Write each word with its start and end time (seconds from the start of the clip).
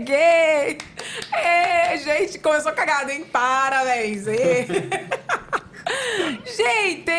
cheguei! 0.00 0.78
É, 1.32 1.98
gente, 1.98 2.38
começou 2.38 2.72
cagada, 2.72 3.12
hein? 3.12 3.24
Parabéns! 3.30 4.26
É. 4.26 4.66
Gente, 6.44 7.10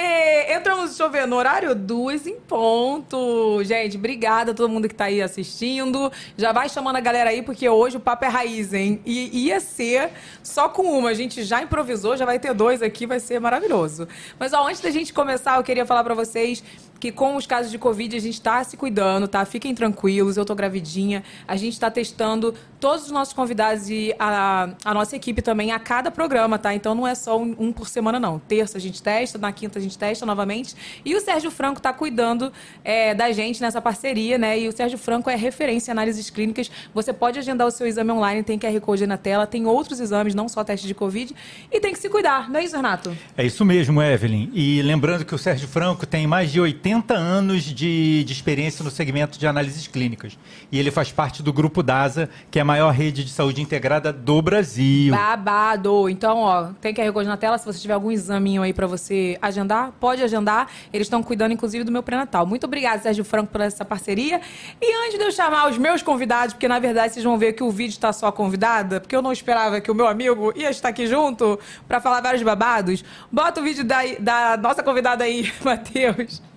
entramos, 0.50 0.92
deixa 0.92 1.04
eu 1.04 1.10
ver, 1.10 1.28
no 1.28 1.36
horário 1.36 1.76
2 1.76 2.28
em 2.28 2.40
ponto. 2.40 3.62
Gente, 3.64 3.98
obrigada 3.98 4.52
a 4.52 4.54
todo 4.54 4.70
mundo 4.70 4.88
que 4.88 4.96
tá 4.96 5.06
aí 5.06 5.22
assistindo. 5.22 6.12
Já 6.38 6.52
vai 6.52 6.70
chamando 6.70 6.96
a 6.96 7.00
galera 7.00 7.32
aí, 7.32 7.42
porque 7.42 7.68
hoje 7.68 7.98
o 7.98 8.00
papo 8.00 8.24
é 8.24 8.28
raiz, 8.30 8.74
hein? 8.74 9.02
E 9.06 9.48
ia 9.48 9.60
ser 9.60 10.12
só 10.42 10.70
com 10.70 10.84
uma. 10.84 11.10
A 11.10 11.14
gente 11.14 11.44
já 11.44 11.62
improvisou, 11.62 12.16
já 12.16 12.26
vai 12.26 12.40
ter 12.40 12.54
dois 12.54 12.82
aqui, 12.82 13.06
vai 13.06 13.20
ser 13.20 13.40
maravilhoso. 13.40 14.08
Mas 14.40 14.54
ó, 14.54 14.68
antes 14.68 14.80
da 14.80 14.92
gente 14.92 15.12
começar, 15.12 15.58
eu 15.58 15.64
queria 15.64 15.86
falar 15.86 16.04
para 16.04 16.14
vocês 16.14 16.64
que 17.02 17.12
com 17.12 17.36
os 17.36 17.48
casos 17.48 17.72
de 17.72 17.80
Covid 17.80 18.16
a 18.16 18.20
gente 18.20 18.36
está 18.36 18.64
se 18.64 18.78
cuidando, 18.78 19.28
tá? 19.28 19.44
Fiquem 19.44 19.74
tranquilos, 19.74 20.38
eu 20.38 20.46
tô 20.46 20.54
gravidinha. 20.54 21.24
A 21.48 21.56
gente 21.56 21.74
está 21.74 21.90
testando 21.90 22.54
todos 22.80 23.06
os 23.06 23.12
nossos 23.12 23.34
convidados 23.34 23.90
e 23.90 24.14
a, 24.20 24.70
a 24.86 24.94
nossa 24.94 25.16
equipe 25.16 25.42
também 25.42 25.72
a 25.72 25.80
cada 25.80 26.12
programa, 26.12 26.60
tá? 26.60 26.76
Então 26.76 26.94
não 26.94 27.08
é 27.08 27.16
só 27.16 27.40
um, 27.40 27.56
um, 27.58 27.72
por 27.74 27.88
semana, 27.88 28.20
não. 28.20 28.38
Terça 28.38 28.78
a 28.78 28.82
gente 28.82 29.02
testa, 29.02 29.40
na 29.40 29.52
quinta 29.52 29.80
a 29.80 29.82
gente 29.82 29.98
testa 29.98 30.28
novamente. 30.28 30.76
E 31.04 31.16
o 31.16 31.20
Sérgio 31.20 31.50
Franco 31.50 31.80
está 31.80 31.92
cuidando 31.92 32.54
é, 32.84 33.16
da 33.16 33.32
gente 33.32 33.60
nessa 33.62 33.82
parceria, 33.82 34.38
né? 34.38 34.60
E 34.60 34.68
o 34.68 34.72
Sérgio 34.72 35.00
Franco 35.00 35.28
é 35.28 35.36
referência 35.36 35.90
em 35.90 35.94
análises 35.94 36.30
clínicas. 36.30 36.70
Você 36.94 37.12
pode 37.12 37.40
agendar 37.40 37.66
o 37.66 37.72
seu 37.72 37.88
exame 37.88 38.12
online, 38.12 38.44
tem 38.44 38.60
QR 38.60 38.80
Code 38.80 39.08
na 39.08 39.18
tela, 39.18 39.48
tem 39.48 39.66
outros 39.66 40.00
exames, 40.00 40.36
não 40.36 40.48
só 40.48 40.64
teste 40.64 40.86
de 40.86 40.94
Covid. 40.94 41.36
E 41.72 41.80
tem 41.80 41.94
que 41.94 42.00
se 42.00 42.10
cuidar, 42.10 42.48
não 42.48 42.60
é 42.60 42.64
isso, 42.64 42.76
Renato? 42.76 43.18
É 43.36 43.44
isso 43.44 43.66
mesmo, 43.66 44.04
Evelyn. 44.04 44.52
E 44.54 44.84
lembrando 44.84 45.26
que 45.26 45.34
o 45.34 45.38
Sérgio 45.40 45.68
Franco 45.68 46.06
tem 46.06 46.28
mais 46.28 46.52
de 46.52 46.62
80 46.62 46.91
80 46.92 47.14
anos 47.14 47.64
de, 47.64 48.24
de 48.24 48.34
experiência 48.34 48.84
no 48.84 48.92
segmento 48.92 49.40
de 49.40 49.48
análises 49.48 49.88
clínicas. 49.88 50.38
E 50.72 50.78
ele 50.78 50.92
faz 50.92 51.12
parte 51.12 51.42
do 51.42 51.54
Grupo 51.54 51.82
DASA, 51.82 52.30
que 52.50 52.60
é 52.60 52.62
a 52.62 52.66
maior 52.66 52.92
rede 52.92 53.24
de 53.24 53.32
saúde 53.32 53.62
integrada 53.62 54.12
do 54.12 54.42
Brasil. 54.42 55.14
Babado! 55.14 56.10
Então, 56.10 56.40
ó, 56.40 56.70
tem 56.82 56.94
QR 56.94 57.12
Code 57.14 57.28
na 57.28 57.38
tela. 57.38 57.58
Se 57.58 57.66
você 57.66 57.80
tiver 57.80 57.94
algum 57.94 58.12
examinho 58.12 58.62
aí 58.62 58.74
para 58.74 58.88
você 58.88 59.38
agendar, 59.42 59.92
pode 60.00 60.22
agendar. 60.22 60.68
Eles 60.92 61.08
estão 61.08 61.24
cuidando, 61.24 61.54
inclusive, 61.54 61.84
do 61.84 61.92
meu 61.92 62.04
pré-natal. 62.04 62.46
Muito 62.46 62.66
obrigada, 62.66 63.02
Sérgio 63.02 63.24
Franco, 63.24 63.52
por 63.52 63.62
essa 63.62 63.86
parceria. 63.86 64.42
E 64.82 65.08
antes 65.08 65.18
de 65.18 65.24
eu 65.24 65.32
chamar 65.32 65.70
os 65.70 65.78
meus 65.78 66.04
convidados, 66.04 66.54
porque 66.54 66.68
na 66.68 66.80
verdade 66.80 67.14
vocês 67.14 67.24
vão 67.24 67.38
ver 67.38 67.54
que 67.54 67.64
o 67.64 67.72
vídeo 67.72 67.92
está 67.92 68.12
só 68.12 68.32
convidada, 68.32 69.00
porque 69.00 69.16
eu 69.16 69.22
não 69.22 69.32
esperava 69.32 69.80
que 69.80 69.90
o 69.90 69.96
meu 69.96 70.08
amigo 70.08 70.52
ia 70.56 70.70
estar 70.70 70.90
aqui 70.90 71.08
junto 71.08 71.60
para 71.88 72.02
falar 72.02 72.22
vários 72.22 72.44
babados, 72.44 73.04
bota 73.32 73.62
o 73.62 73.64
vídeo 73.64 73.84
da, 73.84 74.00
da 74.20 74.58
nossa 74.58 74.84
convidada 74.84 75.24
aí, 75.24 75.52
Matheus. 75.64 76.51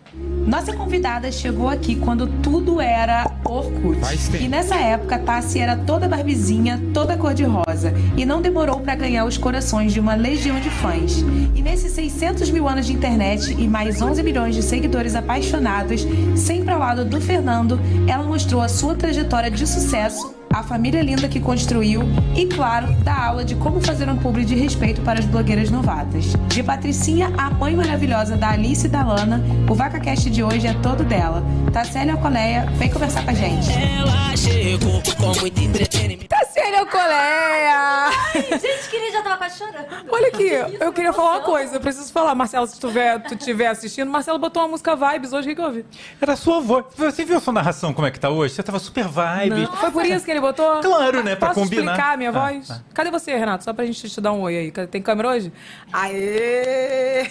Nossa 0.47 0.75
convidada 0.75 1.33
chegou 1.33 1.69
aqui 1.69 1.97
quando 1.97 2.27
tudo 2.43 2.81
era 2.81 3.31
Orkut. 3.45 3.99
E 4.39 4.47
nessa 4.47 4.77
época, 4.77 5.19
Tassi 5.19 5.59
era 5.59 5.77
toda 5.77 6.07
barbizinha, 6.07 6.81
toda 6.93 7.17
cor-de-rosa. 7.17 7.95
E 8.17 8.27
não 8.27 8.43
demorou 8.43 8.81
para 8.81 8.95
ganhar 8.95 9.25
os 9.25 9.39
corações 9.39 9.93
de 9.93 10.01
uma 10.01 10.15
legião 10.15 10.61
de 10.61 10.69
fãs. 10.69 11.25
E 11.55 11.63
nesses 11.63 11.93
600 11.93 12.51
mil 12.51 12.69
anos 12.69 12.87
de 12.87 12.93
internet 12.93 13.55
e 13.59 13.67
mais 13.67 14.03
11 14.03 14.23
milhões 14.23 14.55
de 14.55 14.63
seguidores 14.63 15.15
apaixonados, 15.15 16.07
sempre 16.37 16.73
ao 16.73 16.79
lado 16.79 17.05
do 17.05 17.21
Fernando, 17.21 17.81
ela 18.07 18.23
mostrou 18.23 18.61
a 18.61 18.69
sua 18.69 18.95
trajetória 18.95 19.51
de 19.51 19.67
sucesso 19.67 20.35
a 20.55 20.63
família 20.63 21.03
linda 21.03 21.29
que 21.29 21.41
construiu 21.41 22.03
e, 22.37 22.47
claro, 22.47 22.93
da 23.03 23.27
aula 23.27 23.45
de 23.45 23.57
como 23.57 23.81
fazer 23.81 24.09
um 24.09 24.17
publi 24.17 24.45
de 24.45 24.55
respeito 24.55 25.01
para 25.01 25.19
as 25.19 25.27
blogueiras 25.27 25.69
novatas. 25.69 26.27
De 26.47 26.63
Patricinha, 26.63 27.33
a 27.37 27.51
mãe 27.51 27.75
maravilhosa 27.75 28.37
da 28.37 28.51
Alice 28.51 28.87
e 28.87 28.89
da 28.89 29.05
Lana, 29.05 29.43
o 29.69 29.75
VacaCast 29.75 30.31
de 30.31 30.45
hoje 30.45 30.69
é 30.69 30.75
todo 30.75 31.03
dela. 31.03 31.43
Tassélia 31.73 32.17
Coleia, 32.17 32.67
vem 32.77 32.89
conversar 32.89 33.25
com 33.25 33.31
a 33.31 33.35
gente. 33.35 33.69
Ela 33.73 34.37
chegou 34.37 35.03
com 35.17 35.41
muito 35.41 35.61
entretenimento. 35.61 36.29
Tassélia 36.29 36.87
Coleia! 36.87 38.11
Ai, 38.35 38.43
gente, 38.61 38.89
que 38.91 39.13
já 39.15 39.23
tava 39.23 39.37
quase 39.39 39.59
chorando. 39.59 39.87
Olha 40.11 40.29
aqui, 40.29 40.49
eu 40.81 40.93
queria 40.93 41.13
falar 41.13 41.39
uma 41.39 41.41
coisa, 41.41 41.77
eu 41.77 41.81
preciso 41.81 42.13
falar. 42.13 42.35
Marcelo, 42.35 42.67
se 42.67 42.79
tu 42.79 42.89
estiver 43.33 43.67
assistindo, 43.67 44.11
Marcelo 44.11 44.39
botou 44.39 44.63
uma 44.63 44.69
música 44.69 44.95
vibes 44.95 45.33
hoje, 45.33 45.47
o 45.47 45.51
que, 45.51 45.55
que 45.55 45.61
eu 45.61 45.67
ouvi? 45.67 45.85
Era 46.21 46.37
sua 46.37 46.61
voz. 46.61 46.85
Você 46.97 47.25
viu 47.25 47.39
a 47.39 47.41
sua 47.41 47.53
narração 47.53 47.93
como 47.93 48.07
é 48.07 48.11
que 48.11 48.21
tá 48.21 48.31
hoje? 48.31 48.55
Você 48.55 48.63
tava 48.63 48.79
super 48.79 49.07
vibes. 49.09 49.69
Foi 49.81 49.91
por 49.91 50.05
isso 50.05 50.25
que 50.25 50.31
ele 50.31 50.41
botou? 50.45 50.81
Claro, 50.81 51.23
né? 51.23 51.37
Pra 51.37 51.49
Posso 51.49 51.61
combinar. 51.61 51.93
explicar 51.93 52.15
a 52.15 52.17
minha 52.17 52.31
ah, 52.31 52.33
voz? 52.33 52.71
Ah. 52.71 52.81
Cadê 52.93 53.11
você, 53.11 53.35
Renato? 53.37 53.65
Só 53.65 53.73
pra 53.73 53.87
gente 53.87 54.09
te 54.09 54.21
dar 54.21 54.33
um 54.33 54.43
oi 54.43 54.57
aí. 54.57 54.71
Tem 54.71 55.01
câmera 55.01 55.31
hoje? 55.31 55.53
Aê! 55.93 57.27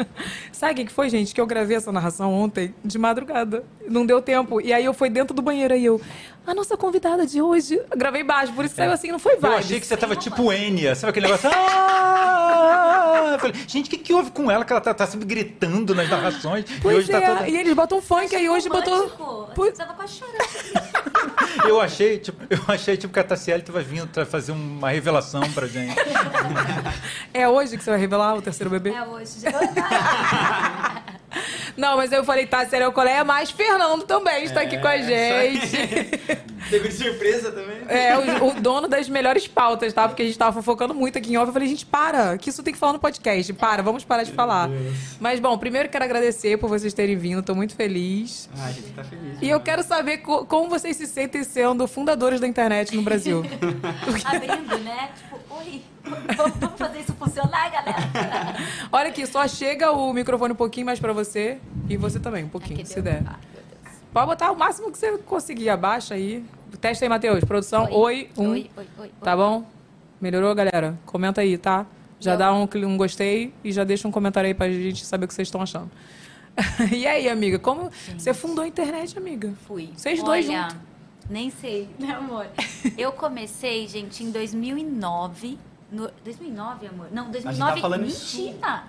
Sabe 0.52 0.82
o 0.82 0.86
que 0.86 0.92
foi, 0.92 1.10
gente? 1.10 1.34
Que 1.34 1.40
eu 1.40 1.46
gravei 1.46 1.76
essa 1.76 1.92
narração 1.92 2.32
ontem, 2.32 2.74
de 2.84 2.98
madrugada. 2.98 3.64
Não 3.88 4.06
deu 4.06 4.22
tempo. 4.22 4.60
E 4.60 4.72
aí 4.72 4.84
eu 4.84 4.94
fui 4.94 5.10
dentro 5.10 5.34
do 5.34 5.42
banheiro 5.42 5.74
aí 5.74 5.84
eu 5.84 6.00
a 6.46 6.54
nossa 6.54 6.76
convidada 6.76 7.26
de 7.26 7.40
hoje. 7.40 7.80
Eu 7.90 7.96
gravei 7.96 8.22
baixo, 8.22 8.52
por 8.52 8.64
isso 8.64 8.74
é. 8.74 8.76
saiu 8.78 8.92
assim, 8.92 9.10
não 9.10 9.18
foi 9.18 9.36
válido. 9.36 9.60
Eu 9.60 9.64
achei 9.64 9.80
que 9.80 9.86
você 9.86 9.96
tava 9.96 10.14
tipo 10.16 10.52
Enya, 10.52 10.94
sabe 10.94 11.10
aquele 11.10 11.26
negócio? 11.26 11.50
Ah! 11.52 13.30
Eu 13.32 13.38
falei, 13.38 13.56
gente, 13.66 13.86
o 13.86 13.90
que, 13.90 13.98
que 13.98 14.12
houve 14.14 14.30
com 14.30 14.50
ela? 14.50 14.64
Que 14.64 14.72
ela 14.72 14.80
tá, 14.80 14.94
tá 14.94 15.06
sempre 15.06 15.26
gritando 15.26 15.94
nas 15.94 16.08
narrações. 16.08 16.64
Pois 16.80 16.96
e 16.96 16.98
hoje 16.98 17.10
tá 17.10 17.18
é, 17.18 17.20
tá 17.20 17.36
toda... 17.36 17.48
e 17.48 17.56
eles 17.56 17.74
botam 17.74 18.00
funk, 18.00 18.34
aí 18.34 18.48
hoje 18.48 18.68
botou. 18.68 19.50
Você 19.56 19.72
tava 19.72 19.94
quase 19.94 20.14
chorando. 20.14 20.38
eu 21.66 21.80
achei, 21.80 22.18
tipo, 22.18 22.44
eu 22.48 22.60
achei 22.68 22.96
tipo 22.96 23.12
que 23.12 23.20
a 23.20 23.24
Tassiele 23.24 23.62
tava 23.62 23.80
vindo 23.82 24.06
pra 24.08 24.26
fazer 24.26 24.52
uma 24.52 24.90
revelação 24.90 25.42
pra 25.52 25.66
gente. 25.66 25.96
é 27.32 27.48
hoje 27.48 27.76
que 27.76 27.84
você 27.84 27.90
vai 27.90 27.98
revelar 27.98 28.34
o 28.34 28.42
terceiro 28.42 28.70
bebê? 28.70 28.90
É 28.90 29.02
hoje, 29.02 29.40
já 29.40 29.50
Não, 31.76 31.96
mas 31.96 32.12
eu 32.12 32.24
falei, 32.24 32.46
tá, 32.46 32.64
Serial 32.66 32.92
Coleia, 32.92 33.24
mas 33.24 33.50
Fernando 33.50 34.02
também 34.04 34.44
está 34.44 34.62
é, 34.62 34.66
aqui 34.66 34.78
com 34.78 34.88
a 34.88 34.98
gente. 34.98 35.76
Pegou 36.70 36.88
de 36.88 36.94
surpresa 36.94 37.52
também. 37.52 37.76
É, 37.88 38.16
o, 38.16 38.48
o, 38.48 38.60
dono 38.60 38.88
das 38.88 39.08
melhores 39.08 39.46
pautas, 39.46 39.92
tá? 39.92 40.08
Porque 40.08 40.22
a 40.22 40.24
gente 40.24 40.38
tava 40.38 40.52
fofocando 40.52 40.94
muito 40.94 41.18
aqui 41.18 41.32
em 41.32 41.36
off. 41.36 41.48
Eu 41.48 41.52
falei, 41.52 41.68
gente, 41.68 41.84
para, 41.84 42.38
que 42.38 42.48
isso 42.48 42.62
tem 42.62 42.72
que 42.72 42.80
falar 42.80 42.94
no 42.94 42.98
podcast. 42.98 43.52
Para, 43.52 43.82
vamos 43.82 44.04
parar 44.04 44.22
de 44.22 44.32
falar. 44.32 44.70
Mas, 45.20 45.40
bom, 45.40 45.56
primeiro 45.58 45.88
quero 45.88 46.04
agradecer 46.04 46.56
por 46.58 46.68
vocês 46.68 46.94
terem 46.94 47.16
vindo. 47.16 47.42
Tô 47.42 47.54
muito 47.54 47.74
feliz. 47.74 48.48
Ah, 48.58 48.66
a 48.66 48.72
gente 48.72 48.90
tá 48.92 49.04
feliz. 49.04 49.38
E 49.42 49.48
eu 49.48 49.60
quero 49.60 49.82
saber 49.82 50.18
co 50.18 50.46
como 50.46 50.68
vocês 50.68 50.96
se 50.96 51.06
sentem 51.06 51.44
sendo 51.44 51.86
fundadores 51.86 52.40
da 52.40 52.46
internet 52.46 52.94
no 52.96 53.02
Brasil. 53.02 53.44
Abrindo, 54.24 54.78
né? 54.78 55.10
Tipo, 55.16 55.40
oi. 55.56 55.82
Vamos 56.60 56.78
fazer 56.78 57.00
isso 57.00 57.12
funcionar, 57.14 57.70
galera? 57.70 57.96
Olha 58.92 59.08
aqui, 59.08 59.26
só 59.26 59.46
chega 59.48 59.90
o 59.92 60.12
microfone 60.12 60.52
um 60.52 60.56
pouquinho 60.56 60.86
mais 60.86 61.00
para 61.00 61.12
você 61.12 61.58
e 61.88 61.96
você 61.96 62.20
também, 62.20 62.44
um 62.44 62.48
pouquinho, 62.48 62.80
aqui 62.80 62.88
se 62.88 63.00
deu. 63.00 63.14
der. 63.14 63.22
Ah, 63.26 63.38
Pode 64.12 64.26
botar 64.26 64.52
o 64.52 64.56
máximo 64.56 64.92
que 64.92 64.98
você 64.98 65.18
conseguir. 65.18 65.68
Abaixa 65.70 66.14
aí. 66.14 66.44
Testa 66.80 67.04
aí, 67.04 67.08
Matheus. 67.08 67.42
Produção, 67.44 67.84
oi. 67.90 67.90
oi 67.92 68.30
um. 68.36 68.50
Oi, 68.50 68.70
oi, 68.76 68.86
oi, 68.98 69.10
Tá 69.20 69.36
bom? 69.36 69.64
Melhorou, 70.20 70.54
galera? 70.54 70.98
Comenta 71.04 71.40
aí, 71.40 71.58
tá? 71.58 71.86
Já 72.20 72.36
dá 72.36 72.54
um, 72.54 72.68
um 72.86 72.96
gostei 72.96 73.52
e 73.62 73.72
já 73.72 73.84
deixa 73.84 74.06
um 74.06 74.10
comentário 74.10 74.48
aí 74.48 74.54
pra 74.54 74.70
gente 74.70 75.04
saber 75.04 75.24
o 75.24 75.28
que 75.28 75.34
vocês 75.34 75.48
estão 75.48 75.60
achando. 75.60 75.90
e 76.92 77.06
aí, 77.06 77.28
amiga? 77.28 77.58
Como 77.58 77.90
gente. 78.06 78.22
você 78.22 78.32
fundou 78.32 78.64
a 78.64 78.68
internet, 78.68 79.18
amiga? 79.18 79.52
Fui. 79.66 79.90
Vocês 79.96 80.20
Olha, 80.20 80.26
dois 80.26 80.46
juntos. 80.46 80.76
Nem 81.28 81.50
sei, 81.50 81.88
né, 81.98 82.12
amor? 82.12 82.46
Eu 82.96 83.10
comecei, 83.12 83.88
gente, 83.88 84.22
em 84.22 84.30
2009 84.30 85.58
no, 85.94 86.10
2009, 86.24 86.86
amor? 86.86 87.08
Não, 87.10 87.30
2009. 87.30 87.72
A 87.72 87.74
tá 87.74 87.80
falando 87.80 88.00
mentira! 88.02 88.12
Isso, 88.12 88.82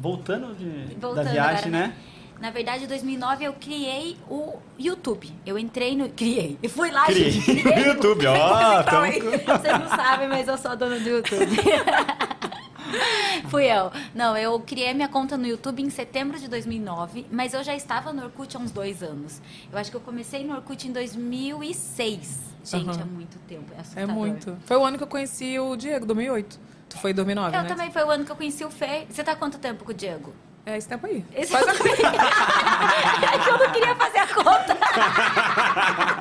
voltando 0.00 0.54
de, 0.54 0.94
voltando 0.94 1.24
da 1.24 1.30
viagem, 1.30 1.66
agora, 1.66 1.88
né? 1.88 1.96
Na 2.40 2.50
verdade, 2.50 2.84
em 2.84 2.88
2009 2.88 3.44
eu 3.44 3.52
criei 3.52 4.16
o 4.28 4.56
YouTube. 4.76 5.32
Eu 5.46 5.56
entrei 5.56 5.96
no. 5.96 6.08
Criei. 6.08 6.58
E 6.60 6.68
fui 6.68 6.90
lá, 6.90 7.04
criei. 7.04 7.30
gente. 7.30 7.54
Criei 7.62 7.84
no 7.84 7.92
YouTube, 7.92 8.26
ó. 8.26 8.80
então, 8.80 9.06
então... 9.06 9.58
Vocês 9.58 9.78
não 9.78 9.88
sabem, 9.88 10.28
mas 10.28 10.48
eu 10.48 10.58
sou 10.58 10.76
dona 10.76 10.98
do 10.98 11.08
YouTube. 11.08 11.46
Fui 13.48 13.64
eu. 13.64 13.90
Não, 14.14 14.36
eu 14.36 14.58
criei 14.60 14.92
minha 14.94 15.08
conta 15.08 15.36
no 15.36 15.46
YouTube 15.46 15.82
em 15.82 15.90
setembro 15.90 16.38
de 16.38 16.48
2009, 16.48 17.26
mas 17.30 17.54
eu 17.54 17.62
já 17.62 17.74
estava 17.74 18.12
no 18.12 18.24
Orkut 18.24 18.56
há 18.56 18.60
uns 18.60 18.70
dois 18.70 19.02
anos. 19.02 19.40
Eu 19.70 19.78
acho 19.78 19.90
que 19.90 19.96
eu 19.96 20.00
comecei 20.00 20.44
no 20.44 20.54
Orkut 20.54 20.86
em 20.86 20.92
2006. 20.92 22.52
Gente, 22.64 22.96
uhum. 22.96 23.00
é 23.00 23.04
muito 23.04 23.38
tempo. 23.48 23.72
É, 23.96 24.02
é 24.02 24.06
muito. 24.06 24.56
Foi 24.64 24.76
o 24.76 24.84
ano 24.84 24.96
que 24.96 25.02
eu 25.02 25.08
conheci 25.08 25.58
o 25.58 25.74
Diego, 25.76 26.06
2008. 26.06 26.60
Tu 26.88 26.98
foi 26.98 27.10
em 27.10 27.14
2009, 27.14 27.56
eu 27.56 27.62
né? 27.62 27.66
Eu 27.66 27.68
também 27.68 27.90
foi 27.90 28.04
o 28.04 28.10
ano 28.10 28.24
que 28.24 28.30
eu 28.30 28.36
conheci 28.36 28.64
o 28.64 28.70
Fê. 28.70 29.06
Você 29.08 29.24
tá 29.24 29.32
há 29.32 29.36
quanto 29.36 29.58
tempo 29.58 29.84
com 29.84 29.90
o 29.90 29.94
Diego? 29.94 30.32
É 30.64 30.76
esse 30.76 30.86
tempo 30.86 31.06
aí. 31.06 31.24
Esse 31.34 31.50
Faz 31.50 31.64
tempo 31.66 31.82
aí. 31.82 31.90
é 33.34 33.38
que 33.42 33.50
eu 33.50 33.58
não 33.58 33.72
queria 33.72 33.96
fazer 33.96 34.18
a 34.18 34.26
conta. 34.28 34.78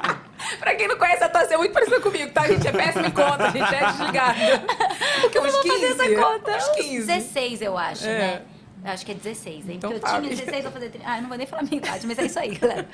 pra 0.59 0.75
quem 0.75 0.87
não 0.87 0.97
conhece 0.97 1.23
a 1.23 1.29
Tassi, 1.29 1.53
é 1.53 1.57
muito 1.57 1.73
parecida 1.73 1.99
comigo, 1.99 2.31
tá? 2.31 2.41
A 2.41 2.47
gente 2.47 2.67
é 2.67 2.71
péssima 2.71 3.07
em 3.07 3.11
conta, 3.11 3.47
a 3.47 3.49
gente 3.51 3.75
é 3.75 3.85
desligada. 3.85 4.63
Porque 5.21 5.39
uns 5.39 5.59
15. 5.59 5.69
Fazer 5.69 5.85
essa 5.85 6.21
conta. 6.21 6.57
Uns 6.57 6.69
15. 6.69 7.07
16, 7.07 7.61
eu 7.61 7.77
acho, 7.77 8.05
é. 8.05 8.17
né? 8.17 8.41
Acho 8.83 9.05
que 9.05 9.11
é 9.11 9.15
16, 9.15 9.69
hein? 9.69 9.75
Então, 9.77 9.91
Porque 9.91 10.05
eu 10.05 10.09
tinha 10.09 10.35
16, 10.35 10.63
vou 10.63 10.71
fazer 10.71 10.89
30. 10.89 11.07
Ah, 11.07 11.17
eu 11.17 11.21
não 11.21 11.29
vou 11.29 11.37
nem 11.37 11.45
falar 11.45 11.61
a 11.61 11.65
minha 11.65 11.77
idade, 11.77 12.07
mas 12.07 12.17
é 12.17 12.25
isso 12.25 12.39
aí, 12.39 12.55
galera. 12.55 12.87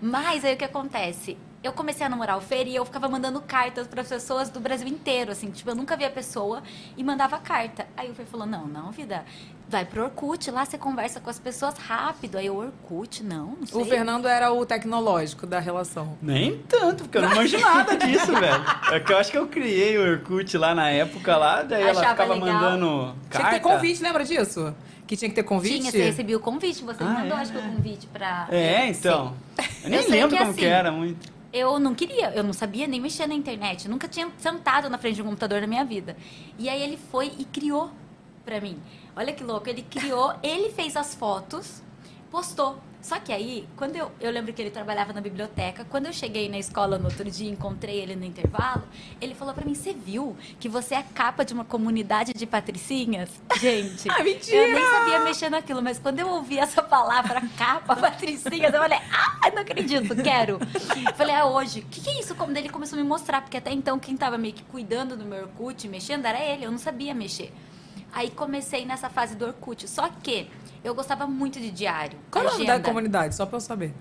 Mas 0.00 0.44
aí 0.44 0.54
o 0.54 0.56
que 0.56 0.64
acontece? 0.64 1.38
Eu 1.62 1.72
comecei 1.72 2.06
a 2.06 2.08
namorar 2.08 2.38
o 2.38 2.40
Fer 2.40 2.66
e 2.66 2.76
eu 2.76 2.84
ficava 2.84 3.08
mandando 3.08 3.40
cartas 3.40 3.86
para 3.86 4.04
pessoas 4.04 4.48
do 4.48 4.60
Brasil 4.60 4.86
inteiro, 4.86 5.32
assim, 5.32 5.50
tipo, 5.50 5.68
eu 5.70 5.74
nunca 5.74 5.96
via 5.96 6.06
a 6.06 6.10
pessoa 6.10 6.62
e 6.96 7.02
mandava 7.02 7.38
carta. 7.38 7.86
Aí 7.96 8.10
o 8.10 8.14
Fer 8.14 8.26
falou: 8.26 8.46
"Não, 8.46 8.66
não, 8.66 8.92
vida, 8.92 9.24
vai 9.68 9.84
pro 9.84 10.04
Orkut, 10.04 10.50
lá 10.52 10.64
você 10.64 10.78
conversa 10.78 11.18
com 11.20 11.28
as 11.28 11.38
pessoas 11.38 11.74
rápido". 11.76 12.38
Aí 12.38 12.48
o 12.48 12.56
Orkut, 12.56 13.24
não, 13.24 13.56
não 13.58 13.66
sei. 13.66 13.80
O 13.82 13.84
Fernando 13.84 14.28
era 14.28 14.52
o 14.52 14.64
tecnológico 14.64 15.46
da 15.46 15.58
relação. 15.58 16.16
Nem 16.22 16.58
tanto, 16.68 17.04
porque 17.04 17.18
eu 17.18 17.22
não 17.22 17.34
manjo 17.34 17.58
nada 17.58 17.96
disso, 17.96 18.32
velho. 18.38 18.64
É 18.92 19.00
que 19.00 19.12
eu 19.12 19.18
acho 19.18 19.30
que 19.32 19.38
eu 19.38 19.48
criei 19.48 19.98
o 19.98 20.12
Orkut 20.12 20.56
lá 20.56 20.74
na 20.74 20.90
época 20.90 21.36
lá, 21.36 21.62
daí 21.62 21.82
Achava 21.82 21.98
ela 22.00 22.10
ficava 22.10 22.34
legal. 22.34 22.48
mandando 22.54 22.88
Tinha 22.88 23.14
carta. 23.30 23.48
que 23.48 23.54
ter 23.54 23.60
convite, 23.60 24.02
lembra 24.02 24.24
disso? 24.24 24.74
Que 25.08 25.16
tinha 25.16 25.28
que 25.30 25.34
ter 25.34 25.42
convite? 25.42 25.78
Tinha, 25.80 25.90
você 25.90 26.02
recebia 26.02 26.36
o 26.36 26.40
convite, 26.40 26.84
você 26.84 27.02
Ah, 27.02 27.06
mandou, 27.06 27.38
é, 27.38 27.40
acho 27.40 27.50
que 27.50 27.56
o 27.58 27.62
né? 27.62 27.72
convite 27.74 28.06
pra. 28.08 28.46
É, 28.50 28.86
então. 28.88 29.34
Eu 29.82 29.88
nem 29.90 30.00
Eu 30.02 30.10
lembro 30.10 30.28
que 30.28 30.36
como 30.38 30.54
que 30.54 30.60
assim, 30.66 30.70
era 30.70 30.92
muito. 30.92 31.37
Eu 31.52 31.78
não 31.78 31.94
queria, 31.94 32.30
eu 32.34 32.42
não 32.42 32.52
sabia 32.52 32.86
nem 32.86 33.00
mexer 33.00 33.26
na 33.26 33.34
internet. 33.34 33.86
Eu 33.86 33.90
nunca 33.90 34.08
tinha 34.08 34.30
sentado 34.38 34.88
na 34.90 34.98
frente 34.98 35.16
de 35.16 35.22
um 35.22 35.26
computador 35.26 35.60
na 35.60 35.66
minha 35.66 35.84
vida. 35.84 36.16
E 36.58 36.68
aí 36.68 36.82
ele 36.82 36.96
foi 36.96 37.32
e 37.38 37.44
criou 37.44 37.90
pra 38.44 38.60
mim. 38.60 38.80
Olha 39.16 39.32
que 39.32 39.42
louco, 39.42 39.68
ele 39.68 39.82
criou, 39.82 40.34
ele 40.42 40.70
fez 40.70 40.96
as 40.96 41.14
fotos, 41.14 41.82
postou. 42.30 42.78
Só 43.08 43.18
que 43.18 43.32
aí, 43.32 43.66
quando 43.74 43.96
eu, 43.96 44.12
eu 44.20 44.30
lembro 44.30 44.52
que 44.52 44.60
ele 44.60 44.70
trabalhava 44.70 45.14
na 45.14 45.22
biblioteca, 45.22 45.82
quando 45.88 46.04
eu 46.04 46.12
cheguei 46.12 46.46
na 46.46 46.58
escola 46.58 46.98
no 46.98 47.06
outro 47.06 47.24
dia, 47.30 47.48
encontrei 47.50 47.98
ele 48.02 48.14
no 48.14 48.22
intervalo, 48.22 48.82
ele 49.18 49.34
falou 49.34 49.54
pra 49.54 49.64
mim: 49.64 49.74
"Você 49.74 49.94
viu 49.94 50.36
que 50.60 50.68
você 50.68 50.94
é 50.94 51.02
capa 51.02 51.42
de 51.42 51.54
uma 51.54 51.64
comunidade 51.64 52.34
de 52.34 52.44
patricinhas?" 52.46 53.30
Gente, 53.58 54.06
Ah, 54.12 54.22
mentira! 54.22 54.58
eu 54.58 54.74
nem 54.74 54.84
sabia 54.84 55.20
mexer 55.20 55.48
naquilo, 55.48 55.80
mas 55.80 55.98
quando 55.98 56.18
eu 56.18 56.28
ouvi 56.28 56.58
essa 56.58 56.82
palavra 56.82 57.40
capa, 57.56 57.96
patricinhas, 57.96 58.74
eu 58.74 58.80
falei: 58.82 58.98
"Ah, 59.10 59.50
não 59.54 59.62
acredito, 59.62 60.14
quero". 60.22 60.58
Falei: 61.16 61.34
"É 61.34 61.42
hoje". 61.42 61.80
O 61.80 61.86
que, 61.86 62.02
que 62.02 62.10
é 62.10 62.20
isso? 62.20 62.34
Como 62.34 62.54
ele 62.54 62.68
começou 62.68 62.98
a 62.98 63.02
me 63.02 63.08
mostrar, 63.08 63.40
porque 63.40 63.56
até 63.56 63.72
então 63.72 63.98
quem 63.98 64.18
tava 64.18 64.36
meio 64.36 64.52
que 64.52 64.64
cuidando 64.64 65.16
do 65.16 65.24
meu 65.24 65.44
Orkut, 65.44 65.88
mexendo, 65.88 66.26
era 66.26 66.44
ele, 66.44 66.66
eu 66.66 66.70
não 66.70 66.76
sabia 66.78 67.14
mexer. 67.14 67.54
Aí 68.12 68.28
comecei 68.30 68.84
nessa 68.84 69.08
fase 69.08 69.34
do 69.34 69.46
Orkut. 69.46 69.88
Só 69.88 70.10
que 70.22 70.46
eu 70.84 70.94
gostava 70.94 71.26
muito 71.26 71.58
de 71.60 71.70
diário. 71.70 72.18
Qual 72.30 72.44
é 72.44 72.48
o 72.48 72.50
nome 72.52 72.66
da 72.66 72.80
comunidade? 72.80 73.34
Só 73.34 73.44
pra 73.46 73.56
eu 73.56 73.60
saber. 73.60 73.92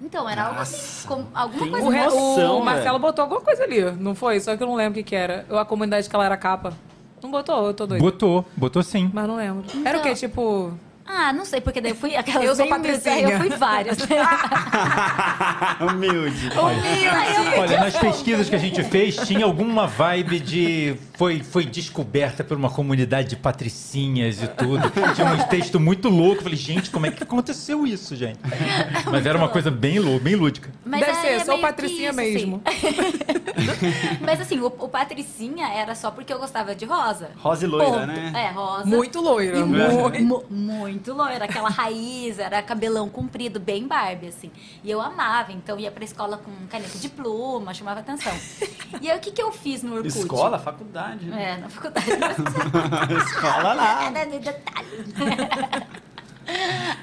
Então, 0.00 0.28
era 0.28 0.48
algo 0.48 0.60
assim, 0.60 1.08
como, 1.08 1.26
alguma 1.34 1.62
tem 1.62 1.70
coisa 1.70 1.86
O, 1.86 1.90
re- 1.90 2.04
noção, 2.04 2.58
o 2.60 2.64
Marcelo 2.64 2.86
velho. 2.90 2.98
botou 2.98 3.22
alguma 3.22 3.40
coisa 3.40 3.64
ali, 3.64 3.80
não 3.92 4.14
foi? 4.14 4.38
Só 4.40 4.54
que 4.56 4.62
eu 4.62 4.66
não 4.66 4.74
lembro 4.74 4.92
o 4.92 4.94
que, 4.94 5.02
que 5.02 5.16
era. 5.16 5.46
A 5.50 5.64
comunidade 5.64 6.08
que 6.08 6.14
ela 6.14 6.26
era 6.26 6.36
capa. 6.36 6.74
Não 7.22 7.30
botou, 7.30 7.66
eu 7.66 7.72
tô 7.74 7.86
doido. 7.86 8.02
Botou, 8.02 8.44
botou 8.54 8.82
sim. 8.82 9.10
Mas 9.12 9.26
não 9.26 9.36
lembro. 9.36 9.64
Era 9.86 9.98
o 9.98 10.02
quê? 10.02 10.14
Tipo. 10.14 10.72
Ah, 11.06 11.32
não 11.32 11.44
sei, 11.44 11.60
porque 11.60 11.80
daí 11.80 11.92
eu 11.92 11.96
fui 11.96 12.16
aquelas 12.16 12.44
Eu 12.48 12.56
sou 12.56 12.66
patricinha. 12.68 13.28
Eu 13.30 13.38
fui 13.38 13.48
várias. 13.50 13.96
Humilde. 15.80 16.50
Olha, 16.56 17.80
nas 17.80 17.96
pesquisas 17.96 18.48
que 18.48 18.54
a 18.54 18.58
gente 18.58 18.82
fez, 18.84 19.16
tinha 19.16 19.44
alguma 19.44 19.86
vibe 19.86 20.40
de. 20.40 20.96
Foi, 21.14 21.42
foi 21.42 21.64
descoberta 21.64 22.44
por 22.44 22.56
uma 22.56 22.68
comunidade 22.68 23.28
de 23.30 23.36
patricinhas 23.36 24.42
e 24.42 24.48
tudo. 24.48 24.90
Tinha 25.14 25.32
um 25.32 25.38
texto 25.48 25.80
muito 25.80 26.08
louco. 26.08 26.36
Eu 26.40 26.42
Falei, 26.42 26.58
gente, 26.58 26.90
como 26.90 27.06
é 27.06 27.10
que 27.10 27.22
aconteceu 27.22 27.86
isso, 27.86 28.14
gente? 28.14 28.38
Mas 29.10 29.24
era 29.24 29.38
uma 29.38 29.48
coisa 29.48 29.70
bem 29.70 29.98
louca, 29.98 30.24
bem 30.24 30.34
lúdica. 30.34 30.70
Mas 30.84 31.00
Deve 31.00 31.12
aí 31.12 31.16
ser, 31.22 31.28
é 31.28 31.38
sou 31.40 31.54
meio 31.56 31.58
que 31.58 31.62
patricinha 31.72 32.08
isso, 32.10 32.16
mesmo. 32.16 32.62
assim. 32.64 32.96
Mas 34.20 34.40
assim, 34.40 34.60
o, 34.60 34.66
o 34.66 34.88
Patricinha 34.88 35.68
era 35.68 35.94
só 35.94 36.10
porque 36.10 36.32
eu 36.32 36.38
gostava 36.38 36.74
de 36.74 36.84
rosa. 36.84 37.30
Rosa 37.38 37.64
e 37.64 37.68
loira, 37.68 37.90
Ponto. 37.90 38.06
né? 38.06 38.32
É, 38.34 38.50
rosa. 38.52 38.84
Muito 38.86 39.20
loira. 39.20 39.58
E 39.58 39.62
Muito. 39.64 40.22
mu- 40.24 40.44
muito 40.50 40.95
loira, 41.06 41.44
aquela 41.44 41.68
raiz, 41.68 42.38
era 42.38 42.62
cabelão 42.62 43.08
comprido, 43.08 43.58
bem 43.58 43.86
Barbie, 43.86 44.28
assim. 44.28 44.50
E 44.82 44.90
eu 44.90 45.00
amava, 45.00 45.52
então 45.52 45.78
ia 45.78 45.90
pra 45.90 46.04
escola 46.04 46.38
com 46.38 46.50
caneta 46.68 46.98
de 46.98 47.08
pluma, 47.08 47.72
chamava 47.74 48.00
atenção. 48.00 48.32
E 49.00 49.10
aí 49.10 49.16
o 49.16 49.20
que, 49.20 49.30
que 49.32 49.42
eu 49.42 49.52
fiz 49.52 49.82
no 49.82 49.94
Orkut? 49.94 50.18
Escola, 50.18 50.58
faculdade. 50.58 51.26
né? 51.26 51.52
É, 51.52 51.56
na 51.58 51.68
faculdade. 51.68 52.06
Escola 53.26 53.74
lá. 53.74 54.10
Nada 54.10 54.26
de 54.26 54.38
detalhes. 54.38 55.06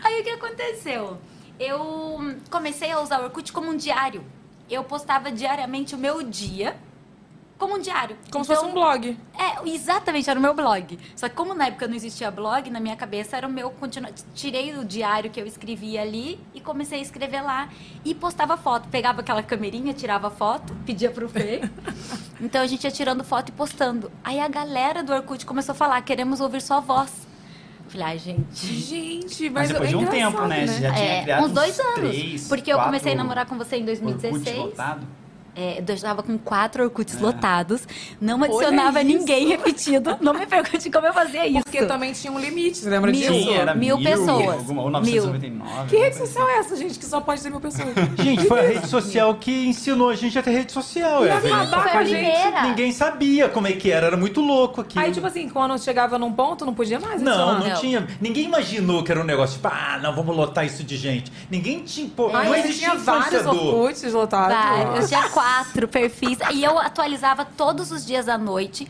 Aí 0.03 0.21
o 0.21 0.23
que 0.23 0.29
aconteceu? 0.29 1.17
Eu 1.59 2.37
comecei 2.49 2.91
a 2.91 3.01
usar 3.01 3.19
o 3.19 3.25
Orkut 3.25 3.51
como 3.51 3.69
um 3.69 3.75
diário. 3.75 4.23
Eu 4.69 4.83
postava 4.83 5.31
diariamente 5.31 5.93
o 5.95 5.97
meu 5.97 6.23
dia 6.23 6.75
como 7.63 7.75
um 7.75 7.79
diário. 7.79 8.17
Como 8.29 8.43
se 8.43 8.51
Então, 8.51 8.61
fosse 8.61 8.69
um 8.71 8.73
blog. 8.73 9.17
É, 9.39 9.69
exatamente, 9.69 10.29
era 10.29 10.37
o 10.37 10.41
meu 10.41 10.53
blog. 10.53 10.99
Só 11.15 11.29
que 11.29 11.35
como 11.35 11.53
na 11.53 11.67
época 11.67 11.87
não 11.87 11.95
existia 11.95 12.29
blog, 12.29 12.69
na 12.69 12.79
minha 12.81 12.95
cabeça 12.97 13.37
era 13.37 13.47
o 13.47 13.49
meu 13.49 13.69
continu... 13.71 14.09
Tirei 14.35 14.77
o 14.77 14.83
diário 14.83 15.31
que 15.31 15.39
eu 15.39 15.45
escrevia 15.45 16.01
ali 16.01 16.37
e 16.53 16.59
comecei 16.59 16.99
a 16.99 17.01
escrever 17.01 17.41
lá. 17.41 17.69
E 18.03 18.13
postava 18.13 18.57
foto. 18.57 18.89
Pegava 18.89 19.21
aquela 19.21 19.41
camerinha, 19.41 19.93
tirava 19.93 20.29
foto, 20.29 20.75
pedia 20.85 21.09
pro 21.09 21.29
Fê. 21.29 21.61
então 22.41 22.61
a 22.61 22.67
gente 22.67 22.83
ia 22.83 22.91
tirando 22.91 23.23
foto 23.23 23.47
e 23.49 23.51
postando. 23.53 24.11
Aí 24.23 24.39
a 24.41 24.47
galera 24.49 25.01
do 25.01 25.13
Orkut 25.13 25.45
começou 25.45 25.71
a 25.71 25.75
falar, 25.75 26.01
queremos 26.01 26.41
ouvir 26.41 26.61
sua 26.61 26.81
voz. 26.81 27.25
Eu 27.85 27.91
Falei, 27.91 28.07
ai, 28.07 28.17
gente... 28.19 28.65
Gente, 28.65 29.49
Mas 29.49 29.53
mas, 29.53 29.69
depois 29.69 29.87
é 29.87 29.91
de 29.91 29.95
um 29.95 30.01
engraçado, 30.01 30.31
tempo, 30.33 30.47
né? 30.47 30.67
Você 30.67 30.81
já 30.81 30.93
tinha 30.93 31.05
É, 31.05 31.23
criado 31.23 31.45
uns 31.45 31.51
dois 31.51 31.79
anos. 31.79 31.93
três, 31.95 32.47
porque 32.49 32.71
eu 32.71 32.75
quatro 32.77 32.89
comecei 32.91 33.13
a 33.13 33.15
namorar 33.15 33.45
com 33.45 33.57
você 33.57 33.77
em 33.77 33.85
Orkut 33.85 34.01
2016. 34.01 34.57
lotado. 34.57 35.07
É, 35.55 35.83
eu 35.87 35.93
estava 35.93 36.23
com 36.23 36.37
quatro 36.37 36.83
Orkuts 36.83 37.15
É. 37.15 37.19
lotados. 37.19 37.87
Não 38.19 38.41
adicionava 38.43 39.03
ninguém 39.03 39.47
repetido. 39.47 40.17
Não 40.19 40.33
me 40.33 40.45
pergunte 40.47 40.89
como 40.89 41.05
eu 41.05 41.13
fazia 41.13 41.45
isso. 41.47 41.63
Porque 41.63 41.85
também 41.85 42.11
tinha 42.13 42.33
um 42.33 42.39
limite, 42.39 42.79
você 42.79 42.89
lembra 42.89 43.11
Mil. 43.11 43.31
disso? 43.31 43.51
Era 43.53 43.75
Mil 43.75 43.97
mil, 43.97 44.09
pessoas. 44.09 44.47
Alguma, 44.47 44.81
ou 44.81 44.89
Mil. 44.89 45.23
999. 45.27 45.89
Que 45.89 45.97
rede 45.97 46.17
social 46.17 46.49
é 46.49 46.57
essa, 46.57 46.75
gente, 46.75 46.97
que 46.97 47.05
só 47.05 47.21
pode 47.21 47.41
ter 47.41 47.49
mil 47.51 47.59
pessoas? 47.61 47.89
Gente, 48.17 48.47
foi 48.47 48.59
a 48.59 48.63
rede 48.63 48.87
social 48.87 49.35
que 49.35 49.67
ensinou 49.67 50.09
a 50.09 50.15
gente 50.15 50.37
a 50.39 50.41
ter 50.41 50.51
rede 50.51 50.71
social. 50.71 51.23
E 51.25 51.29
Evelyn. 51.29 51.53
acabar 51.53 51.91
com 51.91 51.97
a 51.99 52.03
gente. 52.03 52.19
primeira. 52.31 52.61
Ninguém 52.63 52.91
sabia 52.91 53.47
como 53.49 53.67
é 53.67 53.73
que 53.73 53.91
era, 53.91 54.07
era 54.07 54.17
muito 54.17 54.41
louco 54.41 54.81
aquilo. 54.81 55.05
Aí, 55.05 55.11
tipo 55.11 55.27
assim, 55.27 55.47
quando 55.49 55.77
chegava 55.79 56.17
num 56.17 56.31
ponto, 56.33 56.65
não 56.65 56.73
podia 56.73 56.99
mais 56.99 57.21
Não, 57.21 57.59
não 57.59 57.67
Não. 57.69 57.75
tinha. 57.79 58.07
Ninguém 58.19 58.45
imaginou 58.45 59.03
que 59.03 59.11
era 59.11 59.21
um 59.21 59.25
negócio 59.25 59.57
tipo, 59.57 59.67
ah, 59.67 59.99
não, 60.01 60.15
vamos 60.15 60.35
lotar 60.35 60.65
isso 60.65 60.83
de 60.83 60.97
gente. 60.97 61.31
Ninguém 61.51 61.81
tinha. 61.83 62.09
Pô, 62.15 62.31
Ai, 62.33 62.47
não 62.47 62.55
existia 62.55 62.89
tinha 62.89 62.99
vários. 63.03 63.45
Orkuts 63.45 64.13
lotados. 64.13 64.55
Vários. 64.55 64.99
Eu 65.03 65.07
tinha 65.07 65.29
quatro 65.29 65.42
perfis. 65.91 66.37
E 66.53 66.63
eu 66.63 66.77
atualizava 66.79 67.45
todos 67.45 67.91
os 67.91 68.05
dias 68.05 68.27
à 68.29 68.37
noite, 68.37 68.87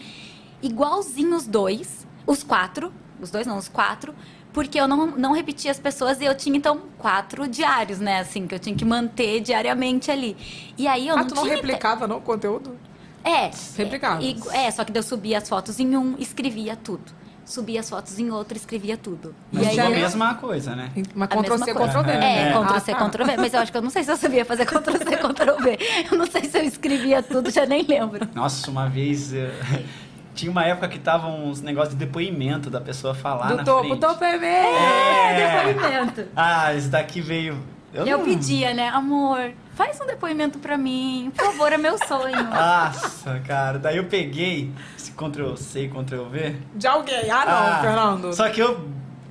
igualzinho 0.61 1.35
os 1.35 1.45
dois, 1.47 2.05
os 2.25 2.43
quatro, 2.43 2.91
os 3.21 3.29
dois 3.31 3.45
não, 3.47 3.57
os 3.57 3.67
quatro, 3.67 4.13
porque 4.51 4.79
eu 4.79 4.87
não, 4.87 5.07
não 5.07 5.31
repetia 5.33 5.71
as 5.71 5.79
pessoas 5.79 6.21
e 6.21 6.25
eu 6.25 6.35
tinha, 6.35 6.55
então, 6.55 6.81
quatro 6.97 7.47
diários, 7.47 7.99
né? 7.99 8.19
Assim, 8.19 8.45
que 8.45 8.53
eu 8.53 8.59
tinha 8.59 8.75
que 8.75 8.85
manter 8.85 9.39
diariamente 9.41 10.11
ali. 10.11 10.37
E 10.77 10.87
aí 10.87 11.07
eu 11.07 11.15
Ah, 11.15 11.19
não 11.19 11.27
tu 11.27 11.35
não 11.35 11.43
tinha. 11.43 11.55
replicava, 11.55 12.07
não, 12.07 12.17
o 12.17 12.21
conteúdo? 12.21 12.77
É. 13.23 13.49
Replicava. 13.75 14.21
É, 14.23 14.65
é, 14.67 14.71
só 14.71 14.83
que 14.83 14.95
eu 14.95 15.01
subia 15.03 15.39
as 15.39 15.49
fotos 15.49 15.79
em 15.79 15.97
um, 15.97 16.15
escrevia 16.19 16.75
tudo. 16.75 17.22
Subia 17.45 17.81
as 17.81 17.89
fotos 17.89 18.17
em 18.19 18.29
outro, 18.31 18.55
escrevia 18.57 18.95
tudo. 18.95 19.35
Mas 19.51 19.63
e 19.65 19.69
aí 19.71 19.77
é 19.79 19.81
a 19.85 19.89
mesma 19.89 20.35
coisa, 20.35 20.75
né? 20.75 20.91
Mas 21.13 21.29
a 21.29 21.35
Ctrl 21.35 21.51
mesma 21.51 21.65
C, 21.65 21.73
coisa. 21.73 21.87
Ctrl 21.93 22.03
V, 22.05 22.11
É, 22.11 22.17
né? 22.19 22.49
Ctrl 22.53 22.63
Ah, 22.63 22.81
tá. 22.81 23.09
Ctrl 23.09 23.25
V. 23.25 23.37
Mas 23.37 23.53
eu 23.53 23.59
acho 23.59 23.71
que 23.71 23.77
eu 23.77 23.81
não 23.81 23.89
sei 23.89 24.03
se 24.03 24.11
eu 24.11 24.17
sabia 24.17 24.45
fazer 24.45 24.65
Ctrl 24.65 24.97
C, 24.97 25.17
Ctrl 25.17 25.63
V. 25.63 25.79
Eu 26.11 26.17
não 26.17 26.25
sei 26.25 26.43
se 26.45 26.57
eu 26.57 26.63
escrevia 26.63 27.21
tudo, 27.21 27.51
já 27.51 27.65
nem 27.65 27.83
lembro. 27.83 28.27
Nossa, 28.33 28.71
uma 28.71 28.87
vez. 28.87 29.33
Tinha 30.33 30.49
uma 30.49 30.65
época 30.65 30.87
que 30.87 30.97
tava 30.97 31.27
uns 31.27 31.61
negócios 31.61 31.93
de 31.95 32.03
depoimento 32.05 32.67
da 32.69 32.81
pessoa 32.81 33.13
falar 33.13 33.49
Do 33.49 33.57
na 33.57 33.63
topo, 33.63 33.87
frente. 33.89 33.99
topo 33.99 34.23
é 34.23 34.37
meu. 34.37 34.49
É. 34.49 35.73
Depoimento. 35.73 36.25
Ah, 36.35 36.73
esse 36.73 36.87
daqui 36.87 37.21
veio. 37.21 37.61
Eu, 37.93 38.07
Eu 38.07 38.17
não- 38.17 38.25
pedia, 38.25 38.73
né? 38.73 38.87
Amor, 38.89 39.51
faz 39.75 40.01
um 40.01 40.07
depoimento 40.07 40.57
pra 40.57 40.75
mim. 40.75 41.31
Por 41.35 41.45
favor, 41.45 41.71
é 41.71 41.77
meu 41.77 41.95
sonho. 42.07 42.43
Nossa, 42.45 43.39
cara. 43.45 43.77
Daí 43.77 43.97
eu 43.97 44.05
peguei 44.05 44.71
Ctrl 45.15 45.55
C 45.55 45.83
e 45.85 45.89
Ctrl 45.89 46.23
V. 46.25 46.55
De 46.75 46.87
alguém. 46.87 47.29
Ah, 47.31 47.45
não, 47.45 47.53
Ah, 47.53 47.79
Fernando. 47.81 48.33
Só 48.33 48.49
que 48.49 48.61
eu 48.61 48.87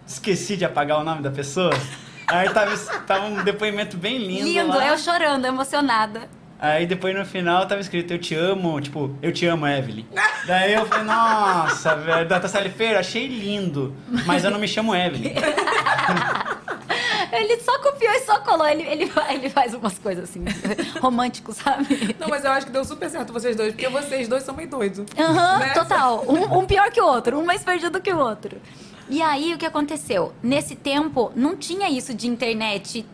esqueci 0.07 0.57
de 0.57 0.65
apagar 0.65 1.01
o 1.01 1.05
nome 1.05 1.23
da 1.23 1.31
pessoa. 1.31 1.73
Aí 2.29 2.49
tava, 2.51 2.77
tava 3.07 3.27
um 3.27 3.43
depoimento 3.43 3.97
bem 3.97 4.19
lindo. 4.19 4.45
Lindo, 4.45 4.69
lá. 4.69 4.89
eu 4.89 4.97
chorando, 4.99 5.45
emocionada. 5.45 6.29
Aí 6.59 6.87
depois 6.87 7.13
no 7.17 7.25
final 7.25 7.67
tava 7.67 7.81
escrito 7.81 8.13
Eu 8.13 8.21
te 8.21 8.37
amo, 8.37 8.81
tipo, 8.81 9.17
eu 9.21 9.33
te 9.33 9.45
amo, 9.47 9.67
Evelyn. 9.67 10.07
Daí 10.47 10.75
eu 10.75 10.87
falei, 10.87 11.05
nossa, 11.05 11.97
velho, 11.97 12.29
Data 12.29 12.47
Salifeira, 12.47 13.01
achei 13.01 13.27
lindo, 13.27 13.93
mas 14.27 14.45
eu 14.45 14.51
não 14.51 14.61
me 14.61 14.69
chamo 14.69 14.95
Evelyn. 14.95 15.35
Ele 17.33 17.59
só 17.61 17.79
copiou 17.79 18.13
e 18.13 18.21
só 18.21 18.41
colou. 18.41 18.67
Ele, 18.67 18.83
ele, 18.83 19.11
ele 19.31 19.49
faz 19.49 19.73
umas 19.73 19.99
coisas 19.99 20.29
assim, 20.29 20.45
românticos, 21.01 21.57
sabe? 21.57 22.15
Não, 22.19 22.29
mas 22.29 22.45
eu 22.45 22.53
acho 22.53 22.67
que 22.67 22.73
deu 22.73 22.85
super 22.85 23.09
certo 23.09 23.33
vocês 23.33 23.57
dois, 23.57 23.73
porque 23.73 23.89
vocês 23.89 24.29
dois 24.29 24.43
são 24.43 24.55
meio 24.55 24.69
doidos. 24.69 25.07
Aham, 25.19 25.59
Né? 25.59 25.73
total. 25.73 26.25
Um, 26.29 26.59
um 26.59 26.67
pior 26.67 26.91
que 26.91 27.01
o 27.01 27.07
outro, 27.07 27.39
um 27.39 27.45
mais 27.45 27.65
perdido 27.65 28.01
que 28.01 28.13
o 28.13 28.19
outro. 28.19 28.61
E 29.09 29.21
aí, 29.21 29.53
o 29.53 29.59
que 29.59 29.67
aconteceu? 29.67 30.33
Nesse 30.43 30.77
tempo, 30.77 31.33
não 31.35 31.57
tinha 31.57 31.91
isso 31.91 32.15
de 32.15 32.29
internet 32.29 33.05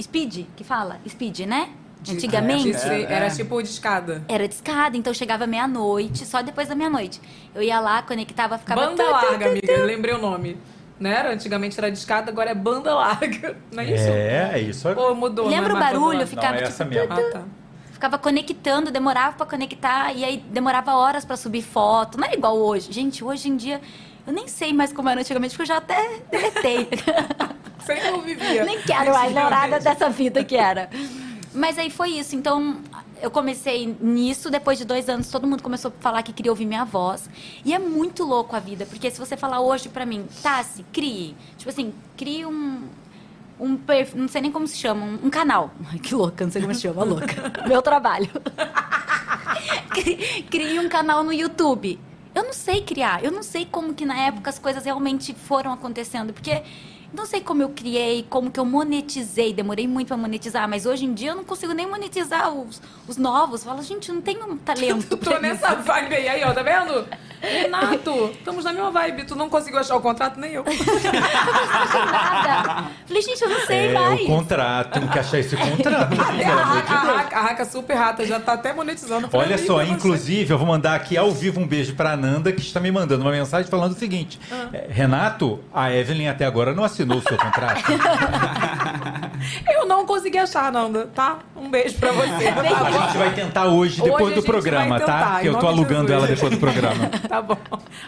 speed, 0.00 0.46
que 0.56 0.64
fala? 0.64 0.98
Speed, 1.08 1.40
né? 1.40 1.70
Antigamente. 2.08 2.76
É, 2.76 3.02
era 3.02 3.26
é. 3.26 3.30
tipo 3.30 3.60
de 3.62 3.68
escada. 3.68 4.24
Era 4.28 4.46
de 4.46 4.54
escada, 4.54 4.96
então 4.96 5.12
chegava 5.12 5.46
meia-noite, 5.46 6.24
só 6.24 6.42
depois 6.42 6.68
da 6.68 6.74
meia-noite. 6.74 7.20
Eu 7.54 7.62
ia 7.62 7.80
lá, 7.80 8.02
conectava, 8.02 8.58
ficava... 8.58 8.86
Banda 8.86 9.04
larga, 9.08 9.46
amiga. 9.50 9.84
Lembrei 9.84 10.14
o 10.14 10.18
nome. 10.18 10.56
Não 10.98 11.10
era? 11.10 11.32
Antigamente 11.32 11.78
era 11.78 11.90
de 11.90 11.98
escada, 11.98 12.30
agora 12.30 12.50
é 12.50 12.54
banda 12.54 12.94
larga. 12.94 13.56
Não 13.70 13.82
é 13.82 13.86
isso? 13.86 14.08
É, 14.08 14.50
é 14.54 14.58
isso. 14.60 14.88
Ou 14.88 15.14
mudou? 15.14 15.46
Lembra 15.46 15.74
não 15.74 15.76
o 15.76 15.78
é 15.78 15.80
barulho? 15.80 16.26
Ficava 16.26 16.48
Não, 16.48 16.54
é 16.54 16.58
tipo... 16.58 16.68
essa 16.68 16.84
mesmo. 16.84 17.08
larga? 17.08 17.28
Ah, 17.28 17.32
tá. 17.32 17.42
ficava 17.92 18.18
conectando, 18.18 18.90
demorava 18.90 19.36
pra 19.36 19.46
conectar, 19.46 20.12
e 20.14 20.24
aí 20.24 20.38
demorava 20.38 20.94
horas 20.94 21.24
pra 21.24 21.36
subir 21.36 21.62
foto. 21.62 22.18
Não 22.18 22.26
é 22.26 22.32
igual 22.32 22.56
hoje. 22.56 22.90
Gente, 22.92 23.22
hoje 23.22 23.48
em 23.48 23.56
dia, 23.56 23.80
eu 24.26 24.32
nem 24.32 24.48
sei 24.48 24.72
mais 24.72 24.92
como 24.92 25.08
era 25.08 25.20
antigamente, 25.20 25.54
porque 25.54 25.70
eu 25.70 25.74
já 25.74 25.76
até 25.76 26.20
deletei. 26.30 26.88
Sempre 27.84 28.08
eu 28.08 28.20
vivia. 28.22 28.64
Nem 28.64 28.80
quero 28.80 29.12
mais 29.12 29.32
nada 29.32 29.78
dessa 29.78 30.08
vida 30.08 30.42
que 30.42 30.56
era. 30.56 30.88
Mas 31.52 31.78
aí 31.78 31.90
foi 31.90 32.10
isso. 32.10 32.34
Então, 32.34 32.78
eu 33.20 33.30
comecei 33.30 33.96
nisso, 34.00 34.50
depois 34.50 34.78
de 34.78 34.84
dois 34.84 35.08
anos, 35.08 35.28
todo 35.28 35.46
mundo 35.46 35.62
começou 35.62 35.92
a 35.96 36.02
falar 36.02 36.22
que 36.22 36.32
queria 36.32 36.52
ouvir 36.52 36.66
minha 36.66 36.84
voz. 36.84 37.28
E 37.64 37.74
é 37.74 37.78
muito 37.78 38.24
louco 38.24 38.54
a 38.54 38.60
vida, 38.60 38.86
porque 38.86 39.10
se 39.10 39.18
você 39.18 39.36
falar 39.36 39.60
hoje 39.60 39.88
pra 39.88 40.04
mim, 40.04 40.26
Tassi, 40.42 40.84
crie. 40.92 41.36
Tipo 41.56 41.70
assim, 41.70 41.92
crie 42.16 42.44
um. 42.46 42.84
Um 43.58 43.74
perfil, 43.74 44.20
não 44.20 44.28
sei 44.28 44.42
nem 44.42 44.52
como 44.52 44.66
se 44.66 44.76
chama, 44.76 45.02
um, 45.06 45.26
um 45.28 45.30
canal. 45.30 45.70
Ai, 45.90 45.98
que 45.98 46.14
louca, 46.14 46.44
não 46.44 46.52
sei 46.52 46.60
como 46.60 46.74
se 46.74 46.82
chama, 46.82 47.02
louca. 47.02 47.50
Meu 47.66 47.80
trabalho. 47.80 48.28
Crie 50.50 50.78
um 50.78 50.90
canal 50.90 51.24
no 51.24 51.32
YouTube. 51.32 51.98
Eu 52.34 52.44
não 52.44 52.52
sei 52.52 52.82
criar, 52.82 53.24
eu 53.24 53.32
não 53.32 53.42
sei 53.42 53.64
como 53.64 53.94
que 53.94 54.04
na 54.04 54.18
época 54.18 54.50
as 54.50 54.58
coisas 54.58 54.84
realmente 54.84 55.32
foram 55.32 55.72
acontecendo, 55.72 56.34
porque 56.34 56.62
não 57.12 57.24
sei 57.26 57.40
como 57.40 57.62
eu 57.62 57.68
criei, 57.70 58.24
como 58.28 58.50
que 58.50 58.58
eu 58.60 58.64
monetizei. 58.64 59.52
Demorei 59.52 59.86
muito 59.88 60.08
pra 60.08 60.16
monetizar, 60.16 60.68
mas 60.68 60.86
hoje 60.86 61.04
em 61.04 61.14
dia 61.14 61.30
eu 61.30 61.36
não 61.36 61.44
consigo 61.44 61.72
nem 61.72 61.86
monetizar 61.86 62.52
os, 62.52 62.80
os 63.08 63.16
novos. 63.16 63.64
Falo, 63.64 63.82
gente, 63.82 64.08
eu 64.08 64.14
não 64.14 64.22
tenho 64.22 64.44
um 64.46 64.56
talento. 64.56 65.16
Tô 65.16 65.30
pra 65.30 65.40
nessa 65.40 65.72
isso. 65.74 65.82
vibe 65.82 66.14
aí, 66.14 66.28
aí, 66.28 66.44
ó, 66.44 66.52
tá 66.52 66.62
vendo? 66.62 67.06
Renato, 67.40 68.30
estamos 68.38 68.64
na 68.64 68.72
mesma 68.72 68.90
vibe. 68.90 69.24
Tu 69.24 69.34
não 69.36 69.48
conseguiu 69.48 69.78
achar 69.80 69.96
o 69.96 70.00
contrato, 70.00 70.38
nem 70.40 70.52
eu. 70.52 70.64
Nada. 71.84 72.90
Falei, 73.06 73.22
gente, 73.22 73.42
eu 73.42 73.48
não 73.50 73.60
sei 73.66 73.88
É, 73.88 73.92
mais. 73.92 74.20
o 74.20 74.26
contrato, 74.26 74.98
tem 75.00 75.08
que 75.08 75.18
achar 75.18 75.38
esse 75.38 75.56
contrato. 75.56 76.12
A, 76.20 76.30
de 76.32 76.42
a. 76.44 76.54
Raca- 77.16 77.36
a 77.36 77.40
Raca 77.42 77.64
super 77.64 77.94
rata 77.94 78.24
já 78.26 78.40
tá 78.40 78.54
até 78.54 78.72
monetizando. 78.72 79.28
Olha 79.32 79.56
mim, 79.56 79.66
só, 79.66 79.82
inclusive, 79.82 80.52
eu 80.52 80.58
vou 80.58 80.66
mandar 80.66 80.94
aqui 80.94 81.16
ao 81.16 81.30
vivo 81.30 81.60
um 81.60 81.66
beijo 81.66 81.94
pra 81.94 82.16
Nanda, 82.16 82.52
que 82.52 82.60
está 82.60 82.80
me 82.80 82.90
mandando 82.90 83.22
uma 83.22 83.30
mensagem 83.30 83.70
falando 83.70 83.92
o 83.92 83.98
seguinte: 83.98 84.38
Ah. 84.50 84.68
é, 84.72 84.86
Renato, 84.88 85.60
a 85.72 85.92
Evelyn 85.92 86.28
até 86.28 86.44
agora 86.44 86.74
não 86.74 86.84
assinou 86.96 87.18
o 87.18 87.22
seu 87.22 87.36
contrato. 87.36 87.82
Eu 89.68 89.86
não 89.86 90.06
consegui 90.06 90.38
achar, 90.38 90.70
Nanda, 90.72 91.06
tá? 91.14 91.38
Um 91.54 91.70
beijo 91.70 91.96
pra 91.98 92.12
você. 92.12 92.44
tá 92.52 92.60
A 92.60 92.90
gente 92.90 93.18
vai 93.18 93.34
tentar 93.34 93.66
hoje, 93.66 94.00
Hoje 94.00 94.10
depois 94.10 94.32
a 94.32 94.34
do 94.36 94.42
programa, 94.42 94.88
vai 94.90 95.00
tentar, 95.00 95.24
tá? 95.24 95.40
Que 95.40 95.46
em 95.46 95.52
eu 95.52 95.58
tô 95.58 95.66
alugando 95.66 96.08
Jesus. 96.08 96.10
ela 96.10 96.26
depois 96.26 96.52
do 96.52 96.58
programa. 96.58 97.10
Tá 97.26 97.42
bom. 97.42 97.56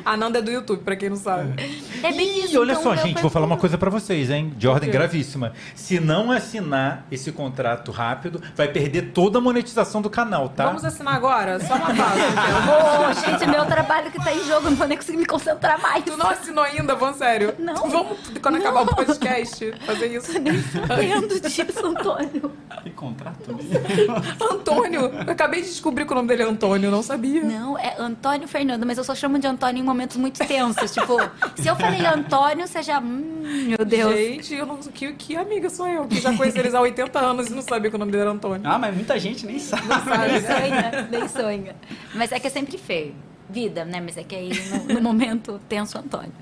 A 0.05 0.17
Nanda 0.17 0.39
é 0.39 0.43
do 0.43 0.51
YouTube, 0.51 0.83
pra 0.83 0.95
quem 0.95 1.09
não 1.09 1.17
sabe. 1.17 1.55
É 2.03 2.13
bem 2.13 2.45
isso. 2.45 2.55
E 2.55 2.59
olha 2.59 2.73
então, 2.73 2.83
só, 2.83 2.97
gente, 2.97 3.21
vou 3.21 3.31
falar 3.31 3.47
uma 3.47 3.57
coisa 3.57 3.77
pra 3.77 3.91
vocês, 3.91 4.31
hein? 4.31 4.53
De 4.57 4.69
ordem 4.69 4.91
gravíssima. 4.91 5.53
Se 5.75 5.99
não 5.99 6.31
assinar 6.31 7.05
esse 7.11 7.33
contrato 7.33 7.91
rápido, 7.91 8.41
vai 8.55 8.69
perder 8.69 9.11
toda 9.13 9.39
a 9.39 9.41
monetização 9.41 10.01
do 10.01 10.09
canal, 10.09 10.49
tá? 10.51 10.67
Vamos 10.67 10.85
assinar 10.85 11.15
agora? 11.15 11.59
Só 11.61 11.75
uma 11.75 11.87
pausa. 11.87 12.21
então. 12.31 13.11
Ô, 13.11 13.13
gente, 13.13 13.47
meu 13.51 13.67
trabalho 13.67 14.11
que 14.11 14.23
tá 14.23 14.33
em 14.33 14.45
jogo, 14.45 14.71
não 14.71 14.77
vou 14.77 14.87
nem 14.87 14.97
conseguir 14.97 15.19
me 15.19 15.27
concentrar 15.27 15.81
mais. 15.81 16.05
Tu 16.05 16.17
não 16.17 16.31
assinou 16.31 16.63
ainda, 16.63 16.95
vamos 16.95 17.19
sério? 17.19 17.55
Não. 17.59 17.75
Vamos, 17.75 18.19
quando 18.41 18.57
acabar 18.57 18.83
o 18.83 18.87
podcast, 18.87 19.75
fazer 19.85 20.07
isso. 20.17 20.33
Entendo 21.19 21.41
disso, 21.41 21.87
Antônio. 21.87 22.53
Que 22.83 22.91
contrato? 22.91 23.57
Antônio, 24.53 25.01
eu 25.01 25.33
acabei 25.33 25.63
de 25.63 25.69
descobrir 25.69 26.07
que 26.07 26.13
o 26.13 26.15
nome 26.15 26.29
dele 26.29 26.43
é 26.43 26.47
Antônio, 26.47 26.91
não 26.91 27.03
sabia. 27.03 27.43
Não, 27.43 27.79
é 27.79 27.97
Antônio 27.99 28.47
Fernando, 28.47 28.87
mas 28.87 28.99
eu 28.99 29.05
só 29.05 29.15
chamo 29.15 29.39
de 29.39 29.47
Antônio 29.47 29.81
em 29.81 29.85
momentos 29.85 30.17
muito 30.17 30.39
tensos. 30.47 30.93
tipo, 30.93 31.17
se 31.57 31.69
eu 31.69 31.77
falei 31.77 32.05
Antônio, 32.07 32.67
você 32.67 32.83
já. 32.83 33.01
Hum, 33.01 33.43
meu 33.69 33.85
Deus. 33.85 34.15
Gente, 34.15 34.55
eu 34.55 34.67
não, 34.67 34.77
que, 34.79 35.13
que 35.13 35.37
amiga 35.37 35.69
sou 35.71 35.89
eu, 35.89 36.07
que 36.07 36.21
já 36.21 36.37
conheci 36.37 36.59
eles 36.59 36.75
há 36.75 36.81
80 36.81 37.19
anos 37.19 37.49
e 37.49 37.55
não 37.55 37.63
sabia 37.63 37.91
que 37.91 37.97
o 37.97 37.99
nome 37.99 38.13
dele 38.13 38.23
era 38.23 38.31
Antônio. 38.31 38.63
Ah, 38.65 38.79
mas 38.79 38.95
muita 38.95 39.19
gente 39.19 39.47
nem 39.47 39.59
sabe. 39.59 39.83
Nem 39.89 40.41
sonha, 40.41 41.09
nem 41.11 41.29
sonha. 41.29 41.77
Mas 42.15 42.33
é 42.33 42.41
que 42.41 42.47
é 42.47 42.51
sempre 42.51 42.77
feio. 42.79 43.15
Vida, 43.51 43.83
né? 43.83 43.99
Mas 44.01 44.19
é 44.19 44.23
que 44.23 44.35
aí 44.37 44.51
no, 44.69 44.95
no 44.95 45.01
momento 45.01 45.59
tenso 45.69 45.97
Antônio. 45.99 46.33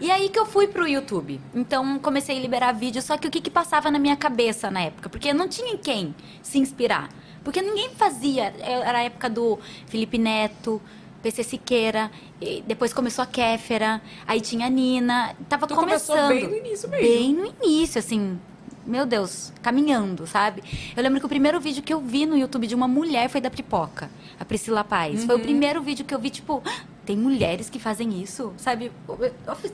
E 0.00 0.10
aí 0.10 0.28
que 0.28 0.38
eu 0.38 0.46
fui 0.46 0.66
pro 0.68 0.86
YouTube. 0.86 1.40
Então 1.54 1.98
comecei 1.98 2.36
a 2.36 2.40
liberar 2.40 2.72
vídeo, 2.72 3.02
só 3.02 3.16
que 3.16 3.26
o 3.26 3.30
que, 3.30 3.40
que 3.40 3.50
passava 3.50 3.90
na 3.90 3.98
minha 3.98 4.16
cabeça 4.16 4.70
na 4.70 4.82
época? 4.82 5.08
Porque 5.08 5.32
não 5.32 5.48
tinha 5.48 5.72
em 5.72 5.76
quem 5.76 6.14
se 6.42 6.58
inspirar. 6.58 7.08
Porque 7.42 7.60
ninguém 7.62 7.90
fazia. 7.90 8.54
Era 8.60 8.98
a 8.98 9.02
época 9.02 9.28
do 9.30 9.58
Felipe 9.86 10.18
Neto, 10.18 10.80
PC 11.22 11.42
Siqueira, 11.42 12.10
e 12.40 12.62
depois 12.66 12.92
começou 12.92 13.22
a 13.22 13.26
Kéfera, 13.26 14.00
aí 14.26 14.40
tinha 14.40 14.66
a 14.66 14.70
Nina. 14.70 15.34
Tava 15.48 15.66
Tu 15.66 15.74
começou 15.74 16.14
começando. 16.14 16.40
bem 16.40 16.48
no 16.48 16.66
início 16.66 16.88
mesmo. 16.88 17.06
Bem 17.06 17.34
no 17.34 17.46
início, 17.64 17.98
assim. 17.98 18.38
Meu 18.86 19.04
Deus, 19.04 19.52
caminhando, 19.62 20.26
sabe? 20.26 20.62
Eu 20.96 21.02
lembro 21.02 21.20
que 21.20 21.26
o 21.26 21.28
primeiro 21.28 21.60
vídeo 21.60 21.82
que 21.82 21.92
eu 21.92 22.00
vi 22.00 22.24
no 22.24 22.38
YouTube 22.38 22.66
de 22.66 22.74
uma 22.74 22.88
mulher 22.88 23.28
foi 23.28 23.38
da 23.38 23.50
Pipoca, 23.50 24.10
a 24.40 24.44
Priscila 24.46 24.82
Paz. 24.82 25.20
Uhum. 25.20 25.26
Foi 25.26 25.36
o 25.36 25.40
primeiro 25.40 25.82
vídeo 25.82 26.06
que 26.06 26.14
eu 26.14 26.18
vi, 26.18 26.30
tipo, 26.30 26.62
"Ah, 26.64 26.80
tem 27.08 27.16
mulheres 27.16 27.70
que 27.70 27.78
fazem 27.78 28.20
isso, 28.22 28.52
sabe? 28.58 28.92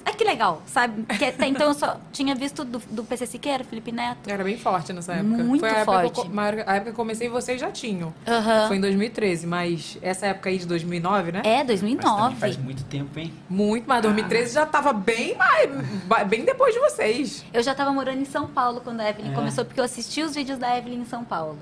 Ah, 0.05 0.13
que 0.13 0.23
legal, 0.23 0.63
sabe? 0.67 1.03
Porque 1.03 1.25
até 1.25 1.49
então 1.49 1.67
eu 1.67 1.75
só 1.75 1.97
tinha 2.13 2.33
visto 2.33 2.65
do, 2.65 2.79
do 2.89 3.03
PC 3.03 3.27
Siqueira, 3.27 3.65
Felipe 3.65 3.91
Neto. 3.91 4.31
Era 4.31 4.45
bem 4.45 4.57
forte 4.57 4.93
nessa 4.93 5.15
época. 5.15 5.43
Muito 5.43 5.59
Foi 5.63 5.69
a 5.69 5.79
época 5.79 6.01
forte. 6.11 6.31
co- 6.31 6.41
a 6.41 6.47
época 6.77 6.81
que 6.85 6.89
eu 6.91 6.95
comecei 6.95 7.27
e 7.27 7.31
vocês 7.31 7.61
já 7.61 7.73
tinham. 7.73 8.15
Aham. 8.25 8.69
Foi 8.69 8.77
em 8.77 8.81
2013, 8.81 9.49
mas 9.49 9.99
essa 10.01 10.27
época 10.27 10.49
aí 10.49 10.59
de 10.59 10.67
2009, 10.67 11.33
né? 11.33 11.43
É, 11.45 11.65
Mas 11.65 11.81
também 11.81 11.97
2009. 11.97 12.37
faz 12.37 12.57
muito 12.57 12.85
tempo, 12.85 13.19
hein? 13.19 13.35
Muito, 13.51 13.85
mas 13.89 14.01
2013 14.03 14.55
já 14.55 14.65
tava 14.65 14.93
bem 14.93 15.35
mais, 15.37 15.69
bem 16.29 16.45
depois 16.45 16.73
de 16.73 16.79
vocês. 16.79 17.45
Eu 17.53 17.65
já 17.65 17.75
tava 17.75 17.93
morando 17.93 18.21
em 18.21 18.25
São 18.27 18.47
Paulo 18.47 18.81
quando 18.81 19.01
a 19.01 19.11
Evelyn 19.11 19.33
É. 19.33 19.35
começou, 19.35 19.65
porque 19.65 19.81
eu 19.81 19.85
assisti 19.85 20.23
os 20.23 20.37
vídeos 20.37 20.57
da 20.57 20.79
Evelyn 20.79 21.01
em 21.01 21.05
São 21.05 21.25
Paulo. 21.25 21.59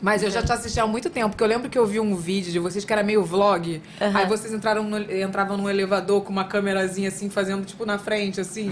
Mas 0.00 0.22
eu 0.22 0.30
já 0.30 0.40
te 0.42 0.52
assisti 0.52 0.78
há 0.78 0.86
muito 0.86 1.10
tempo, 1.10 1.30
porque 1.30 1.42
eu 1.42 1.48
lembro 1.48 1.68
que 1.68 1.76
eu 1.76 1.84
vi 1.84 1.98
um 1.98 2.14
vídeo 2.14 2.52
de 2.52 2.58
vocês 2.60 2.84
que 2.84 2.92
era 2.92 3.02
meio 3.02 3.24
vlog. 3.24 3.82
Aham. 4.00 4.16
Aí 4.18 4.26
vocês 4.26 4.54
entraram 4.54 4.84
no, 4.84 4.96
entravam 5.12 5.56
num 5.56 5.68
elevador 5.68 6.22
com 6.22 6.30
uma 6.30 6.44
câmerazinha 6.44 7.08
assim, 7.08 7.28
fazendo 7.28 7.64
tipo 7.66 7.84
na 7.84 7.98
frente, 7.98 8.40
assim. 8.40 8.70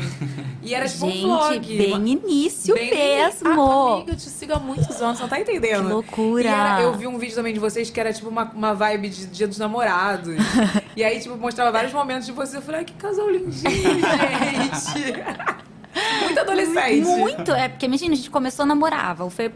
E 0.63 0.73
era 0.73 0.89
tipo 0.89 1.07
Gente, 1.11 1.25
um 1.25 1.37
vlog. 1.37 1.77
bem 1.79 2.09
início 2.13 2.75
bem- 2.75 2.91
mesmo. 2.91 3.49
Ah, 3.49 3.95
amiga, 3.97 4.13
eu 4.13 4.17
te 4.17 4.23
sigo 4.31 4.53
há 4.53 4.59
muitos 4.61 5.03
anos, 5.03 5.17
você 5.17 5.23
não 5.23 5.29
tá 5.29 5.41
entendendo. 5.41 5.87
Que 5.87 5.93
loucura. 5.93 6.43
E 6.45 6.47
era- 6.47 6.81
eu 6.83 6.93
vi 6.95 7.09
um 7.09 7.19
vídeo 7.19 7.35
também 7.35 7.53
de 7.53 7.59
vocês 7.59 7.91
que 7.91 7.99
era 7.99 8.13
tipo 8.13 8.29
uma, 8.29 8.45
uma 8.55 8.73
vibe 8.75 9.09
de 9.09 9.27
Dia 9.27 9.49
dos 9.49 9.59
Namorados. 9.59 10.37
e 10.97 11.03
aí, 11.03 11.19
tipo, 11.19 11.37
mostrava 11.37 11.73
vários 11.73 11.93
momentos 11.93 12.27
de 12.27 12.33
vocês. 12.33 12.55
Eu 12.55 12.63
falei, 12.63 12.81
ai, 12.81 12.85
que 12.85 12.93
casal 12.95 13.29
lindinho, 13.29 13.53
gente. 13.73 15.23
Muito 16.25 16.39
adolescente. 16.41 17.01
Muito, 17.05 17.51
é 17.53 17.69
porque 17.69 17.87
imagina, 17.87 18.13
a 18.13 18.17
gente 18.17 18.31
começou 18.31 18.63
a 18.65 18.67
namorar. 18.67 19.17
Fê 19.31 19.51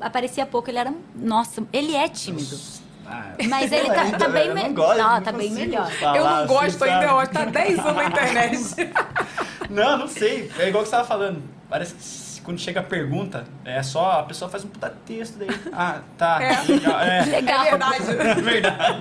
aparecia 0.00 0.46
pouco, 0.46 0.70
ele 0.70 0.78
era. 0.78 0.92
Nossa, 1.14 1.62
ele 1.72 1.94
é 1.94 2.08
tímido. 2.08 2.58
Ah, 3.06 3.32
Mas 3.48 3.72
ele 3.72 3.86
tá, 3.88 4.02
ainda, 4.02 4.18
tá 4.18 4.28
bem 4.28 4.48
eu 4.48 4.54
não 4.54 4.62
melhor. 4.62 4.74
gosto, 4.74 4.98
Não, 4.98 5.14
não 5.14 5.22
tá 5.22 5.32
bem 5.32 5.48
consigo 5.48 5.66
melhor. 5.70 5.90
falar 5.92 6.16
Eu 6.18 6.24
não 6.24 6.36
assim, 6.36 6.46
gosto 6.46 6.84
ainda, 6.84 7.04
eu 7.06 7.18
acho 7.18 7.30
que 7.30 7.38
tá 7.38 7.44
10 7.46 7.78
anos 7.78 7.94
na 7.96 8.04
internet. 8.04 8.58
Não, 9.70 9.98
não 9.98 10.08
sei. 10.08 10.50
É 10.58 10.68
igual 10.68 10.82
que 10.82 10.88
você 10.88 10.96
tava 10.96 11.06
falando. 11.06 11.42
Parece 11.68 11.94
que 11.94 12.02
quando 12.48 12.60
chega 12.60 12.80
a 12.80 12.82
pergunta, 12.82 13.44
é 13.62 13.82
só 13.82 14.20
a 14.20 14.22
pessoa 14.22 14.50
faz 14.50 14.64
um 14.64 14.68
puta 14.68 14.88
texto 15.04 15.36
daí. 15.38 15.48
Ah, 15.70 16.00
tá. 16.16 16.38
É. 16.42 16.62
Legal. 16.72 16.98
É, 17.00 17.24
Legal. 17.26 17.64
É 17.66 17.70
verdade. 17.70 18.10
é 18.18 18.34
verdade. 18.34 19.00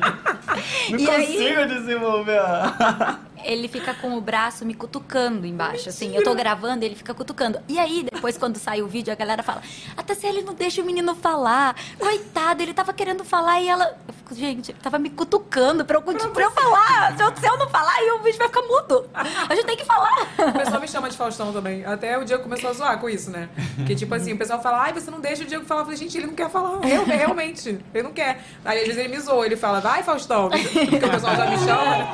Não 0.92 1.00
E 1.00 1.10
aí- 1.10 1.26
consigo 1.28 1.66
desenvolver 1.68 2.40
a. 2.40 3.20
Ele 3.44 3.68
fica 3.70 3.94
com 3.94 4.18
o 4.18 4.20
braço 4.20 4.66
me 4.66 4.74
cutucando 4.74 5.46
embaixo, 5.46 5.88
assim. 5.88 6.14
Eu 6.14 6.22
tô 6.24 6.34
gravando, 6.36 6.84
ele 6.84 6.96
fica 6.96 7.14
cutucando. 7.14 7.60
E 7.70 7.80
aí, 7.80 8.06
depois, 8.12 8.38
quando 8.38 8.58
sai 8.58 8.82
o 8.82 8.88
vídeo, 8.88 9.14
a 9.14 9.16
galera 9.16 9.42
fala: 9.44 9.62
A 9.96 10.04
Tassiele 10.04 10.42
não 10.42 10.54
deixa 10.54 10.82
o 10.82 10.86
menino 10.86 11.16
falar. 11.16 11.74
Coitado, 11.98 12.62
ele 12.64 12.74
tava 12.74 12.92
querendo 12.92 13.24
falar 13.24 13.62
e 13.62 13.70
ela. 13.70 13.96
Eu 14.08 14.14
fico, 14.16 14.36
gente, 14.36 14.72
ele 14.72 14.80
tava 14.82 14.98
me 15.00 15.10
cutucando 15.12 15.86
pra 15.86 15.96
eu, 15.98 16.02
conti- 16.02 16.28
pra 16.30 16.44
eu 16.44 16.52
falar. 16.52 17.16
Se 17.16 17.24
eu, 17.24 17.34
se 17.38 17.48
eu 17.48 17.58
não 17.58 17.70
falar, 17.70 17.94
aí 17.94 18.10
o 18.12 18.20
vídeo 18.24 18.40
vai 18.40 18.48
ficar 18.48 18.64
mudo. 18.64 19.08
A 19.14 19.56
gente 19.56 19.66
tem 19.66 19.78
que 19.78 19.86
falar. 19.86 20.14
O 20.40 20.52
pessoal 20.54 20.82
me 20.82 20.88
chama 20.88 21.10
de 21.10 21.16
Faustão 21.16 21.54
também. 21.54 21.86
Até 21.86 22.18
o 22.18 22.26
Diego 22.26 22.44
começou 22.44 22.72
a 22.72 22.74
zoar 22.74 23.00
com 23.00 23.08
isso, 23.08 23.30
né? 23.42 23.50
Porque, 23.76 23.96
tipo 23.96 24.14
assim, 24.14 24.34
o 24.34 24.38
pessoal 24.38 24.62
fala, 24.62 24.82
ai, 24.84 24.94
você 24.94 25.10
não 25.12 25.20
deixa 25.20 25.44
o 25.44 25.46
Diego 25.46 25.66
falar. 25.66 25.82
Eu 25.82 25.86
falei, 25.86 26.00
gente, 26.00 26.18
ele 26.18 26.28
não 26.28 26.34
quer 26.34 26.50
falar. 26.50 26.80
Real- 26.82 27.06
Realmente, 27.08 27.80
ele 27.94 28.04
não 28.04 28.12
quer. 28.12 28.40
Aí, 28.66 28.80
às 28.80 28.86
vezes, 28.88 29.00
ele 29.00 29.10
me 29.16 29.20
zoa. 29.20 29.46
Ele 29.46 29.56
fala, 29.56 29.80
vai, 29.80 30.04
Faustão. 30.04 30.50
Porque 30.52 31.06
o 31.06 31.10
pessoal 31.10 31.36
já 31.36 31.46
me 31.50 31.58
chama. 31.58 32.08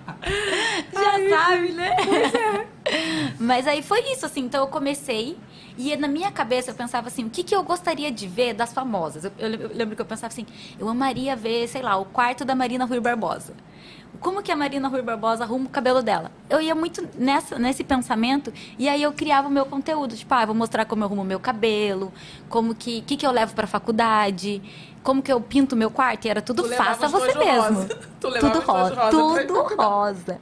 Já 0.92 1.30
sabe, 1.36 1.72
né? 1.72 1.96
Mas 3.38 3.66
aí 3.66 3.82
foi 3.82 4.00
isso, 4.12 4.24
assim. 4.26 4.40
Então 4.42 4.60
eu 4.60 4.66
comecei 4.68 5.36
e 5.78 5.94
na 5.96 6.08
minha 6.08 6.30
cabeça 6.30 6.70
eu 6.70 6.74
pensava 6.74 7.08
assim: 7.08 7.24
o 7.24 7.30
que, 7.30 7.42
que 7.42 7.54
eu 7.54 7.62
gostaria 7.62 8.10
de 8.10 8.26
ver 8.26 8.54
das 8.54 8.72
famosas? 8.72 9.24
Eu, 9.24 9.32
eu- 9.38 9.54
eu 9.54 9.70
lembro 9.74 9.94
que 9.96 10.02
eu 10.02 10.06
pensava 10.06 10.28
assim: 10.32 10.46
eu 10.78 10.88
amaria 10.88 11.36
ver, 11.36 11.68
sei 11.68 11.82
lá, 11.82 11.96
o 11.96 12.04
quarto 12.04 12.44
da 12.44 12.54
Marina 12.54 12.84
Rui 12.84 13.00
Barbosa. 13.00 13.54
Como 14.18 14.42
que 14.42 14.50
a 14.50 14.56
Marina 14.56 14.88
Rui 14.88 15.00
Barbosa 15.02 15.44
arruma 15.44 15.66
o 15.66 15.68
cabelo 15.68 16.02
dela? 16.02 16.30
Eu 16.50 16.60
ia 16.60 16.74
muito 16.74 17.08
nessa, 17.16 17.58
nesse 17.58 17.84
pensamento 17.84 18.52
e 18.78 18.88
aí 18.88 19.02
eu 19.02 19.12
criava 19.12 19.46
o 19.48 19.50
meu 19.50 19.64
conteúdo. 19.64 20.16
Tipo, 20.16 20.34
ah, 20.34 20.44
vou 20.44 20.54
mostrar 20.54 20.84
como 20.84 21.02
eu 21.02 21.06
arrumo 21.06 21.24
meu 21.24 21.38
cabelo, 21.40 22.12
como 22.48 22.74
que, 22.74 23.02
que, 23.02 23.16
que 23.16 23.24
eu 23.26 23.30
levo 23.30 23.54
pra 23.54 23.66
faculdade, 23.68 24.60
como 25.02 25.22
que 25.22 25.32
eu 25.32 25.40
pinto 25.40 25.74
o 25.74 25.78
meu 25.78 25.90
quarto. 25.90 26.26
E 26.26 26.28
era 26.28 26.42
tudo 26.42 26.64
faça 26.76 27.06
você 27.08 27.38
mesmo. 27.38 27.62
rosa. 27.80 27.88
Tu 28.20 28.30
tudo 28.40 28.60
rosa. 28.60 28.94
rosa 28.94 29.10
Tudo 29.10 29.54
rosa. 29.80 30.40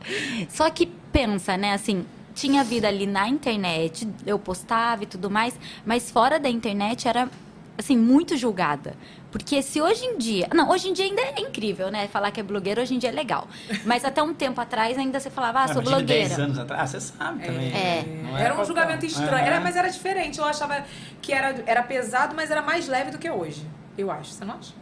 Só 0.48 0.68
que 0.70 0.86
pensa, 0.86 1.56
né, 1.56 1.74
assim, 1.74 2.04
tinha 2.38 2.62
vida 2.62 2.86
ali 2.86 3.06
na 3.06 3.28
internet, 3.28 4.08
eu 4.24 4.38
postava 4.38 5.02
e 5.02 5.06
tudo 5.06 5.28
mais, 5.28 5.58
mas 5.84 6.08
fora 6.10 6.38
da 6.38 6.48
internet 6.48 7.08
era 7.08 7.28
assim, 7.76 7.96
muito 7.96 8.36
julgada. 8.36 8.94
Porque 9.30 9.60
se 9.60 9.80
hoje 9.80 10.04
em 10.04 10.16
dia. 10.16 10.48
Não, 10.54 10.70
hoje 10.70 10.88
em 10.88 10.92
dia 10.92 11.04
ainda 11.04 11.20
é 11.20 11.40
incrível, 11.40 11.90
né? 11.90 12.08
Falar 12.08 12.30
que 12.30 12.40
é 12.40 12.42
blogueira 12.42 12.80
hoje 12.80 12.94
em 12.94 12.98
dia 12.98 13.10
é 13.10 13.12
legal. 13.12 13.46
Mas 13.84 14.04
até 14.04 14.22
um 14.22 14.32
tempo 14.32 14.60
atrás 14.60 14.96
ainda 14.96 15.20
você 15.20 15.28
falava, 15.30 15.60
ah, 15.60 15.68
sou 15.68 15.82
Imagina 15.82 15.96
blogueira. 15.96 16.28
10 16.28 16.40
anos 16.40 16.58
atrás. 16.58 16.82
Ah, 16.82 16.86
você 16.86 17.00
sabe 17.00 17.44
também. 17.44 17.72
É. 17.72 18.04
Era 18.38 18.54
um 18.54 18.56
qualquer 18.56 18.66
julgamento 18.66 19.04
um. 19.04 19.08
estranho. 19.08 19.34
Aham. 19.34 19.46
Era, 19.46 19.60
mas 19.60 19.76
era 19.76 19.88
diferente. 19.88 20.38
Eu 20.38 20.44
achava 20.44 20.84
que 21.20 21.32
era, 21.32 21.62
era 21.66 21.82
pesado, 21.82 22.34
mas 22.34 22.50
era 22.50 22.62
mais 22.62 22.88
leve 22.88 23.10
do 23.10 23.18
que 23.18 23.30
hoje. 23.30 23.64
Eu 23.98 24.10
acho. 24.10 24.32
Você 24.32 24.44
não 24.44 24.54
acha? 24.54 24.72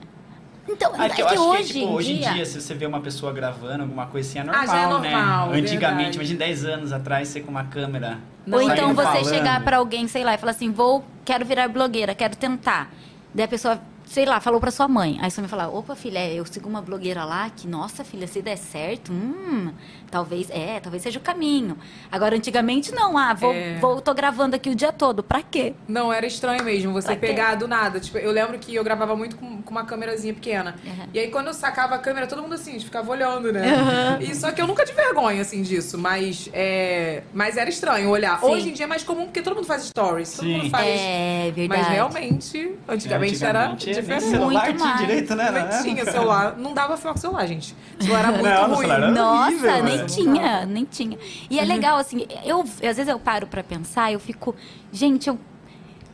Então, 0.69 0.93
Ah, 0.99 1.07
é 1.07 1.09
que 1.11 1.23
eu 1.23 1.29
acho 1.29 1.43
hoje, 1.49 1.63
que, 1.65 1.73
tipo, 1.75 1.85
em 1.85 1.89
hoje 1.95 2.15
dia, 2.15 2.31
em 2.31 2.35
dia, 2.35 2.47
se 2.47 2.61
você 2.61 2.75
vê 2.75 2.87
uma 2.87 3.01
pessoa 3.01 3.33
gravando 3.33 3.83
alguma 3.83 4.07
coisa 4.07 4.29
assim, 4.29 4.39
é 4.39 4.43
Ah, 4.43 4.45
normal, 4.45 4.67
já 4.67 4.77
é 4.77 4.87
normal, 4.87 5.51
né? 5.51 5.59
Antigamente, 5.59 5.97
verdade. 5.97 6.17
imagina 6.17 6.39
10 6.41 6.65
anos 6.65 6.93
atrás, 6.93 7.29
você 7.29 7.41
com 7.41 7.51
uma 7.51 7.65
câmera. 7.65 8.19
Ou 8.51 8.61
então 8.63 8.95
você 8.95 9.03
falando. 9.05 9.29
chegar 9.29 9.63
pra 9.65 9.77
alguém, 9.79 10.07
sei 10.09 10.25
lá, 10.25 10.35
e 10.35 10.39
falar 10.39 10.53
assim, 10.53 10.71
vou, 10.73 11.05
quero 11.25 11.45
virar 11.45 11.69
blogueira, 11.69 12.15
quero 12.15 12.37
tentar. 12.37 12.91
Daí 13.35 13.45
a 13.45 13.49
pessoa, 13.49 13.79
sei 14.07 14.25
lá, 14.25 14.41
falou 14.41 14.61
pra 14.61 14.71
sua 14.71 14.89
mãe. 14.89 15.19
Aí 15.21 15.31
sua 15.31 15.43
mãe 15.43 15.49
fala, 15.49 15.69
opa, 15.69 15.95
filha, 15.95 16.27
eu 16.33 16.47
sigo 16.47 16.69
uma 16.69 16.81
blogueira 16.81 17.25
lá, 17.25 17.51
que, 17.51 17.67
nossa, 17.67 18.05
filha, 18.05 18.27
se 18.27 18.41
der 18.41 18.57
certo, 18.57 19.13
hum, 19.13 19.73
talvez, 20.11 20.49
é, 20.51 20.81
talvez 20.81 21.03
seja 21.03 21.19
o 21.19 21.23
caminho. 21.23 21.77
Agora, 22.11 22.37
antigamente, 22.37 22.93
não, 22.93 23.19
ah, 23.19 23.35
vou, 23.35 23.53
É. 23.53 23.75
vou 23.79 24.01
tô 24.01 24.15
gravando 24.15 24.55
aqui 24.57 24.71
o 24.71 24.75
dia 24.75 24.93
todo, 24.93 25.23
pra 25.23 25.43
quê? 25.43 25.75
Não, 25.89 26.13
era 26.13 26.25
estranho 26.25 26.63
mesmo 26.65 26.93
você 26.93 27.09
Pra 27.09 27.17
quê? 27.17 27.27
pegar 27.27 27.57
do 27.57 27.67
nada. 27.69 27.99
Tipo, 28.01 28.19
eu 28.19 28.31
lembro 28.31 28.59
que 28.59 28.75
eu 28.75 28.85
gravava 28.85 29.17
muito 29.17 29.37
com, 29.37 29.61
com 29.61 29.71
uma 29.71 29.85
câmerazinha 29.85 30.33
pequena. 30.33 30.77
Uhum. 30.85 31.07
E 31.13 31.19
aí, 31.19 31.29
quando 31.31 31.49
eu 31.49 31.55
sacava 31.55 31.97
a 31.97 31.99
câmera, 31.99 32.27
todo 32.27 32.41
mundo 32.43 32.55
assim, 32.55 32.79
ficava 32.79 33.11
olhando, 33.11 33.53
né? 33.53 34.19
E 34.21 34.35
só 34.35 34.53
que 34.53 34.63
eu 34.63 34.67
nunca 34.67 34.85
tive 34.85 34.97
vergonha, 35.03 35.43
assim, 35.43 35.63
disso. 35.63 35.99
Mas, 35.99 36.49
é... 36.53 37.23
mas 37.35 37.57
era 37.57 37.69
estranho 37.69 38.09
olhar. 38.09 38.39
Sim. 38.41 38.47
Hoje 38.47 38.69
em 38.71 38.73
dia 38.73 38.85
é 38.85 38.89
mais 38.89 39.03
comum 39.03 39.25
porque 39.25 39.43
todo 39.43 39.57
mundo 39.57 39.67
faz 39.67 39.83
stories. 39.85 40.35
Todo 40.37 40.47
Sim. 40.47 40.59
mundo 40.59 40.71
faz. 40.71 40.87
É, 40.89 41.51
verdade. 41.55 41.81
Mas 41.83 41.89
realmente, 41.93 42.73
antigamente, 42.89 43.45
era 43.45 43.59
Antigamente, 43.73 43.87
nem 43.87 43.96
diferente. 44.01 44.25
celular 44.31 44.65
Muito 44.65 44.77
tinha 44.77 44.89
mais. 44.89 45.01
direito, 45.01 45.35
né? 45.35 45.51
na 45.51 45.65
Nem 45.65 45.83
tinha 45.83 46.05
celular. 46.05 46.57
Não 46.57 46.75
dava 46.75 46.97
com 46.97 47.17
celular, 47.17 47.47
gente. 47.47 47.75
O 47.99 48.03
celular 48.03 48.19
era 48.21 48.33
muito 48.33 48.45
Não, 48.45 48.67
ruim. 48.67 48.77
celular 48.77 48.97
era 49.03 49.11
Nossa, 49.11 49.47
horrível, 49.49 49.85
nem 49.85 49.97
velho. 49.97 50.07
tinha, 50.07 50.67
nem 50.67 50.85
tinha. 50.85 51.19
E 51.51 51.59
é 51.59 51.65
legal, 51.65 51.99
assim, 51.99 52.27
eu, 52.45 52.61
às 52.61 52.79
vezes 52.81 53.09
eu 53.09 53.19
paro 53.19 53.47
pra 53.47 53.63
pensar, 53.65 54.13
eu 54.13 54.21
fico, 54.21 54.55
gente, 54.93 55.29
eu 55.29 55.39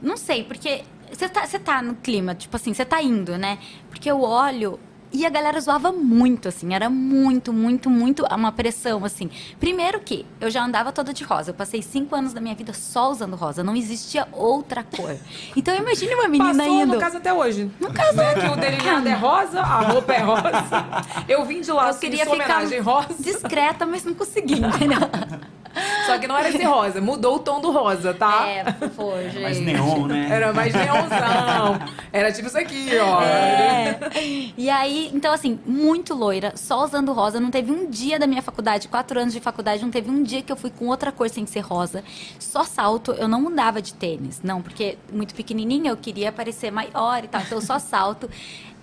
não 0.00 0.16
sei, 0.16 0.44
porque 0.44 0.82
você 1.12 1.28
tá, 1.28 1.46
você 1.46 1.58
tá 1.58 1.82
no 1.82 1.94
clima, 1.96 2.34
tipo 2.34 2.56
assim, 2.56 2.72
você 2.72 2.84
tá 2.84 3.02
indo, 3.02 3.36
né? 3.36 3.58
Porque 3.90 4.10
eu 4.10 4.22
olho 4.22 4.78
e 5.12 5.26
a 5.26 5.30
galera 5.30 5.60
zoava 5.60 5.92
muito, 5.92 6.48
assim, 6.48 6.74
era 6.74 6.88
muito, 6.88 7.52
muito, 7.52 7.90
muito 7.90 8.24
uma 8.26 8.50
pressão, 8.52 9.04
assim. 9.04 9.30
Primeiro 9.60 10.00
que 10.00 10.24
eu 10.40 10.50
já 10.50 10.64
andava 10.64 10.90
toda 10.92 11.12
de 11.12 11.24
rosa, 11.24 11.50
eu 11.50 11.54
passei 11.54 11.82
cinco 11.82 12.14
anos 12.14 12.32
da 12.32 12.40
minha 12.40 12.54
vida 12.54 12.72
só 12.72 13.10
usando 13.10 13.36
rosa, 13.36 13.62
não 13.62 13.76
existia 13.76 14.26
outra 14.32 14.82
cor. 14.82 15.16
Então 15.56 15.74
imagine 15.74 16.14
uma 16.14 16.28
menina 16.28 16.54
Passou 16.64 16.82
indo. 16.82 16.94
no 16.94 17.00
caso 17.00 17.16
até 17.18 17.32
hoje. 17.32 17.70
No 17.78 17.92
caso 17.92 18.16
né? 18.16 18.34
Que 18.34 18.46
o 18.46 18.56
delineado 18.56 19.08
é 19.08 19.14
rosa, 19.14 19.60
a 19.60 19.80
roupa 19.80 20.12
é 20.12 20.18
rosa. 20.20 20.42
Eu 21.28 21.44
vim 21.44 21.60
de 21.60 21.70
lá, 21.70 21.88
Eu 21.90 21.94
queria 21.96 22.24
sua 22.24 22.34
ficar 22.36 22.56
homenagem 22.56 22.80
rosa. 22.80 23.14
discreta, 23.18 23.86
mas 23.86 24.04
não 24.04 24.14
consegui, 24.14 24.54
entendeu? 24.54 24.98
Só 26.06 26.18
que 26.18 26.26
não 26.26 26.36
era 26.36 26.48
esse 26.48 26.62
rosa, 26.64 27.00
mudou 27.00 27.36
o 27.36 27.38
tom 27.38 27.60
do 27.60 27.70
rosa, 27.70 28.12
tá? 28.12 28.46
É, 28.46 28.64
foi, 28.90 29.24
gente. 29.30 29.42
Mais 29.42 29.60
neon, 29.60 30.06
né? 30.06 30.28
Era 30.30 30.52
mais 30.52 30.72
neonzão. 30.74 31.80
Era 32.12 32.32
tipo 32.32 32.48
isso 32.48 32.58
aqui, 32.58 32.90
ó. 32.98 33.22
É. 33.22 33.98
E 34.56 34.68
aí, 34.68 35.10
então 35.14 35.32
assim, 35.32 35.58
muito 35.64 36.14
loira, 36.14 36.52
só 36.56 36.84
usando 36.84 37.12
rosa. 37.12 37.40
Não 37.40 37.50
teve 37.50 37.72
um 37.72 37.88
dia 37.88 38.18
da 38.18 38.26
minha 38.26 38.42
faculdade, 38.42 38.88
quatro 38.88 39.18
anos 39.18 39.32
de 39.32 39.40
faculdade, 39.40 39.82
não 39.82 39.90
teve 39.90 40.10
um 40.10 40.22
dia 40.22 40.42
que 40.42 40.52
eu 40.52 40.56
fui 40.56 40.70
com 40.70 40.88
outra 40.88 41.10
cor 41.10 41.28
sem 41.28 41.46
ser 41.46 41.60
rosa. 41.60 42.04
Só 42.38 42.64
salto, 42.64 43.12
eu 43.12 43.28
não 43.28 43.40
mudava 43.40 43.80
de 43.80 43.94
tênis. 43.94 44.40
Não, 44.42 44.60
porque 44.60 44.98
muito 45.12 45.34
pequenininha 45.34 45.90
eu 45.90 45.96
queria 45.96 46.30
parecer 46.32 46.70
maior 46.70 47.24
e 47.24 47.28
tal, 47.28 47.40
então 47.40 47.60
só 47.60 47.78
salto. 47.78 48.28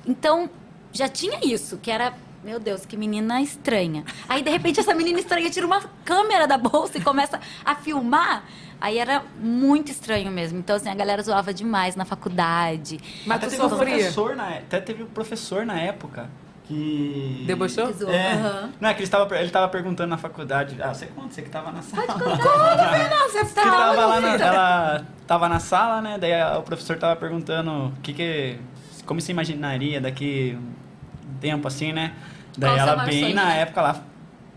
Então, 0.07 0.49
já 0.91 1.07
tinha 1.07 1.39
isso, 1.43 1.77
que 1.77 1.91
era. 1.91 2.13
Meu 2.43 2.59
Deus, 2.59 2.85
que 2.85 2.95
menina 2.95 3.41
estranha. 3.41 4.03
Aí, 4.27 4.41
de 4.41 4.49
repente, 4.49 4.79
essa 4.79 4.93
menina 4.93 5.19
estranha 5.19 5.49
tira 5.49 5.65
uma 5.65 5.81
câmera 6.05 6.47
da 6.47 6.57
bolsa 6.57 6.97
e 6.97 7.01
começa 7.01 7.39
a 7.65 7.75
filmar. 7.75 8.43
Aí 8.79 8.97
era 8.97 9.23
muito 9.39 9.91
estranho 9.91 10.31
mesmo. 10.31 10.57
Então, 10.59 10.75
assim, 10.75 10.89
a 10.89 10.95
galera 10.95 11.21
zoava 11.21 11.53
demais 11.53 11.95
na 11.95 12.05
faculdade. 12.05 12.99
Mas 13.25 13.37
Até 13.37 13.49
teve, 13.49 13.61
um 13.61 13.69
professor 13.69 14.35
na, 14.35 14.49
até 14.49 14.79
teve 14.79 15.03
um 15.03 15.07
professor 15.07 15.65
na 15.65 15.77
época 15.79 16.29
que... 16.63 17.43
Debochou? 17.45 17.91
Zoou. 17.91 18.13
É. 18.13 18.33
Aham. 18.33 18.73
Não, 18.79 18.89
é 18.89 18.93
que 18.93 18.99
ele 18.99 19.05
estava, 19.05 19.35
ele 19.35 19.47
estava 19.47 19.67
perguntando 19.67 20.09
na 20.09 20.17
faculdade. 20.17 20.77
Ah, 20.81 20.93
você 20.93 21.07
conta, 21.07 21.33
você 21.33 21.41
que 21.41 21.47
estava 21.49 21.71
na 21.73 21.81
sala. 21.81 22.05
Nossa, 22.07 23.43
que 23.43 23.53
tava 23.53 24.05
lá 24.05 24.21
na, 24.21 24.33
ela 24.35 25.05
tava 25.27 25.49
na 25.49 25.59
sala, 25.59 26.01
né? 26.01 26.17
Daí 26.17 26.31
o 26.57 26.61
professor 26.61 26.97
tava 26.97 27.17
perguntando 27.17 27.87
o 27.87 27.91
que 28.01 28.13
que 28.13 28.59
como 29.05 29.19
se 29.19 29.31
imaginaria 29.31 29.99
daqui 29.99 30.55
um 31.27 31.37
tempo 31.39 31.67
assim, 31.67 31.91
né? 31.91 32.13
Daí 32.59 32.75
Qual 32.75 32.87
o 32.87 32.89
ela 32.91 33.03
bem 33.05 33.21
sonho? 33.23 33.35
na 33.35 33.53
época 33.53 33.81
lá 33.81 34.01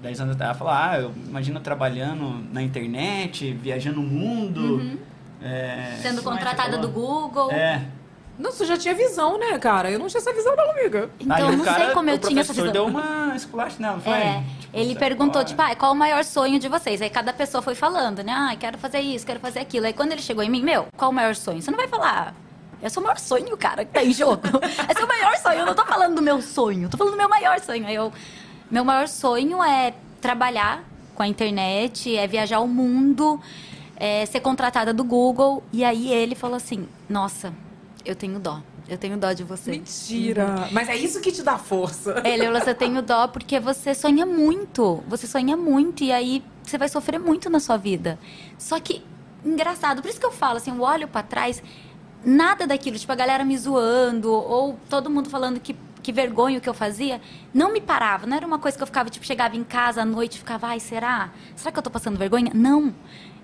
10 0.01 0.21
anos 0.21 0.35
atrás, 0.35 0.51
ela 0.51 0.59
falou: 0.59 0.73
"Ah, 0.75 0.99
eu 1.01 1.13
imagino 1.29 1.61
trabalhando 1.61 2.45
na 2.53 2.61
internet, 2.63 3.53
viajando 3.53 4.01
o 4.01 4.03
mundo, 4.03 4.99
é, 5.43 5.97
Sendo 6.03 6.17
você 6.17 6.23
contratada 6.29 6.77
do? 6.79 6.89
Google. 6.89 7.51
É. 7.53 7.83
Nossa, 8.39 8.63
eu 8.63 8.67
já 8.67 8.77
tinha 8.79 8.95
visão, 8.95 9.39
né, 9.39 9.57
cara? 9.59 9.91
Eu 9.91 9.99
não 9.99 10.07
tinha 10.09 10.19
essa 10.19 10.33
visão, 10.33 10.57
não, 10.57 10.71
amiga. 10.71 11.11
Então, 11.21 11.37
Aí 11.37 11.43
eu 11.43 11.49
o 11.51 11.57
não 11.57 11.65
cara, 11.65 11.85
sei 11.85 11.95
como 11.95 12.11
eu 12.11 12.17
o 12.17 12.19
tinha 12.19 12.41
essa 12.41 12.53
professor 12.55 12.73
visão. 12.73 12.91
deu 12.91 13.01
uma 13.01 13.37
esculacha 13.37 13.77
nela, 13.79 13.95
não 13.97 14.03
foi? 14.03 14.13
É, 14.15 14.43
Tipo, 14.61 14.77
ele 14.79 14.93
você 14.95 14.99
perguntou, 14.99 15.45
tipo, 15.45 15.61
ah, 15.63 15.77
qual 15.77 15.93
o 15.93 15.95
maior 15.95 16.25
sonho 16.25 16.59
de 16.59 16.67
vocês? 16.67 17.03
Aí 17.03 17.11
cada 17.11 17.33
pessoa 17.33 17.61
foi 17.63 17.75
falando, 17.75 18.23
né? 18.25 18.33
Ah, 18.35 18.57
quero 18.59 18.79
fazer 18.79 19.01
isso, 19.01 19.27
quero 19.27 19.39
fazer 19.39 19.61
aquilo. 19.61 19.87
Aí 19.87 19.93
quando 19.93 20.13
ele 20.13 20.23
chegou 20.23 20.43
em 20.43 20.49
mim, 20.51 20.63
meu, 20.63 20.87
qual 20.97 21.11
o 21.11 21.15
maior 21.15 21.35
sonho? 21.37 21.61
Você 21.61 21.71
não 21.71 21.79
vai 21.79 21.87
falar, 21.89 22.35
é 22.83 22.89
o 22.89 22.91
seu 22.91 23.01
maior 23.01 23.19
sonho, 23.19 23.57
cara, 23.57 23.85
que 23.85 23.93
tá 23.93 24.03
em 24.03 24.13
jogo. 24.13 24.43
é 24.89 24.93
seu 24.93 25.07
maior 25.07 25.37
sonho, 25.37 25.61
eu 25.61 25.67
não 25.67 25.75
tô 25.75 25.85
falando 25.87 26.17
do 26.17 26.23
meu 26.23 26.43
sonho, 26.43 26.89
tô 26.89 26.97
falando 26.97 27.13
do 27.13 27.17
meu 27.17 27.29
maior 27.29 27.61
sonho. 27.61 27.87
Aí 27.87 27.95
eu, 27.95 28.13
meu 28.69 28.85
maior 28.85 29.07
sonho 29.07 29.63
é 29.63 29.95
trabalhar 30.21 30.85
com 31.15 31.23
a 31.23 31.29
internet, 31.29 32.15
é 32.17 32.27
viajar 32.27 32.59
o 32.59 32.67
mundo, 32.67 33.41
é 33.97 34.27
ser 34.27 34.41
contratada 34.41 34.93
do 34.93 35.05
Google. 35.05 35.63
E 35.73 35.85
aí 35.85 36.13
ele 36.13 36.35
falou 36.35 36.57
assim, 36.57 36.89
nossa, 37.09 37.53
eu 38.05 38.17
tenho 38.17 38.41
dó. 38.41 38.61
Eu 38.89 38.99
tenho 38.99 39.17
dó 39.17 39.33
de 39.33 39.45
você. 39.45 39.71
Mentira. 39.71 40.69
Mas 40.73 40.89
é 40.89 40.97
isso 40.97 41.21
que 41.21 41.31
te 41.31 41.43
dá 41.43 41.57
força. 41.57 42.21
Ele 42.25 42.45
falou 42.45 42.59
assim, 42.59 42.71
eu 42.71 42.75
tenho 42.75 43.01
dó 43.01 43.29
porque 43.29 43.61
você 43.61 43.95
sonha 43.95 44.27
muito. 44.27 45.03
Você 45.07 45.29
sonha 45.29 45.57
muito 45.57 46.03
e 46.03 46.11
aí 46.11 46.43
você 46.65 46.77
vai 46.77 46.89
sofrer 46.89 47.21
muito 47.21 47.49
na 47.49 47.61
sua 47.61 47.77
vida. 47.77 48.19
Só 48.59 48.81
que, 48.81 49.05
engraçado, 49.45 50.03
por 50.03 50.09
isso 50.09 50.19
que 50.19 50.27
eu 50.27 50.33
falo 50.33 50.57
assim, 50.57 50.73
eu 50.73 50.81
olho 50.81 51.07
pra 51.07 51.23
trás, 51.23 51.63
nada 52.25 52.67
daquilo, 52.67 52.99
tipo, 52.99 53.13
a 53.13 53.15
galera 53.15 53.45
me 53.45 53.57
zoando, 53.57 54.33
ou 54.33 54.79
todo 54.89 55.11
mundo 55.11 55.29
falando 55.31 55.61
que, 55.61 55.77
que 56.03 56.13
vergonha 56.13 56.59
o 56.59 56.61
que 56.61 56.69
eu 56.69 56.75
fazia, 56.75 57.21
não 57.53 57.73
me 57.73 57.81
parava. 57.81 58.27
Não 58.27 58.37
era 58.37 58.47
uma 58.47 58.59
coisa 58.59 58.77
que 58.77 58.83
eu 58.83 58.87
ficava, 58.87 59.11
tipo, 59.11 59.25
chegava 59.27 59.57
em 59.57 59.65
casa 59.65 60.03
à 60.03 60.05
noite 60.05 60.37
e 60.37 60.39
ficava, 60.39 60.69
ai, 60.69 60.81
será? 60.81 61.31
Será 61.57 61.73
que 61.73 61.79
eu 61.79 61.83
tô 61.83 61.91
passando 61.91 62.17
vergonha? 62.19 62.51
Não. 62.55 62.95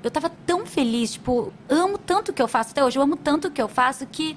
Eu 0.03 0.11
tava 0.11 0.31
tão 0.47 0.65
feliz, 0.65 1.15
tipo, 1.15 1.53
amo 1.69 1.99
tanto 1.99 2.31
o 2.31 2.33
que 2.33 2.41
eu 2.41 2.49
faço 2.49 2.71
até 2.71 2.85
hoje, 2.85 2.99
eu 2.99 3.03
amo 3.03 3.17
tanto 3.17 3.49
o 3.49 3.51
que 3.51 3.61
eu 3.61 3.69
faço 3.69 4.07
que 4.07 4.37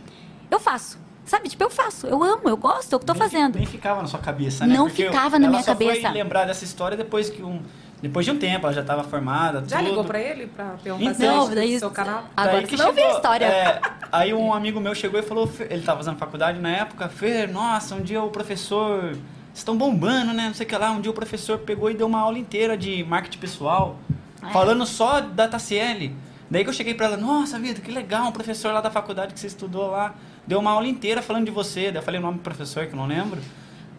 eu 0.49 0.59
faço. 0.59 0.99
Sabe? 1.23 1.47
Tipo, 1.49 1.63
eu 1.63 1.69
faço, 1.69 2.07
eu 2.07 2.21
amo, 2.23 2.49
eu 2.49 2.57
gosto, 2.57 2.91
eu 2.91 2.99
tô 2.99 3.13
nem, 3.13 3.21
fazendo. 3.21 3.55
Nem 3.55 3.65
ficava 3.65 4.01
na 4.01 4.07
sua 4.07 4.19
cabeça, 4.19 4.65
né? 4.65 4.75
Não 4.75 4.87
Porque 4.87 5.05
ficava 5.05 5.37
na 5.37 5.45
ela 5.45 5.51
minha 5.51 5.63
só 5.63 5.71
cabeça. 5.71 6.01
foi 6.01 6.11
lembrar 6.11 6.45
dessa 6.45 6.63
história 6.63 6.97
depois 6.97 7.29
que 7.29 7.43
um 7.43 7.61
depois 8.01 8.25
de 8.25 8.31
um 8.31 8.37
tempo, 8.37 8.65
ela 8.65 8.73
já 8.73 8.81
estava 8.81 9.03
formada, 9.03 9.63
Já 9.67 9.77
tudo. 9.77 9.89
ligou 9.89 10.03
pra 10.03 10.19
ele 10.19 10.47
pra 10.47 10.75
perguntar 10.83 11.13
se 11.13 11.23
Então, 11.23 11.45
ele 11.47 11.55
daí- 11.55 11.73
do 11.75 11.79
seu 11.79 11.91
canal? 11.91 12.23
Agora 12.35 12.57
Daí 12.57 12.65
que 12.65 12.71
você 12.71 12.77
vai 12.77 12.87
ouvir 12.87 13.03
a 13.03 13.11
história. 13.11 13.45
é, 13.45 13.81
aí 14.11 14.33
um 14.33 14.53
amigo 14.53 14.79
meu 14.79 14.95
chegou 14.95 15.19
e 15.19 15.23
falou, 15.23 15.49
ele 15.59 15.75
estava 15.79 15.99
fazendo 15.99 16.17
faculdade 16.17 16.59
na 16.59 16.69
época, 16.69 17.07
Fer, 17.09 17.51
nossa, 17.51 17.95
um 17.95 18.01
dia 18.01 18.21
o 18.23 18.29
professor, 18.29 19.01
vocês 19.03 19.19
estão 19.53 19.77
bombando, 19.77 20.33
né? 20.33 20.47
Não 20.47 20.53
sei 20.53 20.65
o 20.65 20.69
que 20.69 20.75
lá. 20.75 20.89
Um 20.91 20.99
dia 21.01 21.11
o 21.11 21.13
professor 21.13 21.59
pegou 21.59 21.91
e 21.91 21.93
deu 21.93 22.07
uma 22.07 22.19
aula 22.19 22.37
inteira 22.39 22.75
de 22.77 23.03
marketing 23.03 23.37
pessoal, 23.37 23.97
É. 24.43 24.49
falando 24.51 24.85
só 24.85 25.19
da 25.21 25.47
TCL. 25.47 26.15
Daí 26.49 26.63
que 26.63 26.69
eu 26.69 26.73
cheguei 26.73 26.93
pra 26.93 27.05
ela, 27.05 27.17
nossa, 27.17 27.57
Vitor, 27.59 27.83
que 27.83 27.91
legal, 27.91 28.25
um 28.27 28.31
professor 28.31 28.73
lá 28.73 28.81
da 28.81 28.89
faculdade 28.91 29.33
que 29.33 29.39
você 29.39 29.47
estudou 29.47 29.89
lá, 29.91 30.15
deu 30.45 30.59
uma 30.59 30.71
aula 30.71 30.87
inteira 30.87 31.21
falando 31.21 31.45
de 31.45 31.51
você. 31.51 31.91
Daí 31.91 31.95
eu 31.97 32.01
falei 32.01 32.19
o 32.19 32.23
nome 32.23 32.39
do 32.39 32.41
professor, 32.43 32.87
que 32.87 32.93
eu 32.93 32.97
não 32.97 33.05
lembro. 33.07 33.39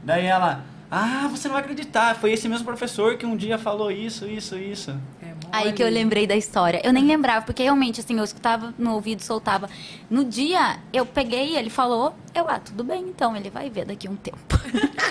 Daí 0.04 0.26
ela, 0.26 0.62
ah, 0.94 1.26
você 1.26 1.48
não 1.48 1.55
vai 1.55 1.62
acreditar, 1.62 2.14
foi 2.16 2.33
esse 2.33 2.46
mesmo 2.46 2.66
professor 2.66 3.16
que 3.16 3.24
um 3.24 3.35
dia 3.35 3.57
falou 3.57 3.90
isso, 3.90 4.26
isso, 4.26 4.59
isso. 4.59 4.90
É. 5.22 5.33
Aí 5.50 5.72
que 5.72 5.83
eu 5.83 5.88
lembrei 5.88 6.26
da 6.26 6.37
história. 6.37 6.83
Eu 6.85 6.92
nem 6.92 7.07
lembrava, 7.07 7.46
porque 7.46 7.62
realmente, 7.62 7.98
assim, 7.98 8.18
eu 8.18 8.22
escutava 8.22 8.74
no 8.78 8.92
ouvido, 8.92 9.22
soltava. 9.22 9.70
No 10.11 10.22
dia, 10.22 10.81
eu 10.92 11.07
peguei, 11.07 11.57
ele 11.57 11.70
falou, 11.70 12.14
eu, 12.35 12.46
ah, 12.46 12.61
tudo 12.61 12.85
bem, 12.85 13.05
então, 13.09 13.35
ele 13.35 13.48
vai 13.48 13.70
ver 13.70 13.87
daqui 13.87 14.07
a 14.07 14.11
um 14.11 14.16
tempo. 14.16 14.37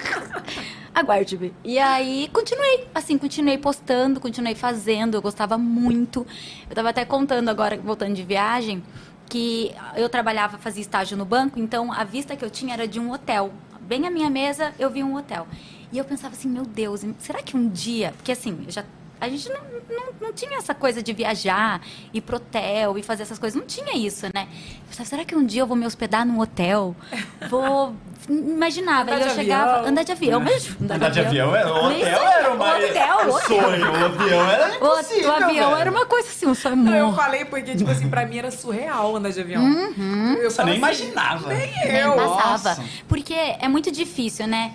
Aguarde-me. 0.93 1.51
E 1.63 1.79
aí, 1.79 2.29
continuei, 2.31 2.85
assim, 2.93 3.17
continuei 3.17 3.57
postando, 3.57 4.19
continuei 4.19 4.53
fazendo, 4.53 5.15
eu 5.15 5.21
gostava 5.21 5.57
muito. 5.57 6.27
Eu 6.69 6.75
tava 6.75 6.89
até 6.89 7.03
contando 7.05 7.49
agora, 7.49 7.75
voltando 7.75 8.13
de 8.13 8.21
viagem, 8.21 8.83
que 9.27 9.73
eu 9.95 10.07
trabalhava, 10.09 10.59
fazia 10.59 10.81
estágio 10.81 11.17
no 11.17 11.25
banco, 11.25 11.59
então 11.59 11.91
a 11.91 12.03
vista 12.03 12.35
que 12.35 12.45
eu 12.45 12.51
tinha 12.51 12.75
era 12.75 12.87
de 12.87 12.99
um 12.99 13.11
hotel. 13.11 13.51
Bem 13.91 14.07
à 14.07 14.09
minha 14.09 14.29
mesa, 14.29 14.73
eu 14.79 14.89
vi 14.89 15.03
um 15.03 15.17
hotel. 15.17 15.45
E 15.91 15.97
eu 15.97 16.05
pensava 16.05 16.33
assim, 16.33 16.47
meu 16.47 16.63
Deus, 16.63 17.01
será 17.19 17.43
que 17.43 17.57
um 17.57 17.67
dia... 17.67 18.13
Porque 18.15 18.31
assim, 18.31 18.63
eu 18.65 18.71
já 18.71 18.85
A 19.21 19.29
gente 19.29 19.47
não, 19.49 19.59
não, 19.89 20.05
não 20.19 20.33
tinha 20.33 20.57
essa 20.57 20.73
coisa 20.73 21.01
de 21.03 21.13
viajar, 21.13 21.79
ir 22.13 22.21
pro 22.21 22.37
hotel 22.37 22.97
e 22.97 23.03
fazer 23.03 23.21
essas 23.23 23.37
coisas. 23.37 23.57
Não 23.59 23.67
tinha 23.67 23.95
isso, 23.95 24.25
né? 24.33 24.47
Eu 24.49 24.87
pensava, 24.89 25.07
será 25.09 25.23
que 25.23 25.35
um 25.35 25.45
dia 25.45 25.61
eu 25.61 25.67
vou 25.67 25.77
me 25.77 25.85
hospedar 25.85 26.25
num 26.25 26.39
hotel? 26.39 26.95
Vou. 27.49 27.93
Imaginava. 28.29 29.01
Andar 29.11 29.15
Aí 29.15 29.21
eu 29.23 29.29
chegava. 29.35 29.71
avião. 29.73 29.89
Andar 29.89 30.03
de 30.03 30.11
avião, 30.11 30.39
mas. 30.39 30.69
Andar 30.81 31.09
de 31.09 31.19
avião, 31.19 31.55
era- 31.55 31.73
o 31.73 31.89
Nem 31.89 32.01
hotel 32.01 32.23
era 32.23 32.53
uma... 32.53 32.65
O 32.65 32.77
hotel, 32.77 33.17
o 33.17 33.35
hotel. 33.35 33.61
sonho, 33.61 33.91
o 33.91 34.05
avião 34.05 34.49
era 34.49 34.65
O, 34.71 34.75
impossível, 34.75 35.29
o 35.29 35.33
avião 35.33 35.69
velho. 35.69 35.81
era 35.81 35.91
uma 35.91 36.05
coisa 36.05 36.27
assim, 36.29 36.45
um 36.47 36.53
sonho 36.55 36.75
Não, 36.75 36.93
eu 36.95 37.05
muito. 37.07 37.19
falei 37.19 37.45
porque, 37.45 37.75
tipo 37.75 37.89
assim, 37.89 38.09
pra 38.09 38.25
mim 38.25 38.37
era 38.37 38.51
surreal 38.51 39.15
andar 39.15 39.31
de 39.31 39.41
avião. 39.41 39.63
Uhum. 39.63 40.33
Eu 40.35 40.51
falo 40.51 40.69
nem 40.69 40.83
assim, 40.83 41.05
imaginava. 41.05 41.47
Nem 41.49 41.71
Nem 41.87 41.95
eu. 41.97 42.13
passava. 42.13 42.69
Nossa. 42.69 42.83
Porque 43.07 43.33
é 43.33 43.67
muito 43.67 43.91
difícil, 43.91 44.47
né? 44.47 44.73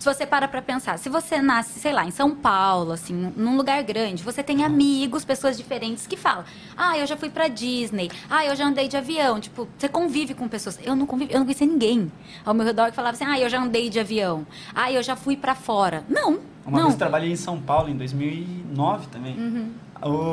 Se 0.00 0.06
você 0.06 0.24
para 0.24 0.48
pra 0.48 0.62
pensar, 0.62 0.98
se 0.98 1.10
você 1.10 1.42
nasce, 1.42 1.78
sei 1.78 1.92
lá, 1.92 2.06
em 2.06 2.10
São 2.10 2.34
Paulo, 2.34 2.92
assim, 2.92 3.12
num 3.36 3.54
lugar 3.54 3.82
grande, 3.82 4.22
você 4.22 4.42
tem 4.42 4.64
amigos, 4.64 5.26
pessoas 5.26 5.58
diferentes 5.58 6.06
que 6.06 6.16
falam: 6.16 6.42
"Ah, 6.74 6.96
eu 6.96 7.06
já 7.06 7.18
fui 7.18 7.28
pra 7.28 7.48
Disney. 7.48 8.10
Ah, 8.30 8.46
eu 8.46 8.56
já 8.56 8.64
andei 8.64 8.88
de 8.88 8.96
avião". 8.96 9.38
Tipo, 9.38 9.68
você 9.76 9.90
convive 9.90 10.32
com 10.32 10.48
pessoas. 10.48 10.78
Eu 10.82 10.96
não 10.96 11.04
convivi, 11.04 11.34
eu 11.34 11.38
não 11.38 11.44
conhecia 11.44 11.66
ninguém 11.66 12.10
ao 12.46 12.54
meu 12.54 12.64
redor 12.64 12.86
que 12.86 12.96
falava 12.96 13.14
assim: 13.14 13.26
"Ah, 13.26 13.38
eu 13.38 13.50
já 13.50 13.62
andei 13.62 13.90
de 13.90 14.00
avião. 14.00 14.46
Ah, 14.74 14.90
eu 14.90 15.02
já 15.02 15.14
fui 15.16 15.36
pra 15.36 15.54
fora". 15.54 16.02
Não. 16.08 16.38
Uma 16.64 16.78
não. 16.78 16.84
vez 16.84 16.94
eu 16.94 16.98
trabalhei 16.98 17.30
em 17.30 17.36
São 17.36 17.60
Paulo, 17.60 17.90
em 17.90 17.96
2009 17.96 19.06
também. 19.08 19.36
Uhum. 19.38 19.70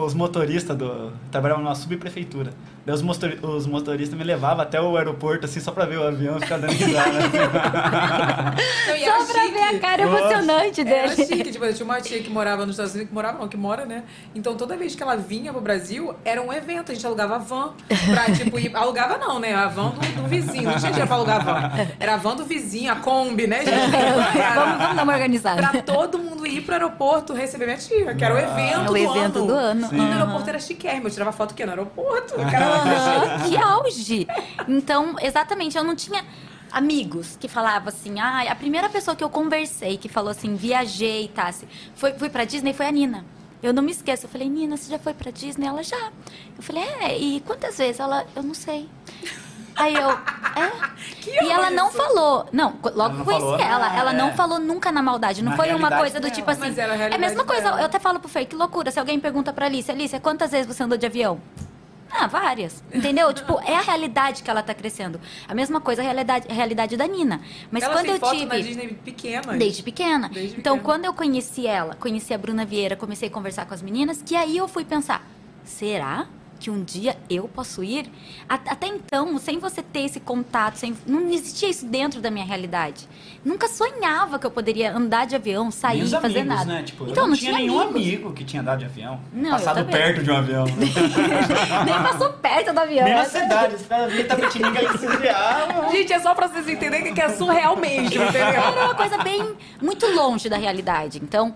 Os 0.05 0.13
motoristas 0.13 0.77
do... 0.77 1.11
Trabalhavam 1.29 1.61
numa 1.61 1.75
subprefeitura. 1.75 2.53
Daí 2.87 2.95
os, 2.95 3.01
motor- 3.01 3.37
os 3.43 3.67
motoristas 3.67 4.17
me 4.17 4.23
levavam 4.23 4.61
até 4.63 4.79
o 4.79 4.95
aeroporto, 4.95 5.43
assim, 5.45 5.59
só 5.59 5.73
pra 5.73 5.83
ver 5.85 5.97
o 5.97 6.07
avião 6.07 6.37
e 6.37 6.39
ficar 6.39 6.55
dando 6.57 6.71
risada. 6.71 7.19
Era 8.87 9.25
Só 9.25 9.33
pra 9.33 9.43
ver 9.47 9.59
a 9.59 9.67
chique. 9.69 9.79
cara 9.79 10.05
Nossa. 10.05 10.19
emocionante 10.21 10.81
Era 10.81 11.09
dele. 11.09 11.15
chique, 11.27 11.51
tipo, 11.51 11.65
eu 11.65 11.73
tinha 11.73 11.85
uma 11.85 11.99
tia 12.01 12.21
que 12.21 12.29
morava 12.29 12.61
nos 12.65 12.75
Estados 12.75 12.93
Unidos, 12.93 13.09
que 13.09 13.13
morava 13.13 13.39
não, 13.39 13.47
que 13.49 13.57
mora, 13.57 13.85
né? 13.85 14.03
Então 14.33 14.55
toda 14.55 14.75
vez 14.77 14.95
que 14.95 15.03
ela 15.03 15.15
vinha 15.17 15.51
pro 15.51 15.61
Brasil, 15.61 16.13
era 16.23 16.41
um 16.41 16.51
evento, 16.53 16.91
a 16.91 16.95
gente 16.95 17.05
alugava 17.05 17.37
van 17.39 17.73
pra, 18.09 18.25
tipo, 18.35 18.57
ir, 18.59 18.73
alugava 18.75 19.17
não, 19.17 19.39
né? 19.39 19.53
A 19.53 19.67
van 19.67 19.89
do, 19.89 20.21
do 20.21 20.27
vizinho, 20.27 20.63
não 20.63 20.77
tinha 20.77 20.91
dinheiro 20.91 21.07
pra 21.07 21.15
alugar 21.17 21.43
van. 21.43 21.71
Era 21.99 22.13
a 22.13 22.17
van 22.17 22.35
do 22.35 22.45
vizinho, 22.45 22.91
a 22.91 22.95
Kombi, 22.95 23.47
né, 23.47 23.65
gente? 23.65 23.95
Era 23.95 24.53
vamos, 24.55 24.77
vamos 24.77 24.95
dar 24.95 25.03
uma 25.03 25.13
organizada. 25.13 25.67
Pra 25.67 25.81
todo 25.81 26.19
mundo 26.19 26.45
ir 26.47 26.61
pro 26.61 26.73
aeroporto 26.73 27.33
receber 27.33 27.65
minha 27.65 27.77
tia, 27.77 28.13
que 28.15 28.23
era 28.23 28.33
o 28.33 28.37
evento 28.37 28.81
É 28.81 28.83
do 28.85 28.91
o 28.93 28.97
evento 28.97 29.37
ano. 29.39 29.47
do 29.47 29.53
ano. 29.53 29.89
E 29.91 29.95
no 29.95 30.11
aeroporto 30.13 30.49
era 30.49 30.59
chiquérrimo, 30.59 31.07
eu 31.07 31.11
tirava 31.11 31.31
foto 31.31 31.51
o 31.51 31.53
quê? 31.53 31.65
No 31.65 31.71
aeroporto. 31.71 32.33
O 32.35 32.51
cara 32.51 32.76
Aham, 32.77 33.39
que 33.49 33.57
auge! 33.57 34.27
Então, 34.67 35.15
exatamente, 35.21 35.77
eu 35.77 35.83
não 35.83 35.95
tinha 35.95 36.23
amigos 36.71 37.37
que 37.39 37.47
falavam 37.47 37.89
assim, 37.89 38.19
ah, 38.19 38.43
a 38.51 38.55
primeira 38.55 38.89
pessoa 38.89 39.15
que 39.15 39.23
eu 39.23 39.29
conversei 39.29 39.97
que 39.97 40.09
falou 40.09 40.31
assim, 40.31 40.55
viajei, 40.55 41.27
Tassi, 41.29 41.67
foi, 41.95 42.13
fui 42.13 42.29
pra 42.29 42.43
Disney 42.43 42.73
foi 42.73 42.85
a 42.87 42.91
Nina. 42.91 43.25
Eu 43.63 43.73
não 43.73 43.81
me 43.81 43.91
esqueço. 43.91 44.25
Eu 44.25 44.29
falei, 44.29 44.47
Nina, 44.49 44.77
você 44.77 44.91
já 44.91 44.99
foi 44.99 45.13
pra 45.15 45.31
Disney? 45.31 45.65
Ela 45.65 45.81
já. 45.81 45.97
Eu 46.55 46.61
falei, 46.61 46.83
é, 47.01 47.17
e 47.17 47.39
quantas 47.41 47.75
vezes? 47.77 47.99
Ela, 47.99 48.23
eu 48.35 48.43
não 48.43 48.53
sei. 48.53 48.87
Aí 49.75 49.95
eu, 49.95 50.09
é? 50.11 50.71
e 51.43 51.49
ela 51.51 51.71
não 51.71 51.87
isso? 51.87 51.97
falou. 51.97 52.47
Não, 52.51 52.75
logo 52.83 52.89
Ela 52.89 53.09
não 53.09 53.25
conheci 53.25 53.43
falou, 53.45 53.59
ela. 53.59 53.89
né? 53.89 53.99
Ela 53.99 54.13
não 54.13 54.27
É. 54.29 54.33
falou 54.33 54.59
nunca 54.59 54.91
na 54.91 55.01
maldade. 55.01 55.41
Não 55.43 55.51
Na 55.51 55.55
foi 55.57 55.73
uma 55.73 55.89
coisa 55.89 56.19
do 56.19 56.23
dela. 56.23 56.33
tipo 56.35 56.51
assim. 56.51 56.61
Mas 56.61 56.77
era 56.77 56.93
a 56.93 56.97
é 56.97 57.15
a 57.15 57.17
mesma 57.17 57.43
coisa. 57.45 57.63
dela. 57.63 57.79
Eu 57.81 57.85
até 57.85 57.97
falo 57.97 58.19
pro 58.19 58.29
Fer, 58.29 58.45
que 58.45 58.55
loucura. 58.55 58.91
Se 58.91 58.99
alguém 58.99 59.19
pergunta 59.19 59.51
pra 59.51 59.65
Alice, 59.65 59.89
Alice, 59.89 60.19
quantas 60.19 60.51
vezes 60.51 60.67
você 60.67 60.83
andou 60.83 60.97
de 60.97 61.05
avião? 61.07 61.39
Ah, 62.09 62.27
várias. 62.27 62.83
Entendeu? 62.93 63.33
tipo, 63.33 63.59
é 63.61 63.75
a 63.75 63.81
realidade 63.81 64.43
que 64.43 64.49
ela 64.49 64.63
tá 64.63 64.73
crescendo. 64.73 65.19
A 65.47 65.53
mesma 65.53 65.79
coisa 65.81 66.01
a 66.01 66.05
realidade, 66.05 66.47
a 66.49 66.53
realidade 66.53 66.97
da 66.97 67.07
Nina. 67.07 67.41
Mas 67.71 67.83
ela 67.83 67.93
quando 67.93 68.07
eu 68.07 68.19
foto 68.19 68.35
tive. 68.35 68.45
na 68.45 68.55
Disney 68.57 68.87
pequena. 68.87 69.57
Desde 69.57 69.83
pequena. 69.83 70.29
Desde 70.29 70.59
então, 70.59 70.77
pequena. 70.77 70.83
quando 70.83 71.05
eu 71.05 71.13
conheci 71.13 71.67
ela, 71.67 71.95
conheci 71.95 72.33
a 72.33 72.37
Bruna 72.37 72.65
Vieira, 72.65 72.95
comecei 72.95 73.27
a 73.27 73.31
conversar 73.31 73.65
com 73.65 73.73
as 73.73 73.81
meninas, 73.81 74.21
que 74.21 74.35
aí 74.35 74.57
eu 74.57 74.67
fui 74.67 74.85
pensar: 74.85 75.27
será 75.63 76.27
que 76.57 76.69
um 76.69 76.83
dia 76.83 77.17
eu 77.29 77.47
posso 77.47 77.83
ir? 77.83 78.09
Até 78.47 78.87
então, 78.87 79.37
sem 79.37 79.59
você 79.59 79.81
ter 79.81 80.01
esse 80.01 80.19
contato, 80.19 80.75
sem, 80.75 80.95
não 81.05 81.29
existia 81.29 81.69
isso 81.69 81.85
dentro 81.85 82.21
da 82.21 82.29
minha 82.31 82.45
realidade. 82.45 83.07
Nunca 83.43 83.67
sonhava 83.67 84.37
que 84.39 84.45
eu 84.45 84.51
poderia 84.51 84.95
andar 84.95 85.25
de 85.25 85.35
avião, 85.35 85.71
sair, 85.71 86.07
fazer 86.07 86.39
amigos, 86.39 86.45
nada. 86.45 86.65
né? 86.65 86.83
Tipo, 86.83 87.07
então, 87.07 87.23
eu 87.23 87.29
não, 87.29 87.35
tinha, 87.37 87.53
nenhum 87.53 87.79
amigos. 87.79 88.01
amigo 88.01 88.33
que 88.33 88.43
tinha 88.43 88.61
andado 88.61 88.79
de 88.79 88.85
avião. 88.85 89.19
Não, 89.31 89.51
Passado 89.51 89.85
perto 89.85 90.23
de 90.23 90.31
um 90.31 90.35
avião. 90.35 90.65
Nem 91.85 92.03
passou 92.03 92.33
perto 92.33 92.73
do 92.73 92.79
avião. 92.79 93.05
Nem 93.05 93.13
na 93.13 93.21
né? 93.21 93.29
cidade. 93.29 93.77
Se 93.77 95.07
desviavam. 95.07 95.91
Gente, 95.91 96.13
é 96.13 96.19
só 96.19 96.33
pra 96.33 96.47
vocês 96.47 96.67
entenderem 96.67 97.13
que 97.13 97.21
é 97.21 97.29
surreal 97.29 97.75
mesmo, 97.77 98.07
entendeu? 98.07 98.41
Era 98.41 98.85
uma 98.85 98.95
coisa 98.95 99.17
bem 99.19 99.55
muito 99.81 100.05
longe 100.07 100.49
da 100.49 100.57
realidade. 100.57 101.19
Então, 101.21 101.55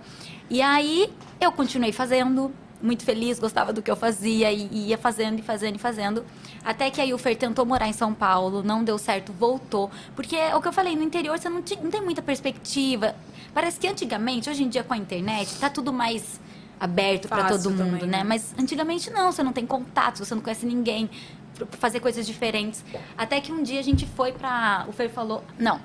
e 0.50 0.62
aí 0.62 1.12
eu 1.40 1.52
continuei 1.52 1.92
fazendo, 1.92 2.52
muito 2.82 3.04
feliz, 3.04 3.40
gostava 3.40 3.72
do 3.72 3.82
que 3.82 3.90
eu 3.92 3.96
fazia 3.96 4.52
e, 4.52 4.68
e 4.72 4.88
ia 4.88 4.98
fazendo 4.98 5.40
e 5.40 5.42
fazendo 5.42 5.76
e 5.76 5.80
fazendo. 5.80 6.26
Até 6.64 6.90
que 6.90 7.00
aí 7.02 7.14
o 7.14 7.18
Fer 7.18 7.36
tentou 7.36 7.66
morar 7.66 7.88
em 7.88 7.94
São 7.94 8.14
Paulo, 8.14 8.64
não 8.64 8.84
deu 8.84 8.98
certo, 8.98 9.32
voltou. 9.34 9.90
Porque 10.16 10.36
é 10.36 10.56
o 10.56 10.62
que 10.62 10.68
eu 10.68 10.74
falei, 10.74 10.96
no 10.96 11.04
interior 11.04 11.38
você 11.38 11.50
não, 11.50 11.62
ti- 11.62 11.80
não 11.82 11.92
tem 11.92 12.02
muita 12.02 12.22
perspectiva. 12.22 13.16
Parece 13.54 13.80
que 13.80 13.88
antigamente, 13.88 14.50
hoje 14.50 14.64
em 14.64 14.70
dia 14.70 14.84
com 14.84 14.94
a 14.94 14.98
internet, 14.98 15.56
tá 15.60 15.70
tudo 15.70 15.92
mais 15.94 16.40
aberto 16.80 17.28
para 17.28 17.48
todo 17.50 17.70
mundo, 17.70 17.78
também, 18.00 18.02
né? 18.08 18.18
né? 18.20 18.24
Mas 18.24 18.54
antigamente 18.58 19.10
não, 19.12 19.32
você 19.32 19.44
não 19.44 19.54
tem 19.54 19.66
contato, 19.66 20.18
você 20.26 20.34
não 20.34 20.42
conhece 20.42 20.66
ninguém, 20.66 21.10
pra 21.56 21.68
fazer 21.80 22.00
coisas 22.00 22.26
diferentes. 22.26 22.84
Até 23.18 23.40
que 23.42 23.52
um 23.52 23.62
dia 23.62 23.80
a 23.80 23.84
gente 23.84 24.06
foi 24.06 24.32
pra. 24.32 24.86
O 24.88 24.92
Fer 24.92 25.10
falou: 25.10 25.44
Não, 25.60 25.80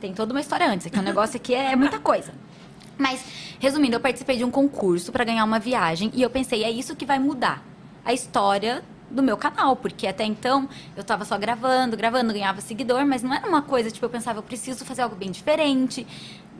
tem 0.00 0.12
toda 0.12 0.32
uma 0.32 0.40
história 0.40 0.66
antes, 0.66 0.86
aqui 0.86 0.98
o 0.98 1.02
negócio 1.02 1.36
aqui 1.36 1.54
é 1.54 1.76
muita 1.76 1.98
coisa. 2.00 2.32
Mas, 2.98 3.24
resumindo, 3.58 3.96
eu 3.96 4.00
participei 4.00 4.36
de 4.36 4.44
um 4.44 4.50
concurso 4.50 5.12
para 5.12 5.24
ganhar 5.24 5.44
uma 5.44 5.58
viagem 5.58 6.10
e 6.14 6.22
eu 6.22 6.30
pensei, 6.30 6.64
é 6.64 6.70
isso 6.70 6.94
que 6.96 7.06
vai 7.06 7.18
mudar 7.18 7.62
a 8.04 8.12
história 8.12 8.82
do 9.10 9.22
meu 9.22 9.36
canal, 9.36 9.76
porque 9.76 10.06
até 10.06 10.24
então 10.24 10.68
eu 10.96 11.04
tava 11.04 11.24
só 11.24 11.36
gravando, 11.36 11.96
gravando, 11.96 12.32
ganhava 12.32 12.60
seguidor, 12.60 13.04
mas 13.06 13.22
não 13.22 13.32
era 13.32 13.46
uma 13.46 13.62
coisa, 13.62 13.90
tipo, 13.90 14.04
eu 14.04 14.10
pensava, 14.10 14.38
eu 14.38 14.42
preciso 14.42 14.84
fazer 14.84 15.02
algo 15.02 15.14
bem 15.14 15.30
diferente. 15.30 16.06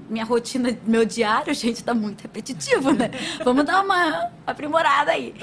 Minha 0.09 0.25
rotina, 0.25 0.77
meu 0.85 1.05
diário, 1.05 1.53
gente, 1.55 1.83
tá 1.83 1.95
muito 1.95 2.23
repetitivo, 2.23 2.93
né? 2.93 3.11
Vamos 3.43 3.65
dar 3.65 3.83
uma 3.83 4.31
aprimorada 4.47 5.13
aí. 5.13 5.35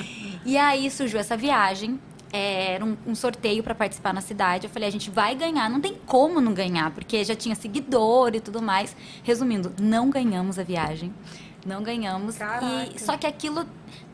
E 0.46 0.58
aí 0.58 0.90
surgiu 0.92 1.20
essa 1.20 1.36
viagem, 1.36 2.00
é, 2.32 2.74
era 2.74 2.86
um, 2.86 2.96
um 3.08 3.16
sorteio 3.16 3.64
para 3.64 3.74
participar 3.74 4.14
na 4.14 4.22
cidade. 4.22 4.68
Eu 4.68 4.70
falei, 4.70 4.88
a 4.88 4.92
gente 4.92 5.10
vai 5.10 5.36
ganhar, 5.36 5.70
não 5.70 5.82
tem 5.82 5.96
como 6.06 6.40
não 6.40 6.54
ganhar, 6.54 6.92
porque 6.92 7.24
já 7.24 7.36
tinha 7.36 7.56
seguidor 7.56 8.36
e 8.36 8.40
tudo 8.40 8.62
mais. 8.62 8.96
Resumindo, 9.24 9.74
não 9.80 10.10
ganhamos 10.10 10.60
a 10.60 10.64
viagem. 10.64 11.14
Não 11.66 11.84
ganhamos. 11.84 12.38
Caraca. 12.38 12.90
E, 12.96 13.00
só 13.00 13.18
que 13.18 13.28
aquilo 13.28 13.66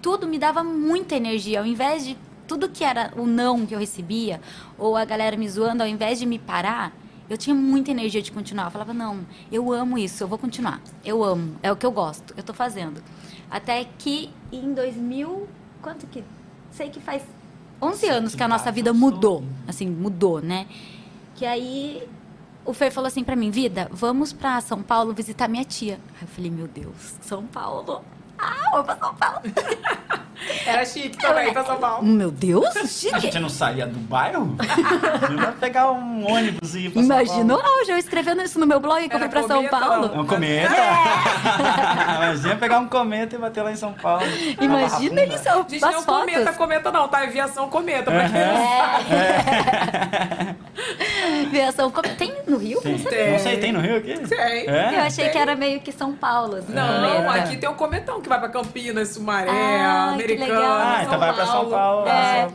tudo 0.02 0.28
me 0.28 0.40
dava 0.40 0.64
muita 0.64 1.16
energia. 1.16 1.60
Ao 1.60 1.66
invés 1.66 2.06
de 2.06 2.18
tudo 2.48 2.70
que 2.70 2.84
era 2.84 3.12
o 3.16 3.26
não 3.26 3.66
que 3.66 3.74
eu 3.74 3.80
recebia, 3.80 4.40
ou 4.78 4.96
a 4.96 5.06
galera 5.06 5.36
me 5.36 5.48
zoando, 5.50 5.84
ao 5.84 5.90
invés 5.90 6.20
de 6.20 6.26
me 6.26 6.40
parar, 6.40 6.94
eu 7.30 7.38
tinha 7.38 7.56
muita 7.56 7.92
energia 7.92 8.22
de 8.22 8.32
continuar. 8.32 8.66
Eu 8.66 8.72
falava, 8.72 8.94
não, 8.94 9.26
eu 9.52 9.72
amo 9.72 9.98
isso, 9.98 10.24
eu 10.24 10.28
vou 10.28 10.38
continuar. 10.38 10.82
Eu 11.04 11.24
amo, 11.24 11.56
é 11.62 11.72
o 11.72 11.76
que 11.76 11.86
eu 11.86 11.92
gosto, 11.92 12.34
eu 12.38 12.44
tô 12.44 12.54
fazendo. 12.54 13.02
Até 13.50 13.86
que 13.98 14.32
em 14.52 14.74
2000, 14.74 15.48
quanto 15.82 16.08
que? 16.08 16.24
Sei 16.72 16.90
que 16.90 17.00
faz 17.00 17.24
11 17.86 18.08
anos 18.08 18.36
que 18.36 18.44
a 18.44 18.48
nossa 18.48 18.72
vida 18.72 18.94
mudou. 18.94 19.44
Assim, 19.68 19.88
mudou, 19.88 20.42
né? 20.42 20.68
Que 21.36 21.46
aí 21.46 22.08
o 22.66 22.74
Fer 22.74 22.92
falou 22.92 23.08
assim 23.08 23.24
pra 23.24 23.36
mim, 23.36 23.52
vida, 23.52 23.88
vamos 23.92 24.34
pra 24.34 24.60
São 24.62 24.82
Paulo 24.82 25.14
visitar 25.14 25.48
minha 25.48 25.64
tia. 25.64 26.00
Aí 26.16 26.24
eu 26.24 26.28
falei, 26.28 26.52
meu 26.52 26.68
Deus, 26.68 27.16
São 27.22 27.46
Paulo. 27.46 28.04
Ah, 28.38 28.72
vou 28.72 28.84
pra 28.84 28.98
São 28.98 29.16
Paulo. 29.16 29.42
Era 30.66 30.86
chique 30.86 31.18
também, 31.18 31.52
pra 31.54 31.64
São 31.64 31.78
Paulo. 31.78 32.04
meu 32.06 32.30
Deus, 32.32 32.76
A 32.76 32.86
chique. 32.86 33.20
gente 33.20 33.40
não 33.40 33.50
saía 33.50 33.86
do 33.88 33.98
bairro? 34.00 34.56
Não 35.32 35.44
ia 35.44 35.52
pegar 35.54 35.92
um 35.92 36.30
ônibus 36.30 36.76
e 36.76 36.86
ir 36.88 36.90
pra 36.92 37.02
São 37.04 37.26
Paulo. 37.26 37.62
auge, 37.80 37.92
eu 37.92 37.98
escrevendo 37.98 38.42
isso 38.44 38.60
no 38.60 38.68
meu 38.68 38.80
blog 38.80 39.08
que 39.08 39.14
eu 39.16 39.18
Era 39.18 39.20
fui 39.20 39.30
pra 39.30 39.42
São 39.48 39.58
cometa, 39.66 39.78
Paulo. 39.80 40.12
É 40.14 40.20
um 40.20 40.26
cometa? 40.26 40.76
Imagina 42.18 42.56
pegar 42.56 42.80
um 42.80 42.88
cometa 42.88 43.36
e 43.36 43.40
bater 43.40 43.62
lá 43.64 43.72
em 43.72 43.76
São 43.76 43.94
Paulo. 43.94 44.26
Imagina 44.60 45.22
Na 45.22 45.28
Barra 45.28 45.36
isso, 45.36 45.66
Gente, 45.70 45.76
as 45.86 45.94
não 45.96 46.02
fotos. 46.04 46.32
cometa, 46.34 46.54
cometa 46.54 46.92
não, 46.92 47.08
tá? 47.08 47.20
Aviação 47.24 47.70
cometa, 47.70 48.12
pra 48.12 48.30
quem 48.30 48.42
não 48.46 48.68
sabe. 48.78 50.56
Aviação, 51.48 51.92
como- 51.92 52.08
Tem 52.16 52.34
no 52.48 52.58
Rio? 52.58 52.82
Tem. 52.82 52.92
Não 52.94 53.00
sei. 53.00 53.12
Tem. 53.12 53.32
Não 53.32 53.40
sei, 53.40 53.58
tem 53.58 53.72
no 53.72 53.80
Rio 53.80 53.98
aqui? 53.98 54.14
Tem. 54.28 54.70
É? 54.70 54.92
Eu 54.96 55.02
achei 55.02 55.30
que 55.30 55.38
era 55.38 55.56
meio 55.56 55.80
que 55.80 55.92
São 55.92 56.14
Paulo. 56.14 56.58
assim, 56.58 56.74
Não, 56.74 57.16
cometa. 57.24 57.34
aqui 57.40 57.58
tem 57.58 57.70
o 57.70 57.74
cometão 57.74 58.22
que 58.22 58.30
vai 58.30 58.40
pra 58.40 58.50
Campinas, 58.50 59.10
Sumaré, 59.10 59.50
Ah, 59.50 60.16
que 60.28 60.34
Americana, 60.34 60.60
legal. 60.60 60.78
Ah, 60.80 60.96
São 60.96 61.04
então 61.06 61.20
vai 61.20 61.34
pra 61.34 61.46
São 61.46 61.70
Paulo. 61.70 62.08
É. 62.08 62.50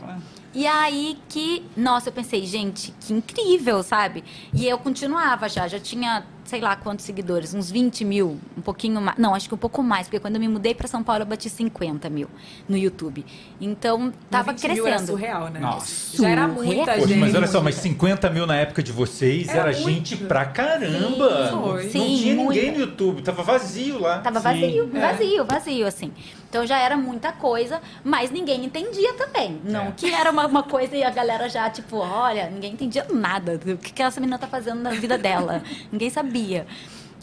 E 0.53 0.67
aí 0.67 1.17
que, 1.29 1.63
nossa, 1.77 2.09
eu 2.09 2.13
pensei, 2.13 2.45
gente, 2.45 2.93
que 2.99 3.13
incrível, 3.13 3.81
sabe? 3.83 4.21
E 4.53 4.67
eu 4.67 4.77
continuava 4.77 5.47
já, 5.47 5.65
já 5.67 5.79
tinha 5.79 6.25
sei 6.43 6.59
lá 6.59 6.75
quantos 6.75 7.05
seguidores, 7.05 7.53
uns 7.53 7.71
20 7.71 8.03
mil, 8.03 8.37
um 8.57 8.61
pouquinho 8.61 8.99
mais. 8.99 9.17
Não, 9.17 9.33
acho 9.33 9.47
que 9.47 9.55
um 9.55 9.57
pouco 9.57 9.81
mais, 9.81 10.07
porque 10.07 10.19
quando 10.19 10.35
eu 10.35 10.41
me 10.41 10.49
mudei 10.49 10.75
para 10.75 10.85
São 10.85 11.01
Paulo 11.01 11.21
eu 11.21 11.25
bati 11.25 11.49
50 11.49 12.09
mil 12.09 12.27
no 12.67 12.75
YouTube. 12.75 13.25
Então, 13.61 14.11
tava 14.29 14.51
20 14.51 14.61
mil 14.73 14.85
era 14.85 14.97
crescendo. 14.97 15.07
surreal, 15.17 15.47
né? 15.47 15.61
Nossa. 15.61 16.17
Já 16.21 16.27
era 16.29 16.49
muita 16.49 16.93
Poxa, 16.95 17.07
gente. 17.07 17.17
mas 17.19 17.33
olha 17.33 17.47
só, 17.47 17.61
mas 17.61 17.75
50 17.75 18.29
mil 18.31 18.45
na 18.45 18.57
época 18.57 18.83
de 18.83 18.91
vocês 18.91 19.47
Era 19.47 19.59
era, 19.61 19.71
gente 19.73 20.17
pra 20.17 20.43
caramba. 20.43 21.47
Sim, 21.49 21.61
foi. 21.61 21.83
Não 21.85 21.89
Sim, 21.89 22.17
tinha 22.17 22.35
ninguém 22.35 22.63
muita. 22.65 22.71
no 22.73 22.79
YouTube, 22.79 23.21
tava 23.21 23.43
vazio 23.43 23.97
lá. 24.01 24.19
Tava 24.19 24.39
Sim. 24.39 24.43
vazio, 24.43 24.91
É. 24.93 24.99
vazio, 24.99 25.45
vazio, 25.45 25.87
assim. 25.87 26.11
Então 26.51 26.67
já 26.67 26.77
era 26.77 26.97
muita 26.97 27.31
coisa, 27.31 27.81
mas 28.03 28.29
ninguém 28.29 28.65
entendia 28.65 29.13
também. 29.13 29.61
Não 29.63 29.85
É. 29.85 29.91
que 29.93 30.11
era 30.11 30.29
uma, 30.29 30.45
uma 30.45 30.63
coisa 30.63 30.93
e 30.97 31.01
a 31.01 31.09
galera 31.09 31.47
já, 31.47 31.69
tipo, 31.69 31.95
olha, 31.95 32.49
ninguém 32.49 32.73
entendia 32.73 33.07
nada 33.09 33.57
do 33.57 33.77
que, 33.77 33.93
que 33.93 34.03
essa 34.03 34.19
menina 34.19 34.37
tá 34.37 34.47
fazendo 34.47 34.81
na 34.81 34.89
vida 34.89 35.17
dela. 35.17 35.63
ninguém 35.89 36.09
sabia. 36.09 36.67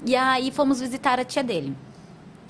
E 0.02 0.16
aí 0.16 0.50
fomos 0.50 0.80
visitar 0.80 1.20
a 1.20 1.24
tia 1.26 1.44
dele. 1.44 1.76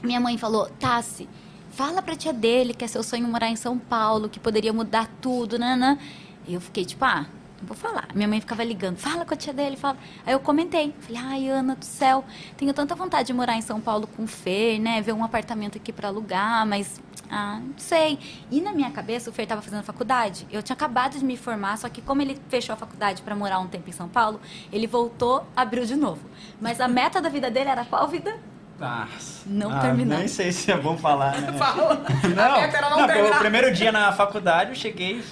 Minha 0.05 0.21
mãe 0.21 0.39
falou, 0.39 0.67
Tassi, 0.79 1.29
fala 1.73 2.01
pra 2.01 2.15
tia 2.15 2.33
dele 2.33 2.73
que 2.73 2.85
é 2.85 2.87
seu 2.87 3.03
sonho 3.03 3.27
morar 3.27 3.49
em 3.49 3.57
São 3.57 3.77
Paulo, 3.77 4.29
que 4.29 4.39
poderia 4.39 4.73
mudar 4.73 5.11
tudo, 5.21 5.59
nanã. 5.59 5.99
E 6.47 6.55
eu 6.55 6.61
fiquei, 6.61 6.85
tipo, 6.85 7.05
ah, 7.05 7.27
não 7.61 7.67
vou 7.67 7.77
falar. 7.77 8.09
Minha 8.15 8.29
mãe 8.29 8.41
ficava 8.41 8.63
ligando, 8.63 8.97
fala 8.97 9.25
com 9.25 9.35
a 9.35 9.37
tia 9.37 9.53
dele, 9.53 9.77
fala. 9.77 9.97
Aí 10.25 10.33
eu 10.33 10.41
comentei, 10.41 10.95
falei, 11.01 11.23
ai, 11.23 11.49
Ana 11.49 11.75
do 11.75 11.85
céu, 11.85 12.25
tenho 12.57 12.73
tanta 12.73 12.95
vontade 12.95 13.27
de 13.27 13.33
morar 13.33 13.57
em 13.57 13.63
São 13.63 13.81
Paulo 13.81 14.07
com 14.07 14.25
o 14.25 14.27
Fer, 14.27 14.79
né? 14.81 15.01
Ver 15.03 15.13
um 15.13 15.25
apartamento 15.25 15.77
aqui 15.77 15.93
pra 15.93 16.09
alugar, 16.09 16.67
mas, 16.67 17.01
ah, 17.31 17.61
não 17.61 17.79
sei. 17.79 18.19
E 18.51 18.61
na 18.61 18.73
minha 18.73 18.91
cabeça, 18.91 19.31
o 19.31 19.33
Fer 19.33 19.47
tava 19.47 19.61
fazendo 19.61 19.83
faculdade. 19.83 20.47
Eu 20.51 20.63
tinha 20.63 20.75
acabado 20.75 21.19
de 21.19 21.25
me 21.25 21.37
formar, 21.37 21.77
só 21.79 21.89
que 21.89 22.01
como 22.01 22.23
ele 22.23 22.39
fechou 22.49 22.73
a 22.73 22.77
faculdade 22.77 23.23
pra 23.23 23.35
morar 23.35 23.59
um 23.59 23.67
tempo 23.67 23.89
em 23.89 23.93
São 23.93 24.09
Paulo, 24.09 24.41
ele 24.73 24.87
voltou, 24.87 25.47
abriu 25.57 25.85
de 25.85 25.97
novo. 25.97 26.23
Mas 26.61 26.81
a 26.81 26.89
meta 26.89 27.21
da 27.21 27.29
vida 27.29 27.51
dele 27.51 27.71
era 27.71 27.85
qual 27.85 28.07
vida? 28.09 28.39
Nossa. 28.79 29.43
Não 29.45 29.73
ah, 29.73 29.81
terminar. 29.81 30.19
Nem 30.19 30.29
sei 30.29 30.53
se 30.53 30.71
é 30.71 30.77
bom 30.77 30.97
falar, 30.97 31.41
né? 31.41 31.53
Fala. 31.59 32.01
Não, 32.35 32.55
A 32.55 32.61
meta 32.61 32.77
era 32.77 32.91
não, 32.91 33.01
não, 33.01 33.07
terminar. 33.09 33.37
o 33.37 33.39
primeiro 33.41 33.75
dia 33.75 33.91
na 33.91 34.13
faculdade 34.13 34.71
eu 34.71 34.77
cheguei, 34.77 35.23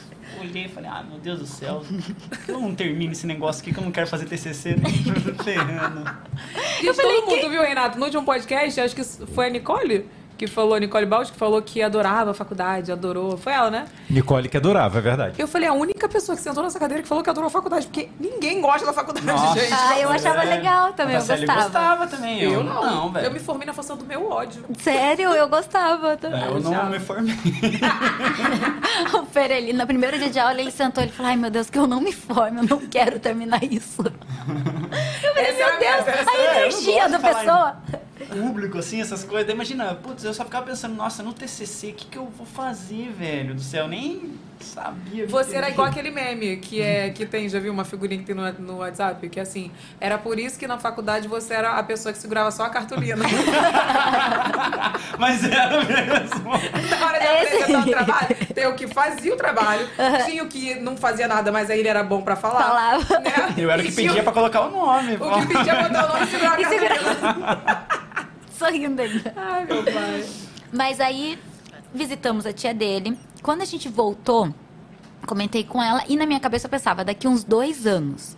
olhei 0.46 0.64
e 0.64 0.68
falei, 0.68 0.90
ah, 0.90 1.04
meu 1.08 1.18
Deus 1.18 1.38
do 1.40 1.46
céu, 1.46 1.82
que 2.44 2.50
eu 2.50 2.60
não 2.60 2.74
termino 2.74 3.12
esse 3.12 3.26
negócio 3.26 3.62
aqui 3.62 3.72
que 3.72 3.78
eu 3.78 3.84
não 3.84 3.92
quero 3.92 4.06
fazer 4.06 4.26
TCC 4.26 4.76
nem 4.76 4.92
ferrando. 5.44 6.04
Gente, 6.80 6.96
todo 6.96 7.26
mundo 7.26 7.50
viu, 7.50 7.62
Renato, 7.62 7.98
no 7.98 8.04
último 8.04 8.24
podcast, 8.24 8.80
acho 8.80 8.94
que 8.94 9.04
foi 9.04 9.46
a 9.46 9.50
Nicole 9.50 10.06
que 10.36 10.46
falou, 10.46 10.76
Nicole 10.78 11.06
Baldi, 11.06 11.32
que 11.32 11.38
falou 11.38 11.60
que 11.62 11.82
adorava 11.82 12.30
a 12.32 12.34
faculdade, 12.34 12.92
adorou. 12.92 13.36
Foi 13.38 13.52
ela, 13.52 13.70
né? 13.70 13.86
Nicole 14.10 14.48
que 14.48 14.56
adorava, 14.56 14.98
é 14.98 15.00
verdade. 15.00 15.34
Eu 15.40 15.48
falei, 15.48 15.68
a 15.68 15.72
única 15.72 16.08
pessoa 16.08 16.36
que 16.36 16.42
sentou 16.42 16.62
nessa 16.62 16.78
cadeira 16.78 17.02
que 17.02 17.08
falou 17.08 17.24
que 17.24 17.30
adorou 17.30 17.48
a 17.48 17.50
faculdade, 17.50 17.86
porque 17.86 18.08
ninguém 18.20 18.60
gosta 18.60 18.84
da 18.86 18.92
faculdade, 18.92 19.26
Nossa. 19.26 19.58
gente. 19.58 19.72
Ah, 19.72 19.98
eu 19.98 20.10
achava 20.10 20.42
É. 20.44 20.56
legal 20.56 20.92
também, 20.92 21.16
eu 21.16 21.24
gostava. 21.24 21.62
gostava 21.62 22.06
também, 22.06 22.40
eu, 22.42 22.52
Eu 22.52 22.64
não. 22.64 22.84
não, 22.84 23.12
velho. 23.12 23.26
eu 23.26 23.30
me 23.32 23.38
formei 23.38 23.66
na 23.66 23.72
função 23.72 23.96
do 23.96 24.04
meu 24.04 24.30
ódio. 24.30 24.64
Sério, 24.78 25.30
eu 25.30 25.48
gostava 25.48 26.16
também. 26.16 26.44
Eu 26.44 26.60
não 26.60 26.86
me 26.90 26.98
formei. 27.00 27.34
O 29.14 29.26
Fer, 29.26 29.50
ele, 29.50 29.72
no 29.72 29.86
primeiro 29.86 30.18
dia 30.18 30.30
de 30.30 30.38
aula, 30.38 30.60
ele 30.60 30.70
sentou 30.70 31.02
e 31.04 31.08
falou: 31.08 31.30
Ai 31.30 31.36
meu 31.36 31.50
Deus, 31.50 31.68
que 31.70 31.78
eu 31.78 31.86
não 31.86 32.00
me 32.00 32.12
formo, 32.12 32.60
eu 32.60 32.64
não 32.64 32.78
quero 32.86 33.18
terminar 33.18 33.62
isso. 33.64 34.02
Eu 34.02 35.34
falei: 35.34 35.52
Meu 35.52 35.66
a 35.68 35.76
Deus, 35.76 36.28
a 36.28 36.56
energia 36.58 37.08
da 37.08 37.18
pessoa. 37.18 37.76
Público, 38.30 38.78
assim, 38.78 39.00
essas 39.00 39.22
coisas. 39.24 39.52
Imagina, 39.52 39.94
putz, 39.94 40.24
eu 40.26 40.34
só 40.34 40.44
ficava 40.44 40.66
pensando, 40.66 40.94
nossa, 40.94 41.22
no 41.22 41.32
TCC, 41.32 41.88
o 41.88 41.94
que, 41.94 42.06
que 42.06 42.18
eu 42.18 42.26
vou 42.26 42.46
fazer, 42.46 43.10
velho? 43.12 43.54
Do 43.54 43.60
céu, 43.60 43.84
eu 43.84 43.88
nem 43.88 44.34
sabia. 44.60 45.26
Você 45.26 45.56
era 45.56 45.70
igual 45.70 45.86
aquele 45.86 46.10
meme 46.10 46.56
que, 46.56 46.80
é, 46.80 47.10
que 47.10 47.26
tem, 47.26 47.48
já 47.48 47.58
viu 47.60 47.72
uma 47.72 47.84
figurinha 47.84 48.20
que 48.20 48.26
tem 48.26 48.34
no, 48.34 48.52
no 48.52 48.76
WhatsApp? 48.78 49.28
Que 49.28 49.38
é 49.38 49.42
assim, 49.42 49.70
era 50.00 50.18
por 50.18 50.38
isso 50.38 50.58
que 50.58 50.66
na 50.66 50.78
faculdade 50.78 51.28
você 51.28 51.54
era 51.54 51.72
a 51.78 51.82
pessoa 51.82 52.12
que 52.12 52.18
segurava 52.18 52.50
só 52.50 52.64
a 52.64 52.70
cartolina. 52.70 53.24
Mas 55.18 55.44
era 55.44 55.84
mesmo. 55.84 56.50
Na 56.98 57.06
hora 57.06 57.18
de 57.18 57.26
É 57.26 57.42
apresentar 57.42 57.80
o 57.80 57.90
trabalho, 57.90 58.36
tem 58.54 58.66
o 58.66 58.74
que 58.74 58.86
fazia 58.88 59.34
o 59.34 59.36
trabalho, 59.36 59.88
tinha 60.24 60.42
o 60.42 60.48
que 60.48 60.74
não 60.76 60.96
fazia 60.96 61.28
nada, 61.28 61.52
mas 61.52 61.70
aí 61.70 61.80
ele 61.80 61.88
era 61.88 62.02
bom 62.02 62.22
pra 62.22 62.36
falar. 62.36 62.62
Falava. 62.62 63.20
Né? 63.20 63.54
Eu 63.56 63.70
era 63.70 63.82
o 63.82 63.84
que 63.84 63.92
pedia 63.92 64.22
pra 64.22 64.32
colocar 64.32 64.62
o 64.62 64.70
nome. 64.70 65.16
O 65.16 65.40
que 65.40 65.46
pedia 65.54 65.74
botar 65.82 66.04
o 66.06 66.08
nome 66.08 66.24
e 66.24 66.28
segurar 66.28 66.52
a 66.52 66.56
cartolina. 66.56 68.05
Sorrindo 68.58 69.02
ainda. 69.02 69.32
Ai, 69.36 69.64
meu 69.66 69.84
pai. 69.84 70.28
Mas 70.72 71.00
aí 71.00 71.38
visitamos 71.92 72.46
a 72.46 72.52
tia 72.52 72.72
dele. 72.72 73.16
Quando 73.42 73.62
a 73.62 73.64
gente 73.64 73.88
voltou, 73.88 74.52
comentei 75.26 75.64
com 75.64 75.82
ela 75.82 76.02
e 76.08 76.16
na 76.16 76.26
minha 76.26 76.40
cabeça 76.40 76.66
eu 76.66 76.70
pensava, 76.70 77.04
daqui 77.04 77.28
uns 77.28 77.44
dois 77.44 77.86
anos 77.86 78.36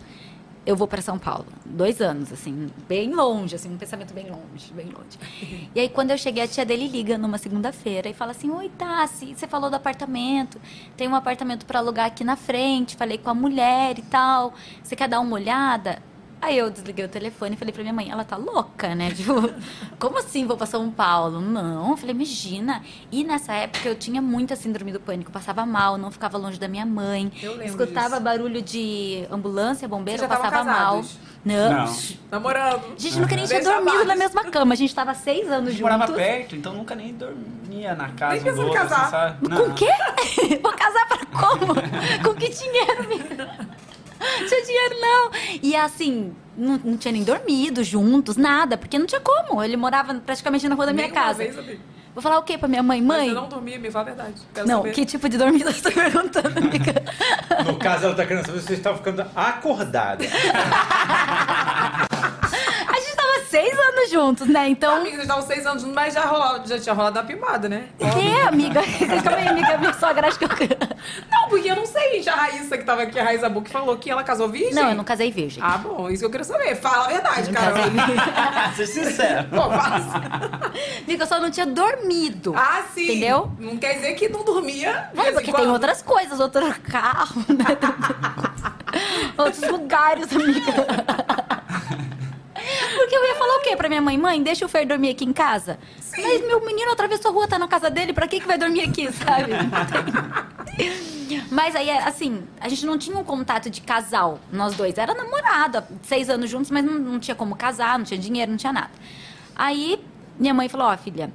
eu 0.65 0.75
vou 0.75 0.87
para 0.87 1.01
São 1.01 1.17
Paulo. 1.17 1.47
Dois 1.65 2.01
anos, 2.01 2.31
assim, 2.31 2.69
bem 2.87 3.13
longe, 3.13 3.55
assim, 3.55 3.73
um 3.73 3.77
pensamento 3.77 4.13
bem 4.13 4.29
longe, 4.29 4.71
bem 4.73 4.87
longe. 4.87 5.17
E 5.73 5.79
aí 5.79 5.89
quando 5.89 6.11
eu 6.11 6.17
cheguei, 6.17 6.43
a 6.43 6.47
tia 6.47 6.65
dele 6.65 6.87
liga 6.87 7.17
numa 7.17 7.37
segunda-feira 7.37 8.09
e 8.09 8.13
fala 8.13 8.31
assim, 8.31 8.51
oi 8.51 8.69
Tassi, 8.77 9.33
você 9.35 9.47
falou 9.47 9.69
do 9.69 9.75
apartamento, 9.75 10.59
tem 10.97 11.07
um 11.07 11.15
apartamento 11.15 11.65
para 11.65 11.79
alugar 11.79 12.07
aqui 12.07 12.23
na 12.23 12.35
frente, 12.35 12.95
falei 12.95 13.17
com 13.17 13.29
a 13.29 13.33
mulher 13.33 13.97
e 13.97 14.01
tal, 14.03 14.53
você 14.83 14.95
quer 14.95 15.07
dar 15.07 15.21
uma 15.21 15.35
olhada? 15.35 16.01
Aí 16.41 16.57
eu 16.57 16.69
desliguei 16.69 17.03
o 17.03 17.09
telefone 17.09 17.55
e 17.55 17.57
falei 17.57 17.73
pra 17.73 17.83
minha 17.83 17.93
mãe, 17.93 18.09
ela 18.09 18.23
tá 18.23 18.37
louca, 18.37 18.95
né? 18.95 19.11
Tipo, 19.15 19.51
como 19.99 20.17
assim 20.19 20.45
vou 20.47 20.55
pra 20.55 20.65
São 20.65 20.89
Paulo? 20.89 21.41
Não, 21.41 21.91
eu 21.91 21.97
falei, 21.97 22.15
imagina. 22.15 22.81
E 23.11 23.23
nessa 23.23 23.53
época 23.53 23.89
eu 23.89 23.95
tinha 23.95 24.21
muita 24.21 24.55
síndrome 24.55 24.91
do 24.93 24.99
pânico, 24.99 25.31
passava 25.31 25.65
mal, 25.65 25.97
não 25.97 26.09
ficava 26.09 26.37
longe 26.37 26.57
da 26.59 26.67
minha 26.67 26.85
mãe. 26.85 27.31
Eu 27.43 27.51
lembro 27.51 27.65
Escutava 27.83 28.09
disso. 28.11 28.21
barulho 28.21 28.61
de 28.61 29.25
ambulância, 29.29 29.87
bombeiro, 29.87 30.23
eu 30.23 30.27
passava 30.29 30.63
mal. 30.63 31.03
Não. 31.43 31.85
Não. 31.85 31.95
Namorando. 32.31 32.81
A 32.97 32.99
gente 32.99 33.19
nunca 33.19 33.35
nem 33.35 33.45
tinha 33.45 33.63
dormido 33.63 34.05
na 34.05 34.15
mesma 34.15 34.43
cama. 34.45 34.73
A 34.73 34.77
gente 34.77 34.93
tava 34.93 35.13
seis 35.13 35.47
anos 35.49 35.73
juntos. 35.73 35.81
morava 35.81 36.11
perto, 36.13 36.55
então 36.55 36.73
nunca 36.73 36.95
nem 36.95 37.13
dormia 37.13 37.95
na 37.95 38.09
casa 38.09 38.33
Nem 38.35 38.43
pensou 38.43 38.63
em 38.63 38.67
outro, 38.67 38.81
casar. 38.81 39.01
assim, 39.01 39.11
sabe? 39.11 39.49
Com 39.49 39.63
o 39.69 39.73
quê? 39.73 39.89
Vou 40.61 40.73
casar 40.73 41.07
pra 41.07 41.25
como? 41.25 41.73
Com 42.23 42.33
que 42.35 42.49
dinheiro, 42.49 43.07
menina? 43.09 43.69
Tinha 44.47 44.65
dinheiro, 44.65 44.95
não. 44.99 45.31
E 45.63 45.75
assim, 45.75 46.33
não, 46.57 46.77
não 46.83 46.97
tinha 46.97 47.11
nem 47.11 47.23
dormido 47.23 47.83
juntos, 47.83 48.35
nada, 48.37 48.77
porque 48.77 48.99
não 48.99 49.05
tinha 49.05 49.21
como. 49.21 49.63
Ele 49.63 49.77
morava 49.77 50.13
praticamente 50.15 50.67
na 50.67 50.75
rua 50.75 50.85
da 50.87 50.93
minha 50.93 51.07
Nenhuma 51.07 51.21
casa. 51.25 51.37
Vez, 51.39 51.57
amiga. 51.57 51.79
Vou 52.13 52.21
falar 52.23 52.39
o 52.39 52.43
quê 52.43 52.57
pra 52.57 52.67
minha 52.67 52.81
mãe? 52.83 53.01
Mas 53.01 53.17
Mãe? 53.19 53.27
eu 53.29 53.35
não 53.35 53.47
dormia, 53.47 53.79
me 53.79 53.89
fala 53.89 54.01
a 54.01 54.13
verdade. 54.13 54.41
Quero 54.53 54.67
Não, 54.67 54.77
saber. 54.79 54.91
que 54.93 55.05
tipo 55.05 55.29
de 55.29 55.37
dormida 55.37 55.71
você 55.71 55.81
tá 55.81 55.91
perguntando, 55.91 56.57
amiga? 56.57 56.93
No 57.65 57.77
caso, 57.77 58.05
ela 58.07 58.15
tá 58.15 58.25
querendo 58.25 58.45
saber 58.45 58.59
se 58.59 58.65
vocês 58.65 58.79
estavam 58.79 58.97
ficando 58.97 59.25
acordados. 59.35 60.25
Seis 63.49 63.73
anos 63.79 64.11
juntos, 64.11 64.47
né? 64.47 64.69
Então. 64.69 64.97
Amiga, 64.97 65.09
vocês 65.15 65.21
estavam 65.23 65.47
seis 65.47 65.65
anos 65.65 65.81
juntos, 65.81 65.95
mas 65.95 66.13
já, 66.13 66.23
rolou, 66.25 66.61
já 66.67 66.79
tinha 66.79 66.93
rolado 66.93 67.17
a 67.17 67.23
pimada, 67.23 67.67
né? 67.67 67.87
Que, 67.97 68.41
amiga? 68.47 68.81
Calma 69.23 69.37
aí, 69.39 69.47
amiga. 69.47 69.77
Minha 69.79 69.93
sogra 69.93 70.27
acha 70.27 70.37
que 70.37 70.45
eu. 70.45 70.49
Não, 71.31 71.49
porque 71.49 71.71
eu 71.71 71.75
não 71.75 71.85
sei, 71.87 72.13
gente. 72.17 72.29
A 72.29 72.35
Raíssa 72.35 72.77
que 72.77 72.83
tava 72.83 73.01
aqui, 73.01 73.19
a 73.19 73.23
Raíssa 73.23 73.49
Book, 73.49 73.67
falou 73.71 73.97
que 73.97 74.11
ela 74.11 74.23
casou 74.23 74.49
virgem. 74.49 74.75
Não, 74.75 74.89
eu 74.89 74.95
não 74.95 75.03
casei 75.03 75.31
virgem. 75.31 75.63
Ah, 75.65 75.79
bom, 75.79 76.09
isso 76.11 76.19
que 76.19 76.25
eu 76.25 76.29
queria 76.29 76.43
saber. 76.43 76.75
Fala 76.75 77.05
a 77.05 77.07
verdade, 77.07 77.51
cara. 77.51 78.71
Ser 78.77 78.85
sincero. 78.85 79.47
Pô, 79.49 79.61
fala. 79.61 80.71
Amiga, 81.07 81.23
eu 81.23 81.27
só 81.27 81.39
não 81.39 81.49
tinha 81.49 81.65
dormido. 81.65 82.53
Ah, 82.55 82.83
sim. 82.93 83.05
Entendeu? 83.05 83.51
Não 83.57 83.77
quer 83.77 83.95
dizer 83.95 84.13
que 84.13 84.29
não 84.29 84.45
dormia. 84.45 85.09
É, 85.17 85.29
em 85.29 85.33
porque 85.33 85.51
quando. 85.51 85.63
tem 85.63 85.71
outras 85.71 86.03
coisas, 86.03 86.39
outro 86.39 86.71
carro, 86.83 87.43
né? 87.47 87.65
Outros 89.37 89.61
lugares, 89.69 90.27
amiga. 90.33 91.58
Porque 92.95 93.15
eu 93.15 93.25
ia 93.25 93.35
falar 93.35 93.57
o 93.57 93.61
quê 93.61 93.75
pra 93.75 93.89
minha 93.89 94.01
mãe? 94.01 94.17
Mãe, 94.17 94.41
deixa 94.41 94.65
o 94.65 94.69
Fer 94.69 94.85
dormir 94.85 95.11
aqui 95.11 95.25
em 95.25 95.33
casa. 95.33 95.79
Mas 96.17 96.41
meu 96.45 96.65
menino 96.65 96.91
atravessou 96.91 97.31
a 97.31 97.33
rua, 97.33 97.47
tá 97.47 97.59
na 97.59 97.67
casa 97.67 97.89
dele, 97.89 98.13
pra 98.13 98.27
que 98.27 98.39
que 98.39 98.47
vai 98.47 98.57
dormir 98.57 98.81
aqui, 98.81 99.11
sabe? 99.11 99.51
Mas 101.51 101.75
aí, 101.75 101.89
assim, 101.89 102.43
a 102.59 102.67
gente 102.69 102.85
não 102.85 102.97
tinha 102.97 103.17
um 103.17 103.23
contato 103.23 103.69
de 103.69 103.81
casal, 103.81 104.39
nós 104.51 104.75
dois. 104.75 104.97
Era 104.97 105.13
namorada, 105.13 105.87
seis 106.03 106.29
anos 106.29 106.49
juntos, 106.49 106.71
mas 106.71 106.83
não, 106.83 106.93
não 106.93 107.19
tinha 107.19 107.35
como 107.35 107.55
casar, 107.55 107.97
não 107.97 108.05
tinha 108.05 108.19
dinheiro, 108.19 108.51
não 108.51 108.57
tinha 108.57 108.73
nada. 108.73 108.91
Aí, 109.55 110.03
minha 110.39 110.53
mãe 110.53 110.69
falou, 110.69 110.87
ó, 110.87 110.97
filha, 110.97 111.31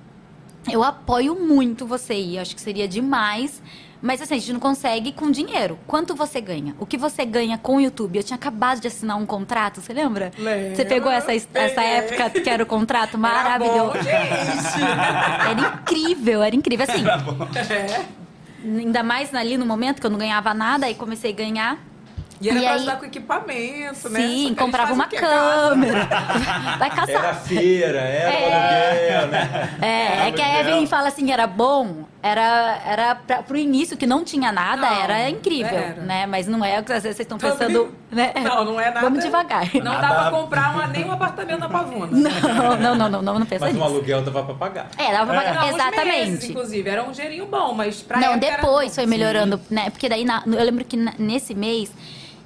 eu 0.71 0.83
apoio 0.83 1.35
muito 1.35 1.87
você 1.87 2.15
ir, 2.15 2.39
acho 2.39 2.55
que 2.55 2.61
seria 2.61 2.89
demais. 2.89 3.63
Mas 4.07 4.21
assim, 4.21 4.35
a 4.35 4.39
gente 4.39 4.53
não 4.53 4.61
consegue 4.61 5.13
com 5.13 5.31
dinheiro. 5.31 5.79
Quanto 5.87 6.15
você 6.15 6.39
ganha? 6.39 6.75
O 6.79 6.85
que 6.85 6.99
você 6.99 7.25
ganha 7.25 7.57
com 7.57 7.77
o 7.77 7.81
YouTube? 7.81 8.19
Eu 8.19 8.23
tinha 8.23 8.37
acabado 8.37 8.79
de 8.79 8.87
assinar 8.87 9.17
um 9.17 9.25
contrato, 9.25 9.81
você 9.81 9.95
lembra? 9.95 10.31
Lembro, 10.37 10.77
Você 10.77 10.85
pegou 10.85 11.11
essa, 11.11 11.33
essa 11.35 11.83
época 11.83 12.29
que 12.39 12.51
era 12.51 12.63
o 12.63 12.67
contrato 12.67 13.13
Era 13.17 13.19
maravilhoso. 13.19 13.93
bom, 13.95 14.03
gente. 14.03 14.85
Era 15.49 15.75
incrível, 15.75 16.43
era 16.43 16.55
incrível. 16.55 16.87
Assim, 16.87 17.03
Tá 17.03 17.17
bom. 17.17 17.49
É. 17.57 18.05
ainda 18.63 19.03
mais 19.03 19.35
ali 19.35 19.57
no 19.57 19.65
momento 19.65 20.01
que 20.01 20.07
eu 20.07 20.11
não 20.11 20.19
ganhava 20.19 20.53
nada, 20.53 20.85
aí 20.85 20.95
comecei 20.95 21.33
a 21.33 21.35
ganhar. 21.35 21.79
E 22.41 22.49
era 22.51 22.59
E 22.59 22.61
pra 22.61 22.71
aí- 22.73 22.77
ajudar 22.77 22.97
com 22.99 23.07
equipamento, 23.07 24.09
né? 24.11 24.21
Que 24.21 24.25
a 24.27 24.29
Sim, 24.29 24.55
comprava 24.55 24.93
uma 24.93 25.07
câmera. 25.09 26.07
Vai 26.79 26.91
caçar. 26.91 27.09
Era 27.25 27.35
feira, 27.35 28.01
era 28.01 28.31
É. 28.35 29.15
aluguel, 29.17 29.29
né? 29.29 29.71
É, 29.81 30.29
é 30.29 30.33
que 30.33 30.43
a. 30.43 30.61
Evelyn 30.61 30.87
fala 30.87 31.09
assim, 31.09 31.33
era 31.33 31.47
bom. 31.47 32.05
Era, 32.27 32.81
era 32.87 33.15
pra, 33.17 33.43
pro 33.43 33.55
início, 33.57 33.99
que 33.99 34.07
não 34.07 34.25
tinha 34.25 34.51
nada, 34.51 34.81
Não, 34.89 35.03
era 35.03 35.29
incrível, 35.29 35.69
era. 35.79 36.01
né? 36.01 36.27
Mas 36.27 36.47
não 36.47 36.65
é 36.65 36.81
o 36.81 36.83
que 36.83 36.91
às 36.91 37.03
vezes 37.03 37.19
vocês 37.19 37.27
estão 37.27 37.37
Também- 37.37 37.59
pensando, 37.59 37.95
né? 38.11 38.33
Não, 38.43 38.65
não 38.65 38.81
é 38.81 38.87
nada. 38.87 39.01
Vamos 39.03 39.23
devagar. 39.23 39.69
Não 39.75 40.01
dá 40.01 40.09
pra 40.15 40.31
comprar 40.31 40.71
uma, 40.75 40.87
nem 40.87 41.05
um 41.05 41.13
apartamento 41.13 41.61
na 41.61 41.69
Pavuna. 41.69 42.07
Não, 42.07 42.77
não, 42.79 42.95
não, 42.95 43.09
não, 43.11 43.23
não, 43.23 43.39
não 43.41 43.47
pensa 43.47 43.67
Mas 43.67 43.75
um 43.75 43.79
nisso. 43.79 43.93
aluguel 43.93 44.23
dava 44.23 44.43
pra 44.43 44.55
pagar. 44.55 44.89
É, 44.97 45.13
dava 45.13 45.27
pra 45.33 45.43
pagar. 45.43 45.55
Não, 45.55 45.67
uns 45.69 45.75
Exatamente. 45.75 46.31
meses, 46.31 46.51
inclusive. 46.51 46.89
Era 46.89 47.03
um 47.05 47.11
dinheirinho 47.13 47.45
bom, 47.47 47.75
mas 47.75 48.01
pra 48.01 48.19
Não, 48.19 48.33
época 48.33 48.47
era- 48.47 48.57
depois 48.57 48.95
foi 48.95 49.05
melhorando, 49.05 49.61
né? 49.71 49.91
Porque 49.91 50.09
daí, 50.09 50.25
na- 50.25 50.43
eu 50.47 50.65
lembro 50.65 50.83
que 50.85 50.97
na- 50.97 51.13
nesse 51.19 51.55
mês, 51.55 51.91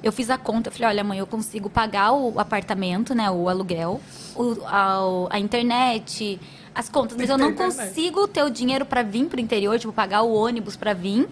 eu 0.03 0.11
fiz 0.11 0.29
a 0.29 0.37
conta. 0.37 0.71
Eu 0.71 0.73
falei, 0.73 0.88
olha, 0.88 1.05
mãe, 1.05 1.19
eu 1.21 1.27
consigo 1.27 1.71
pagar 1.71 2.11
o 2.12 2.41
apartamento, 2.41 3.14
né? 3.14 3.31
O 3.31 3.49
aluguel, 3.49 4.01
o- 4.35 4.57
a, 4.67 5.05
o- 5.07 5.29
a 5.31 5.38
internet, 5.38 6.41
as 6.79 6.88
contas. 6.88 7.17
Mas 7.17 7.29
eu 7.29 7.37
não 7.37 7.53
consigo 7.53 8.29
ter 8.29 8.45
o 8.45 8.49
dinheiro 8.49 8.87
pra 8.87 9.03
vir 9.03 9.25
pro 9.25 9.41
interior, 9.41 9.77
tipo, 9.81 9.93
pagar 9.93 10.23
o 10.23 10.33
ônibus 10.33 10.77
pra 10.77 10.95
vir. 10.95 11.29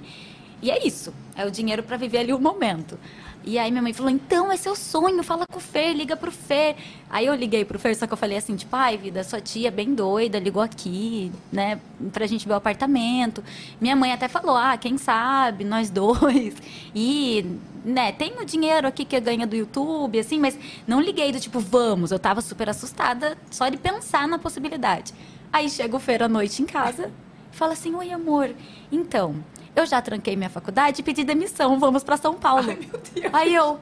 E 0.61 0.73
é 0.73 0.85
isso. 0.85 1.15
É 1.37 1.47
o 1.47 1.51
dinheiro 1.53 1.85
pra 1.85 1.97
viver 1.97 2.19
ali 2.19 2.33
o 2.33 2.39
momento. 2.41 2.99
E 3.45 3.57
aí 3.57 3.71
minha 3.71 3.81
mãe 3.81 3.93
falou, 3.93 4.11
então 4.11 4.51
é 4.51 4.57
seu 4.57 4.75
sonho, 4.75 5.23
fala 5.23 5.47
com 5.47 5.59
o 5.59 5.61
Fer, 5.61 5.93
liga 5.93 6.17
pro 6.17 6.33
Fer. 6.33 6.75
Aí 7.09 7.27
eu 7.27 7.35
liguei 7.37 7.65
pro 7.65 7.79
Fer, 7.79 7.95
só 7.95 8.05
que 8.05 8.13
eu 8.13 8.17
falei 8.17 8.37
assim, 8.37 8.57
tipo, 8.57 8.75
ai, 8.75 8.97
vida, 8.97 9.23
sua 9.23 9.41
tia 9.41 9.69
é 9.69 9.71
bem 9.71 9.95
doida, 9.95 10.41
ligou 10.41 10.61
aqui, 10.61 11.31
né, 11.53 11.79
pra 12.13 12.27
gente 12.27 12.45
ver 12.45 12.55
o 12.55 12.57
apartamento. 12.57 13.45
Minha 13.81 13.95
mãe 13.95 14.13
até 14.13 14.27
falou, 14.27 14.57
ah, 14.57 14.77
quem 14.77 14.99
sabe, 14.99 15.63
nós 15.63 15.91
dois. 15.91 16.57
E, 16.93 17.47
né, 17.85 18.11
tem 18.11 18.33
o 18.41 18.45
dinheiro 18.45 18.89
aqui 18.89 19.05
que 19.05 19.21
ganha 19.21 19.47
do 19.47 19.55
YouTube, 19.55 20.19
assim, 20.19 20.41
mas 20.41 20.59
não 20.85 21.01
liguei 21.01 21.31
do 21.31 21.39
tipo, 21.39 21.61
vamos. 21.61 22.11
Eu 22.11 22.19
tava 22.19 22.41
super 22.41 22.69
assustada 22.69 23.39
só 23.49 23.69
de 23.69 23.77
pensar 23.77 24.27
na 24.27 24.41
possibilidade. 24.41 25.15
Aí 25.53 25.69
chega 25.71 25.97
o 25.97 26.01
Fer 26.01 26.23
à 26.23 26.29
noite 26.29 26.63
em 26.63 26.67
casa 26.67 27.11
e 27.53 27.57
fala 27.57 27.73
assim, 27.73 27.95
oi, 27.95 28.11
amor, 28.13 28.55
então, 28.91 29.37
eu 29.75 29.87
já 29.87 30.01
tranquei 30.03 30.37
minha 30.37 30.51
faculdade 30.51 31.01
e 31.01 31.05
pedi 31.05 31.25
demissão, 31.25 31.79
vamos 31.79 32.03
pra 32.05 32.17
São 32.17 32.35
Paulo. 32.35 32.71
Ai, 32.71 32.77
meu 32.77 33.01
Deus. 33.15 33.35
Aí 33.35 33.55
eu, 33.55 33.81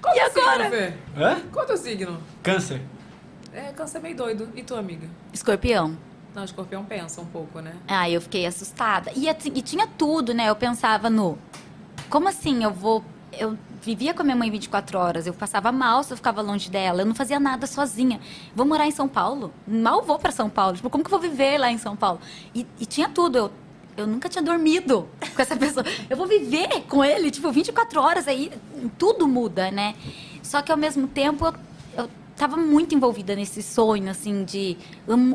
Qual 0.00 0.14
E 0.14 0.18
é 0.18 0.28
signo, 0.28 0.42
agora? 0.48 0.70
Fê? 0.70 0.92
Hã? 1.16 1.40
Qual 1.50 1.66
é 1.66 1.72
o 1.72 1.76
signo? 1.76 2.20
Câncer. 2.42 2.82
É, 3.52 3.72
câncer 3.72 4.00
meio 4.00 4.16
doido. 4.16 4.48
E 4.54 4.62
tua 4.62 4.78
amiga? 4.80 5.08
escorpião. 5.32 5.96
Não, 6.34 6.44
escorpião 6.44 6.84
pensa 6.84 7.20
um 7.20 7.26
pouco, 7.26 7.60
né? 7.60 7.74
Aí 7.86 8.12
eu 8.12 8.20
fiquei 8.20 8.44
assustada. 8.44 9.12
E, 9.14 9.28
assim, 9.28 9.52
e 9.54 9.62
tinha 9.62 9.86
tudo, 9.86 10.34
né? 10.34 10.48
Eu 10.50 10.56
pensava 10.56 11.08
no. 11.08 11.38
Como 12.10 12.28
assim 12.28 12.64
eu 12.64 12.72
vou. 12.72 13.04
Eu 13.38 13.58
vivia 13.82 14.14
com 14.14 14.22
a 14.22 14.24
minha 14.24 14.36
mãe 14.36 14.50
24 14.50 14.98
horas. 14.98 15.26
Eu 15.26 15.34
passava 15.34 15.70
mal 15.70 16.02
se 16.02 16.12
eu 16.12 16.16
ficava 16.16 16.40
longe 16.40 16.70
dela. 16.70 17.02
Eu 17.02 17.06
não 17.06 17.14
fazia 17.14 17.38
nada 17.38 17.66
sozinha. 17.66 18.20
Vou 18.54 18.66
morar 18.66 18.86
em 18.86 18.90
São 18.90 19.08
Paulo? 19.08 19.52
Mal 19.66 20.02
vou 20.02 20.18
para 20.18 20.32
São 20.32 20.48
Paulo. 20.48 20.76
Tipo, 20.76 20.90
como 20.90 21.04
que 21.04 21.12
eu 21.12 21.18
vou 21.18 21.28
viver 21.28 21.58
lá 21.58 21.70
em 21.70 21.78
São 21.78 21.96
Paulo? 21.96 22.20
E, 22.54 22.66
e 22.80 22.86
tinha 22.86 23.08
tudo. 23.08 23.36
Eu, 23.36 23.52
eu 23.96 24.06
nunca 24.06 24.28
tinha 24.28 24.42
dormido 24.42 25.08
com 25.34 25.42
essa 25.42 25.56
pessoa. 25.56 25.84
Eu 26.08 26.16
vou 26.16 26.26
viver 26.26 26.82
com 26.88 27.04
ele, 27.04 27.30
tipo, 27.30 27.50
24 27.50 28.00
horas. 28.00 28.28
Aí 28.28 28.52
tudo 28.98 29.28
muda, 29.28 29.70
né? 29.70 29.94
Só 30.42 30.62
que 30.62 30.72
ao 30.72 30.78
mesmo 30.78 31.06
tempo 31.06 31.46
eu, 31.46 31.54
eu 31.96 32.10
tava 32.36 32.56
muito 32.56 32.94
envolvida 32.94 33.34
nesse 33.34 33.62
sonho, 33.62 34.10
assim, 34.10 34.44
de, 34.44 34.76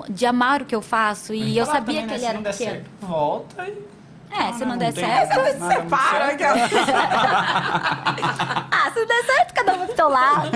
de 0.09 0.25
amar 0.25 0.62
o 0.62 0.65
que 0.65 0.75
eu 0.75 0.81
faço. 0.81 1.33
E 1.33 1.57
eu 1.57 1.65
sabia 1.65 2.01
que 2.01 2.07
né, 2.07 2.15
ele 2.15 2.25
era 2.25 2.38
pequeno. 2.38 2.53
certo, 2.53 2.89
volta 3.01 3.67
e... 3.67 3.98
É, 4.31 4.53
se 4.53 4.59
não, 4.61 4.69
não 4.71 4.77
der 4.77 4.93
tem 4.93 5.03
certo. 5.03 5.29
nada 5.29 5.41
muito 5.41 5.67
Separa, 5.67 6.29
ah, 8.71 8.91
se 8.93 8.99
não 8.99 9.07
der 9.07 9.23
certo, 9.23 9.53
cada 9.53 9.73
um 9.73 9.85
do 9.87 9.95
seu 9.95 10.07
lado. 10.07 10.49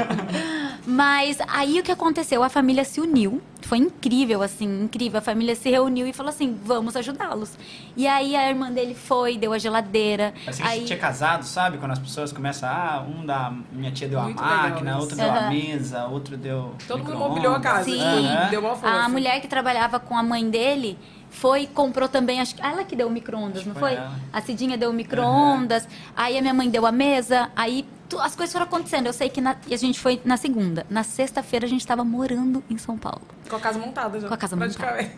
Mas 0.85 1.37
aí 1.47 1.79
o 1.79 1.83
que 1.83 1.91
aconteceu? 1.91 2.43
A 2.43 2.49
família 2.49 2.83
se 2.83 2.99
uniu. 3.01 3.41
Foi 3.61 3.77
incrível, 3.77 4.41
assim, 4.41 4.83
incrível. 4.83 5.19
A 5.19 5.21
família 5.21 5.55
se 5.55 5.69
reuniu 5.69 6.05
e 6.05 6.13
falou 6.13 6.29
assim: 6.29 6.59
vamos 6.63 6.95
ajudá-los. 6.97 7.57
E 7.95 8.05
aí 8.05 8.35
a 8.35 8.49
irmã 8.49 8.71
dele 8.71 8.93
foi, 8.93 9.37
deu 9.37 9.53
a 9.53 9.57
geladeira. 9.57 10.33
Parece 10.43 10.61
que 10.61 10.67
a 10.67 10.71
aí... 10.71 10.79
gente 10.79 10.87
tinha 10.87 10.99
casado, 10.99 11.43
sabe? 11.45 11.77
Quando 11.77 11.93
as 11.93 11.99
pessoas 11.99 12.31
começam, 12.33 12.69
ah, 12.69 13.05
um 13.07 13.25
da 13.25 13.53
minha 13.71 13.91
tia 13.91 14.07
deu 14.07 14.21
Muito 14.21 14.41
a 14.41 14.45
máquina, 14.45 14.97
outro 14.97 15.15
deu 15.15 15.31
a 15.31 15.37
Aham. 15.37 15.49
mesa, 15.49 16.05
outro 16.05 16.37
deu. 16.37 16.75
Todo 16.87 16.99
mundo 16.99 17.11
micro-ondas. 17.11 17.29
mobiliou 17.29 17.55
a 17.55 17.59
casa. 17.61 17.85
Sim. 17.85 17.97
tipo, 17.97 18.49
Deu 18.51 18.59
uma 18.59 18.75
força. 18.75 18.95
A 18.95 19.09
mulher 19.09 19.39
que 19.39 19.47
trabalhava 19.47 19.99
com 19.99 20.17
a 20.17 20.21
mãe 20.21 20.47
dele 20.49 20.99
foi 21.33 21.67
comprou 21.67 22.07
também, 22.07 22.39
acho 22.39 22.55
que 22.55 22.61
ela 22.61 22.83
que 22.83 22.95
deu 22.95 23.07
o 23.07 23.11
micro-ondas, 23.11 23.65
não 23.65 23.73
Foi 23.75 23.93
ela. 23.95 24.15
A 24.31 24.41
Cidinha 24.41 24.77
deu 24.77 24.89
o 24.91 24.93
micro-ondas, 24.93 25.87
aí 26.15 26.37
a 26.37 26.41
minha 26.41 26.53
mãe 26.53 26.69
deu 26.69 26.85
a 26.85 26.91
mesa, 26.91 27.49
aí 27.55 27.85
tu- 28.07 28.19
as 28.19 28.35
coisas 28.35 28.53
foram 28.53 28.65
acontecendo. 28.65 29.07
Eu 29.07 29.13
sei 29.13 29.29
que 29.29 29.41
na- 29.41 29.55
e 29.67 29.73
a 29.73 29.77
gente 29.77 29.99
foi 29.99 30.21
na 30.23 30.37
segunda. 30.37 30.85
Na 30.89 31.03
sexta-feira 31.03 31.65
a 31.65 31.69
gente 31.69 31.81
estava 31.81 32.03
morando 32.03 32.63
em 32.69 32.77
São 32.77 32.97
Paulo. 32.97 33.21
Com 33.49 33.55
a 33.55 33.59
casa 33.59 33.79
montada 33.79 34.19
já. 34.19 34.27
Com 34.27 34.33
a 34.33 34.37
casa 34.37 34.55
montada. 34.55 35.09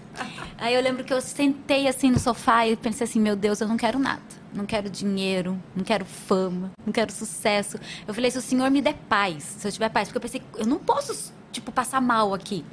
Aí 0.57 0.73
eu 0.73 0.81
lembro 0.81 1.03
que 1.03 1.13
eu 1.13 1.21
sentei 1.21 1.87
assim 1.87 2.09
no 2.09 2.19
sofá 2.19 2.65
e 2.65 2.75
pensei 2.75 3.03
assim, 3.05 3.19
meu 3.19 3.35
Deus, 3.35 3.59
eu 3.61 3.67
não 3.67 3.77
quero 3.77 3.99
nada. 3.99 4.21
Não 4.53 4.65
quero 4.65 4.89
dinheiro, 4.89 5.61
não 5.75 5.83
quero 5.83 6.05
fama, 6.05 6.71
não 6.85 6.93
quero 6.93 7.11
sucesso. 7.11 7.77
Eu 8.07 8.13
falei, 8.13 8.31
se 8.31 8.37
o 8.37 8.41
Senhor 8.41 8.71
me 8.71 8.81
der 8.81 8.95
paz, 9.09 9.43
se 9.59 9.67
eu 9.67 9.71
tiver 9.71 9.89
paz, 9.89 10.07
porque 10.07 10.17
eu 10.17 10.21
pensei, 10.21 10.41
eu 10.57 10.65
não 10.65 10.77
posso, 10.79 11.33
tipo, 11.51 11.73
passar 11.73 11.99
mal 11.99 12.33
aqui. 12.33 12.63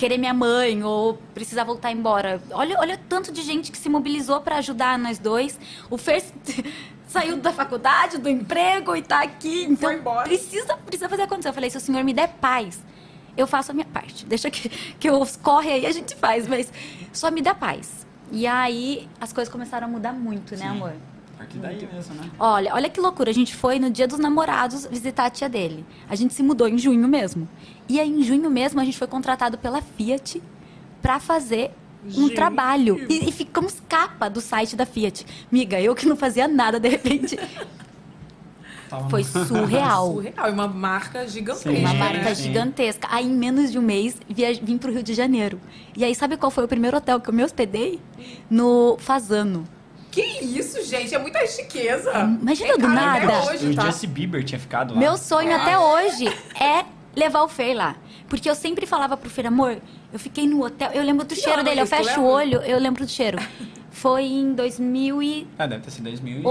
Querer 0.00 0.16
minha 0.16 0.32
mãe 0.32 0.82
ou 0.82 1.18
precisar 1.34 1.62
voltar 1.62 1.92
embora. 1.92 2.40
Olha, 2.52 2.74
olha 2.80 2.98
tanto 3.06 3.30
de 3.30 3.42
gente 3.42 3.70
que 3.70 3.76
se 3.76 3.86
mobilizou 3.86 4.40
para 4.40 4.56
ajudar 4.56 4.98
nós 4.98 5.18
dois. 5.18 5.60
O 5.90 5.98
Fer 5.98 6.24
saiu 7.06 7.36
da 7.36 7.52
faculdade, 7.52 8.16
do 8.16 8.26
emprego 8.26 8.96
e 8.96 9.02
tá 9.02 9.20
aqui. 9.20 9.64
Então, 9.64 9.90
Foi 9.90 9.98
embora. 9.98 10.22
precisa, 10.26 10.74
precisa 10.78 11.06
fazer 11.06 11.24
acontecer. 11.24 11.50
Eu 11.50 11.52
falei, 11.52 11.68
se 11.68 11.76
o 11.76 11.80
Senhor 11.80 12.02
me 12.02 12.14
der 12.14 12.28
paz, 12.28 12.82
eu 13.36 13.46
faço 13.46 13.72
a 13.72 13.74
minha 13.74 13.84
parte. 13.84 14.24
Deixa 14.24 14.50
que, 14.50 14.70
que 14.70 15.10
os 15.10 15.36
corre 15.36 15.70
aí, 15.70 15.84
a 15.84 15.92
gente 15.92 16.16
faz, 16.16 16.48
mas 16.48 16.72
só 17.12 17.30
me 17.30 17.42
dá 17.42 17.54
paz. 17.54 18.06
E 18.32 18.46
aí 18.46 19.06
as 19.20 19.34
coisas 19.34 19.52
começaram 19.52 19.86
a 19.86 19.90
mudar 19.90 20.14
muito, 20.14 20.52
né, 20.52 20.62
Sim. 20.62 20.68
amor? 20.68 20.94
Partir 21.40 21.56
daí 21.58 21.88
mesmo, 21.90 22.14
né? 22.16 22.30
Olha, 22.38 22.74
olha 22.74 22.90
que 22.90 23.00
loucura. 23.00 23.30
A 23.30 23.32
gente 23.32 23.56
foi 23.56 23.78
no 23.78 23.88
dia 23.90 24.06
dos 24.06 24.18
namorados 24.18 24.84
visitar 24.84 25.24
a 25.24 25.30
tia 25.30 25.48
dele. 25.48 25.86
A 26.06 26.14
gente 26.14 26.34
se 26.34 26.42
mudou 26.42 26.68
em 26.68 26.76
junho 26.76 27.08
mesmo. 27.08 27.48
E 27.88 27.98
aí, 27.98 28.10
em 28.10 28.22
junho 28.22 28.50
mesmo, 28.50 28.78
a 28.78 28.84
gente 28.84 28.98
foi 28.98 29.06
contratado 29.06 29.56
pela 29.56 29.80
Fiat 29.80 30.42
pra 31.00 31.18
fazer 31.18 31.70
um 32.04 32.10
Gente. 32.24 32.34
trabalho. 32.34 33.06
E, 33.08 33.26
e 33.26 33.32
ficamos 33.32 33.80
capa 33.88 34.28
do 34.28 34.38
site 34.38 34.76
da 34.76 34.84
Fiat. 34.84 35.24
Miga, 35.50 35.80
eu 35.80 35.94
que 35.94 36.04
não 36.04 36.14
fazia 36.14 36.46
nada, 36.46 36.78
de 36.78 36.90
repente. 36.90 37.38
Foi 39.08 39.24
surreal. 39.24 40.12
Surreal. 40.16 40.48
E 40.48 40.52
uma 40.52 40.68
marca 40.68 41.26
gigantesca. 41.26 41.70
Sim, 41.72 41.78
Uma 41.78 41.94
É, 41.94 41.98
marca 41.98 42.34
sim. 42.34 42.42
gigantesca. 42.42 43.08
Aí, 43.10 43.24
em 43.24 43.34
menos 43.34 43.72
de 43.72 43.78
um 43.78 43.82
mês, 43.82 44.14
vim 44.62 44.76
pro 44.76 44.92
Rio 44.92 45.02
de 45.02 45.14
Janeiro. 45.14 45.58
E 45.96 46.04
aí, 46.04 46.14
sabe 46.14 46.36
qual 46.36 46.50
foi 46.50 46.64
o 46.64 46.68
primeiro 46.68 46.98
hotel 46.98 47.18
que 47.18 47.30
eu 47.30 47.32
me 47.34 47.42
hospedei? 47.42 47.98
No 48.50 48.96
Fazano. 48.98 49.64
Que 50.10 50.22
isso, 50.42 50.82
gente? 50.84 51.14
É 51.14 51.18
muita 51.18 51.46
chiqueza. 51.46 52.10
Imagina 52.40 52.70
Tem 52.74 52.78
do 52.78 52.86
cara 52.88 53.12
até 53.16 53.26
nada. 53.26 53.50
Hoje, 53.52 53.68
O 53.68 53.74
tá? 53.74 53.82
Justin 53.86 54.08
Bieber 54.08 54.44
tinha 54.44 54.58
ficado 54.58 54.94
lá. 54.94 55.00
Meu 55.00 55.16
sonho 55.16 55.54
até 55.54 55.78
hoje 55.78 56.26
é 56.60 56.84
levar 57.14 57.42
o 57.42 57.48
Fer 57.48 57.74
lá. 57.74 57.96
Porque 58.28 58.48
eu 58.48 58.54
sempre 58.54 58.86
falava 58.86 59.16
pro 59.16 59.28
Fer, 59.30 59.46
amor, 59.46 59.78
eu 60.12 60.18
fiquei 60.18 60.46
no 60.46 60.64
hotel, 60.64 60.90
eu 60.92 61.02
lembro 61.02 61.24
do 61.24 61.34
Que 61.34 61.40
cheiro 61.40 61.60
ano 61.60 61.64
dele, 61.68 61.80
eu 61.80 61.84
isso, 61.84 61.94
tu 61.96 62.04
fecho 62.04 62.20
o 62.20 62.24
olho, 62.26 62.60
eu 62.62 62.78
lembro 62.78 63.04
do 63.04 63.10
cheiro. 63.10 63.38
Foi 63.90 64.22
em 64.24 64.52
2011, 64.54 65.46
Ah, 65.58 65.66
deve 65.66 65.82
ter 65.82 65.90
sido 65.90 66.04
2000 66.04 66.42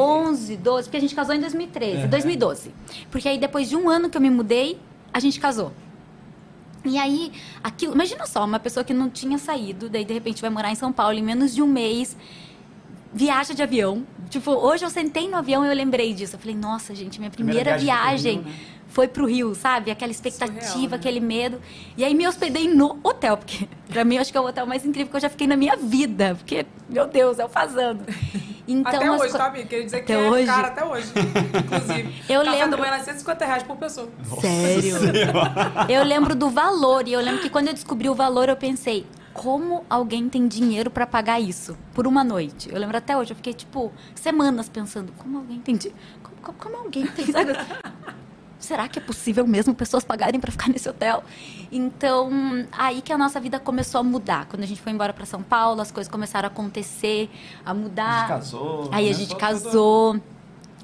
12, 0.62 0.84
porque 0.88 0.98
a 0.98 1.00
gente 1.00 1.16
casou 1.16 1.34
em 1.34 1.40
2013, 1.40 2.04
Uhum. 2.04 2.08
2012. 2.10 2.72
Porque 3.10 3.28
aí 3.30 3.38
depois 3.38 3.70
de 3.70 3.76
um 3.78 3.90
ano 3.90 4.10
que 4.10 4.18
eu 4.18 4.22
me 4.22 4.30
mudei, 4.30 4.78
a 5.14 5.20
gente 5.22 5.40
casou. 5.40 5.72
E 6.86 6.98
aí, 6.98 7.32
aquilo, 7.64 7.94
imagina 7.94 8.26
só, 8.26 8.44
uma 8.46 8.60
pessoa 8.60 8.84
que 8.84 8.94
não 8.94 9.10
tinha 9.10 9.38
saído, 9.38 9.90
daí 9.90 10.04
de 10.06 10.14
repente 10.14 10.42
vai 10.42 10.50
morar 10.50 10.72
em 10.72 10.76
São 10.76 10.92
Paulo 10.92 11.18
em 11.18 11.24
menos 11.24 11.54
de 11.56 11.62
um 11.62 11.68
mês, 11.68 12.16
viaja 13.14 13.54
de 13.54 13.62
avião. 13.64 14.04
Tipo, 14.30 14.52
hoje 14.52 14.86
eu 14.86 14.90
sentei 14.90 15.28
no 15.28 15.38
avião 15.38 15.66
e 15.66 15.70
eu 15.70 15.74
lembrei 15.74 16.14
disso. 16.14 16.36
Eu 16.36 16.40
falei, 16.40 16.56
nossa, 16.56 16.94
gente, 16.94 17.20
minha 17.20 17.32
primeira, 17.32 17.72
Primeira 17.74 17.78
viagem 17.84 18.42
viagem, 18.42 18.44
foi 18.44 18.44
pro 18.44 18.52
Rio, 18.52 18.70
né? 18.70 18.86
foi 18.90 19.08
pro 19.08 19.26
Rio, 19.26 19.56
sabe? 19.56 19.92
Aquela 19.92 20.12
expectativa, 20.12 20.62
Surreal, 20.62 20.90
né? 20.90 20.96
aquele 20.96 21.20
medo. 21.20 21.62
E 21.98 22.04
aí 22.04 22.14
me 22.14 22.28
hospedei 22.28 22.68
no 22.68 23.00
hotel, 23.04 23.38
porque 23.38 23.68
pra 23.90 24.04
mim 24.04 24.16
eu 24.16 24.22
acho 24.22 24.32
que 24.32 24.38
é 24.38 24.42
o 24.42 24.46
hotel 24.46 24.66
mais 24.68 24.86
incrível 24.86 25.10
que 25.10 25.16
eu 25.18 25.22
já 25.22 25.30
fiquei 25.30 25.48
na 25.48 25.56
minha 25.58 25.76
vida. 25.76 26.36
Porque, 26.36 26.66
meu 26.88 27.08
Deus, 27.08 27.40
é 27.40 27.46
o 27.46 27.50
fazano. 27.50 28.02
Então, 28.68 28.92
até 28.94 29.10
hoje, 29.12 29.32
co- 29.32 29.38
tá, 29.40 29.46
amiga? 29.48 29.66
Queria 29.66 29.86
dizer 29.86 30.02
que 30.04 30.14
Até 30.14 30.24
é 30.24 30.30
hoje? 30.30 30.46
cara 30.46 30.68
até 30.68 30.86
hoje. 30.86 31.08
Inclusive. 31.66 32.16
Eu 32.30 32.44
Café 32.44 32.52
lembro- 32.58 32.72
da 32.72 32.78
manhã 32.78 32.94
era 32.94 33.04
150 33.04 33.46
reais 33.46 33.64
por 33.64 33.78
pessoa. 33.78 34.08
Sério? 34.40 34.96
eu 35.90 36.04
lembro 36.04 36.36
do 36.36 36.50
valor. 36.52 37.08
E 37.08 37.14
eu 37.14 37.20
lembro 37.20 37.42
que 37.42 37.50
quando 37.50 37.70
eu 37.70 37.74
descobri 37.74 38.08
o 38.10 38.14
valor, 38.14 38.48
eu 38.48 38.56
pensei, 38.56 39.08
como 39.34 39.84
alguém 39.90 40.28
tem 40.30 40.48
dinheiro 40.48 40.90
pra 40.92 41.06
pagar 41.08 41.40
isso 41.40 41.78
por 41.94 42.06
uma 42.08 42.24
noite? 42.24 42.70
Eu 42.72 42.80
lembro 42.80 42.98
até 42.98 43.16
hoje, 43.18 43.32
eu 43.32 43.36
fiquei, 43.36 43.54
tipo, 43.54 43.92
semanas 44.16 44.68
pensando, 44.70 45.12
como 45.18 45.38
alguém 45.38 45.60
tem 45.60 45.76
dinheiro? 45.78 46.00
Como, 46.24 46.36
como, 46.42 46.58
como 46.58 46.78
alguém 46.86 47.06
tem. 47.08 47.26
sabe? 47.32 47.54
Será 48.60 48.90
que 48.90 49.00
é 49.00 49.02
possível 49.02 49.48
mesmo 49.48 49.74
pessoas 49.74 50.04
pagarem 50.04 50.38
pra 50.40 50.52
ficar 50.52 50.68
nesse 50.68 50.90
hotel? 50.90 51.24
Então, 51.72 52.30
aí 52.74 53.02
que 53.02 53.14
a 53.14 53.18
nossa 53.18 53.40
vida 53.40 53.58
começou 53.58 54.02
a 54.02 54.04
mudar. 54.04 54.48
Quando 54.48 54.64
a 54.64 54.66
gente 54.66 54.82
foi 54.82 54.92
embora 54.92 55.14
pra 55.14 55.26
São 55.26 55.42
Paulo, 55.42 55.80
as 55.82 55.92
coisas 55.92 56.12
começaram 56.12 56.48
a 56.50 56.52
acontecer, 56.52 57.30
a 57.66 57.72
A 57.72 57.74
mudar. 57.74 58.20
gente 58.20 58.28
casou. 58.28 58.90
Aí 58.92 59.10
a 59.10 59.14
gente 59.14 59.34
começou 59.36 59.54
tudo- 59.60 59.72
casou. 59.72 60.22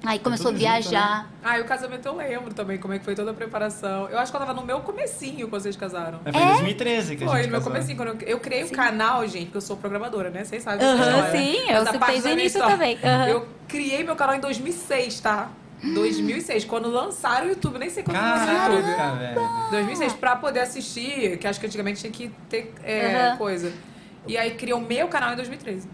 Aí 0.06 0.20
começou 0.20 0.48
a 0.48 0.54
tudo 0.54 0.60
junto, 0.62 0.70
viajar. 0.72 1.30
Ah, 1.44 1.58
e 1.58 1.62
o 1.62 1.66
casamento 1.66 2.06
eu 2.08 2.16
lembro 2.16 2.54
também, 2.54 2.78
como 2.78 2.94
é 2.94 3.00
que 3.00 3.06
foi 3.06 3.16
toda 3.16 3.32
a 3.32 3.34
preparação. 3.34 4.08
Eu 4.10 4.20
acho 4.20 4.32
que 4.32 4.36
eu 4.36 4.40
tava 4.40 4.54
no 4.54 4.64
meu 4.66 4.80
comecinho 4.82 5.48
quando 5.48 5.62
vocês 5.62 5.76
casaram. 5.76 6.20
É, 6.26 6.32
Foi 6.32 6.42
em 6.42 6.48
2013 6.48 7.16
que 7.16 7.24
a 7.24 7.28
Foi, 7.28 7.38
gente 7.38 7.46
no 7.46 7.52
meu 7.52 7.60
casou. 7.60 7.74
comecinho. 7.74 7.98
Quando 7.98 8.22
eu, 8.22 8.28
eu 8.28 8.40
criei 8.40 8.64
o 8.64 8.70
canal, 8.72 9.28
gente, 9.28 9.46
porque 9.46 9.58
eu 9.58 9.62
sou 9.62 9.78
programadora, 9.78 10.30
né? 10.30 10.44
Vocês 10.44 10.64
sabem 10.64 10.86
Aham, 10.86 10.98
dessa 10.98 11.10
história. 11.18 11.32
sim, 11.32 11.58
eu 11.70 12.00
desde 12.08 12.28
o 12.28 12.32
início 12.32 12.58
história. 12.60 12.72
também. 12.76 13.00
Aham. 13.04 13.28
Eu 13.28 13.48
criei 13.68 14.04
meu 14.04 14.16
canal 14.16 14.36
em 14.36 14.40
2006, 14.40 15.20
tá? 15.20 15.50
2006, 15.94 16.66
quando 16.66 16.90
lançaram 16.90 17.46
o 17.46 17.50
YouTube, 17.50 17.78
nem 17.78 17.90
sei 17.90 18.02
quando 18.04 18.18
lançaram 18.18 18.74
o 18.74 18.76
YouTube. 18.78 18.96
Caraca, 18.96 19.18
velho. 19.18 19.42
2006, 19.72 20.14
pra 20.14 20.36
poder 20.36 20.62
assistir, 20.62 21.38
que 21.38 21.48
acho 21.48 21.60
que 21.60 21.66
antigamente 21.66 22.00
tinha 22.02 22.12
que 22.12 22.32
ter 22.50 22.74
é, 22.84 23.28
Aham. 23.30 23.38
coisa. 23.38 23.72
E 24.28 24.38
aí 24.38 24.52
criou 24.52 24.80
o 24.80 24.84
meu 24.86 25.08
canal 25.08 25.34
em 25.34 25.36
2013. 25.36 25.88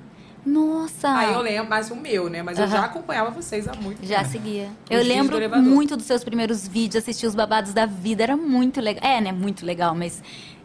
Nossa! 0.46 1.10
Aí 1.16 1.34
eu 1.34 1.42
lembro, 1.42 1.70
mas 1.70 1.92
o 1.92 1.96
meu, 1.96 2.30
né? 2.30 2.42
Mas 2.42 2.58
eu 2.58 2.68
já 2.68 2.86
acompanhava 2.86 3.30
vocês 3.30 3.68
há 3.68 3.74
muito 3.76 4.04
Já 4.06 4.20
tempo. 4.20 4.32
seguia. 4.32 4.70
Os 4.86 4.92
Eu 4.92 5.04
do 5.04 5.08
lembro 5.08 5.38
elevador. 5.38 5.64
muito 5.64 5.96
dos 5.96 6.06
seus 6.06 6.24
primeiros 6.24 6.68
vídeos, 6.68 7.04
assistir 7.04 7.28
os 7.28 7.36
babados 7.36 7.74
da 7.74 7.86
vida, 7.86 8.24
era 8.24 8.36
muito 8.36 8.82
legal. 8.82 9.04
É, 9.08 9.22
né? 9.22 9.32
Muito 9.32 9.66
legal, 9.66 9.94
mas 9.94 10.22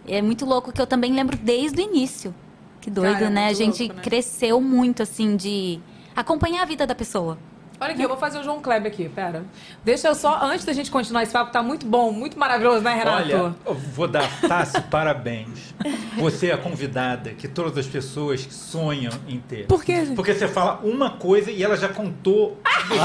é 0.09 0.23
muito 0.23 0.47
louco 0.47 0.73
que 0.73 0.81
eu 0.81 0.87
também 0.87 1.13
lembro 1.13 1.37
desde 1.37 1.81
o 1.81 1.85
início. 1.85 2.35
Que 2.81 2.91
doido, 2.91 3.13
Cara, 3.15 3.27
é 3.27 3.31
né? 3.31 3.47
A 3.49 3.53
gente 3.53 3.81
louco, 3.83 3.97
né? 3.97 4.03
cresceu 4.03 4.61
muito, 4.61 5.03
assim, 5.03 5.37
de 5.37 5.79
acompanhar 6.15 6.63
a 6.63 6.65
vida 6.65 6.87
da 6.87 6.95
pessoa. 6.95 7.37
Olha 7.79 7.93
aqui, 7.93 8.03
eu 8.03 8.09
vou 8.09 8.17
fazer 8.17 8.39
o 8.39 8.43
João 8.43 8.61
Kleber 8.61 8.91
aqui, 8.91 9.09
pera. 9.09 9.45
Deixa 9.85 10.09
eu 10.09 10.15
só, 10.15 10.39
antes 10.43 10.65
da 10.65 10.73
gente 10.73 10.91
continuar 10.91 11.23
esse 11.23 11.33
papo, 11.33 11.53
tá 11.53 11.63
muito 11.63 11.85
bom, 11.85 12.11
muito 12.11 12.39
maravilhoso, 12.39 12.81
né, 12.83 12.95
Renato? 12.95 13.23
Olha, 13.23 13.55
eu 13.67 13.75
vou 13.75 14.09
dar, 14.09 14.29
Tassi, 14.41 14.81
parabéns. 14.91 15.75
Você 16.17 16.49
é 16.49 16.55
a 16.55 16.59
convidada 16.59 17.31
que 17.31 17.47
todas 17.47 17.77
as 17.77 17.87
pessoas 17.87 18.41
sonham 18.51 19.13
em 19.29 19.39
ter. 19.41 19.67
Por 19.67 19.85
quê, 19.85 20.07
gente? 20.07 20.17
Porque 20.17 20.33
você 20.33 20.49
fala 20.49 20.81
uma 20.83 21.11
coisa 21.11 21.51
e 21.51 21.63
ela 21.63 21.77
já 21.77 21.89
contou. 21.89 22.59
Acabou! 22.65 22.97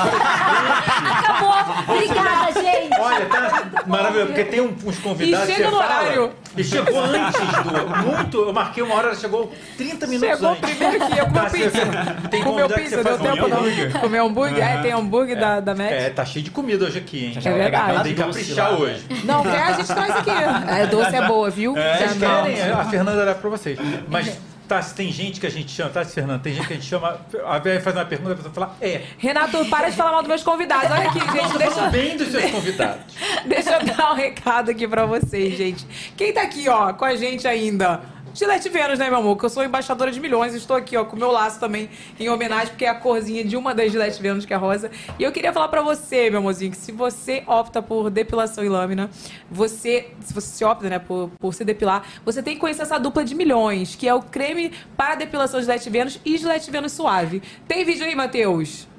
Obrigada, 1.96 2.54
gente! 2.62 3.00
Olha, 3.00 3.26
tá 3.26 3.84
maravilhoso, 3.88 4.28
porque 4.28 4.46
tem 4.46 4.62
um- 4.62 4.76
uns 4.86 4.98
convidados 5.00 5.50
E 5.50 5.52
que 5.52 5.58
chega 5.58 5.70
você 5.70 5.76
no 5.76 5.82
fala, 5.84 6.00
horário. 6.02 6.32
E 6.58 6.64
chegou 6.64 7.00
antes 7.00 7.40
do. 7.42 8.12
Muito. 8.12 8.38
Eu 8.42 8.54
marquei 8.54 8.84
uma 8.84 8.96
hora, 8.96 9.08
ela 9.08 9.16
chegou 9.16 9.52
30 9.78 10.08
minutos 10.08 10.30
Chegou 10.38 10.52
antes. 10.52 10.70
primeiro 10.78 11.06
que 11.08 11.18
eu 11.18 11.26
comi 11.26 11.34
Tá, 11.34 11.50
você- 11.50 11.58
pizza. 11.70 12.30
Tem 12.30 12.44
convidado 12.44 12.74
que 12.74 12.80
pizza, 12.82 13.04
deu 13.04 13.18
tempo 13.20 13.48
não. 13.48 14.02
Comer 14.02 14.20
hambúrguer? 14.20 14.61
É, 14.62 14.82
tem 14.82 14.92
hambúrguer 14.92 15.40
da, 15.40 15.60
da 15.60 15.76
Mac. 15.76 15.92
É, 15.92 16.10
tá 16.10 16.26
cheio 16.26 16.44
de 16.44 16.52
comida 16.52 16.86
hoje 16.86 16.98
aqui, 17.00 17.26
hein? 17.26 17.34
É 17.38 17.52
verdade. 17.52 18.04
Tem 18.04 18.16
que 18.16 18.22
caprichar 18.22 18.72
lá, 18.72 18.80
hoje. 18.80 19.04
Não, 19.24 19.44
quer, 19.44 19.64
a 19.64 19.74
gente 19.74 19.88
traz 19.88 20.12
aqui. 20.12 20.32
É, 20.72 20.88
doce 20.88 21.16
é 21.16 21.28
boa, 21.28 21.50
viu? 21.50 21.74
Vocês 21.74 22.00
Já 22.00 22.28
não. 22.28 22.44
querem? 22.44 22.62
A 22.62 22.86
Fernanda 22.86 23.24
leva 23.24 23.40
pra 23.40 23.50
vocês. 23.50 23.78
Mas, 24.08 24.40
tá, 24.68 24.82
se 24.82 24.96
tem 24.96 25.12
gente 25.12 25.40
que 25.40 25.46
a 25.46 25.52
gente 25.52 25.70
chama, 25.72 25.90
tá, 25.90 26.06
Fernanda? 26.06 26.40
Tem 26.40 26.54
gente 26.54 26.68
que 26.68 26.74
a 26.74 26.76
gente 26.76 26.88
chama. 26.88 27.20
A 27.46 27.60
Vera 27.60 27.82
faz 27.82 27.96
uma 27.96 28.06
pergunta, 28.06 28.34
a 28.34 28.36
pessoa 28.36 28.54
fala, 28.54 28.76
é. 28.82 29.02
Renato, 29.18 29.66
para 29.66 29.90
de 29.90 29.96
falar 29.96 30.12
mal 30.12 30.22
dos 30.22 30.30
meus 30.30 30.44
convidados. 30.44 30.90
Olha 30.90 31.10
aqui, 31.10 31.20
gente, 31.20 31.58
deixa, 31.58 31.76
Fala 31.76 31.90
bem 31.90 32.18
dos 32.18 32.30
seus 32.30 32.52
convidados. 32.52 33.02
deixa 33.46 33.72
eu 33.72 33.86
dar 33.86 34.12
um 34.12 34.16
recado 34.16 34.72
aqui 34.72 34.88
pra 34.88 35.06
vocês, 35.06 35.58
gente. 35.58 35.86
Quem 36.16 36.34
tá 36.34 36.42
aqui, 36.42 36.68
ó, 36.70 36.94
com 36.94 37.06
a 37.06 37.16
gente 37.16 37.48
ainda? 37.48 38.02
Gillette 38.34 38.70
Vênus, 38.70 38.98
né, 38.98 39.10
meu 39.10 39.20
amor? 39.20 39.38
Que 39.38 39.46
eu 39.46 39.50
sou 39.50 39.64
embaixadora 39.64 40.12
de 40.12 40.20
milhões. 40.20 40.54
Estou 40.54 40.78
aqui, 40.78 40.96
ó, 40.96 41.04
com 41.04 41.16
o 41.16 41.20
meu 41.20 41.32
laço 41.32 41.60
também 41.60 41.90
em 42.20 42.30
homenagem, 42.30 42.70
porque 42.70 42.86
é 42.86 42.90
a 42.90 42.96
corzinha 42.96 43.44
de 43.44 43.58
uma 43.58 43.76
das 43.76 43.92
Gillette 43.92 44.22
Vênus, 44.22 44.46
que 44.46 44.54
é 44.54 44.58
rosa. 44.58 44.90
E 45.20 45.24
eu 45.24 45.32
queria 45.32 45.52
falar 45.52 45.68
pra 45.68 45.82
você, 45.82 46.30
meu 46.30 46.40
amorzinho, 46.40 46.72
que 46.72 46.78
se 46.78 46.92
você 46.92 47.44
opta 47.46 47.82
por 47.82 48.10
depilação 48.10 48.64
e 48.64 48.70
lâmina, 48.70 49.10
você, 49.50 50.12
se 50.22 50.34
você 50.34 50.48
se 50.48 50.64
opta, 50.64 50.90
né, 50.90 51.00
por, 51.00 51.30
por 51.40 51.54
se 51.54 51.66
depilar, 51.66 52.04
você 52.24 52.42
tem 52.42 52.56
que 52.56 52.62
conhecer 52.62 52.84
essa 52.84 52.98
dupla 52.98 53.24
de 53.24 53.36
milhões, 53.36 53.96
que 53.96 54.08
é 54.08 54.14
o 54.14 54.22
creme 54.22 54.72
para 54.96 55.16
depilação 55.16 55.60
Gillette 55.60 55.90
Vênus 55.90 56.20
e 56.24 56.38
Gillette 56.38 56.72
Vênus 56.72 56.94
Suave. 56.94 57.42
Tem 57.68 57.84
vídeo 57.84 58.06
aí, 58.06 58.16
Matheus? 58.16 58.91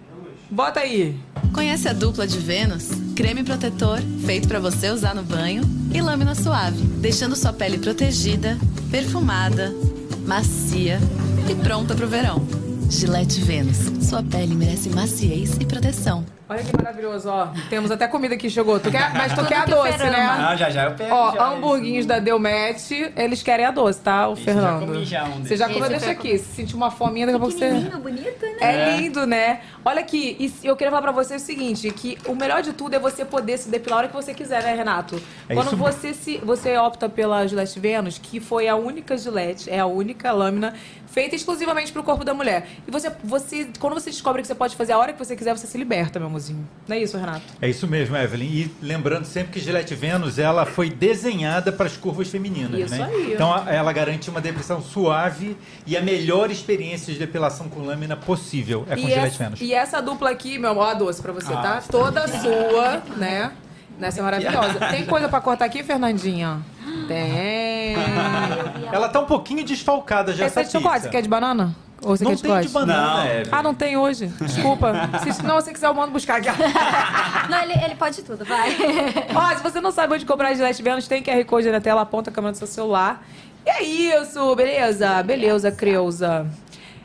Bota 0.53 0.81
aí. 0.81 1.19
Conhece 1.55 1.89
a 1.89 1.95
dupla 1.95 2.27
de 2.27 2.39
Vênus? 2.39 2.91
Creme 3.17 3.43
protetor, 3.43 3.99
feito 4.27 4.47
para 4.47 4.61
você 4.61 4.91
usar 4.91 5.15
no 5.15 5.23
banho, 5.23 5.63
e 5.95 5.99
lâmina 6.03 6.35
suave, 6.35 6.83
deixando 6.99 7.35
sua 7.35 7.55
pele 7.55 7.79
protegida, 7.79 8.59
perfumada, 8.91 9.75
macia 10.27 10.99
e 11.51 11.55
pronta 11.55 11.95
pro 11.95 12.07
verão. 12.07 12.47
Gillette 12.91 13.41
Vênus, 13.41 13.79
sua 14.07 14.23
pele 14.23 14.55
merece 14.55 14.91
maciez 14.91 15.57
e 15.59 15.65
proteção. 15.65 16.23
Olha 16.53 16.63
que 16.63 16.77
maravilhoso, 16.77 17.29
ó. 17.31 17.49
Temos 17.71 17.91
até 17.91 18.07
comida 18.07 18.37
que 18.37 18.49
chegou. 18.51 18.79
Tu 18.79 18.91
quer, 18.91 19.13
mas 19.15 19.33
tu 19.33 19.37
Tudo 19.37 19.49
quer 19.49 19.57
a 19.59 19.65
doce, 19.65 19.99
né? 19.99 20.21
ama. 20.21 20.49
Ah, 20.51 20.57
já 20.57 20.71
já 20.71 20.85
eu 20.85 20.95
pego. 20.95 21.15
Ó, 21.15 21.33
já, 21.35 21.45
hamburguinhos 21.49 22.07
da 22.07 22.19
Delmete, 22.19 23.13
eles 23.17 23.43
querem 23.43 23.65
a 23.65 23.71
doce, 23.71 24.01
tá, 24.01 24.29
o 24.29 24.35
Esse 24.35 24.43
eu 24.51 24.55
já 24.55 24.61
Fernando? 24.61 24.87
comi 24.87 25.05
já 25.05 25.25
um 25.25 25.45
Você 25.45 25.57
já 25.57 25.69
comeu, 25.69 25.89
deixa 25.89 26.11
aqui. 26.11 26.39
Se 26.39 26.55
sentir 26.57 26.75
uma 26.77 26.91
fominha, 26.91 27.27
daqui 27.27 27.37
a 27.37 27.41
pouco 27.41 27.55
você... 27.57 27.71
Bonito, 27.71 28.43
né? 28.47 28.57
É 28.61 28.73
É. 28.75 28.97
lindo, 28.97 29.27
né? 29.27 29.61
Olha 29.85 30.01
aqui, 30.01 30.37
e 30.39 30.67
eu 30.67 30.77
queria 30.77 30.91
falar 30.91 31.03
pra 31.03 31.13
você 31.13 31.37
o 31.37 31.41
seguinte, 31.41 31.91
que 31.91 32.19
o 32.27 32.35
melhor 32.35 32.63
de 32.63 32.73
tudo 32.73 32.95
é 32.95 32.99
você 32.99 33.25
poder 33.25 33.59
se 33.59 33.69
depilar 33.69 33.93
a 33.93 33.99
hora 34.03 34.09
que 34.09 34.15
você 34.15 34.35
quiser, 34.35 34.63
né, 34.63 34.75
Renato? 34.75 35.21
É 35.49 35.55
Quando 35.55 35.69
isso 35.69 35.77
você 35.77 36.13
se 36.15 36.39
você 36.39 36.77
opta 36.77 37.09
pela 37.09 37.47
Gillette 37.47 37.79
Venus, 37.81 38.19
que 38.19 38.41
foi 38.41 38.69
a 38.69 38.77
única 38.77 39.17
Gillette, 39.17 39.71
é 39.71 39.79
a 39.79 39.87
única 39.87 40.31
lâmina 40.33 40.75
feita 41.07 41.35
exclusivamente 41.37 41.93
pro 41.93 42.03
corpo 42.03 42.25
da 42.25 42.33
mulher. 42.33 42.67
E 42.87 42.91
você, 42.91 43.11
você 43.23 43.69
quando 43.79 43.95
você 43.95 44.11
descobre 44.11 44.41
que 44.43 44.49
você 44.49 44.55
pode 44.55 44.75
fazer 44.77 44.93
a 44.93 44.99
hora 44.99 45.13
que 45.13 45.19
você 45.19 45.37
quiser, 45.37 45.57
você 45.57 45.67
se 45.67 45.77
liberta, 45.77 46.19
meu 46.19 46.31
amorzinho. 46.43 46.69
Não 46.89 46.97
é 46.97 46.99
isso, 46.99 47.17
Renato? 47.17 47.43
É 47.61 47.69
isso 47.69 47.87
mesmo, 47.87 48.17
Evelyn. 48.17 48.47
E 48.47 48.71
lembrando 48.83 49.25
sempre 49.25 49.53
que 49.53 49.61
Gillette 49.61 49.95
Venus 49.95 50.39
ela 50.39 50.67
foi 50.67 50.91
desenhada 50.91 51.71
para 51.71 51.87
as 51.87 51.97
curvas 51.97 52.29
femininas, 52.29 52.81
Isso 52.81 52.95
né? 52.97 53.09
aí. 53.11 53.33
Então 53.35 53.69
ela 53.69 53.93
garante 53.93 54.29
uma 54.29 54.41
depilação 54.41 54.83
suave 54.83 55.57
e 55.87 55.97
a 55.97 56.03
melhor 56.03 56.51
experiência 56.51 57.13
de 57.13 57.19
depilação 57.19 57.69
com 57.69 57.81
lâmina 57.83 58.17
possível 58.17 58.85
é 58.89 58.97
com 58.97 59.03
e, 59.03 59.11
Gillette 59.11 59.27
essa, 59.27 59.45
Venus. 59.45 59.61
e 59.61 59.73
essa 59.73 60.01
dupla 60.01 60.31
aqui, 60.31 60.59
meu 60.59 60.71
amor, 60.71 60.89
a 60.89 60.95
doce 60.95 61.23
pra 61.23 61.33
você, 61.33 61.53
tá? 61.53 61.79
Ah. 61.79 61.83
Toda 61.89 62.27
sua, 62.27 63.03
né? 63.17 63.53
Nessa 63.99 64.21
é 64.21 64.23
maravilhosa. 64.23 64.81
Tem 64.91 65.07
coisa 65.07 65.29
pra 65.29 65.41
cortar 65.41 65.67
aqui, 65.67 65.83
Fernandinha? 65.83 66.61
Tem. 67.07 67.95
Ela 68.91 69.09
tá 69.09 69.21
um 69.21 69.27
pouquinho 69.27 69.65
desfalcada 69.65 70.33
já 70.33 70.47
Essa 70.47 70.61
é 70.61 70.63
essa 70.63 70.73
de 70.73 70.79
chocolate, 70.79 71.05
você 71.05 71.11
quer 71.11 71.23
de 71.23 71.29
banana? 71.29 71.75
Ou 72.03 72.17
você 72.17 72.25
Não 72.25 72.33
quer 72.33 72.37
de 72.37 72.43
tem 72.43 72.61
de 72.63 72.69
banana, 72.69 73.25
Não. 73.25 73.53
Ah, 73.53 73.63
não 73.63 73.75
tem 73.75 73.97
hoje. 73.97 74.27
Desculpa. 74.41 74.93
Se 75.33 75.43
não 75.45 75.55
você 75.55 75.73
quiser, 75.73 75.87
eu 75.87 75.95
mando 75.95 76.13
buscar 76.13 76.39
aqui. 76.39 76.49
Não, 77.49 77.63
ele, 77.63 77.73
ele 77.85 77.95
pode 77.95 78.23
tudo, 78.23 78.45
vai. 78.45 78.71
Ó, 79.35 79.57
se 79.57 79.63
você 79.63 79.81
não 79.81 79.91
sabe 79.91 80.15
onde 80.15 80.25
comprar 80.27 80.49
a 80.49 80.55
Gillette 80.55 80.83
Venus, 80.83 81.07
tem 81.07 81.23
QR 81.23 81.45
Code 81.45 81.71
na 81.71 81.81
tela, 81.81 82.03
aponta 82.03 82.31
a 82.31 82.33
câmera 82.33 82.53
do 82.53 82.59
seu 82.59 82.67
celular. 82.67 83.25
E 83.65 83.71
é 83.71 83.83
isso, 83.83 84.55
beleza? 84.57 85.23
Beleza, 85.23 85.71
Creuza. 85.71 86.47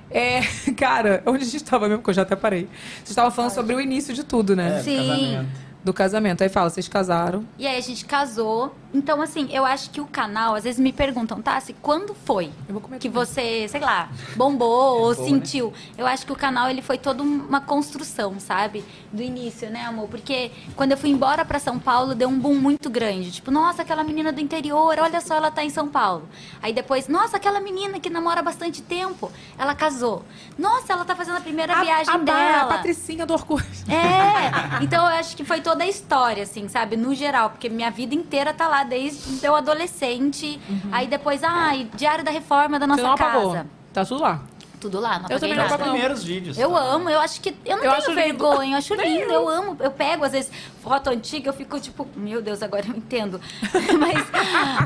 É, 0.09 0.41
cara, 0.77 1.21
onde 1.25 1.43
a 1.43 1.47
gente 1.47 1.63
tava 1.63 1.87
mesmo, 1.87 2.03
que 2.03 2.09
eu 2.09 2.13
já 2.13 2.21
até 2.23 2.35
parei. 2.35 2.67
Você 3.03 3.11
estava 3.11 3.29
falando 3.29 3.51
sobre 3.51 3.75
o 3.75 3.81
início 3.81 4.13
de 4.13 4.23
tudo, 4.23 4.55
né? 4.55 4.79
É, 4.79 4.83
Sim. 4.83 4.97
casamento. 4.97 5.67
Do 5.83 5.93
casamento. 5.93 6.41
Aí 6.43 6.49
fala, 6.49 6.69
vocês 6.69 6.87
casaram. 6.87 7.45
E 7.57 7.65
aí 7.67 7.77
a 7.77 7.81
gente 7.81 8.05
casou. 8.05 8.75
Então, 8.93 9.21
assim, 9.21 9.49
eu 9.51 9.65
acho 9.65 9.89
que 9.89 9.99
o 9.99 10.05
canal, 10.05 10.55
às 10.55 10.63
vezes 10.63 10.79
me 10.79 10.93
perguntam, 10.93 11.41
Tassi, 11.41 11.73
quando 11.81 12.13
foi 12.13 12.51
que 12.99 13.09
você, 13.09 13.67
sei 13.67 13.81
lá, 13.81 14.09
bombou 14.35 15.01
ou 15.01 15.09
né? 15.09 15.15
sentiu? 15.15 15.73
Eu 15.97 16.07
acho 16.07 16.25
que 16.25 16.31
o 16.31 16.35
canal, 16.35 16.69
ele 16.69 16.81
foi 16.81 16.97
toda 16.97 17.21
uma 17.21 17.59
construção, 17.59 18.39
sabe? 18.39 18.83
Do 19.11 19.21
início, 19.21 19.69
né, 19.69 19.85
amor? 19.85 20.07
Porque 20.07 20.51
quando 20.75 20.93
eu 20.93 20.97
fui 20.97 21.09
embora 21.09 21.43
pra 21.43 21.59
São 21.59 21.77
Paulo, 21.77 22.15
deu 22.15 22.29
um 22.29 22.39
boom 22.39 22.55
muito 22.55 22.89
grande. 22.89 23.31
Tipo, 23.31 23.51
nossa, 23.51 23.81
aquela 23.81 24.03
menina 24.03 24.31
do 24.31 24.39
interior, 24.39 24.97
olha 24.99 25.19
só, 25.19 25.35
ela 25.35 25.51
tá 25.51 25.63
em 25.63 25.69
São 25.69 25.87
Paulo. 25.87 26.27
Aí 26.61 26.71
depois, 26.71 27.07
nossa, 27.07 27.37
aquela 27.37 27.59
menina 27.59 27.99
que 27.99 28.09
namora 28.09 28.39
há 28.39 28.43
bastante 28.43 28.81
tempo, 28.81 29.31
ela 29.57 29.75
casou. 29.75 30.23
Nossa, 30.57 30.93
ela 30.93 31.03
tá 31.03 31.15
fazendo 31.15 31.37
a 31.37 31.41
primeira 31.41 31.81
viagem 31.81 32.13
a, 32.13 32.17
dela. 32.17 32.61
A 32.73 32.77
Patricinha 32.77 33.25
do 33.25 33.33
Orkut. 33.33 33.65
É, 33.89 34.81
então 34.83 35.05
eu 35.05 35.17
acho 35.17 35.35
que 35.35 35.43
foi 35.43 35.61
toda 35.61 35.83
a 35.83 35.87
história, 35.87 36.43
assim, 36.43 36.67
sabe? 36.67 36.95
No 36.95 37.13
geral, 37.13 37.49
porque 37.49 37.69
minha 37.69 37.91
vida 37.91 38.15
inteira 38.15 38.53
tá 38.53 38.67
lá 38.67 38.76
desde 38.83 39.45
eu 39.45 39.55
adolescente. 39.55 40.59
Aí 40.91 41.07
depois, 41.07 41.43
ai, 41.43 41.89
Diário 41.95 42.23
da 42.23 42.31
Reforma 42.31 42.79
da 42.79 42.85
Você 42.87 43.01
não 43.01 43.09
nossa 43.09 43.23
apagou. 43.23 43.51
casa. 43.53 43.67
Tá 43.93 44.05
tudo 44.05 44.21
lá. 44.21 44.41
Tudo 44.79 44.99
lá, 44.99 45.17
não 45.19 45.27
Eu 45.29 45.39
também 45.39 45.55
não 45.55 45.63
nada. 45.63 45.75
Os 45.75 45.79
Não. 45.81 45.89
primeiros 45.91 46.23
vídeos. 46.23 46.57
Eu 46.57 46.71
tá? 46.71 46.79
amo, 46.79 47.09
eu 47.09 47.19
acho 47.19 47.41
que. 47.41 47.49
Eu 47.65 47.77
não 47.77 47.83
Eu 47.83 47.89
tenho 47.89 47.93
acho 47.93 48.09
lindo. 48.11 48.21
vergonha, 48.21 48.73
eu 48.73 48.77
acho 48.77 48.93
lindo, 48.93 49.31
eu. 49.33 49.49
amo. 49.49 49.77
Eu 49.79 49.89
pego, 49.91 50.23
às 50.23 50.31
vezes, 50.33 50.51
foto 50.83 51.09
antiga, 51.09 51.49
eu 51.49 51.53
fico 51.53 51.79
tipo, 51.79 52.07
meu 52.15 52.41
Deus, 52.41 52.61
agora 52.61 52.85
eu 52.87 52.95
entendo. 52.95 53.41
mas, 53.99 54.27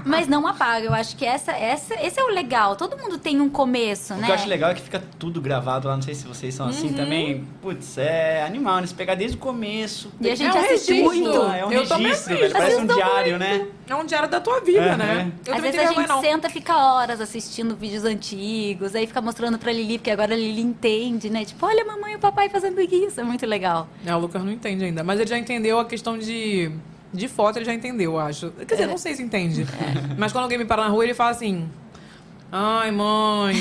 mas 0.05 0.27
não 0.27 0.47
apaga. 0.47 0.85
Eu 0.85 0.93
acho 0.93 1.15
que 1.17 1.25
essa, 1.25 1.51
essa, 1.51 1.93
esse 2.01 2.19
é 2.19 2.23
o 2.23 2.29
legal. 2.29 2.75
Todo 2.75 2.97
mundo 2.97 3.17
tem 3.17 3.41
um 3.41 3.49
começo, 3.49 4.13
O 4.13 4.17
né? 4.17 4.25
que 4.25 4.31
eu 4.31 4.35
acho 4.35 4.47
legal 4.47 4.71
é 4.71 4.73
que 4.75 4.81
fica 4.81 5.01
tudo 5.19 5.41
gravado 5.41 5.87
lá. 5.87 5.95
Não 5.95 6.01
sei 6.01 6.15
se 6.15 6.25
vocês 6.25 6.53
são 6.53 6.67
Uhum. 6.67 6.71
assim 6.71 6.93
também. 6.93 7.45
Putz, 7.61 7.97
é 7.97 8.43
animal, 8.43 8.79
né? 8.81 8.87
Se 8.87 8.93
pegar 8.93 9.15
desde 9.15 9.35
o 9.37 9.39
começo. 9.39 10.11
E 10.21 10.29
a 10.29 10.35
gente 10.35 10.55
É 10.55 10.59
um 10.59 10.63
assiste 10.63 10.93
registro. 10.93 11.03
muito. 11.21 11.37
É 11.51 11.65
um 11.65 11.71
Eu 11.71 11.83
registro, 11.85 12.37
velho. 12.37 12.51
Parece 12.53 12.77
um 12.81 12.87
diário, 12.87 13.37
né? 13.37 13.67
É 13.89 13.95
um 13.95 14.05
diário 14.05 14.29
da 14.29 14.39
tua 14.39 14.61
vida, 14.61 14.79
É, 14.79 14.95
né? 14.95 15.31
Eu 15.45 15.53
Às 15.55 15.61
vezes 15.61 15.79
a 15.79 15.85
gente 15.85 15.95
vergonha, 15.97 16.07
não. 16.07 16.21
senta, 16.21 16.49
fica 16.49 16.77
horas 16.77 17.19
assistindo 17.19 17.75
vídeos 17.75 18.05
antigos, 18.05 18.95
aí 18.95 19.05
fica 19.05 19.19
mostrando 19.21 19.57
pra 19.59 19.71
Lili, 19.73 19.90
porque 19.97 20.11
agora 20.11 20.33
a 20.33 20.37
Lili 20.37 20.61
entende, 20.61 21.29
né? 21.29 21.45
Tipo, 21.45 21.65
olha 21.65 21.83
a 21.83 21.85
mamãe 21.85 22.13
e 22.13 22.15
o 22.15 22.19
papai 22.19 22.49
fazendo 22.49 22.79
isso, 22.81 23.19
é 23.19 23.23
muito 23.23 23.45
legal. 23.45 23.87
É, 24.05 24.15
o 24.15 24.19
Lucas 24.19 24.43
não 24.43 24.51
entende 24.51 24.85
ainda. 24.85 25.03
Mas 25.03 25.19
ele 25.19 25.29
já 25.29 25.37
entendeu 25.37 25.79
a 25.79 25.85
questão 25.85 26.17
de. 26.17 26.71
De 27.13 27.27
foto, 27.27 27.57
ele 27.57 27.65
já 27.65 27.73
entendeu, 27.73 28.13
eu 28.13 28.19
acho. 28.19 28.51
Quer 28.51 28.75
dizer, 28.75 28.87
não 28.87 28.97
sei 28.97 29.13
se 29.13 29.21
entende. 29.21 29.65
Mas 30.17 30.31
quando 30.31 30.43
alguém 30.45 30.57
me 30.57 30.63
para 30.63 30.83
na 30.83 30.87
rua, 30.87 31.03
ele 31.03 31.13
fala 31.13 31.31
assim. 31.31 31.69
Ai, 32.51 32.91
mãe. 32.91 33.55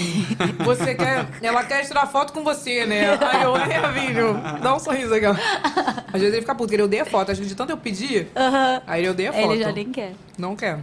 Você 0.64 0.94
quer. 0.94 1.26
Ela 1.42 1.64
quer 1.64 1.84
tirar 1.84 2.06
foto 2.06 2.32
com 2.32 2.42
você, 2.42 2.86
né? 2.86 3.18
Ai, 3.20 3.44
eu, 3.44 3.56
é, 3.56 3.92
filho. 4.00 4.34
Dá 4.62 4.74
um 4.74 4.78
sorriso 4.78 5.14
aqui, 5.14 5.26
ó. 5.26 5.32
Às 5.32 6.20
vezes 6.20 6.32
ele 6.32 6.40
fica 6.40 6.54
puto, 6.54 6.64
porque 6.64 6.74
ele 6.76 6.82
odeia 6.82 7.04
foto. 7.04 7.30
Acho 7.30 7.40
que 7.40 7.46
de 7.46 7.54
tanto 7.54 7.70
eu 7.70 7.76
pedir, 7.76 8.28
Aham. 8.36 8.82
aí 8.86 9.00
ele 9.02 9.10
odeia 9.10 9.32
foto. 9.32 9.52
Ele 9.52 9.62
já 9.62 9.72
nem 9.72 9.90
quer. 9.90 10.12
Não 10.36 10.56
quer. 10.56 10.80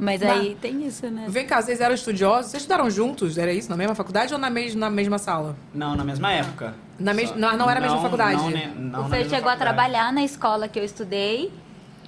Mas 0.00 0.20
Bah. 0.20 0.32
aí 0.34 0.56
tem 0.60 0.86
isso, 0.86 1.06
né? 1.10 1.26
Vem 1.28 1.44
cá, 1.44 1.60
vocês 1.60 1.80
eram 1.80 1.94
estudiosos? 1.94 2.52
Vocês 2.52 2.62
estudaram 2.62 2.88
juntos? 2.88 3.36
Era 3.36 3.52
isso? 3.52 3.68
Na 3.68 3.76
mesma 3.76 3.94
faculdade 3.96 4.32
ou 4.32 4.38
na, 4.38 4.48
mes 4.48 4.74
na 4.74 4.88
mesma 4.88 5.18
sala? 5.18 5.56
Não, 5.74 5.96
na 5.96 6.04
mesma 6.04 6.30
época. 6.32 6.74
Na 6.98 7.12
mes- 7.12 7.30
Só- 7.30 7.34
não- 7.36 7.56
não 7.56 7.68
era 7.70 7.80
a 7.80 7.82
mesma 7.82 8.00
faculdade? 8.00 8.36
Não, 8.40 8.50
ne- 8.50 8.66
não 8.76 9.00
o 9.06 9.08
mesma 9.08 9.24
chegou 9.24 9.50
a 9.50 9.56
faculdade. 9.56 9.58
trabalhar 9.58 10.12
na 10.12 10.22
escola 10.22 10.68
que 10.68 10.78
eu 10.78 10.84
estudei. 10.84 11.52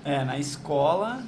É, 0.05 0.25
na 0.25 0.39
escola. 0.39 1.21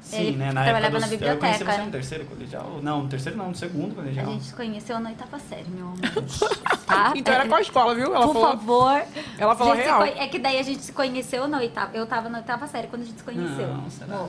Sim, 0.00 0.16
Ele 0.18 0.36
né? 0.36 0.52
Na 0.52 0.62
trabalhava 0.64 0.86
época 0.86 1.00
na 1.00 1.06
dos- 1.06 1.12
Eu 1.12 1.18
biblioteca, 1.18 1.40
conheci 1.40 1.64
você 1.64 1.78
né? 1.78 1.84
no 1.84 1.90
terceiro 1.90 2.24
colegial? 2.24 2.80
Não, 2.82 3.02
no 3.02 3.08
terceiro 3.08 3.36
não, 3.36 3.48
no 3.48 3.54
segundo 3.54 3.92
A 3.92 3.94
colegial. 3.96 4.26
gente 4.26 4.44
se 4.44 4.54
conheceu 4.54 4.98
na 5.00 5.10
oitava 5.10 5.38
série, 5.38 5.68
meu 5.68 5.86
amor. 5.86 5.98
Tá? 6.88 7.12
Então 7.14 7.34
era 7.34 7.46
qual 7.46 7.60
escola, 7.60 7.94
viu? 7.94 8.14
Ela 8.14 8.26
Por 8.26 8.32
falou. 8.32 8.48
favor. 8.52 9.02
Ela 9.36 9.54
falou 9.54 9.72
A 9.74 9.76
real. 9.76 9.98
conhe- 9.98 10.14
É 10.18 10.26
que 10.26 10.38
daí 10.38 10.58
a 10.58 10.62
gente 10.62 10.82
se 10.82 10.92
conheceu 10.92 11.46
na 11.46 11.58
oitava. 11.58 11.94
Eu 11.94 12.06
tava 12.06 12.30
na 12.30 12.38
oitava 12.38 12.66
série 12.66 12.86
quando 12.86 13.02
a 13.02 13.04
gente 13.04 13.18
se 13.18 13.24
conheceu. 13.24 13.66
Não, 13.68 13.90
será? 13.90 14.26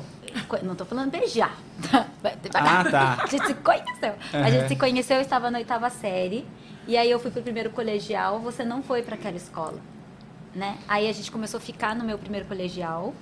Co- 0.47 0.59
Não 0.63 0.76
tô 0.76 0.84
falando 0.86 1.09
beijar. 1.09 1.55
Ah, 2.53 2.84
tá. 2.89 3.17
A 3.24 3.28
gente 3.28 3.47
se 3.47 3.53
conheceu. 3.53 4.13
A 4.34 4.38
Uhum. 4.38 4.51
gente 4.51 4.67
se 4.67 4.76
conheceu, 4.76 5.15
eu 5.17 5.22
estava 5.22 5.49
na 5.49 5.57
oitava 5.59 5.89
série. 5.89 6.45
E 6.88 6.97
aí 6.97 7.09
eu 7.09 7.20
fui 7.20 7.32
pro 7.32 7.41
primeiro 7.41 7.70
colegial. 7.70 8.39
Você 8.39 8.65
não 8.65 8.84
foi 8.84 9.01
pra 9.01 9.15
aquela 9.15 9.38
escola. 9.38 9.80
Né? 10.53 10.78
Aí 10.88 11.07
a 11.07 11.13
gente 11.13 11.32
começou 11.32 11.59
a 11.59 11.61
ficar 11.61 11.95
no 11.95 12.03
meu 12.03 12.17
primeiro 12.17 12.45
colegial. 12.47 13.13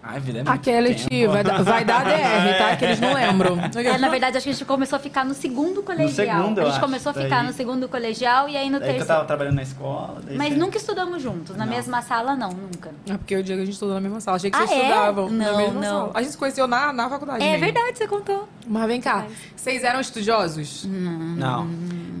Ai, 0.00 0.20
vida 0.20 0.38
é 0.38 0.42
muito 0.44 0.54
Aquele 0.54 0.94
tempo. 0.94 1.10
tio, 1.10 1.30
vai, 1.32 1.42
dar- 1.44 1.62
vai 1.62 1.84
dar 1.84 2.04
DR, 2.04 2.56
tá? 2.58 2.76
Que 2.78 2.84
eles 2.84 3.00
não 3.00 3.12
lembram. 3.12 3.58
É, 3.84 3.98
na 3.98 4.08
verdade, 4.08 4.36
acho 4.36 4.44
que 4.44 4.50
a 4.50 4.52
gente 4.52 4.64
começou 4.64 4.96
a 4.96 5.00
ficar 5.00 5.24
no 5.24 5.34
segundo 5.34 5.82
colegial. 5.82 6.38
segundo, 6.38 6.60
a 6.60 6.64
gente 6.64 6.72
acho. 6.72 6.80
começou 6.80 7.10
a 7.10 7.12
ficar 7.14 7.28
Daí- 7.38 7.46
no 7.48 7.52
segundo 7.52 7.88
colegial 7.88 8.48
e 8.48 8.56
aí 8.56 8.70
no 8.70 8.78
Daí 8.78 8.88
que 8.88 8.94
eu 8.94 8.98
terceiro. 8.98 9.06
tava 9.06 9.24
trabalhando 9.26 9.56
na 9.56 9.62
escola. 9.62 10.18
daí 10.24 10.38
Mas 10.38 10.48
você- 10.50 10.58
nunca 10.58 10.78
estudamos 10.78 11.20
juntos, 11.22 11.56
na 11.56 11.66
Não. 11.66 11.72
mesma 11.72 12.00
sala, 12.02 12.36
não, 12.36 12.50
nunca. 12.50 12.90
É 13.08 13.16
porque 13.18 13.36
o 13.36 13.42
Diego 13.42 13.60
a 13.60 13.64
gente 13.64 13.74
estudou 13.74 13.94
na 13.96 14.00
mesma 14.00 14.20
sala. 14.20 14.36
Achei 14.36 14.50
que 14.50 14.56
Ah, 14.56 14.66
vocês 14.66 14.80
é? 14.80 14.82
estudavam 14.84 15.30
na 15.30 15.44
Não, 15.50 15.56
mesma 15.58 15.80
não. 15.80 15.82
sala. 15.82 16.10
A 16.14 16.22
gente 16.22 16.30
se 16.32 16.38
conheceu 16.38 16.66
na, 16.68 16.92
na 16.92 17.08
faculdade. 17.10 17.42
É 17.44 17.50
mesmo. 17.58 17.64
verdade, 17.64 17.98
você 17.98 18.06
contou. 18.06 18.48
Mas 18.66 18.86
vem 18.86 19.00
cá, 19.00 19.24
vocês 19.56 19.82
eram 19.84 20.00
estudiosos? 20.00 20.84
Não. 20.88 21.68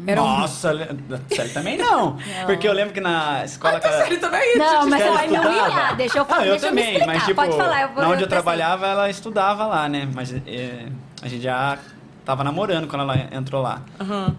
Eram... 0.06 0.24
Nossa, 0.26 0.72
le- 0.72 0.86
da 0.86 1.18
série 1.30 1.50
também 1.50 1.76
não. 1.76 2.16
Porque 2.46 2.66
eu 2.66 2.72
lembro 2.72 2.94
que 2.94 3.00
na 3.00 3.44
escola. 3.44 3.76
Ah, 3.76 3.80
tá 3.80 3.88
que 3.88 3.94
ela- 3.94 4.02
sério 4.04 4.18
também? 4.20 4.56
Não, 4.56 4.88
mas 4.88 5.02
você 5.02 5.10
vai 5.10 5.28
me 5.28 5.38
humilhar. 5.38 5.96
Deixa 5.96 6.18
eu 6.18 6.24
falar, 6.24 6.40
Ah, 6.40 6.46
eu 6.46 6.50
deixa 6.52 6.66
eu 6.66 6.72
me 6.72 6.80
também, 6.80 6.94
explicar. 6.94 7.06
mas 7.14 7.22
tipo, 7.24 7.34
Pode 7.42 7.56
falar, 7.56 7.67
eu 7.74 7.88
vou 7.88 8.02
na 8.02 8.08
onde 8.08 8.22
eu, 8.22 8.26
pensei. 8.26 8.28
trabalhava, 8.28 8.86
ela 8.86 9.10
estudava 9.10 9.66
lá, 9.66 9.88
né? 9.88 10.08
Mas 10.14 10.32
é, 10.46 10.86
a 11.22 11.28
gente 11.28 11.42
já 11.42 11.78
tava 12.24 12.42
namorando 12.44 12.86
quando 12.88 13.02
ela 13.02 13.16
entrou 13.32 13.62
lá. 13.62 13.82
Aham. 14.00 14.34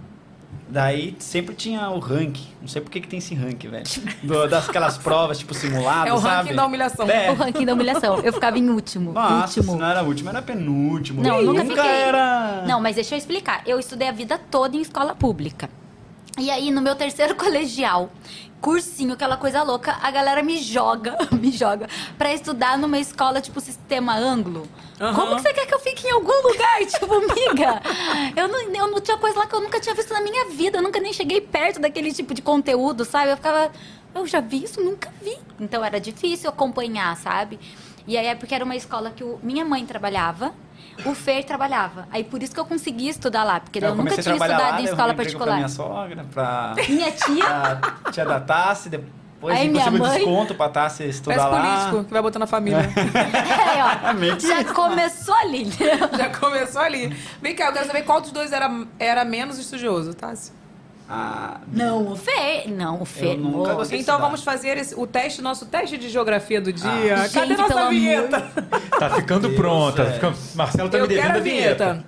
Daí 0.72 1.16
sempre 1.18 1.56
tinha 1.56 1.90
o 1.90 1.98
ranking. 1.98 2.48
Não 2.62 2.68
sei 2.68 2.80
por 2.80 2.92
que, 2.92 3.02
que 3.02 3.08
tem 3.08 3.18
esse 3.18 3.34
ranking, 3.34 3.70
velho. 3.70 3.86
Do- 4.22 4.48
das 4.48 4.70
aquelas 4.70 5.00
provas, 5.00 5.40
tipo, 5.40 5.52
simulado, 5.56 6.08
É 6.08 6.14
o 6.14 6.18
sabe? 6.20 6.36
ranking 6.44 6.56
da 6.56 6.66
humilhação. 6.66 7.10
É. 7.10 7.32
O 7.32 7.34
ranking 7.34 7.66
da 7.66 7.74
humilhação. 7.74 8.20
Eu 8.20 8.32
ficava 8.32 8.58
em 8.60 8.70
último. 8.70 9.12
Nossa, 9.12 9.60
último. 9.60 9.74
se 9.74 9.80
não 9.80 9.88
era 9.90 10.04
último, 10.04 10.30
era 10.30 10.42
penúltimo. 10.44 11.24
Não, 11.24 11.42
nunca 11.42 11.64
nunca 11.64 11.82
fiquei. 11.84 11.92
era. 12.02 12.64
Não, 12.68 12.80
mas 12.80 12.96
deixa 12.96 13.16
eu 13.16 13.18
explicar. 13.18 13.64
Eu 13.66 13.80
estudei 13.80 14.08
a 14.08 14.12
vida 14.12 14.40
toda 14.52 14.76
em 14.78 14.82
escola 14.82 15.16
pública. 15.16 15.70
E 16.38 16.52
aí, 16.52 16.70
no 16.70 16.82
meu 16.82 16.96
terceiro 16.96 17.34
colegial, 17.36 18.12
cursinho, 18.62 19.14
aquela 19.14 19.38
coisa 19.38 19.64
louca, 19.64 19.98
a 20.02 20.12
galera 20.12 20.44
me 20.44 20.58
joga, 20.62 21.18
me 21.32 21.52
joga, 21.52 21.88
pra 22.18 22.34
estudar 22.34 22.78
numa 22.78 23.00
escola 23.00 23.40
tipo 23.42 23.60
sistema 23.62 24.16
ângulo. 24.16 24.68
Aham. 25.00 25.14
Como 25.16 25.36
que 25.38 25.42
você 25.44 25.54
quer 25.54 25.66
que 25.66 25.74
eu 25.74 25.80
fique 25.80 26.08
em 26.08 26.12
algum 26.12 26.42
lugar? 26.48 26.80
tipo, 26.86 27.14
amiga, 27.14 27.82
eu 28.36 28.48
não, 28.48 28.60
eu 28.62 28.88
não 28.92 29.00
tinha 29.00 29.18
coisa 29.18 29.40
lá 29.40 29.46
que 29.48 29.56
eu 29.56 29.62
nunca 29.62 29.80
tinha 29.80 29.96
visto 29.96 30.14
na 30.14 30.22
minha 30.22 30.46
vida. 30.50 30.78
Eu 30.78 30.82
nunca 30.82 31.00
nem 31.00 31.14
cheguei 31.14 31.40
perto 31.40 31.80
daquele 31.80 32.12
tipo 32.14 32.34
de 32.34 32.42
conteúdo, 32.42 33.06
sabe? 33.06 33.32
Eu 33.32 33.38
ficava, 33.38 33.72
eu 34.14 34.28
já 34.28 34.42
vi 34.42 34.64
isso? 34.64 34.82
Nunca 34.82 35.12
vi. 35.22 35.38
Então 35.60 35.84
era 35.84 36.00
difícil 36.00 36.50
acompanhar, 36.50 37.16
sabe? 37.16 37.58
E 38.06 38.18
aí 38.18 38.26
é 38.28 38.36
porque 38.36 38.54
era 38.54 38.66
uma 38.66 38.76
escola 38.76 39.12
que 39.12 39.24
o- 39.24 39.40
minha 39.42 39.64
mãe 39.64 39.86
trabalhava, 39.86 40.54
o 41.06 41.14
Fer 41.16 41.44
trabalhava. 41.44 42.08
Aí 42.12 42.24
por 42.24 42.42
isso 42.42 42.54
que 42.54 42.60
eu 42.60 42.66
consegui 42.66 43.08
estudar 43.10 43.44
lá, 43.44 43.60
porque 43.60 43.80
eu, 43.80 43.96
nunca 43.96 43.98
comecei 43.98 44.20
a 44.20 44.24
tinha 44.24 44.36
estudado 44.36 44.72
lá, 44.72 44.82
em 44.82 44.86
eu 44.86 44.92
escola 44.92 45.14
emprego 45.14 45.16
particular. 45.18 45.46
Pra 45.46 45.56
minha 45.56 45.70
sogra, 45.70 46.26
pra, 46.32 46.74
Minha 46.90 47.12
tia, 47.12 47.76
pra 48.02 48.12
tia 48.12 48.26
da 48.26 48.40
Tassi, 48.40 48.90
depois 48.90 49.58
Aí 49.58 49.70
minha 49.70 49.90
mãe- 49.92 50.18
desconto 50.18 50.54
pra 50.56 50.70
Tassi 50.70 51.04
estudar 51.08 51.38
Parece 51.38 51.56
lá. 51.56 51.62
político 51.80 52.04
que 52.06 52.14
vai 52.14 52.22
botando 52.22 52.44
a 52.44 52.48
família. 52.48 52.80
é, 52.90 53.84
ó, 53.84 54.38
já 54.40 54.74
começou 54.74 55.36
ali. 55.36 55.70
Já 56.18 56.30
começou 56.38 56.82
ali. 56.82 57.16
Vem 57.42 57.56
cá, 57.56 57.68
eu 57.68 57.74
quero 57.74 57.88
saber 57.88 58.04
qual 58.04 58.20
dos 58.22 58.32
dois 58.32 58.52
era, 58.52 58.70
era 58.98 59.24
menos 59.24 59.58
estudioso, 59.58 60.14
tá? 60.14 60.34
Ah, 61.12 61.58
Não, 61.74 62.12
o 62.12 62.16
Fer, 62.16 62.70
não, 62.70 63.02
o 63.02 63.06
Fer. 63.06 63.32
Eu 63.34 63.38
nunca 63.40 63.74
Ô, 63.74 63.76
gostei 63.78 63.98
de 63.98 64.04
Então 64.04 64.20
vamos 64.20 64.44
fazer 64.44 64.78
esse- 64.78 64.94
o 64.94 65.08
teste, 65.08 65.42
nosso 65.42 65.66
teste 65.66 65.98
de 65.98 66.08
geografia 66.08 66.62
do 66.62 66.72
dia. 66.72 67.16
Ah. 67.16 67.30
Cadê 67.34 67.56
Gente, 67.56 67.58
nossa 67.58 67.90
vinheta? 67.90 68.42
Tá 69.00 69.10
ficando 69.10 69.48
Deus, 69.48 69.60
pronta. 69.60 70.04
é. 70.04 70.12
Fica- 70.12 70.34
Marcelo 70.54 70.88
tá 70.88 70.98
eu 71.00 71.02
me 71.04 71.08
devendo 71.08 71.26
quero 71.26 71.38
a 71.40 71.42
vinheta. 71.42 72.06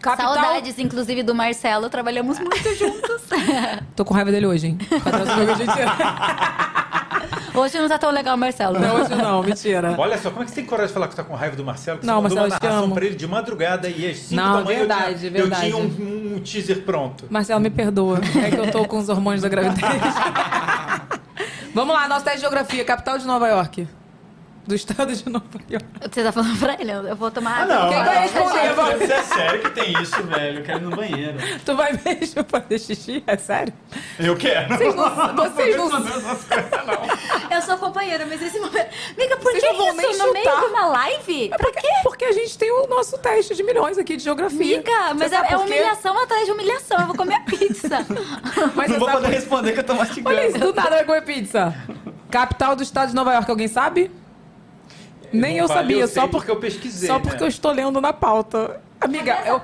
Capital... 0.00 0.34
Saudades, 0.34 0.78
inclusive, 0.78 1.24
do 1.24 1.34
Marcelo. 1.34 1.90
Trabalhamos 1.90 2.38
muito 2.38 2.62
juntos. 2.76 3.22
Tô 3.96 4.04
com 4.04 4.14
raiva 4.14 4.30
dele 4.30 4.46
hoje, 4.46 4.68
hein? 4.68 4.78
Hoje 7.58 7.78
não 7.78 7.88
tá 7.88 7.98
tão 7.98 8.10
legal, 8.10 8.36
Marcelo. 8.36 8.78
Não, 8.78 8.96
hoje 9.00 9.14
não, 9.14 9.42
mentira. 9.44 9.94
Olha 9.98 10.16
só, 10.18 10.30
como 10.30 10.42
é 10.42 10.44
que 10.44 10.50
você 10.50 10.56
tem 10.56 10.64
coragem 10.64 10.88
de 10.88 10.94
falar 10.94 11.08
que 11.08 11.14
você 11.14 11.22
tá 11.22 11.28
com 11.28 11.34
raiva 11.34 11.56
do 11.56 11.64
Marcelo? 11.64 11.98
Que 11.98 12.06
Não, 12.06 12.22
você 12.22 12.34
mandou 12.34 12.48
Marcelo, 12.50 12.64
uma 12.64 12.70
narração 12.80 12.94
pra 12.94 13.04
ele 13.04 13.14
de 13.16 13.26
madrugada 13.26 13.88
e 13.88 14.08
às 14.08 14.18
5 14.18 14.34
Não, 14.40 14.52
da 14.58 14.64
manhã 14.64 14.78
verdade, 14.78 15.12
eu 15.12 15.18
tinha, 15.18 15.30
verdade. 15.30 15.70
eu 15.70 15.72
tinha 15.90 16.04
um, 16.06 16.36
um 16.36 16.40
teaser 16.40 16.82
pronto. 16.82 17.24
Marcelo, 17.28 17.60
me 17.60 17.70
perdoa. 17.70 18.20
É 18.44 18.50
que 18.50 18.56
eu 18.56 18.70
tô 18.70 18.84
com 18.86 18.98
os 18.98 19.08
hormônios 19.08 19.42
da 19.42 19.48
gravidez. 19.48 19.80
Vamos 21.74 21.94
lá, 21.94 22.08
nosso 22.08 22.24
teste 22.24 22.38
de 22.38 22.42
geografia. 22.42 22.84
Capital 22.84 23.18
de 23.18 23.26
Nova 23.26 23.48
York. 23.48 23.86
Do 24.68 24.74
estado 24.74 25.14
de 25.14 25.30
Nova 25.30 25.46
York. 25.70 25.86
Você 26.12 26.22
tá 26.22 26.30
falando 26.30 26.58
pra 26.58 26.74
ele? 26.78 26.92
Eu 26.92 27.16
vou 27.16 27.30
tomar 27.30 27.62
Ah, 27.62 27.66
não. 27.66 27.88
Quem 27.88 28.04
vai 28.04 28.18
responder? 28.18 28.72
Vamos. 28.74 28.98
Você 28.98 29.12
é 29.14 29.22
sério 29.22 29.62
que 29.62 29.70
tem 29.70 30.02
isso, 30.02 30.22
velho? 30.24 30.58
Eu 30.58 30.62
quero 30.62 30.78
ir 30.78 30.82
no 30.82 30.90
banheiro. 30.94 31.38
Tu 31.64 31.74
vai 31.74 31.98
mesmo 32.04 32.44
fazer 32.46 32.78
xixi? 32.78 33.24
É 33.26 33.38
sério? 33.38 33.72
Eu 34.18 34.36
quero. 34.36 34.68
Vocês 34.76 34.94
não... 34.94 35.36
Vocês 35.36 35.74
não... 35.74 35.88
Eu 37.50 37.62
sou 37.62 37.78
companheira, 37.78 38.26
mas 38.26 38.42
esse 38.42 38.60
momento. 38.60 38.88
Amiga, 39.16 39.36
por 39.38 39.52
Vocês 39.52 39.64
que 39.64 39.72
não 39.72 40.10
isso? 40.10 40.26
No 40.26 40.32
meio 40.34 40.44
de 40.44 40.64
uma 40.66 40.86
live? 40.86 41.48
Pra 41.48 41.72
quê? 41.72 41.88
Porque 42.02 42.24
a 42.26 42.32
gente 42.32 42.58
tem 42.58 42.70
o 42.70 42.86
nosso 42.88 43.16
teste 43.16 43.54
de 43.54 43.62
milhões 43.62 43.96
aqui 43.96 44.18
de 44.18 44.24
geografia. 44.24 44.76
Amiga, 44.76 45.14
mas 45.14 45.32
é, 45.32 45.36
é 45.36 45.42
por 45.44 45.64
humilhação 45.64 46.22
atrás 46.22 46.44
de 46.44 46.52
humilhação. 46.52 47.00
Eu 47.00 47.06
vou 47.06 47.16
comer 47.16 47.36
a 47.36 47.40
pizza. 47.40 48.06
Mas 48.76 48.90
Não 48.90 48.98
vou 48.98 49.10
poder 49.10 49.28
responder 49.28 49.72
que 49.72 49.80
eu 49.80 49.84
tô 49.84 49.94
mastigando. 49.94 50.36
Olha 50.36 50.46
isso, 50.46 50.58
do 50.58 50.74
nada 50.74 50.90
vai 50.90 51.04
comer 51.06 51.22
pizza. 51.22 51.74
Capital 52.30 52.76
do 52.76 52.82
estado 52.82 53.08
de 53.08 53.14
Nova 53.14 53.32
York, 53.32 53.50
alguém 53.50 53.66
sabe? 53.66 54.10
Nem 55.32 55.58
eu 55.58 55.68
sabia, 55.68 56.00
eu 56.00 56.08
só 56.08 56.22
por- 56.22 56.30
porque 56.38 56.50
eu 56.50 56.56
pesquisei. 56.56 57.08
Só 57.08 57.18
porque 57.18 57.36
né? 57.38 57.42
eu 57.44 57.48
estou 57.48 57.72
lendo 57.72 58.00
na 58.00 58.12
pauta. 58.12 58.80
Amiga, 59.00 59.38
eu- 59.46 59.60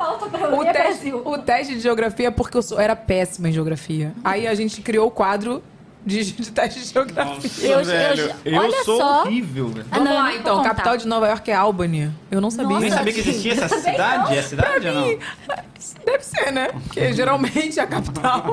o, 0.57 0.63
ler, 0.63 0.73
teste, 0.73 1.13
o 1.13 1.39
teste 1.39 1.75
de 1.75 1.81
geografia 1.81 2.29
é 2.29 2.31
porque 2.31 2.57
eu 2.57 2.63
sou- 2.63 2.79
era 2.79 2.95
péssima 2.95 3.49
em 3.49 3.53
geografia. 3.53 4.13
Aí 4.23 4.47
a 4.47 4.55
gente 4.55 4.81
criou 4.81 5.09
o 5.09 5.11
quadro 5.11 5.63
de, 6.07 6.25
de 6.33 6.51
teste 6.53 6.81
de 6.81 6.87
geografia. 6.87 7.51
Eu- 7.73 7.81
eu- 7.81 8.35
eu 8.45 8.59
olha 8.61 8.85
sou 8.85 8.99
só. 8.99 9.23
horrível, 9.23 9.69
velho. 9.69 9.87
Ah, 9.91 9.99
Vamos 9.99 10.09
não, 10.11 10.17
eu 10.17 10.23
lá, 10.23 10.35
então. 10.35 10.57
contar. 10.59 10.69
Capital 10.71 10.97
de 10.97 11.07
Nova 11.09 11.29
York 11.29 11.51
é 11.51 11.55
Albany. 11.55 12.11
Eu 12.31 12.41
não 12.41 12.51
sabia. 12.51 12.69
Nossa, 12.69 12.81
Nem 12.81 12.91
sabia 12.91 13.13
que 13.13 13.21
existia 13.21 13.53
essa 13.55 13.69
cidade? 13.81 14.37
É 14.37 14.43
cidade 14.43 14.89
ou 14.89 14.95
não? 14.95 15.19
Deve 16.07 16.25
ser, 16.25 16.51
né? 16.51 16.69
Porque 16.73 17.13
geralmente 17.13 17.79
é 17.79 17.83
a 17.83 17.87
capital. 17.87 18.45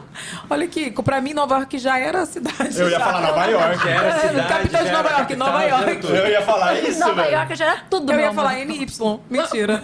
Olha 0.50 0.64
aqui, 0.64 0.90
pra 0.90 1.20
mim 1.20 1.32
Nova 1.34 1.56
York 1.56 1.78
já 1.78 1.98
era 1.98 2.22
a 2.22 2.26
cidade. 2.26 2.78
Eu 2.78 2.88
ia 2.90 2.98
falar 3.00 3.20
Nova 3.20 3.44
York, 3.46 3.88
Era 3.88 4.08
É, 4.08 4.28
cidade, 4.28 4.48
capital 4.48 4.84
de 4.84 4.90
Nova 4.92 5.08
York, 5.10 5.36
Nova 5.36 5.62
York. 5.64 6.06
Eu 6.06 6.26
ia 6.28 6.42
falar 6.42 6.74
isso, 6.80 7.00
Nova 7.00 7.14
velho. 7.22 7.34
York 7.36 7.54
já 7.56 7.64
era 7.66 7.80
tudo, 7.90 8.12
Eu 8.12 8.18
ia 8.20 8.28
amor. 8.30 8.44
falar 8.44 8.64
NY. 8.64 8.86
Mentira. 9.30 9.82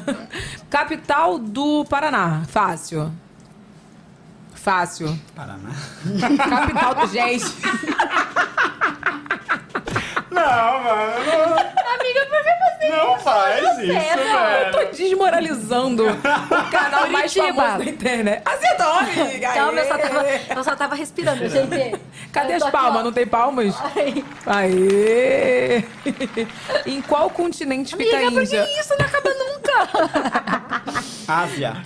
Capital 0.70 1.38
do 1.38 1.84
Paraná. 1.84 2.42
Fácil. 2.48 3.12
Fácil. 4.64 5.18
Paraná. 5.36 5.68
Capital 6.48 6.94
do. 6.94 7.06
Gente. 7.12 7.44
Não, 10.30 10.82
mano. 10.82 11.14
Amiga, 11.94 12.26
por 12.26 12.42
que 12.42 12.50
você... 12.50 12.88
Não 12.88 13.18
faz 13.18 13.62
isso, 13.78 13.92
Eu 13.92 14.72
tô 14.72 14.78
velho. 14.78 14.92
desmoralizando 14.94 16.06
o 16.08 16.70
canal 16.70 17.08
mais 17.10 17.32
Curitiba. 17.32 17.62
famoso 17.62 17.84
da 17.84 17.90
internet. 17.90 18.42
Acertou, 18.44 18.86
amiga. 18.92 19.52
Calma, 19.52 19.80
eu 19.80 19.86
só, 19.88 19.98
tava, 19.98 20.26
eu 20.56 20.64
só 20.64 20.76
tava 20.76 20.94
respirando, 20.94 21.48
gente. 21.48 22.00
Cadê 22.32 22.52
Eu 22.52 22.56
as 22.56 22.62
aqui, 22.62 22.72
palmas? 22.72 23.00
ó. 23.00 23.04
Não 23.04 23.12
tem 23.12 23.26
palmas? 23.26 23.74
Ai. 23.94 24.24
Aê! 24.46 25.84
em 26.86 27.00
qual 27.02 27.28
continente 27.30 27.94
fica 27.96 28.16
Amiga, 28.16 28.28
a 28.28 28.32
por 28.32 28.42
Índia? 28.42 28.64
que 28.66 28.80
isso 28.80 28.94
não 28.98 29.06
acaba 29.06 29.30
nunca? 29.34 29.88
Ásia. 31.28 31.76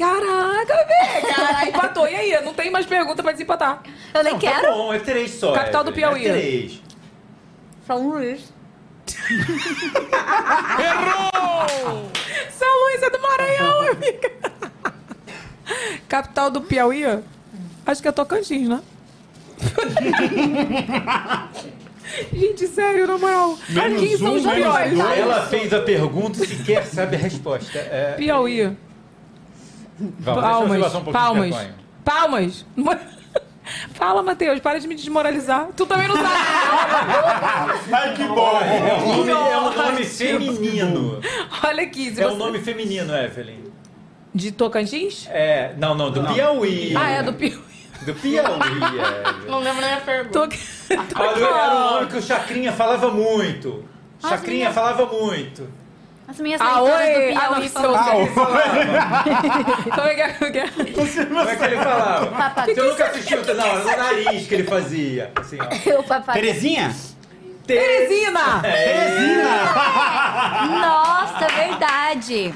Caraca, 0.00 0.86
velho! 0.86 1.34
Cara, 1.36 1.68
empatou. 1.68 2.08
E 2.08 2.14
aí? 2.14 2.42
Não 2.42 2.54
tem 2.54 2.70
mais 2.70 2.86
pergunta 2.86 3.22
pra 3.22 3.32
desempatar. 3.32 3.82
Eu 4.14 4.24
nem 4.24 4.32
Não, 4.32 4.40
quero. 4.40 4.62
Tá 4.62 4.72
bom, 4.72 4.94
é 4.94 4.98
três 4.98 5.32
só. 5.32 5.52
Capital 5.52 5.84
do 5.84 5.90
Evelyn, 5.90 6.08
Piauí. 6.08 6.26
É 6.26 6.32
três. 6.32 6.82
São 7.86 8.08
Luís. 8.08 8.50
São 12.50 12.84
Luís 12.84 13.02
é 13.02 13.10
do 13.10 13.20
Maranhão! 13.20 13.80
capital 16.08 16.50
do 16.50 16.62
Piauí? 16.62 17.04
Acho 17.84 18.00
que 18.00 18.08
é 18.08 18.12
Tocantins, 18.12 18.68
né? 18.68 18.80
Gente, 22.32 22.66
sério, 22.68 23.06
na 23.06 23.18
moral. 23.18 23.58
Menos 23.68 24.00
Quem 24.00 24.16
são 24.16 24.32
um, 24.32 24.36
os 24.36 24.42
piores? 24.42 24.98
Ela 24.98 25.46
fez 25.46 25.74
a 25.74 25.82
pergunta 25.82 26.42
e 26.42 26.46
sequer 26.46 26.86
sabe 26.86 27.16
a 27.16 27.18
resposta. 27.18 27.78
É, 27.78 28.14
Piauí. 28.16 28.74
Vamos, 30.18 30.70
deixa 30.70 30.96
eu 30.96 31.02
Palmas. 31.12 31.54
um 31.56 31.62
Palmas. 31.62 31.66
Palmas. 32.04 32.66
Fala, 33.94 34.22
Matheus, 34.22 34.58
para 34.58 34.80
de 34.80 34.88
me 34.88 34.94
desmoralizar. 34.96 35.68
Tu 35.76 35.86
também 35.86 36.08
não 36.08 36.16
sabe. 36.16 36.28
Ai, 37.92 38.14
que 38.14 38.24
bom! 38.24 38.58
É 38.60 38.94
um 39.04 39.16
nome, 39.16 39.30
é 39.30 39.58
um 39.58 39.74
nome 39.76 40.04
feminino. 40.04 41.20
Olha 41.64 41.82
aqui. 41.84 42.10
Se 42.14 42.20
É 42.20 42.24
você... 42.24 42.34
um 42.34 42.36
nome 42.36 42.58
feminino, 42.58 43.14
Evelyn. 43.14 43.64
De 44.34 44.50
Tocantins? 44.52 45.26
É, 45.30 45.74
não, 45.76 45.94
não, 45.94 46.10
do 46.10 46.22
Piauí. 46.24 46.94
Ah, 46.96 47.10
é 47.10 47.22
do 47.22 47.32
Piauí. 47.32 47.62
Do 48.04 48.14
Piauí, 48.14 48.56
Evelyn. 48.56 49.40
Não 49.50 49.58
lembro 49.58 49.82
nem 49.82 49.92
a 49.92 50.00
pergunta. 50.00 50.38
Olha, 51.16 51.44
Era 51.44 51.74
um 51.74 51.90
nome 51.90 52.06
que 52.06 52.16
o 52.16 52.22
Chacrinha 52.22 52.72
falava 52.72 53.10
muito. 53.10 53.84
Chacrinha 54.20 54.72
falava 54.72 55.04
muito. 55.06 55.68
As 56.30 56.38
minhas 56.38 56.60
Ah, 56.60 56.80
leitoras 56.80 57.08
oi! 57.08 57.12
do 57.12 57.38
Ah, 57.38 57.48
Piauí 57.48 57.64
não, 57.64 57.68
falam. 57.70 58.26
Como 59.90 60.06
é 60.06 60.14
que 60.14 60.20
é? 60.20 60.28
Como 60.32 60.46
é 60.46 60.50
que 60.52 60.58
é? 60.58 60.68
Como 61.26 61.40
é 61.40 61.56
que 61.56 61.64
ele 61.64 61.76
falava? 61.76 62.26
Papai. 62.28 62.66
Você 62.74 62.82
nunca 62.82 63.04
assistiu? 63.06 63.42
Não, 63.54 63.64
era 63.66 63.78
no 63.78 63.84
nariz 63.96 64.46
que 64.46 64.54
ele 64.54 64.64
fazia. 64.64 65.32
Assim, 65.34 65.58
ó. 65.60 65.64
o 65.98 66.02
papai. 66.04 66.34
Terezinha? 66.36 66.94
Teresina! 67.66 68.62
Nossa, 70.80 71.44
é 71.46 71.66
verdade. 71.68 72.54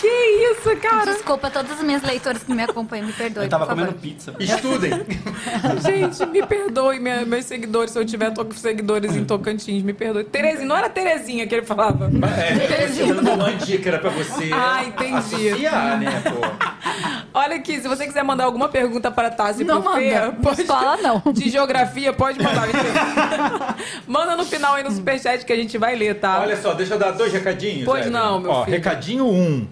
Que 0.00 0.06
isso, 0.06 0.74
cara? 0.80 1.12
Desculpa 1.12 1.50
todas 1.50 1.72
as 1.72 1.82
minhas 1.82 2.02
leitoras 2.02 2.42
que 2.42 2.52
me 2.54 2.62
acompanham, 2.62 3.06
me 3.06 3.12
perdoem, 3.12 3.44
Eu 3.44 3.50
tava 3.50 3.66
por 3.66 3.76
favor. 3.76 3.86
comendo 3.86 4.00
pizza. 4.00 4.34
Estudem. 4.40 4.92
Gente, 5.84 6.26
me 6.26 6.46
perdoe, 6.46 6.98
minha- 6.98 7.26
meus 7.26 7.44
seguidores, 7.44 7.90
se 7.90 7.98
eu 7.98 8.04
tiver 8.06 8.30
to- 8.30 8.46
seguidores 8.54 9.14
em 9.14 9.24
Tocantins, 9.24 9.82
me 9.82 9.92
perdoe. 9.92 10.24
Terezinha, 10.24 10.66
não 10.66 10.76
era 10.76 10.88
Terezinha 10.88 11.46
que 11.46 11.54
ele 11.54 11.66
falava. 11.66 12.10
É, 12.40 12.86
você 12.86 13.04
dando 13.12 13.30
uma 13.32 13.52
dica, 13.52 13.88
era 13.90 13.98
pra 13.98 14.08
você 14.10 14.50
Ah, 14.52 14.84
entendi. 14.84 15.14
associar, 15.16 15.98
né, 15.98 16.22
pô? 16.24 17.28
Olha 17.38 17.56
aqui, 17.56 17.78
se 17.80 17.86
você 17.86 18.06
quiser 18.06 18.24
mandar 18.24 18.44
alguma 18.44 18.68
pergunta 18.68 19.10
para 19.10 19.30
Tassi 19.30 19.64
Não 19.64 19.82
pro 19.82 19.92
Fê, 19.92 20.12
pode... 20.42 20.62
Escola, 20.62 20.96
não. 20.96 21.22
De 21.32 21.48
geografia, 21.50 22.12
pode 22.12 22.42
mandar. 22.42 22.66
Manda 24.08 24.34
no 24.36 24.44
final 24.46 24.74
aí 24.74 24.82
no 24.82 24.90
superchat 24.90 25.44
que 25.44 25.52
a 25.52 25.56
gente 25.56 25.76
vai 25.76 25.94
ler, 25.94 26.14
tá? 26.18 26.40
Olha 26.40 26.56
só, 26.60 26.72
deixa 26.72 26.94
eu 26.94 26.98
dar 26.98 27.10
dois 27.12 27.32
recadinhos. 27.32 27.84
Pois 27.84 28.06
Evelyn. 28.06 28.18
não, 28.18 28.40
meu 28.40 28.50
Ó, 28.50 28.64
filho. 28.64 28.76
Recadinho 28.76 29.26
1. 29.26 29.28
Um. 29.30 29.68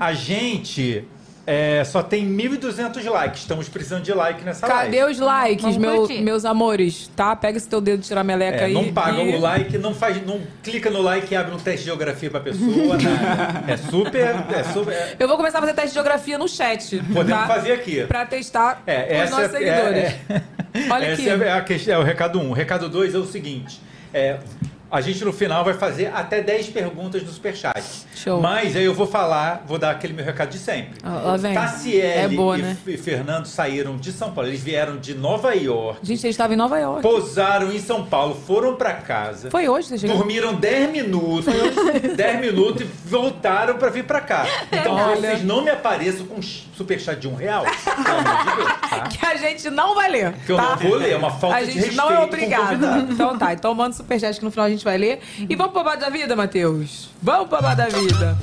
A 0.00 0.14
gente 0.14 1.04
é, 1.46 1.84
só 1.84 2.02
tem 2.02 2.26
1.200 2.26 3.04
likes. 3.10 3.40
Estamos 3.42 3.68
precisando 3.68 4.02
de 4.02 4.14
like 4.14 4.42
nessa 4.42 4.66
Cadê 4.66 5.00
live. 5.02 5.12
os 5.12 5.18
likes, 5.18 5.76
meu- 5.76 6.08
meus 6.22 6.44
amores? 6.46 7.10
Tá? 7.14 7.36
Pega 7.36 7.58
esse 7.58 7.68
teu 7.68 7.82
dedo 7.82 8.00
de 8.00 8.06
tirar 8.08 8.24
meleca 8.24 8.58
É, 8.62 8.64
aí. 8.64 8.72
não 8.72 8.90
paga 8.94 9.20
e- 9.22 9.34
o 9.36 9.40
like, 9.40 9.76
não 9.76 9.94
faz, 9.94 10.24
não 10.24 10.40
clica 10.62 10.88
no 10.88 11.02
like 11.02 11.34
e 11.34 11.36
abre 11.36 11.54
um 11.54 11.58
teste 11.58 11.80
de 11.80 11.84
geografia 11.86 12.30
pra 12.30 12.40
pessoa. 12.40 12.96
nada. 12.96 13.70
É 13.72 13.76
super, 13.76 14.34
é 14.54 14.64
super. 14.72 14.92
é- 14.94 15.16
Eu 15.18 15.28
vou 15.28 15.36
começar 15.36 15.58
a 15.58 15.60
fazer 15.60 15.74
teste 15.74 15.88
de 15.90 15.94
geografia 15.94 16.38
no 16.38 16.48
chat. 16.48 16.96
podemos 17.12 17.40
tá? 17.42 17.46
fazer 17.46 17.72
aqui. 17.72 18.04
Pra 18.06 18.24
testar 18.24 18.82
É, 18.86 19.02
os 19.04 19.10
essa 19.10 19.30
nossos 19.36 19.54
é, 19.54 19.58
seguidores. 19.58 20.04
é- 20.04 20.16
é- 20.78 20.90
Olha 20.90 21.04
essa 21.08 21.22
aqui. 21.34 21.44
é, 21.44 21.52
a 21.52 21.60
questão, 21.60 21.94
é 21.94 21.98
o 21.98 22.02
recado 22.02 22.38
1. 22.40 22.42
Um. 22.44 22.50
O 22.50 22.54
recado 22.54 22.88
2 22.88 23.14
é 23.14 23.18
o 23.18 23.26
seguinte: 23.26 23.80
é, 24.14 24.38
a 24.90 25.00
gente 25.00 25.24
no 25.24 25.32
final 25.32 25.64
vai 25.64 25.74
fazer 25.74 26.10
até 26.14 26.40
10 26.42 26.68
perguntas 26.70 27.22
no 27.22 27.30
Superchat. 27.30 27.82
Show. 28.14 28.40
Mas 28.40 28.74
aí 28.76 28.84
eu 28.84 28.92
vou 28.94 29.06
falar, 29.06 29.62
vou 29.66 29.78
dar 29.78 29.90
aquele 29.92 30.12
meu 30.12 30.24
recado 30.24 30.50
de 30.50 30.58
sempre. 30.58 30.98
Lá 31.02 31.36
vem. 31.36 31.54
Tassiele 31.54 32.00
É 32.06 32.28
boa, 32.28 32.58
e 32.58 32.62
né? 32.62 32.76
Fernando 33.02 33.46
saíram 33.46 33.96
de 33.96 34.12
São 34.12 34.32
Paulo. 34.32 34.50
Eles 34.50 34.62
vieram 34.62 34.96
de 34.98 35.14
Nova 35.14 35.54
York, 35.54 36.00
Gente, 36.02 36.24
eles 36.26 36.34
estavam 36.34 36.54
em 36.54 36.56
Nova 36.56 36.78
York. 36.78 37.02
pousaram 37.02 37.72
em 37.72 37.78
São 37.78 38.04
Paulo, 38.04 38.34
foram 38.34 38.74
pra 38.76 38.94
casa. 38.94 39.50
Foi 39.50 39.68
hoje, 39.68 39.88
você 39.88 39.98
chegou? 39.98 40.16
Dormiram 40.16 40.54
10 40.54 40.90
minutos, 40.90 41.46
10 42.16 42.40
minutos 42.40 42.82
e 42.82 42.84
voltaram 43.08 43.76
pra 43.76 43.90
vir 43.90 44.04
pra 44.04 44.20
cá. 44.20 44.46
Então 44.72 44.94
Olha. 44.94 45.16
vocês 45.16 45.44
não 45.44 45.62
me 45.62 45.70
apareçam 45.70 46.26
com 46.26 46.40
superchat 46.42 47.18
de 47.20 47.28
um 47.28 47.34
real, 47.34 47.64
pelo 47.64 48.18
amor 48.18 48.44
de 48.44 48.56
Deus, 48.56 48.68
tá? 48.90 49.00
Que 49.10 49.26
a 49.26 49.34
gente 49.36 49.70
não 49.70 49.94
vai 49.94 50.10
ler. 50.10 50.32
Que 50.46 50.52
eu 50.52 50.56
tá? 50.56 50.62
não 50.70 50.76
vou 50.76 50.94
ler, 50.96 51.12
é 51.12 51.16
uma 51.16 51.30
falta 51.30 51.56
A 51.56 51.60
de 51.60 51.66
gente 51.66 51.76
respeito 51.76 51.96
não 51.96 52.10
é 52.10 52.16
com 52.16 52.20
o 52.22 52.24
obrigada. 52.24 52.64
convidado. 52.66 53.12
Então 53.12 53.38
tá, 53.38 53.52
então 53.52 53.74
manda 53.74 53.94
superchat 53.94 54.38
que 54.38 54.44
no 54.44 54.50
final 54.50 54.66
a 54.66 54.70
gente 54.70 54.79
vai 54.84 54.98
ler. 54.98 55.20
E 55.48 55.54
vamos 55.56 55.72
pro 55.72 55.82
babado 55.82 56.00
da 56.02 56.10
vida, 56.10 56.34
Matheus? 56.36 57.10
Vamos 57.22 57.48
pro 57.48 57.60
babado 57.60 57.82
da 57.82 57.88
vida. 57.88 58.38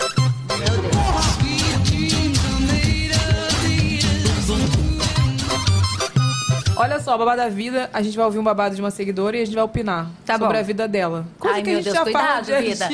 Olha 6.80 7.00
só, 7.00 7.18
babado 7.18 7.38
da 7.42 7.50
vida, 7.50 7.90
a 7.92 8.04
gente 8.04 8.16
vai 8.16 8.26
ouvir 8.26 8.38
um 8.38 8.44
babado 8.44 8.76
de 8.76 8.82
uma 8.82 8.92
seguidora 8.92 9.36
e 9.36 9.42
a 9.42 9.46
gente 9.46 9.56
vai 9.56 9.64
opinar 9.64 10.12
Tá 10.24 10.34
sobre 10.38 10.54
bom. 10.54 10.60
a 10.60 10.62
vida 10.62 10.88
dela. 10.88 11.26
Coisa 11.40 11.56
Ai, 11.58 11.64
que 11.64 11.70
a 11.70 11.74
meu 11.74 11.82
gente 11.82 11.92
Deus, 11.94 12.06
já 12.06 12.12
fala 12.12 12.42
cuidado, 12.42 12.46
dia 12.46 12.58
a 12.58 12.62
vida. 12.62 12.88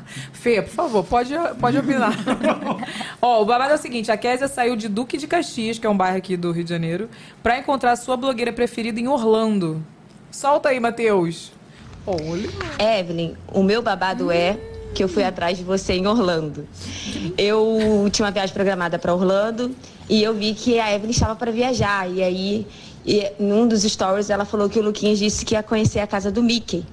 Fê, 0.32 0.62
por 0.62 0.70
favor, 0.70 1.04
pode, 1.04 1.34
pode 1.60 1.76
opinar. 1.76 2.14
Ó, 3.20 3.42
o 3.42 3.44
babado 3.44 3.72
é 3.72 3.74
o 3.74 3.78
seguinte: 3.78 4.10
a 4.10 4.16
Késia 4.16 4.48
saiu 4.48 4.74
de 4.76 4.88
Duque 4.88 5.18
de 5.18 5.26
Caxias, 5.26 5.78
que 5.78 5.86
é 5.86 5.90
um 5.90 5.96
bairro 5.96 6.16
aqui 6.16 6.38
do 6.38 6.50
Rio 6.52 6.64
de 6.64 6.70
Janeiro, 6.70 7.10
pra 7.42 7.58
encontrar 7.58 7.92
a 7.92 7.96
sua 7.96 8.16
blogueira 8.16 8.50
preferida 8.52 8.98
em 8.98 9.06
Orlando. 9.08 9.84
Solta 10.30 10.70
aí, 10.70 10.80
Matheus. 10.80 11.52
Olha. 12.10 12.98
Evelyn, 12.98 13.34
o 13.52 13.62
meu 13.62 13.82
babado 13.82 14.30
é 14.30 14.58
que 14.94 15.04
eu 15.04 15.08
fui 15.08 15.22
atrás 15.22 15.56
de 15.56 15.64
você 15.64 15.94
em 15.94 16.06
Orlando. 16.06 16.66
Eu 17.38 18.08
tinha 18.10 18.26
uma 18.26 18.32
viagem 18.32 18.52
programada 18.52 18.98
para 18.98 19.14
Orlando 19.14 19.74
e 20.08 20.22
eu 20.22 20.34
vi 20.34 20.54
que 20.54 20.78
a 20.80 20.92
Evelyn 20.92 21.10
estava 21.10 21.36
para 21.36 21.52
viajar. 21.52 22.10
E 22.10 22.22
aí, 22.22 22.66
e, 23.06 23.32
num 23.38 23.66
dos 23.68 23.82
stories, 23.82 24.30
ela 24.30 24.44
falou 24.44 24.68
que 24.68 24.78
o 24.78 24.82
Luquinhas 24.82 25.18
disse 25.18 25.44
que 25.44 25.54
ia 25.54 25.62
conhecer 25.62 26.00
a 26.00 26.06
casa 26.06 26.30
do 26.30 26.42
Mickey. 26.42 26.84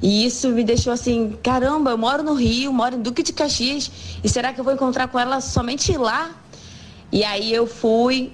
E 0.00 0.26
isso 0.26 0.48
me 0.48 0.64
deixou 0.64 0.92
assim, 0.92 1.36
caramba, 1.42 1.92
eu 1.92 1.98
moro 1.98 2.22
no 2.22 2.34
Rio, 2.34 2.72
moro 2.72 2.96
em 2.96 3.00
Duque 3.00 3.22
de 3.22 3.32
Caxias, 3.32 3.90
e 4.22 4.28
será 4.28 4.52
que 4.52 4.58
eu 4.58 4.64
vou 4.64 4.74
encontrar 4.74 5.06
com 5.06 5.18
ela 5.18 5.40
somente 5.40 5.96
lá? 5.96 6.32
E 7.12 7.22
aí 7.22 7.52
eu 7.52 7.68
fui, 7.68 8.32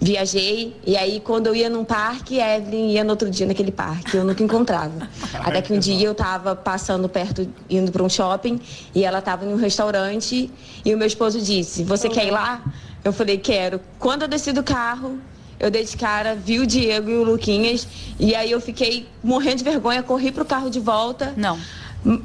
viajei, 0.00 0.76
e 0.86 0.96
aí 0.96 1.20
quando 1.20 1.48
eu 1.48 1.54
ia 1.54 1.68
num 1.68 1.84
parque, 1.84 2.40
a 2.40 2.56
Evelyn 2.56 2.90
ia 2.90 3.02
no 3.02 3.10
outro 3.10 3.28
dia 3.28 3.46
naquele 3.46 3.72
parque, 3.72 4.16
eu 4.16 4.24
nunca 4.24 4.42
encontrava. 4.42 5.08
Até 5.34 5.60
que 5.60 5.72
um 5.72 5.78
dia 5.78 6.06
eu 6.06 6.14
tava 6.14 6.54
passando 6.54 7.08
perto, 7.08 7.48
indo 7.68 7.90
para 7.90 8.02
um 8.02 8.08
shopping, 8.08 8.60
e 8.94 9.04
ela 9.04 9.20
tava 9.20 9.44
em 9.44 9.48
um 9.48 9.56
restaurante, 9.56 10.50
e 10.84 10.94
o 10.94 10.98
meu 10.98 11.06
esposo 11.06 11.40
disse, 11.40 11.82
você 11.82 12.08
quer 12.08 12.26
ir 12.26 12.30
lá? 12.30 12.62
Eu 13.02 13.12
falei, 13.12 13.36
quero. 13.36 13.80
Quando 13.98 14.22
eu 14.22 14.28
desci 14.28 14.52
do 14.52 14.62
carro, 14.62 15.18
eu 15.58 15.70
dei 15.70 15.84
de 15.84 15.96
cara, 15.96 16.34
vi 16.34 16.58
o 16.60 16.66
Diego 16.66 17.10
e 17.10 17.14
o 17.16 17.24
Luquinhas, 17.24 17.86
e 18.18 18.34
aí 18.34 18.50
eu 18.50 18.60
fiquei 18.60 19.08
morrendo 19.22 19.56
de 19.56 19.64
vergonha, 19.64 20.02
corri 20.02 20.30
pro 20.30 20.44
carro 20.44 20.70
de 20.70 20.80
volta. 20.80 21.34
Não. 21.36 21.58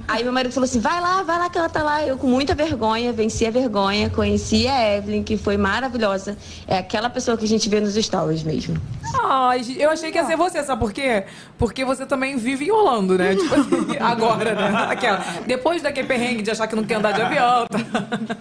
Aí 0.07 0.23
meu 0.23 0.33
marido 0.33 0.51
falou 0.51 0.65
assim: 0.65 0.79
vai 0.79 0.99
lá, 0.99 1.23
vai 1.23 1.39
lá 1.39 1.49
que 1.49 1.57
ela 1.57 1.69
tá 1.69 1.81
lá. 1.81 2.05
Eu, 2.05 2.17
com 2.17 2.27
muita 2.27 2.53
vergonha, 2.53 3.13
venci 3.13 3.45
a 3.45 3.51
vergonha, 3.51 4.09
conheci 4.09 4.67
a 4.67 4.97
Evelyn, 4.97 5.23
que 5.23 5.37
foi 5.37 5.55
maravilhosa. 5.55 6.37
É 6.67 6.77
aquela 6.77 7.09
pessoa 7.09 7.37
que 7.37 7.45
a 7.45 7.47
gente 7.47 7.69
vê 7.69 7.79
nos 7.79 7.95
stories 7.95 8.43
mesmo. 8.43 8.77
Ai, 9.23 9.63
gente, 9.63 9.81
eu 9.81 9.89
achei 9.89 10.11
que 10.11 10.17
ia 10.17 10.25
ser 10.25 10.35
você, 10.35 10.63
sabe 10.63 10.81
por 10.81 10.91
quê? 10.91 11.23
Porque 11.57 11.85
você 11.85 12.05
também 12.05 12.37
vive 12.37 12.65
em 12.65 12.71
Orlando, 12.71 13.17
né? 13.17 13.35
Tipo 13.35 13.55
assim, 13.55 13.97
agora, 13.99 14.53
né? 14.53 14.87
Aquela. 14.89 15.23
Depois 15.47 15.81
daquele 15.81 16.07
perrengue 16.07 16.41
de 16.41 16.51
achar 16.51 16.67
que 16.67 16.75
não 16.75 16.83
quer 16.83 16.95
andar 16.95 17.13
de 17.13 17.21
avião. 17.21 17.65
Tá? 17.67 17.79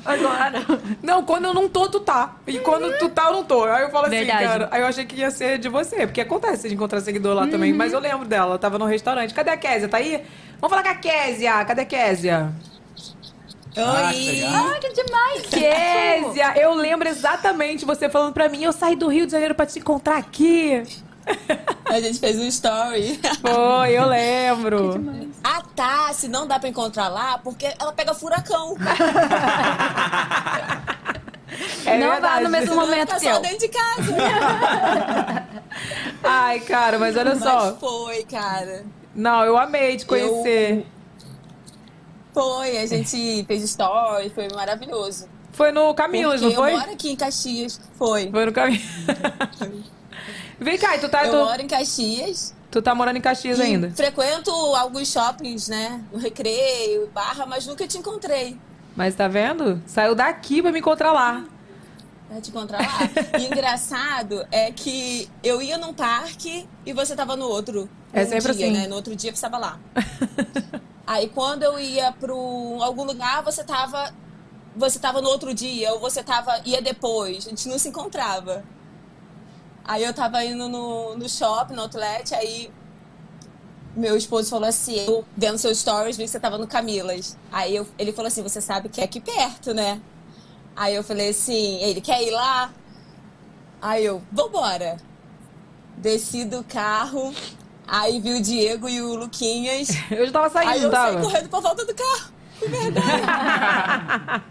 Agora. 0.05 0.65
Não, 1.03 1.23
quando 1.23 1.45
eu 1.45 1.55
não 1.55 1.69
tô, 1.69 1.89
tu 1.89 2.01
tá. 2.01 2.37
E 2.47 2.59
quando 2.59 2.99
tu 2.99 3.09
tá, 3.09 3.27
eu 3.27 3.33
não 3.33 3.45
tô. 3.45 3.65
Aí 3.65 3.85
eu 3.85 3.91
falo 3.91 4.07
assim, 4.07 4.17
Verdade. 4.17 4.45
cara. 4.45 4.69
Aí 4.73 4.81
eu 4.81 4.87
achei 4.87 5.05
que 5.05 5.17
ia 5.17 5.31
ser 5.31 5.59
de 5.59 5.69
você, 5.69 6.07
porque 6.07 6.21
acontece 6.21 6.69
de 6.69 6.75
encontrar 6.75 7.01
seguidor 7.01 7.35
lá 7.35 7.47
também. 7.47 7.73
Mas 7.73 7.93
eu 7.93 8.01
lembro 8.01 8.27
dela, 8.27 8.51
ela 8.51 8.59
tava 8.59 8.79
no 8.79 8.87
restaurante. 8.87 9.33
Cadê 9.33 9.51
a 9.51 9.57
Késia? 9.57 9.89
Tá 9.89 9.99
aí? 9.99 10.23
Vamos 10.61 10.77
falar 10.77 10.83
com 10.83 10.91
a 10.91 11.01
Késia. 11.29 11.65
Cadê 11.65 11.83
a 11.83 11.85
Késia? 11.85 12.53
Oi! 13.77 14.45
Ai, 14.45 14.81
que 14.81 14.93
demais. 14.93 15.43
Késia, 15.51 16.59
eu 16.59 16.75
lembro 16.75 17.09
exatamente 17.09 17.85
você 17.85 18.09
falando 18.09 18.33
pra 18.33 18.49
mim, 18.49 18.65
eu 18.65 18.73
saí 18.73 18.97
do 18.97 19.09
Rio 19.09 19.27
de 19.27 19.33
Janeiro 19.33 19.55
pra 19.55 19.67
te 19.67 19.79
encontrar 19.79 20.17
aqui. 20.17 20.83
A 21.85 22.01
gente 22.01 22.19
fez 22.19 22.39
um 22.41 22.47
story. 22.47 23.21
Foi, 23.41 23.93
eu 23.93 24.07
lembro. 24.07 24.95
A 25.45 25.61
Tassi 25.61 26.27
não 26.27 26.47
dá 26.47 26.59
pra 26.59 26.69
encontrar 26.71 27.09
lá 27.09 27.39
porque 27.39 27.71
ela 27.79 27.93
pega 27.93 28.15
furacão. 28.15 28.75
É 31.85 31.99
não 31.99 32.07
vá 32.09 32.13
verdade. 32.15 32.45
no 32.45 32.51
mesmo 32.51 32.75
momento 32.75 33.15
fica 33.15 33.21
que 33.21 33.25
só 33.27 33.33
eu. 33.33 33.41
dentro 33.43 33.59
de 33.59 33.69
casa. 33.69 34.17
Ai, 36.25 36.61
cara, 36.61 36.99
mas 36.99 37.17
olha 37.17 37.37
só. 37.37 37.71
Mas 37.73 37.79
foi, 37.79 38.25
cara. 38.25 38.85
Não, 39.15 39.45
eu 39.45 39.57
amei 39.59 39.97
te 39.97 40.07
conhecer. 40.07 40.87
Foi, 42.33 42.79
a 42.79 42.87
gente 42.87 43.45
fez 43.47 43.63
story, 43.65 44.31
foi 44.31 44.49
maravilhoso. 44.55 45.29
Foi 45.53 45.73
no 45.73 45.93
Camilos, 45.95 46.41
não 46.41 46.53
foi? 46.53 46.73
Eu 46.73 46.79
moro 46.79 46.91
aqui 46.93 47.11
em 47.11 47.17
Caxias. 47.17 47.81
Foi. 47.97 48.31
Foi 48.31 48.47
no 48.47 48.53
Camilos. 48.53 48.83
Vem 50.61 50.77
cá, 50.77 50.97
e 50.97 51.01
tu 51.01 51.09
tá, 51.09 51.25
Eu 51.25 51.31
tu, 51.31 51.37
moro 51.37 51.63
em 51.63 51.69
Caxias. 51.69 52.55
tu 52.71 52.83
tá 52.83 52.95
morando 52.95 53.17
em 53.17 53.21
Caxias 53.21 53.61
ainda? 53.61 53.91
Frequento 53.91 54.51
alguns 54.51 55.11
shoppings, 55.11 55.69
né? 55.69 56.03
No 56.13 56.19
Recreio, 56.19 57.09
Barra, 57.15 57.47
mas 57.47 57.67
nunca 57.67 57.87
te 57.87 57.97
encontrei. 57.97 58.57
Mas 58.97 59.15
tá 59.15 59.29
vendo? 59.29 59.81
Saiu 59.87 60.15
daqui 60.15 60.61
pra 60.61 60.73
me 60.73 60.81
encontrar 60.81 61.13
lá. 61.13 61.45
Vai 62.29 62.41
te 62.41 62.51
encontrar 62.51 62.81
lá. 62.81 63.39
E 63.39 63.47
engraçado 63.47 64.47
é 64.51 64.71
que 64.71 65.31
eu 65.43 65.63
ia 65.63 65.79
num 65.79 65.95
parque 65.95 66.69
e 66.85 66.93
você 66.93 67.17
tava 67.17 67.37
no 67.37 67.47
outro. 67.49 67.89
É 68.13 68.23
num 68.25 68.31
sempre 68.31 68.53
dia, 68.55 68.67
assim. 68.67 68.77
Né? 68.77 68.87
No 68.87 68.97
outro 68.97 69.17
dia 69.17 69.35
você 69.35 69.41
tava 69.41 69.57
lá. 69.59 69.79
Aí 71.07 71.29
quando 71.29 71.63
eu 71.63 71.79
ia 71.81 72.13
para 72.13 72.33
algum 72.33 73.05
lugar, 73.05 73.43
você 73.43 73.65
tava 73.65 74.13
você 74.77 74.99
tava 74.99 75.21
no 75.21 75.29
outro 75.29 75.53
dia 75.55 75.93
ou 75.95 75.99
você 76.01 76.23
tava 76.23 76.61
ia 76.65 76.81
depois. 76.83 77.47
A 77.47 77.51
gente 77.51 77.67
não 77.69 77.79
se 77.79 77.89
encontrava. 77.89 78.63
Aí 79.85 80.05
eu 80.05 80.13
tava 80.13 80.45
indo 80.45 80.69
no, 80.69 81.17
no 81.17 81.29
shopping, 81.29 81.75
no 81.75 81.81
outlet, 81.83 82.35
aí 82.35 82.71
meu 83.97 84.17
esposo 84.19 84.51
falou 84.51 84.69
assim, 84.69 84.95
eu 84.97 85.25
vendo 85.35 85.57
seus 85.57 85.79
stories, 85.79 86.17
vi 86.19 86.25
que 86.25 86.29
você 86.31 86.39
tava 86.39 86.59
no 86.59 86.67
Camilas. 86.67 87.37
Aí 87.51 87.75
eu- 87.75 87.89
ele 87.99 88.13
falou 88.13 88.29
assim, 88.29 88.43
você 88.43 88.61
sabe 88.61 88.91
que 88.91 89.01
é 89.01 89.05
aqui 89.05 89.19
perto, 89.19 89.73
né? 89.73 89.99
Aí 90.79 90.95
eu 90.95 91.03
falei 91.03 91.31
assim, 91.31 91.83
ele 91.83 92.01
quer 92.01 92.23
ir 92.23 92.31
lá? 92.31 92.71
Aí 93.83 94.05
eu, 94.05 94.23
vambora. 94.31 94.97
Desci 95.97 96.45
do 96.45 96.63
carro, 96.63 97.35
aí 97.85 98.21
vi 98.21 98.35
o 98.35 98.41
Diego 98.41 98.89
e 98.89 99.03
o 99.03 99.17
Luquinhas. 99.17 99.89
Eu 100.09 100.25
já 100.27 100.33
tava 100.33 100.51
saindo, 100.51 100.71
Aí 100.71 100.83
eu 100.85 100.91
tava? 100.91 101.13
saí 101.15 101.23
correndo 101.23 101.49
pra 101.49 101.59
volta 101.59 101.85
do 101.85 101.93
carro. 101.95 102.33
De 102.61 102.69
verdade. 102.69 104.43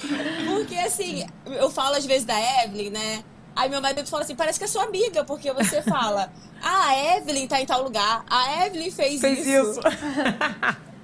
porque 0.46 0.74
assim, 0.76 1.26
eu 1.46 1.70
falo 1.70 1.96
às 1.96 2.06
vezes 2.06 2.24
da 2.24 2.38
Evelyn, 2.64 2.88
né? 2.90 3.22
Aí 3.54 3.68
meu 3.68 3.80
marido 3.82 4.06
fala 4.08 4.22
assim, 4.22 4.34
parece 4.34 4.58
que 4.58 4.64
é 4.64 4.68
sua 4.68 4.84
amiga, 4.84 5.24
porque 5.24 5.52
você 5.52 5.82
fala, 5.82 6.32
ah, 6.62 6.88
a 6.88 7.16
Evelyn 7.18 7.46
tá 7.46 7.60
em 7.60 7.66
tal 7.66 7.82
lugar, 7.82 8.24
a 8.30 8.66
Evelyn 8.66 8.90
fez, 8.90 9.20
Fez 9.20 9.46
isso. 9.46 9.70
isso. 9.70 9.80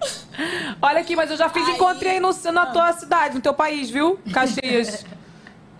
Olha 0.80 1.00
aqui, 1.00 1.14
mas 1.14 1.30
eu 1.30 1.36
já 1.36 1.48
fiz 1.48 1.66
Aí- 1.66 1.74
encontrei 1.74 2.18
no, 2.20 2.30
na 2.52 2.66
tua 2.66 2.92
cidade, 2.92 3.34
no 3.34 3.40
teu 3.40 3.54
país, 3.54 3.90
viu? 3.90 4.18
Caxias. 4.32 5.04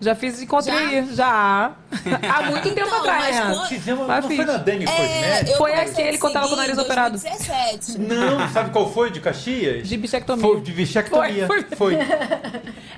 Já 0.01 0.13
fiz 0.15 0.41
encontrei, 0.41 1.05
já. 1.13 1.71
Há 2.29 2.41
muito 2.51 2.69
tempo 2.73 2.89
Não, 2.89 2.99
atrás, 2.99 3.23
mas 3.23 3.35
né? 3.35 3.53
quando- 3.55 3.67
Fizemos, 3.69 4.07
Mas 4.07 4.21
não 4.21 4.27
fiz. 4.27 4.37
foi 4.37 4.45
na 4.45 4.57
Dani 4.57 4.85
É, 4.85 5.45
Foi 5.55 5.73
aquele 5.73 6.17
que 6.17 6.25
eu 6.25 6.33
tava 6.33 6.47
com 6.49 6.53
o 6.55 6.57
nariz 6.57 6.77
em 6.77 6.81
operado. 6.81 7.11
2017. 7.17 7.99
Não, 7.99 8.49
sabe 8.49 8.71
qual 8.71 8.91
foi 8.91 9.11
de 9.11 9.21
Caxias? 9.21 9.87
De 9.87 9.95
bichectomia. 9.95 10.41
Foi 10.45 10.59
de 10.59 10.71
bichectomia. 10.73 11.47
Foi, 11.47 11.63
Foi. 11.77 11.95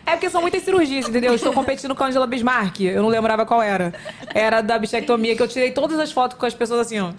É 0.03 0.11
porque 0.11 0.31
são 0.31 0.41
muitas 0.41 0.63
cirurgias, 0.63 1.07
entendeu? 1.07 1.31
Eu 1.31 1.35
estou 1.35 1.53
competindo 1.53 1.93
com 1.93 2.03
a 2.03 2.07
Angela 2.07 2.25
Bismarck. 2.25 2.79
Eu 2.81 3.03
não 3.03 3.09
lembrava 3.09 3.45
qual 3.45 3.61
era. 3.61 3.93
Era 4.33 4.61
da 4.61 4.79
bichectomia, 4.79 5.35
que 5.35 5.43
eu 5.43 5.47
tirei 5.47 5.71
todas 5.71 5.99
as 5.99 6.11
fotos 6.11 6.37
com 6.39 6.45
as 6.45 6.55
pessoas 6.55 6.81
assim, 6.87 6.99
ó. 6.99 7.11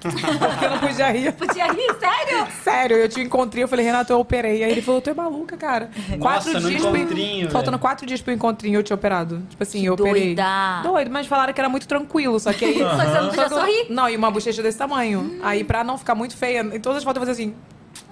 Porque 0.00 0.64
eu 0.64 0.70
não 0.70 0.78
podia 0.78 1.10
rir. 1.10 1.32
Podia 1.32 1.66
rir, 1.72 1.94
sério? 1.98 2.46
Sério, 2.64 2.96
eu 2.96 3.08
te 3.08 3.20
encontrei, 3.20 3.62
eu 3.64 3.68
falei, 3.68 3.84
Renato, 3.84 4.12
eu 4.12 4.18
operei. 4.20 4.64
Aí 4.64 4.70
ele 4.70 4.82
falou, 4.82 5.00
tu 5.00 5.10
é 5.10 5.14
maluca, 5.14 5.56
cara. 5.56 5.90
quatro 6.18 6.52
no 6.60 6.68
dias 6.70 6.82
pro 6.82 7.50
Faltando 7.50 7.78
quatro 7.78 8.06
dias 8.06 8.20
pro 8.22 8.32
encontrinho 8.32 8.78
eu 8.78 8.82
tinha 8.82 8.94
operado. 8.94 9.42
Tipo 9.50 9.62
assim, 9.62 9.84
eu 9.86 9.94
Que 9.96 10.02
operei. 10.02 10.34
doida. 10.34 10.80
Doido, 10.82 11.10
mas 11.10 11.26
falaram 11.26 11.52
que 11.52 11.60
era 11.60 11.68
muito 11.68 11.86
tranquilo, 11.86 12.40
só 12.40 12.52
que 12.52 12.64
aí. 12.64 12.78
Só 12.78 12.88
que 12.90 12.96
você 12.96 13.20
não 13.20 13.28
podia 13.28 13.42
eu- 13.44 13.48
sorrir. 13.50 13.86
Não, 13.90 14.08
e 14.08 14.16
uma 14.16 14.30
bochecha 14.30 14.62
desse 14.62 14.78
tamanho. 14.78 15.38
Aí, 15.42 15.62
pra 15.64 15.84
não 15.84 15.98
ficar 15.98 16.14
muito 16.14 16.36
feia, 16.36 16.60
em 16.60 16.80
todas 16.80 16.98
as 16.98 17.04
fotos 17.04 17.20
eu 17.22 17.26
fazia 17.26 17.44
assim. 17.44 17.54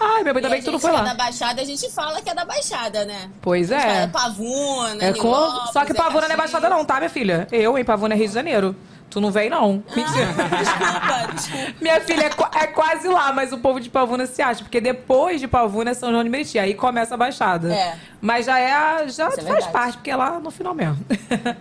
Ai, 0.00 0.22
meu 0.22 0.34
bem, 0.34 0.42
bem 0.42 0.52
a 0.52 0.56
que 0.56 0.62
tu 0.64 0.72
não 0.72 0.78
foi 0.78 0.90
é 0.90 0.94
lá. 0.94 1.02
da 1.02 1.14
Baixada, 1.14 1.60
a 1.60 1.64
gente 1.64 1.90
fala 1.90 2.20
que 2.20 2.28
é 2.30 2.34
da 2.34 2.44
Baixada, 2.44 3.04
né? 3.04 3.30
Pois 3.40 3.70
é. 3.70 4.04
É 4.04 4.06
Pavuna, 4.06 5.04
É 5.04 5.12
com... 5.12 5.32
Só 5.72 5.84
que 5.84 5.92
é 5.92 5.94
Pavuna 5.94 6.26
não 6.26 6.34
é 6.34 6.36
baixada, 6.36 6.68
não, 6.68 6.84
tá, 6.84 6.96
minha 6.96 7.10
filha? 7.10 7.46
Eu, 7.52 7.76
em 7.78 7.84
Pavuna 7.84 8.14
é 8.14 8.16
Rio 8.16 8.28
de 8.28 8.34
Janeiro. 8.34 8.74
Tu 9.10 9.20
não 9.20 9.30
vem, 9.30 9.48
não. 9.48 9.82
Mentira. 9.94 10.26
Desculpa, 10.58 11.32
desculpa. 11.34 11.74
Minha 11.80 12.00
filha 12.00 12.24
é, 12.24 12.64
é 12.64 12.66
quase 12.66 13.06
lá, 13.06 13.32
mas 13.32 13.52
o 13.52 13.58
povo 13.58 13.78
de 13.78 13.88
Pavuna 13.88 14.26
se 14.26 14.42
acha. 14.42 14.64
Porque 14.64 14.80
depois 14.80 15.40
de 15.40 15.46
Pavuna 15.46 15.90
é 15.92 15.94
São 15.94 16.10
João 16.10 16.24
de 16.24 16.28
Meriti. 16.30 16.58
Aí 16.58 16.74
começa 16.74 17.14
a 17.14 17.16
Baixada. 17.16 17.72
É. 17.72 17.96
Mas 18.20 18.46
já 18.46 18.58
é. 18.58 18.72
a- 18.72 19.06
Já 19.06 19.28
Isso 19.28 19.40
é 19.40 19.42
faz 19.44 19.66
parte, 19.68 19.98
porque 19.98 20.10
é 20.10 20.16
lá 20.16 20.40
no 20.40 20.50
final 20.50 20.74
mesmo. 20.74 20.98
Mas 21.46 21.56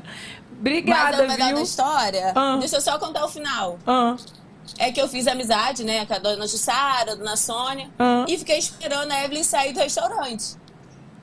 Obrigada, 0.60 1.18
a 1.18 1.20
verdade 1.28 1.44
viu? 1.48 1.56
da 1.58 1.62
história, 1.62 2.32
Ah. 2.36 2.56
deixa 2.58 2.78
eu 2.78 2.82
só 2.82 2.98
contar 2.98 3.26
o 3.26 3.28
final. 3.30 3.78
Ah, 3.86 4.16
É 4.80 4.92
que 4.94 5.02
eu 5.02 5.10
fiz 5.10 5.28
amizade, 5.28 5.84
né, 5.84 6.06
com 6.06 6.14
a 6.14 6.18
dona 6.20 6.48
Jussara, 6.48 7.12
a 7.12 7.16
dona 7.16 7.36
Sônia, 7.36 7.90
Ah. 8.00 8.24
e 8.30 8.38
fiquei 8.38 8.58
esperando 8.58 9.12
a 9.12 9.26
Evelyn 9.26 9.44
sair 9.44 9.74
do 9.74 9.80
restaurante. 9.82 10.56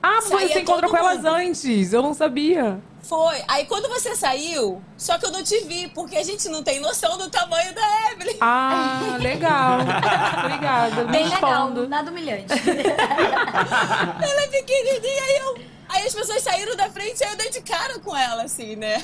Ah 0.01 0.21
Saía 0.21 0.47
você 0.47 0.59
encontrou 0.61 0.89
com 0.89 0.97
elas 0.97 1.17
mundo. 1.17 1.27
antes. 1.27 1.93
Eu 1.93 2.01
não 2.01 2.13
sabia. 2.13 2.79
Foi. 3.01 3.41
Aí 3.47 3.65
quando 3.65 3.89
você 3.89 4.15
saiu, 4.15 4.81
só 4.97 5.17
que 5.17 5.25
eu 5.25 5.31
não 5.31 5.43
te 5.43 5.59
vi, 5.61 5.87
porque 5.89 6.15
a 6.15 6.23
gente 6.23 6.47
não 6.49 6.63
tem 6.63 6.79
noção 6.79 7.17
do 7.17 7.29
tamanho 7.29 7.73
da 7.73 8.11
Evelyn. 8.11 8.37
Ah, 8.39 9.17
legal. 9.19 9.79
Obrigada. 10.45 11.05
Me 11.05 11.11
Bem 11.11 11.23
legal, 11.27 11.69
nada 11.89 12.11
humilhante. 12.11 12.53
Ela 12.53 14.41
é 14.41 14.47
pequenininha, 14.47 15.23
aí 15.23 15.37
eu... 15.37 15.71
Aí 15.93 16.07
as 16.07 16.13
pessoas 16.15 16.41
saíram 16.41 16.75
da 16.77 16.89
frente 16.89 17.21
e 17.21 17.27
eu 17.27 17.35
dei 17.35 17.49
de 17.49 17.61
cara 17.61 17.99
com 17.99 18.15
ela, 18.15 18.43
assim, 18.43 18.75
né? 18.77 19.03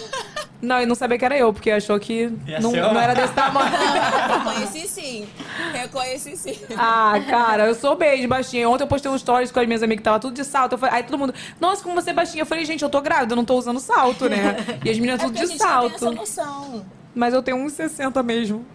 Não, 0.62 0.82
e 0.82 0.86
não 0.86 0.96
sabia 0.96 1.18
que 1.18 1.26
era 1.26 1.38
eu, 1.38 1.52
porque 1.52 1.70
achou 1.70 2.00
que 2.00 2.28
não, 2.62 2.72
não 2.72 3.00
era 3.00 3.14
desse 3.14 3.34
tamanho. 3.34 3.70
Reconheci 3.70 4.88
sim. 4.88 5.28
Reconheci 5.74 6.38
sim. 6.38 6.58
Ah, 6.78 7.14
cara, 7.30 7.68
eu 7.68 7.76
sou 7.76 7.96
beijo, 7.96 8.28
baixinha. 8.28 8.70
Ontem 8.70 8.84
eu 8.84 8.88
postei 8.88 9.12
um 9.12 9.18
stories 9.18 9.52
com 9.52 9.60
as 9.60 9.68
minhas 9.68 9.84
amigas 9.84 10.00
que 10.00 10.04
tava 10.06 10.20
tudo 10.20 10.34
de 10.34 10.44
salto. 10.46 10.72
Eu 10.74 10.78
falei- 10.78 10.96
aí 10.96 11.04
todo 11.04 11.18
mundo, 11.18 11.34
nossa, 11.60 11.84
como 11.84 11.94
você 11.96 12.12
é 12.12 12.14
baixinha. 12.14 12.42
Eu 12.42 12.46
falei, 12.46 12.64
gente, 12.66 12.82
eu 12.84 12.90
tô 12.90 13.02
grávida, 13.02 13.34
eu 13.34 13.36
não 13.36 13.46
tô 13.46 13.56
usando 13.56 13.80
salto, 13.80 14.30
né? 14.30 14.56
E 14.86 14.90
as 14.90 14.98
meninas 14.98 15.20
É 15.20 15.24
tudo 15.26 15.34
porque 15.34 15.44
a 15.44 15.46
de 15.46 15.52
gente 15.52 15.62
não 15.64 15.80
tem 15.82 15.90
essa 15.90 16.00
salto. 16.00 16.16
noção. 16.16 16.86
Mas 17.14 17.34
eu 17.34 17.42
tenho 17.44 17.58
1,60 17.58 18.24
mesmo. 18.24 18.66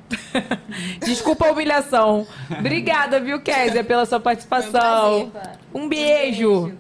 Desculpa 1.04 1.46
a 1.46 1.52
humilhação. 1.52 2.26
Obrigada, 2.58 3.20
viu, 3.20 3.40
Kézia, 3.40 3.84
pela 3.84 4.04
sua 4.04 4.20
participação. 4.20 5.30
Foi 5.32 5.80
Um 5.80 5.88
beijo. 5.88 6.72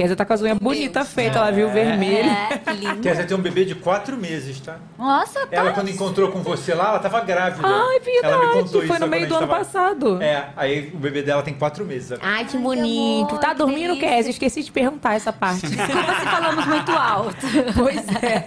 Kézia 0.00 0.16
tá 0.16 0.24
com 0.24 0.32
as 0.32 0.40
unhas 0.40 0.56
bonitas 0.58 1.12
feitas, 1.12 1.36
ela 1.36 1.50
viu 1.52 1.68
vermelho. 1.68 2.30
É, 2.30 2.56
que 2.56 2.72
lindo. 2.72 3.00
Dizer, 3.02 3.26
tem 3.26 3.36
um 3.36 3.40
bebê 3.42 3.66
de 3.66 3.74
quatro 3.74 4.16
meses, 4.16 4.58
tá? 4.58 4.78
Nossa, 4.98 5.40
tá. 5.40 5.48
Ela, 5.54 5.72
quando 5.72 5.90
encontrou 5.90 6.32
com 6.32 6.42
você 6.42 6.72
lá, 6.72 6.88
ela 6.88 6.98
tava 6.98 7.20
grávida. 7.20 7.66
Ai, 7.68 7.72
Ela 7.74 7.90
me 7.92 8.00
verdade. 8.00 8.52
contou 8.54 8.64
Foi 8.70 8.80
isso 8.80 8.80
no 8.80 8.88
quando 8.98 9.10
meio 9.10 9.28
do 9.28 9.34
ano 9.36 9.46
tava- 9.46 9.58
passado. 9.58 10.22
É, 10.22 10.48
aí 10.56 10.90
o 10.94 10.96
bebê 10.96 11.20
dela 11.22 11.42
tem 11.42 11.52
quatro 11.52 11.84
meses. 11.84 12.12
Ai, 12.12 12.18
que 12.18 12.24
Ai, 12.26 12.44
que 12.46 12.56
bonito. 12.56 13.28
amor, 13.28 13.40
tá 13.40 13.48
que 13.50 13.54
dormindo, 13.56 13.88
delícia. 13.88 14.08
Kézia? 14.08 14.30
Esqueci 14.30 14.62
de 14.62 14.72
perguntar 14.72 15.16
essa 15.16 15.34
parte. 15.34 15.66
Desculpa 15.68 16.14
se 16.18 16.24
falamos 16.24 16.64
muito 16.64 16.92
alto. 16.92 17.46
Pois 17.76 18.22
é. 18.22 18.46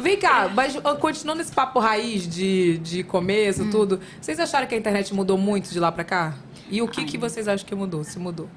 Vem 0.00 0.16
cá, 0.16 0.50
mas 0.54 0.74
continuando 1.00 1.42
esse 1.42 1.52
papo 1.52 1.78
raiz 1.80 2.26
de, 2.26 2.78
de 2.78 3.02
começo, 3.02 3.70
tudo, 3.70 4.00
vocês 4.20 4.40
acharam 4.40 4.66
que 4.66 4.74
a 4.74 4.78
internet 4.78 5.12
mudou 5.12 5.36
muito 5.36 5.68
de 5.70 5.78
lá 5.78 5.92
pra 5.92 6.02
cá? 6.04 6.32
E 6.70 6.80
o 6.80 6.88
que, 6.88 7.04
que 7.04 7.18
vocês 7.18 7.46
acham 7.46 7.66
que 7.66 7.74
mudou? 7.74 8.02
Se 8.04 8.18
mudou? 8.18 8.48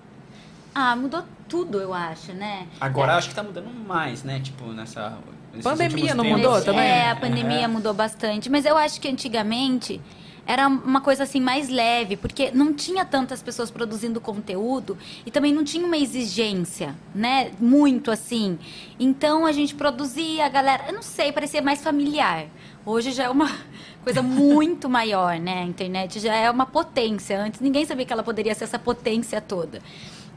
Ah, 0.79 0.95
mudou 0.95 1.23
tudo, 1.49 1.81
eu 1.81 1.91
acho, 1.91 2.33
né? 2.33 2.67
Agora 2.79 3.15
acho 3.15 3.29
que 3.29 3.33
tá 3.33 3.41
mudando 3.41 3.67
mais, 3.87 4.23
né? 4.23 4.39
Tipo, 4.39 4.65
nessa. 4.67 5.17
Pandemia 5.63 6.13
não 6.13 6.23
tempos. 6.23 6.39
mudou 6.39 6.61
também? 6.61 6.83
É, 6.87 7.09
a 7.09 7.15
pandemia 7.15 7.67
mudou 7.67 7.95
bastante. 7.95 8.47
Mas 8.47 8.63
eu 8.63 8.77
acho 8.77 9.01
que 9.01 9.07
antigamente 9.07 9.99
era 10.45 10.67
uma 10.67 11.01
coisa 11.01 11.23
assim 11.23 11.41
mais 11.41 11.67
leve, 11.67 12.15
porque 12.15 12.51
não 12.51 12.75
tinha 12.75 13.03
tantas 13.03 13.41
pessoas 13.41 13.71
produzindo 13.71 14.21
conteúdo 14.21 14.95
e 15.25 15.31
também 15.31 15.51
não 15.51 15.63
tinha 15.63 15.83
uma 15.83 15.97
exigência, 15.97 16.93
né? 17.15 17.53
Muito 17.59 18.11
assim. 18.11 18.59
Então 18.99 19.47
a 19.47 19.51
gente 19.51 19.73
produzia, 19.73 20.45
a 20.45 20.49
galera, 20.49 20.83
eu 20.89 20.93
não 20.93 21.01
sei, 21.01 21.31
parecia 21.31 21.59
mais 21.59 21.81
familiar. 21.81 22.45
Hoje 22.85 23.13
já 23.13 23.23
é 23.23 23.29
uma 23.29 23.49
coisa 24.05 24.21
muito 24.21 24.87
maior, 24.87 25.39
né? 25.39 25.63
A 25.63 25.65
internet 25.65 26.19
já 26.19 26.35
é 26.35 26.51
uma 26.51 26.67
potência. 26.67 27.41
Antes 27.41 27.61
ninguém 27.61 27.83
sabia 27.83 28.05
que 28.05 28.13
ela 28.13 28.21
poderia 28.21 28.53
ser 28.53 28.65
essa 28.65 28.77
potência 28.77 29.41
toda. 29.41 29.81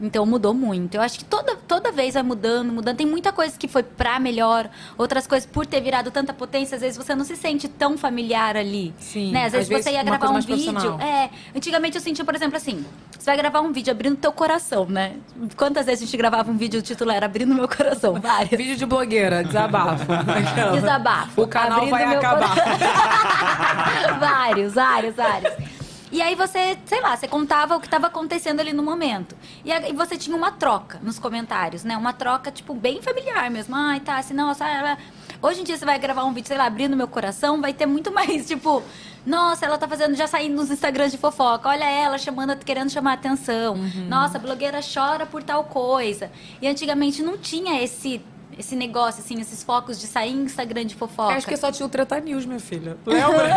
Então 0.01 0.25
mudou 0.27 0.53
muito. 0.55 0.95
Eu 0.97 1.03
acho 1.03 1.19
que 1.19 1.25
toda, 1.25 1.57
toda 1.57 1.93
vez 1.93 2.15
vai 2.15 2.23
mudando, 2.23 2.73
mudando. 2.73 2.97
Tem 2.97 3.07
muita 3.07 3.33
coisa 3.33 3.57
que 3.59 3.69
foi 3.69 3.83
pra 3.83 4.19
melhor, 4.19 4.69
outras 4.97 5.27
coisas 5.27 5.49
por 5.49 5.67
ter 5.67 5.81
virado 5.81 6.11
tanta 6.11 6.33
potência, 6.33 6.75
às 6.75 6.81
vezes 6.81 6.97
você 6.97 7.15
não 7.15 7.25
se 7.25 7.37
sente 7.37 7.69
tão 7.69 7.97
familiar 7.97 8.57
ali. 8.57 8.95
Sim, 8.99 9.33
Né? 9.33 9.45
Às 9.47 9.53
vezes 9.53 9.61
às 9.61 9.69
vezes 9.69 9.85
você 9.85 9.93
ia 9.93 10.03
gravar 10.03 10.31
um 10.31 10.41
vídeo. 10.41 10.99
É, 11.01 11.31
antigamente 11.55 11.97
eu 11.97 12.03
sentia, 12.03 12.25
por 12.25 12.35
exemplo, 12.35 12.57
assim, 12.57 12.85
você 13.19 13.27
vai 13.27 13.37
gravar 13.37 13.61
um 13.61 13.73
vídeo 13.73 13.91
abrindo 13.91 14.17
teu 14.17 14.33
coração, 14.33 14.87
né? 14.87 15.17
Quantas 15.57 15.87
vezes 15.87 16.03
a 16.03 16.07
gente 16.07 16.17
gravava 16.17 16.51
um 16.51 16.57
vídeo, 16.57 16.81
o 16.81 16.83
título 16.83 17.11
era 17.11 17.27
Abrindo 17.27 17.55
Meu 17.55 17.69
Coração? 17.69 18.15
Várias. 18.21 18.51
Vídeo 18.51 18.77
de 18.77 18.87
blogueira, 18.87 19.45
desabafo. 19.45 20.07
Desabafo. 20.73 21.43
O 21.43 21.47
canal 21.47 21.79
Abrindo 21.79 21.91
vai 21.91 22.05
acabar. 22.17 22.55
vários, 24.19 24.75
vários, 24.75 25.15
vários. 25.15 25.80
E 26.13 26.21
aí 26.21 26.35
você, 26.35 26.77
sei 26.87 27.01
lá, 27.01 27.17
você 27.17 27.29
contava 27.29 27.77
o 27.77 27.81
que 27.81 27.87
estava 27.87 28.09
acontecendo 28.09 28.61
ali 28.61 28.73
no 28.73 28.83
momento. 28.83 29.37
E 29.65 29.71
aí 29.73 29.93
você 29.93 30.17
tinha 30.17 30.37
uma 30.37 30.51
troca 30.51 30.99
nos 31.03 31.19
comentários, 31.19 31.85
né? 31.85 31.97
Uma 31.97 32.13
troca, 32.13 32.51
tipo, 32.51 32.75
bem 32.75 33.01
familiar 33.01 33.49
mesmo. 33.51 33.75
Ai, 33.77 34.01
tá, 34.01 34.17
assim, 34.19 34.35
nossa... 34.35 34.67
ela- 34.69 34.99
Hoje 35.43 35.63
em 35.63 35.65
dia 35.65 35.75
você 35.77 35.87
vai 35.87 35.99
gravar 35.99 36.25
um 36.25 36.35
vídeo, 36.35 36.49
sei 36.49 36.59
lá, 36.59 36.67
abrindo 36.67 36.95
meu 36.95 37.09
coração, 37.09 37.61
vai 37.63 37.73
ter 37.73 37.87
muito 37.87 38.11
mais, 38.13 38.47
tipo... 38.47 38.83
Nossa, 39.25 39.67
ela 39.67 39.77
tá 39.77 39.87
fazendo, 39.87 40.15
já 40.15 40.27
saindo 40.27 40.57
nos 40.57 40.71
Instagrams 40.71 41.13
de 41.13 41.19
fofoca. 41.19 41.69
Olha 41.69 41.85
ela 41.85 42.17
chamando, 42.17 42.57
querendo 42.65 42.89
chamar 42.91 43.13
atenção. 43.15 43.77
Nossa, 44.09 44.39
a 44.39 44.41
blogueira 44.41 44.81
chora 44.83 45.27
por 45.27 45.43
tal 45.43 45.65
coisa. 45.65 46.31
E 46.61 46.67
antigamente 46.67 47.23
não 47.23 47.37
tinha 47.37 47.83
esse 47.83 48.23
esse 48.59 48.77
negócio, 48.77 49.23
assim, 49.23 49.41
esses 49.41 49.63
focos 49.63 50.01
de 50.01 50.07
sair 50.07 50.33
Instagram 50.33 50.85
de 50.87 50.95
fofoca. 50.95 51.35
Acho 51.35 51.47
que 51.47 51.57
só 51.57 51.71
tinha 51.71 51.87
o 51.87 51.89
Treta 51.89 52.19
News, 52.21 52.47
minha 52.47 52.61
filha. 52.61 52.97
Lembra? 53.07 53.49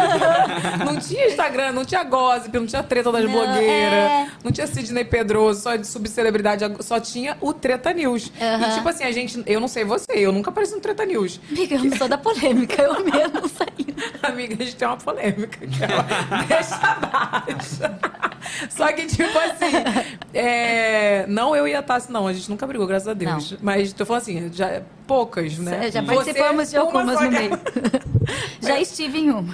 não 0.85 0.99
tinha 0.99 1.27
Instagram, 1.27 1.71
não 1.71 1.85
tinha 1.85 2.03
gossip, 2.03 2.57
não 2.57 2.65
tinha 2.65 2.83
treta 2.83 3.11
das 3.11 3.23
Não, 3.23 3.31
blogueiras, 3.31 3.93
é. 3.93 4.27
não 4.43 4.51
tinha 4.51 4.67
Sidney 4.67 5.05
Pedroso, 5.05 5.61
só 5.61 5.75
de 5.75 5.87
subcelebridade, 5.87 6.63
só 6.81 6.99
tinha 6.99 7.37
o 7.41 7.53
Treta 7.53 7.93
News. 7.93 8.31
Aham. 8.39 8.67
E 8.67 8.73
tipo 8.75 8.89
assim, 8.89 9.03
a 9.03 9.11
gente, 9.11 9.43
eu 9.45 9.59
não 9.59 9.67
sei 9.67 9.83
você, 9.83 10.11
eu 10.13 10.31
nunca 10.31 10.49
apareci 10.49 10.73
no 10.73 10.81
Treta 10.81 11.05
News. 11.05 11.39
Amiga, 11.49 11.75
eu 11.75 11.83
não 11.83 11.97
sou 11.97 12.07
da 12.07 12.17
polêmica, 12.17 12.81
eu 12.81 13.03
mesmo 13.03 13.49
saí. 13.49 13.93
Amiga, 14.23 14.55
a 14.55 14.65
gente 14.65 14.75
tem 14.75 14.87
uma 14.87 14.97
polêmica 14.97 15.65
que 15.65 15.83
ela 15.83 16.05
deixa 16.47 16.75
abaixo. 16.75 17.81
Só 18.69 18.91
que, 18.91 19.05
tipo 19.05 19.37
assim, 19.39 20.17
é, 20.33 21.25
não 21.27 21.55
eu 21.55 21.67
e 21.67 21.73
a 21.73 21.81
Tassi, 21.81 22.11
não, 22.11 22.27
a 22.27 22.33
gente 22.33 22.49
nunca 22.49 22.65
brigou, 22.67 22.85
graças 22.87 23.07
a 23.07 23.13
Deus. 23.13 23.55
Mas 23.61 23.93
tô 23.93 24.05
falando 24.05 24.21
assim, 24.21 24.51
já, 24.53 24.81
poucas, 25.07 25.57
né? 25.57 25.91
Já 25.91 26.01
Você, 26.01 26.15
participamos 26.15 26.69
de 26.71 26.77
uma 26.77 26.85
algumas 26.85 27.21
no 27.21 27.31
meio. 27.31 27.59
Já 28.61 28.79
estive 28.79 29.19
em 29.19 29.29
uma. 29.31 29.53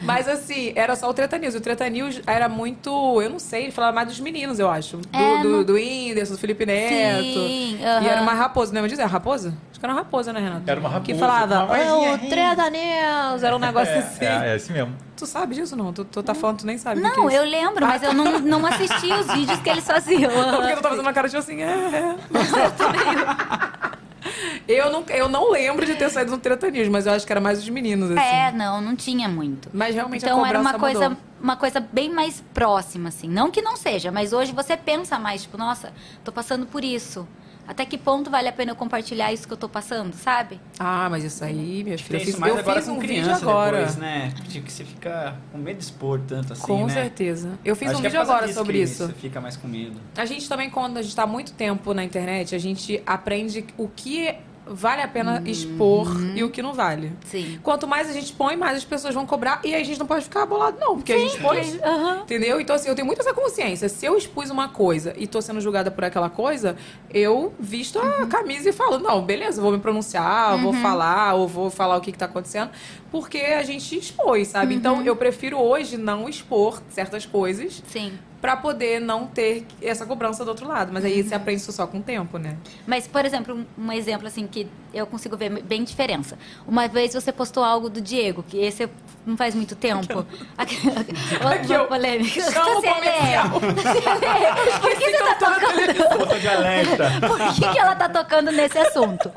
Mas 0.00 0.26
assim, 0.26 0.72
era 0.74 0.96
só 0.96 1.10
o 1.10 1.12
Treta 1.12 1.36
News. 1.36 1.54
O 1.54 1.60
Treta 1.60 1.86
News 1.90 2.22
era 2.26 2.48
muito, 2.48 3.20
eu 3.20 3.28
não 3.28 3.38
sei, 3.38 3.64
ele 3.64 3.72
falava 3.72 3.94
mais 3.94 4.08
dos 4.08 4.18
meninos, 4.20 4.58
eu 4.58 4.70
acho. 4.70 4.96
Do, 4.96 5.08
É, 5.12 5.42
do, 5.42 5.48
não- 5.50 5.64
do 5.64 5.74
Whindersson, 5.74 6.32
do 6.34 6.38
Felipe 6.38 6.64
Neto. 6.64 7.24
Sim, 7.46 7.78
E 7.78 7.84
aham. 7.84 8.06
era 8.08 8.22
uma 8.22 8.32
raposa, 8.32 8.72
lembra 8.72 8.88
disso? 8.88 9.02
Era 9.02 9.10
raposa? 9.10 9.54
Acho 9.70 9.78
que 9.78 9.84
era 9.84 9.92
uma 9.92 10.00
raposa, 10.00 10.32
né, 10.32 10.40
Renato? 10.40 10.62
Era 10.66 10.80
uma 10.80 10.88
raposa, 10.88 11.04
Que 11.12 11.14
falava, 11.14 11.76
"É, 11.76 11.92
o 11.92 12.18
Treta 12.30 12.70
News. 12.70 13.42
Era 13.42 13.54
um 13.56 13.58
negócio 13.58 13.98
assim. 13.98 14.24
É, 14.24 14.28
é, 14.28 14.48
é 14.52 14.54
assim 14.54 14.72
mesmo. 14.72 14.94
Tu 15.14 15.26
sabe 15.26 15.54
disso 15.56 15.76
não? 15.76 15.92
Tu, 15.92 16.02
tu 16.06 16.22
tá 16.22 16.32
falando, 16.34 16.60
tu 16.60 16.66
nem 16.66 16.78
sabe 16.78 16.98
Não, 17.02 17.28
que 17.28 17.34
é 17.34 17.38
eu 17.38 17.44
lembro, 17.44 17.86
mas 17.86 18.02
eu 18.02 18.14
não, 18.14 18.38
não 18.38 18.64
assisti 18.64 19.12
os 19.12 19.26
vídeos 19.34 19.60
que 19.60 19.68
eles 19.68 19.84
faziam. 19.84 20.30
Porque 20.56 20.72
tu 20.76 20.80
tá 20.80 20.88
fazendo 20.88 21.00
uma 21.04 21.12
cara 21.12 21.28
de 21.28 21.36
assim, 21.36 21.60
é, 21.60 21.66
é. 21.66 22.16
Eu 24.68 24.90
não, 24.92 25.04
eu 25.08 25.28
não 25.28 25.50
lembro 25.50 25.84
de 25.84 25.94
ter 25.96 26.08
saído 26.10 26.30
no 26.30 26.38
Treta 26.38 26.70
News, 26.70 26.88
mas 26.88 27.06
eu 27.06 27.12
acho 27.12 27.26
que 27.26 27.32
era 27.32 27.40
mais 27.40 27.58
os 27.58 27.68
meninos, 27.68 28.10
assim. 28.10 28.20
É, 28.20 28.52
não, 28.52 28.80
não 28.80 28.94
tinha 28.94 29.28
muito. 29.28 29.68
Mas 29.72 29.94
realmente 29.94 30.24
a 30.24 30.28
Então 30.28 30.46
era 30.46 30.58
cobrança 30.58 30.76
uma 30.76 30.78
coisa, 30.78 31.08
mudou. 31.08 31.24
uma 31.42 31.56
coisa 31.56 31.80
bem 31.80 32.08
mais 32.10 32.42
próxima, 32.54 33.08
assim. 33.08 33.28
Não 33.28 33.50
que 33.50 33.60
não 33.62 33.76
seja, 33.76 34.12
mas 34.12 34.32
hoje 34.32 34.52
você 34.52 34.76
pensa 34.76 35.18
mais, 35.18 35.42
tipo, 35.42 35.56
nossa, 35.58 35.92
tô 36.22 36.30
passando 36.30 36.66
por 36.66 36.84
isso. 36.84 37.26
Até 37.70 37.86
que 37.86 37.96
ponto 37.96 38.28
vale 38.28 38.48
a 38.48 38.52
pena 38.52 38.72
eu 38.72 38.74
compartilhar 38.74 39.32
isso 39.32 39.46
que 39.46 39.52
eu 39.52 39.56
tô 39.56 39.68
passando, 39.68 40.12
sabe? 40.12 40.60
Ah, 40.76 41.06
mas 41.08 41.22
isso 41.22 41.44
aí, 41.44 41.84
minha 41.84 41.96
filha, 41.96 42.16
eu 42.16 42.20
isso 42.20 42.32
fiz, 42.32 42.40
mais 42.40 42.52
eu 42.52 42.58
agora 42.58 42.80
fiz 42.80 42.90
com 42.90 42.96
um 42.96 42.98
vídeo 42.98 43.32
agora. 43.32 43.76
depois, 43.76 43.96
né? 43.96 44.32
Tipo, 44.48 44.66
que 44.66 44.72
você 44.72 44.84
fica 44.84 45.36
com 45.52 45.58
medo 45.58 45.76
de 45.78 45.84
expor 45.84 46.20
tanto 46.26 46.52
assim, 46.52 46.62
Com 46.62 46.86
né? 46.86 46.92
certeza. 46.94 47.56
Eu 47.64 47.76
fiz 47.76 47.90
Acho 47.90 47.98
um 47.98 48.00
é 48.00 48.08
vídeo 48.08 48.16
causa 48.18 48.32
agora 48.32 48.52
sobre 48.52 48.72
que 48.72 48.82
isso. 48.82 49.06
Você 49.06 49.12
fica 49.12 49.40
mais 49.40 49.56
com 49.56 49.68
medo. 49.68 50.00
A 50.16 50.24
gente 50.24 50.48
também, 50.48 50.68
quando 50.68 50.96
a 50.96 51.02
gente 51.02 51.14
tá 51.14 51.22
há 51.22 51.28
muito 51.28 51.52
tempo 51.52 51.94
na 51.94 52.02
internet, 52.02 52.56
a 52.56 52.58
gente 52.58 53.00
aprende 53.06 53.64
o 53.78 53.86
que 53.86 54.34
vale 54.70 55.02
a 55.02 55.08
pena 55.08 55.42
expor 55.44 56.08
e 56.34 56.42
o 56.44 56.50
que 56.50 56.62
não 56.62 56.72
vale. 56.72 57.12
Sim. 57.24 57.58
Quanto 57.62 57.86
mais 57.86 58.08
a 58.08 58.12
gente 58.12 58.32
põe, 58.32 58.56
mais 58.56 58.76
as 58.78 58.84
pessoas 58.84 59.14
vão 59.14 59.26
cobrar 59.26 59.60
e 59.64 59.74
aí 59.74 59.82
a 59.82 59.84
gente 59.84 59.98
não 59.98 60.06
pode 60.06 60.24
ficar 60.24 60.46
bolado, 60.46 60.78
não, 60.80 60.96
porque 60.96 61.12
a 61.12 61.18
gente 61.18 61.36
expôs. 61.36 61.80
Aham. 61.82 62.20
Entendeu? 62.22 62.60
Então, 62.60 62.76
assim, 62.76 62.88
eu 62.88 62.94
tenho 62.94 63.06
muito 63.06 63.20
essa 63.20 63.34
consciência. 63.34 63.88
Se 63.88 64.06
eu 64.06 64.16
expus 64.16 64.50
uma 64.50 64.68
coisa 64.68 65.14
e 65.16 65.26
tô 65.26 65.40
sendo 65.40 65.60
julgada 65.60 65.90
por 65.90 66.04
aquela 66.04 66.30
coisa, 66.30 66.76
eu 67.12 67.52
visto 67.58 67.98
a 67.98 68.26
camisa 68.26 68.68
e 68.68 68.72
falo, 68.72 68.98
não, 68.98 69.22
beleza, 69.22 69.60
vou 69.60 69.72
me 69.72 69.78
pronunciar, 69.78 70.58
vou 70.58 70.72
falar, 70.72 71.34
ou 71.34 71.48
vou 71.48 71.70
falar 71.70 71.96
o 71.96 72.00
que, 72.00 72.12
que 72.12 72.18
tá 72.18 72.26
acontecendo, 72.26 72.70
porque 73.10 73.38
a 73.38 73.62
gente 73.62 73.98
expôs, 73.98 74.48
sabe? 74.48 74.74
Então, 74.74 75.02
eu 75.04 75.16
prefiro 75.16 75.58
hoje 75.58 75.96
não 75.96 76.28
expor 76.28 76.80
certas 76.90 77.26
coisas 77.26 77.82
Sim. 77.86 78.12
Pra 78.40 78.56
poder 78.56 79.00
não 79.00 79.26
ter 79.26 79.66
essa 79.82 80.06
cobrança 80.06 80.44
do 80.44 80.48
outro 80.48 80.66
lado. 80.66 80.92
Mas 80.92 81.04
aí 81.04 81.22
você 81.22 81.34
aprende 81.34 81.60
isso 81.60 81.72
só 81.72 81.86
com 81.86 81.98
o 81.98 82.02
tempo, 82.02 82.38
né? 82.38 82.56
Mas, 82.86 83.06
por 83.06 83.24
exemplo, 83.24 83.66
um, 83.78 83.92
exemplo 83.92 84.26
assim 84.26 84.46
que 84.46 84.66
eu 84.92 85.06
consigo 85.06 85.36
ver 85.36 85.62
bem 85.62 85.84
diferença. 85.84 86.38
Uma 86.66 86.88
vez 86.88 87.14
você 87.14 87.30
postou 87.32 87.62
algo 87.62 87.88
do 87.88 88.00
Diego, 88.00 88.42
que 88.42 88.58
esse 88.58 88.88
não 89.26 89.36
faz 89.36 89.54
muito 89.54 89.76
tempo. 89.76 90.26
Outra 91.42 91.54
Aqui, 91.54 91.74
ó. 91.74 91.84
polêmica. 91.84 92.50
Chama 92.50 92.78
o 92.78 92.82
comercial. 92.82 93.60
Por 94.80 94.90
que 94.96 95.10
você 95.10 95.18
tá 95.18 95.34
tocando? 95.34 96.18
Falta 96.18 96.38
de 96.38 96.48
alerta. 96.48 97.10
Por 97.26 97.54
que, 97.54 97.72
que 97.72 97.78
ela 97.78 97.94
tá 97.94 98.08
tocando 98.08 98.50
nesse 98.50 98.78
assunto? 98.78 99.30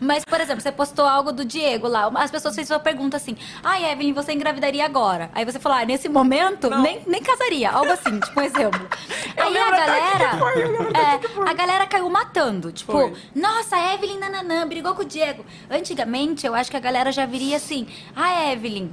Mas, 0.00 0.24
por 0.24 0.40
exemplo, 0.40 0.60
você 0.60 0.72
postou 0.72 1.06
algo 1.06 1.32
do 1.32 1.44
Diego 1.44 1.88
lá. 1.88 2.10
As 2.16 2.30
pessoas 2.30 2.54
fez 2.54 2.70
uma 2.70 2.78
pergunta 2.78 3.16
assim: 3.16 3.36
Ai, 3.62 3.90
Evelyn, 3.90 4.12
você 4.12 4.32
engravidaria 4.32 4.84
agora? 4.84 5.30
Aí 5.34 5.44
você 5.44 5.58
falou: 5.58 5.78
Ah, 5.78 5.84
nesse 5.84 6.08
momento, 6.08 6.68
nem, 6.70 7.02
nem 7.06 7.22
casaria. 7.22 7.70
Algo 7.70 7.90
assim, 7.92 8.18
tipo 8.20 8.40
exemplo. 8.50 8.80
Eu 9.36 9.46
Aí 9.46 9.56
a 9.58 9.70
galera. 9.70 10.38
foi, 10.38 10.62
é, 11.44 11.50
a 11.50 11.52
galera 11.54 11.86
caiu 11.86 12.08
matando. 12.10 12.72
Tipo, 12.72 12.92
Foi. 12.92 13.14
nossa, 13.34 13.76
a 13.76 13.94
Evelyn 13.94 14.18
nananã, 14.18 14.66
brigou 14.66 14.94
com 14.94 15.02
o 15.02 15.04
Diego. 15.04 15.44
Antigamente, 15.70 16.46
eu 16.46 16.54
acho 16.54 16.70
que 16.70 16.76
a 16.76 16.80
galera 16.80 17.10
já 17.12 17.24
viria 17.26 17.56
assim: 17.56 17.86
Ah, 18.14 18.52
Evelyn. 18.52 18.90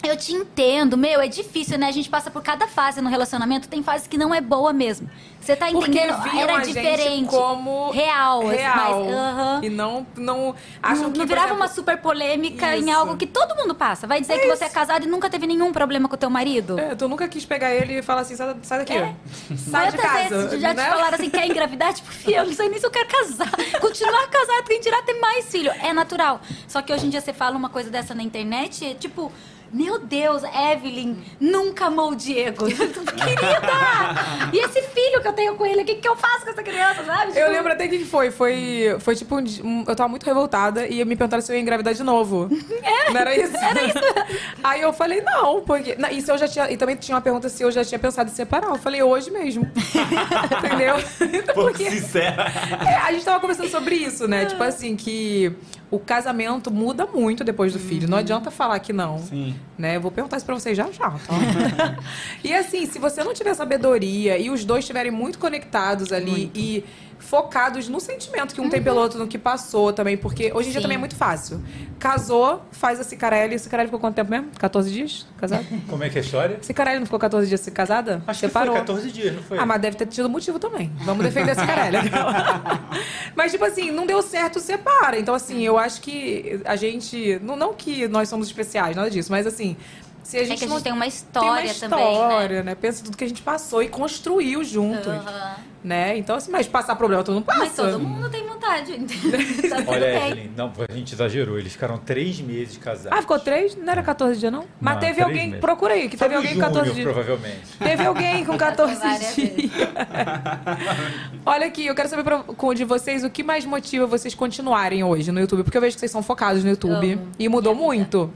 Eu 0.00 0.16
te 0.16 0.32
entendo, 0.32 0.96
meu, 0.96 1.20
é 1.20 1.26
difícil, 1.26 1.76
né? 1.76 1.88
A 1.88 1.90
gente 1.92 2.08
passa 2.08 2.30
por 2.30 2.40
cada 2.40 2.68
fase 2.68 3.00
no 3.00 3.10
relacionamento, 3.10 3.68
tem 3.68 3.82
fase 3.82 4.08
que 4.08 4.16
não 4.16 4.32
é 4.32 4.40
boa 4.40 4.72
mesmo. 4.72 5.10
Você 5.40 5.56
tá 5.56 5.66
Porque 5.70 5.90
entendendo? 5.90 6.22
viam 6.22 6.40
Era 6.40 6.56
a 6.56 6.64
gente 6.64 6.74
diferente. 6.74 7.28
como 7.30 7.90
real, 7.90 8.46
assim, 8.46 8.56
real. 8.58 9.04
mas 9.04 9.14
aham. 9.14 9.60
E 9.64 9.68
não, 9.70 10.06
não 10.16 10.54
acham 10.82 11.04
Não, 11.04 11.12
que 11.12 11.18
não 11.18 11.26
virava 11.26 11.46
exemplo, 11.48 11.62
uma 11.62 11.68
super 11.68 11.98
polêmica 11.98 12.76
em 12.76 12.80
Isso. 12.88 12.90
algo 12.96 13.16
que 13.16 13.26
todo 13.26 13.56
mundo 13.56 13.74
passa. 13.74 14.06
Vai 14.06 14.20
dizer 14.20 14.34
É 14.34 14.38
que 14.38 14.46
você 14.46 14.64
é 14.64 14.68
casado 14.68 15.04
e 15.04 15.08
nunca 15.08 15.28
teve 15.28 15.46
nenhum 15.46 15.72
problema 15.72 16.08
com 16.08 16.14
o 16.14 16.18
teu 16.18 16.30
marido? 16.30 16.78
É, 16.78 16.94
tu 16.94 17.08
nunca 17.08 17.26
quis 17.26 17.44
pegar 17.44 17.74
ele 17.74 17.98
e 17.98 18.02
falar 18.02 18.20
assim, 18.20 18.36
sai, 18.36 18.54
sai 18.62 18.78
daqui. 18.80 18.92
É. 18.92 19.14
Sai 19.56 19.90
de 19.90 19.96
Quantas 19.96 20.00
casa. 20.00 20.42
vezes 20.42 20.60
já 20.60 20.74
né? 20.74 20.84
te 20.84 20.90
falaram 20.90 21.14
assim, 21.14 21.30
quer 21.30 21.46
engravidar? 21.46 21.92
Tipo, 21.98 22.10
filho, 22.12 22.36
eu 22.36 22.46
não 22.46 22.52
sei 22.52 22.68
nem 22.68 22.78
se 22.78 22.86
eu 22.86 22.90
quero 22.90 23.08
casar. 23.08 23.50
Continuar 23.80 24.28
casado, 24.28 24.64
quem 24.68 24.80
dirá 24.80 25.02
ter 25.02 25.14
mais 25.18 25.46
filho. 25.50 25.72
É 25.82 25.92
natural. 25.92 26.40
Só 26.68 26.82
que 26.82 26.92
hoje 26.92 27.06
em 27.06 27.10
dia 27.10 27.20
você 27.20 27.32
fala 27.32 27.56
uma 27.56 27.68
coisa 27.68 27.90
dessa 27.90 28.14
na 28.14 28.22
internet, 28.22 28.96
tipo... 29.00 29.32
Meu 29.72 29.98
Deus, 29.98 30.42
Evelyn 30.44 31.16
nunca 31.40 31.86
amou 31.86 32.12
o 32.12 32.16
Diego. 32.16 32.66
Querida! 32.66 34.50
E 34.52 34.58
esse 34.64 34.80
filho 34.82 35.20
que 35.20 35.28
eu 35.28 35.32
tenho 35.32 35.54
com 35.56 35.66
ele, 35.66 35.82
o 35.82 35.84
que, 35.84 35.96
que 35.96 36.08
eu 36.08 36.16
faço 36.16 36.44
com 36.44 36.50
essa 36.50 36.62
criança, 36.62 37.04
sabe? 37.04 37.32
Eu 37.32 37.34
Tipo, 37.34 37.50
lembro 37.50 37.72
até 37.72 37.86
o 37.86 37.88
que 37.88 38.04
foi. 38.04 38.30
Foi, 38.30 38.96
foi 39.00 39.14
tipo 39.14 39.36
um, 39.36 39.44
um- 39.64 39.84
Eu 39.86 39.94
tava 39.96 40.08
muito 40.08 40.24
revoltada 40.24 40.86
e 40.86 41.04
me 41.04 41.16
perguntaram 41.16 41.42
se 41.42 41.52
eu 41.52 41.56
ia 41.56 41.62
engravidar 41.62 41.94
de 41.94 42.02
novo. 42.02 42.48
É, 42.88 43.10
não 43.10 43.20
era 43.20 43.34
isso? 43.36 43.56
Era 43.56 43.84
isso. 43.84 43.98
Aí 44.62 44.80
eu 44.80 44.92
falei, 44.92 45.20
não, 45.22 45.60
porque. 45.62 45.94
Não, 45.98 46.08
isso 46.10 46.30
eu 46.30 46.38
já 46.38 46.46
tinha. 46.48 46.70
E 46.70 46.76
também 46.76 46.96
tinha 46.96 47.14
uma 47.14 47.20
pergunta 47.20 47.48
se 47.48 47.62
eu 47.62 47.70
já 47.70 47.84
tinha 47.84 47.98
pensado 47.98 48.30
em 48.30 48.32
separar. 48.34 48.68
Eu 48.70 48.76
falei, 48.78 49.02
hoje 49.02 49.30
mesmo. 49.30 49.64
Entendeu? 50.64 50.96
Então, 51.32 51.54
porque- 51.54 51.90
sincera. 51.90 52.46
É, 52.86 52.94
a 52.96 53.12
gente 53.12 53.24
tava 53.24 53.40
conversando 53.40 53.68
sobre 53.68 53.94
isso, 53.96 54.26
né? 54.28 54.46
Tipo 54.46 54.62
assim, 54.62 54.96
que 54.96 55.52
o 55.90 55.98
casamento 55.98 56.70
muda 56.70 57.06
muito 57.06 57.42
depois 57.42 57.72
do 57.72 57.78
filho. 57.78 58.08
Não 58.08 58.18
adianta 58.18 58.50
falar 58.50 58.78
que 58.78 58.92
não. 58.92 59.18
Sim. 59.18 59.54
Né? 59.76 59.96
Eu 59.96 60.00
vou 60.00 60.10
perguntar 60.10 60.36
isso 60.36 60.46
pra 60.46 60.54
vocês 60.54 60.76
já 60.76 60.90
já, 60.90 61.10
tá? 61.10 61.96
e 62.44 62.52
assim, 62.52 62.84
se 62.86 62.98
você 62.98 63.24
não 63.24 63.32
tiver 63.32 63.54
sabedoria 63.54 64.36
e 64.38 64.50
os 64.50 64.64
dois 64.64 64.80
estiverem 64.80 65.10
muito 65.10 65.38
conectados 65.38 66.12
ali 66.12 66.50
e 66.54 66.84
focados 67.18 67.88
no 67.88 68.00
sentimento 68.00 68.54
que 68.54 68.60
um 68.60 68.70
tem 68.70 68.82
pelo 68.82 68.98
outro, 69.00 69.18
no 69.18 69.26
que 69.26 69.36
passou 69.36 69.92
também, 69.92 70.16
porque 70.16 70.52
hoje 70.54 70.68
em 70.68 70.72
dia 70.72 70.80
Sim. 70.80 70.82
também 70.82 70.94
é 70.96 70.98
muito 70.98 71.16
fácil. 71.16 71.62
Casou, 71.98 72.62
faz 72.72 73.00
a 73.00 73.04
Cicarelli. 73.04 73.54
A 73.54 73.58
Cicarelli 73.58 73.88
ficou 73.88 74.00
quanto 74.00 74.14
tempo 74.14 74.30
mesmo? 74.30 74.48
14 74.58 74.90
dias? 74.90 75.26
Casado? 75.36 75.66
Como 75.88 76.02
é 76.04 76.08
que 76.08 76.16
é 76.18 76.20
a 76.20 76.24
história? 76.24 76.58
Cicarelli 76.62 76.98
não 77.00 77.06
ficou 77.06 77.18
14 77.18 77.48
dias 77.48 77.68
casada? 77.74 78.22
Acho 78.26 78.40
Separou. 78.40 78.74
que 78.74 78.78
foi 78.78 78.86
14 78.86 79.10
dias, 79.12 79.34
não 79.34 79.42
foi? 79.42 79.58
Ah, 79.58 79.66
mas 79.66 79.80
deve 79.80 79.96
ter 79.96 80.06
tido 80.06 80.28
motivo 80.28 80.58
também. 80.58 80.92
Vamos 81.00 81.24
defender 81.24 81.50
a 81.50 81.54
Cicarelli. 81.54 81.98
mas, 83.34 83.52
tipo 83.52 83.64
assim, 83.64 83.90
não 83.90 84.06
deu 84.06 84.22
certo, 84.22 84.60
separa. 84.60 85.18
Então, 85.18 85.34
assim, 85.34 85.62
eu 85.62 85.76
acho 85.78 86.00
que 86.00 86.60
a 86.64 86.76
gente. 86.76 87.38
Não, 87.42 87.56
não 87.56 87.74
que 87.74 88.06
nós 88.08 88.28
somos 88.28 88.46
especiais, 88.46 88.96
nada 88.96 89.10
disso, 89.10 89.30
mas 89.30 89.46
assim. 89.46 89.76
Se 90.22 90.36
a 90.36 90.42
É 90.42 90.44
gente 90.44 90.58
que 90.58 90.64
a 90.66 90.68
não 90.68 90.74
gente 90.76 90.84
tem 90.84 90.92
uma 90.92 91.00
tem 91.00 91.08
história, 91.08 91.72
uma 91.72 91.74
também, 91.88 92.04
né? 92.04 92.12
história, 92.12 92.62
né? 92.62 92.74
Pensa 92.74 93.02
tudo 93.02 93.16
que 93.16 93.24
a 93.24 93.28
gente 93.28 93.40
passou 93.40 93.82
e 93.82 93.88
construiu 93.88 94.62
juntos. 94.62 95.06
Aham. 95.06 95.54
Né? 95.82 96.18
Então, 96.18 96.34
assim, 96.34 96.50
mas 96.50 96.66
passar 96.66 96.96
problema 96.96 97.22
todo 97.22 97.36
mundo 97.36 97.44
passa. 97.44 97.60
Mas 97.60 97.76
todo 97.76 98.00
mundo 98.00 98.28
tem 98.28 98.44
vontade, 98.44 98.92
entendeu? 98.96 99.38
Tá 99.70 99.76
Olha. 99.86 100.26
Evelyn, 100.26 100.50
não, 100.56 100.72
a 100.88 100.92
gente 100.92 101.14
exagerou. 101.14 101.56
Eles 101.58 101.72
ficaram 101.72 101.98
três 101.98 102.40
meses 102.40 102.76
casados. 102.76 103.16
Ah, 103.16 103.20
ficou 103.22 103.38
três? 103.38 103.76
Não 103.76 103.92
era 103.92 104.02
14 104.02 104.40
dias, 104.40 104.50
não? 104.52 104.64
Mas 104.80 104.94
Não, 104.94 105.00
teve 105.00 105.14
três 105.14 105.26
alguém. 105.28 105.46
meses. 105.46 105.60
Procura 105.60 105.94
aí, 105.94 106.08
que 106.08 106.16
teve 106.16 106.34
alguém 106.34 106.54
com 106.54 106.60
junho, 106.60 106.72
14 106.72 106.92
dias. 106.94 107.04
provavelmente. 107.04 107.60
Teve 107.78 108.04
alguém 108.04 108.44
com 108.44 108.56
14 108.58 108.94
Várias 108.96 109.36
dias. 109.36 109.70
Olha 111.46 111.66
aqui, 111.66 111.86
eu 111.86 111.94
quero 111.94 112.08
saber 112.08 112.24
pra, 112.24 112.38
com 112.42 112.74
de 112.74 112.84
vocês 112.84 113.22
o 113.24 113.30
que 113.30 113.42
mais 113.42 113.64
motiva 113.64 114.06
vocês 114.06 114.34
continuarem 114.34 115.04
hoje 115.04 115.30
no 115.30 115.40
YouTube, 115.40 115.62
porque 115.62 115.76
eu 115.76 115.82
vejo 115.82 115.94
que 115.94 116.00
vocês 116.00 116.10
são 116.10 116.22
focados 116.22 116.64
no 116.64 116.70
YouTube 116.70 117.12
Amo. 117.12 117.28
e 117.38 117.48
mudou 117.48 117.74
Minha 117.74 117.86
muito. 117.86 118.32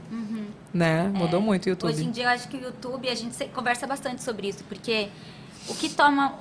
Né? 0.73 1.11
Mudou 1.13 1.39
muito 1.39 1.67
o 1.67 1.69
YouTube. 1.69 1.91
Hoje 1.91 2.03
em 2.03 2.09
dia, 2.09 2.23
eu 2.23 2.29
acho 2.29 2.47
que 2.47 2.57
o 2.57 2.61
YouTube, 2.61 3.07
a 3.07 3.13
gente 3.13 3.45
conversa 3.53 3.85
bastante 3.85 4.23
sobre 4.23 4.47
isso, 4.47 4.63
porque 4.67 5.07
o 5.67 5.73
que 5.75 5.89
toma 5.89 6.33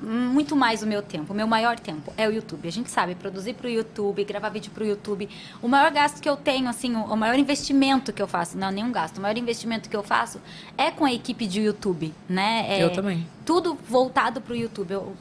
muito 0.00 0.54
mais 0.54 0.82
o 0.82 0.86
meu 0.86 1.02
tempo, 1.02 1.32
o 1.32 1.36
meu 1.36 1.46
maior 1.46 1.78
tempo, 1.78 2.12
é 2.16 2.28
o 2.28 2.30
YouTube. 2.32 2.68
A 2.68 2.70
gente 2.70 2.90
sabe, 2.90 3.14
produzir 3.14 3.54
para 3.54 3.66
o 3.66 3.70
YouTube, 3.70 4.22
gravar 4.24 4.48
vídeo 4.50 4.70
para 4.72 4.84
o 4.84 4.86
YouTube. 4.86 5.28
O 5.60 5.66
maior 5.66 5.90
gasto 5.90 6.20
que 6.20 6.28
eu 6.28 6.36
tenho, 6.36 6.68
assim, 6.68 6.94
o 6.94 7.08
o 7.08 7.16
maior 7.16 7.38
investimento 7.38 8.12
que 8.12 8.22
eu 8.22 8.28
faço, 8.28 8.56
não, 8.56 8.70
nenhum 8.70 8.92
gasto, 8.92 9.18
o 9.18 9.20
maior 9.20 9.36
investimento 9.36 9.88
que 9.88 9.96
eu 9.96 10.02
faço 10.02 10.40
é 10.76 10.90
com 10.90 11.04
a 11.04 11.12
equipe 11.12 11.46
de 11.46 11.60
YouTube, 11.62 12.14
né? 12.28 12.66
É 12.68 12.84
Eu 12.84 12.92
também. 12.92 13.26
Tudo 13.44 13.76
voltado 13.88 14.40
para 14.40 14.52
o 14.52 14.56
YouTube. 14.56 14.92
Eu- 14.92 15.16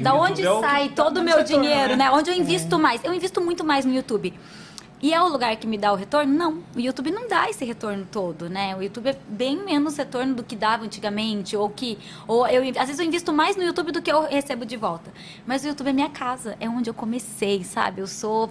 da 0.00 0.14
o 0.14 0.18
onde 0.18 0.42
YouTube 0.42 0.46
é 0.46 0.50
o 0.50 0.60
que 0.60 0.66
sai 0.66 0.88
tá 0.88 1.04
todo 1.04 1.18
o 1.18 1.22
meu 1.22 1.44
dinheiro, 1.44 1.90
né? 1.90 1.96
né? 2.06 2.10
Onde 2.10 2.30
eu 2.30 2.34
invisto 2.34 2.78
mais? 2.78 3.04
Eu 3.04 3.12
invisto 3.14 3.40
muito 3.40 3.62
mais 3.62 3.84
no 3.84 3.94
YouTube. 3.94 4.34
E 5.02 5.12
é 5.12 5.20
o 5.20 5.26
lugar 5.26 5.56
que 5.56 5.66
me 5.66 5.76
dá 5.76 5.92
o 5.92 5.96
retorno? 5.96 6.32
Não. 6.32 6.62
O 6.76 6.78
YouTube 6.78 7.10
não 7.10 7.26
dá 7.26 7.50
esse 7.50 7.64
retorno 7.64 8.06
todo, 8.08 8.48
né? 8.48 8.76
O 8.76 8.82
YouTube 8.82 9.08
é 9.08 9.18
bem 9.28 9.56
menos 9.56 9.96
retorno 9.96 10.32
do 10.32 10.44
que 10.44 10.54
dava 10.54 10.84
antigamente, 10.84 11.56
ou 11.56 11.68
que. 11.68 11.98
Ou 12.28 12.46
eu, 12.46 12.62
às 12.78 12.86
vezes 12.86 13.00
eu 13.00 13.04
invisto 13.04 13.32
mais 13.32 13.56
no 13.56 13.64
YouTube 13.64 13.90
do 13.90 14.00
que 14.00 14.12
eu 14.12 14.22
recebo 14.22 14.64
de 14.64 14.76
volta. 14.76 15.12
Mas 15.44 15.64
o 15.64 15.66
YouTube 15.66 15.88
é 15.88 15.92
minha 15.92 16.08
casa, 16.08 16.56
é 16.60 16.68
onde 16.68 16.88
eu 16.88 16.94
comecei, 16.94 17.64
sabe? 17.64 18.00
Eu 18.00 18.06
sou 18.06 18.48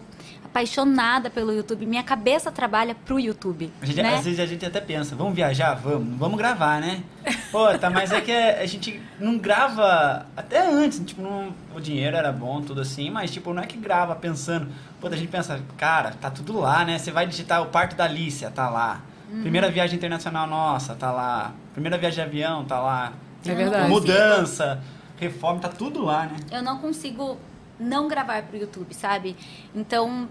apaixonada 0.52 1.30
pelo 1.30 1.54
YouTube. 1.54 1.86
Minha 1.86 2.04
cabeça 2.04 2.52
trabalha 2.52 2.94
pro 2.94 3.18
YouTube. 3.20 3.72
Gente- 3.82 4.02
né? 4.02 4.16
Às 4.16 4.26
vezes 4.26 4.40
a 4.40 4.46
gente 4.46 4.66
até 4.66 4.82
pensa, 4.82 5.16
vamos 5.16 5.34
viajar? 5.34 5.74
Vamos, 5.76 6.18
vamos 6.18 6.38
gravar, 6.38 6.82
né? 6.82 7.02
Pô, 7.52 7.68
tá, 7.80 7.90
mas 7.90 8.12
é 8.12 8.20
que 8.20 8.32
a 8.32 8.66
gente 8.66 9.02
não 9.20 9.38
grava 9.38 10.26
até 10.36 10.60
antes, 10.62 11.00
tipo, 11.00 11.22
não- 11.22 11.54
o 11.74 11.80
dinheiro 11.80 12.16
era 12.18 12.32
bom, 12.32 12.62
tudo 12.62 12.82
assim, 12.82 13.10
mas 13.10 13.32
tipo, 13.32 13.54
não 13.54 13.64
é 13.64 13.66
que 13.66 13.78
grava 13.78 14.14
pensando. 14.16 14.68
Pô, 15.00 15.08
a 15.08 15.16
gente 15.16 15.30
pensa, 15.30 15.60
cara, 15.78 16.12
tá 16.20 16.30
tudo 16.30 16.60
lá, 16.60 16.84
né? 16.84 17.00
Você 17.00 17.12
vai 17.12 17.26
digitar 17.26 17.62
o 17.62 17.68
parto 17.68 17.96
da 17.96 18.04
Alicia, 18.04 18.52
tá 18.52 18.70
lá. 18.70 19.02
Uhum. 19.32 19.42
Primeira 19.42 19.72
viagem 19.72 19.96
internacional 19.98 20.46
nossa, 20.46 20.94
tá 20.94 21.12
lá. 21.12 21.54
Primeira 21.74 21.98
viagem 21.98 22.22
de 22.24 22.30
avião, 22.30 22.66
tá 22.66 22.80
lá. 22.80 23.14
É 23.46 23.56
verdade. 23.56 23.90
Mudança, 23.90 24.84
reforma, 25.18 25.62
tá 25.62 25.70
tudo 25.70 26.04
lá, 26.04 26.26
né? 26.26 26.36
eu 26.52 26.62
não 26.62 26.78
consigo 26.78 27.38
não 27.80 28.08
gravar 28.08 28.44
pro 28.44 28.58
YouTube, 28.58 28.94
sabe? 28.94 29.36
Então, 29.74 30.28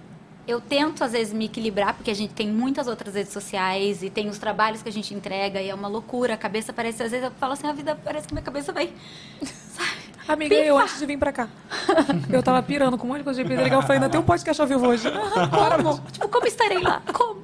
eu 0.46 0.60
tento 0.60 1.04
às 1.04 1.12
vezes 1.12 1.32
me 1.32 1.46
equilibrar, 1.46 1.94
porque 1.94 2.10
a 2.10 2.14
gente 2.14 2.34
tem 2.34 2.48
muitas 2.48 2.86
outras 2.86 3.14
redes 3.14 3.32
sociais 3.32 4.02
e 4.02 4.10
tem 4.10 4.28
os 4.28 4.38
trabalhos 4.38 4.82
que 4.82 4.88
a 4.88 4.92
gente 4.92 5.14
entrega 5.14 5.60
e 5.60 5.68
é 5.68 5.74
uma 5.74 5.88
loucura. 5.88 6.34
A 6.34 6.36
cabeça 6.36 6.72
parece, 6.72 7.02
às 7.02 7.10
vezes 7.10 7.26
eu 7.26 7.32
falo 7.32 7.52
assim, 7.52 7.66
a 7.66 7.72
vida 7.72 7.98
parece 8.04 8.26
que 8.26 8.34
minha 8.34 8.44
cabeça 8.44 8.72
vai. 8.72 8.92
Amiga, 10.28 10.54
eu 10.54 10.78
antes 10.78 10.98
de 10.98 11.06
vir 11.06 11.18
pra 11.18 11.32
cá, 11.32 11.48
eu 12.30 12.42
tava 12.42 12.62
pirando 12.62 12.96
com 12.96 13.04
um 13.04 13.08
monte 13.08 13.18
de 13.18 13.24
coisa 13.24 13.42
de 13.42 13.48
legal. 13.56 13.80
Eu 13.80 13.82
falei, 13.82 13.96
ainda 13.96 14.08
tem 14.08 14.20
um 14.20 14.24
podcast 14.24 14.62
ao 14.62 14.68
vivo 14.68 14.86
hoje. 14.86 15.08
Bora, 15.50 15.74
amor. 15.74 16.00
Tipo, 16.12 16.28
como 16.28 16.46
estarei 16.46 16.78
lá? 16.78 17.02
Como? 17.12 17.42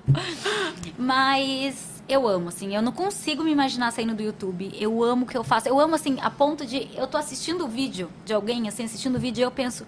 Mas 0.97 1.97
eu 2.09 2.29
amo, 2.29 2.49
assim. 2.49 2.75
Eu 2.75 2.83
não 2.83 2.93
consigo 2.93 3.43
me 3.43 3.51
imaginar 3.51 3.91
saindo 3.93 4.15
do 4.15 4.23
YouTube. 4.23 4.73
Eu 4.79 5.03
amo 5.03 5.25
o 5.25 5.29
que 5.29 5.37
eu 5.37 5.43
faço. 5.43 5.69
Eu 5.69 5.81
amo, 5.81 5.95
assim, 5.95 6.19
a 6.21 6.31
ponto 6.31 6.65
de... 6.65 6.89
Eu 6.95 7.07
tô 7.07 7.17
assistindo 7.17 7.65
o 7.65 7.69
vídeo 7.69 8.09
de 8.25 8.33
alguém, 8.33 8.69
assim, 8.69 8.85
assistindo 8.85 9.17
o 9.17 9.19
vídeo 9.19 9.41
e 9.41 9.45
eu 9.45 9.51
penso... 9.51 9.87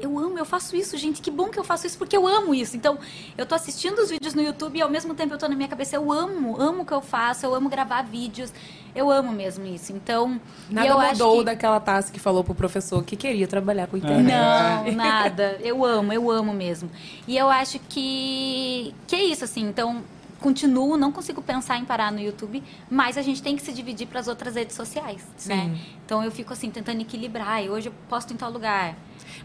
Eu 0.00 0.18
amo, 0.18 0.38
eu 0.38 0.44
faço 0.44 0.76
isso, 0.76 0.96
gente. 0.96 1.22
Que 1.22 1.30
bom 1.30 1.48
que 1.48 1.58
eu 1.58 1.64
faço 1.64 1.86
isso, 1.86 1.96
porque 1.98 2.16
eu 2.16 2.26
amo 2.26 2.54
isso. 2.54 2.76
Então, 2.76 2.98
eu 3.36 3.46
tô 3.46 3.54
assistindo 3.54 3.98
os 3.98 4.10
vídeos 4.10 4.34
no 4.34 4.42
YouTube 4.42 4.78
e 4.78 4.82
ao 4.82 4.90
mesmo 4.90 5.14
tempo 5.14 5.34
eu 5.34 5.38
tô 5.38 5.48
na 5.48 5.54
minha 5.54 5.68
cabeça, 5.68 5.96
eu 5.96 6.12
amo, 6.12 6.60
amo 6.60 6.82
o 6.82 6.86
que 6.86 6.92
eu 6.92 7.00
faço, 7.00 7.46
eu 7.46 7.54
amo 7.54 7.68
gravar 7.68 8.02
vídeos. 8.02 8.52
Eu 8.94 9.10
amo 9.10 9.32
mesmo 9.32 9.66
isso. 9.66 9.92
Então, 9.92 10.40
Nada 10.70 11.10
mudou 11.10 11.38
que... 11.38 11.44
daquela 11.44 11.80
taça 11.80 12.12
que 12.12 12.20
falou 12.20 12.44
pro 12.44 12.54
professor 12.54 13.02
que 13.02 13.16
queria 13.16 13.48
trabalhar 13.48 13.88
com 13.88 13.96
internet. 13.96 14.32
Não, 14.32 14.92
nada. 14.92 15.58
Eu 15.60 15.84
amo, 15.84 16.12
eu 16.12 16.30
amo 16.30 16.54
mesmo. 16.54 16.88
E 17.26 17.36
eu 17.36 17.50
acho 17.50 17.80
que 17.88 18.94
que 19.06 19.16
é 19.16 19.24
isso 19.24 19.42
assim. 19.42 19.62
Então, 19.62 20.04
continuo, 20.44 20.96
não 20.98 21.10
consigo 21.10 21.40
pensar 21.40 21.78
em 21.78 21.84
parar 21.86 22.12
no 22.12 22.20
YouTube, 22.20 22.62
mas 22.90 23.16
a 23.16 23.22
gente 23.22 23.42
tem 23.42 23.56
que 23.56 23.62
se 23.62 23.72
dividir 23.72 24.06
para 24.06 24.20
as 24.20 24.28
outras 24.28 24.54
redes 24.54 24.76
sociais, 24.76 25.22
né? 25.46 25.74
Então 26.04 26.22
eu 26.22 26.30
fico 26.30 26.52
assim 26.52 26.70
tentando 26.70 27.00
equilibrar. 27.00 27.64
E 27.64 27.70
hoje 27.70 27.88
eu 27.88 27.94
posto 28.10 28.34
em 28.34 28.36
tal 28.36 28.50
lugar. 28.50 28.94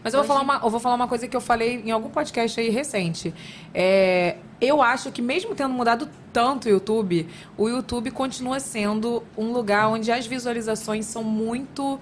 Mas 0.04 0.12
eu 0.12 0.18
vou, 0.18 0.20
Hoje- 0.20 0.28
falar 0.28 0.42
uma, 0.42 0.56
eu 0.66 0.70
vou 0.70 0.78
falar 0.80 0.94
uma 0.94 1.08
coisa 1.08 1.26
que 1.26 1.34
eu 1.36 1.40
falei 1.40 1.82
em 1.86 1.90
algum 1.90 2.10
podcast 2.10 2.60
aí 2.60 2.68
recente. 2.68 3.32
É, 3.74 4.36
eu 4.60 4.82
acho 4.82 5.10
que 5.10 5.22
mesmo 5.22 5.54
tendo 5.54 5.72
mudado 5.72 6.06
tanto 6.32 6.66
o 6.66 6.68
YouTube, 6.68 7.26
o 7.56 7.68
YouTube 7.68 8.10
continua 8.10 8.60
sendo 8.60 9.22
um 9.38 9.52
lugar 9.52 9.88
onde 9.88 10.12
as 10.12 10.26
visualizações 10.26 11.06
são 11.06 11.24
muito 11.24 11.98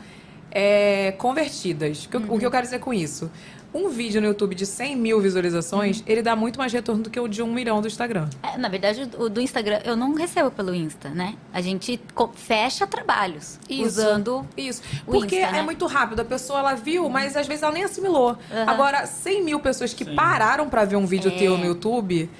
é, 0.50 1.12
convertidas. 1.18 2.04
O 2.04 2.08
que 2.08 2.16
eu- 2.16 2.24
O 2.34 2.38
que 2.38 2.46
eu 2.46 2.50
quero 2.50 2.64
dizer 2.64 2.78
com 2.80 2.92
isso? 2.92 3.30
Um 3.72 3.90
vídeo 3.90 4.20
no 4.20 4.26
YouTube 4.28 4.54
de 4.54 4.64
100 4.64 4.96
mil 4.96 5.20
visualizações, 5.20 6.02
ele 6.06 6.22
dá 6.22 6.34
muito 6.34 6.58
mais 6.58 6.72
retorno 6.72 7.02
do 7.02 7.10
que 7.10 7.20
o 7.20 7.28
de 7.28 7.42
um 7.42 7.52
milhão 7.52 7.80
do 7.82 7.86
Instagram. 7.86 8.28
É, 8.42 8.56
na 8.56 8.68
verdade, 8.68 9.08
o 9.18 9.28
do 9.28 9.40
Instagram 9.42 9.80
eu 9.84 9.94
não 9.94 10.14
recebo 10.14 10.50
pelo 10.50 10.74
Insta, 10.74 11.10
né? 11.10 11.34
A 11.52 11.60
gente 11.60 12.00
fecha 12.34 12.86
trabalhos 12.86 13.58
usando 13.70 14.46
Isso. 14.56 14.82
o 15.06 15.12
Porque 15.12 15.36
Insta, 15.36 15.48
é 15.48 15.52
né? 15.52 15.62
muito 15.62 15.84
rápido. 15.86 16.20
A 16.20 16.24
pessoa, 16.24 16.60
ela 16.60 16.74
viu, 16.74 17.08
mas 17.10 17.36
às 17.36 17.46
vezes 17.46 17.62
ela 17.62 17.72
nem 17.72 17.84
assimilou. 17.84 18.38
Aham. 18.50 18.64
Agora, 18.70 19.06
100 19.06 19.44
mil 19.44 19.60
pessoas 19.60 19.92
que 19.92 20.04
Sim. 20.04 20.14
pararam 20.14 20.68
pra 20.70 20.86
ver 20.86 20.96
um 20.96 21.04
vídeo 21.06 21.30
É. 21.30 21.36
teu 21.36 21.58
no 21.58 21.66
YouTube, 21.66 22.30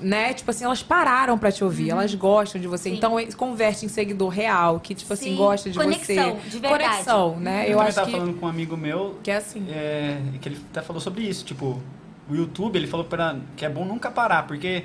né? 0.00 0.34
Tipo 0.34 0.50
assim, 0.50 0.64
elas 0.64 0.82
pararam 0.82 1.38
pra 1.38 1.50
te 1.50 1.62
ouvir. 1.62 1.90
Elas 1.90 2.14
gostam 2.14 2.60
de 2.60 2.66
você. 2.66 2.88
Uhum. 2.88 2.94
Sim. 2.94 2.98
Então, 2.98 3.20
eles 3.20 3.34
converte 3.34 3.84
em 3.84 3.88
seguidor 3.88 4.28
real, 4.28 4.80
que, 4.80 4.94
tipo 4.94 5.12
assim, 5.12 5.30
Sim. 5.30 5.36
gosta 5.36 5.70
de 5.70 5.78
Conexão, 5.78 6.36
você. 6.36 6.48
de 6.48 6.58
verdade. 6.58 6.84
Conexão, 6.84 7.36
né? 7.40 7.64
Eu, 7.64 7.76
também 7.76 7.86
acho 7.86 7.94
tava 7.94 8.06
que, 8.06 8.16
falando 8.16 8.34
com 8.38 8.46
um 8.46 8.48
amigo 8.48 8.76
meu 8.76 9.16
que 9.22 9.30
é 9.30 9.36
assim. 9.36 9.66
é, 9.70 10.20
que 10.40 10.48
ele 10.48 10.58
até 10.70 10.82
falou 10.82 11.00
sobre 11.00 11.24
isso, 11.24 11.44
tipo, 11.44 11.80
o 12.28 12.34
YouTube, 12.34 12.76
ele 12.76 12.86
falou 12.86 13.06
pra, 13.06 13.36
que 13.56 13.64
é 13.64 13.68
bom 13.68 13.84
nunca 13.84 14.10
parar, 14.10 14.46
porque 14.46 14.84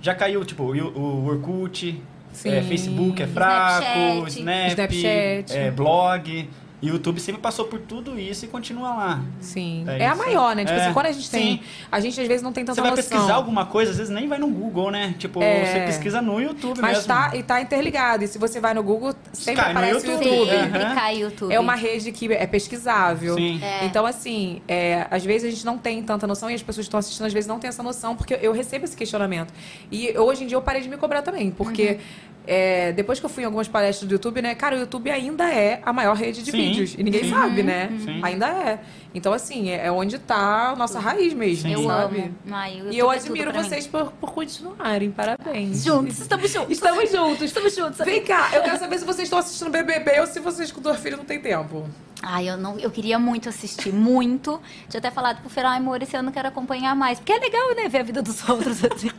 já 0.00 0.14
caiu, 0.14 0.44
tipo, 0.44 0.62
o, 0.64 0.98
o 0.98 1.26
Orkut, 1.26 2.02
é, 2.44 2.62
Facebook 2.62 3.22
é 3.22 3.26
fraco, 3.26 4.28
Snapchat. 4.28 4.38
Snap, 4.38 4.68
Snapchat. 4.68 5.56
É, 5.56 5.70
blog, 5.70 6.48
e 6.82 6.90
o 6.90 6.94
YouTube 6.94 7.18
sempre 7.20 7.40
passou 7.40 7.64
por 7.66 7.80
tudo 7.80 8.18
isso 8.18 8.44
e 8.44 8.48
continua 8.48 8.90
lá. 8.94 9.20
Sim. 9.40 9.84
É 9.88 10.02
É, 10.02 10.06
a 10.06 10.14
maior, 10.14 10.54
né? 10.54 10.64
Tipo 10.64 10.76
É, 10.78 10.84
assim, 10.84 10.92
quando 10.92 11.06
a 11.06 11.12
gente 11.12 11.30
tem. 11.30 11.56
sim. 11.58 11.60
A 11.90 12.00
gente 12.00 12.20
às 12.20 12.26
vezes 12.28 12.42
não 12.42 12.52
tem 12.52 12.64
tanta 12.64 12.74
Você 12.74 12.80
vai 12.82 12.90
noção. 12.90 13.04
pesquisar 13.10 13.34
alguma 13.34 13.64
coisa, 13.66 13.90
às 13.92 13.96
vezes 13.96 14.12
nem 14.12 14.28
vai 14.28 14.38
no 14.38 14.48
Google, 14.48 14.90
né? 14.90 15.14
Tipo, 15.18 15.42
É. 15.42 15.64
você 15.64 15.80
pesquisa 15.86 16.20
no 16.20 16.40
YouTube 16.40 16.80
Mas 16.80 16.98
mesmo. 16.98 17.08
tá, 17.08 17.30
e 17.34 17.42
tá 17.42 17.60
interligado. 17.60 18.24
E 18.24 18.28
se 18.28 18.38
você 18.38 18.60
vai 18.60 18.74
no 18.74 18.82
Google, 18.82 19.14
sempre 19.32 19.62
Cai 19.62 19.72
no 19.72 19.78
aparece 19.78 20.06
o 20.06 20.10
YouTube. 20.12 20.28
YouTube. 20.28 20.50
sempre 20.50 20.82
Aham. 20.82 20.94
cai 20.94 21.16
YouTube. 21.18 21.54
É 21.54 21.60
uma 21.60 21.74
rede 21.74 22.12
que 22.12 22.32
é 22.32 22.46
pesquisável. 22.46 23.34
Sim. 23.36 23.58
É. 23.62 23.84
Então, 23.86 24.04
assim, 24.04 24.60
é, 24.68 25.06
às 25.10 25.24
vezes 25.24 25.48
a 25.48 25.50
gente 25.50 25.64
não 25.64 25.78
tem 25.78 26.02
tanta 26.02 26.26
noção 26.26 26.50
e 26.50 26.54
as 26.54 26.62
pessoas 26.62 26.84
que 26.86 26.88
estão 26.88 26.98
assistindo 27.00 27.26
às 27.26 27.32
vezes 27.32 27.48
não 27.48 27.58
têm 27.58 27.68
essa 27.68 27.82
noção, 27.82 28.14
porque 28.14 28.38
eu 28.42 28.52
recebo 28.52 28.84
esse 28.84 28.96
questionamento. 28.96 29.52
E 29.90 30.16
hoje 30.18 30.44
em 30.44 30.46
dia 30.46 30.56
eu 30.56 30.62
parei 30.62 30.82
de 30.82 30.88
me 30.88 30.96
cobrar 30.96 31.22
também, 31.22 31.50
porque 31.50 31.92
Uhum. 31.92 31.98
é, 32.46 32.92
depois 32.92 33.18
que 33.18 33.26
eu 33.26 33.30
fui 33.30 33.42
em 33.42 33.46
algumas 33.46 33.66
palestras 33.68 34.06
do 34.08 34.12
YouTube, 34.12 34.40
né, 34.42 34.54
cara, 34.54 34.76
o 34.76 34.78
YouTube 34.80 35.10
ainda 35.10 35.50
é 35.52 35.80
a 35.84 35.92
maior 35.92 36.14
rede 36.16 36.42
de 36.42 36.50
Sim, 36.50 36.58
vídeos. 36.68 36.94
E 36.98 37.02
ninguém 37.02 37.24
sim. 37.24 37.30
sabe, 37.30 37.62
né? 37.62 37.90
Sim. 38.04 38.20
Ainda 38.22 38.46
é. 38.46 38.80
Então, 39.14 39.32
assim, 39.32 39.70
é, 39.70 39.86
é 39.86 39.90
onde 39.90 40.18
tá 40.18 40.70
a 40.70 40.76
nossa 40.76 40.98
raiz 40.98 41.32
mesmo, 41.32 41.70
Eu 41.70 41.84
sabe? 41.84 42.20
amo. 42.20 42.88
O 42.88 42.92
E 42.92 42.98
eu 42.98 43.10
admiro 43.10 43.52
vocês 43.52 43.86
por, 43.86 44.12
por 44.12 44.32
continuarem. 44.32 45.10
Parabéns. 45.10 45.84
Juntos, 45.84 46.20
estamos 46.20 46.50
juntos. 46.52 46.70
Estamos 46.70 47.10
juntos. 47.10 47.42
Estamos 47.42 47.74
juntos. 47.74 47.98
Vem 48.04 48.22
cá, 48.22 48.50
eu 48.52 48.62
quero 48.62 48.78
saber 48.78 48.98
se 48.98 49.04
vocês 49.04 49.26
estão 49.26 49.38
assistindo 49.38 49.70
BBB 49.70 50.20
ou 50.20 50.26
se 50.26 50.40
vocês 50.40 50.70
com 50.70 50.80
dois 50.80 50.98
filhos 51.00 51.18
não 51.18 51.24
tem 51.24 51.40
tempo. 51.40 51.88
Ai, 52.22 52.48
eu, 52.48 52.56
não, 52.56 52.78
eu 52.78 52.90
queria 52.90 53.18
muito 53.18 53.48
assistir, 53.48 53.92
muito. 53.92 54.60
Tinha 54.88 54.98
até 54.98 55.10
falado 55.10 55.40
pro 55.40 55.48
Ferão, 55.48 55.70
ai, 55.70 55.78
amor, 55.78 56.02
esse 56.02 56.16
ano 56.16 56.30
eu 56.30 56.32
quero 56.32 56.48
acompanhar 56.48 56.94
mais. 56.96 57.18
Porque 57.18 57.32
é 57.32 57.38
legal, 57.38 57.74
né, 57.76 57.88
ver 57.88 57.98
a 57.98 58.02
vida 58.02 58.22
dos 58.22 58.42
outros 58.48 58.84
assim. 58.84 59.10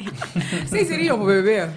Vocês 0.66 0.90
iriam 0.90 1.18
pro 1.18 1.28
BBB? 1.28 1.72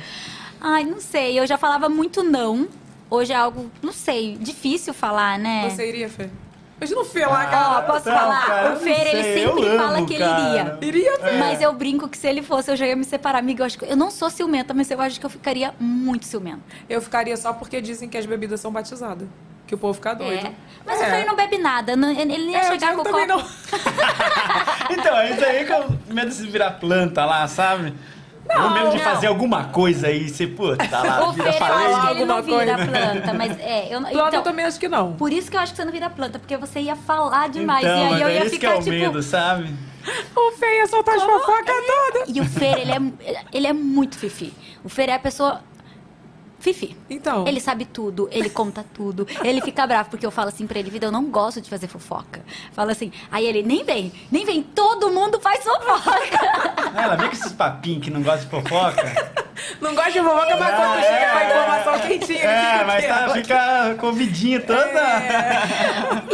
Ai, 0.61 0.85
não 0.85 1.01
sei, 1.01 1.39
eu 1.39 1.47
já 1.47 1.57
falava 1.57 1.89
muito 1.89 2.23
não. 2.23 2.68
Hoje 3.11 3.32
é 3.32 3.36
algo, 3.36 3.70
não 3.82 3.92
sei, 3.92 4.36
difícil 4.38 4.94
falar, 4.94 5.38
né? 5.38 5.68
Você 5.68 5.88
iria, 5.88 6.08
Fê? 6.08 6.30
Imagina 6.78 7.00
o 7.00 7.04
Fê 7.04 7.26
lá, 7.26 7.42
Ó, 7.46 7.50
cara. 7.50 7.82
posso 7.82 8.08
Não, 8.08 8.16
falar? 8.16 8.46
cara, 8.46 8.68
o 8.68 8.72
não 8.74 8.80
Fer, 8.80 9.06
ele 9.14 9.18
eu 9.18 9.52
sempre 9.52 9.68
amo, 9.68 9.78
fala 9.78 10.06
que 10.06 10.14
ele 10.14 10.24
cara. 10.24 10.40
iria. 10.48 10.78
Iria, 10.80 11.18
Fê? 11.18 11.32
Mas 11.38 11.61
eu 11.61 11.72
brinco 11.74 12.08
que 12.08 12.16
se 12.16 12.26
ele 12.26 12.40
fosse, 12.42 12.70
eu 12.70 12.76
já 12.76 12.86
ia 12.86 12.96
me 12.96 13.04
separar. 13.04 13.38
Amiga, 13.40 13.62
eu 13.62 13.66
acho 13.66 13.78
que 13.78 13.84
eu 13.84 13.96
não 13.96 14.11
sou 14.11 14.30
ciumenta, 14.30 14.72
mas 14.72 14.90
eu 14.90 14.98
acho 15.00 15.20
que 15.20 15.26
eu 15.26 15.30
ficaria 15.30 15.74
muito 15.78 16.24
ciumenta. 16.24 16.61
Eu 16.88 17.02
ficaria 17.02 17.36
só 17.36 17.52
porque 17.52 17.80
dizem 17.82 18.08
que 18.08 18.16
as 18.16 18.24
bebidas 18.24 18.61
são 18.61 18.70
batizadas. 18.72 19.28
Que 19.66 19.74
o 19.74 19.78
povo 19.78 19.92
fica 19.94 20.14
doido. 20.14 20.46
É. 20.46 20.52
Mas 20.86 21.00
É. 21.00 21.06
o 21.06 21.11
Fer 21.11 21.26
não 21.26 21.36
bebe 21.36 21.58
nada. 21.58 21.94
não- 21.96 22.11
ele 22.11 22.32
ele 22.32 22.50
ia 22.50 22.58
É, 22.58 22.64
chegar 22.70 22.94
com 22.94 23.02
o 23.02 23.04
copo. 23.04 23.26
não. 23.26 23.38
Então, 24.90 25.16
é 25.18 25.30
isso 25.32 25.44
aí 25.44 25.64
que 25.64 25.72
eu 25.72 25.84
medo 26.08 26.28
de 26.28 26.34
se 26.34 26.46
virar 26.48 26.72
planta 26.72 27.24
lá, 27.24 27.46
sabe? 27.46 27.92
Não, 28.55 28.66
o 28.68 28.70
medo 28.74 28.90
de 28.90 28.96
não. 28.96 29.05
fazer 29.05 29.26
alguma 29.28 29.64
coisa 29.64 30.07
aí, 30.09 30.28
você, 30.28 30.46
puta, 30.46 30.86
tá 30.88 31.03
lá, 31.03 31.28
O 31.28 31.32
vira 31.32 31.53
Fer, 31.53 31.68
eu 31.68 31.74
acho 31.74 32.01
que 32.03 32.12
ele 32.14 32.24
não 32.24 32.36
alguma 32.36 32.59
vira 32.61 32.76
coisa. 32.76 32.90
planta, 32.90 33.34
mas 33.34 33.59
é. 33.61 33.86
Eu, 33.94 34.01
Planta 34.01 34.18
eu 34.18 34.26
então, 34.28 34.42
também 34.42 34.64
acho 34.64 34.78
que 34.80 34.88
não. 34.88 35.12
por 35.14 35.32
isso 35.32 35.51
que 35.51 35.57
eu 35.57 35.61
acho 35.61 35.72
que 35.72 35.76
você 35.76 35.84
não 35.84 35.92
vira 35.92 36.11
planta, 36.11 36.38
porque 36.38 36.57
você 36.57 36.80
ia 36.80 36.96
falar 36.96 37.48
demais. 37.48 37.84
Então, 37.84 37.96
e 37.98 38.03
aí 38.05 38.11
mas 38.11 38.20
eu 38.22 38.28
é 38.28 38.32
ia 38.34 38.40
isso 38.40 38.51
que 38.51 38.57
ficar 38.61 38.72
é 38.72 38.76
o 38.76 38.78
tipo. 38.78 38.90
medo, 38.90 39.22
sabe? 39.22 39.74
O 40.34 40.53
Fê 40.53 40.78
ia 40.78 40.86
soltar 40.86 41.14
as 41.14 41.22
fofocas 41.22 41.74
todas. 41.86 42.34
E 42.34 42.40
o 42.40 42.44
Fer, 42.46 42.78
ele 42.80 42.90
é, 42.92 43.44
ele 43.53 43.66
é 43.66 43.72
muito 43.72 44.16
fifi. 44.18 44.53
O 44.82 44.88
Fer 44.88 45.11
é 45.11 45.14
a 45.14 45.18
pessoa 45.18 45.61
Fifi. 46.61 46.94
Então. 47.08 47.46
Ele 47.48 47.58
sabe 47.58 47.86
tudo, 47.86 48.28
ele 48.30 48.50
conta 48.50 48.84
tudo. 48.94 49.26
Ele 49.42 49.61
fica 49.62 49.86
bravo 49.86 50.11
porque 50.11 50.24
eu 50.26 50.30
falo 50.30 50.48
assim 50.50 50.66
pra 50.66 50.78
ele, 50.78 50.90
vida, 50.90 51.06
eu 51.06 51.11
não 51.12 51.24
gosto 51.24 51.61
de 51.61 51.68
fazer 51.70 51.88
fofoca. 51.88 52.42
Fala 52.72 52.92
assim, 52.92 53.11
aí 53.32 53.46
ele, 53.46 53.62
nem 53.62 53.82
vem, 53.82 54.12
nem 54.30 54.44
vem, 54.44 54.62
todo 54.62 55.11
mundo 55.11 55.40
faz 55.40 55.64
fofoca. 55.64 56.38
Ela 56.94 57.16
vem 57.16 57.28
com 57.28 57.32
esses 57.34 57.52
papinhos 57.52 58.04
que 58.04 58.11
não 58.11 58.22
gosta 58.22 58.44
de 58.44 58.50
fofoca. 58.50 59.40
Não 59.78 59.94
gosta 59.94 60.11
de 60.12 60.20
fofoca, 60.20 60.56
mas 60.56 60.74
quando 60.74 60.98
É, 60.98 61.02
chega 61.02 61.30
com 61.32 61.36
a 61.38 61.44
informação 61.44 61.98
quentinha, 62.08 62.38
É, 62.44 62.72
fica 62.72 62.84
mas 62.86 63.06
tá, 63.06 63.28
fica 63.34 63.94
com 64.00 64.06
o 64.06 64.12
vidinho 64.14 64.61
toda. 64.66 65.02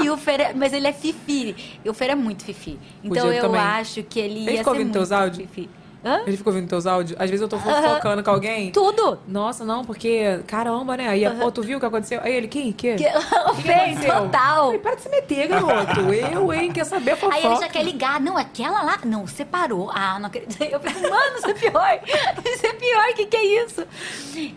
e 0.00 0.08
o 0.10 0.16
Fer, 0.16 0.40
é- 0.40 0.52
mas 0.54 0.72
ele 0.72 0.86
é 0.86 0.92
Fifi. 0.92 1.56
E 1.84 1.90
o 1.90 1.94
Fer 1.94 2.10
é 2.10 2.14
muito 2.14 2.44
Fifi. 2.44 2.78
Então 3.02 3.32
eu 3.32 3.42
também. 3.42 3.60
acho 3.60 4.02
que 4.04 4.20
ele 4.20 4.40
ia 4.44 4.50
Ele 4.50 4.58
ficou 4.58 4.74
ser 4.74 4.78
ouvindo 4.78 4.92
teus 4.92 5.10
muito 5.10 5.20
áudios? 5.22 5.48
Fifi. 5.50 5.68
Hã? 6.06 6.22
Ele 6.24 6.36
ficou 6.36 6.52
ouvindo 6.52 6.68
teus 6.68 6.86
áudios? 6.86 7.18
Às 7.20 7.28
vezes 7.28 7.42
eu 7.42 7.48
tô 7.48 7.58
fofocando 7.58 8.22
com 8.22 8.30
alguém. 8.30 8.70
Tudo. 8.70 9.18
Nossa, 9.26 9.64
não, 9.64 9.84
porque 9.84 10.38
caramba, 10.46 10.96
né? 10.96 11.08
Aí, 11.08 11.28
pô, 11.40 11.50
tu 11.50 11.62
viu 11.62 11.78
o 11.78 11.80
que 11.80 11.86
aconteceu? 11.86 12.20
Aí 12.22 12.32
ele, 12.32 12.46
quem? 12.46 12.70
Que? 12.70 12.94
Que- 12.94 13.06
o 13.50 13.54
que 13.56 13.62
Fer, 13.62 13.80
aconteceu? 13.90 14.14
total. 14.14 14.64
Falei, 14.66 14.78
para 14.78 14.94
de 14.94 15.02
se 15.02 15.08
meter, 15.08 15.48
garoto. 15.48 16.00
Eu, 16.32 16.52
hein? 16.52 16.70
Quer 16.72 16.84
saber 16.84 17.10
a 17.12 17.16
fofoca? 17.16 17.34
Aí 17.36 17.44
ele 17.44 17.56
já 17.56 17.68
quer 17.68 17.82
ligar. 17.82 18.20
Não, 18.20 18.36
aquela 18.36 18.82
lá. 18.82 18.98
Não, 19.04 19.26
separou. 19.26 19.90
Ah, 19.92 20.18
não 20.20 20.26
acredito. 20.26 20.62
Eu 20.62 20.78
fico, 20.78 21.00
mano, 21.00 21.36
isso 21.38 21.48
é 21.48 21.54
pior. 21.54 22.00
Isso 22.44 22.66
é 22.66 22.72
pior. 22.72 23.08
O 23.10 23.14
que, 23.14 23.26
que 23.26 23.36
é 23.36 23.64
isso? 23.64 23.84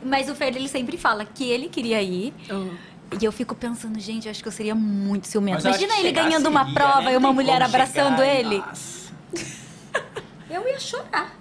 Mas 0.03 0.29
o 0.29 0.35
Fer, 0.35 0.55
ele 0.55 0.67
sempre 0.69 0.97
fala 0.97 1.25
que 1.25 1.49
ele 1.49 1.67
queria 1.69 1.99
ir. 2.01 2.31
E 3.19 3.25
eu 3.25 3.31
fico 3.31 3.55
pensando, 3.55 3.99
gente, 3.99 4.25
eu 4.27 4.31
acho 4.31 4.41
que 4.43 4.47
eu 4.47 4.51
seria 4.51 4.75
muito 4.75 5.25
ciumenta. 5.27 5.55
Mas 5.57 5.65
eu 5.65 5.71
acho 5.71 5.79
Imagina 5.83 5.99
que 5.99 6.07
ele 6.07 6.11
ganhando 6.11 6.47
uma 6.47 6.59
seria, 6.63 6.73
prova 6.79 7.01
né? 7.01 7.13
e 7.13 7.17
uma 7.17 7.33
mulher 7.33 7.53
como 7.53 7.65
abraçando 7.65 8.17
chegar 8.19 8.25
e- 8.35 8.37
ele. 8.39 8.57
Nossa. 8.59 8.99
Eu 10.49 10.67
ia 10.67 10.79
chorar. 10.79 11.37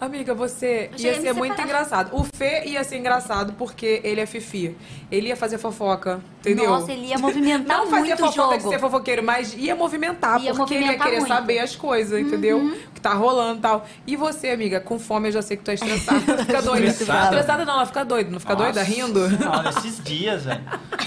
Amiga, 0.00 0.34
você 0.34 0.90
Eu 0.98 0.98
ia 0.98 1.20
ser 1.20 1.32
muito 1.32 1.60
engraçado. 1.60 2.10
O 2.12 2.24
Fê 2.24 2.64
ia 2.66 2.82
ser 2.84 2.98
engraçado 2.98 3.54
porque 3.54 4.00
ele 4.04 4.20
é 4.20 4.26
fifi. 4.26 4.76
Ele 5.10 5.28
ia 5.28 5.36
fazer 5.36 5.58
fofoca, 5.58 6.20
entendeu? 6.40 6.68
Nossa, 6.70 6.92
ele 6.92 7.06
ia 7.06 7.18
movimentar 7.18 7.78
Não 7.78 7.86
fazia 7.86 8.16
muito 8.16 8.18
fofoca 8.18 8.56
de 8.56 8.62
jogo. 8.64 8.74
ser 8.74 8.80
fofoqueiro, 8.80 9.22
mas 9.22 9.54
ia 9.54 9.74
movimentar, 9.76 10.42
Ia 10.42 10.54
porque 10.54 10.74
ele 10.74 10.80
ia 10.84 10.86
movimentar 10.88 11.06
querer 11.06 11.20
muito. 11.20 11.30
Uhum. 11.30 11.36
saber 11.38 11.58
as 11.60 11.76
coisas, 11.76 12.20
entendeu? 12.20 12.58
O 12.58 12.90
que 12.92 13.00
tá 13.00 13.14
rolando 13.14 13.58
e 13.58 13.62
tal. 13.62 13.86
E 14.06 14.16
você, 14.16 14.50
amiga, 14.50 14.80
com 14.80 14.98
fome 14.98 15.28
eu 15.28 15.32
já 15.32 15.42
sei 15.42 15.56
que 15.56 15.62
tu 15.62 15.70
é 15.70 15.74
estressada. 15.74 16.20
Fica 16.44 16.60
doida. 16.62 16.86
Estressada? 16.86 17.24
Estressada 17.24 17.64
não, 17.64 17.74
ela 17.74 17.86
fica 17.86 18.04
doida. 18.04 18.30
Não 18.30 18.40
fica 18.40 18.54
doida 18.56 18.80
Nossa 18.80 18.92
rindo? 18.92 19.28
Senhora, 19.38 19.68
esses 19.70 20.02
dias, 20.02 20.44
velho. 20.44 20.60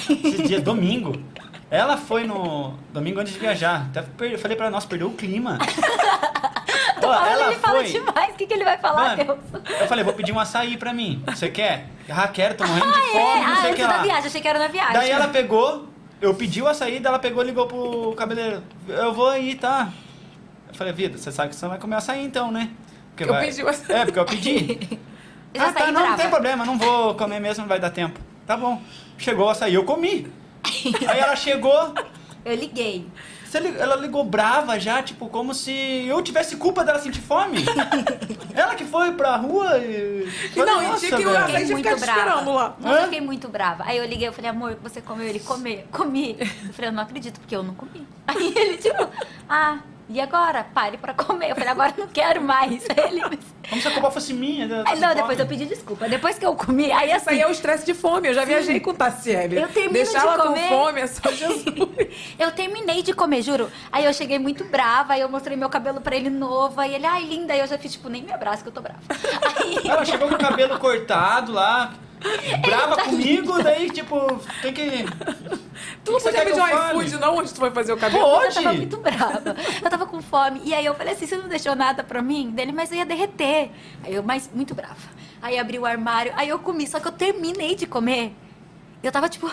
Esses 0.09 0.47
dias, 0.47 0.63
domingo. 0.63 1.21
Ela 1.69 1.97
foi 1.97 2.25
no. 2.25 2.73
Domingo 2.93 3.19
antes 3.19 3.33
de 3.33 3.39
viajar. 3.39 3.89
Até 3.93 4.03
falei 4.37 4.55
pra 4.55 4.69
nós, 4.69 4.85
perdeu 4.85 5.07
o 5.07 5.13
clima. 5.13 5.57
Ó, 7.05 7.09
Olha, 7.09 7.29
ela 7.29 7.51
ele 7.51 7.59
fala 7.59 7.75
foi. 7.79 7.91
demais. 7.91 8.29
O 8.33 8.37
que, 8.37 8.47
que 8.47 8.53
ele 8.53 8.63
vai 8.63 8.77
falar, 8.77 9.15
Mano, 9.17 9.37
Deus? 9.51 9.63
eu 9.81 9.87
falei, 9.87 10.03
vou 10.03 10.13
pedir 10.13 10.31
um 10.31 10.39
açaí 10.39 10.77
pra 10.77 10.93
mim. 10.93 11.23
Você 11.27 11.49
quer? 11.49 11.87
Ah, 12.09 12.27
quero, 12.27 12.55
tô 12.55 12.65
morrendo 12.65 12.91
de 12.91 12.99
Ah, 12.99 13.01
fome, 13.11 13.17
é? 13.19 13.39
não 13.45 13.53
Ah, 13.53 13.55
sei 13.55 13.65
o 13.65 13.67
antes 13.71 13.75
que 13.75 13.81
da 13.81 13.87
lá. 13.97 14.01
viagem. 14.03 14.25
Achei 14.27 14.41
que 14.41 14.47
era 14.47 14.59
na 14.59 14.67
viagem. 14.67 14.93
Daí 14.93 15.09
ela 15.11 15.27
pegou, 15.27 15.87
eu 16.21 16.33
pedi 16.33 16.61
o 16.61 16.67
açaí, 16.67 16.99
daí 16.99 17.09
ela 17.09 17.19
pegou 17.19 17.43
e 17.43 17.47
ligou 17.47 17.67
pro 17.67 18.13
cabeleireiro. 18.15 18.63
Eu 18.87 19.13
vou 19.13 19.29
aí, 19.29 19.55
tá? 19.55 19.89
Eu 20.69 20.75
falei, 20.75 20.93
vida, 20.93 21.17
você 21.17 21.31
sabe 21.31 21.49
que 21.49 21.55
você 21.55 21.65
não 21.65 21.71
vai 21.71 21.79
comer 21.79 21.95
açaí 21.95 22.23
então, 22.23 22.51
né? 22.51 22.69
Porque 23.11 23.23
Eu 23.23 23.27
vai... 23.29 23.45
pedi 23.45 23.63
o 23.63 23.67
açaí. 23.69 23.95
É, 23.95 24.05
porque 24.05 24.19
eu 24.19 24.25
pedi. 24.25 24.99
Eu 25.53 25.61
ah, 25.63 25.71
tá, 25.71 25.91
não, 25.91 26.09
não 26.09 26.17
tem 26.17 26.29
problema, 26.29 26.65
não 26.65 26.77
vou 26.77 27.15
comer 27.15 27.39
mesmo, 27.39 27.61
não 27.63 27.69
vai 27.69 27.79
dar 27.79 27.89
tempo. 27.89 28.19
Tá 28.45 28.55
bom. 28.57 28.81
Chegou 29.17 29.47
o 29.47 29.49
açaí, 29.49 29.73
eu 29.73 29.83
comi. 29.85 30.31
aí 31.07 31.19
ela 31.19 31.35
chegou, 31.35 31.93
Eu 32.43 32.55
liguei. 32.55 33.07
Ela 33.57 33.95
ligou 33.95 34.23
brava 34.23 34.79
já, 34.79 35.01
tipo, 35.01 35.27
como 35.27 35.53
se 35.53 35.71
eu 36.07 36.21
tivesse 36.21 36.55
culpa 36.57 36.83
dela 36.83 36.99
sentir 36.99 37.21
fome. 37.21 37.59
ela 38.53 38.75
que 38.75 38.85
foi 38.85 39.11
pra 39.13 39.35
rua 39.35 39.77
e... 39.77 40.27
E 40.55 40.59
não, 40.59 40.81
e 40.81 40.99
tinha 40.99 41.17
que 41.17 41.25
lá 41.25 41.45
Fiquei 41.45 41.65
muito 41.65 41.83
brava. 41.83 41.99
esperando 41.99 42.53
lá. 42.53 42.75
Nossa, 42.79 42.99
eu 42.99 43.03
fiquei 43.03 43.21
muito 43.21 43.47
brava. 43.47 43.83
Aí 43.85 43.97
eu 43.97 44.05
liguei, 44.05 44.27
eu 44.27 44.33
falei, 44.33 44.49
amor, 44.49 44.77
você 44.81 45.01
comeu? 45.01 45.27
Ele, 45.27 45.39
comer, 45.39 45.87
comi. 45.91 46.37
Eu 46.39 46.73
falei, 46.73 46.89
eu 46.89 46.93
não 46.93 47.03
acredito, 47.03 47.39
porque 47.39 47.55
eu 47.55 47.63
não 47.63 47.73
comi. 47.73 48.07
Aí 48.27 48.53
ele, 48.55 48.77
tipo, 48.77 49.07
ah, 49.49 49.79
e 50.07 50.19
agora? 50.21 50.63
Pare 50.73 50.97
pra 50.97 51.13
comer. 51.13 51.51
Eu 51.51 51.55
falei, 51.55 51.69
agora 51.69 51.93
não 51.97 52.07
quero 52.07 52.41
mais. 52.41 52.85
Aí 52.89 53.07
ele, 53.09 53.21
Como 53.69 53.81
se 53.81 53.87
a 53.87 53.91
culpa 53.91 54.11
fosse 54.11 54.33
minha. 54.33 54.67
né? 54.67 54.83
aí, 54.85 54.99
não, 54.99 55.15
depois 55.15 55.39
eu 55.39 55.45
pedi 55.47 55.65
desculpa. 55.65 56.07
Depois 56.07 56.37
que 56.37 56.45
eu 56.45 56.55
comi, 56.55 56.91
aí 56.91 57.11
Isso 57.11 57.29
aí 57.29 57.35
assim, 57.37 57.41
é 57.41 57.47
o 57.47 57.51
estresse 57.51 57.85
de 57.85 57.93
fome. 57.93 58.27
Eu 58.27 58.33
já 58.33 58.45
viajei 58.45 58.79
com 58.79 58.93
Tassiele. 58.93 59.57
Eu 59.59 59.67
termino 59.67 59.93
Deixar 59.93 60.19
de 60.19 60.25
ela 60.27 60.37
comer. 60.43 60.61
com 60.61 60.67
fome 60.67 61.01
é 61.01 61.07
só 61.07 61.31
Jesus. 61.31 61.65
eu 62.37 62.51
terminei 62.51 63.01
de 63.01 63.13
comer, 63.13 63.41
juro. 63.41 63.69
Aí 63.91 64.05
eu 64.05 64.13
cheguei 64.13 64.37
muito 64.37 64.63
brava, 64.65 65.13
aí 65.13 65.21
eu 65.21 65.29
mostrei 65.29 65.57
meu 65.57 65.69
cabelo 65.69 65.99
pra 66.01 66.15
ele 66.15 66.29
novo, 66.29 66.79
aí 66.79 66.93
ele, 66.93 67.05
ai, 67.05 67.23
linda. 67.23 67.53
Aí 67.53 67.59
eu 67.59 67.67
já 67.67 67.77
fiz, 67.77 67.93
tipo, 67.93 68.07
nem 68.09 68.21
me 68.23 68.31
abraça 68.31 68.61
que 68.61 68.69
eu 68.69 68.73
tô 68.73 68.81
brava. 68.81 68.99
Aí, 69.57 69.77
Ela 69.89 70.05
chegou 70.05 70.27
com 70.27 70.35
o 70.35 70.37
cabelo 70.37 70.77
cortado 70.79 71.51
lá, 71.51 71.93
brava 72.61 72.97
comigo, 73.03 73.61
daí, 73.61 73.89
tipo, 73.89 74.17
tem 74.61 74.73
que. 74.73 75.05
Tu 76.03 76.11
não 76.11 76.19
podia 76.19 76.45
pedir 76.45 76.59
um 76.61 76.67
iFood, 76.67 77.17
não, 77.19 77.37
onde 77.37 77.53
tu 77.53 77.59
foi 77.59 77.71
fazer 77.71 77.93
o 77.93 77.97
cabelo? 77.97 78.23
Pô, 78.23 78.41
Eu 78.43 78.53
tava 78.53 78.73
muito 78.73 78.97
brava. 78.97 79.55
Eu 79.83 79.89
tava 79.89 80.05
com 80.05 80.21
fome. 80.21 80.61
E 80.63 80.73
aí 80.73 80.85
eu 80.85 80.93
falei 80.95 81.13
assim, 81.13 81.25
você 81.27 81.37
não 81.37 81.47
deixou 81.47 81.75
nada 81.75 82.03
pra 82.03 82.21
mim? 82.21 82.51
Dele, 82.51 82.71
mas 82.71 82.91
eu 82.91 82.97
ia 82.97 83.05
derreter. 83.05 83.71
Aí 84.03 84.13
eu, 84.13 84.23
mas 84.23 84.49
muito 84.53 84.73
brava. 84.75 84.95
Aí 85.41 85.57
abri 85.59 85.77
o 85.77 85.85
armário, 85.85 86.33
aí 86.35 86.49
eu 86.49 86.57
comi, 86.59 86.87
só 86.87 86.99
que 86.99 87.07
eu 87.07 87.11
terminei 87.11 87.75
de 87.75 87.85
comer. 87.85 88.33
Eu 89.03 89.11
tava 89.11 89.29
tipo, 89.29 89.51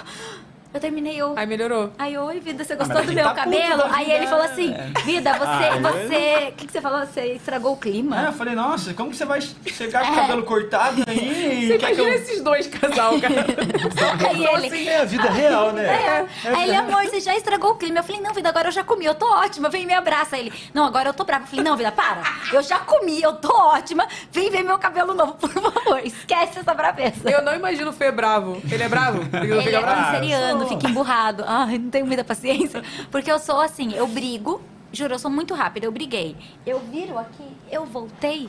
eu 0.73 0.81
terminei, 0.81 1.21
eu. 1.21 1.35
Aí 1.37 1.47
melhorou. 1.47 1.93
Aí, 1.99 2.17
oi, 2.17 2.41
vida, 2.41 2.65
você 2.65 2.75
mas 2.75 2.89
gostou 2.89 3.03
a 3.03 3.07
do 3.07 3.13
meu 3.13 3.25
tá 3.25 3.35
cabelo? 3.35 3.83
Aí 3.91 4.05
vida, 4.05 4.17
ele 4.17 4.27
falou 4.27 4.45
assim, 4.45 4.69
né? 4.71 4.93
vida, 5.05 5.33
você, 5.35 5.45
Ah, 5.47 5.79
você. 5.81 6.49
O 6.49 6.53
que, 6.53 6.67
que 6.67 6.73
você 6.73 6.81
falou? 6.81 7.07
Você 7.07 7.21
estragou 7.35 7.73
o 7.73 7.77
É, 7.77 7.79
clima? 7.79 8.23
eu 8.23 8.33
falei, 8.33 8.55
nossa, 8.55 8.95
como 8.95 9.11
que 9.11 9.17
você 9.17 9.25
vai 9.25 9.41
chegar 9.67 10.07
com 10.07 10.13
o 10.13 10.17
cabelo 10.17 10.43
cortado 10.45 11.03
aí? 11.07 11.69
Você 11.73 11.77
imagina 11.77 12.09
eu... 12.09 12.15
esses 12.15 12.41
dois 12.43 12.67
casal, 12.67 13.21
cara. 13.21 13.47
Aí 14.29 14.45
ele. 14.67 14.89
É 14.89 15.01
a 15.01 15.05
vida 15.05 15.31
real, 15.31 15.73
né? 15.73 15.85
É. 15.85 16.49
Aí 16.49 16.69
ele, 16.69 16.77
amor, 16.77 17.05
você 17.05 17.21
já 17.21 17.37
estragou 17.37 17.73
o 17.73 17.75
clima. 17.77 17.99
Eu 18.01 18.05
falei, 18.05 18.21
não, 18.21 18.33
vida, 18.33 18.49
agora 18.49 18.69
eu 18.69 18.73
já 18.73 18.83
comi, 18.85 19.05
eu 19.05 19.15
tô 19.15 19.27
ótima. 19.27 19.69
Vem 19.69 19.83
e 19.83 19.87
me 19.87 19.95
abraça. 19.95 20.37
Aí 20.37 20.43
ele, 20.43 20.53
não, 20.75 20.85
agora 20.85 21.09
eu 21.09 21.15
tô 21.15 21.25
brava. 21.25 21.45
Eu 21.45 21.49
falei, 21.49 21.65
não, 21.65 21.77
vida, 21.77 21.93
para. 21.93 22.23
Eu 22.53 22.63
já 22.63 22.79
comi, 22.81 23.21
eu 23.23 23.35
tô 23.35 23.55
ótima. 23.55 24.07
Vem 24.31 24.51
ver 24.51 24.63
meu 24.63 24.79
cabelo 24.79 25.15
novo, 25.15 25.35
por 25.35 25.51
favor. 25.51 26.01
Esquece 26.05 26.59
essa 26.61 26.75
braveza. 26.75 27.31
Eu 27.31 27.43
não 27.43 27.55
imagino 27.55 27.91
o 27.91 27.93
Fê 27.93 28.11
bravo. 28.11 28.61
Ele 28.71 28.83
é 28.83 28.89
bravo? 28.89 29.23
Ele, 29.43 29.53
Ele 29.53 29.77
é 29.77 29.81
bravo? 29.81 30.05
canceriano, 30.13 30.62
sou. 30.67 30.79
fica 30.79 30.91
emburrado. 30.91 31.45
Ai, 31.49 31.79
não 31.79 31.91
tenho 31.91 32.07
muita 32.07 32.25
paciência. 32.25 32.83
Porque 33.11 33.31
eu 33.31 33.39
sou 33.39 33.61
assim, 33.61 33.93
eu 33.95 34.07
brigo. 34.07 34.61
Juro, 34.93 35.15
eu 35.15 35.19
sou 35.19 35.31
muito 35.31 35.55
rápida, 35.55 35.87
eu 35.87 35.93
briguei. 35.93 36.37
Eu 36.67 36.79
viro 36.81 37.19
aqui, 37.19 37.47
eu 37.71 37.87
voltei. 37.87 38.49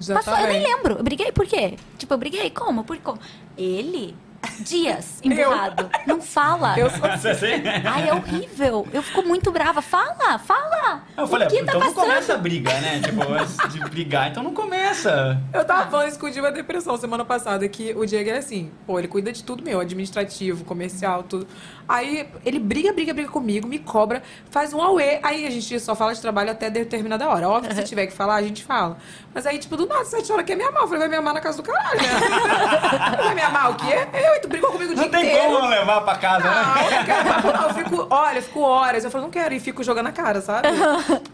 Já 0.00 0.14
Passou, 0.14 0.32
tá 0.32 0.42
eu 0.42 0.48
nem 0.48 0.62
lembro. 0.62 0.94
Eu 0.94 1.04
briguei 1.04 1.30
por 1.30 1.46
quê? 1.46 1.76
Tipo, 1.98 2.14
eu 2.14 2.18
briguei 2.18 2.50
como? 2.50 2.82
Por 2.82 2.98
como? 2.98 3.18
Ele, 3.56 4.16
dias, 4.60 5.20
emburrado. 5.22 5.90
Não 6.06 6.20
fala. 6.20 6.78
Eu 6.78 6.90
sou 6.90 7.00
Você 7.00 7.28
assim? 7.30 7.62
Ai, 7.84 8.08
é 8.08 8.14
horrível. 8.14 8.86
Eu 8.92 9.02
fico 9.02 9.22
muito 9.22 9.50
brava. 9.50 9.82
Fala, 9.82 10.38
fala. 10.38 11.02
Eu 11.16 11.26
falei, 11.26 11.48
o 11.48 11.50
que 11.50 11.58
então 11.58 11.78
tá 11.78 11.86
não 11.86 11.94
começa 11.94 12.34
a 12.34 12.36
briga, 12.36 12.72
né? 12.80 13.00
Tipo, 13.00 13.32
antes 13.32 13.56
de 13.72 13.80
brigar, 13.80 14.30
então 14.30 14.42
não 14.42 14.54
começa. 14.54 15.40
Eu 15.52 15.64
tava 15.64 15.90
falando 15.90 16.08
isso 16.08 16.18
com 16.18 16.26
o 16.26 16.30
Diva 16.30 16.50
Depressão 16.50 16.96
semana 16.96 17.24
passada, 17.24 17.68
que 17.68 17.92
o 17.94 18.04
Diego 18.06 18.30
é 18.30 18.38
assim, 18.38 18.70
pô, 18.86 18.98
ele 18.98 19.08
cuida 19.08 19.32
de 19.32 19.42
tudo 19.42 19.62
meu, 19.62 19.80
administrativo, 19.80 20.64
comercial, 20.64 21.22
tudo. 21.22 21.46
Aí 21.88 22.28
ele 22.44 22.58
briga, 22.58 22.92
briga, 22.92 23.12
briga 23.12 23.28
comigo, 23.30 23.66
me 23.68 23.78
cobra, 23.78 24.22
faz 24.50 24.72
um 24.72 24.80
auê. 24.80 25.18
Aí 25.22 25.46
a 25.46 25.50
gente 25.50 25.78
só 25.80 25.94
fala 25.94 26.14
de 26.14 26.20
trabalho 26.20 26.50
até 26.50 26.70
determinada 26.70 27.28
hora. 27.28 27.48
Óbvio 27.48 27.70
que 27.70 27.76
se 27.76 27.84
tiver 27.84 28.06
que 28.06 28.12
falar, 28.12 28.36
a 28.36 28.42
gente 28.42 28.64
fala. 28.64 28.96
Mas 29.34 29.46
aí, 29.46 29.58
tipo, 29.58 29.76
do 29.76 29.86
nada, 29.86 30.04
sete 30.04 30.30
horas 30.30 30.44
quer 30.44 30.56
me 30.56 30.62
amar. 30.64 30.82
Eu 30.82 30.86
falei, 30.88 31.00
vai 31.00 31.08
me 31.08 31.16
amar 31.16 31.34
na 31.34 31.40
casa 31.40 31.56
do 31.56 31.62
caralho, 31.62 32.00
né? 32.00 32.08
vai 33.16 33.34
me 33.34 33.40
amar 33.40 33.70
o 33.70 33.74
quê? 33.76 34.06
Eu, 34.12 34.34
e 34.36 34.40
tu 34.40 34.48
brigou 34.48 34.70
comigo 34.70 34.92
o 34.92 34.94
dia 34.94 35.04
Não 35.04 35.10
tem 35.10 35.24
inteiro. 35.26 35.44
como 35.46 35.58
não 35.60 35.68
levar 35.68 36.00
pra 36.02 36.16
casa, 36.16 36.44
Não, 36.44 36.74
né? 36.74 37.52
não. 37.54 37.68
Eu 37.68 37.74
fico, 37.74 38.06
olha, 38.10 38.38
eu 38.38 38.42
fico 38.42 38.60
horas. 38.60 39.04
Eu 39.04 39.10
falo, 39.10 39.24
não 39.24 39.30
quero, 39.30 39.54
e 39.54 39.60
fico 39.60 39.82
jogando 39.82 40.04
na 40.04 40.12
cara, 40.12 40.40
sabe? 40.40 40.68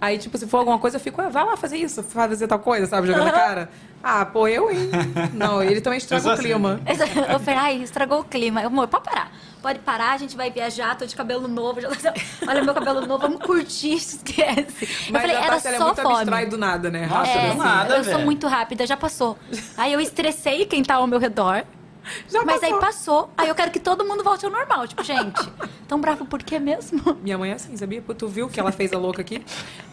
Aí, 0.01 0.19
tipo, 0.19 0.39
se 0.39 0.47
for 0.47 0.59
alguma 0.59 0.79
coisa, 0.79 0.97
eu 0.97 1.01
fico, 1.01 1.21
ah, 1.21 1.29
vai 1.29 1.45
lá 1.45 1.57
fazer 1.57 1.77
isso, 1.77 2.03
fazer 2.03 2.47
tal 2.47 2.59
coisa, 2.61 2.87
sabe? 2.87 3.07
Jogando 3.09 3.25
na 3.25 3.33
cara. 3.33 3.71
Ah, 4.03 4.25
pô, 4.25 4.47
eu, 4.47 4.71
hein? 4.71 4.91
Não, 5.35 5.61
ele 5.63 5.81
também 5.81 5.99
estraga 5.99 6.29
o 6.29 6.31
assim. 6.33 6.43
clima. 6.43 6.81
Eu 7.29 7.41
falei, 7.41 7.59
ai, 7.61 7.77
estragou 7.83 8.21
o 8.21 8.25
clima. 8.25 8.61
Eu, 8.63 8.69
amor, 8.69 8.87
pode 8.87 9.05
parar. 9.05 9.31
Pode 9.61 9.81
parar, 9.81 10.13
a 10.13 10.17
gente 10.19 10.37
vai 10.37 10.51
viajar, 10.51 10.97
tô 10.97 11.05
de 11.05 11.17
cabelo 11.17 11.49
novo. 11.49 11.81
Já... 11.81 11.91
Olha 12.47 12.63
meu 12.63 12.75
cabelo 12.75 13.07
novo, 13.07 13.19
vamos 13.23 13.41
curtir, 13.45 13.95
esquece. 13.95 14.85
eu 14.85 15.13
Mas 15.13 15.23
falei, 15.23 15.37
a 15.37 15.41
era 15.41 15.51
Tássia, 15.55 15.69
ela 15.71 15.77
é 15.77 15.79
só 15.79 15.87
muito 15.87 16.03
fome. 16.03 16.15
abstrai 16.17 16.47
do 16.47 16.59
nada, 16.59 16.91
né? 16.91 17.07
Nossa, 17.07 17.33
Rápido, 17.33 17.39
É, 17.39 17.51
do 17.51 17.57
nada, 17.59 17.97
eu 17.97 18.05
sou 18.05 18.19
muito 18.21 18.47
rápida, 18.47 18.87
já 18.87 18.97
passou. 18.97 19.37
Aí 19.77 19.93
eu 19.93 20.01
estressei 20.01 20.65
quem 20.67 20.83
tá 20.83 20.95
ao 20.97 21.07
meu 21.07 21.19
redor. 21.19 21.65
Já 22.29 22.43
mas 22.45 22.63
aí 22.63 22.71
passou. 22.71 22.81
passou. 22.81 23.31
Aí 23.37 23.49
eu 23.49 23.55
quero 23.55 23.71
que 23.71 23.79
todo 23.81 24.05
mundo 24.05 24.23
volte 24.25 24.45
ao 24.45 24.51
normal. 24.51 24.87
Tipo, 24.87 25.03
gente, 25.03 25.41
tão 25.89 26.01
bravo 26.01 26.25
por 26.25 26.43
quê 26.43 26.59
mesmo? 26.59 27.17
Minha 27.23 27.37
mãe 27.39 27.51
é 27.51 27.55
assim, 27.55 27.77
sabia? 27.77 28.03
Tu 28.17 28.29
viu 28.29 28.49
que 28.49 28.59
ela 28.61 28.73
fez 28.73 28.93
a 28.93 28.99
louca 28.99 29.21
aqui? 29.23 29.45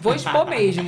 Vou 0.01 0.13
expor 0.13 0.45
mesmo. 0.47 0.85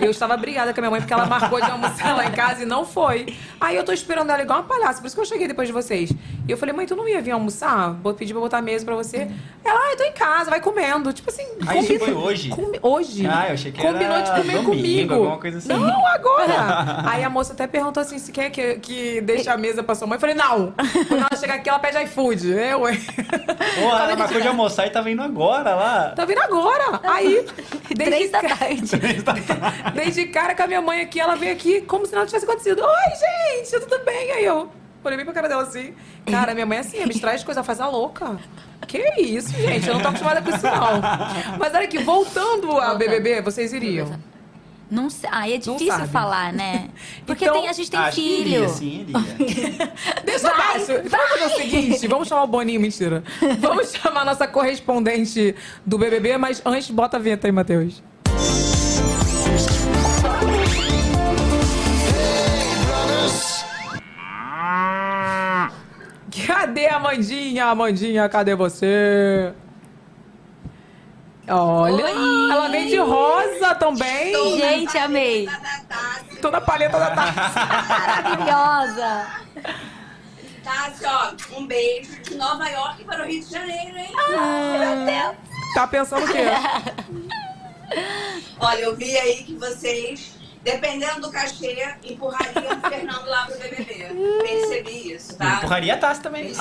Eu 0.00 0.10
estava 0.10 0.36
brigada 0.36 0.72
com 0.72 0.80
a 0.80 0.82
minha 0.82 0.90
mãe 0.90 1.00
porque 1.00 1.12
ela 1.12 1.26
marcou 1.26 1.60
de 1.60 1.70
almoçar 1.70 2.16
lá 2.16 2.24
em 2.26 2.32
casa 2.32 2.62
e 2.62 2.66
não 2.66 2.84
foi. 2.84 3.26
Aí 3.60 3.76
eu 3.76 3.84
tô 3.84 3.92
esperando 3.92 4.30
ela 4.30 4.42
igual 4.42 4.60
uma 4.60 4.64
palhaça, 4.66 5.00
por 5.00 5.06
isso 5.06 5.16
que 5.16 5.22
eu 5.22 5.26
cheguei 5.26 5.46
depois 5.48 5.68
de 5.68 5.72
vocês. 5.72 6.10
E 6.10 6.50
eu 6.50 6.56
falei, 6.56 6.74
mãe, 6.74 6.86
tu 6.86 6.96
não 6.96 7.06
ia 7.08 7.20
vir 7.20 7.32
almoçar? 7.32 7.92
Vou 8.02 8.14
pedir 8.14 8.32
pra 8.32 8.40
botar 8.40 8.58
a 8.58 8.62
mesa 8.62 8.84
pra 8.84 8.94
você. 8.94 9.28
Ela, 9.64 9.78
ah, 9.78 9.90
eu 9.92 9.96
tô 9.98 10.04
em 10.04 10.12
casa, 10.12 10.50
vai 10.50 10.60
comendo. 10.60 11.12
Tipo 11.12 11.30
assim. 11.30 11.46
Ah, 11.66 11.76
isso 11.76 11.88
combi- 11.88 11.98
foi 11.98 12.14
hoje? 12.14 12.48
Comi- 12.48 12.78
hoje. 12.82 13.26
Ah, 13.26 13.48
eu 13.48 13.54
achei 13.54 13.70
que 13.72 13.80
Combinou 13.80 14.16
era 14.16 14.22
de 14.22 14.30
comer 14.30 14.42
domingo, 14.54 14.70
comigo. 14.70 15.14
alguma 15.14 15.38
coisa 15.38 15.58
assim. 15.58 15.68
Não, 15.68 16.06
agora. 16.06 17.02
Aí 17.10 17.22
a 17.24 17.28
moça 17.30 17.52
até 17.52 17.66
perguntou 17.66 18.00
assim, 18.00 18.18
se 18.18 18.32
quer 18.32 18.48
que, 18.50 18.74
que 18.76 19.20
deixe 19.20 19.48
a 19.50 19.56
mesa 19.56 19.82
pra 19.82 19.94
sua 19.94 20.06
mãe. 20.06 20.16
Eu 20.16 20.20
falei, 20.20 20.34
não, 20.34 20.47
Quando 20.48 21.20
ela 21.20 21.36
chega 21.40 21.54
aqui, 21.54 21.68
ela 21.68 21.78
pede 21.78 22.02
iFood. 22.04 22.50
Eu, 22.50 22.88
hein? 22.88 22.98
Pô, 23.80 23.88
ela 23.96 24.16
marcou 24.16 24.40
de 24.40 24.48
almoçar 24.48 24.86
e 24.86 24.90
tá 24.90 25.00
vindo 25.00 25.22
agora 25.22 25.74
lá. 25.74 26.12
Tá 26.16 26.24
vindo 26.24 26.40
agora. 26.42 27.00
Aí, 27.04 27.46
desde, 27.94 28.04
Três 28.04 28.30
da 28.30 28.40
ca- 28.42 28.56
tarde. 28.56 29.92
desde 29.94 30.26
cara 30.26 30.54
com 30.54 30.62
a 30.62 30.66
minha 30.66 30.80
mãe 30.82 31.00
aqui, 31.00 31.20
ela 31.20 31.34
veio 31.36 31.52
aqui 31.52 31.80
como 31.82 32.06
se 32.06 32.14
nada 32.14 32.26
tivesse 32.26 32.44
acontecido. 32.44 32.82
Oi, 32.82 33.58
gente, 33.62 33.80
tudo 33.80 34.04
bem? 34.04 34.30
Aí 34.32 34.44
eu 34.44 34.70
olhei 35.04 35.16
bem 35.16 35.24
pra 35.24 35.34
cara 35.34 35.48
dela 35.48 35.62
assim. 35.62 35.94
Cara, 36.30 36.54
minha 36.54 36.66
mãe 36.66 36.78
é 36.78 36.80
assim, 36.80 37.02
abstrai 37.02 37.34
as 37.36 37.44
coisas, 37.44 37.64
faz 37.64 37.80
a 37.80 37.88
louca. 37.88 38.36
Que 38.86 38.98
isso, 39.20 39.50
gente? 39.54 39.86
Eu 39.86 39.94
não 39.94 40.00
tô 40.00 40.08
acostumada 40.08 40.40
com 40.40 40.48
isso, 40.50 40.64
não. 40.64 41.58
Mas 41.58 41.74
olha 41.74 41.84
aqui, 41.84 41.98
voltando 41.98 42.70
ao 42.72 42.96
BBB, 42.96 43.42
vocês 43.42 43.72
iriam? 43.72 44.08
Não 44.90 45.10
sei. 45.10 45.28
Ah, 45.32 45.48
é 45.48 45.58
difícil 45.58 46.06
falar, 46.08 46.52
né? 46.52 46.88
Porque 47.26 47.44
Então, 47.44 47.60
tem, 47.60 47.68
a 47.68 47.72
gente 47.72 47.90
tem 47.90 48.00
Acho 48.00 48.16
que 48.16 48.22
filho. 48.22 48.46
iria, 48.48 48.68
sim, 48.68 49.06
iria. 49.06 49.92
Deixa 50.24 50.48
abaixo. 50.50 50.86
Vamos 51.04 51.28
fazer 51.30 51.44
o 51.44 51.56
seguinte, 51.56 52.06
vamos 52.06 52.28
chamar 52.28 52.44
o 52.44 52.46
Boninho, 52.46 52.80
mentira. 52.80 53.22
Vamos 53.60 53.92
chamar 53.92 54.22
a 54.22 54.24
nossa 54.24 54.46
correspondente 54.48 55.54
do 55.84 55.98
BBB, 55.98 56.38
mas 56.38 56.62
antes, 56.64 56.90
bota 56.90 57.16
a 57.16 57.20
vinheta 57.20 57.46
aí, 57.46 57.52
Matheus. 57.52 58.02
Cadê 66.46 66.86
a 66.86 66.96
Amandinha? 66.96 67.66
Amandinha, 67.66 68.28
cadê 68.28 68.54
você? 68.54 69.52
Olha, 71.50 72.04
ela 72.52 72.68
vem 72.68 72.88
de 72.88 72.98
rosa 72.98 73.74
também. 73.74 74.34
Gente, 74.58 74.98
amei. 74.98 75.48
Toda 76.42 76.58
a 76.58 76.60
paleta 76.60 76.98
da 76.98 77.10
Tati. 77.10 77.38
Maravilhosa. 77.88 79.26
Tati, 80.62 81.04
ó, 81.06 81.32
um 81.58 81.66
beijo 81.66 82.20
de 82.22 82.34
Nova 82.36 82.68
York 82.68 83.02
para 83.04 83.24
o 83.24 83.26
Rio 83.26 83.42
de 83.42 83.50
Janeiro, 83.50 83.96
hein? 83.96 84.14
Meu 84.28 85.06
Deus. 85.06 85.36
Tá 85.74 85.86
pensando 85.86 86.24
o 86.24 86.28
quê? 86.28 86.44
Olha, 88.60 88.80
eu 88.80 88.94
vi 88.94 89.16
aí 89.16 89.44
que 89.44 89.56
vocês, 89.56 90.34
dependendo 90.62 91.22
do 91.22 91.30
cachê, 91.30 91.96
empurrariam 92.04 92.76
o 92.76 92.80
Fernando 92.88 93.24
lá 93.26 93.46
pro 93.46 93.58
BBB. 93.58 94.08
Percebi 94.42 95.12
isso, 95.12 95.34
tá? 95.36 95.56
Empurraria 95.56 95.94
a 95.94 95.96
taça 95.96 96.20
também. 96.22 96.52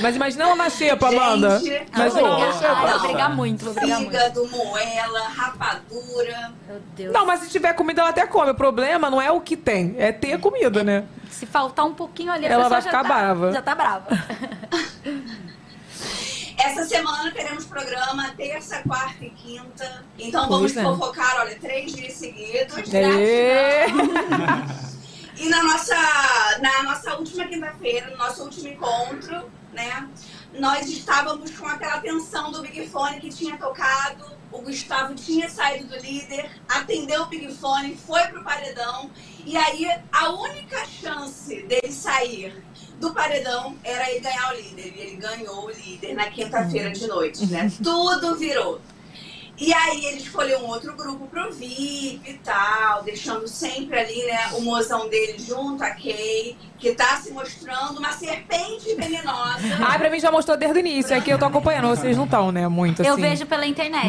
Mas 0.00 0.16
imagina 0.16 0.44
ela 0.44 0.56
na 0.56 0.70
xepa, 0.70 1.08
Amanda. 1.08 1.58
Gente, 1.60 1.90
Imagina 1.94 2.20
ela 2.20 2.38
na 2.38 2.46
Ai, 2.46 2.52
xepa. 2.52 2.74
vou 2.86 3.00
brigar 3.00 3.36
muito, 3.36 3.64
vou 3.64 3.74
brigar 3.74 3.98
muito. 4.00 4.10
Fígado, 4.12 4.48
moela, 4.48 5.28
rapadura. 5.28 6.52
Meu 6.66 6.80
Deus. 6.96 7.12
Não, 7.12 7.26
mas 7.26 7.40
se 7.40 7.50
tiver 7.50 7.72
comida, 7.74 8.00
ela 8.00 8.10
até 8.10 8.26
come. 8.26 8.50
O 8.50 8.54
problema 8.54 9.10
não 9.10 9.20
é 9.20 9.30
o 9.30 9.40
que 9.40 9.56
tem, 9.56 9.94
é 9.98 10.10
ter 10.12 10.38
comida, 10.40 10.82
né? 10.82 11.04
Se 11.30 11.46
faltar 11.46 11.84
um 11.84 11.94
pouquinho 11.94 12.32
ali, 12.32 12.46
a 12.46 12.48
Ela 12.50 12.64
pessoa 12.64 12.68
vai 12.70 12.80
já 12.82 12.88
ficar 12.88 13.02
tá- 13.02 13.08
brava. 13.08 13.52
Já 13.52 13.62
tá 13.62 13.74
brava. 13.74 14.06
Essa 16.56 16.84
semana 16.84 17.30
teremos 17.32 17.64
programa 17.64 18.30
terça, 18.36 18.80
quarta 18.86 19.24
e 19.24 19.30
quinta. 19.30 20.04
Então 20.18 20.46
Pois 20.48 20.72
vamos 20.72 20.76
é. 20.76 20.82
fofocar, 20.82 21.40
olha, 21.40 21.56
três 21.58 21.92
dias 21.92 22.12
seguidos. 22.14 22.74
E 25.36 25.48
na 25.48 25.64
nossa, 25.64 25.96
na 26.62 26.84
nossa 26.84 27.16
última 27.16 27.44
quinta-feira, 27.46 28.08
no 28.08 28.16
nosso 28.16 28.44
último 28.44 28.68
encontro, 28.68 29.50
né? 29.74 30.08
Nós 30.58 30.88
estávamos 30.88 31.50
com 31.50 31.66
aquela 31.66 32.00
tensão 32.00 32.50
do 32.50 32.62
Big 32.62 32.88
Fone 32.88 33.20
que 33.20 33.28
tinha 33.28 33.56
tocado. 33.56 34.24
O 34.52 34.62
Gustavo 34.62 35.14
tinha 35.14 35.50
saído 35.50 35.88
do 35.88 35.96
líder, 36.00 36.48
atendeu 36.68 37.22
o 37.22 37.26
Big 37.26 37.52
Fone, 37.52 37.96
foi 37.96 38.22
pro 38.28 38.44
paredão. 38.44 39.10
E 39.44 39.56
aí, 39.56 39.86
a 40.12 40.30
única 40.30 40.86
chance 40.86 41.62
dele 41.64 41.92
sair 41.92 42.62
do 43.00 43.12
paredão 43.12 43.76
era 43.82 44.08
ele 44.10 44.20
ganhar 44.20 44.52
o 44.52 44.56
líder. 44.56 44.94
E 44.96 45.00
ele 45.00 45.16
ganhou 45.16 45.66
o 45.66 45.70
líder 45.70 46.14
na 46.14 46.30
quinta-feira 46.30 46.90
de 46.90 47.06
noite, 47.06 47.46
né? 47.46 47.70
Tudo 47.82 48.36
virou. 48.36 48.80
E 49.56 49.72
aí 49.72 50.04
ele 50.06 50.16
escolheu 50.18 50.58
um 50.58 50.66
outro 50.66 50.92
grupo 50.96 51.28
pro 51.28 51.52
VIP 51.52 52.20
e 52.28 52.34
tal, 52.42 53.04
deixando 53.04 53.46
sempre 53.46 53.98
ali, 54.00 54.24
né, 54.26 54.48
o 54.54 54.60
mozão 54.62 55.08
dele 55.08 55.38
junto, 55.38 55.82
a 55.84 55.90
Kay, 55.90 56.56
que 56.76 56.92
tá 56.92 57.16
se 57.18 57.30
mostrando 57.32 57.98
uma 57.98 58.10
serpente 58.12 58.92
venenosa. 58.96 59.60
Ai, 59.80 59.96
pra 59.98 60.10
mim 60.10 60.18
já 60.18 60.30
mostrou 60.32 60.56
desde 60.56 60.78
o 60.78 60.80
início. 60.80 61.16
Aqui 61.16 61.30
eu 61.30 61.38
tô 61.38 61.44
acompanhando. 61.44 61.86
Vocês 61.88 62.16
não 62.16 62.24
estão, 62.24 62.50
né? 62.50 62.66
Muito 62.66 63.00
assim. 63.00 63.08
Eu 63.10 63.16
vejo 63.16 63.46
pela 63.46 63.64
internet. 63.64 64.08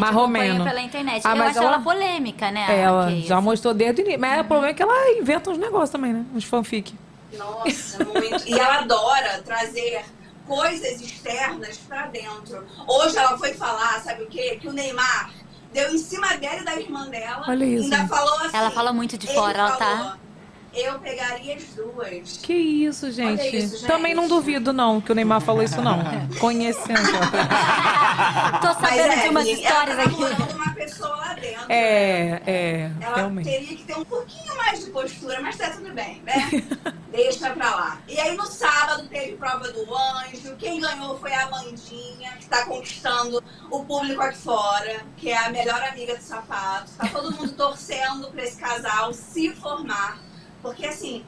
Menos. 0.52 0.66
pela 0.68 0.80
internet. 0.82 1.22
Ah, 1.24 1.30
eu 1.30 1.36
mas 1.36 1.50
acho 1.50 1.58
ela- 1.58 1.74
ela 1.76 1.82
polêmica, 1.84 2.50
né? 2.50 2.66
a 2.68 2.72
Ela 2.72 3.04
Kay, 3.06 3.22
já 3.22 3.36
assim. 3.36 3.44
mostrou 3.44 3.72
desde 3.72 4.00
o 4.00 4.02
início. 4.02 4.20
Mas 4.20 4.40
o 4.40 4.44
problema 4.44 4.70
é 4.70 4.74
que 4.74 4.82
ela 4.82 5.12
inventa 5.12 5.50
uns 5.50 5.58
negócios 5.58 5.90
também, 5.90 6.12
né? 6.12 6.24
Uns 6.34 6.44
fanfic. 6.44 6.92
Nossa, 7.38 8.04
muito. 8.04 8.48
E 8.48 8.52
ela 8.58 8.78
adora 8.80 9.42
trazer 9.44 10.04
coisas 10.46 11.00
externas 11.00 11.76
pra 11.78 12.06
dentro. 12.06 12.64
Hoje 12.86 13.16
ela 13.16 13.36
foi 13.36 13.52
falar, 13.54 14.00
sabe 14.02 14.22
o 14.24 14.26
quê? 14.26 14.58
Que 14.60 14.68
o 14.68 14.72
Neymar 14.72 15.30
deu 15.72 15.90
em 15.94 15.98
cima 15.98 16.36
dela 16.36 16.60
e 16.60 16.64
da 16.64 16.76
irmã 16.76 17.08
dela. 17.08 17.44
Olha 17.48 17.64
isso. 17.64 17.92
Ainda 17.92 18.06
falou 18.08 18.34
assim. 18.40 18.56
Ela 18.56 18.70
fala 18.70 18.92
muito 18.92 19.18
de 19.18 19.26
fora, 19.26 19.58
ela 19.58 19.76
tá- 19.76 19.84
falou, 19.98 20.12
Eu 20.76 20.98
pegaria 20.98 21.56
as 21.56 21.64
duas. 21.74 22.36
Que 22.42 22.52
isso, 22.52 23.10
gente. 23.10 23.56
Isso, 23.56 23.78
gente. 23.78 23.86
Também 23.86 24.14
não 24.14 24.28
duvido, 24.28 24.74
não, 24.74 25.00
que 25.00 25.10
o 25.10 25.14
Neymar 25.14 25.40
falou 25.40 25.62
isso, 25.62 25.80
não. 25.80 26.00
Conhecendo. 26.38 27.00
Tô 28.60 28.74
sabendo 28.74 29.12
é, 29.12 29.22
de 29.22 29.28
umas 29.30 29.46
histórias 29.46 29.98
ela 29.98 30.10
tá 30.10 30.34
aqui. 30.34 30.52
uma 30.52 30.74
pessoa 30.74 31.16
lá 31.16 31.32
dentro. 31.32 31.64
É, 31.70 32.42
é, 32.46 32.90
Ela 33.00 33.16
realmente. 33.16 33.48
teria 33.48 33.76
que 33.76 33.84
ter 33.84 33.96
um 33.96 34.04
pouquinho 34.04 34.54
mais 34.56 34.84
de 34.84 34.90
postura, 34.90 35.40
mas 35.40 35.56
tá 35.56 35.70
tudo 35.70 35.92
bem, 35.94 36.20
né? 36.22 36.34
Deixa 37.10 37.50
pra 37.50 37.74
lá. 37.74 37.98
E 38.06 38.20
aí 38.20 38.36
no 38.36 38.44
sábado 38.44 39.08
teve 39.08 39.36
prova 39.36 39.72
do 39.72 39.94
anjo. 39.94 40.56
Quem 40.58 40.80
ganhou 40.80 41.18
foi 41.18 41.32
a 41.32 41.46
Amandinha, 41.46 42.32
que 42.38 42.46
tá 42.46 42.66
conquistando 42.66 43.42
o 43.70 43.84
público 43.84 44.20
aqui 44.20 44.36
fora, 44.36 45.00
que 45.16 45.30
é 45.30 45.38
a 45.38 45.48
melhor 45.48 45.82
amiga 45.82 46.14
do 46.16 46.22
sapato. 46.22 46.92
Tá 46.92 47.08
todo 47.08 47.34
mundo 47.34 47.52
torcendo 47.52 48.28
pra 48.28 48.44
esse 48.44 48.58
casal 48.58 49.14
se 49.14 49.50
formar. 49.54 50.25
Porque 50.62 50.86
assim, 50.86 51.24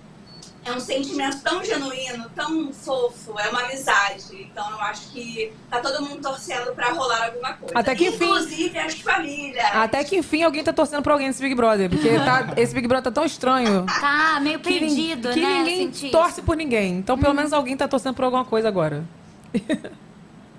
é 0.64 0.72
um 0.72 0.80
sentimento 0.80 1.40
tão 1.42 1.64
genuíno, 1.64 2.28
tão 2.34 2.72
fofo, 2.72 3.38
é 3.38 3.48
uma 3.48 3.62
amizade. 3.62 4.24
Então 4.50 4.68
eu 4.70 4.80
acho 4.80 5.08
que 5.10 5.52
tá 5.70 5.80
todo 5.80 6.02
mundo 6.04 6.20
torcendo 6.20 6.72
pra 6.74 6.90
rolar 6.92 7.26
alguma 7.26 7.54
coisa. 7.54 7.78
Até 7.78 7.94
que 7.94 8.08
enfim. 8.08 8.24
Inclusive 8.24 8.78
as 8.78 8.94
famílias. 8.94 9.64
Até 9.72 10.04
que 10.04 10.16
enfim 10.16 10.42
alguém 10.42 10.62
tá 10.64 10.72
torcendo 10.72 11.02
pra 11.02 11.12
alguém 11.14 11.28
nesse 11.28 11.42
Big 11.42 11.54
Brother. 11.54 11.88
Porque 11.88 12.08
tá, 12.18 12.52
esse 12.58 12.74
Big 12.74 12.86
Brother 12.88 13.04
tá 13.04 13.10
tão 13.12 13.24
estranho. 13.24 13.86
Tá 13.86 14.38
meio 14.40 14.58
Que, 14.60 14.78
perdido, 14.78 15.30
que 15.30 15.40
né? 15.40 15.50
Eu 15.50 15.58
ninguém 15.58 15.92
senti 15.92 16.10
torce 16.10 16.32
isso. 16.34 16.42
por 16.42 16.56
ninguém. 16.56 16.98
Então, 16.98 17.16
pelo 17.18 17.34
menos 17.34 17.52
alguém 17.52 17.76
tá 17.76 17.86
torcendo 17.88 18.14
por 18.14 18.24
alguma 18.24 18.44
coisa 18.44 18.68
agora. 18.68 19.04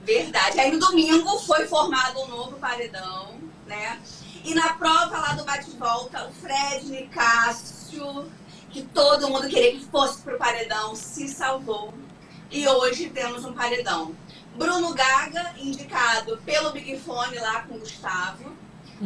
Verdade. 0.04 0.60
Aí 0.60 0.72
no 0.72 0.80
domingo 0.80 1.38
foi 1.40 1.68
formado 1.68 2.20
um 2.22 2.28
novo 2.28 2.58
paredão, 2.58 3.34
né? 3.68 4.00
E 4.44 4.54
na 4.56 4.74
prova 4.74 5.18
lá 5.20 5.34
do 5.34 5.44
bate-volta, 5.44 6.28
o 6.28 6.32
Fred 6.42 6.86
Nicásio, 6.86 8.26
que 8.70 8.82
todo 8.84 9.30
mundo 9.30 9.48
queria 9.48 9.72
que 9.72 9.86
fosse 9.86 10.22
pro 10.22 10.38
paredão, 10.38 10.96
se 10.96 11.28
salvou. 11.28 11.94
E 12.52 12.68
hoje 12.68 13.10
temos 13.10 13.46
um 13.46 13.54
paredão. 13.54 14.16
Bruno 14.56 14.94
Gaga, 14.94 15.54
indicado 15.58 16.38
pelo 16.46 16.72
Big 16.72 16.98
Fone 17.00 17.38
lá 17.40 17.62
com 17.64 17.76
o 17.76 17.80
Gustavo. 17.80 18.52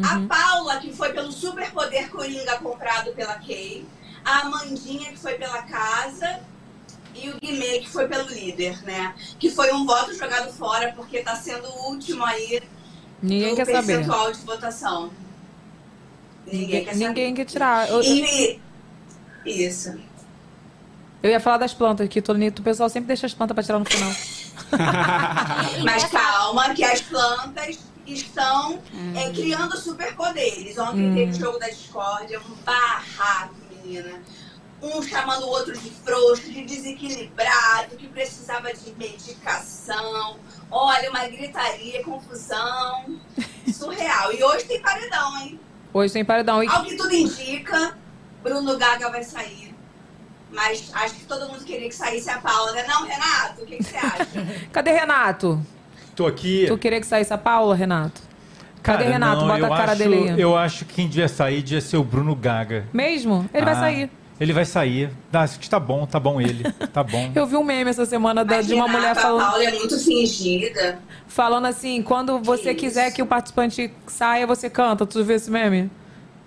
A 0.02 0.20
Paula, 0.28 0.78
que 0.80 0.92
foi 0.92 1.14
pelo 1.14 1.32
Superpoder 1.32 2.10
Coringa 2.10 2.58
comprado 2.58 3.12
pela 3.14 3.36
Kay. 3.36 3.86
A 4.26 4.40
Amandinha, 4.40 5.12
que 5.12 5.20
foi 5.20 5.34
pela 5.36 5.62
casa. 5.64 6.40
E 7.14 7.30
o 7.30 7.38
Guimê, 7.40 7.80
que 7.80 7.90
foi 7.90 8.08
pelo 8.08 8.28
líder, 8.28 8.82
né? 8.84 9.14
Que 9.38 9.52
foi 9.52 9.72
um 9.72 9.86
voto 9.86 10.14
jogado 10.16 10.52
fora, 10.52 10.94
porque 10.96 11.22
tá 11.22 11.36
sendo 11.36 11.68
o 11.68 11.90
último 11.92 12.26
aí 12.26 12.64
Ninguém 13.22 13.52
do 13.52 13.56
quer 13.56 13.66
saber. 13.66 13.86
percentual 13.86 14.32
de 14.32 14.40
votação. 14.40 15.12
Ninguém, 16.48 16.84
quer 16.84 16.96
ninguém 16.96 17.28
saber. 17.30 17.34
quer 17.34 17.46
tirar. 17.46 17.90
Eu, 17.90 18.02
E... 18.02 18.60
Isso. 19.46 20.00
eu 21.22 21.30
ia 21.30 21.40
falar 21.40 21.58
das 21.58 21.74
plantas, 21.74 22.08
que 22.10 22.22
todo 22.22 22.38
o 22.40 22.62
pessoal 22.64 22.90
sempre 22.90 23.08
deixa 23.08 23.26
as 23.26 23.34
plantas 23.34 23.54
pra 23.56 23.64
tirar 23.64 23.80
no 23.80 23.86
final. 23.86 24.12
Mas 25.84 26.04
calma, 26.06 26.74
que 26.74 26.84
as 26.84 27.02
plantas 27.02 27.80
estão 28.06 28.80
é, 29.16 29.30
criando 29.32 29.78
superpoderes. 29.78 30.78
Ontem 30.78 31.10
Hum. 31.12 31.16
teve 31.16 31.32
o 31.32 31.40
jogo 31.40 31.60
da 31.60 31.68
discórdia, 31.70 32.40
um 32.40 32.56
barraco, 32.66 33.56
menina. 33.84 34.22
Um 34.82 35.02
chamando 35.02 35.44
o 35.44 35.48
outro 35.48 35.72
de 35.78 35.90
frouxo, 35.92 36.52
de 36.52 36.66
desequilibrado, 36.66 37.96
que 37.98 38.08
precisava 38.10 38.74
de 38.74 38.92
medicação. 38.98 40.38
Olha, 40.70 41.10
uma 41.10 41.26
gritaria, 41.28 42.04
confusão. 42.04 43.18
Surreal. 43.72 44.34
E 44.34 44.44
hoje 44.44 44.66
tem 44.66 44.82
paredão, 44.82 45.38
hein? 45.40 45.58
Hoje 45.94 46.12
tem 46.12 46.26
paredão. 46.26 46.62
E 46.62 46.68
Ao 46.68 46.84
que 46.84 46.98
tudo 46.98 47.14
indica, 47.16 47.98
Bruno 48.44 48.78
Gaga 48.78 49.10
vai 49.10 49.24
sair. 49.24 49.74
Mas 50.52 50.92
acho 50.94 51.16
que 51.16 51.26
todo 51.26 51.48
mundo 51.52 51.64
queria 51.64 51.88
que 51.90 51.96
saísse 51.96 52.30
a 52.30 52.38
Paula, 52.38 52.72
né? 52.74 52.86
Não, 52.88 53.06
Renato? 53.08 53.62
O 53.64 53.66
que, 53.66 53.78
que 53.78 53.84
você 53.84 53.96
acha? 53.98 54.28
cadê 54.72 54.92
Renato? 54.92 55.60
Tô 56.16 56.28
aqui. 56.28 56.66
Tu 56.68 56.78
queria 56.78 57.00
que 57.00 57.08
saísse 57.08 57.34
a 57.34 57.38
Paula, 57.38 57.74
Renato? 57.76 58.22
Cadê 58.84 59.00
Cara, 59.06 59.14
Renato? 59.14 59.42
não, 59.42 59.48
Bota 59.48 59.60
eu 59.60 59.74
a 59.74 59.78
cara 59.78 59.92
acho- 59.94 60.00
dele 60.04 60.30
aí. 60.30 60.40
Eu 60.42 60.56
acho 60.58 60.86
que 60.86 60.94
quem 60.96 61.08
devia 61.08 61.28
sair 61.28 61.62
devia 61.64 61.82
ser 61.82 61.98
o 61.98 62.04
Bruno 62.04 62.36
Gaga. 62.36 62.86
Mesmo? 62.94 63.50
Ele 63.54 63.66
vai 63.66 63.74
Ah, 63.74 63.80
sair. 63.80 64.12
Ele 64.40 64.52
vai 64.54 64.66
sair. 64.66 65.10
Ah, 65.32 65.42
acho 65.42 65.58
que 65.60 65.70
tá 65.70 65.80
bom, 65.80 66.06
tá 66.06 66.20
bom 66.20 66.40
ele. 66.42 66.70
Tá 66.94 67.02
bom. 67.04 67.32
Eu 67.34 67.48
vi 67.48 67.56
um 67.56 67.64
meme 67.64 67.90
essa 67.90 68.06
semana 68.06 68.44
da- 68.46 68.62
de 68.62 68.74
uma 68.76 68.88
mulher 68.88 69.12
a 69.12 69.16
falando. 69.16 69.46
Paula 69.50 69.64
é 69.64 69.72
muito 69.72 69.98
fingida. 69.98 71.00
Falando 71.28 71.66
assim, 71.66 72.04
quando 72.04 72.38
você 72.40 72.76
quiser 72.76 73.12
que 73.12 73.22
o 73.22 73.26
participante 73.26 73.92
saia, 74.06 74.46
você 74.46 74.70
canta. 74.70 75.06
Tu 75.06 75.24
viu 75.24 75.36
esse 75.36 75.50
meme? 75.50 75.90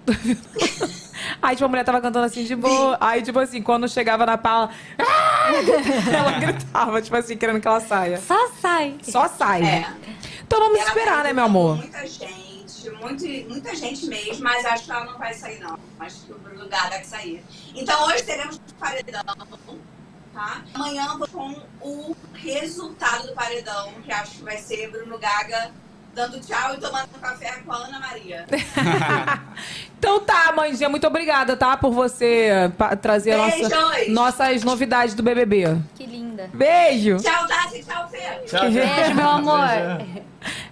Aí, 1.41 1.57
tipo, 1.57 1.65
a 1.65 1.69
mulher 1.69 1.85
tava 1.85 2.01
cantando 2.01 2.27
assim 2.27 2.45
de 2.45 2.55
boa. 2.57 2.97
Aí, 3.01 3.23
tipo 3.23 3.39
assim, 3.39 3.63
quando 3.63 3.89
chegava 3.89 4.27
na 4.27 4.37
Paula, 4.39 4.71
"Ah!" 4.99 5.51
ela 6.17 6.33
gritava, 6.39 7.03
tipo 7.03 7.17
assim, 7.17 7.37
querendo 7.37 7.61
que 7.61 7.69
ela 7.69 7.81
saia. 7.81 8.19
Só 8.19 8.49
sai. 8.61 8.97
Só 9.03 9.29
sai. 9.29 9.63
É. 9.63 9.87
Então 10.47 10.61
vamos 10.61 10.79
Ela 10.79 10.89
esperar, 10.89 11.25
né, 11.25 11.33
meu 11.33 11.45
amor? 11.45 11.77
Muita 11.77 12.07
gente, 12.07 12.91
muito, 13.01 13.25
muita 13.49 13.75
gente 13.75 14.07
mesmo, 14.07 14.45
mas 14.45 14.65
acho 14.65 14.85
que 14.85 14.93
ela 14.93 15.05
não 15.05 15.19
vai 15.19 15.35
sair, 15.35 15.59
não. 15.59 15.79
Acho 15.99 16.21
que 16.21 16.33
o 16.33 16.39
Bruno 16.39 16.69
Gaga 16.69 16.91
vai 16.91 17.05
sair. 17.05 17.45
Então 17.75 18.07
hoje 18.07 18.23
teremos 18.23 18.61
paredão, 18.79 19.23
tá? 20.33 20.63
Amanhã 20.75 21.17
vou 21.19 21.27
com 21.29 21.63
o 21.81 22.17
resultado 22.35 23.27
do 23.29 23.35
paredão, 23.35 23.93
que 24.05 24.13
acho 24.13 24.37
que 24.37 24.45
vai 24.45 24.59
ser 24.59 24.91
Bruno 24.91 25.19
Gaga 25.19 25.73
dando 26.17 26.41
tchau 26.41 26.75
e 26.75 26.79
tomando 26.79 27.09
café 27.21 27.59
com 27.65 27.73
a 27.73 27.77
Ana 27.77 28.01
Maria. 28.01 28.47
Então 29.99 30.21
tá, 30.21 30.53
mãezinha, 30.55 30.91
muito 30.91 31.07
obrigada, 31.07 31.57
tá? 31.57 31.75
Por 31.77 31.91
você 31.91 32.71
trazer 33.01 33.35
nossa- 33.37 34.09
nossas 34.09 34.63
novidades 34.63 35.15
do 35.15 35.23
BBB. 35.23 35.79
Que 35.95 36.05
linda. 36.05 36.51
Beijo! 36.53 37.17
Tchau, 37.17 37.47
Tati. 37.49 37.83
Tchau, 37.83 38.07
Fê. 38.11 38.71
Beijo, 38.71 39.15
meu 39.15 39.29
amor. 39.29 39.59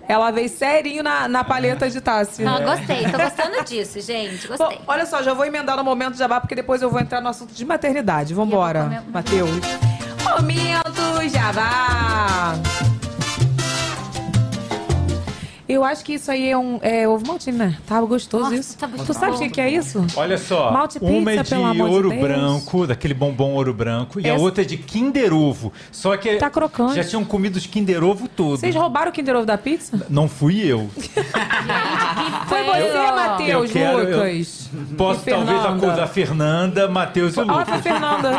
Ela 0.07 0.31
veio 0.31 0.49
serinho 0.51 1.03
na, 1.03 1.27
na 1.27 1.43
paleta 1.43 1.89
de 1.89 2.01
Tassi. 2.03 2.43
Não, 2.43 2.63
gostei. 2.63 3.11
Tô 3.11 3.17
gostando 3.19 3.65
disso, 3.65 3.99
gente. 4.03 4.47
Bom, 4.47 4.57
Gostei. 4.59 4.81
olha 4.87 5.07
só, 5.07 5.23
já 5.23 5.33
vou 5.33 5.47
emendar 5.47 5.75
no 5.79 5.83
momento 5.83 6.17
jabá, 6.19 6.39
porque 6.39 6.55
depois 6.55 6.83
eu 6.83 6.91
vou 6.91 7.01
entrar 7.01 7.23
no 7.23 7.29
assunto 7.31 7.55
de 7.55 7.65
maternidade. 7.65 8.35
Vambora, 8.35 9.03
Matheus. 9.09 9.51
Momento 10.23 11.29
jabá! 11.33 12.53
Eu 15.67 15.83
acho 15.83 16.05
que 16.05 16.13
isso 16.15 16.31
aí 16.31 16.51
é 16.51 16.59
um 16.59 16.79
é, 16.83 17.09
ovo 17.09 17.27
maltine, 17.27 17.57
né? 17.57 17.79
Tá 17.87 17.99
gostoso 18.03 18.45
Nossa, 18.45 18.55
isso. 18.57 18.77
tá 18.77 18.87
muito 18.87 19.05
tu 19.07 19.15
sabe 19.15 19.37
o 19.37 19.39
que, 19.39 19.49
que 19.49 19.61
é 19.61 19.71
isso? 19.71 20.05
Olha 20.15 20.37
só, 20.37 20.71
Malte 20.71 20.99
uma 21.01 21.33
é 21.33 21.39
pizza, 21.39 21.57
de 21.57 21.81
ouro 21.83 22.11
Deus. 22.11 22.21
branco, 22.21 22.87
daquele 22.87 23.15
bombom 23.15 23.53
ouro 23.55 23.73
branco, 23.73 24.21
e 24.21 24.29
a 24.29 24.35
outra 24.35 24.63
é 24.63 24.67
de 24.67 24.77
Kinder 24.77 25.33
Ovo. 25.33 25.73
Só 25.91 26.17
que 26.19 26.37
Tá 26.37 26.51
crocante. 26.51 26.97
já 26.97 27.05
tinham 27.05 27.25
comido 27.25 27.57
os 27.57 27.67
Kinder 27.67 28.05
Ovo 28.05 28.29
todos. 28.29 28.61
Vocês 28.61 28.75
roubaram 28.75 29.11
o 29.11 29.13
Kinder 29.15 29.37
Ovo 29.37 29.47
da 29.47 29.57
pizza? 29.57 30.07
Não 30.11 30.29
fui 30.29 30.61
eu. 30.71 30.91
Foi 32.49 32.63
você, 32.65 32.93
Matheus, 33.13 33.65
Eu 33.65 33.73
quero- 33.73 33.99
eu- 34.01 34.19
Lucas. 34.19 34.71
Posso 34.97 35.25
talvez 35.25 35.65
acusar 35.65 36.01
a 36.01 36.07
Fernanda, 36.07 36.89
Matheus 36.89 37.35
e 37.37 37.39
o 37.39 37.43
Olha 37.43 37.53
Lucas. 37.61 37.69
a 37.75 37.79
Fernanda. 37.79 38.31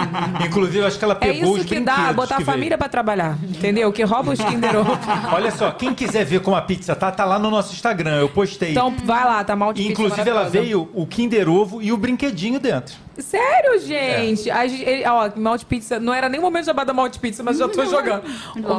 Inclusive, 0.46 0.86
acho 0.86 1.00
que 1.00 1.06
ela 1.06 1.14
É 1.20 1.34
pegou 1.34 1.54
os 1.54 1.60
isso 1.60 1.68
que 1.68 1.80
dá, 1.80 2.14
botar 2.14 2.36
a 2.36 2.38
que 2.38 2.44
veio. 2.44 2.56
família 2.58 2.78
pra 2.78 2.88
trabalhar. 2.90 3.38
Entendeu? 3.44 3.92
Que 3.92 4.04
rouba 4.04 4.32
os 4.34 4.40
Kinder 4.42 4.76
Ovo. 4.78 4.98
Olha 5.34 5.52
só, 5.52 5.72
quem 5.72 5.94
quiser 5.94 6.24
ver 6.26 6.42
como 6.42 6.56
a 6.56 6.62
pizza 6.62 6.96
tá, 6.96 7.12
tá 7.16 7.26
lá 7.26 7.40
no 7.40 7.50
nosso 7.50 7.74
Instagram. 7.74 8.18
Eu 8.20 8.30
postei. 8.30 8.72
Então 8.72 8.96
vai 9.04 9.24
lá, 9.24 9.44
tá 9.44 9.56
mal 9.56 9.74
de 9.74 9.88
Inclusive, 9.88 10.30
ela 10.30 10.50
veio 10.50 10.90
o 10.94 11.06
Kinder 11.08 11.50
Ovo 11.50 11.82
e 11.82 11.92
o 11.92 11.98
brinquedinho 11.98 12.60
dentro. 12.60 13.05
Sério, 13.18 13.80
gente? 13.80 14.50
A 14.52 14.68
gente- 14.68 14.84
ele- 14.84 15.06
ó, 15.08 15.30
Malte 15.36 15.66
Pizza, 15.66 16.00
não 16.00 16.14
era 16.14 16.28
nem 16.30 16.40
o 16.40 16.44
momento 16.44 16.62
de 16.64 16.66
chamar 16.72 16.84
da 16.84 16.94
Malte 16.94 17.20
Pizza, 17.20 17.42
mas 17.44 17.58
já 17.58 17.68
tô 17.68 17.86
jogando. 17.86 18.24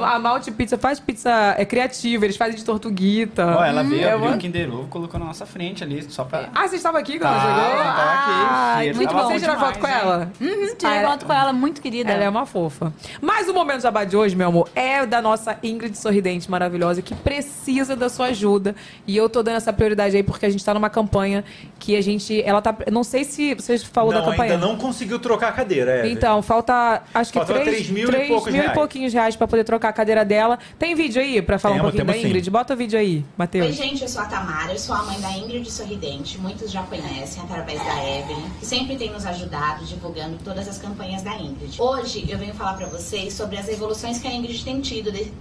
A 0.05 0.19
Malte 0.19 0.51
Pizza 0.51 0.77
faz 0.77 1.01
pizza 1.01 1.55
é, 1.57 1.65
criativa, 1.65 2.25
eles 2.25 2.37
fazem 2.37 2.57
de 2.57 2.65
tortuguita. 2.65 3.47
Ó, 3.59 3.65
ela 3.65 3.83
veio, 3.83 4.05
É, 4.07 4.13
abriu 4.13 4.31
o 4.33 4.39
Kinder 4.39 4.73
Ovo, 4.73 4.89
colocou 4.89 5.19
na 5.19 5.27
nossa 5.27 5.47
frente 5.47 5.83
ali, 5.83 6.03
só 6.11 6.25
pra... 6.25 6.49
Ah, 6.55 6.69
você 6.69 6.77
estava 6.77 6.99
aqui 6.99 7.19
quando 7.19 7.33
ela 7.33 7.41
Tava, 7.41 7.61
chegou? 7.63 7.85
tava 7.85 8.11
aqui. 8.11 8.31
Ah, 8.51 8.85
E 8.85 8.93
muito 8.95 9.09
tava 9.11 9.23
bom. 9.23 9.29
bom 9.29 9.35
Você 9.35 9.41
tirou 9.41 9.59
foto 9.59 9.79
com 9.79 9.87
hein? 9.87 9.95
ela? 10.01 10.33
Uhum, 10.41 10.75
tirei 10.77 10.99
Ah, 10.99 11.09
foto 11.11 11.27
com 11.27 11.33
ela, 11.33 11.53
muito 11.53 11.81
querida. 11.81 12.13
Ela 12.13 12.25
é 12.25 12.29
uma 12.29 12.47
fofa. 12.47 12.93
Mas 13.21 13.49
o 13.49 13.55
momento 13.55 13.81
jabá 13.83 14.05
de 14.05 14.17
hoje, 14.17 14.37
meu 14.37 14.49
amor, 14.49 14.69
é 14.75 15.05
da 15.07 15.21
nossa 15.23 15.59
Ingrid 15.63 15.97
Sorridente 15.97 16.51
maravilhosa, 16.51 17.01
que 17.03 17.15
precisa 17.15 17.97
da 17.97 18.09
sua 18.09 18.27
ajuda. 18.27 18.75
E 19.07 19.17
eu 19.17 19.29
tô 19.29 19.43
dando 19.43 19.57
essa 19.57 19.73
prioridade 19.73 20.17
aí 20.17 20.23
porque 20.23 20.47
a 20.47 20.51
gente 20.51 20.65
tá 20.65 20.75
numa 20.75 20.91
campanha 20.91 21.45
que 21.79 21.97
a 21.97 22.03
gente. 22.03 22.43
Ela 22.43 22.61
tá. 22.61 22.75
Não 22.93 23.03
sei 23.05 23.25
se 23.25 23.55
você 23.55 23.79
falou 23.79 24.13
não, 24.13 24.21
da 24.21 24.26
campanha. 24.31 24.53
ainda 24.55 24.67
não 24.67 24.77
conseguiu 24.77 25.19
trocar 25.19 25.49
a 25.49 25.53
cadeira, 25.53 26.07
é. 26.07 26.09
Então, 26.11 26.43
falta 26.43 27.03
acho 27.15 27.33
que 27.33 27.39
Falta 27.39 27.55
3, 27.55 27.67
três 27.69 27.89
mil 27.91 28.09
e 28.11 28.29
poucos 28.29 28.53
mil 28.53 28.63
e 28.65 28.71
pouquinhos 28.71 29.13
reais 29.13 29.37
pra 29.37 29.47
poder 29.47 29.65
trocar 29.65 29.89
a 29.89 29.93
cadeira 29.93 30.25
dela. 30.25 30.59
Tem 30.79 30.95
vídeo 30.95 31.21
aí 31.21 31.41
pra 31.43 31.59
falar 31.59 31.75
um 31.75 31.79
Temos, 31.79 31.91
pouquinho 31.93 32.05
da 32.07 32.13
temos 32.13 32.23
sim. 32.25 32.29
Ingrid? 32.31 32.51
Bota 32.51 32.75
o 32.75 32.77
vídeo 32.77 32.99
aí, 32.99 33.17
Oi, 33.17 33.25
Matheus. 33.37 33.75
gente, 33.75 34.03
eu 34.03 34.09
sou 34.09 34.23
a 34.23 34.27
Tamara, 34.27 34.73
eu 34.73 34.79
sou 34.79 34.95
a 34.95 35.03
mãe 35.03 35.21
da 35.21 35.31
Ingrid 35.33 35.71
Sorridente. 35.71 36.39
Muitos 36.39 36.71
já 36.71 36.83
conhecem 36.83 37.43
através 37.43 37.79
da 37.83 38.05
Evelyn, 38.09 38.51
que 38.61 38.67
sempre 38.67 38.97
tem 38.97 39.11
nos 39.11 39.25
ajudado 39.27 39.85
divulgando 39.85 40.37
todas 40.45 40.69
as 40.69 40.79
campanhas 40.79 41.23
da 41.23 41.35
Ingrid. 41.37 41.81
Hoje 41.81 42.25
eu 42.29 42.39
venho 42.39 42.55
falar 42.55 42.75
pra 42.75 42.87
vocês 42.87 43.33
sobre 43.35 43.57
as 43.59 43.69
evoluções 43.69 44.19
que 44.19 44.27
a 44.29 44.33
Ingrid 44.33 44.65
tem 44.65 44.81
tido 44.81 45.11
de 45.13 45.33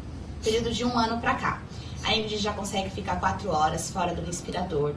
período 0.43 0.71
de 0.71 0.85
um 0.85 0.97
ano 0.97 1.19
pra 1.19 1.33
cá. 1.35 1.61
A 2.03 2.13
Ingrid 2.15 2.37
já 2.37 2.53
consegue 2.53 2.89
ficar 2.91 3.19
quatro 3.19 3.49
horas 3.49 3.89
fora 3.89 4.13
do 4.13 4.23
respirador. 4.23 4.93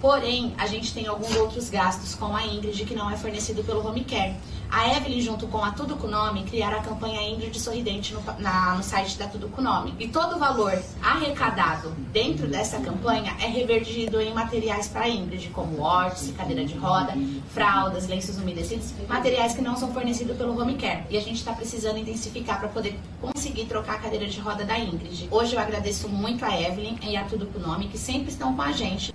Porém, 0.00 0.54
a 0.58 0.66
gente 0.66 0.92
tem 0.92 1.06
alguns 1.06 1.34
outros 1.36 1.70
gastos 1.70 2.14
com 2.14 2.34
a 2.36 2.46
Ingrid 2.46 2.84
que 2.84 2.94
não 2.94 3.10
é 3.10 3.16
fornecido 3.16 3.64
pelo 3.64 3.86
Home 3.86 4.04
Care. 4.04 4.34
A 4.70 4.96
Evelyn, 4.96 5.20
junto 5.20 5.46
com 5.46 5.58
a 5.64 5.70
Tudo 5.70 5.96
Com 5.96 6.08
Nome, 6.08 6.42
criaram 6.44 6.78
a 6.78 6.82
campanha 6.82 7.22
Ingrid 7.22 7.58
Sorridente 7.60 8.12
no, 8.12 8.20
na- 8.38 8.74
no 8.74 8.82
site 8.82 9.16
da 9.16 9.26
Tudo 9.28 9.48
Com 9.48 9.62
Nome. 9.62 9.94
E 10.00 10.08
todo 10.08 10.34
o 10.36 10.38
valor 10.38 10.76
arrecadado 11.00 11.90
dentro 12.12 12.46
dessa 12.48 12.78
campanha 12.80 13.36
é 13.40 13.46
revertido 13.46 14.20
em 14.20 14.34
materiais 14.34 14.88
para 14.88 15.02
a 15.04 15.08
Ingrid, 15.08 15.48
como 15.50 15.80
órtese, 15.80 16.32
cadeira 16.32 16.64
de 16.64 16.74
roda, 16.76 17.14
fraldas, 17.50 18.06
lenços 18.08 18.36
umedecidos, 18.36 18.92
materiais 19.08 19.54
que 19.54 19.62
não 19.62 19.76
são 19.76 19.92
fornecidos 19.92 20.36
pelo 20.36 20.60
Home 20.60 20.74
Care. 20.74 21.04
E 21.08 21.16
a 21.16 21.20
gente 21.20 21.36
está 21.36 21.52
precisando 21.52 21.98
intensificar 21.98 22.58
para 22.58 22.68
poder 22.68 22.98
conseguir 23.20 23.66
trocar 23.66 23.94
a 23.94 23.98
cadeira 23.98 24.26
de 24.26 24.40
roda 24.40 24.64
da 24.64 24.78
Ingrid. 24.78 25.28
Hoje 25.30 25.54
eu 25.54 25.60
agradeço 25.60 26.08
muito 26.08 26.44
a 26.44 26.60
Evelyn 26.60 26.98
e 27.02 27.16
a 27.16 27.24
Tudo 27.24 27.46
Com 27.46 27.60
Nome, 27.60 27.88
que 27.88 27.96
sempre 27.98 28.30
estão 28.30 28.54
com 28.54 28.62
a 28.62 28.72
gente. 28.72 29.14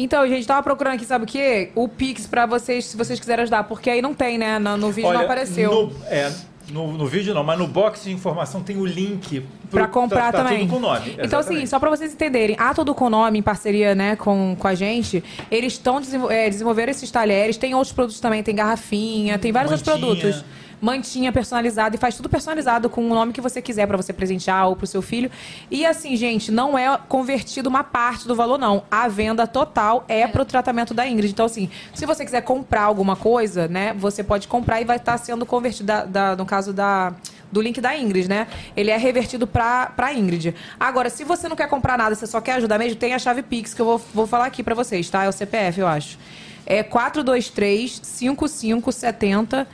Então, 0.00 0.26
gente, 0.28 0.46
tava 0.46 0.62
procurando 0.62 0.94
aqui, 0.94 1.04
sabe 1.04 1.24
o 1.24 1.26
quê? 1.26 1.70
O 1.74 1.88
Pix 1.88 2.24
pra 2.24 2.46
vocês, 2.46 2.84
se 2.84 2.96
vocês 2.96 3.18
quiserem 3.18 3.42
ajudar. 3.42 3.64
Porque 3.64 3.90
aí 3.90 4.00
não 4.00 4.14
tem, 4.14 4.38
né? 4.38 4.56
No, 4.58 4.76
no 4.76 4.92
vídeo 4.92 5.12
não 5.12 5.20
apareceu. 5.22 5.70
No, 5.72 5.92
é, 6.06 6.32
no, 6.70 6.92
no 6.92 7.06
vídeo 7.06 7.34
não, 7.34 7.42
mas 7.42 7.58
no 7.58 7.66
box 7.66 8.04
de 8.04 8.12
informação 8.12 8.62
tem 8.62 8.76
o 8.76 8.86
link 8.86 9.44
Pra 9.70 9.86
comprar 9.88 10.32
tá- 10.32 10.38
tá 10.38 10.44
também. 10.44 10.60
tudo 10.60 10.70
com 10.74 10.80
nome. 10.80 11.16
Então, 11.20 11.40
assim, 11.40 11.66
só 11.66 11.78
pra 11.78 11.90
vocês 11.90 12.12
entenderem, 12.12 12.56
a 12.58 12.72
Todo 12.72 12.94
Com 12.94 13.10
Nome, 13.10 13.38
em 13.38 13.42
parceria 13.42 13.94
né, 13.94 14.16
com, 14.16 14.56
com 14.58 14.68
a 14.68 14.74
gente, 14.74 15.22
eles 15.50 15.74
estão 15.74 16.00
desenvol 16.00 16.30
é, 16.30 16.48
desenvolvendo 16.48 16.90
esses 16.90 17.10
talheres. 17.10 17.56
Tem 17.56 17.74
outros 17.74 17.92
produtos 17.92 18.20
também, 18.20 18.42
tem 18.42 18.54
garrafinha, 18.54 19.36
tem 19.38 19.50
vários 19.52 19.72
outros 19.72 19.88
Mantinha. 19.88 20.16
produtos. 20.16 20.44
Mantinha 20.80 21.32
personalizada 21.32 21.96
e 21.96 21.98
faz 21.98 22.16
tudo 22.16 22.28
personalizado 22.28 22.88
com 22.88 23.04
o 23.04 23.14
nome 23.14 23.32
que 23.32 23.40
você 23.40 23.60
quiser 23.60 23.86
pra 23.86 23.96
você 23.96 24.12
presentear 24.12 24.68
ou 24.68 24.76
pro 24.76 24.86
seu 24.86 25.02
filho. 25.02 25.30
E 25.70 25.84
assim, 25.84 26.16
gente, 26.16 26.52
não 26.52 26.78
é 26.78 26.98
convertido 27.08 27.68
uma 27.68 27.82
parte 27.82 28.26
do 28.28 28.34
valor, 28.34 28.58
não. 28.58 28.84
A 28.90 29.08
venda 29.08 29.46
total 29.46 30.04
é 30.08 30.26
pro 30.26 30.44
tratamento 30.44 30.94
da 30.94 31.06
Ingrid. 31.06 31.30
Então, 31.32 31.46
assim, 31.46 31.68
se 31.94 32.06
você 32.06 32.24
quiser 32.24 32.42
comprar 32.42 32.82
alguma 32.82 33.16
coisa, 33.16 33.66
né, 33.68 33.94
você 33.98 34.22
pode 34.22 34.46
comprar 34.48 34.80
e 34.80 34.84
vai 34.84 34.96
estar 34.98 35.18
sendo 35.18 35.44
convertido, 35.44 35.86
da- 35.86 36.04
da- 36.04 36.36
no 36.36 36.46
caso 36.46 36.72
da 36.72 37.12
do 37.50 37.62
link 37.62 37.80
da 37.80 37.96
Ingrid, 37.96 38.28
né? 38.28 38.46
Ele 38.76 38.90
é 38.90 38.96
revertido 38.98 39.46
pra, 39.46 39.86
pra 39.86 40.12
Ingrid. 40.12 40.54
Agora, 40.78 41.08
se 41.08 41.24
você 41.24 41.48
não 41.48 41.56
quer 41.56 41.66
comprar 41.66 41.96
nada, 41.96 42.14
você 42.14 42.26
só 42.26 42.42
quer 42.42 42.52
ajudar 42.56 42.78
mesmo, 42.78 42.96
tem 42.96 43.14
a 43.14 43.18
chave 43.18 43.42
Pix 43.42 43.72
que 43.72 43.80
eu 43.80 43.86
vou, 43.86 44.02
vou 44.12 44.26
falar 44.26 44.44
aqui 44.44 44.62
pra 44.62 44.74
vocês, 44.74 45.08
tá? 45.08 45.24
É 45.24 45.28
o 45.30 45.32
CPF, 45.32 45.80
eu 45.80 45.86
acho. 45.86 46.18
É 46.66 46.82
423 46.82 48.00
5570 48.02 49.66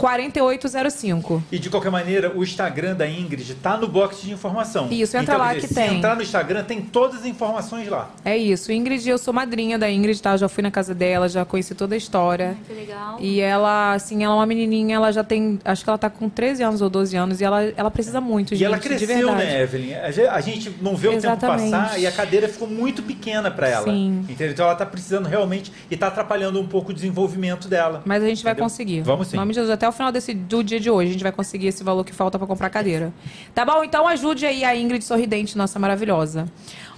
4805. 0.00 1.42
E 1.52 1.58
de 1.58 1.70
qualquer 1.70 1.90
maneira, 1.90 2.32
o 2.34 2.42
Instagram 2.42 2.94
da 2.94 3.08
Ingrid 3.08 3.54
tá 3.56 3.76
no 3.76 3.86
box 3.88 4.22
de 4.22 4.32
informação. 4.32 4.88
Isso, 4.90 5.16
entra 5.16 5.34
então, 5.34 5.38
lá 5.46 5.54
dizer, 5.54 5.60
que 5.68 5.68
se 5.68 5.74
tem. 5.74 5.96
entrar 5.98 6.14
no 6.16 6.22
Instagram, 6.22 6.64
tem 6.64 6.80
todas 6.80 7.20
as 7.20 7.26
informações 7.26 7.88
lá. 7.88 8.10
É 8.24 8.36
isso. 8.36 8.72
Ingrid, 8.72 9.08
eu 9.08 9.18
sou 9.18 9.32
madrinha 9.32 9.78
da 9.78 9.90
Ingrid, 9.90 10.20
tá? 10.20 10.32
Eu 10.32 10.38
já 10.38 10.48
fui 10.48 10.62
na 10.62 10.70
casa 10.70 10.94
dela, 10.94 11.28
já 11.28 11.44
conheci 11.44 11.74
toda 11.74 11.94
a 11.94 11.98
história. 11.98 12.56
Que 12.66 12.72
legal. 12.72 13.16
E 13.20 13.40
ela, 13.40 13.94
assim, 13.94 14.24
ela 14.24 14.34
é 14.34 14.36
uma 14.36 14.46
menininha, 14.46 14.96
ela 14.96 15.12
já 15.12 15.22
tem, 15.24 15.58
acho 15.64 15.84
que 15.84 15.90
ela 15.90 15.98
tá 15.98 16.10
com 16.10 16.28
13 16.28 16.62
anos 16.62 16.80
ou 16.82 16.90
12 16.90 17.16
anos, 17.16 17.40
e 17.40 17.44
ela, 17.44 17.62
ela 17.76 17.90
precisa 17.90 18.20
muito, 18.20 18.54
E 18.54 18.56
gente, 18.56 18.66
ela 18.66 18.76
de 18.78 18.82
cresceu, 18.88 19.06
verdade. 19.28 19.36
né, 19.44 19.62
Evelyn? 19.62 19.94
A 19.94 20.10
ge- 20.10 20.26
A 20.26 20.40
gente 20.40 20.70
não 20.80 20.96
vê 20.96 21.08
o 21.08 21.12
Exatamente. 21.12 21.70
tempo 21.70 21.82
passar 21.82 21.98
e 21.98 22.06
a 22.06 22.12
cadeira 22.12 22.48
ficou 22.48 22.68
muito 22.68 23.02
pequena 23.02 23.50
pra 23.50 23.68
ela. 23.68 23.84
Sim. 23.84 24.24
Entendeu? 24.28 24.52
Então 24.52 24.64
ela 24.66 24.74
tá 24.74 24.86
precisando 24.86 25.26
realmente 25.26 25.72
e 25.90 25.96
tá 25.96 26.06
atrapalhando 26.06 26.60
um 26.60 26.66
pouco 26.66 26.90
o 26.90 26.94
desenvolvimento 26.94 27.68
dela. 27.68 28.02
Mas 28.04 28.22
a 28.22 28.26
gente 28.26 28.42
vai 28.42 28.52
Entendeu? 28.52 28.64
conseguir. 28.64 29.00
Vamos 29.02 29.28
sim. 29.28 29.36
Em 29.36 29.40
nome 29.40 29.50
de 29.52 29.54
Jesus, 29.56 29.70
até 29.72 29.89
o 29.90 29.92
final 29.92 30.10
desse, 30.10 30.32
do 30.34 30.64
dia 30.64 30.80
de 30.80 30.90
hoje, 30.90 31.10
a 31.10 31.12
gente 31.12 31.22
vai 31.22 31.32
conseguir 31.32 31.66
esse 31.68 31.84
valor 31.84 32.04
que 32.04 32.12
falta 32.12 32.38
pra 32.38 32.46
comprar 32.46 32.68
a 32.68 32.70
cadeira. 32.70 33.12
Tá 33.54 33.64
bom? 33.64 33.84
Então 33.84 34.06
ajude 34.08 34.46
aí 34.46 34.64
a 34.64 34.74
Ingrid 34.74 35.04
Sorridente, 35.04 35.56
nossa 35.56 35.78
maravilhosa. 35.78 36.46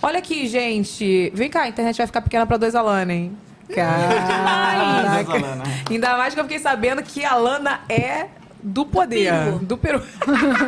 Olha 0.00 0.18
aqui, 0.18 0.46
gente. 0.46 1.30
Vem 1.34 1.50
cá, 1.50 1.62
a 1.62 1.68
internet 1.68 1.96
vai 1.96 2.06
ficar 2.06 2.22
pequena 2.22 2.46
pra 2.46 2.56
dois 2.56 2.74
Alana, 2.74 3.12
hein? 3.12 3.36
Caraca. 3.74 5.32
Ainda 5.90 6.16
mais 6.16 6.34
que 6.34 6.40
eu 6.40 6.44
fiquei 6.44 6.58
sabendo 6.58 7.02
que 7.02 7.24
a 7.24 7.34
Lana 7.34 7.80
é 7.88 8.26
do 8.62 8.86
poder. 8.86 9.32
peru. 9.32 9.58
Do 9.58 9.76
peru. 9.78 10.02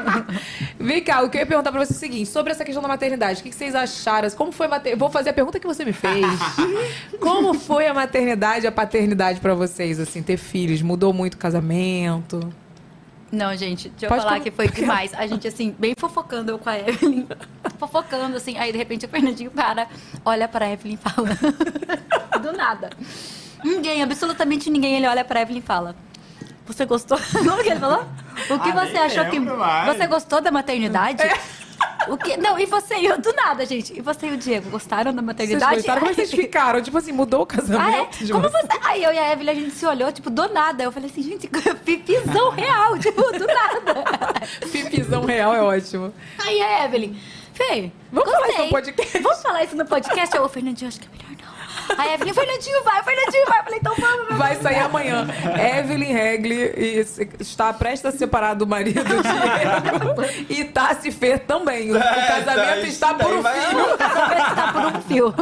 Vem 0.78 1.02
cá, 1.02 1.22
o 1.22 1.30
que 1.30 1.36
eu 1.36 1.40
ia 1.40 1.46
perguntar 1.46 1.70
pra 1.70 1.84
você 1.84 1.92
é 1.92 1.96
o 1.96 1.98
seguinte: 1.98 2.28
sobre 2.28 2.52
essa 2.52 2.64
questão 2.64 2.82
da 2.82 2.88
maternidade, 2.88 3.40
o 3.40 3.42
que 3.42 3.50
que 3.50 3.54
vocês 3.54 3.74
acharam? 3.74 4.28
Como 4.30 4.50
foi 4.52 4.66
a 4.66 4.70
mater... 4.70 4.96
Vou 4.96 5.10
fazer 5.10 5.30
a 5.30 5.32
pergunta 5.32 5.60
que 5.60 5.66
você 5.66 5.84
me 5.84 5.92
fez. 5.92 6.24
Como 7.20 7.54
foi 7.54 7.86
a 7.86 7.94
maternidade 7.94 8.64
e 8.64 8.68
a 8.68 8.72
paternidade 8.72 9.40
pra 9.40 9.54
vocês, 9.54 9.98
assim, 10.00 10.22
ter 10.22 10.36
filhos? 10.36 10.82
Mudou 10.82 11.12
muito 11.12 11.34
o 11.34 11.38
casamento? 11.38 12.52
Não, 13.32 13.56
gente, 13.56 13.88
deixa 13.88 14.06
eu 14.06 14.08
Pode 14.08 14.22
falar 14.22 14.36
com- 14.38 14.44
que 14.44 14.50
foi 14.50 14.68
demais. 14.70 15.12
A 15.14 15.26
gente, 15.26 15.46
assim, 15.48 15.74
bem 15.78 15.94
fofocando 15.96 16.52
eu 16.52 16.58
com 16.58 16.68
a 16.70 16.78
Evelyn. 16.78 17.26
fofocando, 17.78 18.36
assim. 18.36 18.56
Aí, 18.58 18.70
de 18.72 18.78
repente, 18.78 19.06
o 19.06 19.08
Fernandinho 19.08 19.50
para, 19.50 19.88
olha 20.24 20.46
pra 20.46 20.70
Evelyn 20.70 20.94
e 20.94 20.96
fala. 20.96 21.28
Do 22.40 22.52
nada. 22.52 22.90
Ninguém, 23.64 24.02
absolutamente 24.02 24.70
ninguém, 24.70 24.96
ele 24.96 25.06
olha 25.08 25.24
pra 25.24 25.40
Evelyn 25.42 25.58
e 25.60 25.62
fala. 25.62 25.96
Você 26.66 26.84
gostou? 26.86 27.18
Como 27.32 27.62
que 27.62 27.68
ele 27.70 27.80
falou? 27.80 28.04
O 28.50 28.58
que 28.58 28.70
Ah, 28.70 28.86
você 28.86 28.96
achou 28.96 29.24
que. 29.26 29.38
mais. 29.38 29.96
Você 29.96 30.06
gostou 30.06 30.40
da 30.40 30.50
maternidade? 30.50 31.22
O 32.08 32.16
que... 32.16 32.36
Não, 32.36 32.58
e 32.58 32.66
você 32.66 32.96
e 32.96 33.06
eu, 33.06 33.18
do 33.20 33.32
nada, 33.32 33.64
gente. 33.66 33.96
E 33.96 34.00
você 34.00 34.26
e 34.28 34.32
o 34.32 34.36
Diego, 34.36 34.70
gostaram 34.70 35.12
da 35.12 35.20
Vocês 35.22 35.26
maternidade? 35.26 35.74
gostaram? 35.76 36.00
Como 36.00 36.10
é 36.12 36.14
que 36.14 36.20
vocês 36.26 36.30
ficaram? 36.40 36.82
Tipo 36.82 36.98
assim, 36.98 37.12
mudou 37.12 37.40
o 37.40 37.42
Ah, 37.44 37.46
casamento? 37.46 38.16
é? 38.20 38.24
de 38.24 38.32
Como 38.32 38.48
vocês? 38.48 38.62
você... 38.66 38.78
Aí 38.84 39.02
eu 39.02 39.12
e 39.12 39.18
a 39.18 39.32
Evelyn, 39.32 39.50
a 39.50 39.54
gente 39.54 39.70
se 39.72 39.86
olhou, 39.86 40.12
tipo, 40.12 40.30
do 40.30 40.48
nada. 40.52 40.82
Eu 40.84 40.92
falei 40.92 41.08
assim, 41.10 41.22
gente, 41.22 41.48
pipizão 41.84 42.50
real, 42.50 42.98
tipo, 42.98 43.22
do 43.22 43.46
nada. 43.46 44.04
Pipizão 44.70 45.24
real 45.24 45.54
é 45.54 45.62
ótimo. 45.62 46.12
Aí 46.44 46.60
a 46.62 46.84
Evelyn, 46.84 47.14
Fê, 47.54 47.90
Vamos 48.12 48.30
falar 48.32 48.46
gostei. 48.46 48.54
isso 48.56 48.64
no 48.66 48.70
podcast. 48.72 49.18
Vamos 49.22 49.42
falar 49.42 49.64
isso 49.64 49.76
no 49.76 49.86
podcast? 49.86 50.36
Eu, 50.36 50.48
Fernandinho, 50.48 50.88
acho 50.88 51.00
que 51.00 51.06
é 51.06 51.10
melhor 51.10 51.30
não. 51.30 51.33
Aí 51.98 52.10
a 52.10 52.14
Evelyn, 52.14 52.32
Fernandinho 52.34 52.82
vai, 52.84 53.02
Fernandinho 53.02 53.46
vai. 53.46 53.60
Eu 53.60 53.64
falei, 53.64 53.78
então 53.80 53.94
vamos, 53.96 54.24
vamos. 54.24 54.38
Vai 54.38 54.56
sair 54.56 54.78
amanhã. 54.78 55.26
Evelyn 55.78 56.12
Regli 56.12 56.54
e 56.76 57.04
está 57.40 57.72
prestes 57.72 58.06
a 58.06 58.12
se 58.12 58.18
separar 58.18 58.54
do 58.54 58.66
marido 58.66 59.02
Diego. 59.04 60.46
e 60.48 60.64
Tassi 60.64 61.10
Fer 61.10 61.40
também. 61.40 61.90
O, 61.90 61.94
o 61.94 61.98
É, 61.98 62.26
casamento 62.26 62.78
isso 62.80 62.86
está 62.88 63.14
por 63.14 63.32
um 63.32 63.42
vai- 63.42 63.60
fio. 63.60 63.94
O 63.94 63.98
casamento 63.98 64.48
está 64.50 64.72
por 64.72 64.84
um 64.86 65.00
fio. 65.02 65.34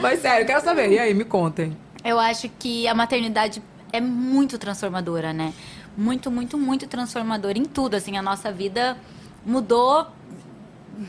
Mas 0.00 0.20
sério, 0.20 0.42
eu 0.42 0.46
quero 0.46 0.60
saber. 0.62 0.90
E 0.92 0.98
aí, 0.98 1.14
me 1.14 1.24
contem. 1.24 1.76
Eu 2.04 2.18
acho 2.18 2.48
que 2.58 2.86
a 2.88 2.94
maternidade 2.94 3.62
é 3.92 4.00
muito 4.00 4.58
transformadora, 4.58 5.32
né? 5.32 5.52
Muito, 5.96 6.30
muito, 6.30 6.56
muito 6.58 6.86
transformadora 6.86 7.58
em 7.58 7.64
tudo. 7.64 7.94
Assim, 7.94 8.16
a 8.16 8.22
nossa 8.22 8.50
vida 8.50 8.96
mudou. 9.44 10.06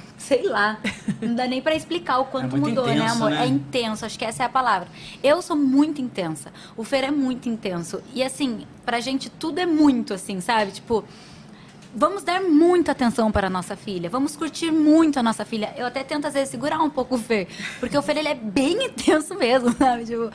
Sei 0.18 0.44
lá. 0.44 0.80
Não 1.22 1.36
dá 1.36 1.46
nem 1.48 1.62
pra 1.62 1.76
explicar 1.76 2.20
o 2.20 2.26
quanto 2.26 2.56
É 2.56 2.60
mudou, 2.60 2.86
né, 2.88 2.96
intenso, 2.96 3.14
amor? 3.16 3.32
né? 3.32 3.44
É 3.44 3.48
intenso, 3.48 4.06
acho 4.06 4.18
que 4.18 4.26
essa 4.26 4.44
é 4.44 4.46
a 4.46 4.50
palavra. 4.50 4.88
Eu 5.24 5.42
sou 5.42 5.56
muito 5.56 6.02
intensa. 6.02 6.52
O 6.78 6.84
Fer 6.84 7.04
é 7.04 7.12
muito 7.12 7.50
intenso. 7.50 8.02
E 8.14 8.24
assim, 8.24 8.66
pra 8.86 9.00
gente 9.00 9.30
tudo 9.30 9.60
é 9.60 9.66
muito, 9.66 10.14
assim, 10.14 10.40
sabe? 10.42 10.72
Tipo. 10.72 11.04
Vamos 11.96 12.24
dar 12.24 12.42
muita 12.42 12.92
atenção 12.92 13.32
para 13.32 13.46
a 13.46 13.50
nossa 13.52 13.76
filha. 13.76 14.10
Vamos 14.10 14.36
curtir 14.36 14.72
muito 14.72 15.20
a 15.20 15.22
nossa 15.22 15.46
filha. 15.46 15.72
Eu 15.78 15.86
até 15.86 16.04
tento, 16.04 16.26
às 16.26 16.34
vezes, 16.34 16.50
segurar 16.50 16.80
um 16.80 16.90
pouco 16.90 17.14
o 17.14 17.18
Fer. 17.20 17.48
Porque 17.80 17.96
o 17.96 18.02
Fer, 18.02 18.18
ele 18.18 18.30
é 18.30 18.34
bem 18.34 18.82
intenso 18.88 19.36
mesmo, 19.36 19.72
sabe? 19.78 20.04
Tipo, 20.04 20.32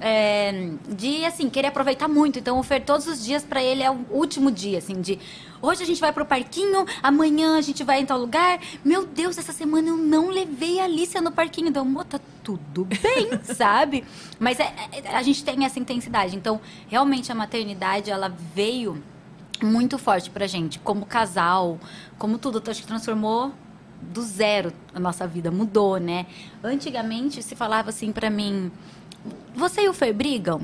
é, 0.00 0.70
de, 0.88 1.24
assim, 1.24 1.50
querer 1.50 1.68
aproveitar 1.68 2.08
muito. 2.08 2.38
Então, 2.38 2.58
o 2.58 2.62
Fer, 2.62 2.82
todos 2.84 3.06
os 3.06 3.24
dias, 3.24 3.44
para 3.44 3.62
ele, 3.62 3.82
é 3.82 3.90
o 3.90 4.06
último 4.10 4.50
dia, 4.50 4.78
assim, 4.78 5.00
de... 5.00 5.18
Hoje 5.62 5.82
a 5.82 5.86
gente 5.86 6.00
vai 6.00 6.10
pro 6.10 6.24
parquinho, 6.24 6.86
amanhã 7.02 7.58
a 7.58 7.60
gente 7.60 7.84
vai 7.84 8.00
em 8.00 8.06
tal 8.06 8.18
lugar. 8.18 8.58
Meu 8.82 9.04
Deus, 9.06 9.36
essa 9.36 9.52
semana 9.52 9.88
eu 9.88 9.96
não 9.98 10.30
levei 10.30 10.80
a 10.80 10.84
Alicia 10.84 11.20
no 11.20 11.30
parquinho. 11.30 11.68
Então, 11.68 11.82
amor, 11.82 12.06
tá 12.06 12.18
tudo 12.42 12.86
bem, 12.86 13.28
sabe? 13.54 14.02
Mas 14.38 14.58
é- 14.58 14.72
é- 14.90 15.14
a 15.14 15.22
gente 15.22 15.44
tem 15.44 15.66
essa 15.66 15.78
intensidade. 15.78 16.34
Então, 16.34 16.58
realmente, 16.88 17.30
a 17.30 17.34
maternidade, 17.34 18.10
ela 18.10 18.34
veio 18.54 19.02
muito 19.62 19.98
forte 19.98 20.30
pra 20.30 20.46
gente, 20.46 20.78
como 20.78 21.04
casal, 21.04 21.78
como 22.18 22.38
tudo. 22.38 22.56
Então, 22.56 22.70
acho 22.70 22.80
que 22.80 22.86
transformou 22.88 23.52
do 24.00 24.22
zero 24.22 24.72
a 24.94 24.98
nossa 24.98 25.26
vida, 25.26 25.50
mudou, 25.50 25.98
né? 25.98 26.24
Antigamente 26.64 27.42
se 27.42 27.54
falava 27.54 27.90
assim 27.90 28.12
pra 28.12 28.30
mim: 28.30 28.72
Você 29.54 29.82
e 29.82 29.88
o 29.88 29.92
Fer 29.92 30.12
brigam? 30.14 30.60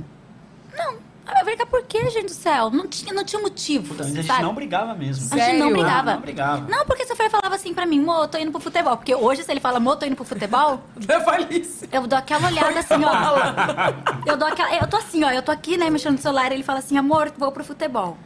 Não. 0.76 1.06
Ah, 1.26 1.34
Vai 1.34 1.44
brigar 1.44 1.66
por 1.66 1.82
quê, 1.82 2.08
gente 2.08 2.26
do 2.26 2.32
céu? 2.34 2.70
Não 2.70 2.86
tinha, 2.86 3.12
não 3.12 3.24
tinha 3.24 3.42
motivo. 3.42 3.88
Puta, 3.88 4.04
a 4.04 4.06
gente 4.06 4.24
sabe? 4.26 4.42
não 4.42 4.54
brigava 4.54 4.94
mesmo. 4.94 5.34
A 5.34 5.38
gente 5.38 5.58
não 5.58 5.72
brigava. 5.72 6.04
Não, 6.04 6.14
não 6.14 6.20
brigava. 6.20 6.66
Não, 6.68 6.86
porque 6.86 7.04
se 7.04 7.12
o 7.12 7.16
Fer 7.16 7.28
falava 7.28 7.54
assim 7.56 7.74
pra 7.74 7.84
mim, 7.84 8.04
eu 8.06 8.28
tô 8.28 8.38
indo 8.38 8.52
pro 8.52 8.60
futebol. 8.60 8.96
Porque 8.96 9.12
hoje, 9.12 9.42
se 9.42 9.50
ele 9.50 9.58
fala, 9.58 9.80
Mo, 9.80 9.96
tô 9.96 10.06
indo 10.06 10.14
pro 10.14 10.24
futebol, 10.24 10.80
Leva 11.08 11.32
Alice. 11.32 11.88
eu 11.90 12.06
dou 12.06 12.16
aquela 12.16 12.46
olhada 12.46 12.78
assim, 12.78 13.02
ó. 13.04 14.22
Eu 14.24 14.36
dou 14.36 14.46
aquela. 14.46 14.72
Eu 14.76 14.86
tô 14.86 14.96
assim, 14.96 15.24
ó. 15.24 15.30
Eu 15.30 15.42
tô 15.42 15.50
aqui, 15.50 15.76
né, 15.76 15.90
mexendo 15.90 16.12
no 16.12 16.18
celular. 16.18 16.52
Ele 16.52 16.62
fala 16.62 16.78
assim, 16.78 16.96
amor, 16.96 17.32
vou 17.36 17.50
pro 17.50 17.64
futebol. 17.64 18.16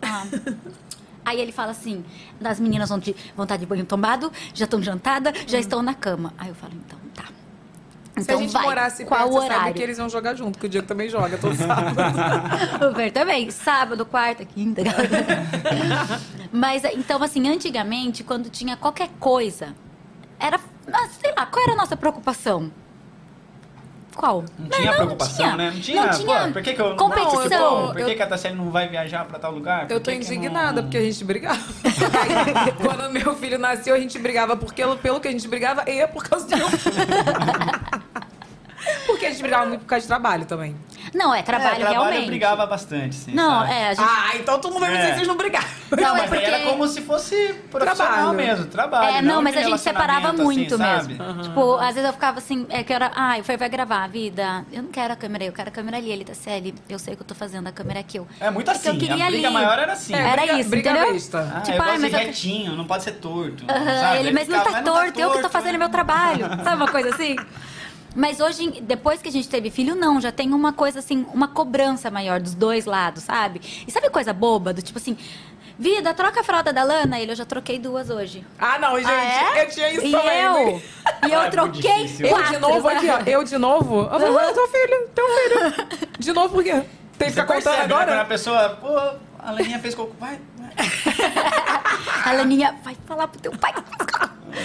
Ah. 0.00 0.24
Aí 1.28 1.38
ele 1.42 1.52
fala 1.52 1.72
assim: 1.72 2.02
das 2.40 2.58
meninas 2.58 2.88
vão, 2.88 2.98
de, 2.98 3.14
vão 3.36 3.42
estar 3.44 3.58
de 3.58 3.66
banho 3.66 3.84
tomado, 3.84 4.32
já 4.54 4.64
estão 4.64 4.82
jantadas, 4.82 5.34
já 5.46 5.58
estão 5.58 5.82
na 5.82 5.92
cama. 5.92 6.32
Aí 6.38 6.48
eu 6.48 6.54
falo, 6.54 6.72
então 6.74 6.98
tá. 7.14 7.24
Se 8.18 8.24
Então 8.24 8.38
a 8.38 8.42
gente 8.42 8.52
vai. 8.52 8.62
morasse 8.64 9.04
Qual 9.04 9.20
perto, 9.20 9.30
o 9.30 9.40
você 9.40 9.46
sabe 9.46 9.54
horário? 9.58 9.74
que 9.74 9.82
eles 9.82 9.98
vão 9.98 10.08
jogar 10.08 10.34
junto, 10.34 10.58
que 10.58 10.66
o 10.66 10.68
Diego 10.68 10.86
também 10.86 11.08
joga 11.08 11.36
todo 11.38 11.54
sábado. 11.56 11.96
O 12.90 12.94
Fer 12.94 13.12
também. 13.12 13.50
Sábado, 13.50 14.04
quarta, 14.06 14.44
quinta. 14.44 14.82
Mas, 16.52 16.82
então, 16.84 17.22
assim, 17.22 17.46
antigamente, 17.48 18.24
quando 18.24 18.48
tinha 18.50 18.76
qualquer 18.76 19.08
coisa, 19.20 19.74
era. 20.40 20.58
ah, 20.92 21.08
Sei 21.20 21.32
lá, 21.36 21.46
qual 21.46 21.62
era 21.64 21.72
a 21.74 21.76
nossa 21.76 21.96
preocupação? 21.96 22.70
Qual? 24.16 24.44
Não 24.58 24.68
tinha 24.68 24.92
preocupação, 24.94 25.36
tinha. 25.36 25.56
né? 25.56 25.70
Não 25.70 25.80
tinha. 25.80 26.02
Não 26.06 26.10
tinha 26.10 26.46
Pô, 26.46 26.52
por 26.52 26.62
que, 26.62 26.74
que 26.74 26.82
eu 26.82 26.96
competição. 26.96 27.80
Não, 27.82 27.92
por 27.92 28.00
Eu- 28.00 28.06
que, 28.08 28.14
que 28.16 28.22
a 28.22 28.26
Tassiane 28.26 28.56
não 28.56 28.68
vai 28.68 28.88
viajar 28.88 29.24
pra 29.26 29.38
tal 29.38 29.52
lugar? 29.52 29.86
Por 29.86 29.92
Eu 29.92 30.00
tô 30.00 30.10
que 30.10 30.18
que 30.18 30.24
indignada, 30.34 30.72
não- 30.72 30.82
porque 30.82 30.96
a 30.96 31.02
gente 31.02 31.22
brigava. 31.24 31.60
Quando 32.82 33.12
meu 33.12 33.36
filho 33.36 33.60
nasceu, 33.60 33.94
a 33.94 33.98
gente 34.00 34.18
brigava 34.18 34.56
porque, 34.56 34.82
pelo 35.00 35.20
que 35.20 35.28
a 35.28 35.30
gente 35.30 35.46
brigava 35.46 35.84
e 35.88 36.00
é 36.00 36.06
por 36.08 36.24
causa 36.24 36.48
do 36.48 36.56
meu 36.56 36.68
filho. 36.68 36.96
Porque 39.06 39.26
a 39.26 39.30
gente 39.30 39.40
brigava 39.42 39.66
muito 39.66 39.80
por 39.80 39.86
causa 39.86 40.02
de 40.02 40.08
trabalho 40.08 40.44
também. 40.46 40.76
Não, 41.14 41.34
é 41.34 41.40
É, 41.40 41.42
trabalho, 41.42 41.76
trabalho 41.76 41.90
realmente. 42.00 42.20
eu 42.22 42.26
brigava 42.26 42.66
bastante, 42.66 43.14
sim. 43.14 43.32
Não, 43.34 43.60
sabe? 43.62 43.72
é, 43.72 43.88
a 43.88 43.94
gente. 43.94 44.06
Ah, 44.08 44.30
então 44.36 44.58
todo 44.60 44.72
mundo 44.72 44.80
vai 44.80 44.90
me 44.90 44.96
dizer 44.96 45.06
É. 45.08 45.10
que 45.10 45.16
vocês 45.16 45.28
não 45.28 45.36
brigavam. 45.36 45.68
Não, 45.90 45.96
Não, 45.96 46.08
é 46.08 46.12
mas 46.12 46.20
aí 46.22 46.28
porque- 46.28 46.44
era 46.54 46.64
como 46.70 46.86
se 46.86 47.00
fosse 47.00 47.54
profissional 47.70 48.12
Trabalho. 48.14 48.36
mesmo, 48.36 48.66
trabalho. 48.66 49.16
É, 49.16 49.22
não, 49.22 49.40
mas 49.42 49.54
de 49.54 49.58
a 49.60 49.62
gente 49.62 49.78
separava 49.80 50.20
relacionamento, 50.32 50.44
muito 50.44 50.74
assim, 50.74 51.08
mesmo. 51.08 51.16
sabe? 51.24 51.42
Tipo, 51.44 51.74
às 51.76 51.94
vezes 51.94 52.04
eu 52.04 52.12
ficava 52.12 52.38
assim, 52.38 52.66
é 52.68 52.82
que 52.82 52.92
era, 52.92 53.10
ai, 53.14 53.40
o 53.40 53.44
Fer 53.44 53.58
vai 53.58 53.68
gravar, 53.70 54.06
vida. 54.08 54.66
Eu 54.70 54.82
não 54.82 54.90
quero 54.90 55.14
a 55.14 55.16
câmera 55.16 55.44
aí, 55.44 55.48
eu 55.48 55.52
quero 55.54 55.68
a 55.68 55.72
câmera 55.72 55.96
ali. 55.96 56.10
Ele 56.10 56.24
tá 56.24 56.34
sério, 56.34 56.74
eu 56.90 56.98
sei 56.98 57.14
o 57.14 57.16
que 57.16 57.22
eu 57.22 57.26
tô 57.26 57.34
fazendo, 57.34 57.66
a 57.66 57.72
câmera 57.72 58.00
é 58.00 58.02
aqui. 58.02 58.18
Eu, 58.18 58.26
É 58.38 58.50
muito 58.50 58.66
que 58.66 58.70
eu 58.70 58.90
assim. 58.92 58.98
queria 58.98 59.24
a 59.24 59.30
briga 59.30 59.46
ali. 59.48 59.54
maior 59.54 59.78
era 59.78 59.92
assim. 59.94 60.14
É, 60.14 60.18
Era 60.18 60.42
briga- 60.42 60.58
isso, 60.60 60.70
briga 60.70 60.90
entendeu? 60.90 61.12
besta. 61.14 61.52
Ah, 61.56 61.60
Tipo, 61.62 61.76
eu 61.78 61.82
ai, 61.82 61.88
gosto 61.88 62.00
mas 62.02 62.12
eu- 62.12 62.18
retinho, 62.18 62.76
não 62.76 62.84
pode 62.84 63.02
ser 63.04 63.12
torto. 63.12 63.64
Ele, 64.20 64.30
mas 64.32 64.46
não 64.46 64.60
tá 64.62 64.70
"Mas 64.70 64.84
torto, 64.84 65.18
eu 65.20 65.30
que 65.30 65.40
tô 65.42 65.48
fazendo 65.48 65.72
né?" 65.72 65.78
meu 65.78 65.88
trabalho. 65.88 66.46
Sabe 66.64 66.76
uma 66.76 66.88
coisa 66.88 67.08
assim? 67.14 67.34
Mas 68.14 68.40
hoje, 68.40 68.80
depois 68.82 69.20
que 69.22 69.28
a 69.28 69.32
gente 69.32 69.48
teve 69.48 69.70
filho, 69.70 69.94
não, 69.94 70.20
já 70.20 70.32
tem 70.32 70.52
uma 70.52 70.72
coisa 70.72 70.98
assim, 70.98 71.26
uma 71.32 71.48
cobrança 71.48 72.10
maior 72.10 72.40
dos 72.40 72.54
dois 72.54 72.84
lados, 72.86 73.24
sabe? 73.24 73.60
E 73.86 73.90
sabe 73.90 74.10
coisa 74.10 74.32
boba? 74.32 74.72
Do 74.72 74.82
tipo 74.82 74.98
assim, 74.98 75.16
vida, 75.78 76.12
troca 76.14 76.40
a 76.40 76.42
fralda 76.44 76.72
da 76.72 76.82
Lana. 76.82 77.20
Ele, 77.20 77.32
eu 77.32 77.36
já 77.36 77.44
troquei 77.44 77.78
duas 77.78 78.10
hoje. 78.10 78.44
Ah, 78.58 78.78
não, 78.78 78.96
gente, 78.98 79.08
Ah, 79.10 79.58
é? 79.58 79.64
eu 79.64 79.70
tinha 79.70 79.92
isso 79.92 80.06
e 80.06 80.10
também. 80.12 80.40
eu? 80.42 80.82
E 81.28 81.32
eu 81.32 81.40
Ah, 81.40 81.46
é 81.46 81.50
troquei 81.50 81.80
difícil. 82.04 82.26
Eu 82.26 82.36
quatro, 82.36 82.52
de 82.54 82.58
novo 82.60 82.88
aqui, 82.88 83.08
ó. 83.10 83.18
Eu 83.26 83.44
de 83.44 83.58
novo. 83.58 84.02
Eu 84.02 84.08
falei, 84.10 84.30
ué, 84.30 84.52
teu 84.52 84.68
filho, 84.68 85.08
teu 85.14 85.26
filho. 85.28 86.08
De 86.18 86.32
novo 86.32 86.54
por 86.54 86.64
quê? 86.64 86.82
Tem 87.18 87.26
que 87.28 87.30
ficar 87.30 87.46
contando 87.46 87.72
né, 87.76 87.78
Quando 87.88 87.92
a 87.92 88.02
agora? 88.04 88.24
pessoa, 88.24 88.68
pô, 88.80 88.88
a 89.38 89.50
Laninha 89.50 89.78
fez 89.80 89.94
cocô. 89.94 90.12
Vai, 90.18 90.38
vai. 90.56 90.70
A 92.24 92.32
Laninha 92.32 92.74
vai 92.84 92.96
falar 93.06 93.26
pro 93.28 93.40
teu 93.40 93.52
pai. 93.52 93.72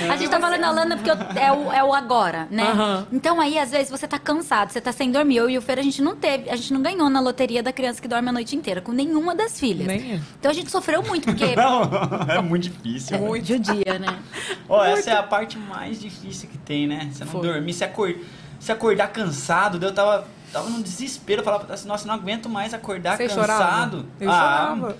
A 0.10 0.16
gente 0.16 0.30
tá 0.30 0.40
falando 0.40 0.64
a 0.64 0.72
Lana 0.72 0.96
porque 0.96 1.12
eu- 1.12 1.42
é 1.42 1.52
o, 1.52 1.72
é 1.72 1.84
o 1.84 1.94
agora, 1.94 2.48
né? 2.50 2.64
Aham. 2.64 3.08
Então 3.12 3.40
aí, 3.40 3.58
às 3.58 3.72
vezes, 3.72 3.90
você 3.90 4.08
tá 4.08 4.18
cansado, 4.20 4.72
você 4.72 4.82
tá 4.82 4.92
sem 4.92 5.12
dormir. 5.12 5.38
Eu 5.38 5.50
e 5.50 5.58
o 5.58 5.62
Fer, 5.62 5.80
a 5.80 5.82
gente 5.82 6.02
não 6.02 6.16
teve, 6.16 6.50
a 6.50 6.56
gente 6.56 6.74
não 6.74 6.82
ganhou 6.82 7.10
na 7.10 7.20
loteria 7.20 7.62
da 7.62 7.72
criança 7.72 8.02
que 8.02 8.08
dorme 8.08 8.30
a 8.30 8.32
noite 8.32 8.56
inteira, 8.56 8.82
com 8.82 8.92
nenhuma 8.92 9.36
das 9.36 9.60
filhas. 9.60 9.88
Nem. 9.88 10.22
Então 10.40 10.52
a 10.52 10.54
gente 10.54 10.72
sofreu 10.72 11.04
muito, 11.04 11.26
porque. 11.26 11.56
Não, 11.56 11.84
é 12.28 12.42
muito 12.42 12.64
difícil. 12.64 13.18
Muito. 13.20 13.46
Judia, 13.46 14.00
né? 14.00 14.20
Ó, 14.68 14.84
essa 14.84 15.12
é 15.12 15.18
a 15.18 15.24
parte 15.24 15.58
mais 15.58 16.00
difícil 16.00 16.50
que 16.50 16.58
tem, 16.58 16.88
né? 16.88 17.10
Você 17.12 17.24
não 17.26 17.32
Foi. 17.32 17.42
dormir, 17.42 17.74
se, 17.74 17.84
acor... 17.84 18.14
se 18.60 18.72
acordar 18.72 19.08
cansado, 19.10 19.84
eu 19.84 19.94
tava, 19.94 20.28
tava 20.52 20.70
num 20.70 20.82
desespero, 20.82 21.44
falava 21.44 21.72
assim, 21.74 21.88
nossa, 21.88 22.08
não 22.08 22.16
aguento 22.16 22.50
mais 22.50 22.74
acordar 22.74 23.18
Você 23.18 23.28
cansado. 23.28 23.46
chorava? 23.46 24.06
Eu 24.20 24.30
ah, 24.30 24.34
chorava. 24.34 24.98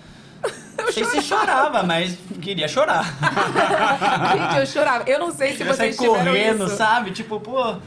Não 0.78 0.92
sei 0.92 1.06
se 1.06 1.22
chorava, 1.22 1.84
mas 1.84 2.18
queria 2.42 2.68
chorar. 2.68 3.06
Gente, 4.38 4.58
eu 4.60 4.66
chorava. 4.66 5.10
Eu 5.10 5.20
não 5.20 5.32
sei 5.32 5.52
se 5.54 5.60
sair 5.60 5.68
vocês 5.68 5.98
tiveram 5.98 6.26
correndo, 6.26 6.66
isso. 6.66 6.76
sabe? 6.76 7.12
Tipo, 7.12 7.40
pô, 7.40 7.78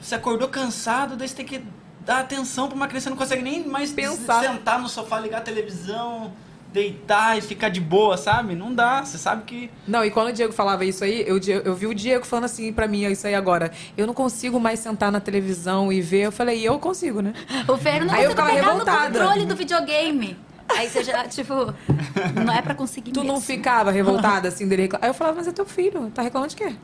você 0.00 0.14
acordou 0.14 0.48
cansado, 0.48 1.16
daí 1.16 1.28
você 1.28 1.34
tem 1.36 1.46
que 1.46 1.62
dar 2.00 2.20
atenção 2.20 2.68
pra 2.68 2.76
uma 2.76 2.88
criança, 2.88 3.04
você 3.04 3.10
não 3.10 3.16
consegue 3.16 3.42
nem 3.42 3.66
mais 3.66 3.92
Pensar. 3.92 4.40
sentar 4.42 4.80
no 4.80 4.88
sofá, 4.88 5.20
ligar 5.20 5.38
a 5.38 5.42
televisão, 5.42 6.32
deitar 6.72 7.38
e 7.38 7.42
ficar 7.42 7.68
de 7.68 7.80
boa, 7.80 8.16
sabe? 8.16 8.54
Não 8.54 8.74
dá, 8.74 9.04
você 9.04 9.18
sabe 9.18 9.44
que... 9.44 9.70
Não, 9.86 10.04
e 10.04 10.10
quando 10.10 10.28
o 10.28 10.32
Diego 10.32 10.52
falava 10.52 10.84
isso 10.84 11.04
aí, 11.04 11.22
eu, 11.26 11.38
eu 11.64 11.74
vi 11.74 11.86
o 11.86 11.94
Diego 11.94 12.24
falando 12.24 12.46
assim 12.46 12.72
pra 12.72 12.88
mim, 12.88 13.04
isso 13.04 13.26
aí 13.26 13.34
agora. 13.34 13.70
Eu 13.96 14.06
não 14.06 14.14
consigo 14.14 14.58
mais 14.58 14.80
sentar 14.80 15.12
na 15.12 15.20
televisão 15.20 15.92
e 15.92 16.00
ver. 16.00 16.22
Eu 16.22 16.32
falei, 16.32 16.58
e 16.60 16.64
eu 16.64 16.78
consigo, 16.78 17.20
né? 17.20 17.34
O 17.68 17.76
Fer 17.76 18.04
não 18.04 18.12
Aí 18.12 18.24
eu 18.24 18.30
ficava 18.30 18.50
pegar 18.50 18.62
revoltada. 18.72 19.08
no 19.08 19.18
controle 19.18 19.46
do 19.46 19.54
videogame. 19.54 20.36
Aí 20.76 20.88
você 20.88 21.04
já, 21.04 21.24
tipo, 21.28 21.54
não 22.44 22.52
é 22.52 22.60
pra 22.62 22.74
conseguir 22.74 23.12
Tu 23.12 23.20
mesmo. 23.20 23.32
não 23.34 23.40
ficava 23.40 23.90
revoltada 23.90 24.48
assim 24.48 24.66
dele 24.68 24.82
reclamar? 24.82 25.04
Aí 25.04 25.10
eu 25.10 25.14
falava, 25.14 25.36
mas 25.36 25.48
é 25.48 25.52
teu 25.52 25.66
filho, 25.66 26.10
tá 26.14 26.22
reclamando 26.22 26.50
de 26.50 26.56
quê? 26.56 26.74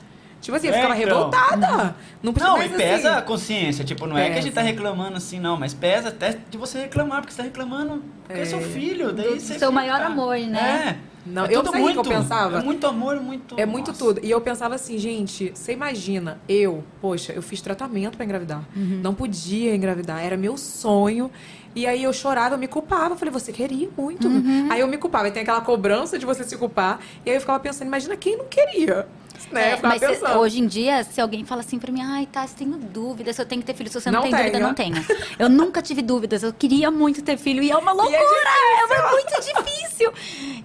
Tipo 0.41 0.57
assim, 0.57 0.69
eu 0.69 0.73
É, 0.75 0.77
ficava 0.77 0.97
então. 0.97 1.09
revoltada. 1.09 1.97
Não, 2.23 2.33
podia 2.33 2.49
Não, 2.49 2.59
mais 2.59 2.73
e 2.73 2.77
pesa 2.77 3.11
a 3.11 3.17
assim. 3.19 3.27
consciência. 3.27 3.85
Tipo, 3.85 4.07
não 4.07 4.17
é 4.17 4.31
que 4.31 4.39
a 4.39 4.41
gente 4.41 4.53
tá 4.55 4.61
Pesa. 4.61 4.73
reclamando 4.73 5.17
assim, 5.17 5.41
não. 5.41 5.57
Mas 5.57 5.75
pesa 5.75 6.11
até 6.11 6.39
de 6.49 6.57
você 6.57 6.79
reclamar, 6.83 7.23
porque 7.23 7.33
você 7.33 7.39
tá 7.39 7.43
reclamando 7.43 8.03
porque 8.25 8.41
é, 8.43 8.45
seu 8.45 8.61
filho. 8.61 9.13
Daí 9.13 9.35
Do 9.35 9.41
você 9.41 9.47
seu 9.47 9.55
fica- 9.55 9.71
maior 9.73 10.01
amor, 10.01 10.39
né? 10.39 10.97
É. 11.05 11.09
Não, 11.29 11.45
é 11.45 11.49
eu 11.49 11.63
tudo 11.63 11.73
sei 11.73 11.81
o 11.83 11.85
que 11.87 11.91
eu 11.91 11.95
muito, 12.05 12.09
pensava. 12.09 12.59
É 12.61 12.63
muito 12.63 12.87
amor, 12.87 13.21
muito... 13.21 13.55
É 13.59 13.67
muito 13.67 13.93
tudo. 13.93 14.21
E 14.23 14.31
eu 14.31 14.41
pensava 14.41 14.77
assim, 14.77 14.97
gente, 14.97 15.51
você 15.53 15.73
imagina, 15.73 16.39
eu, 16.49 16.85
poxa, 17.03 17.33
eu 17.33 17.43
fiz 17.43 17.61
tratamento 17.61 18.17
pra 18.17 18.25
engravidar. 18.25 18.63
Uhum. 18.77 19.01
Não 19.03 19.13
podia 19.15 19.75
engravidar, 19.75 20.25
era 20.25 20.37
meu 20.37 20.57
sonho. 20.57 21.31
E 21.79 21.87
aí 21.87 22.03
eu 22.03 22.13
chorava, 22.13 22.57
eu 22.57 22.59
me 22.59 22.67
culpava. 22.67 23.15
Eu 23.15 23.17
falei, 23.17 23.33
você 23.33 23.53
queria 23.53 23.89
muito. 23.97 24.27
Uhum. 24.27 24.67
Aí 24.69 24.81
eu 24.81 24.89
me 24.89 24.99
culpava. 24.99 25.29
E 25.29 25.31
tem 25.31 25.43
aquela 25.43 25.61
cobrança 25.61 26.19
de 26.19 26.27
você 26.27 26.43
se 26.43 26.57
culpar. 26.57 26.99
E 27.25 27.31
aí 27.31 27.37
eu 27.37 27.41
ficava 27.41 27.61
pensando, 27.61 27.87
imagina 27.87 28.17
quem 28.17 28.37
não 28.37 28.47
queria. 28.47 29.07
Né? 29.53 29.69
É, 29.69 29.73
eu 29.73 29.77
ficava 29.77 29.95
mas 29.95 30.03
pensando. 30.03 30.39
hoje 30.41 30.61
em 30.61 30.67
dia, 30.67 31.05
se 31.05 31.21
alguém 31.21 31.45
fala 31.45 31.61
assim 31.61 31.79
pra 31.79 31.93
mim, 31.93 32.03
ai, 32.03 32.27
tá, 32.27 32.45
você 32.45 32.57
tenho 32.57 32.73
dúvida 32.77 33.33
se 33.33 33.41
eu 33.41 33.47
tenho 33.47 33.63
que 33.63 33.67
ter 33.67 33.75
filho. 33.75 33.89
Se 33.89 34.01
você 34.01 34.11
não, 34.11 34.23
Não 34.23 34.29
tem 34.31 34.37
dúvida, 34.37 34.59
não 34.59 34.75
tenha. 34.75 35.07
Eu 35.39 35.49
nunca 35.49 35.81
tive 35.81 36.03
dúvidas, 36.03 36.43
eu 36.43 36.53
queria 36.53 36.91
muito 36.91 37.23
ter 37.23 37.39
filho 37.39 37.63
e 37.63 37.71
é 37.71 37.77
uma 37.77 37.93
loucura, 37.93 38.19
é, 38.19 39.11
muito 39.13 39.41
difícil. 39.41 40.13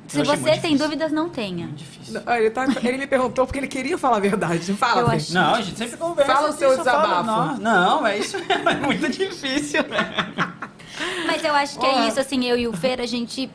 Se 0.08 0.20
Eu 0.20 0.26
você 0.26 0.58
tem 0.58 0.76
dúvidas, 0.76 1.12
não 1.12 1.30
tenha. 1.30 1.70
Não, 2.10 2.36
Ele, 2.36 2.50
tá- 2.50 2.66
ele 2.84 2.98
me 2.98 3.08
perguntou 3.08 3.46
porque 3.46 3.60
ele 3.60 3.68
queria 3.68 3.98
falar 3.98 4.18
a 4.18 4.20
verdade. 4.20 4.74
Fala, 4.74 5.02
Eu 5.02 5.10
Fê. 5.12 5.16
acho- 5.18 5.34
Não, 5.34 5.56
a 5.56 5.62
gente 5.62 5.78
sempre 5.78 5.96
conversa. 5.98 6.34
Fala 6.34 6.50
o 6.50 6.54
seu 6.54 6.70
disso, 6.70 6.82
eu 6.82 6.86
falo, 6.86 7.02
desabafo. 7.24 7.62
Não, 7.62 8.00
não, 8.00 8.08
é 8.08 8.18
isso 8.18 8.36
é 8.38 8.76
muito 8.76 9.08
difícil. 9.08 9.82
Mas 11.26 11.44
eu 11.44 11.54
acho 11.54 11.80
que 11.80 11.86
é 11.86 12.08
isso, 12.08 12.20
assim, 12.20 12.46
eu 12.46 12.58
e 12.58 12.68
o 12.68 12.74
Fer, 12.74 13.00
a 13.02 13.06
gente 13.06 13.50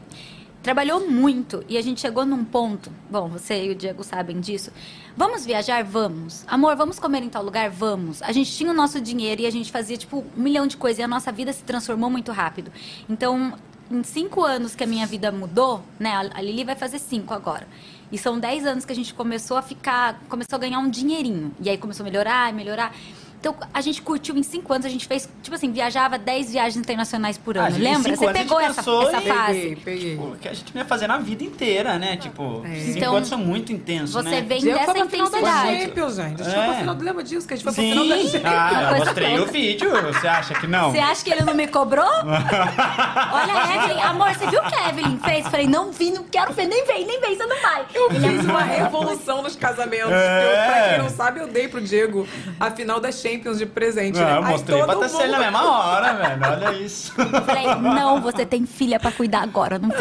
trabalhou 0.62 1.08
muito 1.08 1.64
e 1.68 1.78
a 1.78 1.82
gente 1.82 2.00
chegou 2.00 2.26
num 2.26 2.44
ponto. 2.44 2.90
Bom, 3.10 3.28
você 3.28 3.66
e 3.66 3.70
o 3.70 3.74
Diego 3.74 4.02
sabem 4.02 4.40
disso. 4.40 4.72
Vamos 5.16 5.46
viajar? 5.46 5.82
Vamos. 5.84 6.44
Amor, 6.46 6.76
vamos 6.76 6.98
comer 6.98 7.22
em 7.22 7.28
tal 7.28 7.42
lugar? 7.42 7.70
Vamos. 7.70 8.22
A 8.22 8.32
gente 8.32 8.52
tinha 8.52 8.70
o 8.70 8.74
nosso 8.74 9.00
dinheiro 9.00 9.42
e 9.42 9.46
a 9.46 9.50
gente 9.50 9.70
fazia, 9.70 9.96
tipo, 9.96 10.24
um 10.36 10.42
milhão 10.42 10.66
de 10.66 10.76
coisas 10.76 10.98
e 10.98 11.02
a 11.02 11.08
nossa 11.08 11.32
vida 11.32 11.52
se 11.52 11.62
transformou 11.62 12.10
muito 12.10 12.32
rápido. 12.32 12.72
Então, 13.08 13.54
em 13.90 14.02
cinco 14.02 14.44
anos 14.44 14.74
que 14.74 14.84
a 14.84 14.86
minha 14.86 15.06
vida 15.06 15.32
mudou, 15.32 15.82
né? 15.98 16.10
A 16.10 16.38
a 16.38 16.42
Lili 16.42 16.64
vai 16.64 16.76
fazer 16.76 16.98
cinco 16.98 17.32
agora. 17.32 17.66
E 18.10 18.18
são 18.18 18.38
dez 18.38 18.66
anos 18.66 18.84
que 18.84 18.92
a 18.92 18.96
gente 18.96 19.12
começou 19.12 19.56
a 19.56 19.62
ficar, 19.62 20.20
começou 20.28 20.56
a 20.56 20.58
ganhar 20.58 20.78
um 20.78 20.88
dinheirinho. 20.88 21.52
E 21.60 21.68
aí 21.68 21.76
começou 21.76 22.04
a 22.04 22.08
melhorar, 22.08 22.52
melhorar. 22.52 22.94
Então, 23.40 23.54
a 23.72 23.80
gente 23.80 24.02
curtiu 24.02 24.36
em 24.36 24.42
cinco 24.42 24.72
anos, 24.72 24.84
a 24.84 24.88
gente 24.88 25.06
fez, 25.06 25.28
tipo 25.42 25.54
assim, 25.54 25.70
viajava 25.70 26.18
10 26.18 26.50
viagens 26.50 26.76
internacionais 26.76 27.38
por 27.38 27.56
ano. 27.56 27.76
Lembra? 27.78 28.10
cinco 28.16 28.24
Você 28.26 28.32
pegou 28.32 28.60
essa, 28.60 28.80
essa 28.80 29.22
em- 29.22 29.26
fase. 29.26 29.52
Peguei, 29.60 29.76
peguei. 29.76 30.10
Tipo, 30.16 30.36
que 30.40 30.48
a 30.48 30.52
gente 30.54 30.76
ia 30.76 30.84
fazer 30.84 31.06
na 31.06 31.18
vida 31.18 31.44
inteira, 31.44 31.98
né? 31.98 32.16
Tipo, 32.16 32.62
cinco 32.84 32.98
Então, 32.98 33.14
anos 33.16 33.28
são 33.28 33.38
muito 33.38 33.72
intensos, 33.72 34.10
você 34.12 34.28
né? 34.28 34.40
vem 34.42 34.60
dessa 34.62 34.84
foi 34.86 34.94
pra 34.94 35.06
final 35.08 35.30
da 35.30 35.38
intensidade. 35.38 35.82
Champions, 35.82 36.16
gente. 36.16 36.42
A 36.42 36.44
gente 36.44 36.58
É. 36.58 36.74
final 36.78 36.94
do 36.96 37.04
lembra 37.04 37.22
disso, 37.22 37.46
que 37.46 37.54
a 37.54 37.56
gente 37.56 37.64
foi 37.64 37.72
pra 37.74 37.82
final 37.82 38.08
da 38.08 38.16
Sim, 38.16 38.28
Champions. 38.28 38.52
ah, 38.54 38.90
eu 38.92 38.98
mostrei 39.04 39.38
o 39.38 39.46
vídeo, 39.46 39.90
você 40.02 40.26
acha 40.28 40.54
que 40.54 40.66
não? 40.66 40.90
Você 40.90 40.98
acha 40.98 41.24
que 41.24 41.30
ele 41.30 41.42
não 41.42 41.54
me 41.54 41.68
cobrou? 41.68 42.04
Olha 42.24 43.54
a 43.54 43.76
Evelyn. 43.84 44.02
Amor, 44.02 44.34
você 44.34 44.46
viu 44.48 44.60
o 44.60 44.66
que 44.68 44.74
a 44.74 44.88
Evelyn 44.88 45.18
fez? 45.18 45.46
Falei, 45.48 45.66
não 45.66 45.92
vi, 45.92 46.10
não 46.10 46.24
quero 46.24 46.52
ver, 46.52 46.66
nem 46.66 46.84
vem, 46.86 47.06
nem 47.06 47.20
vem, 47.20 47.36
você 47.36 47.46
não 47.46 47.60
vai. 47.60 47.86
Eu 47.94 48.10
Ele 48.10 48.26
é 48.26 48.30
fiz 48.30 48.44
uma 48.44 48.60
muito- 48.64 48.78
revolução 48.82 49.42
nos 49.42 49.56
casamentos. 49.56 50.12
É. 50.12 50.44
Eu, 50.44 50.66
pra 50.72 50.88
quem 50.88 50.98
não 50.98 51.08
sabe, 51.08 51.40
eu 51.40 51.46
dei 51.48 51.68
pro 51.68 51.80
Diego 51.80 52.26
a 52.58 52.70
final 52.70 52.98
da 53.00 53.12
Champions 53.12 53.27
de 53.58 53.66
presente. 53.66 54.18
Ah, 54.18 54.24
né? 54.24 54.32
eu 54.38 54.44
Aí 54.44 54.50
mostrei 54.52 54.82
pra 54.82 54.94
mundo- 54.94 55.00
na 55.30 55.38
mesma 55.38 55.70
hora, 55.78 56.14
velho. 56.14 56.40
Olha 56.66 56.78
isso. 56.78 57.12
Eu 57.18 57.42
Falei, 57.42 57.66
não, 57.74 58.20
você 58.20 58.46
tem 58.46 58.64
filha 58.66 58.98
pra 58.98 59.10
cuidar 59.12 59.42
agora, 59.42 59.78
não 59.78 59.88
vai. 59.90 59.98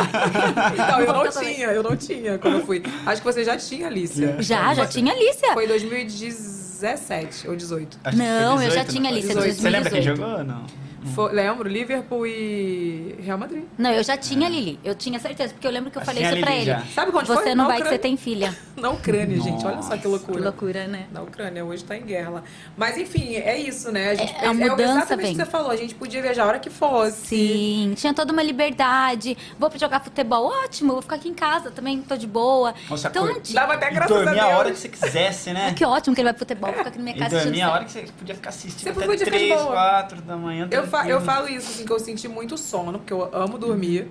Não, 0.78 1.00
eu 1.02 1.14
não 1.14 1.30
tinha, 1.32 1.68
eu 1.68 1.84
não 1.84 1.96
tinha 1.96 2.38
quando 2.38 2.58
eu 2.60 2.66
fui. 2.66 2.84
Acho 3.06 3.22
que 3.22 3.28
você 3.34 3.44
já 3.44 3.58
tinha, 3.58 3.88
Alicia. 3.88 4.36
Já, 4.40 4.74
já 4.74 4.86
tinha 4.86 5.12
Alicia. 5.14 5.54
Foi 5.54 5.68
2017 5.68 7.48
ou 7.50 7.56
18. 7.56 8.00
Acho 8.04 8.18
que 8.18 8.24
foi 8.24 8.32
Não, 8.32 8.54
eu 8.62 8.70
já 8.72 8.84
18, 8.84 8.92
tinha? 8.94 9.10
Alicia, 9.10 9.36
18. 9.36 9.56
Você 9.56 9.70
lembra 9.70 9.90
quem 9.90 10.02
2018. 10.04 10.18
jogou? 10.18 10.44
Não. 10.44 10.87
Foi- 11.14 11.32
lembro, 11.32 11.68
Liverpool 11.70 12.26
e 12.26 13.16
Real 13.20 13.38
Madrid. 13.38 13.64
Não, 13.78 13.92
eu 13.92 14.04
já 14.04 14.18
tinha 14.18 14.50
Lili. 14.50 14.80
Eu 14.84 14.96
tinha 14.96 15.20
certeza, 15.20 15.54
porque 15.54 15.68
eu 15.68 15.72
lembro 15.72 15.92
que 15.92 15.98
eu 15.98 16.02
Ah, 16.02 16.06
falei 16.06 16.24
isso 16.24 16.38
pra 16.38 16.50
Lili 16.50 16.62
ele. 16.62 16.66
já. 16.66 16.82
Sabe 16.94 17.12
quando 17.12 17.28
Você 17.28 17.44
foi? 17.44 17.56
não 17.56 17.64
Na 17.66 17.70
vai 17.70 17.78
que 17.78 17.84
você 17.84 17.96
Ucrânia. 17.96 18.00
tem 18.00 18.18
filha. 18.18 18.58
Na 18.76 18.90
Ucrânia, 18.90 19.40
gente. 19.40 19.66
Olha 19.66 19.82
só 19.82 19.92
que 19.96 20.00
Que 20.02 20.08
loucura. 20.08 20.42
loucura, 20.44 20.88
né? 20.88 21.06
Na 21.12 21.22
Ucrânia, 21.22 21.64
hoje 21.66 21.84
tá 21.84 21.96
em 21.98 22.04
guerra 22.04 22.30
lá. 22.30 22.44
Mas 22.76 22.98
enfim, 22.98 23.36
é 23.36 23.58
isso, 23.58 23.92
né? 23.92 24.10
A 24.12 24.16
gente, 24.16 24.36
É, 24.36 24.48
a 24.48 24.54
mudança 24.54 24.84
exatamente 24.84 25.12
o 25.14 25.18
vem. 25.18 25.32
que 25.38 25.44
você 25.44 25.50
falou. 25.50 25.72
A 25.72 25.76
gente 25.76 25.96
podia 25.96 26.22
viajar 26.22 26.44
a 26.44 26.48
hora 26.48 26.60
que 26.60 26.70
fosse. 26.70 27.26
Sim, 27.28 27.94
tinha 27.96 28.14
toda 28.14 28.32
uma 28.34 28.44
liberdade. 28.44 29.38
Vou 29.60 29.70
pra 29.70 29.80
jogar 29.80 30.00
futebol, 30.04 30.46
ótimo. 30.64 30.94
Vou 30.94 31.02
ficar 31.02 31.16
aqui 31.16 31.30
em 31.30 31.34
casa 31.34 31.72
também, 31.72 32.02
tô 32.02 32.16
de 32.16 32.28
boa. 32.28 32.74
Nossa, 32.90 33.08
então 33.08 33.26
cor- 33.26 33.34
não 33.36 33.42
tinha. 33.42 33.60
Dava 33.62 33.74
até 33.74 33.88
E 33.90 33.94
graças 33.94 34.12
a 34.16 34.20
dormir 34.24 34.40
Deus. 34.40 34.52
a 34.52 34.58
hora 34.58 34.72
que 34.72 34.78
você 34.80 34.90
quisesse, 34.90 35.54
né? 35.54 35.74
Que 35.78 35.86
ótimo 35.86 36.16
que 36.16 36.22
ele 36.22 36.26
vai 36.30 36.34
pro 36.34 36.40
futebol, 36.40 36.72
ficar 36.74 36.90
aqui 36.90 36.98
na 36.98 37.04
minha 37.04 37.16
E 37.16 37.20
casa 37.20 37.40
dormir 37.42 37.62
a 37.62 37.72
hora 37.72 37.86
que 37.86 37.92
você 37.92 38.06
podia 38.18 38.36
ficar 38.36 38.50
assistindo 38.50 38.80
Sempre 38.84 39.00
até 39.04 39.06
foi 39.08 39.18
dica 39.18 39.32
de 39.32 39.38
3, 39.38 39.54
boa. 39.62 39.72
4 39.74 40.22
da 40.22 40.36
manhã. 40.38 40.68
Eu, 40.72 40.87
fa- 40.88 41.00
eu 41.08 41.20
tranquilo. 41.20 41.22
falo 41.22 41.50
isso, 41.50 41.70
assim, 41.70 41.86
que 41.86 41.92
eu 41.92 42.00
senti 42.00 42.28
muito 42.28 42.58
sono, 42.58 43.00
porque 43.00 43.14
eu 43.14 43.30
amo 43.34 43.58
dormir, 43.58 44.08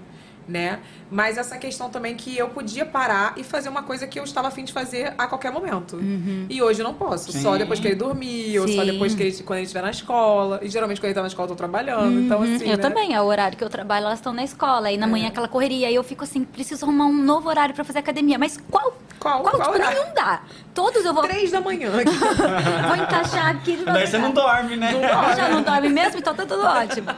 né? 0.49 0.79
Mas 1.11 1.37
essa 1.39 1.59
questão 1.59 1.91
também 1.91 2.15
que 2.15 2.37
eu 2.39 2.49
podia 2.49 2.87
parar 2.87 3.35
e 3.37 3.43
fazer 3.43 3.69
uma 3.69 3.83
coisa 3.83 4.07
que 4.07 4.19
eu 4.19 4.23
estava 4.25 4.47
afim 4.49 4.63
de 4.65 4.73
fazer 4.73 5.13
a 5.19 5.27
qualquer 5.27 5.51
momento. 5.51 5.99
E 6.49 6.63
hoje 6.63 6.81
eu 6.81 6.85
não 6.85 6.95
posso. 6.95 7.33
Só 7.33 7.53
Sim. 7.53 7.59
depois 7.59 7.81
que 7.81 7.89
ele 7.89 7.97
dormir, 7.97 8.59
ou 8.61 8.69
só 8.69 8.85
depois 8.85 9.13
que 9.15 9.23
ele, 9.25 9.43
quando 9.43 9.59
ele 9.59 9.65
estiver 9.67 9.83
na 9.83 9.91
escola. 9.91 10.61
E 10.63 10.69
geralmente 10.69 11.01
quando 11.01 11.07
ele 11.07 11.15
tá 11.15 11.23
na 11.23 11.27
escola 11.29 11.47
eu 11.47 11.51
tô 11.51 11.57
trabalhando. 11.57 12.21
Então, 12.21 12.39
Uhum, 12.41 12.55
assim. 12.55 12.65
eu 12.65 12.77
né? 12.77 12.83
também, 12.83 13.13
é 13.15 13.21
o 13.21 13.25
horário 13.25 13.59
que 13.59 13.65
eu 13.65 13.69
trabalho, 13.71 14.07
elas 14.07 14.19
estão 14.21 14.33
na 14.33 14.45
escola. 14.45 14.91
E 14.93 14.97
na 14.97 15.07
manhã 15.09 15.29
aquela 15.29 15.49
correria. 15.49 15.89
Aí 15.89 15.95
eu 15.97 16.05
fico 16.05 16.23
assim, 16.23 16.45
preciso 16.45 16.85
arrumar 16.85 17.07
um 17.07 17.13
novo 17.25 17.49
horário 17.49 17.75
pra 17.75 17.83
fazer 17.85 17.99
academia. 17.99 18.39
Mas 18.39 18.57
qual? 18.71 18.97
Qual? 19.27 19.43
Qual? 19.43 19.57
Qual 19.57 19.73
tipo, 19.73 19.83
horário? 19.83 20.01
nenhum 20.01 20.15
dá. 20.15 20.43
Todos 20.73 21.05
eu 21.05 21.13
vou, 21.13 21.25
Três 21.25 21.51
da 21.51 21.61
manhã. 21.61 21.91
vou 22.87 22.97
encaixar 22.97 23.57
aqui. 23.57 23.77
de 23.77 23.85
Daí 23.85 24.07
você 24.07 24.19
não 24.19 24.31
dorme, 24.31 24.77
né? 24.77 24.93
Já 25.37 25.49
não 25.49 25.63
dorme 25.63 25.89
mesmo, 25.89 26.21
então 26.21 26.33
tá 26.33 26.47
tudo 26.47 26.65
ótimo. 26.65 27.11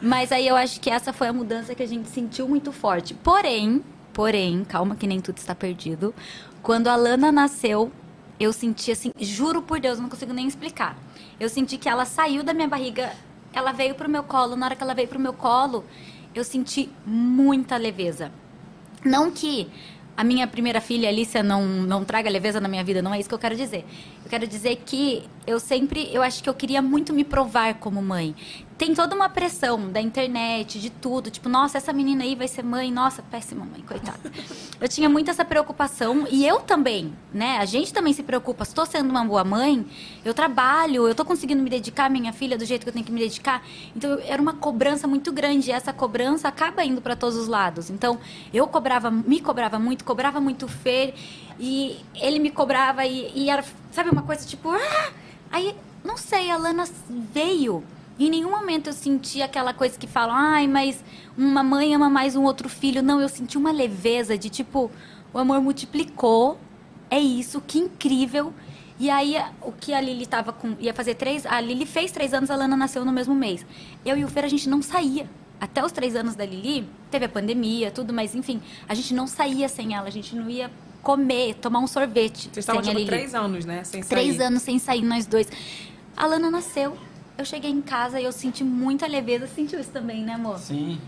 Mas 0.00 0.32
aí 0.32 0.48
eu 0.48 0.56
acho 0.56 0.80
que 0.80 0.88
essa 0.88 1.12
foi 1.12 1.28
a 1.28 1.32
mudança 1.32 1.74
que 1.74 1.82
a 1.82 1.86
gente 1.86 2.08
sentiu 2.08 2.48
muito 2.48 2.72
forte. 2.72 3.12
Porém, 3.12 3.84
porém, 4.14 4.64
calma 4.64 4.96
que 4.96 5.06
nem 5.06 5.20
tudo 5.20 5.36
está 5.36 5.54
perdido. 5.54 6.14
Quando 6.62 6.88
a 6.88 6.96
Lana 6.96 7.30
nasceu, 7.30 7.92
eu 8.40 8.50
senti 8.50 8.90
assim, 8.90 9.12
juro 9.20 9.60
por 9.60 9.78
Deus, 9.78 10.00
não 10.00 10.08
consigo 10.08 10.32
nem 10.32 10.48
explicar. 10.48 10.96
Eu 11.38 11.50
senti 11.50 11.76
que 11.76 11.88
ela 11.88 12.06
saiu 12.06 12.42
da 12.42 12.54
minha 12.54 12.68
barriga, 12.68 13.12
ela 13.52 13.72
veio 13.72 13.94
pro 13.94 14.08
meu 14.08 14.22
colo. 14.22 14.56
Na 14.56 14.66
hora 14.66 14.74
que 14.74 14.82
ela 14.82 14.94
veio 14.94 15.08
pro 15.08 15.20
meu 15.20 15.34
colo, 15.34 15.84
eu 16.34 16.44
senti 16.44 16.90
muita 17.04 17.76
leveza. 17.76 18.32
Não 19.04 19.30
que 19.30 19.68
a 20.16 20.24
minha 20.24 20.46
primeira 20.46 20.80
filha, 20.80 21.08
Alicia, 21.08 21.42
não, 21.42 21.66
não 21.66 22.04
traga 22.04 22.28
leveza 22.28 22.60
na 22.60 22.68
minha 22.68 22.84
vida, 22.84 23.00
não 23.00 23.14
é 23.14 23.18
isso 23.18 23.28
que 23.28 23.34
eu 23.34 23.38
quero 23.38 23.56
dizer. 23.56 23.84
Quero 24.32 24.46
dizer 24.46 24.76
que 24.86 25.28
eu 25.46 25.60
sempre, 25.60 26.08
eu 26.10 26.22
acho 26.22 26.42
que 26.42 26.48
eu 26.48 26.54
queria 26.54 26.80
muito 26.80 27.12
me 27.12 27.22
provar 27.22 27.74
como 27.74 28.00
mãe. 28.00 28.34
Tem 28.78 28.94
toda 28.94 29.14
uma 29.14 29.28
pressão 29.28 29.92
da 29.92 30.00
internet, 30.00 30.80
de 30.80 30.88
tudo. 30.88 31.30
Tipo, 31.30 31.50
nossa, 31.50 31.76
essa 31.76 31.92
menina 31.92 32.24
aí 32.24 32.34
vai 32.34 32.48
ser 32.48 32.62
mãe. 32.62 32.90
Nossa, 32.90 33.22
péssima 33.22 33.64
mãe, 33.64 33.82
coitada. 33.82 34.18
Eu 34.80 34.88
tinha 34.88 35.08
muito 35.08 35.30
essa 35.30 35.44
preocupação. 35.44 36.26
E 36.30 36.46
eu 36.46 36.60
também, 36.60 37.12
né? 37.32 37.58
A 37.58 37.66
gente 37.66 37.92
também 37.92 38.14
se 38.14 38.22
preocupa. 38.22 38.62
Estou 38.62 38.86
sendo 38.86 39.10
uma 39.10 39.22
boa 39.22 39.44
mãe, 39.44 39.86
eu 40.24 40.32
trabalho, 40.32 41.02
eu 41.02 41.10
estou 41.10 41.26
conseguindo 41.26 41.62
me 41.62 41.68
dedicar 41.68 42.06
à 42.06 42.08
minha 42.08 42.32
filha 42.32 42.56
do 42.56 42.64
jeito 42.64 42.84
que 42.84 42.88
eu 42.88 42.92
tenho 42.92 43.04
que 43.04 43.12
me 43.12 43.20
dedicar. 43.20 43.62
Então, 43.94 44.18
era 44.24 44.40
uma 44.40 44.54
cobrança 44.54 45.06
muito 45.06 45.30
grande. 45.30 45.68
E 45.68 45.72
essa 45.72 45.92
cobrança 45.92 46.48
acaba 46.48 46.82
indo 46.82 47.02
para 47.02 47.14
todos 47.14 47.36
os 47.36 47.48
lados. 47.48 47.90
Então, 47.90 48.18
eu 48.52 48.66
cobrava, 48.66 49.10
me 49.10 49.40
cobrava 49.40 49.78
muito, 49.78 50.04
cobrava 50.04 50.40
muito 50.40 50.64
o 50.64 50.68
Fer. 50.68 51.14
E 51.64 51.96
ele 52.16 52.40
me 52.40 52.50
cobrava 52.50 53.06
e, 53.06 53.30
e 53.36 53.48
era, 53.48 53.64
sabe, 53.92 54.10
uma 54.10 54.22
coisa 54.22 54.44
tipo... 54.44 54.68
Ah! 54.68 55.12
Aí, 55.48 55.76
não 56.04 56.16
sei, 56.16 56.50
a 56.50 56.56
Lana 56.56 56.84
veio... 57.08 57.84
Em 58.18 58.28
nenhum 58.28 58.50
momento 58.50 58.88
eu 58.88 58.92
senti 58.92 59.40
aquela 59.40 59.72
coisa 59.72 59.96
que 59.96 60.08
falam, 60.08 60.34
ai, 60.34 60.66
mas 60.66 61.02
uma 61.38 61.62
mãe 61.62 61.94
ama 61.94 62.10
mais 62.10 62.34
um 62.34 62.42
outro 62.42 62.68
filho. 62.68 63.00
Não, 63.00 63.20
eu 63.20 63.28
senti 63.28 63.56
uma 63.56 63.70
leveza 63.70 64.36
de 64.36 64.50
tipo, 64.50 64.90
o 65.32 65.38
amor 65.38 65.60
multiplicou, 65.60 66.58
é 67.08 67.20
isso, 67.20 67.60
que 67.60 67.78
incrível. 67.78 68.52
E 68.98 69.08
aí, 69.08 69.36
o 69.60 69.70
que 69.72 69.94
a 69.94 70.00
Lili 70.00 70.26
tava 70.26 70.52
com. 70.52 70.76
ia 70.80 70.92
fazer 70.92 71.14
três. 71.14 71.46
A 71.46 71.60
Lili 71.60 71.86
fez 71.86 72.12
três 72.12 72.34
anos, 72.34 72.50
a 72.50 72.56
Lana 72.56 72.76
nasceu 72.76 73.04
no 73.04 73.12
mesmo 73.12 73.34
mês. 73.34 73.64
Eu 74.04 74.16
e 74.16 74.24
o 74.24 74.28
Fer, 74.28 74.44
a 74.44 74.48
gente 74.48 74.68
não 74.68 74.82
saía. 74.82 75.28
Até 75.60 75.84
os 75.84 75.92
três 75.92 76.14
anos 76.16 76.34
da 76.34 76.44
Lili, 76.44 76.88
teve 77.10 77.24
a 77.24 77.28
pandemia, 77.28 77.90
tudo, 77.90 78.12
mas 78.12 78.34
enfim, 78.34 78.60
a 78.88 78.94
gente 78.94 79.14
não 79.14 79.26
saía 79.28 79.68
sem 79.68 79.94
ela, 79.94 80.08
a 80.08 80.10
gente 80.10 80.34
não 80.34 80.50
ia 80.50 80.70
comer, 81.02 81.54
tomar 81.56 81.80
um 81.80 81.86
sorvete. 81.86 82.44
Vocês 82.52 82.58
estavam, 82.58 82.82
tipo, 82.82 83.04
três 83.06 83.34
anos, 83.34 83.64
né? 83.64 83.82
Sem 83.84 84.02
sair. 84.02 84.08
Três 84.08 84.40
anos 84.40 84.62
sem 84.62 84.78
sair, 84.78 85.02
nós 85.02 85.26
dois. 85.26 85.48
A 86.16 86.26
Lana 86.26 86.50
nasceu. 86.50 86.96
Eu 87.36 87.44
cheguei 87.44 87.70
em 87.70 87.80
casa 87.80 88.20
e 88.20 88.24
eu 88.24 88.32
senti 88.32 88.62
muita 88.62 89.06
leveza. 89.06 89.48
Sentiu 89.48 89.80
isso 89.80 89.90
também, 89.90 90.22
né, 90.22 90.34
amor? 90.34 90.58
Sim. 90.58 91.00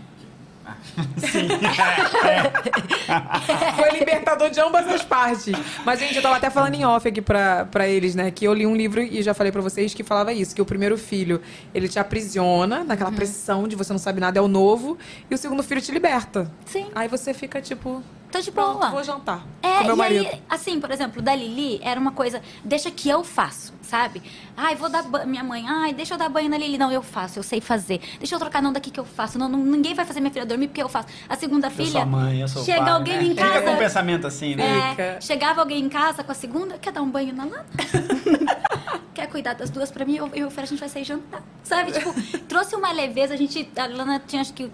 Foi 3.75 3.99
libertador 3.99 4.49
de 4.49 4.59
ambas 4.59 4.87
as 4.87 5.03
partes. 5.03 5.53
Mas, 5.85 5.99
gente, 5.99 6.15
eu 6.15 6.21
tava 6.21 6.37
até 6.37 6.49
falando 6.49 6.75
em 6.75 6.85
off 6.85 7.07
aqui 7.07 7.21
pra, 7.21 7.65
pra 7.65 7.87
eles, 7.87 8.15
né? 8.15 8.31
Que 8.31 8.45
eu 8.45 8.53
li 8.53 8.65
um 8.65 8.75
livro 8.75 9.01
e 9.01 9.21
já 9.21 9.33
falei 9.33 9.51
pra 9.51 9.61
vocês 9.61 9.93
que 9.93 10.03
falava 10.03 10.33
isso: 10.33 10.55
que 10.55 10.61
o 10.61 10.65
primeiro 10.65 10.97
filho, 10.97 11.41
ele 11.73 11.87
te 11.87 11.99
aprisiona 11.99 12.83
naquela 12.83 13.09
Uhum. 13.09 13.15
pressão 13.15 13.67
de 13.67 13.75
você 13.75 13.93
não 13.93 13.99
sabe 13.99 14.19
nada, 14.19 14.39
é 14.39 14.41
o 14.41 14.47
novo. 14.47 14.97
E 15.29 15.35
o 15.35 15.37
segundo 15.37 15.61
filho 15.63 15.81
te 15.81 15.91
liberta. 15.91 16.51
Sim. 16.65 16.87
Aí 16.95 17.07
você 17.07 17.33
fica 17.33 17.61
tipo. 17.61 18.03
Tô 18.31 18.41
de 18.41 18.51
Pronto, 18.51 18.79
boa. 18.79 18.89
vou 18.91 19.03
jantar. 19.03 19.45
É, 19.63 19.77
com 19.79 19.83
meu 19.85 19.95
e 19.95 19.97
marido. 19.97 20.27
aí, 20.27 20.41
assim, 20.49 20.79
por 20.79 20.91
exemplo, 20.91 21.21
da 21.21 21.33
Lili 21.33 21.79
era 21.81 21.97
uma 21.99 22.11
coisa, 22.11 22.41
deixa 22.63 22.91
que 22.91 23.07
eu 23.07 23.23
faço, 23.23 23.73
sabe? 23.81 24.21
Ai, 24.57 24.75
vou 24.75 24.89
dar 24.89 25.03
banho, 25.03 25.25
minha 25.27 25.43
mãe, 25.43 25.65
ai, 25.67 25.93
deixa 25.93 26.13
eu 26.13 26.17
dar 26.17 26.27
banho 26.27 26.49
na 26.49 26.57
Lili. 26.57 26.77
Não, 26.77 26.91
eu 26.91 27.01
faço, 27.01 27.39
eu 27.39 27.43
sei 27.43 27.61
fazer. 27.61 28.01
Deixa 28.19 28.35
eu 28.35 28.39
trocar 28.39 28.61
não 28.61 28.73
daqui 28.73 28.91
que 28.91 28.99
eu 28.99 29.05
faço. 29.05 29.39
Não, 29.39 29.47
não- 29.47 29.59
ninguém 29.59 29.93
vai 29.93 30.03
fazer 30.05 30.19
minha 30.19 30.31
filha 30.31 30.45
dormir 30.45 30.67
porque 30.67 30.83
eu 30.83 30.89
faço. 30.89 31.07
A 31.29 31.35
segunda 31.37 31.67
Eu 31.67 31.71
filha, 31.71 31.91
sou 31.91 32.01
a 32.01 32.05
mãe, 32.05 32.41
eu 32.41 32.47
sou 32.47 32.63
chega 32.65 32.81
pai, 32.83 32.91
alguém 32.91 33.17
né? 33.17 33.23
em 33.23 33.29
Fica 33.29 33.49
casa. 33.49 33.61
com 33.61 33.71
um 33.71 33.77
pensamento 33.77 34.27
assim, 34.27 34.55
né? 34.55 34.95
É, 34.97 35.21
chegava 35.21 35.61
alguém 35.61 35.79
em 35.83 35.89
casa 35.89 36.23
com 36.23 36.31
a 36.31 36.35
segunda, 36.35 36.77
quer 36.77 36.91
dar 36.91 37.01
um 37.01 37.09
banho 37.09 37.33
na 37.33 37.45
lata? 37.45 37.65
quer 39.13 39.27
cuidar 39.27 39.53
das 39.53 39.69
duas 39.69 39.89
pra 39.91 40.03
mim? 40.05 40.15
Eu 40.17 40.27
eu 40.27 40.35
e 40.35 40.43
o 40.43 40.51
Fer, 40.51 40.63
a 40.63 40.67
gente 40.67 40.79
vai 40.79 40.89
sair 40.89 41.03
jantar. 41.05 41.41
Sabe? 41.63 41.91
Tipo, 41.91 42.13
trouxe 42.47 42.75
uma 42.75 42.91
leveza. 42.91 43.33
A 43.33 43.37
gente, 43.37 43.69
a 43.77 43.85
Lana 43.87 44.21
tinha 44.25 44.41
acho 44.41 44.53
que 44.53 44.69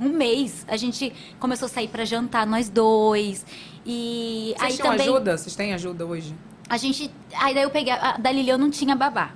um 0.00 0.08
mês. 0.08 0.64
A 0.68 0.76
gente 0.76 1.12
começou 1.38 1.66
a 1.66 1.68
sair 1.68 1.88
pra 1.88 2.04
jantar, 2.04 2.46
nós 2.46 2.68
dois. 2.68 3.44
E 3.86 4.54
Vocês 4.58 4.62
aí 4.72 4.76
tinham 4.76 4.90
também. 4.92 5.08
ajuda? 5.08 5.36
Vocês 5.38 5.54
têm 5.56 5.72
ajuda 5.74 6.06
hoje? 6.06 6.34
A 6.68 6.76
gente. 6.76 7.10
Aí 7.34 7.54
daí 7.54 7.62
eu 7.64 7.70
peguei. 7.70 7.92
A, 7.92 8.16
da 8.18 8.30
Lili 8.32 8.48
eu 8.50 8.58
não 8.58 8.70
tinha 8.70 8.94
babá. 8.96 9.30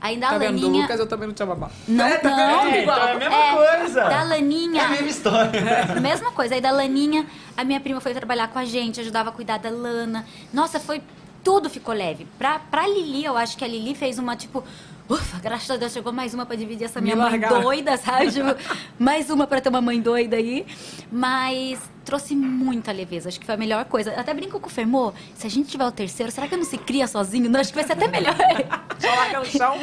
Aí 0.00 0.16
da 0.16 0.28
tá 0.28 0.38
vendo? 0.38 0.60
Do 0.60 0.66
Laninha. 0.66 0.82
Lucas 0.82 1.00
eu 1.00 1.06
também 1.08 1.26
não 1.26 1.34
tinha 1.34 1.46
babá. 1.46 1.70
Não, 1.88 2.04
É, 2.06 2.18
tá 2.18 2.30
não. 2.30 2.68
então 2.68 2.94
é 2.94 3.12
a 3.12 3.18
mesma 3.18 3.56
coisa. 3.78 4.00
Da 4.08 4.22
Laninha. 4.22 4.80
É 4.82 4.84
a 4.84 4.88
mesma 4.90 5.08
história. 5.08 6.00
Mesma 6.00 6.30
coisa. 6.30 6.54
Aí 6.54 6.60
da 6.60 6.70
Laninha, 6.70 7.26
a 7.56 7.64
minha 7.64 7.80
prima 7.80 8.00
foi 8.00 8.14
trabalhar 8.14 8.46
com 8.48 8.58
a 8.60 8.64
gente, 8.64 9.00
ajudava 9.00 9.30
a 9.30 9.32
cuidar 9.32 9.58
da 9.58 9.70
Lana. 9.70 10.24
Nossa, 10.52 10.78
foi. 10.78 11.02
Tudo 11.42 11.68
ficou 11.70 11.94
leve. 11.94 12.26
Pra, 12.38 12.58
pra 12.58 12.86
Lili, 12.86 13.24
eu 13.24 13.36
acho 13.36 13.56
que 13.56 13.64
a 13.64 13.68
Lili 13.68 13.94
fez 13.94 14.18
uma, 14.18 14.36
tipo. 14.36 14.62
Ufa, 15.08 15.38
graças 15.40 15.70
a 15.70 15.76
Deus 15.76 15.92
chegou 15.92 16.12
mais 16.12 16.34
uma 16.34 16.44
pra 16.44 16.54
dividir 16.54 16.84
essa 16.84 17.00
Me 17.00 17.04
minha 17.04 17.16
mãe 17.16 17.30
largar. 17.30 17.62
doida, 17.62 17.96
sabe? 17.96 18.30
Tipo, 18.32 18.54
mais 18.98 19.30
uma 19.30 19.46
pra 19.46 19.60
ter 19.60 19.70
uma 19.70 19.80
mãe 19.80 20.00
doida 20.00 20.36
aí. 20.36 20.66
Mas 21.10 21.80
trouxe 22.04 22.36
muita 22.36 22.92
leveza. 22.92 23.28
Acho 23.28 23.40
que 23.40 23.46
foi 23.46 23.54
a 23.54 23.58
melhor 23.58 23.84
coisa. 23.86 24.12
Até 24.12 24.34
brinco 24.34 24.60
com 24.60 24.66
o 24.66 24.70
Fermô. 24.70 25.12
Se 25.34 25.46
a 25.46 25.50
gente 25.50 25.70
tiver 25.70 25.84
o 25.86 25.92
terceiro, 25.92 26.30
será 26.30 26.46
que 26.46 26.56
não 26.56 26.64
se 26.64 26.76
cria 26.76 27.06
sozinho? 27.06 27.48
Não, 27.48 27.58
acho 27.60 27.70
que 27.70 27.76
vai 27.76 27.86
ser 27.86 27.94
até 27.94 28.06
melhor. 28.08 28.34
Só 28.98 29.08
larga 29.14 29.38
no 29.40 29.44
chão. 29.46 29.76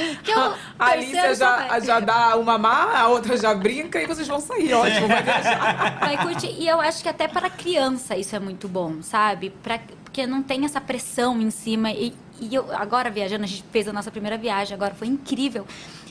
A 0.78 0.86
Alicia 0.88 1.36
só 1.36 1.46
já, 1.46 1.80
já 1.80 2.00
dá 2.02 2.36
uma 2.36 2.58
má, 2.58 3.00
a 3.00 3.08
outra 3.08 3.38
já 3.38 3.54
brinca 3.56 4.02
e 4.02 4.06
vocês 4.06 4.28
vão 4.28 4.40
sair. 4.42 4.74
Ótimo, 4.74 5.08
vai 5.08 5.24
viajar. 5.24 5.98
Vai 6.02 6.18
curtir. 6.18 6.54
E 6.60 6.68
eu 6.68 6.82
acho 6.82 7.02
que 7.02 7.08
até 7.10 7.28
para 7.28 7.50
criança 7.50 8.18
isso 8.18 8.36
é 8.36 8.40
muito 8.40 8.68
bom, 8.68 9.02
sabe? 9.02 9.52
Pra, 9.64 9.80
porque 10.04 10.28
não 10.28 10.44
tem 10.44 10.66
essa 10.66 10.82
pressão 10.82 11.42
em 11.42 11.50
cima. 11.50 11.92
E, 11.92 12.14
e 12.40 12.54
eu, 12.54 12.66
agora 12.76 13.10
viajando, 13.10 13.44
a 13.44 13.48
gente 13.48 13.64
fez 13.72 13.88
a 13.88 13.94
nossa 13.94 14.12
primeira 14.12 14.38
viagem, 14.38 14.74
agora 14.76 14.94
foi 14.94 15.08
incrível. 15.08 15.66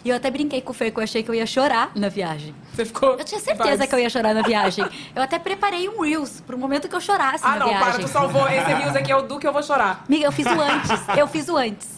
E 0.05 0.11
eu 0.11 0.17
até 0.17 0.31
brinquei 0.31 0.61
com 0.61 0.71
o 0.71 0.75
Fer 0.75 0.93
que 0.93 0.99
eu 0.99 1.03
achei 1.05 1.23
que 1.23 1.31
eu 1.31 1.35
ia 1.35 1.47
chorar 1.47 1.91
na 1.95 2.09
viagem. 2.11 2.55
Você 2.75 2.85
ficou. 2.85 3.15
Eu 3.19 3.25
tinha 3.25 3.41
certeza 3.41 3.71
vibes. 3.71 3.89
que 3.89 3.95
eu 3.95 3.99
ia 3.99 4.11
chorar 4.11 4.35
na 4.35 4.43
viagem. 4.43 4.85
Eu 5.17 5.23
até 5.23 5.39
preparei 5.39 5.89
um 5.89 6.03
Reels 6.03 6.43
pro 6.47 6.59
momento 6.59 6.89
que 6.89 6.95
eu 6.95 7.01
chorasse 7.01 7.43
Ah, 7.43 7.51
na 7.53 7.57
não, 7.61 7.69
viagem. 7.69 7.91
para, 7.93 7.99
tu 8.03 8.09
salvou. 8.09 8.47
Esse 8.49 8.73
Rios 8.75 8.95
aqui 8.95 9.11
é 9.11 9.17
o 9.17 9.23
do 9.23 9.39
que 9.39 9.47
eu 9.47 9.53
vou 9.53 9.63
chorar. 9.63 10.05
Amiga, 10.07 10.27
eu 10.27 10.33
fiz 10.33 10.47
o 10.47 10.61
antes. 10.61 10.91
Eu 11.17 11.27
fiz 11.27 11.49
o 11.49 11.57
antes. 11.57 11.89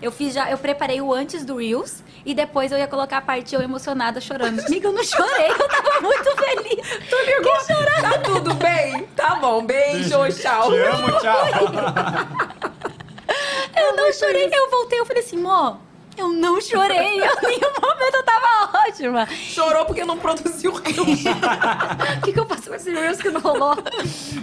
Eu 0.00 0.10
fiz 0.12 0.34
já, 0.34 0.50
eu 0.50 0.58
preparei 0.58 1.00
o 1.00 1.12
antes 1.12 1.44
do 1.44 1.56
Reels 1.56 2.02
e 2.24 2.34
depois 2.34 2.70
eu 2.72 2.78
ia 2.78 2.86
colocar 2.88 3.18
a 3.18 3.20
parte 3.20 3.54
eu 3.54 3.60
emocionada 3.62 4.20
chorando. 4.20 4.60
Amiga, 4.64 4.88
eu 4.88 4.92
não 4.92 5.04
chorei, 5.04 5.50
eu 5.50 5.68
tava 5.68 6.00
muito 6.00 6.36
feliz. 6.36 6.88
Tu 7.08 7.16
ligou? 7.26 8.00
Tá 8.00 8.18
tudo 8.18 8.54
bem? 8.54 9.04
Tá 9.16 9.34
bom, 9.36 9.64
beijo, 9.64 10.16
tchau. 10.40 10.70
Te 10.70 10.78
amo, 10.78 11.08
tchau. 11.20 12.68
Eu 13.76 13.96
não 13.96 14.12
chorei, 14.12 14.48
eu 14.52 14.70
voltei, 14.70 15.00
eu 15.00 15.06
falei 15.06 15.22
assim, 15.22 15.36
Mó, 15.38 15.76
eu 16.16 16.28
não 16.28 16.60
chorei, 16.60 16.98
em 17.16 17.20
nenhum 17.20 17.72
momento 17.80 18.14
eu 18.14 18.22
tava 18.24 18.78
ótima. 18.88 19.26
Chorou 19.26 19.84
porque 19.86 20.04
não 20.04 20.18
produziu 20.18 20.72
Rios. 20.82 21.24
O 22.18 22.20
que, 22.24 22.32
que 22.32 22.40
eu 22.40 22.46
faço 22.46 22.68
com 22.68 22.74
esse 22.74 22.90
Reels 22.90 23.18
que 23.18 23.30
não 23.30 23.40
rolou? 23.40 23.74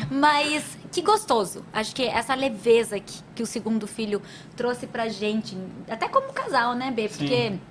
Mas 0.09 0.63
que 0.91 1.01
gostoso. 1.01 1.65
Acho 1.73 1.93
que 1.93 2.05
essa 2.05 2.33
leveza 2.33 2.99
que, 2.99 3.21
que 3.35 3.43
o 3.43 3.45
segundo 3.45 3.85
filho 3.85 4.21
trouxe 4.55 4.87
pra 4.87 5.09
gente, 5.09 5.57
até 5.89 6.07
como 6.07 6.31
casal, 6.31 6.73
né, 6.73 6.91
Bê? 6.91 7.09
Porque. 7.09 7.49
Sim. 7.49 7.61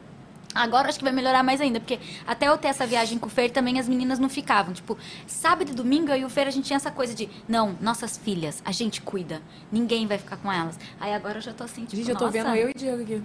Agora 0.54 0.88
acho 0.88 0.98
que 0.98 1.04
vai 1.04 1.12
melhorar 1.12 1.42
mais 1.42 1.60
ainda, 1.60 1.80
porque 1.80 1.98
até 2.26 2.48
eu 2.48 2.56
ter 2.56 2.68
essa 2.68 2.86
viagem 2.86 3.18
com 3.18 3.26
o 3.26 3.30
Fer 3.30 3.50
também 3.50 3.78
as 3.80 3.88
meninas 3.88 4.18
não 4.18 4.28
ficavam. 4.28 4.72
Tipo, 4.72 4.96
sábado 5.26 5.70
e 5.70 5.74
domingo 5.74 6.10
eu 6.10 6.16
e 6.16 6.24
o 6.24 6.30
Fer 6.30 6.46
a 6.46 6.50
gente 6.50 6.66
tinha 6.66 6.76
essa 6.76 6.90
coisa 6.90 7.14
de, 7.14 7.28
não, 7.48 7.76
nossas 7.80 8.16
filhas, 8.16 8.62
a 8.64 8.72
gente 8.72 9.00
cuida, 9.00 9.42
ninguém 9.70 10.06
vai 10.06 10.18
ficar 10.18 10.36
com 10.36 10.52
elas. 10.52 10.78
Aí 11.00 11.12
agora 11.12 11.38
eu 11.38 11.42
já 11.42 11.52
tô 11.52 11.64
assim, 11.64 11.84
tipo, 11.84 11.96
Gente, 11.96 12.10
eu 12.10 12.16
tô 12.16 12.26
nossa. 12.26 12.32
vendo 12.32 12.54
eu 12.54 12.70
e 12.70 12.74
Diego 12.74 13.02
aqui. 13.02 13.22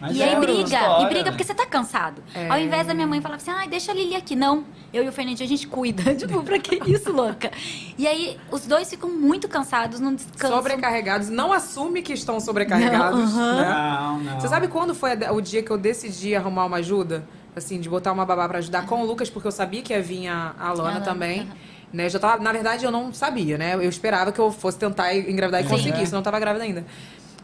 Mas 0.00 0.16
E 0.16 0.22
é 0.22 0.34
aí 0.34 0.40
briga, 0.40 0.78
e 1.00 1.06
briga 1.06 1.30
porque 1.30 1.44
você 1.44 1.54
tá 1.54 1.64
cansado. 1.66 2.22
É. 2.34 2.48
Ao 2.48 2.58
invés 2.58 2.86
da 2.86 2.94
minha 2.94 3.06
mãe 3.06 3.20
falar 3.20 3.36
assim, 3.36 3.50
ai, 3.50 3.68
deixa 3.68 3.92
a 3.92 3.94
Lili 3.94 4.14
aqui. 4.14 4.36
Não, 4.36 4.64
eu 4.92 5.02
e 5.04 5.08
o 5.08 5.12
Fernandinho, 5.12 5.46
a 5.46 5.48
gente 5.48 5.66
cuida. 5.66 6.02
tipo, 6.14 6.42
pra 6.42 6.58
que 6.58 6.80
isso, 6.90 7.12
louca? 7.12 7.50
E 7.96 8.06
aí, 8.06 8.38
os 8.50 8.66
dois 8.66 8.88
ficam 8.88 9.08
muito 9.10 9.48
cansados, 9.48 10.00
não 10.00 10.14
descansam. 10.14 10.56
Sobrecarregados. 10.56 11.28
Não 11.28 11.52
assume 11.52 12.02
que 12.02 12.12
estão 12.12 12.38
sobrecarregados. 12.40 13.34
Não, 13.34 13.56
né? 13.56 13.68
Não, 13.68 14.18
não. 14.20 14.40
Você 14.40 14.48
sabe 14.48 14.68
quando 14.68 14.94
foi 14.94 15.10
o 15.32 15.40
dia 15.40 15.62
que 15.62 15.70
eu 15.70 15.78
decidi 15.78 16.34
arrumar 16.34 16.66
uma 16.66 16.78
ajuda? 16.78 17.26
Assim, 17.54 17.80
de 17.80 17.88
botar 17.88 18.12
uma 18.12 18.26
babá 18.26 18.46
pra 18.46 18.58
ajudar 18.58 18.84
com 18.84 19.02
o 19.02 19.06
Lucas, 19.06 19.30
porque 19.30 19.48
eu 19.48 19.52
sabia 19.52 19.80
que 19.80 19.94
ia 19.94 20.02
vir 20.02 20.28
a, 20.28 20.54
a 20.58 20.72
Lana 20.72 21.00
também. 21.00 21.48
Né? 21.90 22.04
Eu 22.04 22.10
Já 22.10 22.18
tava, 22.18 22.42
na 22.42 22.52
verdade, 22.52 22.84
eu 22.84 22.90
não 22.90 23.14
sabia, 23.14 23.56
né? 23.56 23.74
Eu 23.74 23.88
esperava 23.88 24.30
que 24.30 24.38
eu 24.38 24.52
fosse 24.52 24.76
tentar 24.76 25.14
engravidar 25.16 25.62
e 25.62 25.64
Sim. 25.64 25.70
conseguisse, 25.70 26.12
não 26.12 26.20
tava 26.22 26.38
grávida 26.38 26.64
ainda. 26.64 26.84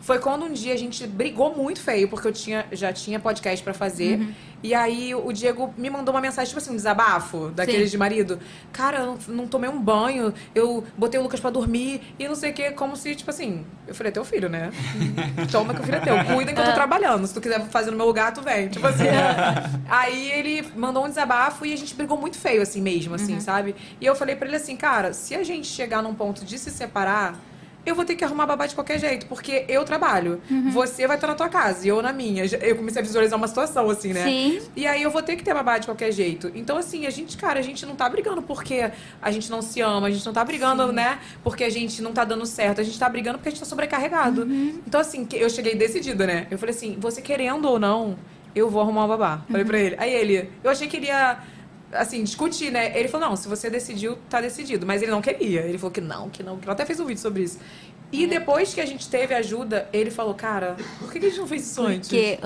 Foi 0.02 0.18
quando 0.18 0.44
um 0.44 0.52
dia 0.52 0.74
a 0.74 0.76
gente 0.76 1.06
brigou 1.06 1.56
muito 1.56 1.80
feio, 1.80 2.08
porque 2.08 2.26
eu 2.26 2.32
tinha, 2.32 2.66
já 2.72 2.92
tinha 2.92 3.20
podcast 3.20 3.62
pra 3.62 3.72
fazer. 3.72 4.18
Uhum. 4.18 4.32
E 4.60 4.74
aí 4.74 5.14
o 5.14 5.32
Diego 5.32 5.72
me 5.76 5.88
mandou 5.88 6.14
uma 6.14 6.20
mensagem, 6.20 6.48
tipo 6.48 6.58
assim, 6.58 6.72
um 6.72 6.76
desabafo, 6.76 7.50
daqueles 7.50 7.88
Sim. 7.88 7.92
de 7.92 7.98
marido. 7.98 8.40
Cara, 8.72 8.98
eu 8.98 9.06
não, 9.06 9.18
não 9.28 9.46
tomei 9.46 9.70
um 9.70 9.80
banho, 9.80 10.34
eu 10.54 10.84
botei 10.96 11.18
o 11.18 11.22
Lucas 11.22 11.38
pra 11.38 11.50
dormir 11.50 12.00
e 12.18 12.26
não 12.26 12.34
sei 12.34 12.50
o 12.50 12.54
que, 12.54 12.70
como 12.72 12.96
se, 12.96 13.14
tipo 13.14 13.30
assim, 13.30 13.64
eu 13.86 13.94
falei, 13.94 14.10
é 14.10 14.12
teu 14.12 14.24
filho, 14.24 14.48
né? 14.48 14.72
Toma 15.50 15.72
que 15.72 15.80
o 15.80 15.84
filho 15.84 15.96
é 15.96 16.00
teu. 16.00 16.24
Cuida 16.24 16.52
que 16.52 16.60
eu 16.60 16.64
tô 16.64 16.72
trabalhando. 16.72 17.26
Se 17.26 17.34
tu 17.34 17.40
quiser 17.40 17.64
fazer 17.66 17.92
no 17.92 17.96
meu 17.96 18.06
lugar, 18.06 18.32
tu 18.32 18.42
vem. 18.42 18.68
Tipo 18.68 18.86
assim. 18.86 19.04
Aí 19.88 20.30
ele 20.32 20.66
mandou 20.76 21.04
um 21.04 21.08
desabafo 21.08 21.64
e 21.64 21.72
a 21.72 21.76
gente 21.76 21.94
brigou 21.94 22.16
muito 22.16 22.38
feio, 22.38 22.62
assim 22.62 22.80
mesmo, 22.80 23.14
assim, 23.14 23.38
sabe? 23.40 23.74
E 24.00 24.06
eu 24.06 24.14
falei 24.14 24.34
pra 24.34 24.48
ele 24.48 24.56
assim, 24.56 24.76
cara, 24.76 25.12
se 25.12 25.34
a 25.34 25.44
gente 25.44 25.66
chegar 25.66 26.02
num 26.02 26.14
ponto 26.14 26.44
de 26.44 26.58
se 26.58 26.70
separar. 26.70 27.36
Eu 27.84 27.94
vou 27.94 28.04
ter 28.04 28.14
que 28.14 28.24
arrumar 28.24 28.46
babá 28.46 28.66
de 28.66 28.74
qualquer 28.74 28.98
jeito, 28.98 29.26
porque 29.26 29.64
eu 29.68 29.84
trabalho. 29.84 30.40
Você 30.72 31.06
vai 31.06 31.16
estar 31.16 31.26
na 31.26 31.34
tua 31.34 31.48
casa 31.48 31.84
e 31.84 31.88
eu 31.88 32.00
na 32.00 32.12
minha. 32.12 32.44
Eu 32.44 32.76
comecei 32.76 33.02
a 33.02 33.04
visualizar 33.04 33.36
uma 33.36 33.48
situação, 33.48 33.90
assim, 33.90 34.12
né? 34.12 34.24
Sim. 34.24 34.60
E 34.76 34.86
aí 34.86 35.02
eu 35.02 35.10
vou 35.10 35.22
ter 35.22 35.36
que 35.36 35.42
ter 35.42 35.52
babá 35.52 35.78
de 35.78 35.86
qualquer 35.86 36.12
jeito. 36.12 36.50
Então, 36.54 36.76
assim, 36.76 37.06
a 37.06 37.10
gente, 37.10 37.36
cara, 37.36 37.59
a 37.59 37.62
gente 37.62 37.84
não 37.84 37.96
tá 37.96 38.09
brigando 38.09 38.40
porque 38.42 38.90
a 39.20 39.30
gente 39.30 39.50
não 39.50 39.60
se 39.60 39.80
ama, 39.80 40.06
a 40.06 40.10
gente 40.10 40.24
não 40.24 40.32
tá 40.32 40.44
brigando, 40.44 40.92
né? 40.92 41.18
Porque 41.42 41.64
a 41.64 41.70
gente 41.70 42.00
não 42.00 42.12
tá 42.12 42.24
dando 42.24 42.46
certo, 42.46 42.80
a 42.80 42.84
gente 42.84 42.98
tá 42.98 43.09
brigando 43.09 43.38
porque 43.38 43.48
a 43.48 43.52
gente 43.52 43.60
tá 43.60 43.66
sobrecarregado. 43.66 44.44
Então, 44.86 45.00
assim, 45.00 45.26
eu 45.32 45.50
cheguei 45.50 45.74
decidida, 45.74 46.26
né? 46.26 46.46
Eu 46.50 46.59
falei 46.59 46.74
assim, 46.74 46.96
você 47.00 47.20
querendo 47.20 47.68
ou 47.68 47.78
não, 47.78 48.16
eu 48.54 48.68
vou 48.68 48.82
arrumar 48.82 49.06
uma 49.06 49.16
babá. 49.16 49.42
Falei 49.50 49.64
pra 49.64 49.78
ele. 49.78 49.96
Aí 49.98 50.12
ele, 50.12 50.50
eu 50.62 50.70
achei 50.70 50.86
que 50.86 50.96
ele 50.98 51.06
ia. 51.06 51.38
Assim, 51.93 52.24
discutir, 52.24 52.70
né? 52.70 52.98
Ele 52.98 53.09
falou, 53.09 53.28
não, 53.28 53.36
se 53.36 53.48
você 53.48 53.69
decidiu, 53.69 54.16
tá 54.28 54.40
decidido. 54.40 54.86
Mas 54.86 55.02
ele 55.02 55.10
não 55.10 55.20
queria. 55.20 55.60
Ele 55.60 55.78
falou 55.78 55.93
que 55.93 56.01
não, 56.01 56.31
que 56.31 56.43
não, 56.43 56.59
que 56.59 56.66
não. 56.66 56.73
Até 56.73 56.85
fez 56.86 56.98
um 56.98 57.06
vídeo 57.06 57.20
sobre 57.20 57.43
isso. 57.43 57.59
E 58.12 58.26
depois 58.26 58.74
que 58.74 58.80
a 58.80 58.86
gente 58.86 59.09
teve 59.09 59.34
ajuda, 59.34 59.89
ele 59.93 60.10
falou, 60.10 60.34
cara, 60.34 60.76
por 60.98 61.10
que 61.10 61.18
a 61.18 61.22
gente 61.22 61.39
não 61.39 61.47
fez 61.47 61.62
isso 61.70 61.82
antes? 61.82 62.09
Porque. 62.10 62.39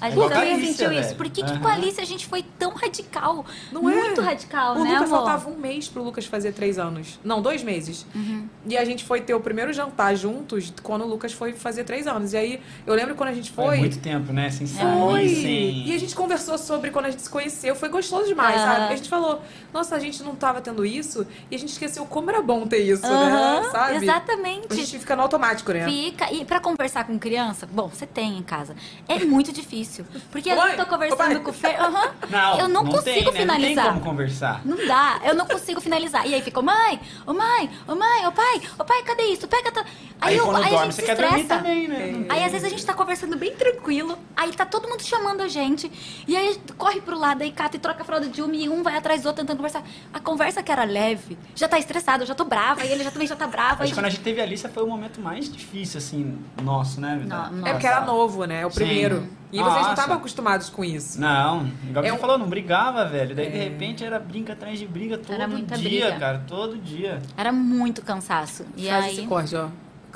A 0.00 0.10
gente 0.10 0.28
também 0.28 0.64
sentiu 0.66 0.90
isso. 0.92 1.02
velho. 1.02 1.16
Por 1.16 1.28
que, 1.30 1.42
que 1.44 1.58
com 1.58 1.68
a 1.68 1.72
Alice 1.74 2.00
a 2.00 2.04
gente 2.04 2.26
foi 2.26 2.42
tão 2.58 2.72
radical? 2.72 3.44
Não 3.70 3.88
é? 3.88 3.94
Muito 3.94 4.20
radical, 4.22 4.76
O 4.76 4.84
né, 4.84 4.92
Lucas 4.92 5.12
amor? 5.12 5.16
faltava 5.18 5.50
um 5.50 5.56
mês 5.56 5.88
pro 5.88 6.02
Lucas 6.02 6.24
fazer 6.24 6.52
três 6.52 6.78
anos. 6.78 7.20
Não, 7.22 7.42
dois 7.42 7.62
meses. 7.62 8.06
Uhum. 8.14 8.48
E 8.66 8.76
a 8.76 8.84
gente 8.84 9.04
foi 9.04 9.20
ter 9.20 9.34
o 9.34 9.40
primeiro 9.40 9.72
jantar 9.72 10.16
juntos 10.16 10.72
quando 10.82 11.02
o 11.02 11.06
Lucas 11.06 11.32
foi 11.32 11.52
fazer 11.52 11.84
três 11.84 12.06
anos. 12.06 12.32
E 12.32 12.36
aí, 12.36 12.60
eu 12.86 12.94
lembro 12.94 13.14
quando 13.14 13.28
a 13.28 13.34
gente 13.34 13.50
Foi 13.52 13.64
foi. 13.66 13.78
muito 13.78 13.98
tempo, 13.98 14.32
né? 14.32 14.50
Sem 14.50 14.66
sair, 14.66 15.28
sem... 15.28 15.86
E 15.88 15.94
a 15.94 15.98
gente 15.98 16.14
conversou 16.14 16.56
sobre 16.56 16.90
quando 16.90 17.06
a 17.06 17.10
gente 17.10 17.22
se 17.22 17.30
conheceu. 17.30 17.74
Foi 17.74 17.88
gostoso 17.88 18.26
demais, 18.26 18.56
Aham. 18.60 18.66
sabe? 18.76 18.92
A 18.92 18.96
gente 18.96 19.08
falou, 19.08 19.42
nossa, 19.74 19.94
a 19.94 19.98
gente 19.98 20.22
não 20.22 20.34
tava 20.34 20.60
tendo 20.60 20.84
isso. 20.86 21.26
E 21.50 21.56
a 21.56 21.58
gente 21.58 21.70
esqueceu 21.72 22.04
como 22.06 22.30
era 22.30 22.40
bom 22.40 22.66
ter 22.66 22.78
isso, 22.78 23.02
né? 23.02 23.62
Sabe? 23.70 23.96
Exatamente. 23.96 25.01
A 25.02 25.04
gente 25.04 25.08
fica 25.08 25.16
no 25.16 25.22
automático, 25.22 25.72
né? 25.72 25.84
Fica. 25.84 26.32
E 26.32 26.44
pra 26.44 26.60
conversar 26.60 27.04
com 27.04 27.18
criança, 27.18 27.66
bom, 27.70 27.88
você 27.88 28.06
tem 28.06 28.38
em 28.38 28.42
casa. 28.42 28.76
É 29.08 29.18
muito 29.24 29.52
difícil. 29.52 30.04
Porque 30.30 30.52
Oi, 30.52 30.72
eu 30.72 30.76
tô 30.76 30.86
conversando 30.86 31.40
com 31.40 31.50
o 31.50 31.52
Fer. 31.52 31.80
aham, 31.80 32.12
Não, 32.30 32.58
eu 32.60 32.68
não, 32.68 32.84
consigo 32.86 33.02
tem, 33.02 33.24
né? 33.24 33.32
finalizar. 33.32 33.84
Não 33.86 33.92
tem 33.94 34.00
como 34.02 34.10
conversar. 34.12 34.60
Não 34.64 34.76
dá, 34.86 35.20
eu 35.24 35.34
não 35.34 35.46
consigo 35.46 35.80
finalizar. 35.80 36.26
E 36.26 36.34
aí 36.34 36.42
fica, 36.42 36.60
ô 36.60 36.62
mãe, 36.62 37.00
ô 37.26 37.32
mãe, 37.34 37.68
ô 37.88 37.94
mãe, 37.96 38.26
ô 38.26 38.32
pai, 38.32 38.62
ô 38.78 38.84
pai, 38.84 39.02
cadê 39.02 39.24
isso? 39.24 39.48
Pega. 39.48 39.72
Tá... 39.72 39.84
Aí 40.20 40.36
eu- 40.36 40.44
quando 40.44 40.56
aí 40.58 40.66
a 40.66 40.68
dorme, 40.70 40.84
gente 40.92 40.94
você 40.94 41.02
se 41.06 41.10
estressa. 41.12 41.56
também, 41.56 41.88
né? 41.88 42.26
Aí 42.28 42.44
às 42.44 42.52
vezes 42.52 42.64
a 42.66 42.70
gente 42.70 42.86
tá 42.86 42.94
conversando 42.94 43.36
bem 43.36 43.54
tranquilo, 43.56 44.16
aí 44.36 44.52
tá 44.52 44.64
todo 44.64 44.88
mundo 44.88 45.02
chamando 45.02 45.40
a 45.42 45.48
gente, 45.48 45.90
e 46.28 46.36
aí 46.36 46.60
corre 46.78 47.00
pro 47.00 47.18
lado, 47.18 47.42
aí 47.42 47.50
cata 47.50 47.76
e 47.76 47.80
troca 47.80 48.02
a 48.02 48.04
fralda 48.04 48.28
de 48.28 48.40
uma, 48.40 48.54
e 48.54 48.68
um 48.68 48.82
vai 48.84 48.96
atrás 48.96 49.22
do 49.22 49.26
outro 49.26 49.42
tentando 49.42 49.56
conversar. 49.56 49.82
A 50.12 50.20
conversa 50.20 50.62
que 50.62 50.70
era 50.70 50.84
leve, 50.84 51.36
já 51.56 51.66
tá 51.66 51.78
estressado, 51.78 52.22
eu 52.22 52.26
já 52.26 52.34
tô 52.34 52.44
brava, 52.44 52.84
e 52.84 52.92
ele 52.92 53.02
já 53.02 53.10
também 53.10 53.26
já 53.26 53.34
tá 53.34 53.46
bravo. 53.48 53.74
Acho 53.74 53.82
aí 53.82 53.88
que 53.88 53.94
quando 53.94 54.06
a 54.06 54.10
gente 54.10 54.22
teve 54.22 54.40
a 54.40 54.44
Alicia 54.44 54.68
foi 54.68 54.82
o 54.84 54.86
momento 54.92 55.20
mais 55.20 55.50
difícil, 55.52 55.98
assim, 55.98 56.38
nosso, 56.62 57.00
né, 57.00 57.18
Vidal? 57.20 57.50
Não, 57.50 57.66
É 57.66 57.72
porque 57.72 57.86
era 57.86 58.00
novo, 58.04 58.44
né? 58.44 58.62
É 58.62 58.66
o 58.66 58.70
Sim. 58.70 58.76
primeiro. 58.84 59.28
E 59.52 59.56
vocês 59.58 59.66
não 59.72 59.78
Nossa. 59.80 59.90
estavam 59.92 60.16
acostumados 60.16 60.70
com 60.70 60.82
isso. 60.82 61.20
Não, 61.20 61.66
igual 61.86 62.04
É 62.04 62.08
você 62.08 62.14
um- 62.16 62.18
falou, 62.18 62.38
não 62.38 62.48
brigava, 62.48 63.04
velho. 63.04 63.34
Daí, 63.34 63.50
de 63.50 63.58
É. 63.58 63.64
repente, 63.64 64.02
era 64.02 64.18
brinca 64.18 64.54
atrás 64.54 64.78
de 64.78 64.86
briga 64.86 65.18
todo 65.18 65.34
Era 65.34 65.46
muita 65.46 65.76
dia, 65.76 66.06
briga. 66.06 66.18
cara. 66.18 66.42
Todo 66.46 66.78
dia. 66.78 67.20
Era 67.36 67.52
muito 67.52 68.00
cansaço. 68.02 68.64
E 68.76 68.88
Faz 68.88 69.04
aí. 69.04 69.12
esse 69.18 69.26
corte, 69.26 69.54
ó. 69.54 69.68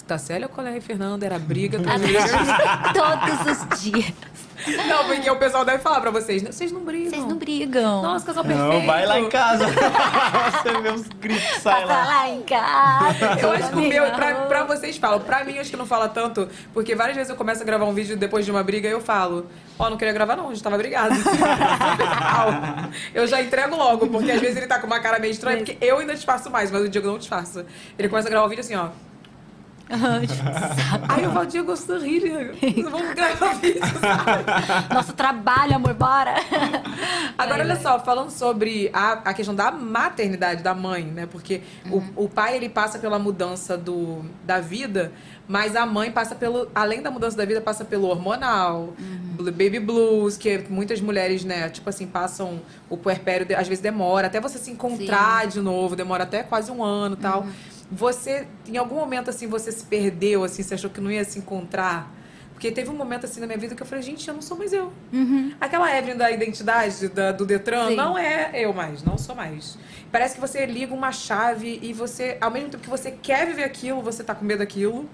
Tassélia, 0.07 0.49
Coléia 0.49 0.77
e 0.79 0.81
Fernanda, 0.81 1.27
era 1.27 1.39
briga. 1.39 1.79
Ah, 1.87 2.93
Todos 2.95 3.59
os 3.71 3.81
dias. 3.83 4.13
Não, 4.89 5.05
porque 5.07 5.31
o 5.31 5.37
pessoal 5.37 5.65
deve 5.65 5.79
falar 5.79 6.01
pra 6.01 6.11
vocês. 6.11 6.43
né? 6.43 6.51
Vocês 6.51 6.73
não 6.73 6.81
brigam. 6.81 7.11
Vocês 7.11 7.25
não 7.25 7.37
brigam. 7.37 8.03
Nossa, 8.03 8.25
casal 8.27 8.43
perfeito. 8.45 8.73
Não, 8.73 8.87
vai 8.87 9.07
lá 9.07 9.21
em 9.21 9.29
casa. 9.29 9.67
você 9.69 10.81
vê 10.81 10.89
os 10.91 11.07
gritos 11.09 11.45
que 11.45 11.61
saem 11.61 11.87
Passa 11.87 11.95
lá. 11.95 12.05
lá 12.05 12.29
em 12.31 12.43
casa. 12.43 13.41
Eu 13.41 13.53
acho 13.53 13.69
que 13.69 13.75
o 13.77 13.81
meu, 13.83 14.11
pra, 14.13 14.35
pra 14.47 14.65
vocês 14.65 14.97
falam, 14.97 15.21
pra 15.21 15.45
mim 15.45 15.59
acho 15.59 15.71
que 15.71 15.77
não 15.77 15.87
fala 15.87 16.09
tanto, 16.09 16.49
porque 16.73 16.95
várias 16.95 17.17
vezes 17.17 17.31
eu 17.31 17.37
começo 17.37 17.63
a 17.63 17.65
gravar 17.67 17.85
um 17.85 17.93
vídeo 17.93 18.17
depois 18.17 18.45
de 18.45 18.51
uma 18.51 18.63
briga 18.63 18.89
e 18.89 18.93
eu 18.93 19.01
falo, 19.01 19.47
ó, 19.79 19.91
não 19.91 19.97
queria 19.97 20.15
gravar 20.15 20.37
não, 20.37 20.47
a 20.49 20.55
gente 20.55 20.63
tava 20.63 20.79
brigado. 20.79 21.15
eu 23.15 23.27
já 23.27 23.43
entrego 23.43 23.77
logo, 23.77 24.07
porque 24.09 24.31
às 24.31 24.41
vezes 24.41 24.57
ele 24.57 24.67
tá 24.67 24.79
com 24.79 24.87
uma 24.87 25.01
cara 25.01 25.19
meio 25.19 25.31
estranha, 25.33 25.59
porque 25.59 25.77
eu 25.81 25.99
ainda 25.99 26.15
disfarço 26.15 26.51
mais, 26.51 26.71
mas 26.71 26.83
o 26.83 26.89
Diego 26.89 27.07
não 27.09 27.19
disfarça. 27.19 27.67
Ele 27.99 28.09
começa 28.09 28.29
a 28.29 28.31
gravar 28.31 28.47
o 28.47 28.49
vídeo 28.49 28.63
assim, 28.63 28.75
ó. 28.75 28.89
Aí 31.09 31.25
falo, 31.33 31.47
Diego, 31.47 31.73
eu 31.73 31.77
sou 31.77 31.99
rir, 31.99 32.53
vamos 32.91 33.15
gravar 33.15 33.55
vídeo, 33.55 33.81
sabe? 34.01 34.95
Nosso 34.95 35.13
trabalho, 35.13 35.77
amor, 35.77 35.95
bora. 35.95 36.35
Agora, 37.39 37.63
olha 37.63 37.77
só, 37.77 37.99
falando 38.01 38.31
sobre 38.31 38.91
a, 38.93 39.13
a 39.13 39.35
questão 39.35 39.55
da 39.55 39.71
maternidade 39.71 40.63
da 40.63 40.75
mãe, 40.75 41.05
né? 41.05 41.27
Porque 41.27 41.63
o, 41.91 42.03
o 42.25 42.29
pai, 42.29 42.57
ele 42.57 42.69
passa 42.69 42.99
pela 42.99 43.19
mudança 43.19 43.77
do, 43.79 44.25
da 44.45 44.59
vida, 44.61 45.13
mas 45.47 45.77
a 45.77 45.87
mãe 45.87 46.11
passa 46.11 46.35
pelo... 46.35 46.69
Além 46.75 47.01
da 47.01 47.11
mudança 47.11 47.37
da 47.37 47.45
vida, 47.45 47.61
passa 47.61 47.85
pelo 47.85 48.09
hormonal, 48.09 48.93
bl- 48.99 49.51
baby 49.53 49.79
blues, 49.79 50.37
que 50.37 50.65
muitas 50.69 51.01
mulheres, 51.01 51.45
né? 51.45 51.69
Tipo 51.69 51.89
assim, 51.91 52.07
passam 52.07 52.61
o 52.91 52.97
puerpério, 52.97 53.47
de- 53.47 53.55
às 53.55 53.69
vezes 53.69 53.81
demora. 53.83 54.27
Até 54.27 54.41
você 54.41 54.59
se 54.59 54.71
encontrar 54.71 55.47
de 55.47 55.61
novo, 55.61 55.95
demora 55.95 56.25
até 56.25 56.43
quase 56.43 56.73
um 56.73 56.83
ano 56.83 57.15
e 57.15 57.19
tal. 57.23 57.47
Você, 57.91 58.47
em 58.67 58.77
algum 58.77 58.97
momento, 58.97 59.31
assim, 59.31 59.47
você 59.47 59.71
se 59.71 59.85
perdeu, 59.85 60.43
assim, 60.45 60.63
você 60.63 60.75
achou 60.75 60.91
que 60.91 61.01
não 61.01 61.11
ia 61.11 61.25
se 61.25 61.39
encontrar? 61.39 62.13
Porque 62.53 62.71
teve 62.73 62.89
um 62.89 62.95
momento, 62.97 63.27
assim, 63.27 63.39
na 63.39 63.47
minha 63.47 63.59
vida 63.59 63.75
que 63.75 63.83
eu 63.83 63.87
falei, 63.87 64.03
gente, 64.03 64.27
eu 64.27 64.33
não 64.33 64.41
sou 64.41 64.57
mais 64.57 64.73
eu. 64.73 64.91
Aquela 65.61 65.95
Evelyn 65.95 66.17
da 66.17 66.31
identidade 66.31 67.07
da- 67.09 67.31
do 67.31 67.45
Detran 67.45 67.89
Sim. 67.91 67.97
não 67.97 68.17
é 68.17 68.51
eu 68.55 68.73
mais, 68.73 69.03
não 69.05 69.19
sou 69.19 69.35
mais. 69.35 69.77
Parece 70.11 70.37
que 70.37 70.41
você 70.41 70.65
liga 70.65 70.95
uma 70.95 71.13
chave 71.13 71.79
e 71.83 71.93
você, 71.93 72.39
ao 72.41 72.51
mesmo 72.51 72.71
tempo 72.71 72.83
que 72.83 72.89
você 72.89 73.11
quer 73.11 73.47
viver 73.47 73.65
aquilo, 73.65 74.01
você 74.01 74.25
tá 74.25 74.35
com 74.35 74.43
medo 74.43 74.61
daquilo. 74.61 75.07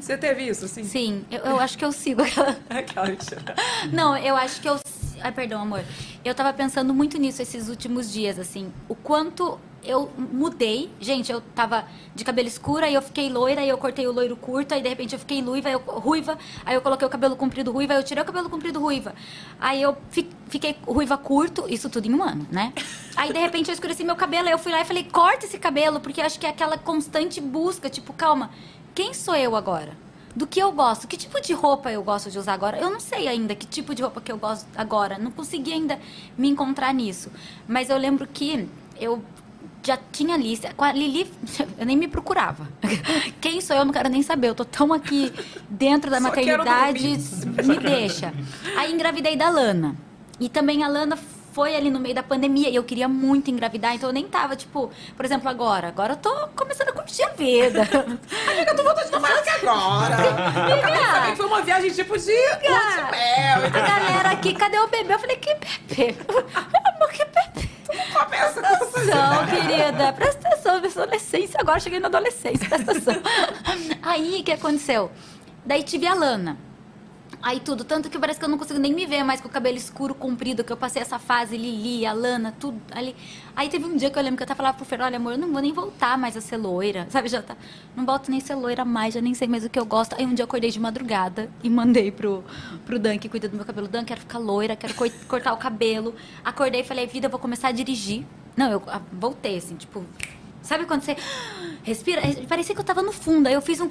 Você 0.00 0.18
teve 0.18 0.48
isso, 0.48 0.64
assim? 0.64 0.82
Sim, 0.82 1.24
eu, 1.30 1.38
eu 1.42 1.60
acho 1.60 1.78
que 1.78 1.84
eu 1.84 1.92
sigo 1.92 2.22
aquela. 2.22 2.56
Aquela 2.68 3.06
mentira. 3.06 3.54
Não, 3.92 4.16
eu 4.16 4.34
acho 4.36 4.60
que 4.60 4.68
eu. 4.68 4.76
Ai, 5.22 5.30
perdão, 5.30 5.62
amor. 5.62 5.84
Eu 6.24 6.34
tava 6.34 6.52
pensando 6.52 6.92
muito 6.92 7.16
nisso 7.18 7.40
esses 7.40 7.68
últimos 7.68 8.12
dias, 8.12 8.36
assim. 8.36 8.72
O 8.88 8.96
quanto 8.96 9.60
eu 9.84 10.10
mudei. 10.16 10.90
Gente, 11.00 11.30
eu 11.30 11.40
tava 11.54 11.84
de 12.14 12.24
cabelo 12.24 12.48
escuro, 12.48 12.84
aí 12.84 12.94
eu 12.94 13.02
fiquei 13.02 13.28
loira, 13.28 13.60
aí 13.60 13.68
eu 13.68 13.76
cortei 13.78 14.06
o 14.06 14.12
loiro 14.12 14.36
curto, 14.36 14.72
aí 14.74 14.82
de 14.82 14.88
repente 14.88 15.12
eu 15.14 15.18
fiquei 15.18 15.40
ruiva, 15.42 15.68
aí 15.68 15.74
eu, 15.74 15.80
ruiva, 15.80 16.38
aí 16.64 16.74
eu 16.74 16.80
coloquei 16.80 17.06
o 17.06 17.10
cabelo 17.10 17.36
comprido 17.36 17.70
ruiva, 17.72 17.92
aí 17.94 17.98
eu 17.98 18.04
tirei 18.04 18.22
o 18.22 18.26
cabelo 18.26 18.48
comprido 18.48 18.80
ruiva. 18.80 19.14
Aí 19.60 19.80
eu 19.82 19.96
fi- 20.10 20.28
fiquei 20.48 20.76
ruiva 20.86 21.16
curto, 21.18 21.64
isso 21.68 21.88
tudo 21.90 22.06
em 22.06 22.14
um 22.14 22.22
ano, 22.22 22.46
né? 22.50 22.72
Aí 23.16 23.32
de 23.32 23.38
repente 23.38 23.68
eu 23.68 23.74
escureci 23.74 24.04
meu 24.04 24.16
cabelo, 24.16 24.46
aí 24.46 24.52
eu 24.52 24.58
fui 24.58 24.72
lá 24.72 24.80
e 24.80 24.84
falei, 24.84 25.04
corta 25.04 25.46
esse 25.46 25.58
cabelo, 25.58 26.00
porque 26.00 26.20
acho 26.20 26.38
que 26.38 26.46
é 26.46 26.50
aquela 26.50 26.78
constante 26.78 27.40
busca, 27.40 27.88
tipo, 27.90 28.12
calma, 28.12 28.50
quem 28.94 29.12
sou 29.14 29.34
eu 29.36 29.54
agora? 29.56 30.02
do 30.36 30.48
que 30.48 30.58
eu 30.58 30.72
gosto, 30.72 31.06
que 31.06 31.16
tipo 31.16 31.40
de 31.40 31.52
roupa 31.52 31.92
eu 31.92 32.02
gosto 32.02 32.28
de 32.28 32.36
usar 32.36 32.54
agora. 32.54 32.76
Eu 32.76 32.90
não 32.90 32.98
sei 32.98 33.28
ainda 33.28 33.54
que 33.54 33.64
tipo 33.64 33.94
de 33.94 34.02
roupa 34.02 34.20
que 34.20 34.32
eu 34.32 34.36
gosto 34.36 34.66
agora, 34.74 35.16
não 35.16 35.30
consegui 35.30 35.72
ainda 35.72 35.96
me 36.36 36.48
encontrar 36.48 36.92
nisso. 36.92 37.30
Mas 37.68 37.88
eu 37.88 37.96
lembro 37.96 38.26
que 38.26 38.68
eu 39.00 39.22
já 39.84 39.98
tinha 40.10 40.36
lista. 40.36 40.72
Com 40.74 40.84
a 40.84 40.92
Lili, 40.92 41.30
eu 41.78 41.86
nem 41.86 41.96
me 41.96 42.08
procurava. 42.08 42.68
Quem 43.40 43.60
sou 43.60 43.76
eu, 43.76 43.84
não 43.84 43.92
quero 43.92 44.08
nem 44.08 44.22
saber. 44.22 44.48
Eu 44.48 44.54
tô 44.54 44.64
tão 44.64 44.92
aqui 44.92 45.32
dentro 45.68 46.10
da 46.10 46.20
Só 46.20 46.30
quero 46.30 46.64
maternidade, 46.64 47.18
me 47.64 47.78
deixa. 47.78 48.32
Aí 48.76 48.92
engravidei 48.92 49.36
da 49.36 49.50
Lana. 49.50 49.94
E 50.40 50.48
também 50.48 50.82
a 50.82 50.88
Lana 50.88 51.16
foi 51.54 51.76
ali 51.76 51.88
no 51.88 52.00
meio 52.00 52.16
da 52.16 52.22
pandemia 52.22 52.68
e 52.68 52.74
eu 52.74 52.82
queria 52.82 53.06
muito 53.06 53.48
engravidar, 53.48 53.94
então 53.94 54.08
eu 54.08 54.12
nem 54.12 54.26
tava, 54.26 54.56
tipo, 54.56 54.90
por 55.16 55.24
exemplo, 55.24 55.48
agora. 55.48 55.86
Agora 55.86 56.14
eu 56.14 56.16
tô 56.16 56.48
começando 56.56 56.88
a 56.88 56.92
curtir 56.92 57.22
a 57.22 57.28
vida. 57.28 57.82
Amiga, 57.82 58.70
eu 58.72 58.76
tô 58.76 58.82
voltando 58.82 59.04
de 59.06 59.12
Nova 59.12 59.28
York 59.28 59.48
agora. 59.50 60.16
Eu 60.68 60.76
de 60.76 61.06
saber 61.06 61.30
que 61.30 61.36
foi 61.36 61.46
uma 61.46 61.62
viagem 61.62 61.90
tipo 61.92 62.18
de 62.18 62.32
mel. 62.32 63.66
A 63.66 63.68
galera 63.68 64.30
aqui, 64.30 64.52
cadê 64.52 64.80
o 64.80 64.88
bebê? 64.88 65.14
Eu 65.14 65.18
falei, 65.20 65.36
que 65.36 65.54
bebê? 65.54 66.16
Amor, 66.26 67.12
que 67.12 67.24
bebê? 67.24 67.63
Começa 68.12 68.60
com 68.60 68.66
essa 68.66 68.84
Atenção, 68.84 69.46
querida. 69.46 70.12
Presta 70.12 70.48
atenção, 70.48 70.76
adolescência. 70.76 71.60
Agora 71.60 71.80
cheguei 71.80 72.00
na 72.00 72.08
adolescência, 72.08 72.68
presta 72.68 72.92
atenção. 72.92 73.14
Aí, 74.02 74.40
o 74.40 74.44
que 74.44 74.52
aconteceu? 74.52 75.10
Daí 75.64 75.82
tive 75.82 76.06
a 76.06 76.14
Lana. 76.14 76.56
Aí 77.44 77.60
tudo, 77.60 77.84
tanto 77.84 78.08
que 78.08 78.18
parece 78.18 78.38
que 78.38 78.44
eu 78.46 78.48
não 78.48 78.56
consigo 78.56 78.78
nem 78.78 78.94
me 78.94 79.04
ver 79.04 79.22
mais 79.22 79.38
com 79.38 79.48
o 79.48 79.50
cabelo 79.50 79.76
escuro, 79.76 80.14
comprido, 80.14 80.64
que 80.64 80.72
eu 80.72 80.78
passei 80.78 81.02
essa 81.02 81.18
fase, 81.18 81.58
Lili, 81.58 82.06
a 82.06 82.12
Lana, 82.14 82.54
tudo 82.58 82.80
ali. 82.90 83.14
Aí 83.54 83.68
teve 83.68 83.84
um 83.84 83.98
dia 83.98 84.08
que 84.08 84.18
eu 84.18 84.22
lembro 84.22 84.38
que 84.38 84.42
eu 84.42 84.46
até 84.46 84.54
falava 84.54 84.78
pro 84.78 84.86
Fer, 84.86 85.02
olha 85.02 85.18
amor, 85.18 85.32
eu 85.32 85.38
não 85.38 85.52
vou 85.52 85.60
nem 85.60 85.70
voltar 85.70 86.16
mais 86.16 86.38
a 86.38 86.40
ser 86.40 86.56
loira, 86.56 87.06
sabe, 87.12 87.28
já 87.28 87.42
tá, 87.42 87.54
não 87.94 88.06
volto 88.06 88.30
nem 88.30 88.40
ser 88.40 88.54
loira 88.54 88.82
mais, 88.82 89.12
já 89.12 89.20
nem 89.20 89.34
sei 89.34 89.46
mais 89.46 89.62
o 89.62 89.68
que 89.68 89.78
eu 89.78 89.84
gosto. 89.84 90.16
Aí 90.16 90.24
um 90.24 90.32
dia 90.32 90.42
eu 90.42 90.46
acordei 90.46 90.70
de 90.70 90.80
madrugada 90.80 91.50
e 91.62 91.68
mandei 91.68 92.10
pro, 92.10 92.42
pro 92.86 92.98
Dan, 92.98 93.18
que 93.18 93.28
cuida 93.28 93.46
do 93.46 93.56
meu 93.56 93.66
cabelo, 93.66 93.88
Dan, 93.88 94.04
quero 94.06 94.22
ficar 94.22 94.38
loira, 94.38 94.74
quero 94.74 94.94
coi- 94.94 95.10
cortar 95.28 95.52
o 95.52 95.58
cabelo. 95.58 96.14
Acordei 96.42 96.80
e 96.80 96.84
falei, 96.84 97.06
vida, 97.06 97.26
eu 97.26 97.30
vou 97.30 97.38
começar 97.38 97.68
a 97.68 97.72
dirigir. 97.72 98.24
Não, 98.56 98.70
eu 98.70 98.82
ah, 98.86 99.02
voltei, 99.12 99.58
assim, 99.58 99.76
tipo, 99.76 100.02
Sabe 100.64 100.86
quando 100.86 101.02
você 101.02 101.14
respira? 101.82 102.22
Parecia 102.48 102.74
que 102.74 102.80
eu 102.80 102.84
tava 102.84 103.02
no 103.02 103.12
fundo. 103.12 103.46
Aí 103.46 103.52
eu 103.54 103.60
fiz 103.60 103.80
um. 103.80 103.88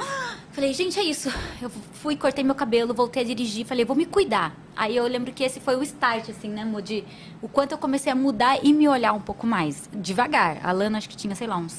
Falei, 0.51 0.73
gente, 0.73 0.99
é 0.99 1.03
isso. 1.03 1.31
Eu 1.61 1.69
fui, 1.69 2.17
cortei 2.17 2.43
meu 2.43 2.55
cabelo, 2.55 2.93
voltei 2.95 3.21
a 3.21 3.25
dirigir. 3.25 3.63
Falei, 3.65 3.85
vou 3.85 3.95
me 3.95 4.05
cuidar. 4.07 4.55
Aí 4.75 4.95
eu 4.97 5.05
lembro 5.05 5.31
que 5.31 5.43
esse 5.43 5.59
foi 5.59 5.75
o 5.75 5.83
start, 5.83 6.29
assim, 6.29 6.49
né, 6.49 6.63
amor? 6.63 6.81
De 6.81 7.03
o 7.43 7.47
quanto 7.47 7.73
eu 7.73 7.77
comecei 7.77 8.11
a 8.11 8.15
mudar 8.15 8.57
e 8.63 8.73
me 8.73 8.87
olhar 8.89 9.13
um 9.13 9.21
pouco 9.21 9.45
mais. 9.45 9.87
Devagar. 9.93 10.57
A 10.65 10.71
Lana, 10.71 10.97
acho 10.97 11.07
que 11.07 11.15
tinha, 11.15 11.35
sei 11.35 11.45
lá, 11.45 11.57
uns 11.57 11.77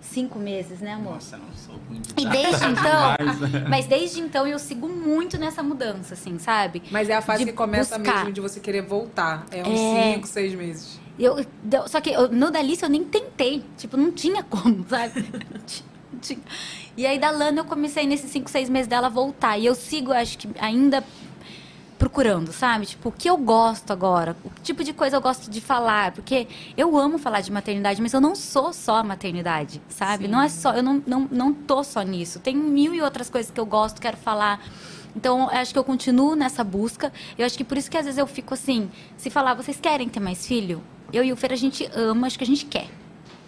cinco 0.00 0.38
meses, 0.38 0.80
né, 0.80 0.94
amor? 0.94 1.14
Nossa, 1.14 1.36
eu 1.36 1.40
não 1.40 1.54
sou 1.54 1.78
de 1.90 2.22
E 2.22 2.26
desde 2.28 2.64
então, 2.66 3.16
Demais. 3.18 3.68
mas 3.68 3.86
desde 3.86 4.20
então 4.20 4.46
eu 4.46 4.58
sigo 4.58 4.88
muito 4.88 5.36
nessa 5.38 5.62
mudança, 5.62 6.14
assim, 6.14 6.38
sabe? 6.38 6.82
Mas 6.90 7.08
é 7.10 7.14
a 7.14 7.20
fase 7.22 7.44
De 7.44 7.50
que 7.50 7.56
começa 7.56 7.98
buscar. 7.98 8.16
mesmo 8.16 8.32
de 8.32 8.40
você 8.40 8.60
querer 8.60 8.80
voltar. 8.82 9.44
É 9.50 9.62
uns 9.62 9.78
É. 9.78 10.14
5, 10.14 10.26
6 10.26 10.54
meses. 10.54 11.01
Eu, 11.18 11.36
só 11.88 12.00
que 12.00 12.10
eu, 12.10 12.28
no 12.30 12.50
da 12.50 12.58
Alice 12.58 12.82
eu 12.82 12.88
nem 12.88 13.04
tentei. 13.04 13.62
Tipo, 13.76 13.96
não 13.96 14.10
tinha 14.12 14.42
como, 14.48 14.84
sabe? 14.88 15.20
Não 15.52 15.60
tinha- 15.66 15.88
não 16.12 16.20
tinha. 16.20 16.40
E 16.96 17.06
aí 17.06 17.18
da 17.18 17.30
Lana 17.30 17.60
eu 17.60 17.64
comecei 17.64 18.06
nesses 18.06 18.30
5, 18.30 18.50
6 18.50 18.68
meses 18.68 18.86
dela 18.88 19.08
voltar. 19.08 19.58
E 19.58 19.66
eu 19.66 19.74
sigo, 19.74 20.12
acho 20.12 20.36
que 20.38 20.48
ainda 20.58 21.02
procurando, 21.98 22.52
sabe? 22.52 22.84
Tipo, 22.86 23.10
o 23.10 23.12
que 23.12 23.30
eu 23.30 23.36
gosto 23.36 23.92
agora? 23.92 24.36
O 24.44 24.50
tipo 24.62 24.82
de 24.82 24.92
coisa 24.92 25.16
eu 25.16 25.20
gosto 25.20 25.48
de 25.48 25.60
falar? 25.60 26.10
Porque 26.12 26.48
eu 26.76 26.98
amo 26.98 27.16
falar 27.16 27.40
de 27.42 27.52
maternidade, 27.52 28.02
mas 28.02 28.12
eu 28.12 28.20
não 28.20 28.34
sou 28.34 28.72
só 28.72 28.96
a 28.96 29.02
maternidade, 29.04 29.80
sabe? 29.88 30.26
Não 30.26 30.42
é 30.42 30.48
só, 30.48 30.72
eu 30.74 30.82
não, 30.82 31.00
não, 31.06 31.28
não 31.30 31.52
tô 31.54 31.84
só 31.84 32.02
nisso. 32.02 32.40
Tem 32.40 32.56
mil 32.56 32.92
e 32.92 33.00
outras 33.00 33.30
coisas 33.30 33.52
que 33.52 33.60
eu 33.60 33.66
gosto, 33.66 34.00
quero 34.00 34.16
falar. 34.16 34.60
Então, 35.14 35.42
eu 35.52 35.58
acho 35.58 35.72
que 35.72 35.78
eu 35.78 35.84
continuo 35.84 36.34
nessa 36.34 36.64
busca. 36.64 37.12
Eu 37.36 37.44
acho 37.46 37.56
que 37.56 37.64
por 37.64 37.76
isso 37.76 37.90
que 37.90 37.98
às 37.98 38.04
vezes 38.04 38.18
eu 38.18 38.26
fico 38.26 38.54
assim, 38.54 38.90
se 39.16 39.28
falar, 39.30 39.54
vocês 39.54 39.78
querem 39.80 40.08
ter 40.08 40.20
mais 40.20 40.46
filho? 40.46 40.82
Eu 41.12 41.22
e 41.22 41.32
o 41.32 41.36
Fer, 41.36 41.52
a 41.52 41.56
gente 41.56 41.88
ama, 41.94 42.26
acho 42.26 42.38
que 42.38 42.44
a 42.44 42.46
gente 42.46 42.64
quer. 42.64 42.88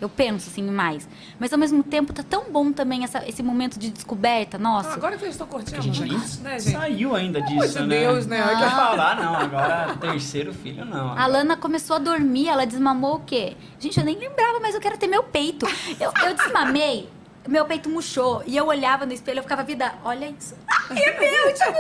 Eu 0.00 0.08
penso 0.08 0.50
assim 0.50 0.62
mais. 0.62 1.08
Mas 1.38 1.52
ao 1.52 1.58
mesmo 1.58 1.82
tempo 1.82 2.12
tá 2.12 2.22
tão 2.22 2.50
bom 2.50 2.72
também 2.72 3.04
essa- 3.04 3.26
esse 3.26 3.42
momento 3.42 3.78
de 3.78 3.88
descoberta, 3.90 4.58
nossa. 4.58 4.90
Ah, 4.90 4.94
agora 4.94 5.16
que 5.16 5.24
eles 5.24 5.34
estão 5.34 5.46
curtindo, 5.46 5.78
A 5.78 5.80
gente 5.80 6.00
nem 6.02 6.18
né, 6.42 6.58
gente? 6.58 6.72
saiu 6.72 7.14
ainda 7.14 7.40
Pelo 7.42 7.60
disso, 7.60 7.78
de 7.78 7.86
né? 7.86 8.00
Deus, 8.00 8.26
né? 8.26 8.40
Eu 8.42 8.58
ia 8.58 8.70
falar, 8.70 9.16
não, 9.16 9.34
agora 9.34 9.96
terceiro 9.98 10.52
filho 10.52 10.84
não. 10.84 11.16
A 11.16 11.26
Lana 11.26 11.56
começou 11.56 11.96
a 11.96 11.98
dormir, 11.98 12.48
ela 12.48 12.66
desmamou 12.66 13.14
o 13.14 13.20
quê? 13.20 13.56
Gente, 13.78 13.98
eu 13.98 14.04
nem 14.04 14.18
lembrava, 14.18 14.58
mas 14.60 14.74
eu 14.74 14.80
quero 14.80 14.98
ter 14.98 15.06
meu 15.06 15.22
peito. 15.22 15.64
Eu, 15.98 16.12
eu 16.26 16.34
desmamei 16.34 17.08
meu 17.48 17.64
peito 17.64 17.88
murchou. 17.88 18.42
E 18.46 18.56
eu 18.56 18.66
olhava 18.66 19.04
no 19.06 19.12
espelho, 19.12 19.38
eu 19.38 19.42
ficava, 19.42 19.62
vida, 19.62 19.94
olha 20.04 20.26
isso. 20.26 20.54
Ah, 20.68 20.86
é 20.96 21.18
meu, 21.18 21.54
tipo, 21.54 21.72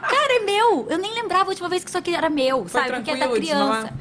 cara, 0.00 0.36
é 0.36 0.40
meu. 0.40 0.86
Eu 0.90 0.98
nem 0.98 1.14
lembrava 1.14 1.44
a 1.44 1.48
última 1.48 1.68
vez 1.68 1.84
que 1.84 1.90
isso 1.90 1.98
aqui 1.98 2.14
era 2.14 2.28
meu, 2.28 2.66
Foi 2.66 2.80
sabe? 2.80 2.94
Porque 2.94 3.10
é 3.10 3.16
da 3.16 3.28
criança. 3.28 3.92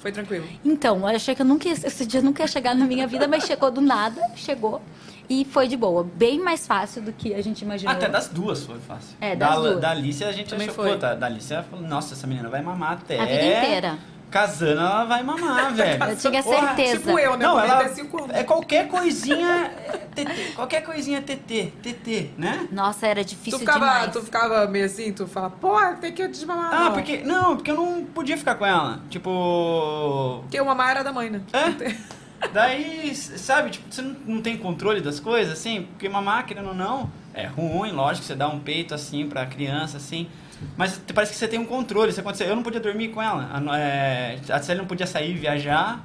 Foi 0.00 0.12
tranquilo. 0.12 0.46
Então, 0.64 1.00
eu 1.00 1.06
achei 1.08 1.34
que 1.34 1.42
eu 1.42 1.46
nunca 1.46 1.68
ia, 1.68 1.74
esse 1.74 2.06
dia 2.06 2.22
nunca 2.22 2.42
ia 2.42 2.46
chegar 2.46 2.74
na 2.74 2.84
minha 2.84 3.06
vida, 3.06 3.26
mas 3.26 3.44
chegou 3.44 3.70
do 3.70 3.80
nada, 3.80 4.22
chegou. 4.36 4.80
E 5.28 5.44
foi 5.44 5.68
de 5.68 5.76
boa. 5.76 6.04
Bem 6.04 6.38
mais 6.40 6.66
fácil 6.66 7.02
do 7.02 7.12
que 7.12 7.34
a 7.34 7.42
gente 7.42 7.62
imaginou. 7.62 7.94
Até 7.94 8.08
das 8.08 8.28
duas 8.28 8.64
foi 8.64 8.78
fácil. 8.78 9.16
É, 9.20 9.36
da, 9.36 9.50
das 9.50 9.58
duas. 9.58 9.80
Da 9.80 9.90
Alicia 9.90 10.28
a 10.28 10.32
gente 10.32 10.48
Também 10.48 10.68
achou, 10.68 10.84
foi. 10.84 10.94
puta, 10.94 11.14
da 11.14 11.26
Alicia 11.26 11.62
falou, 11.64 11.86
nossa, 11.86 12.14
essa 12.14 12.26
menina 12.26 12.48
vai 12.48 12.62
mamar 12.62 12.92
até. 12.92 13.20
A 13.20 13.26
vida 13.26 13.44
inteira. 13.44 13.98
Casando, 14.30 14.80
ela 14.80 15.04
vai 15.04 15.22
mamar, 15.22 15.72
velho. 15.74 16.04
Eu 16.04 16.16
tinha 16.16 16.42
Porra, 16.42 16.66
certeza. 16.66 16.98
Tipo 16.98 17.18
eu, 17.18 17.36
né? 17.36 17.46
Não, 17.46 17.58
ela 17.58 17.90
é 18.32 18.44
qualquer 18.44 18.88
coisinha 18.88 19.72
é 19.86 19.96
TT, 20.14 20.52
qualquer 20.54 20.82
coisinha 20.82 21.22
TT, 21.22 21.72
TT, 21.82 22.30
né? 22.36 22.68
Nossa, 22.70 23.06
era 23.06 23.24
Tu 23.24 23.28
difícil 23.28 23.58
ficava, 23.58 23.78
demais. 23.78 24.12
tu 24.12 24.22
ficava 24.22 24.66
meio 24.66 24.84
assim, 24.84 25.12
tu 25.12 25.26
fala, 25.26 25.48
pô, 25.48 25.78
tem 26.00 26.12
que 26.12 26.26
desmamar. 26.28 26.72
Ah, 26.72 26.84
não. 26.86 26.92
porque 26.92 27.18
não, 27.18 27.56
porque 27.56 27.70
eu 27.70 27.76
não 27.76 28.04
podia 28.04 28.36
ficar 28.36 28.56
com 28.56 28.66
ela. 28.66 29.00
Tipo, 29.08 30.40
Porque 30.42 30.60
o 30.60 30.66
mamar 30.66 30.90
era 30.90 31.02
da 31.02 31.12
mãe, 31.12 31.30
né? 31.30 31.40
É? 31.52 32.18
Daí, 32.52 33.14
sabe, 33.14 33.70
tipo, 33.70 33.92
você 33.92 34.00
não, 34.00 34.16
não 34.26 34.42
tem 34.42 34.56
controle 34.56 35.00
das 35.00 35.18
coisas, 35.18 35.52
assim, 35.52 35.82
porque 35.90 36.08
mamar, 36.08 36.46
querendo 36.46 36.68
ou 36.68 36.74
não, 36.74 37.10
é 37.34 37.46
ruim, 37.46 37.92
lógico, 37.92 38.24
você 38.26 38.34
dá 38.34 38.48
um 38.48 38.60
peito 38.60 38.94
assim 38.94 39.26
pra 39.28 39.44
criança, 39.46 39.96
assim. 39.96 40.28
Mas 40.76 40.98
te- 40.98 41.12
parece 41.12 41.32
que 41.32 41.38
você 41.38 41.48
tem 41.48 41.58
um 41.58 41.64
controle. 41.66 42.12
Se 42.12 42.20
acontecer, 42.20 42.48
eu 42.48 42.56
não 42.56 42.62
podia 42.62 42.80
dormir 42.80 43.08
com 43.08 43.22
ela. 43.22 43.48
A, 43.52 43.78
é, 43.78 44.38
a 44.50 44.60
Célia 44.62 44.82
não 44.82 44.88
podia 44.88 45.06
sair 45.06 45.34
viajar, 45.34 46.04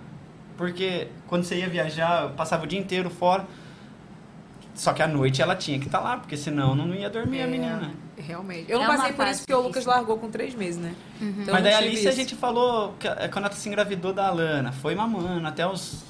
porque 0.58 1.08
quando 1.28 1.44
você 1.44 1.58
ia 1.58 1.70
viajar, 1.70 2.24
eu 2.24 2.30
passava 2.32 2.64
o 2.64 2.68
dia 2.68 2.80
inteiro 2.80 3.10
fora. 3.10 3.46
Só 4.76 4.92
que 4.92 5.04
à 5.04 5.08
noite 5.08 5.40
ela 5.42 5.56
tinha 5.56 5.78
que 5.80 5.86
estar 5.86 6.00
lá, 6.00 6.18
porque 6.18 6.36
senão 6.36 6.74
não 6.76 6.94
ia 6.96 7.10
dormir 7.10 7.42
a 7.42 7.44
É, 7.44 7.48
menina. 7.48 7.92
Realmente. 8.18 8.72
Eu 8.72 8.80
não 8.80 8.86
É 8.86 8.98
passei 8.98 9.14
por 9.14 9.28
isso 9.28 9.42
porque 9.42 9.54
o. 9.54 9.62
Lucas 9.62 9.86
largou 9.86 10.18
com 10.18 10.30
três 10.32 10.56
meses, 10.56 10.80
né? 10.82 10.94
Então 11.22 11.46
eu 11.48 11.54
Mas 11.54 11.64
daí 11.64 11.74
a 11.74 11.78
Alice 11.78 12.08
a 12.08 12.10
isso. 12.10 12.20
gente 12.20 12.36
falou 12.36 12.96
que 13.00 13.08
é, 13.08 13.28
quando 13.28 13.46
ela 13.46 13.54
se 13.54 13.68
engravidou 13.70 14.14
da 14.14 14.28
Alana, 14.28 14.72
foi 14.72 14.96
mamando 14.96 15.46
até 15.48 15.66
os 15.68 16.04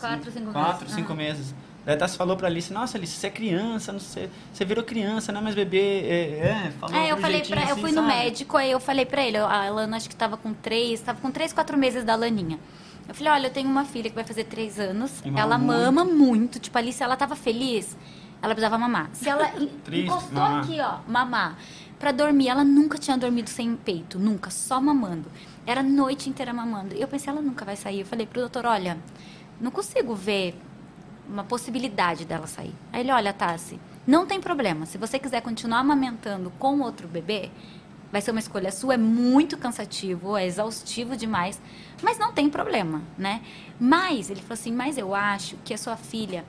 Quatro, 0.00 0.30
cinco 0.32 0.52
quatro, 0.52 0.80
meses. 0.80 0.94
cinco 0.94 1.14
meses. 1.14 1.54
Daí 1.84 1.94
a 1.94 1.98
Tassi 1.98 2.16
falou 2.16 2.36
pra 2.36 2.46
Alice, 2.46 2.72
nossa 2.72 2.98
Alice, 2.98 3.14
você 3.16 3.26
é 3.28 3.30
criança, 3.30 3.90
não 3.92 4.00
sei, 4.00 4.28
você 4.52 4.64
virou 4.64 4.84
criança, 4.84 5.32
não 5.32 5.40
é 5.40 5.44
mais 5.44 5.54
bebê. 5.54 6.00
É, 6.02 6.66
é, 6.68 6.70
falou 6.78 6.94
É, 6.96 7.10
eu 7.10 7.16
falei 7.16 7.40
pra, 7.42 7.62
eu 7.62 7.72
assim, 7.72 7.80
fui 7.80 7.90
no 7.90 8.02
sabe? 8.02 8.08
médico, 8.08 8.56
aí 8.56 8.70
eu 8.70 8.78
falei 8.80 9.06
pra 9.06 9.22
ele, 9.22 9.38
a 9.38 9.66
Alana 9.66 9.96
acho 9.96 10.08
que 10.08 10.14
tava 10.16 10.36
com 10.36 10.52
três, 10.52 11.00
tava 11.00 11.20
com 11.20 11.30
três, 11.30 11.52
quatro 11.52 11.78
meses 11.78 12.04
da 12.04 12.14
Laninha. 12.14 12.58
Eu 13.08 13.14
falei, 13.14 13.32
olha, 13.32 13.46
eu 13.46 13.50
tenho 13.50 13.68
uma 13.68 13.84
filha 13.84 14.08
que 14.10 14.14
vai 14.14 14.24
fazer 14.24 14.44
três 14.44 14.78
anos, 14.78 15.10
E 15.24 15.30
ela 15.38 15.56
muito. 15.58 15.72
mama 15.72 16.04
muito, 16.04 16.58
tipo, 16.60 16.76
ali 16.76 16.92
se 16.92 17.02
ela 17.02 17.16
tava 17.16 17.34
feliz, 17.34 17.96
ela 18.42 18.54
precisava 18.54 18.78
mamar. 18.78 19.08
Se 19.12 19.28
ela 19.28 19.48
Triste, 19.82 20.06
encostou 20.06 20.32
mamar. 20.42 20.64
aqui, 20.64 20.78
ó, 20.80 20.98
mamar, 21.10 21.56
pra 21.98 22.12
dormir, 22.12 22.48
ela 22.48 22.62
nunca 22.62 22.98
tinha 22.98 23.16
dormido 23.16 23.48
sem 23.50 23.74
peito, 23.74 24.18
nunca, 24.18 24.50
só 24.50 24.80
mamando. 24.80 25.28
Era 25.66 25.80
a 25.80 25.82
noite 25.82 26.28
inteira 26.28 26.52
mamando. 26.52 26.94
E 26.94 27.00
eu 27.00 27.08
pensei, 27.08 27.32
ela 27.32 27.42
nunca 27.42 27.64
vai 27.64 27.74
sair. 27.76 28.00
Eu 28.00 28.06
falei 28.06 28.26
pro 28.26 28.40
doutor, 28.40 28.64
olha, 28.66 28.96
não 29.60 29.70
consigo 29.70 30.14
ver 30.14 30.54
uma 31.30 31.44
possibilidade 31.44 32.24
dela 32.24 32.46
sair. 32.46 32.74
Aí 32.92 33.00
ele, 33.00 33.12
olha, 33.12 33.32
Tassi, 33.32 33.78
não 34.06 34.26
tem 34.26 34.40
problema. 34.40 34.86
Se 34.86 34.98
você 34.98 35.18
quiser 35.18 35.40
continuar 35.42 35.78
amamentando 35.78 36.52
com 36.58 36.80
outro 36.80 37.06
bebê, 37.06 37.50
vai 38.10 38.20
ser 38.20 38.32
uma 38.32 38.40
escolha 38.40 38.72
sua, 38.72 38.94
é 38.94 38.98
muito 38.98 39.56
cansativo, 39.56 40.36
é 40.36 40.44
exaustivo 40.44 41.16
demais, 41.16 41.60
mas 42.02 42.18
não 42.18 42.32
tem 42.32 42.50
problema, 42.50 43.02
né? 43.16 43.42
Mas, 43.78 44.30
ele 44.30 44.40
falou 44.40 44.54
assim, 44.54 44.72
mas 44.72 44.98
eu 44.98 45.14
acho 45.14 45.56
que 45.64 45.72
a 45.72 45.78
sua 45.78 45.96
filha 45.96 46.44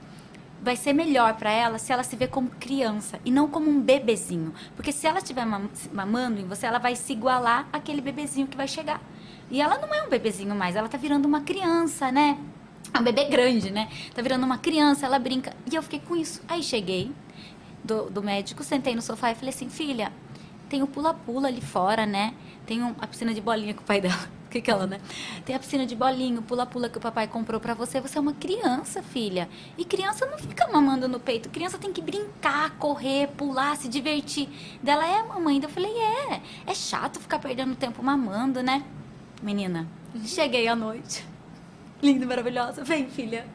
vai 0.64 0.76
ser 0.76 0.94
melhor 0.94 1.36
para 1.36 1.52
ela 1.52 1.80
se 1.80 1.92
ela 1.92 2.04
se 2.04 2.16
vê 2.16 2.28
como 2.28 2.50
criança 2.60 3.20
e 3.26 3.32
não 3.32 3.48
como 3.48 3.70
um 3.70 3.80
bebezinho. 3.82 4.54
Porque 4.76 4.92
se 4.92 5.08
ela 5.08 5.20
estiver 5.20 5.46
mam- 5.46 5.70
mamando 5.94 6.40
em 6.40 6.46
você, 6.46 6.66
ela 6.66 6.80
vai 6.80 6.96
se 6.96 7.14
igualar 7.14 7.68
àquele 7.74 8.02
bebezinho 8.02 8.48
que 8.48 8.58
vai 8.58 8.68
chegar. 8.68 9.02
E 9.50 9.62
ela 9.62 9.78
não 9.78 9.94
é 9.94 10.04
um 10.04 10.10
bebezinho 10.10 10.56
mais, 10.56 10.76
ela 10.76 10.88
tá 10.88 10.98
virando 10.98 11.26
uma 11.28 11.42
criança, 11.42 12.12
né? 12.12 12.38
É 12.94 13.00
um 13.00 13.04
bebê 13.04 13.26
grande, 13.26 13.72
né? 13.72 13.90
Tá 14.14 14.22
virando 14.22 14.46
uma 14.46 14.58
criança, 14.58 15.06
ela 15.06 15.18
brinca. 15.20 15.56
E 15.72 15.76
eu 15.76 15.84
fiquei 15.84 16.00
com 16.00 16.16
isso. 16.16 16.42
Aí 16.48 16.62
cheguei 16.62 17.12
do, 17.84 18.10
do 18.10 18.22
médico, 18.22 18.64
sentei 18.64 18.96
no 18.96 19.02
sofá 19.02 19.32
e 19.32 19.36
falei 19.36 19.50
assim, 19.50 19.70
filha, 19.70 20.12
tem 20.70 20.82
o 20.84 20.88
pula-pula 20.88 21.48
ali 21.48 21.62
fora, 21.62 22.06
né? 22.06 22.34
Tem 22.66 22.82
um- 22.84 22.96
a 23.00 23.08
piscina 23.08 23.34
de 23.34 23.42
bolinha 23.42 23.74
com 23.74 23.82
o 23.82 23.86
pai 23.86 24.00
dela. 24.02 24.30
O 24.46 24.50
que 24.52 24.62
que 24.62 24.70
ela, 24.70 24.86
né? 24.86 25.00
Tem 25.46 25.56
a 25.56 25.60
piscina 25.60 25.86
de 25.86 25.96
bolinha, 25.96 26.38
o 26.40 26.44
pula-pula 26.44 26.90
que 26.90 26.98
o 26.98 27.02
papai 27.02 27.26
comprou 27.26 27.62
pra 27.62 27.74
você. 27.74 28.02
Você 28.02 28.18
é 28.18 28.22
uma 28.22 28.34
criança, 28.34 29.02
filha. 29.02 29.48
E 29.78 29.86
criança 29.86 30.26
não 30.26 30.38
fica 30.38 30.68
mamando 30.68 31.08
no 31.08 31.22
peito. 31.22 31.50
Criança 31.50 31.78
tem 31.78 31.94
que 31.94 32.02
brincar, 32.02 32.72
correr, 32.72 33.28
pular, 33.38 33.78
se 33.78 33.88
divertir. 33.88 34.50
Dela 34.84 35.08
é, 35.08 35.24
mamãe. 35.24 35.58
Daí 35.62 35.70
Eu 35.70 35.74
falei, 35.74 35.92
é. 35.98 36.42
É 36.68 36.74
chato 36.74 37.20
ficar 37.22 37.40
perdendo 37.40 37.74
tempo 37.78 38.04
mamando, 38.04 38.62
né? 38.62 38.84
Menina, 39.42 39.88
cheguei 40.26 40.68
à 40.68 40.76
noite. 40.76 41.26
Linda 42.02 42.26
e 42.26 42.28
maravilhosa. 42.28 42.84
Vem, 42.84 43.08
filha. 43.10 43.46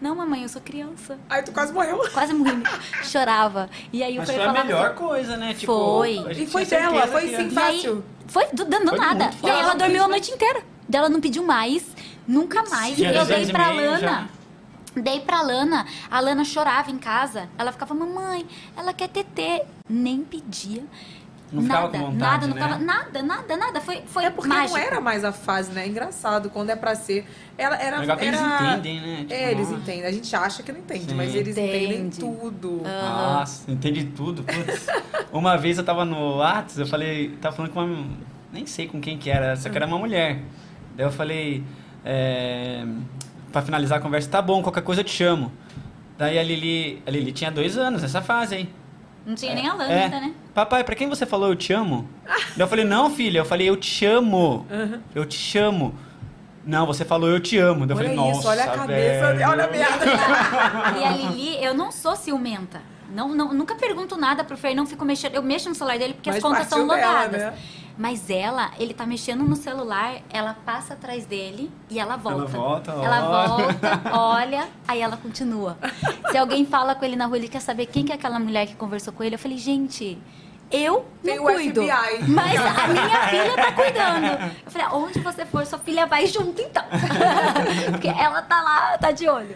Não, 0.00 0.14
mamãe, 0.14 0.42
eu 0.42 0.48
sou 0.48 0.62
criança. 0.62 1.18
Aí 1.28 1.42
tu 1.42 1.52
quase 1.52 1.72
morreu. 1.72 1.98
Quase 2.12 2.32
morri. 2.32 2.62
Chorava. 3.04 3.68
E 3.92 4.02
aí 4.02 4.16
eu 4.16 4.22
Mas 4.22 4.30
falei, 4.30 4.46
foi 4.48 4.58
a 4.60 4.64
melhor 4.64 4.86
assim, 4.86 4.94
coisa, 4.96 5.36
né? 5.36 5.54
Tipo, 5.54 5.72
Foi. 5.74 6.18
a 6.18 6.32
gente 6.32 6.42
E 6.42 6.50
foi 6.50 6.64
dela, 6.64 7.06
foi 7.06 7.28
sim, 7.36 7.50
Fácil. 7.50 8.04
foi 8.26 8.46
do- 8.46 8.64
dando 8.64 8.88
Foi 8.88 8.98
nada. 8.98 9.30
E 9.42 9.50
aí 9.50 9.60
ela 9.60 9.74
dormiu 9.74 10.04
a 10.04 10.08
noite 10.08 10.30
inteira. 10.32 10.62
Ela 10.92 11.08
não 11.08 11.20
pediu 11.20 11.44
mais, 11.44 11.84
nunca 12.26 12.62
mais. 12.68 12.96
Tinha 12.96 13.12
eu 13.12 13.24
dei 13.26 13.46
pra 13.46 13.70
Lana. 13.70 13.98
já. 13.98 14.28
Dei 14.96 15.20
pra 15.20 15.42
Lana. 15.42 15.86
A 16.10 16.18
Lana 16.18 16.44
chorava 16.44 16.90
em 16.90 16.98
casa. 16.98 17.48
Ela 17.56 17.70
ficava, 17.70 17.94
mamãe, 17.94 18.44
ela 18.76 18.92
quer 18.92 19.08
TT. 19.08 19.62
Nem 19.88 20.22
pedia. 20.24 20.82
Não 21.52 21.62
ficava 21.62 21.82
nada, 21.86 21.98
com 21.98 22.04
vontade, 22.12 22.18
nada, 22.18 22.46
não 22.46 22.54
né? 22.54 22.62
ficava, 22.62 22.84
nada, 22.84 23.22
nada, 23.22 23.56
nada. 23.56 23.80
Foi, 23.80 24.02
foi 24.06 24.24
É 24.24 24.30
porque 24.30 24.48
mágico. 24.48 24.78
não 24.78 24.84
era 24.84 25.00
mais 25.00 25.24
a 25.24 25.32
fase, 25.32 25.72
né? 25.72 25.84
É 25.84 25.88
engraçado, 25.88 26.48
quando 26.50 26.70
é 26.70 26.76
pra 26.76 26.94
ser. 26.94 27.26
Ela 27.58 27.76
era. 27.76 27.98
Legal 27.98 28.16
que 28.16 28.24
era... 28.24 28.36
eles 28.36 28.62
entendem, 28.62 29.00
né? 29.00 29.16
Tipo, 29.18 29.32
é, 29.32 29.50
eles 29.50 29.68
nossa. 29.68 29.80
entendem. 29.82 30.04
A 30.04 30.12
gente 30.12 30.36
acha 30.36 30.62
que 30.62 30.72
não 30.72 30.78
entende, 30.78 31.06
Sim. 31.06 31.14
mas 31.14 31.34
eles 31.34 31.56
entendem 31.56 32.00
Entende. 32.06 32.20
tudo. 32.20 32.82
Nossa, 32.84 33.70
entendi 33.70 34.04
tudo. 34.04 34.44
Putz. 34.44 34.86
Uma 35.32 35.56
vez 35.56 35.78
eu 35.78 35.84
tava 35.84 36.04
no 36.04 36.38
Whats, 36.38 36.78
eu 36.78 36.86
falei, 36.86 37.30
tava 37.40 37.56
falando 37.56 37.72
com 37.72 37.84
uma. 37.84 38.06
Nem 38.52 38.66
sei 38.66 38.86
com 38.86 39.00
quem 39.00 39.18
que 39.18 39.30
era, 39.30 39.56
só 39.56 39.68
que 39.68 39.76
era 39.76 39.86
uma 39.86 39.98
mulher. 39.98 40.40
Daí 40.96 41.06
eu 41.06 41.12
falei, 41.12 41.62
é, 42.04 42.84
pra 43.52 43.62
finalizar 43.62 43.98
a 43.98 44.00
conversa, 44.00 44.28
tá 44.28 44.42
bom, 44.42 44.62
qualquer 44.62 44.82
coisa 44.82 45.00
eu 45.00 45.04
te 45.04 45.12
chamo. 45.12 45.52
Daí 46.18 46.38
a 46.38 46.42
Lili, 46.42 47.02
a 47.06 47.10
Lili 47.10 47.32
tinha 47.32 47.50
dois 47.50 47.78
anos 47.78 48.02
nessa 48.02 48.20
fase 48.20 48.54
aí. 48.54 48.68
Não 49.26 49.34
tinha 49.34 49.54
nem 49.54 49.68
a 49.68 49.74
Lana 49.74 49.92
É. 49.92 50.04
ainda, 50.04 50.20
né? 50.20 50.34
Papai, 50.54 50.82
pra 50.82 50.94
quem 50.94 51.08
você 51.08 51.24
falou 51.26 51.48
eu 51.50 51.56
te 51.56 51.72
amo? 51.72 52.08
Eu 52.58 52.66
falei, 52.66 52.84
não, 52.84 53.10
filha, 53.10 53.38
eu 53.40 53.44
falei 53.44 53.68
eu 53.68 53.76
te 53.76 54.04
amo. 54.06 54.66
Eu 55.14 55.24
te 55.24 55.36
chamo. 55.38 55.94
Não, 56.66 56.86
você 56.86 57.04
falou 57.04 57.28
eu 57.28 57.40
te 57.40 57.56
amo. 57.58 57.86
Daí 57.86 57.94
eu 57.94 57.96
falei, 58.00 58.14
nossa, 58.16 58.38
isso, 58.40 58.48
olha 58.48 58.64
a 58.64 58.68
cabeça, 58.68 59.32
velho. 59.34 59.48
olha 59.50 59.64
a 59.64 59.70
merda. 59.70 60.04
E 61.00 61.04
a 61.04 61.10
Lili, 61.12 61.62
eu 61.64 61.74
não 61.74 61.90
sou 61.90 62.14
ciumenta. 62.16 62.80
Não, 63.14 63.28
não, 63.34 63.52
nunca 63.52 63.74
pergunto 63.74 64.16
nada 64.16 64.44
pro 64.44 64.56
Fer, 64.56 64.74
não 64.74 64.86
fico 64.86 65.04
mexendo. 65.04 65.34
Eu 65.34 65.42
mexo 65.42 65.68
no 65.68 65.74
celular 65.74 65.98
dele 65.98 66.14
porque 66.14 66.30
Mas 66.30 66.36
as 66.36 66.42
contas 66.42 66.66
são 66.68 66.86
partiu 66.86 67.02
dela, 67.04 67.12
logadas. 67.24 67.42
né? 67.42 67.54
Mas 68.00 68.30
ela, 68.30 68.70
ele 68.78 68.94
tá 68.94 69.04
mexendo 69.04 69.44
no 69.44 69.54
celular, 69.54 70.22
ela 70.30 70.54
passa 70.64 70.94
atrás 70.94 71.26
dele 71.26 71.70
e 71.90 71.98
ela 72.00 72.16
volta. 72.16 72.46
volta, 72.46 72.92
Ela 72.92 73.28
olha. 73.28 73.48
volta, 73.48 74.00
olha, 74.16 74.68
aí 74.88 75.02
ela 75.02 75.18
continua. 75.18 75.76
Se 76.30 76.38
alguém 76.38 76.64
fala 76.64 76.94
com 76.94 77.04
ele 77.04 77.14
na 77.14 77.26
rua, 77.26 77.36
ele 77.36 77.46
quer 77.48 77.60
saber 77.60 77.84
quem 77.84 78.02
que 78.06 78.10
é 78.10 78.14
aquela 78.14 78.38
mulher 78.38 78.66
que 78.66 78.74
conversou 78.74 79.12
com 79.12 79.22
ele. 79.22 79.34
Eu 79.34 79.38
falei, 79.38 79.58
gente, 79.58 80.16
eu 80.70 81.04
Tem 81.22 81.36
não 81.36 81.44
o 81.44 81.46
cuido. 81.52 81.82
FBI. 81.82 82.30
Mas 82.30 82.58
a 82.58 82.88
minha 82.88 83.28
filha 83.28 83.54
tá 83.54 83.72
cuidando. 83.72 84.50
Eu 84.64 84.70
falei, 84.70 84.86
onde 84.92 85.18
você 85.20 85.44
for, 85.44 85.66
sua 85.66 85.78
filha 85.78 86.06
vai 86.06 86.26
junto 86.26 86.58
então. 86.62 86.84
Porque 87.92 88.08
ela 88.08 88.40
tá 88.40 88.62
lá, 88.62 88.96
tá 88.96 89.10
de 89.10 89.28
olho. 89.28 89.54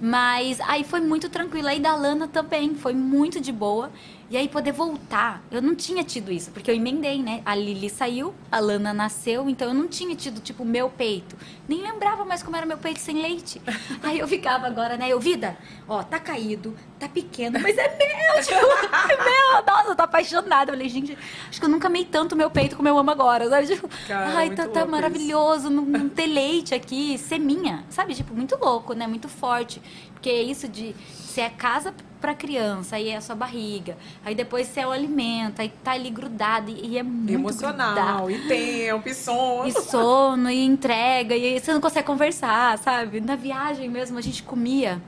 Mas 0.00 0.60
aí 0.60 0.84
foi 0.84 1.00
muito 1.00 1.28
tranquilo. 1.28 1.66
Aí 1.66 1.80
da 1.80 1.96
Lana 1.96 2.28
também, 2.28 2.72
foi 2.76 2.94
muito 2.94 3.40
de 3.40 3.50
boa. 3.50 3.90
E 4.30 4.36
aí 4.36 4.48
poder 4.48 4.70
voltar, 4.70 5.42
eu 5.50 5.60
não 5.60 5.74
tinha 5.74 6.04
tido 6.04 6.30
isso, 6.30 6.52
porque 6.52 6.70
eu 6.70 6.74
emendei, 6.76 7.20
né? 7.20 7.42
A 7.44 7.52
Lili 7.52 7.90
saiu, 7.90 8.32
a 8.48 8.60
Lana 8.60 8.94
nasceu, 8.94 9.50
então 9.50 9.66
eu 9.66 9.74
não 9.74 9.88
tinha 9.88 10.14
tido, 10.14 10.40
tipo, 10.40 10.64
meu 10.64 10.88
peito. 10.88 11.36
Nem 11.68 11.82
lembrava 11.82 12.24
mais 12.24 12.40
como 12.40 12.54
era 12.56 12.64
meu 12.64 12.78
peito 12.78 13.00
sem 13.00 13.20
leite. 13.20 13.60
Aí 14.04 14.20
eu 14.20 14.28
ficava 14.28 14.68
agora, 14.68 14.96
né? 14.96 15.08
Eu, 15.08 15.18
vida, 15.18 15.58
ó, 15.88 16.04
tá 16.04 16.20
caído, 16.20 16.76
tá 17.00 17.08
pequeno, 17.08 17.58
mas 17.60 17.76
é 17.78 17.88
meu, 17.88 18.42
tipo, 18.44 18.54
é 18.54 19.24
meu. 19.24 19.64
Nossa, 19.66 19.88
eu 19.88 19.96
tô 19.96 20.02
apaixonada. 20.02 20.70
Eu 20.70 20.76
falei, 20.76 20.88
gente, 20.88 21.16
acho 21.48 21.58
que 21.58 21.64
eu 21.64 21.70
nunca 21.70 21.88
amei 21.88 22.04
tanto 22.04 22.36
meu 22.36 22.50
peito 22.50 22.76
como 22.76 22.86
eu 22.86 22.98
amo 22.98 23.10
agora, 23.10 23.48
sabe? 23.48 23.66
Tipo, 23.66 23.88
Cara, 24.06 24.36
ai, 24.36 24.50
tá, 24.50 24.68
tá 24.68 24.84
maravilhoso, 24.84 25.70
não, 25.70 25.82
não 25.84 26.08
ter 26.08 26.26
leite 26.26 26.74
aqui, 26.74 27.16
ser 27.16 27.38
minha, 27.38 27.84
sabe? 27.88 28.14
Tipo, 28.14 28.34
muito 28.34 28.56
louco, 28.56 28.92
né? 28.92 29.06
Muito 29.06 29.28
forte. 29.28 29.80
Porque 30.12 30.28
é 30.28 30.42
isso 30.42 30.68
de 30.68 30.94
ser 31.08 31.40
a 31.40 31.50
casa 31.50 31.94
pra 32.20 32.34
criança, 32.34 32.96
aí 32.96 33.08
é 33.08 33.16
a 33.16 33.20
sua 33.22 33.34
barriga, 33.34 33.96
aí 34.22 34.34
depois 34.34 34.66
você 34.66 34.80
é 34.80 34.86
o 34.86 34.90
alimento, 34.90 35.62
aí 35.62 35.70
tá 35.82 35.92
ali 35.92 36.10
grudado 36.10 36.70
e, 36.70 36.88
e 36.88 36.98
é 36.98 37.02
muito 37.02 37.32
Emocional, 37.32 38.26
grudado. 38.26 38.30
e 38.30 38.46
tempo, 38.46 39.08
e 39.08 39.14
sono. 39.14 39.66
E 39.66 39.72
sono, 39.72 40.50
e 40.50 40.62
entrega, 40.62 41.34
e 41.34 41.58
você 41.58 41.72
não 41.72 41.80
consegue 41.80 42.06
conversar, 42.06 42.76
sabe? 42.76 43.22
Na 43.22 43.36
viagem 43.36 43.88
mesmo, 43.88 44.18
a 44.18 44.20
gente 44.20 44.42
comia 44.42 45.00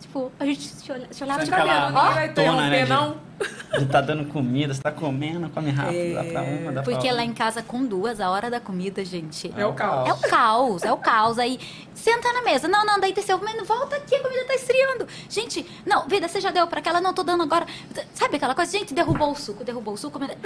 Tipo, 0.00 0.32
a 0.38 0.44
gente 0.44 0.62
se, 0.62 0.90
olha, 0.92 1.06
se 1.10 1.22
olhava 1.24 1.44
de 1.44 1.50
cabelo. 1.50 1.96
Ó, 1.96 2.10
vai 2.12 2.32
Tona, 2.32 2.68
né, 2.70 2.82
interromper, 2.82 2.84
de- 2.84 2.90
não. 2.90 3.28
Você 3.72 3.86
tá 3.86 4.00
dando 4.00 4.24
comida, 4.24 4.74
você 4.74 4.82
tá 4.82 4.90
comendo, 4.90 5.48
come 5.50 5.70
rápido, 5.70 6.14
dá 6.14 6.24
pra 6.24 6.42
uma, 6.42 6.72
dá 6.72 6.82
pra 6.82 6.92
Porque 6.92 7.06
lá 7.06 7.12
outra. 7.12 7.24
em 7.24 7.32
casa, 7.32 7.62
com 7.62 7.84
duas, 7.86 8.20
a 8.20 8.30
hora 8.30 8.50
da 8.50 8.58
comida, 8.58 9.04
gente. 9.04 9.52
É 9.56 9.64
o 9.64 9.72
caos. 9.74 10.08
É 10.08 10.12
o 10.12 10.16
caos, 10.18 10.82
é 10.82 10.92
o 10.92 10.96
caos. 10.96 11.38
Aí, 11.38 11.60
senta 11.94 12.32
na 12.32 12.42
mesa. 12.42 12.66
Não, 12.66 12.84
não, 12.84 12.98
daí 12.98 13.12
desceu. 13.12 13.38
Mas 13.40 13.64
volta 13.64 13.94
aqui, 13.94 14.16
a 14.16 14.20
comida 14.20 14.44
tá 14.44 14.54
esfriando. 14.54 15.06
Gente, 15.28 15.64
não, 15.86 16.08
vida, 16.08 16.26
você 16.26 16.40
já 16.40 16.50
deu 16.50 16.66
pra 16.66 16.80
aquela? 16.80 17.00
Não, 17.00 17.14
tô 17.14 17.22
dando 17.22 17.44
agora. 17.44 17.64
Sabe 18.12 18.36
aquela 18.38 18.56
coisa? 18.56 18.72
Gente, 18.72 18.92
derrubou 18.92 19.30
o 19.30 19.36
suco, 19.36 19.62
derrubou 19.62 19.94
o 19.94 19.96
suco. 19.96 20.18
Comida... 20.18 20.36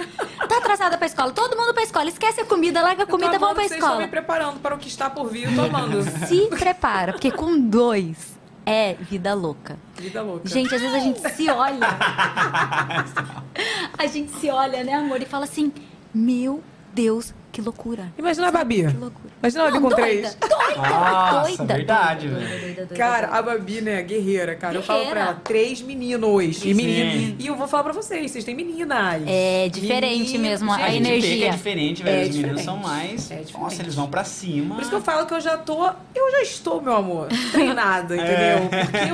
Tá 0.47 0.57
atrasada 0.57 0.95
pra 0.95 1.07
escola. 1.07 1.31
Todo 1.31 1.57
mundo 1.57 1.73
pra 1.73 1.81
escola. 1.81 2.07
Esquece 2.09 2.41
a 2.41 2.45
comida, 2.45 2.79
larga 2.81 3.03
a 3.03 3.07
comida, 3.07 3.39
vamos 3.39 3.55
pra 3.55 3.63
que 3.63 3.69
Vocês 3.69 3.79
estão 3.79 3.89
escola. 3.89 4.01
me 4.05 4.07
preparando 4.07 4.59
para 4.59 4.75
o 4.75 4.77
que 4.77 4.87
está 4.87 5.09
por 5.09 5.29
vir, 5.31 5.49
tomando. 5.55 6.03
Se 6.27 6.41
prepara, 6.47 7.13
porque 7.13 7.31
com 7.31 7.59
dois 7.59 8.37
é 8.65 8.93
vida 8.93 9.33
louca. 9.33 9.77
Vida 9.95 10.21
louca. 10.21 10.47
Gente, 10.47 10.73
às 10.73 10.81
vezes 10.81 10.95
a 10.95 10.99
gente 10.99 11.29
se 11.31 11.49
olha. 11.49 11.87
a 13.97 14.07
gente 14.07 14.31
se 14.39 14.49
olha, 14.49 14.83
né, 14.83 14.93
amor? 14.93 15.21
E 15.21 15.25
fala 15.25 15.45
assim: 15.45 15.71
Meu 16.13 16.63
Deus, 16.93 17.33
que 17.53 17.61
loucura. 17.61 18.11
Imagina 18.17 18.47
a 18.47 18.51
Babi. 18.51 18.77
Que 18.87 18.97
loucura. 18.97 19.33
Imagina 19.41 19.61
a 19.63 19.65
Babi 19.67 19.79
Não, 19.79 19.81
com 19.83 19.89
doida, 19.95 20.03
três. 20.03 20.35
Doida, 20.35 20.89
Nossa, 20.89 21.57
doida. 21.57 21.73
verdade, 21.75 22.27
velho. 22.27 22.49
doida, 22.59 22.75
doida, 22.77 22.95
Cara, 22.95 23.27
a 23.27 23.41
Babi, 23.43 23.79
né, 23.81 24.01
guerreira, 24.01 24.55
cara. 24.55 24.73
Eu 24.75 24.81
falo 24.81 25.05
pra 25.05 25.19
ela, 25.21 25.33
três 25.35 25.79
meninos 25.81 26.65
e 26.65 26.73
menino. 26.73 27.35
E 27.37 27.45
eu 27.47 27.55
vou 27.55 27.67
falar 27.67 27.83
pra 27.83 27.93
vocês, 27.93 28.31
vocês 28.31 28.43
têm 28.43 28.55
meninas. 28.55 29.21
É 29.27 29.69
diferente 29.69 30.35
mesmo 30.39 30.71
a 30.71 30.75
A 30.77 30.89
gente 30.89 30.95
energia. 31.07 31.29
vê 31.29 31.37
que 31.37 31.43
é 31.45 31.49
diferente, 31.51 32.03
velho. 32.03 32.17
É 32.17 32.21
Os 32.23 32.27
meninos 32.35 32.61
diferente. 32.61 32.65
são 32.65 32.77
mais. 32.77 33.29
É 33.31 33.35
diferente. 33.35 33.53
Nossa, 33.59 33.81
eles 33.83 33.93
vão 33.95 34.07
pra 34.09 34.23
cima. 34.23 34.73
Por 34.75 34.81
isso 34.81 34.89
que 34.89 34.95
eu 34.95 35.01
falo 35.01 35.25
que 35.27 35.33
eu 35.35 35.41
já 35.41 35.55
tô. 35.55 35.85
Eu 36.15 36.31
já 36.31 36.41
estou, 36.41 36.81
meu 36.81 36.95
amor, 36.95 37.27
treinada, 37.51 38.15
entendeu? 38.17 38.67
Porque 38.69 39.11
o 39.11 39.13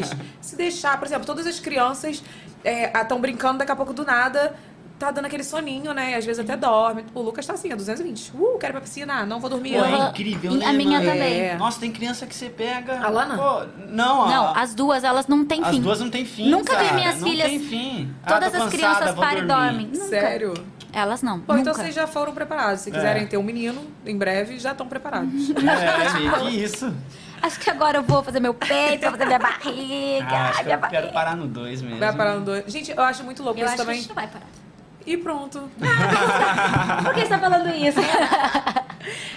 Lucas, 0.00 0.16
se 0.40 0.56
deixar, 0.56 0.98
por 0.98 1.06
exemplo, 1.06 1.24
todas 1.24 1.46
as 1.46 1.60
crianças 1.60 2.20
estão 3.00 3.20
brincando 3.20 3.58
daqui 3.58 3.70
a 3.70 3.76
pouco 3.76 3.92
do 3.92 4.04
nada. 4.04 4.54
Tá 4.98 5.10
dando 5.10 5.26
aquele 5.26 5.44
soninho, 5.44 5.92
né? 5.92 6.14
Às 6.16 6.24
vezes 6.24 6.42
até 6.42 6.56
dorme. 6.56 7.04
O 7.14 7.20
Lucas 7.20 7.44
tá 7.44 7.52
assim, 7.52 7.70
a 7.70 7.76
220. 7.76 8.32
Uh, 8.34 8.56
quero 8.58 8.70
ir 8.70 8.72
pra 8.72 8.80
piscina. 8.80 9.26
Não 9.26 9.38
vou 9.38 9.50
dormir. 9.50 9.74
Pô, 9.78 9.84
é 9.84 9.90
não. 9.90 10.08
incrível, 10.08 10.52
E 10.52 10.56
né, 10.56 10.64
a 10.66 10.72
minha 10.72 10.98
mano? 10.98 11.10
também. 11.12 11.40
É. 11.40 11.56
Nossa, 11.58 11.78
tem 11.80 11.92
criança 11.92 12.26
que 12.26 12.34
você 12.34 12.48
pega. 12.48 12.98
A 13.04 13.08
Lana? 13.10 13.36
Pô, 13.36 13.66
não, 13.90 14.22
a- 14.24 14.28
Não, 14.30 14.56
as 14.56 14.74
duas, 14.74 15.04
elas 15.04 15.26
não 15.26 15.44
têm 15.44 15.62
as 15.62 15.68
fim. 15.68 15.82
duas 15.82 16.00
não 16.00 16.08
tem 16.08 16.24
fim. 16.24 16.48
Nunca 16.48 16.76
vi 16.78 16.84
cara. 16.84 16.94
minhas 16.94 17.20
não 17.20 17.28
filhas- 17.28 17.48
Tem 17.50 17.60
fim. 17.60 18.14
Ah, 18.24 18.32
Todas 18.32 18.50
tô 18.52 18.56
as 18.56 18.64
cansada, 18.64 18.94
crianças 18.96 19.14
param 19.14 19.38
e 19.38 19.46
dormem. 19.46 19.86
Nunca. 19.88 20.04
Sério? 20.06 20.54
Elas 20.94 21.20
não. 21.20 21.40
Bom, 21.40 21.52
nunca. 21.52 21.60
então 21.60 21.74
vocês 21.74 21.94
já 21.94 22.06
foram 22.06 22.32
preparados. 22.32 22.80
Se 22.80 22.90
quiserem 22.90 23.26
ter 23.26 23.36
um 23.36 23.42
menino, 23.42 23.82
em 24.06 24.16
breve, 24.16 24.58
já 24.58 24.72
estão 24.72 24.88
preparados. 24.88 25.30
É, 25.60 26.12
meio 26.18 26.32
que 26.36 26.48
isso. 26.64 26.90
Acho 27.42 27.60
que 27.60 27.68
agora 27.68 27.98
eu 27.98 28.02
vou 28.02 28.22
fazer 28.22 28.40
meu 28.40 28.54
peito, 28.54 29.02
vou 29.02 29.10
fazer 29.10 29.26
minha 29.26 29.38
barriga. 29.38 30.26
Ah, 30.26 30.48
acho 30.48 30.58
que 30.60 30.64
minha 30.64 30.76
eu 30.76 30.80
quero 30.80 30.90
barriga. 30.92 31.12
parar 31.12 31.36
no 31.36 31.46
dois 31.46 31.82
mesmo. 31.82 31.98
Vai 31.98 32.16
parar 32.16 32.36
no 32.36 32.46
dois. 32.46 32.64
Gente, 32.66 32.90
eu 32.92 33.02
acho 33.02 33.22
muito 33.24 33.42
louco 33.42 33.60
Eu 33.60 33.66
isso 33.66 33.74
acho 33.74 33.76
que 33.76 33.82
a 33.82 33.84
também. 33.84 33.98
gente 34.00 34.08
não 34.08 34.14
vai 34.14 34.26
parar. 34.26 34.46
E 35.06 35.16
pronto. 35.16 35.70
Por 37.04 37.14
que 37.14 37.20
você 37.20 37.28
tá 37.28 37.38
falando 37.38 37.68
isso? 37.74 38.00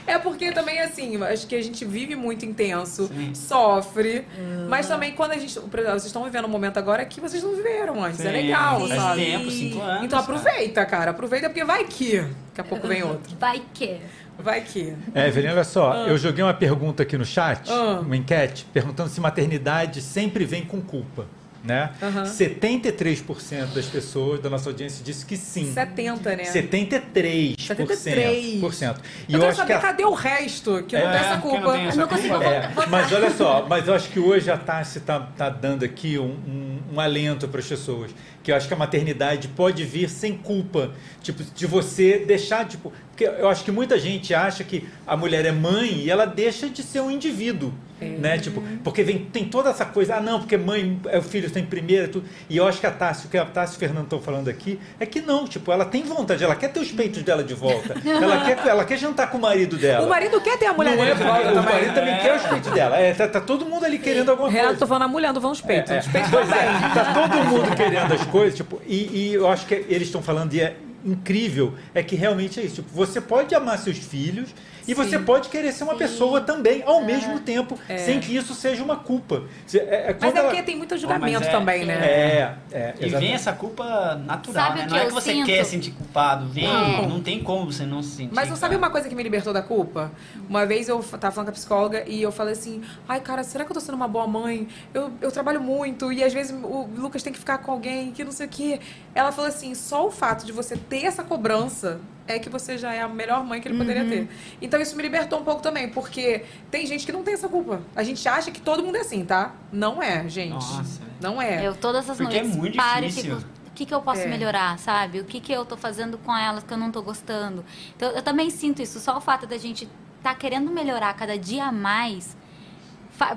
É 0.07 0.17
porque 0.17 0.51
também, 0.51 0.79
assim, 0.79 1.21
acho 1.23 1.45
que 1.45 1.55
a 1.55 1.61
gente 1.61 1.85
vive 1.85 2.15
muito 2.15 2.43
intenso, 2.43 3.07
Sim. 3.07 3.35
sofre. 3.35 4.25
Mas 4.67 4.87
também 4.87 5.11
quando 5.11 5.31
a 5.33 5.37
gente. 5.37 5.59
Vocês 5.59 6.05
estão 6.05 6.23
vivendo 6.23 6.45
um 6.45 6.49
momento 6.49 6.77
agora 6.77 7.05
que 7.05 7.21
vocês 7.21 7.43
não 7.43 7.55
viveram 7.55 8.03
antes. 8.03 8.19
É 8.21 8.23
Sim, 8.23 8.31
legal, 8.31 8.79
faz 8.87 9.01
sabe? 9.01 9.25
tempo, 9.25 9.51
cinco 9.51 9.81
anos. 9.81 10.03
Então 10.05 10.23
cara. 10.23 10.37
aproveita, 10.39 10.85
cara. 10.85 11.11
Aproveita 11.11 11.49
porque 11.49 11.63
vai 11.63 11.83
que. 11.83 12.17
Daqui 12.19 12.61
a 12.61 12.63
pouco 12.63 12.87
vem 12.87 13.03
outro. 13.03 13.35
Vai 13.39 13.61
que. 13.73 13.97
Vai 14.39 14.61
que. 14.61 14.95
É, 15.13 15.27
Evelyn, 15.27 15.51
olha 15.51 15.63
só, 15.63 15.93
eu 16.07 16.17
joguei 16.17 16.43
uma 16.43 16.53
pergunta 16.53 17.03
aqui 17.03 17.17
no 17.17 17.25
chat, 17.25 17.69
Ah. 17.69 17.99
uma 18.01 18.15
enquete, 18.15 18.65
perguntando 18.73 19.09
se 19.09 19.19
maternidade 19.21 20.01
sempre 20.01 20.45
vem 20.45 20.63
com 20.65 20.81
culpa. 20.81 21.25
Né? 21.63 21.91
Aham. 22.01 22.23
73% 22.23 23.73
das 23.73 23.85
pessoas 23.85 24.39
da 24.39 24.49
nossa 24.49 24.69
audiência 24.69 25.03
disse 25.03 25.25
que 25.25 25.35
sim. 25.35 25.71
70, 25.73 26.35
né? 26.35 26.43
73%. 26.43 27.57
73%. 27.57 28.59
Por 28.59 28.73
cento. 28.73 29.01
E 29.27 29.33
Eu, 29.33 29.39
eu, 29.39 29.39
quero 29.39 29.45
acho 29.51 29.51
que 29.51 29.57
saber 29.57 29.73
a 29.73 29.79
cadê 29.79 30.05
o 30.05 30.13
resto 30.13 30.83
que 30.87 30.97
não 30.97 31.09
É, 31.09 31.11
tem 31.11 31.19
essa 31.21 31.33
não 31.35 31.41
culpa. 31.41 31.71
tem 31.73 31.85
essa 31.87 31.97
não 32.01 32.07
consigo 32.07 32.33
culpa. 32.35 32.45
É, 32.49 32.71
mas 32.89 33.11
olha 33.11 33.31
só, 33.31 33.65
mas 33.67 33.87
eu 33.87 33.93
acho 33.93 34.09
que 34.09 34.19
hoje 34.19 34.49
a 34.49 34.57
Tassi 34.57 34.99
está 34.99 35.19
tá 35.19 35.49
dando 35.49 35.83
aqui 35.83 36.17
um, 36.17 36.23
um- 36.25 36.79
um 36.93 36.99
alento 36.99 37.47
para 37.47 37.59
as 37.59 37.67
pessoas. 37.67 38.11
Que 38.41 38.51
eu 38.51 38.55
acho 38.55 38.67
que 38.67 38.73
a 38.73 38.77
maternidade 38.77 39.47
pode 39.49 39.83
vir 39.83 40.09
sem 40.09 40.35
culpa. 40.37 40.91
Tipo, 41.21 41.43
de 41.43 41.65
você 41.67 42.19
deixar, 42.25 42.65
tipo. 42.65 42.91
Porque 43.19 43.41
eu 43.41 43.49
acho 43.49 43.65
que 43.65 43.71
muita 43.71 43.99
gente 43.99 44.33
acha 44.33 44.63
que 44.63 44.87
a 45.05 45.17
mulher 45.17 45.45
é 45.45 45.51
mãe 45.51 46.03
e 46.05 46.09
ela 46.09 46.25
deixa 46.25 46.69
de 46.69 46.81
ser 46.81 47.01
um 47.01 47.11
indivíduo. 47.11 47.73
Né? 47.99 48.37
Tipo, 48.37 48.63
porque 48.81 49.03
vem, 49.03 49.25
tem 49.25 49.43
toda 49.43 49.71
essa 49.71 49.83
coisa, 49.83 50.15
ah 50.15 50.21
não, 50.21 50.39
porque 50.39 50.55
mãe, 50.55 50.97
é 51.07 51.17
o 51.17 51.21
filho 51.21 51.51
tem 51.51 51.65
primeiro, 51.65 52.07
tudo. 52.07 52.29
E 52.49 52.55
eu 52.55 52.65
acho 52.65 52.79
que 52.79 52.87
a 52.87 52.91
Tassi, 52.91 53.27
o 53.27 53.29
que 53.29 53.37
a 53.37 53.43
Tassi 53.43 53.73
e 53.73 53.75
o 53.75 53.79
Fernando 53.81 54.05
estão 54.05 54.21
falando 54.21 54.47
aqui, 54.47 54.79
é 55.01 55.05
que 55.05 55.19
não, 55.19 55.45
tipo, 55.45 55.69
ela 55.69 55.83
tem 55.83 56.01
vontade, 56.03 56.41
ela 56.41 56.55
quer 56.55 56.69
ter 56.69 56.79
os 56.79 56.89
peitos 56.93 57.21
dela 57.23 57.43
de 57.43 57.53
volta. 57.53 57.95
ela, 58.07 58.45
quer, 58.45 58.67
ela 58.69 58.85
quer 58.85 58.97
jantar 58.97 59.29
com 59.29 59.37
o 59.37 59.41
marido 59.41 59.75
dela. 59.75 60.05
O 60.05 60.09
marido 60.09 60.39
quer 60.39 60.57
ter 60.57 60.67
a 60.67 60.73
mulher 60.73 60.95
não 60.95 61.03
é 61.03 61.13
de 61.13 61.21
volta 61.21 61.41
o 61.41 61.53
também. 61.55 61.73
marido 61.73 61.93
também 61.93 62.19
quer 62.21 62.35
os 62.37 62.43
peitos 62.43 62.71
dela. 62.71 62.97
É, 62.97 63.13
tá, 63.13 63.27
tá 63.27 63.41
todo 63.41 63.65
mundo 63.65 63.83
ali 63.83 63.99
querendo 63.99 64.31
alguma 64.31 64.47
Renato, 64.49 64.67
coisa. 64.67 64.79
tô 64.79 64.87
falando 64.87 65.03
a 65.03 65.07
mulher, 65.09 65.33
não 65.33 65.41
falando 65.41 65.55
os 65.55 65.61
peitos. 65.61 65.91
É, 65.91 65.99
Os 65.99 66.07
peitos 66.07 66.31
pois 66.31 66.49
é, 66.49 66.65
tá 66.93 67.13
todo 67.13 67.43
mundo 67.43 67.75
querendo 67.75 68.13
as 68.13 68.23
coisas, 68.27 68.55
tipo, 68.55 68.81
e, 68.87 69.27
e 69.27 69.33
eu 69.33 69.45
acho 69.49 69.65
que 69.65 69.73
eles 69.89 70.03
estão 70.07 70.21
falando 70.21 70.53
e 70.53 70.61
é 70.61 70.77
incrível, 71.03 71.73
é 71.93 72.03
que 72.03 72.15
realmente 72.15 72.59
é 72.59 72.63
isso. 72.63 72.75
Tipo, 72.75 72.89
você 72.93 73.21
pode 73.21 73.53
amar 73.55 73.77
seus 73.77 73.97
filhos 73.97 74.53
e 74.89 74.93
você 74.93 75.19
pode 75.19 75.49
querer 75.49 75.71
ser 75.71 75.83
uma 75.83 75.95
pessoa 75.95 76.41
também 76.41 76.83
ao 76.85 77.01
mesmo 77.03 77.39
tempo, 77.39 77.77
sem 77.97 78.19
que 78.19 78.35
isso 78.35 78.53
seja 78.53 78.83
uma 78.83 78.95
culpa. 78.97 79.43
É, 79.73 79.77
é 79.77 80.17
Mas 80.19 80.33
é 80.33 80.37
ela- 80.37 80.47
porque 80.49 80.63
tem 80.63 80.75
muito 80.75 80.97
julgamento 80.97 81.43
é- 81.43 81.51
também, 81.51 81.85
né? 81.85 81.93
É, 81.93 82.55
é, 82.71 82.95
E 82.99 83.09
vem 83.09 83.33
essa 83.33 83.53
culpa 83.53 84.15
natural, 84.25 84.67
Sabe 84.67 84.79
né? 84.79 84.85
Não 84.87 84.93
que 84.93 84.97
é 85.03 85.05
que 85.05 85.13
você 85.13 85.31
sinto? 85.33 85.45
quer 85.45 85.63
sentir 85.63 85.91
culpado. 85.91 86.47
Vem, 86.47 86.67
Não. 86.67 87.07
não 87.09 87.21
tem 87.21 87.43
como 87.43 87.71
você 87.71 87.85
não 87.85 88.01
se 88.01 88.15
sentir. 88.15 88.33
Mas 88.33 88.49
não 88.49 88.55
sabe 88.55 88.75
uma 88.75 88.89
coisa 88.89 89.07
que 89.07 89.15
me 89.15 89.23
libertou 89.23 89.53
da 89.53 89.61
culpa? 89.61 90.11
Uma 90.49 90.65
vez 90.65 90.89
eu 90.89 91.01
tava 91.03 91.31
falando 91.33 91.47
com 91.47 91.51
a 91.51 91.53
psicóloga 91.53 92.03
e 92.07 92.21
eu 92.21 92.31
falei 92.31 92.53
assim: 92.53 92.81
ai, 93.07 93.19
cara, 93.19 93.43
será 93.43 93.63
que 93.65 93.71
eu 93.71 93.75
tô 93.75 93.79
sendo 93.79 93.95
uma 93.95 94.07
boa 94.07 94.27
mãe? 94.27 94.67
Eu, 94.93 95.11
eu 95.21 95.31
trabalho 95.31 95.61
muito 95.61 96.11
e 96.11 96.23
às 96.23 96.33
vezes 96.33 96.51
o 96.63 96.87
Lucas 96.97 97.21
tem 97.23 97.31
que 97.31 97.39
ficar 97.39 97.59
com 97.59 97.71
alguém 97.71 98.11
que 98.11 98.23
não 98.23 98.31
sei 98.31 98.47
o 98.47 98.49
quê. 98.49 98.79
Ela 99.13 99.31
falou 99.31 99.47
assim: 99.49 99.75
só 99.75 100.07
o 100.07 100.11
fato 100.11 100.45
de 100.45 100.51
você 100.51 100.75
ter 100.75 101.05
essa 101.05 101.23
cobrança 101.23 101.99
é 102.33 102.39
que 102.39 102.49
você 102.49 102.77
já 102.77 102.93
é 102.93 103.01
a 103.01 103.07
melhor 103.07 103.43
mãe 103.43 103.59
que 103.61 103.67
ele 103.67 103.77
poderia 103.77 104.03
Uhum. 104.03 104.09
ter. 104.09 104.29
Então 104.61 104.79
isso 104.79 104.95
me 104.95 105.01
libertou 105.03 105.39
um 105.39 105.43
pouco 105.43 105.61
também, 105.61 105.89
porque 105.89 106.43
tem 106.69 106.85
gente 106.85 107.05
que 107.05 107.11
não 107.11 107.23
tem 107.23 107.33
essa 107.33 107.47
culpa. 107.49 107.81
A 107.95 108.03
gente 108.03 108.27
acha 108.27 108.51
que 108.51 108.61
todo 108.61 108.83
mundo 108.83 108.95
é 108.97 109.01
assim, 109.01 109.25
tá? 109.25 109.53
Não 109.71 110.01
é, 110.01 110.27
gente. 110.29 110.49
Nossa. 110.51 111.01
Não 111.21 111.41
é. 111.41 111.65
Eu 111.65 111.75
todas 111.75 112.09
as 112.09 112.17
Porque 112.17 112.35
é 112.37 112.41
noites 112.41 112.57
muito 112.57 112.75
paro 112.77 113.05
e 113.05 113.09
difícil. 113.09 113.37
fico. 113.37 113.49
O 113.67 113.71
que, 113.79 113.85
que 113.85 113.93
eu 113.93 114.01
posso 114.01 114.21
É. 114.21 114.27
melhorar, 114.27 114.77
sabe? 114.77 115.19
O 115.21 115.23
que, 115.25 115.39
que 115.39 115.53
eu 115.53 115.63
tô 115.65 115.77
fazendo 115.77 116.17
com 116.17 116.35
elas 116.35 116.63
que 116.63 116.73
eu 116.73 116.77
não 116.77 116.91
tô 116.91 117.01
gostando? 117.01 117.63
Então, 117.95 118.09
eu 118.11 118.21
também 118.21 118.49
sinto 118.49 118.81
isso. 118.81 118.99
Só 118.99 119.17
o 119.17 119.21
fato 119.21 119.47
da 119.47 119.57
gente 119.57 119.87
tá 120.21 120.35
querendo 120.35 120.69
melhorar 120.69 121.13
cada 121.13 121.37
dia 121.37 121.63
a 121.65 121.71
mais 121.71 122.35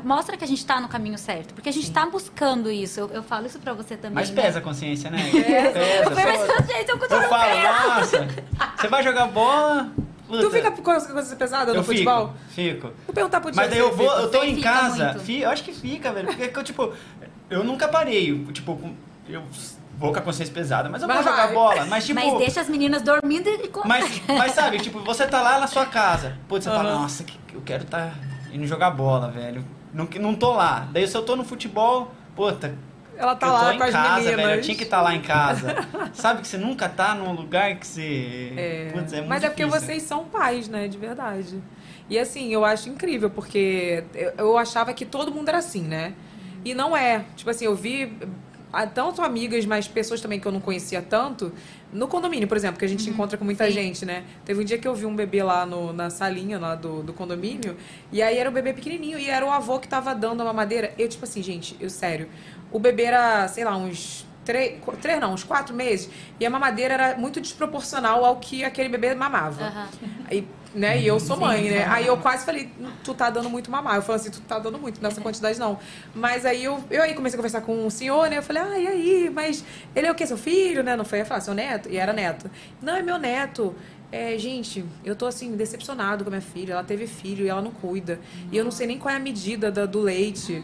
mostra 0.05 0.37
que 0.37 0.45
a 0.45 0.47
gente 0.47 0.65
tá 0.65 0.81
no 0.81 0.89
caminho 0.89 1.19
certo. 1.19 1.55
Porque 1.55 1.69
a 1.69 1.73
gente 1.73 1.91
tá 1.91 2.07
buscando 2.07 2.71
isso. 2.71 3.01
Eu, 3.01 3.11
eu 3.11 3.23
falo 3.23 3.47
isso 3.47 3.59
pra 3.59 3.73
você 3.73 3.97
também. 3.97 4.15
Mas 4.17 4.31
né? 4.31 4.43
pesa 4.43 4.59
a 4.59 4.63
consciência, 4.63 5.11
né? 5.11 5.19
Eu 5.33 6.11
Pesa. 6.11 6.15
falei, 6.15 6.39
mas 6.39 6.67
gente, 6.67 6.89
eu 6.91 6.99
continuo 6.99 7.23
Eu 7.23 7.29
falo, 7.29 7.63
nossa, 7.63 8.29
você 8.77 8.89
vai 8.89 9.03
jogar 9.03 9.27
bola. 9.27 9.91
Tu 9.95 10.39
puta, 10.39 10.51
fica 10.51 10.71
com 10.71 10.83
coisa 10.83 11.37
pesada 11.37 11.73
no 11.73 11.81
eu 11.81 11.85
futebol? 11.85 12.35
Fico, 12.49 12.89
fico. 12.89 12.93
Vou 13.07 13.15
perguntar 13.15 13.41
pro 13.41 13.55
Mas 13.55 13.69
daí 13.69 13.79
eu 13.79 13.95
vou, 13.95 14.07
eu 14.07 14.31
tô 14.31 14.39
Você 14.41 14.47
em 14.47 14.61
casa. 14.61 15.05
muito. 15.09 15.21
Fi, 15.21 15.41
eu 15.43 15.51
acho 15.51 15.63
que 15.63 15.73
fica, 15.75 16.11
velho. 16.11 16.29
Porque 16.29 16.59
eu, 16.59 16.65
tipo, 16.65 16.93
eu 17.51 17.63
nunca 17.63 17.87
parei. 17.87 18.43
Tipo, 18.47 18.79
eu 19.29 19.43
vou 19.99 20.11
com 20.13 20.19
a 20.19 20.23
consciência 20.23 20.55
pesada, 20.55 20.89
mas 20.89 21.03
eu 21.03 21.09
Mas 21.09 21.19
vou 21.19 21.25
jogar 21.27 21.47
vai. 21.47 21.55
bola. 21.55 21.85
Mas 21.85 22.07
tipo. 22.07 22.19
Mas 22.19 22.39
deixa 22.39 22.63
as 22.63 22.69
meninas 22.69 23.03
dormindo 23.03 23.47
e. 23.47 23.71
Mas, 23.85 24.23
mas 24.27 24.53
sabe, 24.53 24.79
tipo, 24.79 25.01
você 25.01 25.27
tá 25.27 25.43
lá 25.43 25.59
na 25.59 25.67
sua 25.67 25.85
casa. 25.85 26.39
Putz, 26.49 26.65
você 26.65 26.71
fala, 26.71 26.91
Aham. 26.93 27.03
nossa, 27.03 27.25
que- 27.25 27.39
eu 27.55 27.61
quero 27.61 27.85
tá 27.85 28.13
indo 28.53 28.67
jogar 28.67 28.91
bola, 28.91 29.31
velho. 29.31 29.65
Não, 29.93 30.09
não 30.21 30.35
tô 30.35 30.53
lá. 30.53 30.89
Daí 30.93 31.07
se 31.07 31.17
eu 31.17 31.23
tô 31.23 31.37
no 31.37 31.45
futebol, 31.45 32.13
puta. 32.35 32.75
Ela 33.17 33.37
tá 33.37 33.47
eu 33.47 33.53
tô 33.53 33.59
lá 33.59 33.75
em 33.75 33.79
com 33.79 33.85
as 33.85 33.91
casa, 33.91 34.15
meninas. 34.17 34.37
velho. 34.37 34.59
Eu 34.59 34.63
tinha 34.63 34.77
que 34.77 34.85
estar 34.85 35.03
lá 35.03 35.15
em 35.15 35.21
casa. 35.21 35.77
sabe 36.15 36.41
que 36.41 36.49
você 36.49 36.57
nunca 36.57 36.89
tá 36.89 37.15
num 37.15 37.33
lugar 37.33 37.77
que 37.77 37.87
você. 37.87 38.53
É, 38.57 38.91
Putz, 38.93 39.13
é 39.13 39.17
muito 39.17 39.29
mas 39.29 39.45
é 39.45 39.49
porque 39.49 39.65
difícil. 39.65 39.87
vocês 39.87 40.03
são 40.03 40.25
pais, 40.25 40.69
né? 40.69 40.89
De 40.89 40.97
verdade. 40.97 41.63
E 42.09 42.19
assim, 42.19 42.53
eu 42.53 42.65
acho 42.65 42.89
incrível, 42.89 43.31
porque 43.31 44.05
eu, 44.37 44.59
achava 44.59 44.93
que 44.93 45.05
todo 45.05 45.33
mundo 45.33 45.49
era 45.49 45.59
assim, 45.59 45.83
né? 45.83 46.15
E 46.65 46.75
não 46.75 46.97
é. 46.97 47.25
Tipo 47.37 47.51
assim, 47.51 47.65
eu 47.65 47.75
vi 47.75 48.13
tanto 48.95 49.21
amigas, 49.23 49.67
mas 49.67 49.87
pessoas 49.87 50.21
também 50.21 50.41
que 50.41 50.47
eu 50.47 50.53
não 50.53 50.61
conhecia 50.61 51.03
tanto, 51.03 51.53
no 51.93 52.09
condomínio, 52.09 52.49
por 52.49 52.57
exemplo, 52.57 52.79
que 52.79 52.85
a 52.85 52.89
gente 52.89 53.09
encontra 53.11 53.37
com 53.37 53.45
muita 53.45 53.71
gente, 53.71 54.07
né? 54.07 54.25
Teve 54.45 54.63
um 54.63 54.65
dia 54.65 54.79
que 54.79 54.89
eu 54.89 54.95
vi 54.95 55.05
um 55.05 55.15
bebê 55.15 55.43
lá 55.43 55.67
no, 55.67 55.93
na 55.93 56.09
salinha 56.09 56.59
lá 56.59 56.75
do, 56.75 57.03
do 57.03 57.13
condomínio, 57.13 57.77
e 58.11 58.23
aí 58.23 58.39
era 58.39 58.49
o 58.49 58.53
bebê 58.53 58.73
pequenininho, 58.73 59.19
e 59.19 59.29
era 59.29 59.45
o 59.45 59.51
avô 59.51 59.79
que 59.79 59.87
tava 59.87 60.15
dando 60.15 60.41
a 60.41 60.45
mamadeira. 60.45 60.95
Eu, 60.99 61.07
tipo 61.09 61.25
assim, 61.25 61.43
gente, 61.43 61.77
eu 61.79 61.91
sério, 61.91 62.29
o 62.71 62.79
bebê 62.79 63.05
era, 63.05 63.47
sei 63.49 63.65
lá, 63.65 63.77
uns 63.77 64.27
três, 64.45 64.81
três 65.01 65.21
não, 65.21 65.35
uns 65.35 65.45
quatro 65.45 65.75
meses, 65.75 66.09
e 66.41 66.47
a 66.47 66.51
mamadeira 66.51 66.95
era 66.95 67.17
muito 67.19 67.41
desproporcional 67.41 68.25
ao 68.25 68.37
que 68.37 68.65
aquele 68.65 68.89
bebê 68.89 69.15
mamava. 69.15 69.65
Aham. 69.65 69.89
Aí, 70.31 70.49
né, 70.75 70.99
e 71.01 71.07
eu 71.07 71.21
sou 71.21 71.37
Sim. 71.37 71.43
mãe, 71.43 71.71
né? 71.71 71.85
Aí 71.89 72.07
eu 72.07 72.17
quase 72.17 72.45
falei, 72.47 72.69
tu 73.05 73.13
tá 73.15 73.29
dando 73.29 73.51
muito 73.51 73.71
mamar. 73.71 73.97
Eu 73.97 74.03
falei 74.03 74.21
assim, 74.21 74.31
tu 74.31 74.41
tá 74.41 74.59
dando 74.59 74.79
muito 74.79 75.03
nessa 75.03 75.21
quantidade, 75.21 75.59
não. 75.59 75.79
Mas 76.15 76.47
aí 76.47 76.65
eu, 76.65 76.83
eu 76.91 77.03
aí 77.03 77.15
comecei 77.15 77.37
a 77.37 77.39
conversar 77.39 77.61
com 77.61 77.87
o 77.87 77.91
senhor, 77.91 78.29
né? 78.31 78.39
Eu 78.39 78.43
falei, 78.43 78.63
ah, 78.63 78.79
e 78.79 78.87
aí? 78.87 79.31
Mas 79.33 79.65
ele 79.95 80.07
é 80.07 80.11
o 80.11 80.15
quê? 80.15 80.27
Seu 80.27 80.39
filho, 80.39 80.83
né? 80.83 80.97
Não 80.97 81.05
foi? 81.05 81.19
Eu 81.19 81.23
ia 81.23 81.27
falar, 81.27 81.41
seu 81.41 81.55
neto? 81.55 81.89
E 81.91 81.97
era 81.97 82.13
neto. 82.13 82.51
Não, 82.81 82.97
é 82.97 83.03
meu 83.03 83.19
neto. 83.19 83.75
É, 84.11 84.37
gente, 84.39 84.85
eu 85.05 85.17
tô 85.17 85.27
assim, 85.27 85.57
decepcionado 85.57 86.25
com 86.25 86.29
a 86.29 86.33
minha 86.33 86.43
filha. 86.43 86.73
Ela 86.75 86.85
teve 86.85 87.07
filho 87.07 87.45
e 87.45 87.49
ela 87.49 87.63
não 87.63 87.71
cuida. 87.71 88.19
E 88.51 88.57
eu 88.57 88.65
não 88.65 88.71
sei 88.71 88.87
nem 88.87 88.99
qual 88.99 89.13
é 89.13 89.17
a 89.17 89.21
medida 89.21 89.71
da- 89.71 89.87
do 89.87 90.01
leite. 90.01 90.63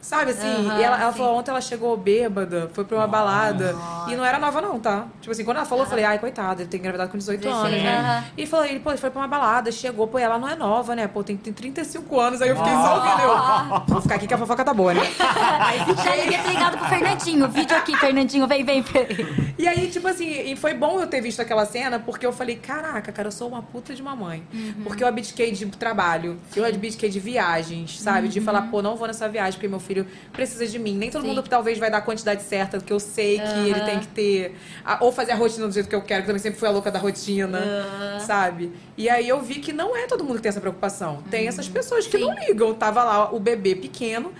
Sabe 0.00 0.30
assim? 0.30 0.68
E 0.78 0.82
ela, 0.82 1.00
ela 1.00 1.12
falou, 1.12 1.36
ontem 1.36 1.50
ela 1.50 1.60
chegou 1.60 1.96
bêbada, 1.96 2.70
foi 2.72 2.84
pra 2.84 2.96
uma 2.96 3.06
balada. 3.06 3.76
E 4.08 4.16
não 4.16 4.24
era 4.24 4.38
nova, 4.38 4.60
não, 4.60 4.78
tá? 4.80 5.06
Tipo 5.20 5.32
assim, 5.32 5.44
quando 5.44 5.58
ela 5.58 5.66
falou, 5.66 5.84
eu 5.84 5.88
falei, 5.88 6.04
ai, 6.04 6.18
coitada, 6.18 6.62
ele 6.62 6.70
tem 6.70 6.80
engravidado 6.80 7.10
com 7.10 7.18
18 7.18 7.48
anos, 7.48 7.70
né? 7.70 7.98
Aham. 7.98 8.24
E 8.36 8.46
falou, 8.46 8.66
ele, 8.66 8.80
pô, 8.80 8.90
ele 8.90 8.98
foi 8.98 9.10
pra 9.10 9.20
uma 9.20 9.28
balada, 9.28 9.70
chegou, 9.70 10.08
pô, 10.08 10.18
ela 10.18 10.38
não 10.38 10.48
é 10.48 10.56
nova, 10.56 10.96
né? 10.96 11.06
Pô, 11.06 11.22
tem, 11.22 11.36
tem 11.36 11.52
35 11.52 12.18
anos. 12.18 12.42
Aí 12.42 12.48
eu 12.48 12.56
fiquei 12.56 12.72
só 12.72 12.94
ouvindo. 12.96 13.22
Eu, 13.22 13.82
vou 13.86 14.02
ficar 14.02 14.14
aqui 14.16 14.26
que 14.26 14.34
a 14.34 14.38
fofoca 14.38 14.64
tá 14.64 14.72
boa, 14.74 14.94
né? 14.94 15.02
Já 16.02 16.16
devia 16.16 16.38
ter 16.38 16.48
ligado 16.48 16.78
pro 16.78 16.88
Fernandinho. 16.88 17.48
Vídeo 17.48 17.76
aqui, 17.76 17.96
Fernandinho, 17.96 18.46
vem, 18.46 18.64
vem. 18.64 18.82
vem. 18.82 19.06
E 19.58 19.68
aí, 19.68 19.88
tipo 19.88 20.08
assim, 20.08 20.26
e 20.28 20.56
foi 20.56 20.74
bom 20.74 21.00
eu 21.00 21.06
ter 21.06 21.20
visto 21.20 21.40
aquela 21.40 21.66
cena, 21.66 21.98
porque 21.98 22.24
eu 22.24 22.32
falei, 22.32 22.56
caraca, 22.56 23.12
cara, 23.12 23.28
eu 23.28 23.32
sou 23.32 23.48
uma 23.48 23.62
puta 23.62 23.94
de 23.94 24.02
mamãe. 24.02 24.42
Porque 24.82 25.04
eu 25.04 25.08
abdiquei 25.08 25.52
de 25.52 25.66
trabalho, 25.66 26.38
eu 26.56 26.64
abdiquei 26.64 27.10
de 27.10 27.20
viagens, 27.20 28.00
sabe? 28.00 28.28
De 28.28 28.40
falar, 28.40 28.62
pô, 28.62 28.80
não 28.80 28.96
vou 28.96 29.06
nessa 29.06 29.28
viagem, 29.28 29.52
porque 29.52 29.68
meu 29.68 29.80
filho 29.90 30.06
precisa 30.32 30.66
de 30.66 30.78
mim. 30.78 30.96
Nem 30.96 31.10
todo 31.10 31.22
Sim. 31.22 31.28
mundo 31.28 31.42
talvez 31.42 31.78
vai 31.78 31.90
dar 31.90 31.98
a 31.98 32.00
quantidade 32.00 32.42
certa 32.42 32.78
que 32.78 32.92
eu 32.92 33.00
sei 33.00 33.40
que 33.40 33.68
ele 33.68 33.80
tem 33.80 33.98
que 33.98 34.06
ter. 34.08 34.54
Ou 35.00 35.10
fazer 35.10 35.32
a 35.32 35.34
rotina 35.34 35.66
do 35.66 35.72
jeito 35.72 35.88
que 35.88 35.94
eu 35.94 36.02
quero, 36.02 36.22
que 36.22 36.30
eu 36.30 36.34
também 36.34 36.42
sempre 36.42 36.58
fui 36.58 36.68
a 36.68 36.70
louca 36.70 36.90
da 36.90 36.98
rotina, 36.98 37.60
sabe? 38.20 38.72
E 38.96 39.08
aí 39.08 39.28
eu 39.28 39.40
vi 39.40 39.56
que 39.56 39.72
não 39.72 39.96
é 39.96 40.06
todo 40.06 40.22
mundo 40.22 40.36
que 40.36 40.42
tem 40.42 40.50
essa 40.50 40.60
preocupação. 40.60 41.22
Tem 41.30 41.48
essas 41.48 41.68
pessoas 41.68 42.06
que 42.06 42.16
não 42.18 42.32
ligam. 42.34 42.72
Tava 42.74 43.02
lá 43.02 43.34
o 43.34 43.40
bebê 43.40 43.74
pequeno. 43.74 44.32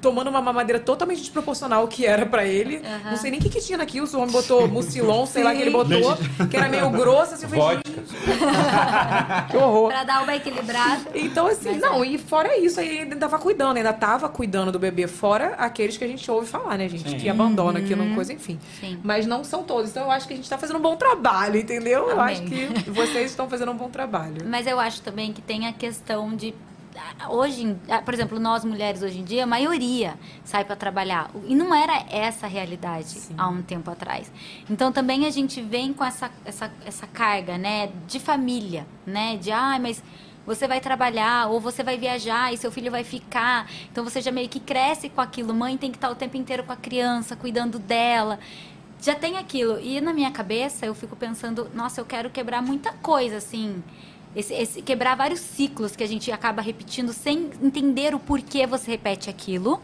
Tomando 0.00 0.28
uma 0.28 0.40
mamadeira 0.42 0.78
totalmente 0.78 1.20
desproporcional 1.20 1.86
que 1.88 2.06
era 2.06 2.26
pra 2.26 2.44
ele. 2.44 2.76
Aham. 2.76 3.10
Não 3.10 3.16
sei 3.16 3.30
nem 3.30 3.40
o 3.40 3.42
que, 3.42 3.48
que 3.48 3.60
tinha 3.60 3.78
naquilo. 3.78 4.06
Se 4.06 4.14
o 4.14 4.20
homem 4.20 4.32
botou 4.32 4.66
mucilon, 4.68 5.26
sei 5.26 5.42
lá 5.42 5.54
que 5.54 5.62
ele 5.62 5.70
botou, 5.70 6.16
que 6.48 6.56
era 6.56 6.68
meio 6.68 6.88
grosso, 6.90 7.34
assim, 7.34 7.46
eu 7.46 7.50
gente, 7.50 7.82
que 9.50 9.56
horror. 9.56 9.88
Pra 9.88 10.04
dar 10.04 10.22
uma 10.22 10.34
equilibrada. 10.36 11.02
Então, 11.14 11.46
assim, 11.46 11.72
Mas 11.72 11.80
não, 11.80 12.04
é. 12.04 12.08
e 12.08 12.18
fora 12.18 12.58
isso, 12.58 12.80
aí 12.80 13.00
ainda 13.00 13.16
tava 13.16 13.38
cuidando, 13.38 13.76
ainda 13.76 13.92
tava 13.92 14.28
cuidando 14.28 14.70
do 14.70 14.78
bebê, 14.78 15.06
fora 15.06 15.54
aqueles 15.58 15.96
que 15.96 16.04
a 16.04 16.08
gente 16.08 16.28
ouve 16.30 16.46
falar, 16.46 16.76
né, 16.78 16.88
gente? 16.88 17.10
Sim. 17.10 17.18
Que 17.18 17.28
abandona, 17.28 17.80
que 17.80 17.94
não 17.94 18.14
coisa, 18.14 18.32
enfim. 18.32 18.58
Sim. 18.80 18.98
Mas 19.02 19.26
não 19.26 19.42
são 19.44 19.62
todos. 19.62 19.90
Então 19.90 20.04
eu 20.04 20.10
acho 20.10 20.26
que 20.26 20.34
a 20.34 20.36
gente 20.36 20.48
tá 20.48 20.58
fazendo 20.58 20.76
um 20.78 20.82
bom 20.82 20.96
trabalho, 20.96 21.58
entendeu? 21.58 22.08
Eu 22.10 22.20
Amém. 22.20 22.34
acho 22.34 22.42
que 22.44 22.90
vocês 22.90 23.30
estão 23.30 23.48
fazendo 23.48 23.72
um 23.72 23.76
bom 23.76 23.88
trabalho. 23.90 24.44
Mas 24.46 24.66
eu 24.66 24.78
acho 24.78 25.00
também 25.02 25.32
que 25.32 25.40
tem 25.42 25.66
a 25.66 25.72
questão 25.72 26.34
de. 26.34 26.54
Hoje, 27.28 27.76
ah, 27.88 28.00
por 28.02 28.14
exemplo, 28.14 28.38
nós 28.38 28.64
mulheres 28.64 29.02
hoje 29.02 29.18
em 29.18 29.24
dia, 29.24 29.44
a 29.44 29.46
maioria 29.46 30.14
sai 30.44 30.64
para 30.64 30.76
trabalhar. 30.76 31.30
E 31.46 31.54
não 31.54 31.74
era 31.74 32.04
essa 32.10 32.46
a 32.46 32.48
realidade 32.48 33.16
há 33.36 33.48
um 33.48 33.62
tempo 33.62 33.90
atrás. 33.90 34.30
Então 34.68 34.92
também 34.92 35.26
a 35.26 35.30
gente 35.30 35.60
vem 35.60 35.92
com 35.92 36.04
essa, 36.04 36.30
essa, 36.44 36.72
essa 36.84 37.06
carga, 37.06 37.58
né, 37.58 37.90
de 38.06 38.18
família, 38.18 38.86
né? 39.06 39.36
De, 39.36 39.50
ah, 39.50 39.78
mas 39.80 40.02
você 40.46 40.68
vai 40.68 40.80
trabalhar 40.80 41.48
ou 41.48 41.60
você 41.60 41.82
vai 41.82 41.98
viajar 41.98 42.54
e 42.54 42.56
seu 42.56 42.70
filho 42.70 42.90
vai 42.90 43.02
ficar. 43.02 43.68
Então 43.90 44.04
você 44.04 44.20
já 44.20 44.30
meio 44.30 44.48
que 44.48 44.60
cresce 44.60 45.08
com 45.08 45.20
aquilo. 45.20 45.52
Mãe 45.52 45.76
tem 45.76 45.90
que 45.90 45.96
estar 45.96 46.08
o 46.08 46.14
tempo 46.14 46.36
inteiro 46.36 46.62
com 46.62 46.72
a 46.72 46.76
criança, 46.76 47.34
cuidando 47.34 47.78
dela. 47.78 48.38
Já 49.02 49.14
tem 49.14 49.36
aquilo. 49.36 49.80
E 49.80 50.00
na 50.00 50.12
minha 50.12 50.30
cabeça 50.30 50.86
eu 50.86 50.94
fico 50.94 51.16
pensando, 51.16 51.68
nossa, 51.74 52.00
eu 52.00 52.04
quero 52.04 52.30
quebrar 52.30 52.62
muita 52.62 52.92
coisa, 52.92 53.36
assim. 53.36 53.82
Esse, 54.36 54.52
esse- 54.54 54.82
quebrar 54.82 55.16
vários 55.16 55.40
ciclos 55.40 55.96
que 55.96 56.04
a 56.04 56.06
gente 56.06 56.30
acaba 56.30 56.60
repetindo 56.62 57.12
sem 57.12 57.50
entender 57.62 58.14
o 58.14 58.18
porquê 58.20 58.66
você 58.66 58.90
repete 58.90 59.30
aquilo. 59.30 59.80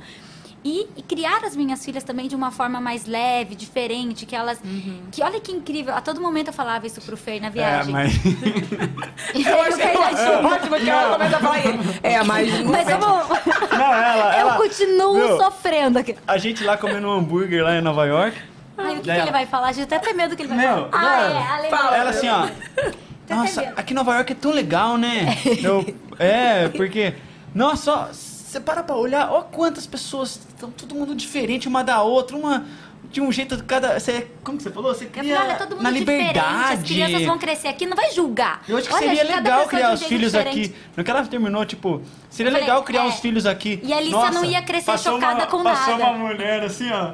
E, 0.65 0.87
e 0.97 1.03
criar 1.03 1.43
as 1.45 1.57
minhas 1.57 1.85
filhas 1.85 2.05
também 2.05 2.29
de 2.29 2.37
uma 2.37 2.53
forma 2.53 2.81
mais 2.81 3.05
leve, 3.05 3.57
diferente, 3.57 4.24
que 4.24 4.37
elas. 4.37 4.61
Que 5.11 5.20
olha 5.20 5.41
que 5.41 5.51
incrível. 5.51 5.93
A 5.93 6.01
todo 6.01 6.20
momento 6.20 6.49
eu 6.49 6.53
falava 6.53 6.87
isso 6.87 7.01
pro 7.01 7.16
Fer 7.16 7.41
na 7.41 7.49
É, 7.49 7.51
viagem. 7.51 7.93
mas. 7.93 8.12
E 9.35 9.43
Eu 9.45 9.61
aí 9.61 9.70
o 9.70 9.74
achei 9.74 9.87
Fernandinho- 9.89 10.47
ótimo 10.47 10.77
que 10.77 10.89
ela 10.89 11.12
começa 11.15 11.37
a 11.37 11.41
falar 11.41 11.59
ele. 11.66 11.79
É, 12.05 12.23
mas 12.23 12.49
Mas 12.65 12.89
eu, 12.89 12.99
vou- 13.01 13.09
Não, 13.77 13.93
ela. 13.93 14.35
eu 14.35 14.41
ela 14.41 14.57
continuo 14.57 15.15
Meu, 15.15 15.37
sofrendo 15.37 15.99
aqui. 15.99 16.15
A 16.29 16.39
gente 16.39 16.62
lá 16.62 16.77
comendo 16.77 17.09
um 17.09 17.12
hambúrguer 17.12 17.65
lá 17.65 17.74
em 17.77 17.81
Nova 17.81 18.05
York. 18.07 18.39
Ai, 18.79 18.93
o 18.93 18.97
que, 18.99 19.03
que 19.03 19.11
ele 19.11 19.19
ela- 19.19 19.33
vai 19.33 19.47
falar? 19.47 19.69
A 19.70 19.73
gente 19.73 19.85
até 19.93 19.99
tem 19.99 20.15
medo 20.15 20.37
que 20.37 20.43
ele 20.43 20.49
vai 20.55 20.59
Meu, 20.59 20.89
falar. 20.91 20.91
Ah, 20.93 21.29
não, 21.29 21.37
é, 21.41 21.49
alemão. 21.59 21.79
fala. 21.79 21.97
Ela 21.97 22.11
assim, 22.11 22.29
ó. 22.29 22.49
Nossa, 23.28 23.62
aqui 23.77 23.93
em 23.93 23.97
Nova 23.97 24.15
York 24.15 24.32
é 24.32 24.36
tão 24.36 24.53
legal, 24.53 24.99
né? 24.99 25.36
Eu, 25.62 25.94
é, 26.19 26.69
porque. 26.69 27.15
Nossa, 27.55 28.11
você 28.12 28.61
para 28.61 28.82
pra 28.82 28.97
olhar, 28.97 29.31
ó 29.31 29.43
quantas 29.43 29.86
pessoas 29.86 30.40
estão 30.49 30.70
todo 30.70 30.94
mundo 30.94 31.15
diferente 31.15 31.69
uma 31.69 31.82
da 31.82 32.03
outra, 32.03 32.36
uma 32.36 32.66
de 33.12 33.20
um 33.20 33.31
jeito 33.31 33.57
de 33.57 33.62
cada. 33.62 33.99
Você, 33.99 34.28
como 34.43 34.57
que 34.57 34.65
você 34.65 34.70
falou? 34.70 34.94
Você 34.94 35.07
cria 35.07 35.36
falei, 35.36 35.57
todo 35.57 35.77
mundo 35.77 35.82
na 35.82 35.90
diferente. 35.90 36.27
liberdade. 36.28 36.73
As 36.74 36.82
crianças 36.82 37.23
vão 37.23 37.39
crescer 37.39 37.69
aqui, 37.69 37.86
não 37.86 37.97
vai 37.97 38.11
julgar. 38.12 38.62
Eu 38.66 38.78
acho 38.78 38.89
que 38.89 38.94
Olha, 38.94 39.09
seria 39.09 39.36
legal 39.36 39.66
criar 39.66 39.90
um 39.90 39.94
os 39.94 40.03
filhos 40.03 40.32
diferente. 40.32 40.61
aqui. 40.61 40.74
No 40.97 41.05
que 41.05 41.11
ela 41.11 41.24
terminou, 41.27 41.65
tipo, 41.66 42.03
seria 42.31 42.51
falei, 42.51 42.66
legal 42.66 42.82
criar 42.82 43.05
é. 43.05 43.09
os 43.09 43.20
filhos 43.20 43.44
aqui. 43.44 43.81
E 43.82 43.93
a 43.93 43.99
Alicia 43.99 44.16
Nossa, 44.16 44.32
não 44.32 44.44
ia 44.44 44.62
crescer 44.62 44.86
passou 44.86 45.15
chocada 45.15 45.40
uma, 45.40 45.47
com 45.47 45.62
passou 45.62 45.99
nada. 45.99 46.11
uma 46.11 46.28
mulher 46.28 46.62
assim, 46.62 46.90
ó. 46.90 47.12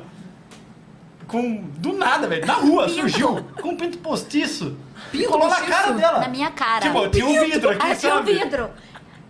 Com. 1.27 1.63
Do 1.79 1.93
nada, 1.93 2.29
velho. 2.29 2.47
Na 2.47 2.55
rua, 2.55 2.89
surgiu. 2.91 3.45
Com 3.61 3.71
um 3.71 3.77
pinto 3.77 3.99
postiço. 3.99 4.77
Pinto 5.11 5.29
colou 5.29 5.49
na 5.49 5.61
cara 5.63 5.93
dela. 5.93 6.19
Na 6.21 6.29
minha 6.29 6.51
cara. 6.51 6.81
Tipo, 6.87 7.09
tinha 7.09 7.27
um 7.27 7.45
vidro 7.45 7.71
aqui, 7.71 7.87
Ah, 7.91 7.95
tinha 7.97 8.13
um 8.15 8.17
sabe? 8.19 8.33
vidro. 8.35 8.71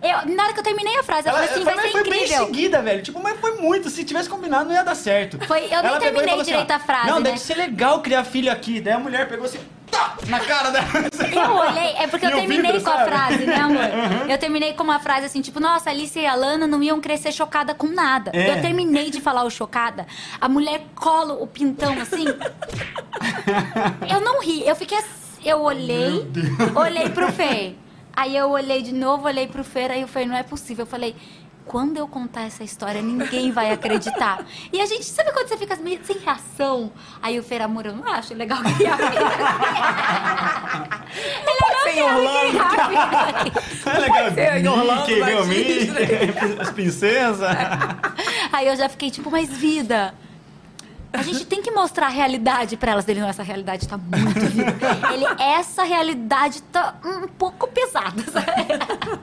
Eu, 0.01 0.33
na 0.33 0.43
hora 0.45 0.53
que 0.53 0.59
eu 0.59 0.63
terminei 0.63 0.97
a 0.97 1.03
frase, 1.03 1.27
eu 1.27 1.31
Ela, 1.35 1.39
falei 1.39 1.53
assim, 1.53 1.63
foi, 1.65 1.73
vai 1.75 1.85
ser 1.85 1.91
foi 1.91 2.03
bem 2.09 2.23
incrível. 2.23 2.45
seguida, 2.45 2.81
velho. 2.81 3.03
Tipo, 3.03 3.21
mas 3.21 3.37
foi 3.37 3.55
muito. 3.57 3.89
Se 3.89 4.05
tivesse 4.05 4.29
combinado, 4.29 4.65
não 4.69 4.73
ia 4.73 4.83
dar 4.83 4.95
certo. 4.95 5.37
Foi- 5.45 5.65
eu 5.65 5.69
nem 5.69 5.77
Ela 5.87 5.97
e 5.97 5.99
terminei 5.99 6.33
assim, 6.35 6.43
direito 6.43 6.71
a 6.71 6.79
frase, 6.79 7.07
Não, 7.07 7.17
né? 7.19 7.23
deve 7.31 7.37
ser 7.39 7.55
legal 7.55 8.01
criar 8.01 8.23
filho 8.23 8.49
aqui. 8.49 8.79
Daí 8.79 8.93
a 8.93 8.99
mulher 8.99 9.27
pegou 9.27 9.43
assim, 9.45 9.59
tá, 9.91 10.15
na 10.27 10.39
cara 10.39 10.69
dela. 10.71 10.85
Eu 11.35 11.51
olhei, 11.53 11.95
é 11.97 12.07
porque 12.07 12.25
eu 12.25 12.29
E 12.29 12.33
o 12.33 12.35
terminei 12.37 12.71
vidro, 12.71 12.81
com 12.85 12.89
a 12.91 12.95
sabe? 12.97 13.11
frase, 13.11 13.45
né, 13.45 13.55
amor? 13.57 13.83
Eu 14.31 14.37
terminei 14.37 14.73
com 14.73 14.83
uma 14.83 14.99
frase 15.01 15.25
assim, 15.25 15.41
tipo, 15.41 15.59
nossa, 15.59 15.89
Alice 15.89 16.17
e 16.17 16.25
a 16.25 16.33
Lana 16.33 16.65
não 16.65 16.81
iam 16.81 17.01
crescer 17.01 17.33
chocada 17.33 17.73
com 17.75 17.87
nada. 17.87 18.31
É. 18.33 18.51
Eu 18.51 18.61
terminei 18.61 19.09
de 19.09 19.19
falar 19.19 19.43
o 19.43 19.49
chocada, 19.49 20.07
a 20.39 20.47
mulher 20.47 20.81
cola 20.95 21.33
o 21.33 21.45
pintão 21.45 21.99
assim. 22.01 22.23
eu 24.09 24.21
não 24.21 24.41
ri, 24.41 24.65
eu 24.65 24.75
fiquei 24.77 24.97
assim, 24.97 25.07
eu 25.43 25.61
olhei, 25.61 26.27
olhei 26.75 27.09
pro 27.09 27.31
Fer. 27.31 27.75
Aí 28.15 28.35
eu 28.35 28.49
olhei 28.49 28.81
de 28.81 28.91
novo, 28.93 29.27
olhei 29.27 29.47
pro 29.47 29.63
Fer, 29.63 29.91
aí 29.91 30.03
o 30.03 30.07
Fer, 30.07 30.25
não 30.27 30.35
é 30.35 30.41
possível. 30.43 30.83
Eu 30.83 30.87
falei, 30.89 31.15
quando 31.65 31.97
eu 31.97 32.07
contar 32.07 32.41
essa 32.41 32.63
história, 32.63 32.99
ninguém 33.01 33.51
vai 33.51 33.71
acreditar. 33.71 34.43
E 34.73 34.81
a 34.81 34.85
gente, 34.87 35.05
sabe 35.05 35.31
quando 35.31 35.47
você 35.47 35.55
fica 35.55 35.75
meio 35.75 35.99
sem 36.03 36.17
reação? 36.17 36.91
Aí 37.21 37.39
o 37.39 37.43
Fer, 37.43 37.61
amor, 37.61 37.85
eu 37.85 37.95
não 37.95 38.07
acho 38.11 38.33
legal 38.33 38.57
criar 38.75 38.97
filho. 38.97 39.11
Ele 41.47 41.59
não 41.61 41.83
ser 41.83 41.91
em 41.91 41.93
quer 41.93 42.15
Orlando. 42.15 42.49
criar 42.49 42.65
filho. 43.45 43.53
É 43.85 43.99
legal. 43.99 44.31
ser 44.33 44.57
em 44.57 44.67
Orlando, 44.67 45.01
Mickey, 45.07 45.23
meu. 45.23 45.45
Mickey, 45.45 45.91
as 46.59 46.71
princesas. 46.71 47.47
Aí 48.51 48.67
eu 48.67 48.75
já 48.75 48.89
fiquei 48.89 49.11
tipo, 49.11 49.29
mas 49.29 49.47
vida. 49.49 50.15
A 51.11 51.23
gente 51.23 51.45
tem 51.45 51.61
que 51.61 51.71
mostrar 51.71 52.05
a 52.05 52.09
realidade 52.09 52.77
pra 52.77 52.91
elas 52.91 53.03
dele. 53.03 53.19
Não, 53.19 53.27
essa 53.29 53.41
realidade 53.43 53.87
tá 53.87 53.97
muito. 53.97 54.39
Ele, 55.13 55.25
essa 55.41 55.83
realidade 55.83 56.61
tá 56.63 56.95
um 57.03 57.27
pouco 57.27 57.67
pesada. 57.67 58.21
sabe? 58.31 58.45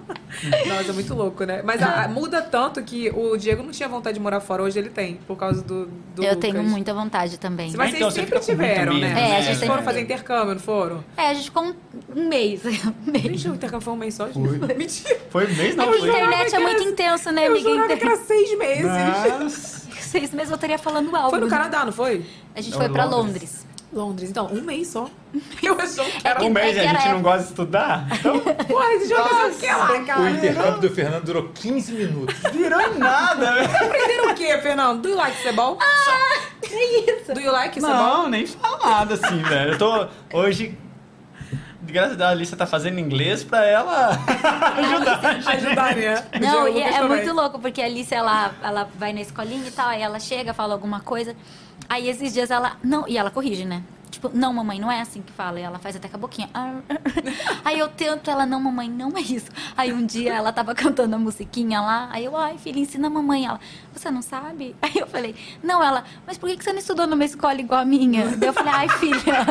Nossa, 0.68 0.90
é 0.90 0.92
muito 0.92 1.14
louco, 1.14 1.44
né? 1.44 1.62
Mas 1.64 1.80
a- 1.80 2.08
muda 2.08 2.42
tanto 2.42 2.82
que 2.82 3.08
o 3.10 3.36
Diego 3.36 3.62
não 3.62 3.70
tinha 3.70 3.88
vontade 3.88 4.14
de 4.14 4.20
morar 4.20 4.40
fora, 4.40 4.62
hoje 4.62 4.78
ele 4.78 4.90
tem, 4.90 5.14
por 5.26 5.36
causa 5.36 5.62
do, 5.62 5.86
do 6.14 6.22
Eu 6.22 6.34
Lucas. 6.34 6.50
tenho 6.50 6.62
muita 6.64 6.92
vontade 6.92 7.38
também. 7.38 7.72
Mas 7.76 7.94
Então, 7.94 8.10
vocês 8.10 8.28
você 8.28 8.34
sempre 8.36 8.40
tiveram, 8.40 8.94
né? 8.94 9.14
né? 9.14 9.20
É, 9.20 9.24
a 9.24 9.36
gente 9.36 9.44
Vocês 9.46 9.58
tem- 9.60 9.68
foram 9.68 9.82
fazer 9.82 10.00
intercâmbio, 10.00 10.54
não 10.54 10.60
foram? 10.60 11.04
É, 11.16 11.28
a 11.28 11.34
gente 11.34 11.44
ficou 11.46 11.64
um, 11.64 11.74
um 12.14 12.28
mês. 12.28 12.62
Um 12.64 13.10
mês. 13.12 13.22
Gente, 13.24 13.48
o 13.48 13.54
intercâmbio 13.54 13.84
foi 13.84 13.94
um 13.94 13.96
mês 13.96 14.14
só, 14.14 14.26
gente. 14.26 14.38
Mentira. 14.76 15.20
Foi 15.30 15.46
mês, 15.46 15.74
não 15.76 15.84
A 15.84 15.92
foi? 15.92 16.08
internet 16.08 16.54
é 16.54 16.58
muito 16.58 16.82
intenso, 16.82 17.30
né, 17.30 17.46
Eu 17.46 17.52
amiga? 17.52 17.70
jurava 17.70 17.96
que 17.96 18.04
era 18.04 18.16
seis 18.16 18.58
meses. 18.58 18.84
Nossa. 18.84 19.86
Seis 20.01 20.32
meses 20.32 20.51
eu 20.51 20.55
estaria 20.56 20.78
falando 20.78 21.14
algo. 21.14 21.31
Foi 21.31 21.39
no 21.40 21.47
né? 21.47 21.51
Canadá, 21.51 21.85
não 21.85 21.93
foi? 21.93 22.24
A 22.55 22.60
gente 22.60 22.73
Não, 22.73 22.81
foi 22.81 22.89
pra 22.89 23.05
Londres. 23.05 23.27
Londres. 23.43 23.66
Londres, 23.93 24.31
então, 24.31 24.47
um 24.48 24.60
mês 24.62 24.89
só. 24.89 25.09
Eu 25.62 25.81
achou 25.81 26.05
que 26.05 26.27
era 26.27 26.43
Um 26.43 26.51
mês 26.51 26.74
que 26.74 26.81
a 26.81 26.82
gente 26.89 26.93
não 27.05 27.12
época. 27.12 27.23
gosta 27.23 27.43
de 27.43 27.48
estudar? 27.48 28.06
Então, 28.12 28.40
Porra, 28.66 28.93
esse 28.94 29.09
jogo 29.09 29.23
achou 29.23 29.51
que 29.51 29.66
lá, 29.66 29.93
O 29.93 30.06
cara. 30.06 30.31
intercâmbio 30.31 30.81
do 30.81 30.90
Fernando 30.90 31.24
durou 31.24 31.48
15 31.55 31.93
minutos. 31.93 32.36
virou 32.52 32.81
em 32.81 32.98
nada, 32.98 33.52
velho. 33.55 33.70
Aprenderam 33.86 34.31
o 34.31 34.35
quê, 34.35 34.59
Fernando? 34.59 35.02
Do 35.02 35.09
you 35.09 35.16
like 35.16 35.40
cebol? 35.40 35.78
Ah, 35.81 36.40
é 36.62 37.10
isso. 37.20 37.32
Do 37.32 37.40
you 37.40 37.52
like 37.52 37.81
cebol? 37.81 37.97
Não, 37.97 38.28
nem 38.28 38.47
fala 38.47 38.78
nada 38.85 39.14
assim, 39.14 39.40
velho. 39.43 39.73
Eu 39.73 39.78
tô 39.78 40.09
hoje 40.32 40.77
graças 41.86 42.20
a 42.20 42.28
Alicia 42.28 42.56
tá 42.56 42.66
fazendo 42.66 42.98
inglês 42.98 43.42
pra 43.44 43.64
ela 43.64 44.10
ajudar. 44.78 45.36
Ajudar, 45.46 45.96
né? 45.96 46.24
Não, 46.40 46.68
e 46.68 46.80
é 46.82 46.92
também. 46.92 47.08
muito 47.18 47.32
louco, 47.32 47.58
porque 47.58 47.80
a 47.80 47.86
Alice, 47.86 48.12
ela, 48.14 48.52
ela 48.62 48.88
vai 48.98 49.12
na 49.12 49.20
escolinha 49.20 49.66
e 49.66 49.70
tal, 49.70 49.88
aí 49.88 50.02
ela 50.02 50.18
chega, 50.20 50.52
fala 50.52 50.74
alguma 50.74 51.00
coisa. 51.00 51.34
Aí 51.88 52.08
esses 52.08 52.32
dias 52.32 52.50
ela. 52.50 52.76
Não, 52.82 53.06
e 53.06 53.16
ela 53.16 53.30
corrige, 53.30 53.64
né? 53.64 53.82
Tipo, 54.16 54.30
não, 54.32 54.51
mamãe, 54.51 54.80
não 54.80 54.90
é 54.90 55.02
assim 55.02 55.20
que 55.20 55.30
fala. 55.30 55.60
E 55.60 55.62
ela 55.62 55.78
faz 55.78 55.94
até 55.94 56.09
com 56.09 56.16
a 56.16 56.18
boquinha. 56.18 56.48
Aí 57.64 57.78
eu 57.78 57.86
tento, 57.88 58.30
ela, 58.30 58.47
não, 58.47 58.59
mamãe, 58.59 58.88
não 58.88 59.16
é 59.16 59.20
isso. 59.20 59.51
Aí 59.76 59.93
um 59.93 60.05
dia 60.06 60.32
ela 60.32 60.51
tava 60.52 60.74
cantando 60.74 61.14
a 61.14 61.18
musiquinha 61.18 61.80
lá. 61.82 62.09
Aí 62.10 62.24
eu, 62.24 62.34
ai, 62.36 62.56
filha, 62.56 62.78
ensina 62.78 63.09
a 63.09 63.10
mamãe. 63.10 63.44
Ela, 63.47 63.60
você 63.93 64.10
não 64.10 64.22
sabe? 64.22 64.74
Aí 64.80 64.93
eu 64.97 65.06
falei, 65.06 65.34
não, 65.62 65.82
ela, 65.84 66.02
mas 66.26 66.38
por 66.38 66.48
que 66.48 66.56
que 66.56 66.64
você 66.64 66.72
não 66.72 66.78
estudou 66.78 67.06
numa 67.06 67.24
escola 67.26 67.60
igual 67.60 67.80
a 67.80 67.84
minha? 67.84 68.26
Daí 68.36 68.48
eu 68.48 68.55
falei, 68.55 68.72
ai, 68.72 68.88
filha. 68.88 69.47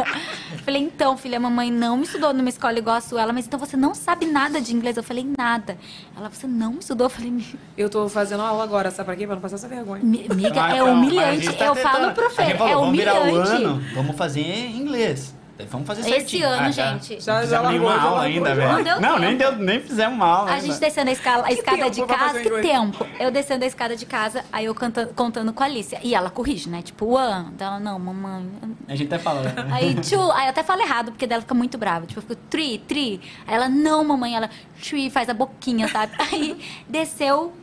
Eu 0.52 0.60
falei, 0.60 0.82
então, 0.82 1.16
filha, 1.16 1.38
a 1.38 1.40
mamãe 1.42 1.70
não 1.72 1.98
me 1.98 2.04
estudou 2.04 2.34
numa 2.34 2.50
escola 2.50 2.78
igual 2.80 2.96
a 2.96 3.02
sua. 3.02 3.22
Ela, 3.22 3.34
mas 3.34 3.46
então 3.46 3.60
você 3.60 3.78
não 3.78 3.94
sabe 3.94 4.26
nada 4.26 4.60
de 4.60 4.74
inglês? 4.76 4.98
Eu 4.98 5.04
falei, 5.04 5.26
nada. 5.38 5.78
Ela, 6.18 6.30
você 6.30 6.48
não 6.48 6.80
estudou? 6.80 7.06
Eu 7.06 7.10
falei, 7.12 7.30
"Mi- 7.32 7.60
Eu 7.78 7.88
tô 7.90 8.10
fazendo 8.10 8.42
aula 8.42 8.64
agora, 8.64 8.90
sabe 8.90 9.06
pra 9.06 9.16
quê? 9.16 9.26
Pra 9.28 9.36
não 9.36 9.42
passar 9.42 9.56
essa 9.58 9.68
vergonha. 9.68 10.02
mi- 10.04 10.26
amiga, 10.30 10.64
Ah, 10.64 10.76
é 10.76 10.82
humilhante. 10.84 11.54
tá 11.54 11.66
eu 11.66 11.76
tentando. 11.76 11.92
falo 11.92 12.12
pro 12.14 12.30
Fê, 12.32 12.44
é 12.44 12.54
vamos 12.56 12.98
virar 12.98 13.16
o 13.16 13.24
humilhante. 13.24 13.50
ano, 13.64 13.82
vamos 13.94 14.16
fazer 14.16 14.42
inglês. 14.56 15.34
Daí 15.58 15.66
Vamos 15.68 15.88
fazer 15.88 16.02
Esse 16.02 16.10
certinho. 16.10 16.48
ano, 16.50 16.64
Ah, 16.68 16.72
já- 16.72 16.92
gente. 16.92 17.22
Já- 17.22 17.34
Não 17.36 17.40
já 17.40 17.42
fizemos 17.44 17.64
largou, 17.64 17.72
nenhuma 17.90 18.02
aula 18.10 18.24
ainda, 18.24 18.54
velho. 18.56 18.72
Não 18.74 18.84
deu 18.84 19.00
Não, 19.00 19.20
nem, 19.20 19.38
deu, 19.38 19.56
nem 19.56 19.80
fizemos 19.80 20.14
uma 20.18 20.26
aula. 20.28 20.50
A 20.52 20.54
ainda. 20.56 20.66
gente 20.68 20.80
descendo 20.82 21.10
a, 21.10 21.14
escala, 21.14 21.48
a 21.48 21.52
escada 21.54 21.78
tempo 21.78 21.92
de 21.92 22.06
casa, 22.06 22.40
que 22.42 22.50
tempo? 22.62 23.08
Eu 23.18 23.32
descendo 23.32 23.64
a 23.64 23.68
escada 23.68 23.96
de 23.96 24.06
casa, 24.06 24.44
aí 24.52 24.66
eu 24.66 24.76
canta- 24.76 25.06
contando 25.16 25.54
com 25.54 25.64
a 25.64 25.66
Alicia. 25.66 25.98
E 26.04 26.14
ela 26.14 26.30
corrige, 26.30 26.68
né? 26.70 26.82
Tipo, 26.82 27.06
one. 27.16 27.52
Daí 27.58 27.68
Ela, 27.70 27.80
não, 27.80 27.98
mamãe. 27.98 28.50
A 28.86 28.96
gente 28.98 29.08
até 29.14 29.18
fala. 29.24 29.44
né? 29.44 29.54
Aí, 29.72 29.96
two. 29.96 30.30
Aí 30.34 30.44
eu 30.48 30.50
até 30.50 30.62
falo 30.62 30.82
errado, 30.82 31.14
porque 31.14 31.26
dela 31.26 31.42
fica 31.42 31.54
muito 31.54 31.78
brava. 31.78 32.06
Tipo, 32.06 32.20
eu 32.20 32.24
fico, 32.24 32.36
three, 32.50 32.78
three. 32.80 33.22
Aí 33.48 33.56
ela, 33.56 33.70
não, 33.70 34.04
mamãe. 34.04 34.36
Ela, 34.36 34.50
three, 34.84 35.10
faz 35.10 35.30
a 35.30 35.34
boquinha, 35.34 35.88
sabe? 35.88 36.12
Aí 36.20 36.58
desceu. 36.90 37.54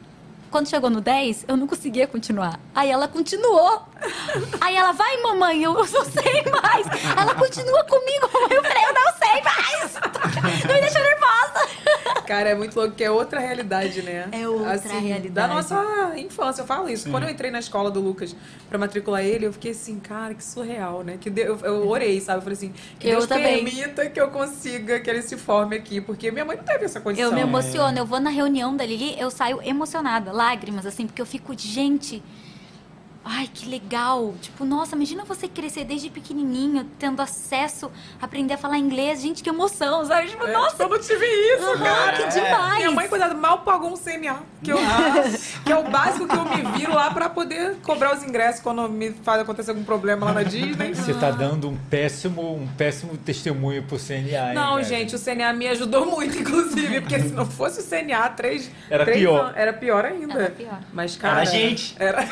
Quando 0.50 0.68
chegou 0.68 0.90
no 0.90 1.00
10, 1.00 1.44
eu 1.48 1.56
não 1.56 1.66
conseguia 1.66 2.06
continuar. 2.06 2.58
Aí 2.74 2.90
ela 2.90 3.06
continuou. 3.08 3.82
Aí 4.60 4.76
ela, 4.76 4.92
vai, 4.92 5.16
mamãe, 5.22 5.62
eu 5.62 5.74
não 5.74 5.84
sei 5.84 6.42
mais. 6.50 6.86
Ela 7.16 7.34
continua 7.34 7.84
comigo, 7.84 8.28
mamãe. 8.32 8.56
Eu 8.56 8.62
falei, 8.62 8.84
eu 8.84 8.94
não 8.94 9.12
sei 9.18 9.42
mais. 9.42 9.92
Me 10.64 10.80
deixa 10.80 10.98
nervosa. 11.00 12.22
Cara, 12.26 12.50
é 12.50 12.54
muito 12.54 12.74
louco 12.78 12.94
que 12.94 13.04
é 13.04 13.10
outra 13.10 13.40
realidade, 13.40 14.00
né? 14.02 14.28
É 14.32 14.48
outra 14.48 14.72
assim, 14.74 14.88
realidade. 15.00 15.30
Da 15.30 15.46
nossa 15.48 16.12
infância, 16.16 16.62
eu 16.62 16.66
falo 16.66 16.88
isso. 16.88 17.10
Quando 17.10 17.24
eu 17.24 17.30
entrei 17.30 17.50
na 17.50 17.58
escola 17.58 17.90
do 17.90 18.00
Lucas 18.00 18.34
pra 18.68 18.78
matricular 18.78 19.22
ele, 19.22 19.46
eu 19.46 19.52
fiquei 19.52 19.72
assim, 19.72 19.98
cara, 20.00 20.32
que 20.34 20.42
surreal, 20.44 21.02
né? 21.02 21.18
Que 21.20 21.28
Deus- 21.28 21.60
eu, 21.62 21.74
eu 21.82 21.88
orei, 21.88 22.20
sabe? 22.20 22.38
Eu 22.38 22.42
falei 22.42 22.56
assim, 22.56 22.72
que 22.98 23.08
Eu 23.08 23.16
Deus 23.16 23.26
também. 23.26 23.64
permita 23.64 24.08
que 24.08 24.20
eu 24.20 24.28
consiga 24.30 25.00
que 25.00 25.10
ele 25.10 25.20
se 25.22 25.36
forme 25.36 25.76
aqui, 25.76 26.00
porque 26.00 26.30
minha 26.30 26.44
mãe 26.44 26.56
não 26.56 26.64
teve 26.64 26.84
essa 26.84 27.00
condição. 27.00 27.28
Eu 27.28 27.34
me 27.34 27.40
emociono, 27.42 27.98
eu 27.98 28.06
vou 28.06 28.20
na 28.20 28.30
reunião 28.30 28.74
da 28.76 28.86
Lili, 28.86 29.14
eu 29.20 29.30
saio 29.30 29.60
emocionada, 29.62 30.32
lágrimas, 30.32 30.86
assim, 30.86 31.06
porque 31.06 31.20
eu 31.20 31.26
fico, 31.26 31.52
gente. 31.58 32.22
Ai, 33.24 33.48
que 33.52 33.68
legal. 33.68 34.34
Tipo, 34.40 34.64
nossa, 34.64 34.96
imagina 34.96 35.24
você 35.24 35.46
crescer 35.46 35.84
desde 35.84 36.10
pequenininho, 36.10 36.84
tendo 36.98 37.22
acesso 37.22 37.90
a 38.20 38.24
aprender 38.24 38.54
a 38.54 38.58
falar 38.58 38.78
inglês. 38.78 39.20
Gente, 39.22 39.42
que 39.42 39.48
emoção, 39.48 40.04
sabe? 40.04 40.28
Tipo, 40.28 40.44
É, 40.46 40.52
nossa, 40.52 40.82
eu 40.82 40.88
não 40.88 40.98
tive 40.98 41.24
isso, 41.24 41.64
Aham, 41.70 41.84
cara. 41.84 42.12
que 42.16 42.26
demais. 42.28 42.76
Minha 42.78 42.90
mãe, 42.90 43.08
coitada, 43.08 43.34
mal 43.34 43.58
pagou 43.60 43.92
um 43.92 43.96
CNA. 43.96 44.38
Que, 44.62 44.70
eu, 44.72 44.78
que 45.64 45.72
é 45.72 45.76
o 45.76 45.84
básico 45.90 46.26
que 46.28 46.36
eu 46.36 46.44
me 46.44 46.62
viro 46.78 46.94
lá 46.94 47.10
pra 47.10 47.28
poder 47.28 47.76
cobrar 47.82 48.14
os 48.16 48.22
ingressos 48.22 48.60
quando 48.60 48.88
me 48.88 49.10
faz 49.10 49.40
acontecer 49.40 49.70
algum 49.70 49.82
problema 49.84 50.26
lá 50.26 50.32
na 50.32 50.42
Disney. 50.42 50.94
Você 50.94 51.14
tá 51.14 51.30
dando 51.30 51.68
um 51.68 51.76
péssimo, 51.76 52.54
um 52.56 52.66
péssimo 52.76 53.16
testemunho 53.16 53.82
pro 53.84 53.98
CNA, 53.98 54.48
hein, 54.50 54.54
Não, 54.54 54.82
gente, 54.82 55.14
o 55.16 55.18
CNA 55.18 55.52
me 55.52 55.66
ajudou 55.68 56.06
muito, 56.06 56.38
inclusive, 56.38 57.00
porque 57.00 57.18
se 57.20 57.28
não 57.32 57.46
fosse 57.46 57.80
o 57.80 57.84
CNA, 57.84 58.28
três. 58.30 58.70
Era 58.90 59.04
três 59.04 59.18
pior. 59.20 59.40
anos- 59.46 59.56
era 59.56 59.72
pior 59.72 60.04
ainda. 60.04 60.32
Era 60.34 60.50
pior. 60.50 60.78
Mas, 60.92 61.16
cara. 61.16 61.40
Era 61.40 61.42
a 61.42 61.44
gente. 61.44 61.96
Era. 61.98 62.22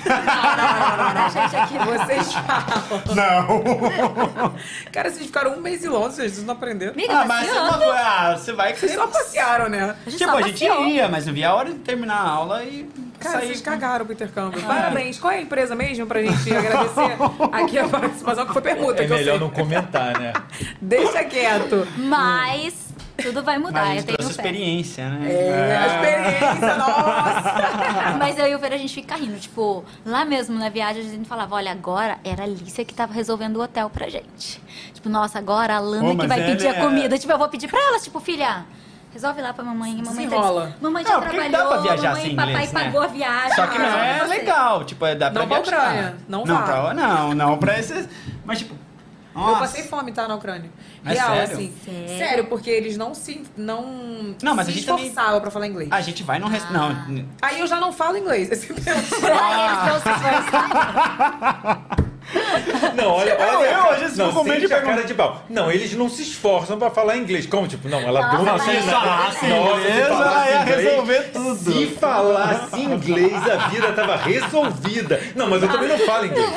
A 0.84 1.28
gente 1.28 1.56
aqui. 1.56 1.78
Vocês 1.78 2.32
falam. 2.34 3.02
Não. 3.14 4.54
Cara, 4.92 5.10
vocês 5.10 5.26
ficaram 5.26 5.54
um 5.54 5.60
mês 5.60 5.84
em 5.84 5.88
Londres, 5.88 6.14
vocês 6.16 6.42
não 6.44 6.54
aprenderam. 6.54 6.92
Amiga, 6.92 7.20
Ah, 7.20 7.24
mas 7.24 7.46
passeando. 7.48 7.78
você, 7.78 7.84
ah, 7.90 8.36
você 8.36 8.52
vai 8.52 8.74
Vocês 8.74 8.92
só 8.94 9.06
passearam, 9.06 9.68
né? 9.68 9.94
A 10.06 10.10
gente 10.10 10.18
Tipo, 10.18 10.36
a 10.36 10.42
gente 10.42 10.66
passeou. 10.66 10.86
ia, 10.86 11.08
mas 11.08 11.26
não 11.26 11.32
via 11.34 11.48
a 11.50 11.54
hora 11.54 11.68
de 11.70 11.78
terminar 11.78 12.16
a 12.16 12.28
aula 12.28 12.62
e 12.64 12.88
Cara, 13.18 13.38
sair. 13.38 13.46
vocês 13.48 13.60
cagaram 13.60 14.04
pro 14.04 14.14
intercâmbio. 14.14 14.60
Parabéns. 14.62 15.18
Qual 15.18 15.32
é 15.32 15.36
a 15.36 15.40
empresa 15.42 15.74
mesmo 15.74 16.06
pra 16.06 16.22
gente 16.22 16.54
agradecer 16.54 17.16
aqui 17.52 17.78
a 17.78 17.88
participação, 17.88 18.46
que 18.46 18.52
foi 18.52 18.62
permuta, 18.62 19.02
É 19.02 19.06
que 19.06 19.12
eu 19.12 19.16
melhor 19.16 19.38
não 19.40 19.50
comentar, 19.50 20.18
né? 20.18 20.32
Deixa 20.80 21.22
quieto. 21.24 21.86
Mas 21.96 22.89
tudo 23.22 23.42
vai 23.42 23.58
mudar, 23.58 23.86
Mas 23.86 23.98
a 23.98 24.00
eu 24.00 24.16
tenho 24.16 24.28
fé. 24.28 24.30
experiência, 24.34 25.08
né? 25.10 25.32
É, 25.32 25.76
a 25.76 25.86
experiência, 25.86 26.74
nossa! 26.76 28.16
Mas 28.18 28.38
eu 28.38 28.46
e 28.48 28.54
o 28.54 28.58
Fer, 28.58 28.72
a 28.72 28.76
gente 28.76 28.94
fica 28.94 29.16
rindo. 29.16 29.38
Tipo, 29.38 29.84
lá 30.04 30.24
mesmo 30.24 30.58
na 30.58 30.68
viagem, 30.68 31.02
a 31.02 31.08
gente 31.08 31.28
falava, 31.28 31.54
olha, 31.56 31.70
agora 31.72 32.18
era 32.24 32.42
a 32.42 32.44
Alicia 32.46 32.84
que 32.84 32.94
tava 32.94 33.12
resolvendo 33.12 33.56
o 33.56 33.62
hotel 33.62 33.88
pra 33.90 34.08
gente. 34.08 34.60
Tipo, 34.94 35.08
nossa, 35.08 35.38
agora 35.38 35.76
a 35.76 35.80
Lana 35.80 36.14
Pô, 36.14 36.16
que 36.16 36.26
vai 36.26 36.40
ela 36.40 36.50
pedir 36.50 36.66
a 36.68 36.70
é- 36.76 36.80
comida. 36.80 37.18
Tipo, 37.18 37.32
eu 37.32 37.38
vou 37.38 37.48
pedir 37.48 37.68
pra 37.68 37.80
elas, 37.80 38.02
tipo, 38.04 38.20
filha, 38.20 38.64
resolve 39.12 39.40
lá 39.40 39.52
pra 39.54 39.64
mamãe. 39.64 40.02
Mamãe 40.02 40.28
tá. 40.28 40.72
Mamãe 40.80 41.04
já 41.04 41.14
Não, 41.14 41.20
trabalhou, 41.20 41.50
dá 41.50 41.66
pra 41.66 41.76
viajar 41.78 42.08
mamãe 42.10 42.22
sem 42.24 42.36
papai 42.36 42.52
inglês, 42.52 42.72
né? 42.72 42.84
pagou 42.84 43.00
a 43.02 43.06
viagem. 43.06 43.54
Só 43.56 43.66
que 43.66 43.78
não 43.78 43.86
é 43.98 44.22
legal, 44.24 44.84
tipo, 44.84 45.06
é, 45.06 45.14
dá 45.14 45.30
pra 45.30 45.40
Não 45.42 45.48
pra 45.48 45.60
viajar. 45.60 45.76
Ucrânia, 45.88 46.16
não 46.28 46.44
não 46.44 46.56
vá. 46.56 46.62
pra, 46.62 46.94
não, 46.94 47.34
não 47.34 47.58
pra 47.58 47.78
esses. 47.78 48.08
Mas 48.44 48.58
tipo, 48.58 48.74
Eu 49.34 49.40
nossa. 49.40 49.60
passei 49.60 49.84
fome, 49.84 50.10
tá, 50.12 50.26
na 50.26 50.34
Ucrânia. 50.34 50.70
É 51.04 51.12
Real, 51.12 51.28
sério? 51.36 51.54
assim. 51.54 51.74
Sério? 51.84 52.08
Sério, 52.18 52.44
porque 52.46 52.68
eles 52.68 52.96
não 52.96 53.14
se. 53.14 53.42
Não, 53.56 54.34
Não, 54.42 54.54
mas 54.56 54.66
se 54.66 54.72
a 54.72 54.74
gente 54.74 54.86
também- 54.86 55.06
esforçavam 55.06 55.40
pra 55.40 55.50
falar 55.50 55.66
inglês. 55.68 55.88
A 55.92 56.00
gente 56.00 56.22
vai 56.24 56.38
num 56.40 56.46
Ah. 56.46 56.50
restaurante. 56.50 57.10
Não, 57.12 57.24
Aí 57.40 57.60
eu 57.60 57.66
já 57.66 57.78
não 57.80 57.92
falo 57.92 58.16
inglês. 58.16 58.50
Esse. 58.52 58.72
Ah, 59.32 60.00
eles 61.94 62.00
não 62.94 63.10
olha, 63.12 63.36
Não, 63.38 63.58
olha. 63.58 63.66
eu 63.66 64.04
hoje 64.04 64.16
não, 64.16 64.28
fico 64.28 64.38
com 64.38 64.44
medo 64.44 64.54
de 64.56 64.60
sente 64.62 64.72
a 64.72 64.76
perguntar. 64.76 64.94
cara 64.96 65.06
de 65.06 65.14
pau. 65.14 65.44
Não, 65.48 65.70
eles 65.70 65.94
não 65.94 66.08
se 66.08 66.22
esforçam 66.22 66.78
pra 66.78 66.90
falar 66.90 67.16
inglês. 67.16 67.46
Como, 67.46 67.66
tipo, 67.66 67.88
não, 67.88 68.00
ela 68.00 68.20
Nossa, 68.20 68.30
deu 68.36 68.40
uma 68.40 68.52
mas 68.52 68.62
assim, 68.62 68.80
se 68.80 68.86
né? 68.86 68.92
falasse 68.92 69.46
Nossa, 69.46 69.80
inglês, 69.80 69.98
ela 69.98 70.50
ia 70.50 70.60
resolver 70.62 71.22
tudo. 71.32 71.72
Se 71.72 71.86
falasse 71.86 72.80
inglês, 72.80 73.48
a 73.48 73.56
vida 73.68 73.92
tava 73.92 74.16
resolvida. 74.16 75.20
Não, 75.34 75.48
mas 75.48 75.62
eu 75.62 75.68
também 75.68 75.88
não 75.88 75.98
falo 75.98 76.26
inglês. 76.26 76.50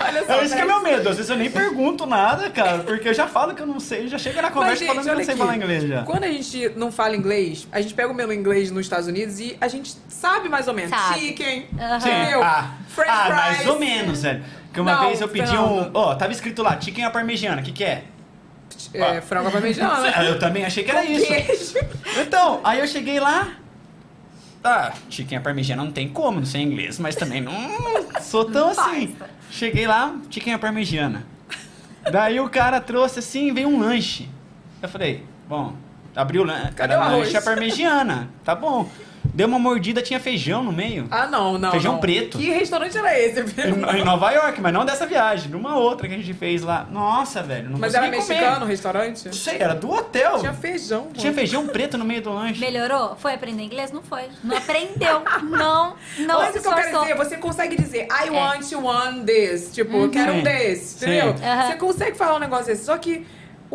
Olha 0.00 0.26
só. 0.26 0.32
É 0.34 0.44
isso 0.44 0.54
que 0.54 0.60
é 0.62 0.64
meu 0.64 0.80
medo. 0.82 1.08
Às 1.08 1.16
vezes 1.16 1.30
eu 1.30 1.36
nem 1.36 1.50
pergunto 1.50 2.06
nada, 2.06 2.50
cara, 2.50 2.78
porque 2.78 3.08
eu 3.08 3.14
já 3.14 3.26
falo 3.26 3.54
que 3.54 3.62
eu 3.62 3.66
não 3.66 3.80
sei, 3.80 4.08
já 4.08 4.18
chega 4.18 4.42
na 4.42 4.50
conversa 4.50 4.76
gente, 4.76 4.88
falando 4.88 5.04
que 5.04 5.10
eu 5.10 5.14
não 5.16 5.24
sei 5.24 5.34
aqui. 5.34 5.38
falar 5.42 5.56
inglês 5.56 5.82
já. 5.84 6.02
Quando 6.02 6.24
a 6.24 6.28
gente 6.28 6.68
não 6.76 6.92
fala 6.92 7.16
inglês, 7.16 7.66
a 7.72 7.80
gente 7.80 7.94
pega 7.94 8.10
o 8.10 8.14
menu 8.14 8.32
inglês 8.32 8.70
nos 8.70 8.86
Estados 8.86 9.06
Unidos 9.08 9.40
e 9.40 9.56
a 9.60 9.68
gente 9.68 9.94
sabe 10.08 10.48
mais 10.48 10.68
ou 10.68 10.74
menos. 10.74 10.90
Sabe. 10.90 11.20
Chicken, 11.20 11.66
entendeu? 11.72 12.42
Ah, 12.42 12.70
French 12.88 13.10
ah, 13.10 13.24
fries. 13.24 13.36
mais 13.36 13.66
ou 13.68 13.78
menos, 13.78 14.22
velho. 14.22 14.44
Porque 14.74 14.80
uma 14.80 14.96
Não, 14.96 15.06
vez 15.06 15.20
eu 15.20 15.28
pedi 15.28 15.46
Fernando. 15.46 15.70
um. 15.70 15.90
Ó, 15.94 16.16
tava 16.16 16.32
escrito 16.32 16.60
lá, 16.60 16.80
chicken 16.80 17.04
à 17.04 17.10
parmegiana, 17.10 17.62
o 17.62 17.64
que 17.64 17.70
que 17.70 17.84
é? 17.84 18.02
É, 18.92 19.20
frango 19.20 19.46
à 19.46 19.50
parmegiana. 19.52 20.12
Ah, 20.12 20.24
Eu 20.26 20.36
também 20.36 20.64
achei 20.64 20.82
que 20.82 20.90
era 20.90 21.04
isso. 21.04 21.26
queijo. 21.28 21.74
Então, 22.20 22.60
aí 22.64 22.80
eu 22.80 22.86
cheguei 22.88 23.20
lá. 23.20 23.52
Tá, 24.60 24.92
chicken 25.08 25.38
à 25.38 25.40
parmegiana 25.40 25.84
não 25.84 25.92
tem 25.92 26.08
como, 26.08 26.40
não 26.40 26.46
sei 26.46 26.62
inglês, 26.62 26.98
mas 26.98 27.14
também 27.14 27.40
não 27.40 27.54
sou 28.20 28.46
tão 28.46 28.70
assim. 28.70 29.16
Cheguei 29.48 29.86
lá, 29.86 30.16
chicken 30.28 30.54
à 30.54 30.58
parmegiana. 30.58 31.24
Daí 32.10 32.40
o 32.40 32.48
cara 32.50 32.80
trouxe 32.80 33.20
assim, 33.20 33.54
veio 33.54 33.68
um 33.68 33.78
lanche. 33.78 34.28
Eu 34.82 34.88
falei, 34.88 35.24
bom, 35.48 35.74
abriu 36.16 36.42
o 36.42 36.44
lanche, 36.44 36.72
Cadê 36.72 36.94
o 36.96 37.00
arroz? 37.00 37.18
lanche 37.26 37.36
à 37.36 37.42
parmegiana, 37.42 38.28
tá 38.42 38.56
bom. 38.56 38.88
Deu 39.34 39.48
uma 39.48 39.58
mordida, 39.58 40.00
tinha 40.00 40.20
feijão 40.20 40.62
no 40.62 40.72
meio. 40.72 41.08
Ah, 41.10 41.26
não, 41.26 41.58
não. 41.58 41.72
Feijão 41.72 41.94
não. 41.94 42.00
preto. 42.00 42.38
Que 42.38 42.50
restaurante 42.50 42.96
era 42.96 43.18
esse? 43.18 43.40
Em, 43.64 44.00
em 44.00 44.04
Nova 44.04 44.30
York, 44.30 44.60
mas 44.60 44.72
não 44.72 44.84
dessa 44.84 45.04
viagem, 45.06 45.50
numa 45.50 45.76
outra 45.76 46.06
que 46.06 46.14
a 46.14 46.16
gente 46.16 46.32
fez 46.34 46.62
lá. 46.62 46.86
Nossa, 46.90 47.42
velho, 47.42 47.68
não 47.68 47.78
Mas 47.78 47.94
era 47.94 48.04
comer. 48.06 48.16
mexicano 48.18 48.64
o 48.64 48.68
restaurante? 48.68 49.26
Não 49.26 49.32
sei, 49.32 49.56
era 49.58 49.74
do 49.74 49.90
hotel. 49.90 50.38
Tinha 50.38 50.52
feijão. 50.52 51.08
Tinha 51.12 51.32
pô. 51.32 51.38
feijão 51.38 51.66
preto 51.66 51.98
no 51.98 52.04
meio 52.04 52.22
do 52.22 52.32
lanche. 52.32 52.60
Melhorou? 52.60 53.16
Foi 53.16 53.34
aprender 53.34 53.62
inglês? 53.64 53.90
Não 53.90 54.02
foi. 54.02 54.22
Não 54.44 54.56
aprendeu. 54.56 55.22
Não, 55.42 55.96
não 56.18 56.38
Mas 56.38 56.54
o 56.56 56.60
que 56.62 56.68
eu 56.68 56.74
quero 56.74 57.00
dizer, 57.00 57.16
você 57.16 57.36
consegue 57.36 57.76
dizer 57.76 58.06
I 58.10 58.28
É. 58.28 58.30
want 58.30 58.72
one 58.72 59.24
this. 59.24 59.72
Tipo, 59.74 59.96
eu 59.96 60.10
quero 60.10 60.32
um 60.34 60.42
desse, 60.42 60.98
Sim. 61.00 61.06
entendeu? 61.06 61.34
Aham. 61.42 61.66
Você 61.66 61.76
consegue 61.76 62.16
falar 62.16 62.36
um 62.36 62.40
negócio 62.40 62.66
desse. 62.66 62.84
Só 62.84 62.96
que 62.96 63.26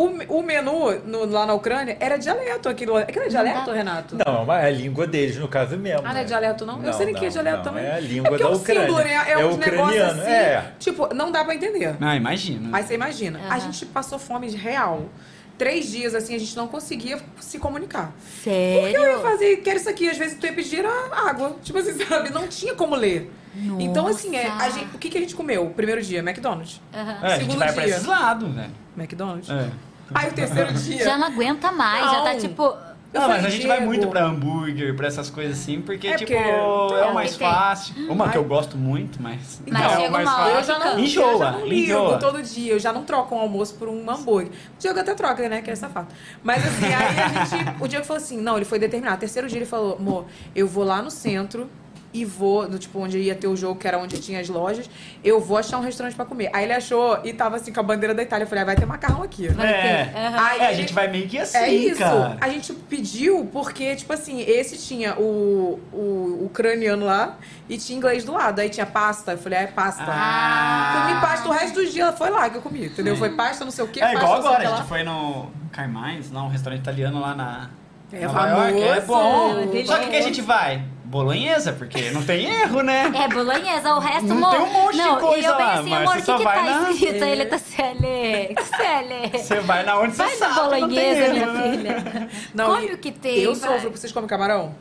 o, 0.04 0.40
o 0.40 0.44
menu 0.44 1.00
no- 1.06 1.26
lá 1.26 1.46
na 1.46 1.54
Ucrânia 1.54 1.98
era 2.00 2.18
dialeto 2.18 2.70
aquilo. 2.70 2.96
Aquilo 2.96 3.26
é 3.26 3.28
dialeto. 3.28 3.72
Renato? 3.72 4.16
Não, 4.26 4.46
mas 4.46 4.64
é 4.64 4.68
a 4.68 4.72
língua 4.72 5.06
deles, 5.06 5.38
no 5.38 5.48
caso 5.48 5.78
mesmo. 5.78 6.00
Ah, 6.00 6.10
não 6.10 6.12
é 6.12 6.22
né? 6.22 6.24
dialeto, 6.24 6.66
não? 6.66 6.84
eu 6.84 6.94
sei 6.94 7.06
nem 7.08 7.16
que 7.16 7.26
é 7.26 7.30
dialeto 7.30 7.58
não, 7.58 7.64
também. 7.64 7.86
É 7.86 7.96
a 7.96 8.00
língua 8.00 8.30
porque 8.30 8.44
da 8.44 8.50
Ucrânia. 8.50 8.82
símbolo, 8.88 9.04
né? 9.04 9.14
É, 9.28 9.32
é 9.34 9.46
uns 9.46 9.58
negócios 9.58 9.88
ucraniano, 9.98 10.22
assim. 10.22 10.32
é. 10.32 10.72
Tipo, 10.80 11.14
não 11.14 11.32
dá 11.32 11.44
pra 11.44 11.54
entender. 11.56 11.96
Ah, 12.00 12.16
imagina. 12.16 12.68
Mas 12.70 12.86
você 12.86 12.94
imagina, 12.96 13.40
a 13.50 13.56
Aham. 13.56 13.60
gente 13.60 13.86
passou 13.88 14.18
fome 14.18 14.50
de 14.50 14.56
real. 14.58 15.10
Três 15.58 15.92
dias, 15.92 16.16
assim, 16.16 16.34
a 16.34 16.40
gente 16.40 16.56
não 16.56 16.70
conseguia 16.70 17.20
se 17.42 17.60
comunicar. 17.60 18.14
Sério? 18.42 18.80
Porque 18.82 18.96
eu 18.98 19.12
ia 19.12 19.20
fazer, 19.20 19.58
quero 19.58 19.76
isso 19.78 19.90
aqui. 19.90 20.10
Às 20.10 20.18
vezes 20.18 20.38
tu 20.40 20.46
ia 20.46 20.54
pedir 20.54 20.86
a 20.86 21.30
água. 21.30 21.58
Tipo 21.62 21.80
assim, 21.80 21.92
sabe? 22.08 22.30
Não 22.30 22.48
tinha 22.48 22.74
como 22.74 22.96
ler. 22.96 23.30
Então, 23.78 24.08
assim, 24.08 24.38
é, 24.38 24.48
a 24.48 24.70
gente- 24.70 24.96
o 24.96 24.98
que, 24.98 25.10
que 25.10 25.18
a 25.18 25.22
gente 25.22 25.36
comeu? 25.36 25.66
Primeiro 25.76 26.02
dia, 26.02 26.20
McDonald's. 26.20 26.80
Aham. 26.94 27.12
É, 27.12 27.26
a 27.26 27.30
gente 27.32 27.40
Segundo 27.42 27.58
vai 27.60 27.74
pra 27.74 27.84
dia. 27.84 27.94
esses 27.96 28.06
lados, 28.06 28.56
velho. 28.56 28.72
McDonald's. 28.98 29.50
É. 29.50 29.70
Aí 30.14 30.30
o 30.30 30.34
terceiro 30.34 30.74
dia. 30.74 31.04
Já 31.04 31.18
não 31.18 31.28
aguenta 31.28 31.72
mais, 31.72 32.06
já 32.12 32.22
tá 32.22 32.34
Não. 32.34 32.40
tipo. 32.40 32.74
Não, 33.12 33.28
mas 33.28 33.44
a 33.44 33.50
gente 33.50 33.66
vai 33.66 33.80
muito 33.84 34.08
pra 34.08 34.24
hambúrguer, 34.24 34.96
pra 34.96 35.08
essas 35.08 35.32
coisas 35.32 35.58
assim, 35.60 35.82
porque, 35.82 36.10
É 36.10 36.16
tipo, 36.16 36.32
é 36.32 37.10
o 37.10 37.12
mais 37.12 37.36
tem. 37.36 37.48
fácil. 37.50 37.96
Uma 38.08 38.30
que 38.30 38.38
eu 38.38 38.44
gosto 38.44 38.78
muito, 38.78 39.20
mas. 39.20 39.60
Mas 39.68 39.82
não, 39.82 39.90
é 39.92 39.96
chega 39.96 40.10
mais 40.12 40.28
uma 40.30 40.38
hora 40.38 40.56
fácil. 40.58 40.74
Eu 40.74 40.80
já 40.80 40.86
não, 40.92 41.00
Enjoa, 41.00 41.32
eu 41.32 41.40
já 41.40 41.52
não 41.54 41.66
ligo 41.66 41.82
enjoa. 41.92 42.18
todo 42.20 42.44
dia. 42.44 42.74
Eu 42.74 42.80
já 42.80 42.94
não 42.94 43.04
troco 43.04 43.34
um 43.34 43.40
almoço 43.40 43.74
por 43.80 43.88
um 43.90 44.08
hambúrguer. 44.08 44.52
O 44.52 44.80
Diego 44.80 45.00
até 45.00 45.16
troca, 45.16 45.50
né? 45.50 45.64
Que 45.64 45.72
é 45.72 45.76
safado. 45.76 46.08
Mas 46.44 46.64
assim, 46.64 46.86
aí 46.86 47.20
a 47.20 47.46
gente. 47.46 47.76
O 47.84 47.88
Diego 47.88 48.06
falou 48.06 48.22
assim: 48.22 48.38
não, 48.40 48.58
ele 48.58 48.66
foi 48.66 48.78
determinado. 48.78 49.20
Terceiro 49.20 49.48
dia 49.48 49.58
ele 49.58 49.66
falou: 49.66 49.96
amor, 49.96 50.26
eu 50.56 50.68
vou 50.68 50.84
lá 50.84 51.02
no 51.02 51.10
centro 51.10 51.68
e 52.12 52.26
vou, 52.26 52.68
no, 52.68 52.80
tipo, 52.80 53.00
onde 53.00 53.20
ia 53.20 53.36
ter 53.36 53.48
o 53.48 53.56
jogo, 53.56 53.80
que 53.80 53.88
era 53.88 53.98
onde 54.00 54.20
tinha 54.20 54.40
as 54.40 54.50
lojas, 54.50 54.90
eu 55.24 55.40
vou 55.40 55.58
achar 55.58 55.78
um 55.78 55.82
restaurante 55.82 56.16
pra 56.16 56.26
comer. 56.26 56.50
Aí 56.52 56.64
ele 56.64 56.74
achou 56.74 57.20
e 57.24 57.32
tava 57.34 57.58
assim 57.58 57.72
com 57.72 57.80
a 57.80 57.84
bandeira 57.84 58.16
da 58.16 58.24
Itália. 58.24 58.46
Eu 58.46 58.48
falei: 58.48 58.64
ah, 58.64 58.66
vai 58.66 58.76
ter 58.76 58.86
macarrão 58.86 59.22
aqui. 59.22 59.48
É, 59.48 60.10
Aí 60.36 60.60
é, 60.62 60.68
a 60.68 60.74
gente 60.74 60.92
vai 60.92 61.08
meio 61.08 61.28
que 61.28 61.38
assim, 61.38 61.58
É 61.58 61.70
isso. 61.72 62.00
cara. 62.00 62.38
A 62.42 62.50
gente 62.50 62.74
pediu 62.74 63.48
porque, 63.52 63.96
tipo 63.96 64.12
assim, 64.12 64.42
esse 64.42 64.78
tinha 64.78 65.16
o, 65.20 65.80
o 65.94 66.46
ucraniano 66.46 67.06
lá 67.06 67.38
e 67.70 67.78
tinha 67.78 67.96
inglês 67.98 68.24
do 68.24 68.34
lado. 68.34 68.60
Aí 68.60 68.70
tinha 68.70 68.86
pasta. 68.88 69.34
Eu 69.34 69.38
falei, 69.38 69.60
ah, 69.60 69.62
é 69.64 69.68
pasta. 69.68 70.04
Ah. 70.08 71.06
Comi 71.08 71.22
pasta 71.22 71.48
o 71.48 71.52
resto 71.52 71.76
do 71.76 71.86
dia, 71.86 72.12
foi 72.12 72.30
lá 72.32 72.50
que 72.50 72.58
eu 72.58 72.62
comi, 72.62 72.86
entendeu? 72.88 73.16
Foi 73.16 73.30
pasta, 73.30 73.64
não 73.64 73.72
sei 73.72 73.86
o 73.86 73.88
que, 73.88 74.00
É 74.00 74.14
pasta, 74.14 74.18
igual 74.20 74.38
agora, 74.38 74.68
a 74.68 74.76
gente 74.78 74.88
foi 74.88 75.04
no 75.04 75.48
Carmais, 75.72 76.32
lá 76.32 76.44
um 76.44 76.50
restaurante 76.50 76.82
italiano 76.82 77.20
lá 77.20 77.36
na 77.36 77.70
É 78.12 78.26
Nova 78.26 78.48
York, 78.48 78.82
é 78.82 79.02
bom. 79.02 79.56
Delícia. 79.68 79.96
Só 79.96 80.02
que 80.02 80.10
que 80.10 80.16
a 80.16 80.22
gente 80.22 80.42
vai? 80.42 80.84
Bolonhesa, 81.10 81.74
porque 81.74 82.12
não 82.12 82.24
tem 82.24 82.46
erro, 82.46 82.84
né? 82.84 83.12
É, 83.16 83.28
bolonhesa, 83.28 83.96
o 83.96 84.00
resto... 84.00 84.28
Não 84.28 84.36
mo- 84.38 84.52
tem 84.52 84.60
um 84.60 84.72
monte 84.72 84.92
de 84.92 84.98
não, 85.00 85.18
coisa 85.18 85.42
e 85.42 85.46
eu 85.46 85.58
bem 85.58 85.66
lá, 85.66 85.74
assim, 85.74 85.90
mas 85.90 86.02
amor, 86.02 86.14
você 86.14 86.22
o 86.22 86.26
só 86.26 86.32
que, 86.34 86.38
que 86.38 86.44
vai 86.44 86.56
tá 86.58 86.64
na- 86.82 86.92
escrito? 86.92 87.24
É. 87.24 87.30
Ele 87.32 87.46
tá 87.46 87.58
CL, 87.58 88.56
CL. 88.64 89.38
Você 89.44 89.60
vai 89.62 89.84
na 89.84 90.00
onde 90.00 90.12
você 90.16 90.24
Vai 90.24 90.38
na 90.38 90.38
sabe, 90.38 90.56
não 90.60 90.70
tem 90.70 90.80
bolonhesa, 90.82 91.34
minha 91.34 91.46
né? 91.48 91.72
filha. 91.72 92.30
Não, 92.54 92.66
Come 92.76 92.86
o 92.94 92.98
que 93.00 93.12
tem, 93.12 93.40
Eu 93.40 93.56
vai. 93.56 93.70
sofro. 93.72 93.90
Vocês 93.92 94.12
comem 94.14 94.28
camarão? 94.30 94.76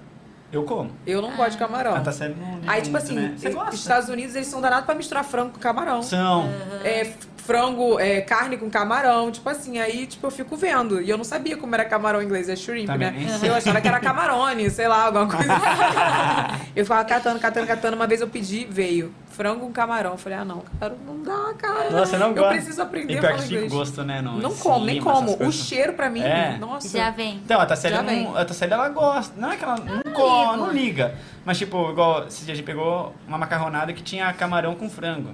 Eu 0.52 0.64
como. 0.64 0.90
Eu 1.06 1.20
não 1.20 1.30
gosto 1.36 1.52
de 1.52 1.58
camarão. 1.58 1.94
Ah, 1.94 2.00
tá 2.00 2.10
sendo 2.12 2.36
não 2.36 2.58
Aí, 2.66 2.80
tipo 2.80 2.92
muito, 2.92 3.04
assim, 3.04 3.14
né? 3.14 3.34
Você? 3.36 3.48
Estados 3.76 4.08
Unidos 4.08 4.34
eles 4.34 4.48
são 4.48 4.60
danados 4.62 4.86
pra 4.86 4.94
misturar 4.94 5.22
frango 5.24 5.52
com 5.52 5.58
camarão. 5.58 6.02
São. 6.02 6.48
É, 6.84 7.00
f- 7.02 7.16
frango, 7.52 7.98
é, 7.98 8.20
carne 8.20 8.58
com 8.58 8.68
camarão, 8.68 9.30
tipo 9.30 9.48
assim, 9.48 9.78
aí 9.78 10.06
tipo, 10.06 10.26
eu 10.26 10.30
fico 10.30 10.54
vendo. 10.54 11.00
E 11.00 11.08
eu 11.08 11.16
não 11.16 11.24
sabia 11.24 11.56
como 11.56 11.74
era 11.74 11.82
camarão 11.82 12.20
em 12.20 12.26
inglês, 12.26 12.46
é 12.46 12.54
shrimp, 12.54 12.86
Também 12.86 13.10
né? 13.10 13.16
nem 13.26 13.38
sei. 13.38 13.48
Eu 13.48 13.54
achava 13.54 13.80
que 13.80 13.88
era 13.88 13.98
camarone, 13.98 14.68
sei 14.68 14.86
lá, 14.86 15.04
alguma 15.06 15.26
coisa 15.26 15.50
assim. 15.54 16.68
Eu 16.76 16.84
ficava 16.84 17.04
catando, 17.06 17.40
catando, 17.40 17.66
catando. 17.66 17.96
Uma 17.96 18.06
vez 18.06 18.20
eu 18.20 18.28
pedi, 18.28 18.64
veio 18.70 19.12
frango 19.30 19.60
com 19.66 19.72
camarão. 19.72 20.12
Eu 20.12 20.18
falei, 20.18 20.38
ah 20.38 20.44
não, 20.44 20.62
cara, 20.78 20.94
não 21.04 21.22
dá, 21.22 21.54
cara. 21.58 21.90
Nossa, 21.90 22.06
você 22.12 22.18
não 22.18 22.28
Eu 22.28 22.34
gosta? 22.34 22.50
preciso 22.50 22.82
aprender 22.82 23.14
E 23.14 23.16
a 23.16 23.20
pior 23.20 23.30
falar 23.30 23.42
que 23.42 23.48
fica 23.48 23.54
o 23.60 23.64
inglês. 23.64 23.72
gosto, 23.72 24.04
né? 24.04 24.20
No, 24.20 24.32
Não 24.38 24.54
como, 24.54 24.84
nem 24.84 25.00
como. 25.00 25.36
O 25.44 25.50
cheiro 25.50 25.94
pra 25.94 26.08
mim, 26.10 26.20
É. 26.22 26.56
nossa. 26.60 26.96
Já 26.96 27.10
vem. 27.10 27.36
Então, 27.44 27.60
a 27.60 27.66
Tassélia 27.66 28.02
não. 28.02 28.36
A 28.36 28.44
Tassélia 28.44 28.74
ela 28.74 28.88
gosta. 28.90 29.32
Não 29.40 29.50
é 29.50 29.56
que 29.56 29.64
ela 29.64 29.76
não, 29.78 30.12
co- 30.12 30.56
não 30.56 30.70
liga. 30.70 31.14
Mas, 31.44 31.58
tipo, 31.58 31.90
igual 31.90 32.26
esse 32.28 32.44
dia 32.44 32.52
a 32.52 32.56
gente 32.56 32.66
pegou 32.66 33.12
uma 33.26 33.38
macarronada 33.38 33.92
que 33.92 34.02
tinha 34.02 34.32
camarão 34.34 34.74
com 34.76 34.88
frango. 34.88 35.30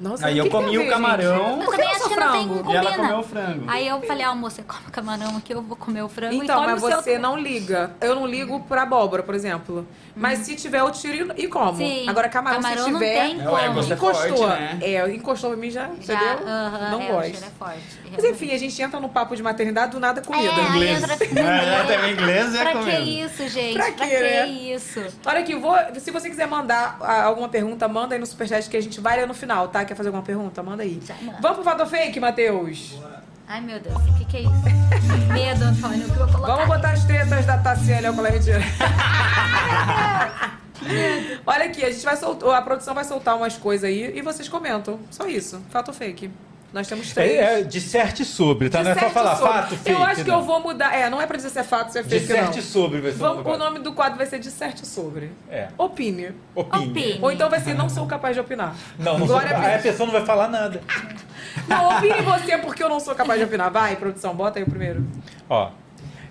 Nossa, 0.00 0.26
Aí 0.26 0.34
o 0.34 0.38
eu 0.38 0.44
que 0.44 0.50
que 0.50 0.56
comi 0.56 0.78
o 0.78 0.88
camarão. 0.88 1.60
Eu 1.62 1.70
que 1.70 1.70
também 1.70 1.86
não 1.86 1.94
acho 1.94 2.08
que 2.08 2.16
não 2.16 2.32
tem 2.32 2.46
frango? 2.48 2.72
E 2.72 2.76
ela 2.76 2.90
combina. 2.90 3.08
comeu 3.08 3.18
o 3.18 3.22
frango. 3.22 3.64
Aí 3.68 3.86
eu 3.88 4.00
falei, 4.02 4.24
ah, 4.24 4.34
moça, 4.34 4.62
come 4.62 4.90
camarão 4.90 5.36
aqui, 5.36 5.52
eu 5.54 5.62
vou 5.62 5.76
comer 5.76 6.02
o 6.02 6.08
frango 6.08 6.34
e 6.34 6.38
Então, 6.38 6.56
tome 6.60 6.72
mas 6.72 6.82
o 6.82 6.86
seu 6.88 7.02
você 7.02 7.18
não 7.18 7.38
liga. 7.38 7.90
Eu 8.00 8.14
não 8.14 8.26
ligo 8.26 8.60
pra 8.60 8.82
abóbora, 8.82 9.22
por 9.22 9.34
exemplo. 9.34 9.86
Mas 10.16 10.40
se 10.40 10.56
tiver, 10.56 10.80
eu 10.80 10.90
tiro 10.90 11.32
e 11.36 11.46
como. 11.46 11.76
Sim. 11.76 12.08
Agora, 12.08 12.28
camarão, 12.28 12.60
Camarão 12.60 12.84
se 12.84 12.90
não 12.90 12.98
tiver. 13.00 13.14
tem 13.20 13.40
É, 13.40 13.48
o 13.48 13.50
como. 13.50 13.74
gosto 13.74 13.92
é 13.92 13.96
encostou. 13.96 14.36
forte, 14.36 14.60
né? 14.60 14.78
É, 14.82 15.14
encostou 15.14 15.50
pra 15.50 15.58
mim 15.58 15.70
já, 15.70 15.86
Já, 16.00 16.14
entendeu? 16.14 16.48
aham, 16.48 16.90
não 16.90 17.00
é, 17.00 17.10
o 17.10 17.12
gosto. 17.14 17.30
cheiro 17.30 17.46
é 17.46 17.50
forte. 17.58 18.00
Mas 18.14 18.24
enfim, 18.24 18.50
a 18.52 18.58
gente 18.58 18.82
entra 18.82 19.00
no 19.00 19.08
papo 19.08 19.34
de 19.34 19.42
maternidade, 19.42 19.92
do 19.92 20.00
nada 20.00 20.20
comida. 20.20 20.52
É, 20.52 20.64
Inglês. 20.68 21.02
entra- 21.02 21.12
É, 21.42 21.80
até 21.80 21.98
o 22.00 22.10
inglês 22.10 22.54
é 22.54 22.58
Pra 22.62 22.72
que 22.72 22.78
comendo. 22.78 23.08
isso, 23.08 23.48
gente? 23.48 23.72
Pra 23.74 23.90
que 23.92 24.04
né? 24.04 24.46
isso? 24.48 25.02
Olha 25.24 25.40
aqui, 25.40 25.54
vou, 25.54 25.74
se 25.98 26.10
você 26.10 26.28
quiser 26.28 26.46
mandar 26.46 26.98
ah, 27.00 27.22
alguma 27.24 27.48
pergunta, 27.48 27.88
manda 27.88 28.14
aí 28.14 28.18
no 28.20 28.26
superchat 28.26 28.68
que 28.68 28.76
a 28.76 28.82
gente 28.82 29.00
vai 29.00 29.16
ler 29.16 29.26
no 29.26 29.32
final, 29.34 29.68
tá? 29.68 29.81
Quer 29.84 29.94
fazer 29.94 30.08
alguma 30.08 30.24
pergunta? 30.24 30.62
Manda 30.62 30.82
aí. 30.82 31.00
Já. 31.04 31.14
Vamos 31.40 31.58
pro 31.58 31.64
Fato 31.64 31.86
Fake, 31.86 32.18
Matheus? 32.20 32.98
Ai, 33.46 33.60
meu 33.60 33.78
Deus, 33.80 33.96
o 33.96 34.18
que, 34.18 34.24
que 34.24 34.36
é 34.38 34.40
isso? 34.40 34.50
Medo, 35.32 35.64
Antônio, 35.64 36.06
o 36.06 36.10
que 36.10 36.18
eu 36.18 36.26
vou 36.26 36.34
colocar? 36.34 36.54
Vamos 36.54 36.68
botar 36.68 36.92
as 36.92 37.04
tretas 37.04 37.44
da 37.44 37.58
Tassiane 37.58 38.06
ao 38.06 38.14
colégio. 38.14 38.54
Olha 41.46 41.66
aqui, 41.66 41.84
a 41.84 41.90
gente 41.90 42.04
vai 42.04 42.16
soltar, 42.16 42.50
a 42.50 42.62
produção 42.62 42.94
vai 42.94 43.04
soltar 43.04 43.36
umas 43.36 43.56
coisas 43.56 43.84
aí 43.84 44.16
e 44.16 44.22
vocês 44.22 44.48
comentam. 44.48 44.98
Só 45.10 45.26
isso. 45.26 45.60
Fato 45.70 45.92
fake? 45.92 46.30
Nós 46.72 46.88
temos 46.88 47.12
três. 47.12 47.32
É, 47.32 47.60
é, 47.60 47.62
disserte 47.62 48.24
sobre, 48.24 48.70
tá? 48.70 48.82
Não 48.82 48.92
é 48.92 48.94
só 48.94 49.00
Disserte 49.00 49.14
falar 49.14 49.36
sobre. 49.36 49.52
fato, 49.52 49.76
fake. 49.76 49.90
Eu 49.90 50.02
acho 50.02 50.24
que 50.24 50.30
não. 50.30 50.38
eu 50.38 50.44
vou 50.44 50.60
mudar. 50.60 50.94
É, 50.94 51.10
não 51.10 51.20
é 51.20 51.26
pra 51.26 51.36
dizer 51.36 51.50
se 51.50 51.58
é 51.58 51.62
fato, 51.62 51.92
se 51.92 51.98
é 51.98 52.02
fake, 52.02 52.20
Disserte 52.20 52.56
não. 52.56 52.64
sobre 52.64 53.00
vai 53.00 53.12
ser 53.12 53.18
Vamos, 53.18 53.44
o 53.44 53.48
o 53.50 53.58
nome 53.58 53.78
do 53.80 53.92
quadro 53.92 54.16
vai 54.16 54.26
ser 54.26 54.38
Disserte 54.38 54.86
sobre. 54.86 55.32
É. 55.50 55.68
Opine. 55.76 56.32
Opine. 56.54 56.90
Opine. 56.90 57.18
Ou 57.20 57.30
então 57.30 57.50
vai 57.50 57.60
ser 57.60 57.74
Não 57.74 57.90
Sou 57.90 58.06
Capaz 58.06 58.34
de 58.34 58.40
Opinar. 58.40 58.74
Não, 58.98 59.18
não 59.18 59.26
sou... 59.26 59.36
Glória 59.36 59.56
a 59.56 59.60
Aí 59.60 59.74
a 59.74 59.78
pessoa 59.78 60.06
não 60.06 60.12
vai 60.12 60.24
falar 60.24 60.48
nada. 60.48 60.80
Não, 61.68 61.98
opine 61.98 62.22
você 62.22 62.56
porque 62.56 62.82
eu 62.82 62.88
não 62.88 62.98
sou 62.98 63.14
capaz 63.14 63.38
de 63.38 63.44
opinar. 63.44 63.70
Vai, 63.70 63.94
produção, 63.96 64.34
bota 64.34 64.58
aí 64.58 64.62
o 64.64 64.66
primeiro. 64.70 65.06
Ó, 65.50 65.70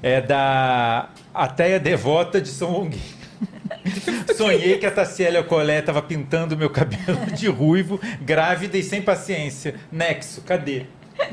é 0.01 0.19
da 0.19 1.09
Ateia 1.31 1.79
Devota 1.79 2.41
de 2.41 2.49
São 2.49 2.71
Longuinho. 2.71 3.20
Sonhei 4.35 4.77
que 4.77 4.85
a 4.85 4.91
Tassiela 4.91 5.43
Colé 5.43 5.79
estava 5.79 6.01
pintando 6.01 6.55
meu 6.57 6.69
cabelo 6.69 7.25
de 7.35 7.47
ruivo, 7.47 7.99
grávida 8.21 8.77
e 8.77 8.83
sem 8.83 9.01
paciência. 9.01 9.75
Nexo, 9.91 10.41
cadê? 10.41 10.85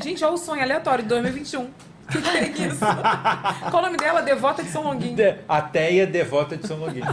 Gente, 0.02 0.24
olha 0.24 0.34
o 0.34 0.38
sonho 0.38 0.62
aleatório 0.62 1.02
de 1.02 1.08
2021. 1.08 1.62
O 1.62 1.68
que, 2.10 2.16
é 2.62 2.66
isso? 2.68 2.78
Qual 3.70 3.82
o 3.82 3.86
nome 3.86 3.98
dela? 3.98 4.22
Devota 4.22 4.62
de 4.62 4.70
São 4.70 4.82
Longuinho. 4.82 5.14
De- 5.14 5.34
Ateia 5.46 6.06
Devota 6.06 6.56
de 6.56 6.66
São 6.66 6.78
Longuinho. 6.78 7.04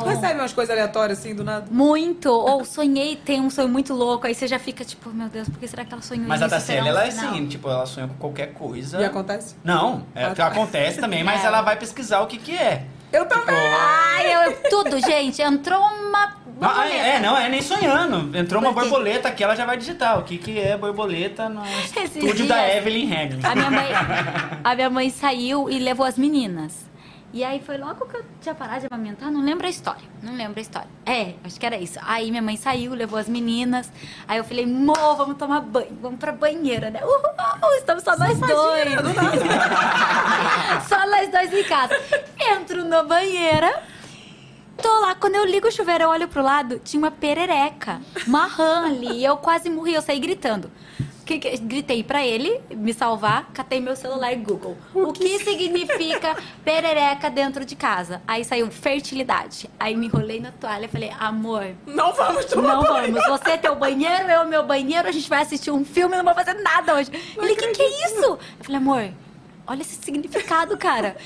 Tu 0.00 0.04
recebe 0.06 0.34
umas 0.38 0.52
coisas 0.52 0.70
aleatórias 0.70 1.18
assim 1.18 1.34
do 1.34 1.42
nada? 1.42 1.64
Muito. 1.70 2.30
Ou 2.30 2.62
sonhei, 2.62 3.16
tem 3.16 3.40
um 3.40 3.48
sonho 3.48 3.68
muito 3.70 3.94
louco, 3.94 4.26
aí 4.26 4.34
você 4.34 4.46
já 4.46 4.58
fica 4.58 4.84
tipo, 4.84 5.08
meu 5.10 5.30
Deus, 5.30 5.48
por 5.48 5.58
que 5.58 5.66
será 5.66 5.82
que 5.82 5.94
ela 5.94 6.02
sonhou 6.02 6.26
Mas 6.28 6.42
a 6.42 6.46
isso? 6.46 6.54
Tassélia, 6.56 6.82
Será 6.82 6.94
um 6.94 6.98
ela 6.98 7.04
é 7.06 7.08
assim, 7.08 7.46
tipo, 7.46 7.70
ela 7.70 7.86
sonha 7.86 8.06
com 8.06 8.14
qualquer 8.16 8.52
coisa. 8.52 9.00
E 9.00 9.04
acontece? 9.04 9.54
Não, 9.64 10.04
é, 10.14 10.24
Ah, 10.26 10.34
tá. 10.34 10.46
acontece 10.48 11.00
também, 11.00 11.24
mas 11.24 11.42
É. 11.42 11.46
ela 11.46 11.62
vai 11.62 11.76
pesquisar 11.78 12.20
o 12.20 12.26
que 12.26 12.36
que 12.36 12.54
é. 12.54 12.84
Eu 13.16 13.26
também! 13.26 13.54
Ai, 13.56 14.34
eu, 14.48 14.70
tudo, 14.70 14.98
gente. 15.00 15.40
Entrou 15.42 15.78
uma. 15.80 16.24
Ah, 16.58 16.68
borboleta. 16.68 16.94
é, 16.94 17.20
não, 17.20 17.36
é 17.36 17.48
nem 17.48 17.60
sonhando. 17.60 18.36
Entrou 18.36 18.62
uma 18.62 18.72
borboleta 18.72 19.28
aqui, 19.28 19.44
ela 19.44 19.54
já 19.54 19.66
vai 19.66 19.76
digitar. 19.76 20.18
O 20.18 20.22
que 20.22 20.38
que 20.38 20.58
é 20.58 20.76
borboleta 20.76 21.48
no 21.48 21.62
Esses 21.66 22.16
estúdio 22.16 22.46
da 22.46 22.56
dias- 22.64 22.76
Evelyn 22.76 23.12
Hagley. 23.12 23.40
A 23.44 23.54
minha, 23.54 23.70
mãe, 23.70 23.88
a 24.64 24.74
minha 24.74 24.90
mãe 24.90 25.10
saiu 25.10 25.68
e 25.68 25.78
levou 25.78 26.06
as 26.06 26.16
meninas. 26.16 26.86
E 27.36 27.44
aí 27.44 27.60
foi 27.60 27.76
logo 27.76 28.06
que 28.06 28.16
eu 28.16 28.24
tinha 28.40 28.54
parado 28.54 28.80
de 28.80 28.86
amamentar, 28.90 29.30
não 29.30 29.42
lembro 29.42 29.66
a 29.66 29.68
história. 29.68 30.08
Não 30.22 30.34
lembro 30.34 30.58
a 30.58 30.62
história. 30.62 30.88
É, 31.04 31.34
acho 31.44 31.60
que 31.60 31.66
era 31.66 31.76
isso. 31.76 31.98
Aí 32.00 32.30
minha 32.30 32.40
mãe 32.40 32.56
saiu, 32.56 32.94
levou 32.94 33.18
as 33.18 33.28
meninas. 33.28 33.92
Aí 34.26 34.38
eu 34.38 34.44
falei, 34.44 34.64
Mo, 34.64 34.94
vamos 34.94 35.36
tomar 35.36 35.60
banho, 35.60 35.98
vamos 36.00 36.18
pra 36.18 36.32
banheira, 36.32 36.88
né? 36.88 37.00
Uhul, 37.04 37.74
estamos 37.76 38.04
só 38.04 38.16
nós 38.16 38.40
dois. 38.40 38.88
só 40.88 41.06
nós 41.06 41.30
dois 41.30 41.52
em 41.52 41.64
casa. 41.64 41.94
Entro 42.40 42.86
na 42.86 43.02
banheira. 43.02 43.82
Tô 44.80 45.00
lá, 45.00 45.14
quando 45.14 45.34
eu 45.34 45.44
ligo 45.44 45.68
o 45.68 45.70
chuveiro, 45.70 46.04
eu 46.04 46.08
olho 46.08 46.28
pro 46.28 46.42
lado, 46.42 46.78
tinha 46.78 46.98
uma 46.98 47.10
perereca, 47.10 48.00
uma 48.26 48.46
rã 48.46 48.86
ali. 48.86 49.18
E 49.18 49.24
eu 49.26 49.36
quase 49.36 49.68
morri, 49.68 49.92
eu 49.92 50.00
saí 50.00 50.18
gritando. 50.18 50.70
Que, 51.26 51.40
que- 51.40 51.56
gritei 51.58 52.04
pra 52.04 52.24
ele 52.24 52.60
me 52.70 52.94
salvar, 52.94 53.50
catei 53.52 53.80
meu 53.80 53.96
celular 53.96 54.32
e 54.32 54.36
Google. 54.36 54.76
O 54.94 55.12
que 55.12 55.40
significa 55.40 56.36
perereca 56.64 57.28
dentro 57.28 57.64
de 57.64 57.74
casa? 57.74 58.22
Aí 58.28 58.44
saiu 58.44 58.70
fertilidade. 58.70 59.68
Aí 59.78 59.96
me 59.96 60.06
enrolei 60.06 60.38
na 60.40 60.52
toalha 60.52 60.84
e 60.84 60.88
falei, 60.88 61.10
amor, 61.18 61.66
Não 61.84 62.12
vamos 62.14 62.44
tomar 62.44 62.74
não 62.76 62.82
banho. 62.84 63.12
vamos. 63.14 63.40
Você 63.40 63.50
é 63.50 63.56
teu 63.56 63.74
banheiro, 63.74 64.30
eu 64.30 64.46
meu 64.46 64.64
banheiro, 64.64 65.08
a 65.08 65.12
gente 65.12 65.28
vai 65.28 65.42
assistir 65.42 65.72
um 65.72 65.84
filme 65.84 66.14
e 66.14 66.18
não 66.18 66.24
vou 66.24 66.32
fazer 66.34 66.54
nada 66.54 66.94
hoje. 66.94 67.10
Ele, 67.36 67.52
o 67.52 67.56
que, 67.56 67.68
que 67.72 67.82
é 67.82 68.06
isso? 68.06 68.24
Eu 68.24 68.38
falei, 68.64 68.76
amor, 68.80 69.10
olha 69.66 69.80
esse 69.82 69.96
significado, 69.96 70.76
cara. 70.78 71.16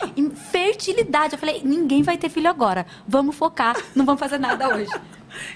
Fertilidade. 0.51 1.35
Eu 1.35 1.39
falei, 1.39 1.61
ninguém 1.63 2.03
vai 2.03 2.17
ter 2.17 2.29
filho 2.31 2.49
agora. 2.49 2.87
Vamos 3.07 3.37
focar, 3.37 3.77
não 3.95 4.07
vamos 4.07 4.19
fazer 4.19 4.39
nada 4.39 4.69
hoje. 4.75 4.91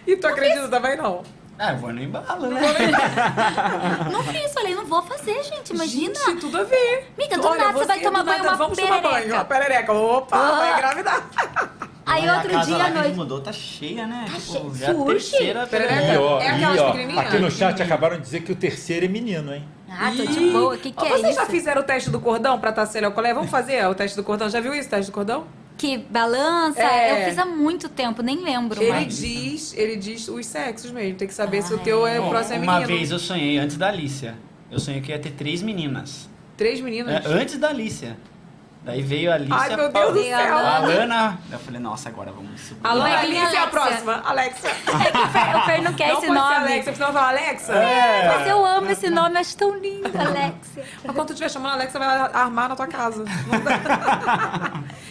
E 0.07 0.15
tu 0.16 0.25
acredita 0.29 0.69
também 0.69 0.97
não? 0.97 1.25
Ah, 1.59 1.73
eu 1.73 1.79
vou 1.79 1.93
no 1.93 2.03
embalo, 2.03 2.47
né? 2.49 2.61
Não 4.11 4.23
fiz, 4.25 4.53
falei, 4.53 4.75
não 4.75 4.85
vou 4.87 5.01
fazer, 5.03 5.41
gente. 5.45 5.73
Imagina. 5.73 6.15
Gente, 6.27 6.41
tudo 6.41 6.59
a 6.59 6.65
ver. 6.65 7.09
Amiga, 7.17 7.37
do 7.39 7.47
Olha, 7.47 7.59
nada 7.67 7.73
você 7.79 7.85
vai 7.87 8.01
tomar 8.01 8.25
banho 8.25 8.39
nada, 8.39 8.51
uma 8.51 8.57
Vamos 8.57 8.77
tomar 8.79 9.01
banho, 9.01 9.13
perereca. 9.15 9.35
uma 9.35 9.45
perereca. 9.45 9.93
Opa, 9.93 10.37
Ah. 10.37 10.57
vai 10.59 10.73
engravidar. 10.75 11.23
Aí 12.07 12.23
Olha, 12.23 12.35
outro 12.35 12.49
a 12.51 12.53
casa 12.55 12.67
dia 12.67 12.77
lá 12.77 12.85
à 12.85 12.91
que 12.91 12.99
noite. 12.99 13.17
mudou 13.17 13.41
tá 13.41 13.53
cheia, 13.53 14.07
né? 14.07 14.25
tipo, 14.27 14.41
cheia. 14.41 14.75
já 14.75 14.91
a 14.91 14.95
Surge. 14.95 15.31
terceira 15.31 15.67
Perereca. 15.67 16.03
E, 16.13 16.17
ó, 16.19 16.41
É 16.41 16.49
aquelas 16.51 16.77
e, 16.77 16.81
ó, 16.81 16.87
pequenininhas? 16.93 17.27
aqui 17.27 17.39
no 17.39 17.51
chat 17.51 17.83
acabaram 17.83 18.17
de 18.17 18.23
dizer 18.23 18.41
que 18.43 18.53
o 18.53 18.57
terceiro 18.57 19.07
é 19.07 19.09
menino, 19.09 19.55
hein? 19.55 19.65
Ah, 19.89 20.11
tô 20.15 20.25
de 20.27 20.51
boa. 20.51 20.75
O 20.75 20.79
que, 20.79 20.91
que 20.93 21.07
é 21.07 21.09
Vocês 21.11 21.29
isso? 21.31 21.35
já 21.41 21.47
fizeram 21.47 21.81
o 21.81 21.85
teste 21.85 22.11
do 22.11 22.21
cordão 22.21 22.59
pra 22.59 22.73
Tassel 22.73 23.11
Colé? 23.13 23.33
Vamos 23.33 23.49
fazer 23.51 23.87
o 23.87 23.95
teste 23.95 24.17
do 24.17 24.25
cordão? 24.25 24.51
Já 24.51 24.61
viu 24.61 24.75
isso, 24.75 24.89
o 24.89 24.91
teste 24.91 25.11
do 25.11 25.15
cordão? 25.15 25.47
Que 25.85 25.98
balança? 25.98 26.81
É. 26.81 27.20
Eu 27.20 27.28
fiz 27.28 27.39
há 27.39 27.44
muito 27.44 27.90
tempo, 27.90 28.23
nem 28.23 28.43
lembro 28.43 28.81
Ele 28.82 28.90
mais. 28.90 29.19
diz, 29.19 29.74
ele 29.77 29.97
diz 29.97 30.27
os 30.28 30.47
sexos 30.47 30.90
mesmo. 30.90 31.19
Tem 31.19 31.28
que 31.28 31.35
saber 31.35 31.62
se 31.62 31.74
o 31.74 31.77
Ah, 31.77 31.81
teu 31.81 32.06
é, 32.06 32.16
é. 32.16 32.20
o 32.20 32.31
próximo 32.31 32.55
é 32.55 32.59
Uma 32.61 32.81
vez 32.86 33.11
eu 33.11 33.19
sonhei, 33.19 33.59
antes 33.59 33.77
da 33.77 33.89
Alicia, 33.89 34.35
eu 34.70 34.78
sonhei 34.81 35.02
que 35.02 35.12
ia 35.12 35.19
ter 35.19 35.32
três 35.32 35.61
meninas. 35.61 36.27
Três 36.56 36.81
meninas? 36.81 37.27
É, 37.27 37.28
antes 37.28 37.59
da 37.59 37.69
Alicia. 37.69 38.16
Daí 38.85 39.01
veio 39.01 39.32
a 39.32 39.35
Alicia. 39.36 39.56
Ai, 39.56 39.77
meu 39.77 39.90
Deus 39.90 40.12
do 40.12 40.23
céu. 40.23 40.36
A 40.59 40.78
Lana. 40.78 40.86
Lana. 40.86 41.39
Eu 41.51 41.59
falei, 41.59 41.81
nossa, 41.81 42.11
agora 42.11 42.31
vamos 42.32 42.61
subir. 42.61 42.81
A 42.85 42.93
Lana 42.93 43.09
Vai, 43.09 43.24
Alice 43.24 43.56
é 43.56 43.59
a 43.59 43.66
próxima. 43.66 44.23
Alexa. 44.24 44.69
É 45.05 45.11
que 45.11 45.19
o 45.19 45.28
Fer, 45.28 45.56
o 45.56 45.61
Fer 45.62 45.82
não 45.82 45.94
quer 45.94 46.09
não 46.09 46.19
esse 46.19 46.27
nome. 46.28 46.55
Alexa, 46.55 46.93
senão 46.93 47.12
falar 47.12 47.28
Alexa. 47.31 47.73
É. 47.73 48.28
Mas 48.28 48.48
eu 48.48 48.65
amo 48.65 48.90
esse 48.90 49.11
nome, 49.11 49.39
acho 49.39 49.56
tão 49.56 49.77
lindo, 49.78 50.06
Alexia. 50.19 50.85
Mas 51.02 51.16
quando 51.16 51.28
tu 51.28 51.32
estiver 51.32 51.51
chamando 51.51 51.73
Alexa, 51.73 51.98
vai 51.98 52.09
armar 52.09 52.69
na 52.69 52.77
tua 52.77 52.86
casa. 52.86 53.24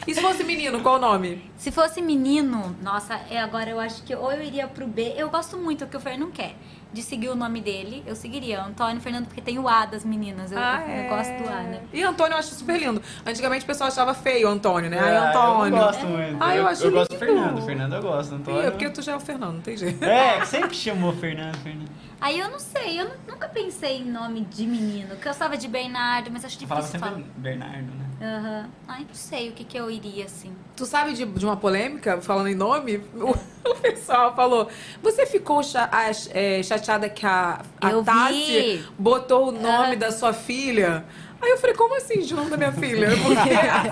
E 0.05 0.13
se 0.13 0.21
fosse 0.21 0.43
menino, 0.43 0.81
qual 0.81 0.95
o 0.95 0.99
nome? 0.99 1.49
Se 1.55 1.71
fosse 1.71 2.01
menino, 2.01 2.75
nossa, 2.81 3.21
é, 3.29 3.39
agora 3.39 3.69
eu 3.69 3.79
acho 3.79 4.03
que 4.03 4.13
ou 4.13 4.29
eu 4.33 4.43
iria 4.43 4.67
pro 4.67 4.85
B. 4.85 5.13
Eu 5.15 5.29
gosto 5.29 5.57
muito, 5.57 5.87
que 5.87 5.95
o 5.95 5.99
Fer 5.99 6.19
não 6.19 6.29
quer, 6.29 6.55
de 6.94 7.02
seguir 7.02 7.30
o 7.30 7.36
nome 7.36 7.60
dele. 7.60 8.03
Eu 8.06 8.15
seguiria 8.15 8.61
Antônio 8.64 9.02
Fernando, 9.02 9.26
porque 9.26 9.41
tem 9.41 9.57
o 9.57 9.68
A 9.68 9.86
das 9.86 10.06
meninas. 10.06 10.52
Eu, 10.52 10.60
Ah, 10.60 10.84
eu 10.88 10.94
é. 10.94 11.07
gosto 11.10 11.32
do 11.44 11.49
A, 11.49 11.61
né? 11.64 11.82
E 11.91 12.03
Antônio 12.03 12.34
eu 12.36 12.38
acho 12.38 12.53
super 12.53 12.80
lindo. 12.80 13.02
Antigamente 13.26 13.64
o 13.64 13.68
pessoal 13.68 13.88
achava 13.88 14.14
feio 14.14 14.48
o 14.48 14.52
Antônio, 14.52 14.90
né? 14.90 14.98
É, 14.98 15.02
Ai, 15.02 15.28
Antônio. 15.30 15.65
Eu 15.65 15.72
não 15.72 15.80
gosto 15.88 16.06
muito. 16.06 16.38
Ah, 16.40 16.56
eu 16.56 16.68
acho 16.68 16.84
eu 16.86 16.91
gosto 16.91 17.11
do. 17.11 17.18
Fernando. 17.18 17.65
Fernando 17.65 17.94
eu 17.95 18.02
gosto. 18.02 18.32
Ih, 18.32 18.36
Antônio. 18.36 18.61
é 18.61 18.72
porque 18.72 18.90
tu 18.90 19.02
já 19.02 19.14
é 19.14 19.15
o 19.15 19.20
Fernando, 19.20 19.53
não 19.56 19.61
tem 19.61 19.76
jeito. 19.76 20.03
É, 20.06 20.40
que 20.40 20.48
sempre 20.48 20.76
chamou 20.76 21.11
Fernando, 21.14 21.56
Fernando. 21.57 21.90
Aí 22.23 22.39
eu 22.39 22.49
não 22.49 22.57
sei, 22.59 23.01
eu 23.01 23.05
nu- 23.05 23.15
nunca 23.33 23.49
pensei 23.49 23.97
em 23.97 24.05
nome 24.05 24.41
de 24.41 24.65
menino. 24.65 25.09
Que 25.17 25.27
eu 25.27 25.31
gostava 25.31 25.57
de 25.57 25.67
Bernardo, 25.67 26.31
mas 26.31 26.45
acho 26.45 26.57
Eu 26.63 26.67
falava 26.67 26.87
difícil 26.87 27.05
sempre 27.09 27.21
falar. 27.23 27.33
Bernardo, 27.37 27.91
né? 27.91 28.05
Aham. 28.21 28.69
Ai, 28.87 28.99
não 29.05 29.13
sei 29.13 29.49
o 29.49 29.51
que, 29.51 29.65
que 29.65 29.77
eu 29.77 29.91
iria, 29.91 30.23
assim. 30.23 30.55
Tu 30.77 30.85
sabe 30.85 31.11
de, 31.13 31.25
de 31.25 31.45
uma 31.45 31.57
polêmica, 31.57 32.21
falando 32.21 32.47
em 32.47 32.55
nome? 32.55 32.97
O, 33.15 33.31
o 33.69 33.75
pessoal 33.75 34.33
falou: 34.33 34.69
Você 35.01 35.25
ficou 35.25 35.61
cha- 35.61 35.89
ach- 35.91 36.29
é, 36.33 36.63
chateada 36.63 37.09
que 37.09 37.25
a, 37.25 37.61
a 37.81 37.91
Eu 37.91 38.01
Tassi 38.05 38.33
vi. 38.77 38.85
botou 38.97 39.49
o 39.49 39.51
nome 39.51 39.67
Aham. 39.89 39.97
da 39.97 40.11
sua 40.11 40.31
filha? 40.31 41.03
Aí 41.41 41.49
eu 41.49 41.57
falei, 41.57 41.75
como 41.75 41.97
assim, 41.97 42.21
de 42.21 42.33
nome 42.33 42.49
da 42.49 42.55
minha 42.55 42.71
filha? 42.71 43.09
Porque 43.21 43.49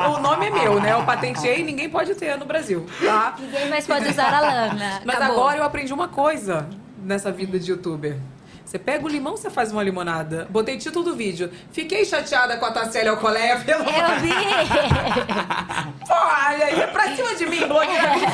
o 0.09 0.19
nome 0.21 0.45
é 0.45 0.49
meu, 0.51 0.79
né? 0.79 0.93
Eu 0.93 1.03
patenteei 1.03 1.59
e 1.59 1.63
ninguém 1.65 1.89
pode 1.89 2.15
ter 2.15 2.37
no 2.37 2.45
Brasil, 2.45 2.85
tá? 3.05 3.35
Ninguém 3.37 3.67
mais 3.69 3.85
pode 3.85 4.07
usar 4.07 4.33
a 4.33 4.39
Lana. 4.39 5.01
Mas 5.03 5.15
Acabou. 5.17 5.35
agora 5.43 5.57
eu 5.57 5.63
aprendi 5.65 5.91
uma 5.93 6.07
coisa 6.07 6.69
nessa 7.01 7.31
vida 7.31 7.57
de 7.59 7.71
youtuber. 7.71 8.17
Você 8.63 8.79
pega 8.79 9.03
o 9.03 9.09
limão, 9.09 9.35
você 9.35 9.49
faz 9.49 9.69
uma 9.71 9.83
limonada. 9.83 10.47
Botei 10.49 10.77
título 10.77 11.03
do 11.03 11.15
vídeo. 11.15 11.51
Fiquei 11.73 12.05
chateada 12.05 12.55
com 12.55 12.65
a 12.65 12.71
Tassélia 12.71 13.11
Alcoleia 13.11 13.57
pelo... 13.65 13.83
Eu 13.83 14.19
vi! 14.21 14.29
Pô, 16.07 16.13
olha 16.13 16.65
aí, 16.65 16.79
é 16.79 16.87
pra 16.87 17.13
cima 17.15 17.35
de 17.35 17.45
mim, 17.47 17.67
blogueira, 17.67 18.13
20 18.13 18.23
anos. 18.23 18.31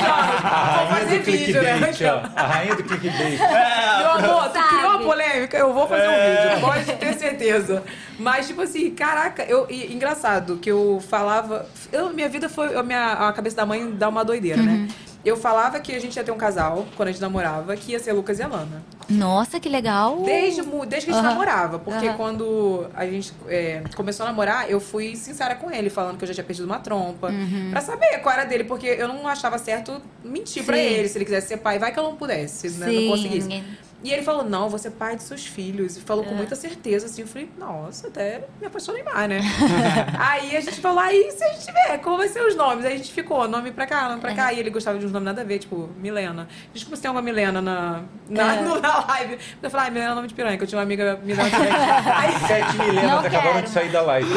Vou 0.78 0.88
fazer 1.00 1.20
vídeo, 1.22 1.62
né? 1.64 1.78
clickbait, 1.80 2.02
ó. 2.14 2.30
A 2.40 2.44
rainha 2.46 2.76
do 2.76 2.84
clickbait. 2.84 3.40
Meu 3.40 4.12
amor, 4.12 4.50
tu 4.50 4.64
criou 4.68 4.90
uma 4.92 5.00
polêmica, 5.00 5.58
eu 5.58 5.74
vou 5.74 5.88
fazer 5.88 6.04
É. 6.04 6.10
um 6.10 6.50
vídeo, 6.50 6.62
pode 6.68 6.94
ter 6.98 7.14
certeza. 7.16 7.84
Mas, 8.20 8.48
tipo 8.48 8.62
assim, 8.62 8.90
caraca, 8.92 9.44
eu, 9.44 9.68
e, 9.70 9.94
engraçado 9.94 10.58
que 10.58 10.70
eu 10.70 11.02
falava. 11.08 11.68
Eu, 11.92 12.12
minha 12.12 12.28
vida 12.28 12.50
foi. 12.50 12.76
A, 12.76 12.84
minha, 12.84 13.14
a 13.14 13.34
cabeça 13.34 13.56
da 13.56 13.66
mãe 13.66 13.92
dá 13.92 14.10
uma 14.10 14.26
doideira, 14.26 14.62
né? 14.62 14.88
Eu 15.26 15.36
falava 15.36 15.80
que 15.80 15.94
a 15.94 16.00
gente 16.00 16.16
ia 16.16 16.24
ter 16.24 16.32
um 16.32 16.38
casal, 16.38 16.86
quando 16.96 17.10
a 17.10 17.12
gente 17.12 17.20
namorava, 17.20 17.76
que 17.76 17.92
ia 17.92 18.00
ser 18.00 18.14
Lucas 18.14 18.40
e 18.40 18.44
Alana. 18.44 18.82
Nossa, 19.10 19.60
que 19.60 19.68
legal! 19.68 20.24
Desde, 20.24 20.62
desde 20.62 20.88
que 20.88 21.12
a 21.12 21.16
gente 21.16 21.16
Aham. 21.16 21.22
namorava. 21.24 21.80
Porque 21.80 22.08
Aham. 22.08 22.18
quando 22.18 22.88
a 22.96 23.06
gente 23.06 23.34
é, 23.48 23.84
começou 23.96 24.26
a 24.26 24.30
namorar, 24.30 24.70
eu 24.70 24.80
fui 24.80 25.16
sincera 25.16 25.56
com 25.56 25.70
ele, 25.70 25.90
falando 25.90 26.18
que 26.18 26.24
eu 26.24 26.28
já 26.28 26.34
tinha 26.34 26.44
perdido 26.46 26.66
uma 26.66 26.80
trompa. 26.80 27.28
Uhum. 27.28 27.70
Pra 27.72 27.82
saber 27.82 28.20
qual 28.20 28.34
era 28.36 28.46
dele, 28.46 28.64
porque 28.64 28.88
eu 28.88 29.08
não 29.08 29.28
achava 29.28 29.58
certo 29.58 30.02
mentir 30.24 30.64
pra 30.64 30.78
Sim. 30.78 30.84
ele, 30.84 31.10
se 31.10 31.18
ele 31.18 31.26
quisesse 31.26 31.48
ser 31.48 31.58
pai. 31.58 31.78
Vai 31.78 31.92
que 31.92 32.00
eu 32.00 32.04
não 32.04 32.16
pudesse, 32.16 32.70
né? 32.72 32.88
Sim. 32.88 33.02
Não 33.02 33.12
conseguisse. 33.12 33.64
E 34.04 34.12
ele 34.14 34.22
falou, 34.22 34.44
não, 34.44 34.70
você 34.70 34.90
é 34.90 34.92
pai 34.92 35.16
de 35.16 35.24
seus 35.24 35.46
filhos. 35.46 35.98
E 35.98 36.02
falou 36.02 36.24
É. 36.24 36.28
com 36.28 36.36
muita 36.36 36.56
certeza, 36.56 37.08
assim. 37.08 37.22
Eu 37.24 37.28
falei, 37.28 37.50
nossa, 37.58 38.08
até 38.08 38.44
me 38.62 38.68
apaixonei 38.68 39.02
mais, 39.04 39.28
né? 39.28 39.40
aí 40.20 40.56
a 40.56 40.62
gente 40.62 40.80
falou, 40.80 41.00
aí 41.00 41.32
se 41.32 41.44
a 41.44 41.48
gente 41.50 41.66
tiver, 41.66 41.98
como 42.00 42.18
vai 42.18 42.28
ser 42.28 42.42
os 42.44 42.56
nomes? 42.56 42.86
Aí 42.86 42.94
a 42.94 42.98
gente 42.98 43.12
ficou, 43.12 43.48
nome 43.48 43.72
pra 43.72 43.88
cá, 43.88 44.10
nome 44.10 44.22
pra 44.22 44.32
É. 44.32 44.36
cá. 44.36 44.54
E 44.54 44.60
ele 44.60 44.70
gostava 44.70 45.00
de 45.00 45.06
uns 45.06 45.12
nomes 45.12 45.26
nada 45.26 45.42
a 45.42 45.44
ver, 45.44 45.58
tipo, 45.60 45.90
Milena. 45.98 46.48
Desculpa 46.74 46.96
se 46.96 47.02
tem 47.02 47.10
uma 47.10 47.22
Milena 47.24 47.60
na, 47.62 48.02
na, 48.30 48.56
É. 48.56 48.62
no- 48.62 48.80
na 48.82 49.00
live. 49.08 49.40
Eu 49.64 49.70
falei, 49.70 49.88
ah, 49.88 49.92
Milena 49.92 50.12
é 50.12 50.16
nome 50.16 50.28
de 50.28 50.34
piranha, 50.36 50.58
que 50.58 50.64
eu 50.64 50.68
tinha 50.68 50.78
uma 50.78 50.84
amiga 50.84 51.20
Milena 51.24 51.50
aí, 52.16 52.48
Sete 52.48 52.78
milenas 52.78 53.04
Não 53.04 53.20
acabaram 53.20 53.54
quero. 53.54 53.64
de 53.64 53.70
sair 53.72 53.90
da 53.92 54.02
live. 54.04 54.30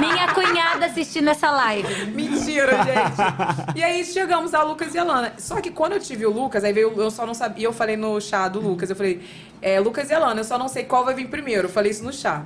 Minha 0.00 0.34
cunhada 0.34 0.86
assistindo 0.86 1.28
essa 1.30 1.50
live. 1.50 2.06
Mentira, 2.06 2.72
gente. 2.82 3.76
E 3.78 3.82
aí 3.82 4.04
chegamos 4.04 4.54
a 4.54 4.62
Lucas 4.64 4.94
e 4.94 4.98
a 4.98 5.04
Lana. 5.04 5.32
Só 5.38 5.60
que 5.60 5.70
quando 5.70 5.92
eu 5.92 6.00
tive 6.00 6.26
o 6.26 6.32
Lucas, 6.32 6.64
aí 6.64 6.72
veio, 6.72 6.92
eu 7.00 7.10
só 7.10 7.24
não 7.24 7.34
sabia. 7.34 7.64
Eu 7.66 7.72
falei 7.72 7.96
no 7.96 8.20
chá 8.20 8.48
do 8.48 8.58
Lucas, 8.60 8.87
eu 8.90 8.96
falei, 8.96 9.20
é, 9.60 9.78
Lucas 9.80 10.10
e 10.10 10.14
a 10.14 10.18
Lana, 10.18 10.40
eu 10.40 10.44
só 10.44 10.58
não 10.58 10.68
sei 10.68 10.84
qual 10.84 11.04
vai 11.04 11.14
vir 11.14 11.28
primeiro. 11.28 11.66
Eu 11.66 11.72
falei 11.72 11.90
isso 11.90 12.04
no 12.04 12.12
chá. 12.12 12.44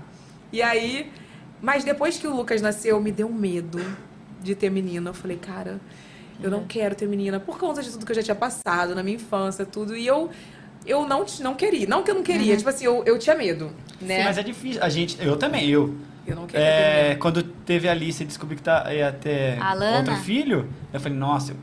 E 0.52 0.62
aí, 0.62 1.10
mas 1.60 1.84
depois 1.84 2.18
que 2.18 2.26
o 2.26 2.34
Lucas 2.34 2.60
nasceu, 2.60 3.00
me 3.00 3.12
deu 3.12 3.28
medo 3.28 3.80
de 4.42 4.54
ter 4.54 4.70
menina. 4.70 5.10
Eu 5.10 5.14
falei, 5.14 5.36
cara, 5.36 5.80
eu 6.42 6.50
não 6.50 6.64
quero 6.66 6.94
ter 6.94 7.06
menina 7.08 7.38
por 7.38 7.58
conta 7.58 7.82
de 7.82 7.90
tudo 7.90 8.04
que 8.04 8.12
eu 8.12 8.16
já 8.16 8.22
tinha 8.22 8.34
passado 8.34 8.94
na 8.94 9.02
minha 9.02 9.16
infância, 9.16 9.64
tudo. 9.64 9.96
E 9.96 10.06
eu. 10.06 10.30
Eu 10.84 11.06
não, 11.06 11.24
não 11.40 11.54
queria. 11.54 11.86
Não 11.86 12.02
que 12.02 12.10
eu 12.10 12.14
não 12.16 12.24
queria, 12.24 12.56
tipo 12.56 12.68
assim, 12.68 12.84
eu, 12.84 13.04
eu 13.06 13.16
tinha 13.16 13.36
medo, 13.36 13.70
né? 14.00 14.18
Sim, 14.18 14.24
mas 14.24 14.38
é 14.38 14.42
difícil. 14.42 14.82
A 14.82 14.88
gente, 14.88 15.16
eu 15.24 15.36
também, 15.36 15.68
eu. 15.68 15.94
Eu 16.26 16.34
não 16.34 16.46
queria 16.46 16.60
ter 16.60 16.72
É, 16.72 17.14
quando 17.14 17.42
teve 17.42 17.88
a 17.88 17.92
Alice 17.92 18.20
e 18.20 18.26
descobri 18.26 18.56
que 18.56 18.62
tá, 18.62 18.92
ia 18.92 19.12
ter 19.12 19.60
A 19.62 19.74
Lana? 19.74 19.98
outro 19.98 20.16
filho, 20.16 20.68
eu 20.92 21.00
falei, 21.00 21.16
nossa, 21.16 21.52
eu 21.52 21.56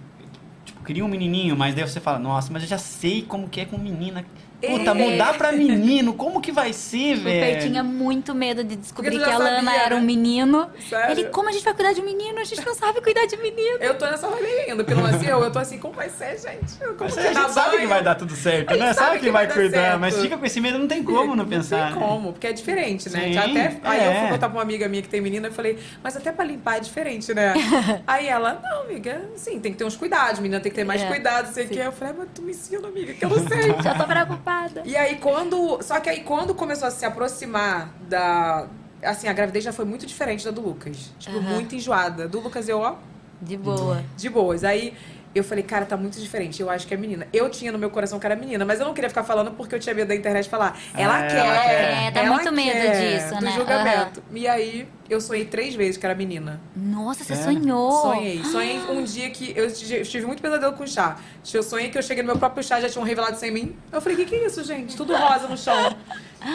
tipo, 0.63 0.81
queria 0.85 1.03
um 1.03 1.07
menininho, 1.09 1.55
mas 1.55 1.75
daí 1.75 1.85
você 1.85 1.99
fala, 1.99 2.17
nossa, 2.17 2.51
mas 2.51 2.63
eu 2.63 2.69
já 2.69 2.77
sei 2.77 3.21
como 3.21 3.49
que 3.49 3.59
é 3.59 3.65
com 3.65 3.77
menina. 3.77 4.25
Puta, 4.61 4.93
mudar 4.93 5.37
pra 5.37 5.51
menino, 5.51 6.13
como 6.13 6.41
que 6.41 6.51
vai 6.51 6.73
ser, 6.73 7.15
O 7.17 7.21
Fer 7.21 7.23
velho? 7.23 7.61
tinha 7.61 7.83
muito 7.83 8.35
medo 8.35 8.63
de 8.63 8.75
descobrir 8.75 9.17
que 9.17 9.23
a 9.23 9.37
Lana 9.37 9.63
sabia, 9.63 9.81
era 9.81 9.95
um 9.95 9.99
né? 9.99 10.05
menino. 10.05 10.69
Sério? 10.89 11.11
Ele, 11.11 11.23
como 11.29 11.47
a 11.49 11.51
gente 11.51 11.63
vai 11.63 11.73
cuidar 11.73 11.93
de 11.93 12.01
menino? 12.01 12.39
A 12.39 12.43
gente 12.43 12.65
não 12.65 12.75
sabe 12.75 12.99
cuidar 13.01 13.25
de 13.25 13.37
menino. 13.37 13.77
Eu 13.79 13.97
tô 13.97 14.05
nessa 14.05 14.27
vibe 14.27 14.45
ainda, 14.47 14.83
porque 14.83 14.93
não 14.93 15.03
nasceu. 15.03 15.39
Eu 15.41 15.51
tô 15.51 15.59
assim, 15.59 15.77
como 15.77 15.93
vai 15.93 16.09
ser, 16.09 16.37
gente? 16.37 16.77
Como 16.79 16.95
Mas 16.99 17.13
que 17.13 17.19
a 17.19 17.33
gente 17.33 17.51
sabe 17.53 17.69
banho? 17.69 17.81
que 17.81 17.87
vai 17.87 18.03
dar 18.03 18.15
tudo 18.15 18.35
certo, 18.35 18.75
né? 18.75 18.93
sabe 18.93 19.09
Sabe 19.09 19.19
que 19.19 19.25
que 19.25 19.31
vai 19.31 19.45
vai 19.45 19.47
dar 19.47 19.53
cuidar, 19.61 19.81
certo. 19.81 19.99
mas 19.99 20.17
fica 20.21 20.37
com 20.37 20.45
esse 20.45 20.59
medo, 20.59 20.77
não 20.77 20.87
tem 20.87 21.03
como 21.03 21.35
não 21.35 21.45
pensar. 21.45 21.77
Não 21.77 21.85
tem 21.93 22.01
né? 22.01 22.07
como, 22.07 22.31
porque 22.33 22.47
é 22.47 22.53
diferente, 22.53 23.09
né? 23.09 23.19
Sim, 23.31 23.37
até, 23.37 23.79
aí 23.83 24.05
eu 24.05 24.11
é. 24.11 24.19
fui 24.21 24.29
contar 24.29 24.49
pra 24.49 24.57
uma 24.57 24.61
amiga 24.61 24.87
minha 24.89 25.01
que 25.01 25.09
tem 25.09 25.21
menina 25.21 25.47
e 25.47 25.51
falei, 25.51 25.79
mas 26.03 26.17
até 26.17 26.31
pra 26.33 26.43
limpar 26.43 26.77
é 26.77 26.79
diferente, 26.81 27.33
né? 27.33 27.53
aí 28.05 28.27
ela, 28.27 28.59
não, 28.61 28.81
amiga, 28.83 29.21
sim, 29.35 29.59
tem 29.59 29.71
que 29.71 29.77
ter 29.77 29.85
uns 29.85 29.95
cuidados, 29.95 30.39
menina 30.41 30.59
tem 30.59 30.69
que 30.71 30.75
ter 30.75 30.83
mais 30.83 31.01
É, 31.01 31.05
cuidado, 31.05 31.53
sei 31.53 31.65
o 31.65 31.69
que. 31.69 31.79
Eu 31.79 31.91
falei, 31.93 32.13
mas 32.17 32.27
tu 32.35 32.41
me 32.41 32.51
ensina, 32.51 32.87
amiga, 32.87 33.13
que 33.13 33.23
eu 33.23 33.29
não 33.29 33.47
sei. 33.47 33.73
Já 33.81 33.95
tô 33.95 34.03
preocupada. 34.05 34.48
E 34.85 34.95
aí 34.97 35.15
quando. 35.17 35.81
Só 35.81 35.99
que 35.99 36.09
aí 36.09 36.21
quando 36.21 36.53
começou 36.55 36.87
a 36.87 36.91
se 36.91 37.05
aproximar 37.05 37.89
da. 38.09 38.67
Assim, 39.03 39.27
a 39.27 39.33
gravidez 39.33 39.63
já 39.63 39.71
foi 39.71 39.85
muito 39.85 40.05
diferente 40.05 40.43
da 40.43 40.51
do 40.51 40.61
Lucas. 40.61 41.11
Tipo, 41.19 41.37
Aham. 41.37 41.53
muito 41.53 41.73
enjoada. 41.75 42.27
Do 42.27 42.39
Lucas 42.41 42.67
eu, 42.67 42.79
ó, 42.79 42.95
De 43.41 43.55
boa. 43.55 44.03
de 44.17 44.29
boas. 44.29 44.63
Aí 44.63 44.93
eu 45.35 45.43
falei, 45.43 45.63
cara, 45.63 45.85
tá 45.85 45.95
muito 45.95 46.19
diferente. 46.19 46.59
Eu 46.61 46.69
acho 46.69 46.87
que 46.87 46.93
é 46.93 46.97
menina. 46.97 47.27
Eu 47.31 47.49
tinha 47.49 47.71
no 47.71 47.77
meu 47.77 47.89
coração 47.91 48.19
que 48.19 48.25
era 48.25 48.35
menina, 48.35 48.65
mas 48.65 48.79
eu 48.79 48.85
não 48.85 48.93
queria 48.95 49.09
ficar 49.09 49.23
falando 49.23 49.51
porque 49.51 49.75
eu 49.75 49.79
tinha 49.79 49.93
medo 49.93 50.07
da 50.07 50.15
internet 50.15 50.49
falar. 50.49 50.77
Ela 50.97 51.19
Ah, 51.19 51.27
quer. 51.27 51.37
ela 51.37 51.61
quer. 51.61 52.07
É, 52.07 52.11
dá 52.11 52.19
ela 52.21 52.35
muito 52.35 52.51
medo 52.51 52.71
quer", 52.71 53.19
disso, 53.19 53.35
do 53.35 53.41
né? 53.45 53.51
julgamento. 53.51 54.23
E 54.33 54.47
aí 54.47 54.87
eu 55.09 55.21
sonhei 55.21 55.45
três 55.45 55.75
vezes 55.75 55.97
que 55.97 56.05
era 56.05 56.15
menina. 56.15 56.59
Nossa, 56.75 57.23
você 57.23 57.35
Sério? 57.35 57.53
sonhou. 57.61 57.91
Sonhei. 58.01 58.43
Sonhei 58.43 58.79
um 58.89 59.03
dia 59.03 59.29
que 59.29 59.53
eu 59.55 59.71
tive 59.71 60.25
muito 60.25 60.41
pesadelo 60.41 60.73
com 60.73 60.87
chá. 60.87 61.17
Eu 61.53 61.61
sonhei 61.63 61.89
que 61.89 61.97
eu 61.97 62.03
cheguei 62.03 62.23
no 62.23 62.27
meu 62.27 62.37
próprio 62.39 62.63
chá, 62.63 62.81
já 62.81 62.89
tinham 62.89 63.03
revelado 63.05 63.33
isso 63.35 63.45
em 63.45 63.51
mim. 63.51 63.75
Eu 63.91 64.01
falei, 64.01 64.15
o 64.15 64.19
que, 64.21 64.25
que 64.25 64.35
é 64.35 64.45
isso, 64.47 64.63
gente? 64.63 64.97
Tudo 64.97 65.15
rosa 65.15 65.47
no 65.47 65.57
chão. 65.57 65.95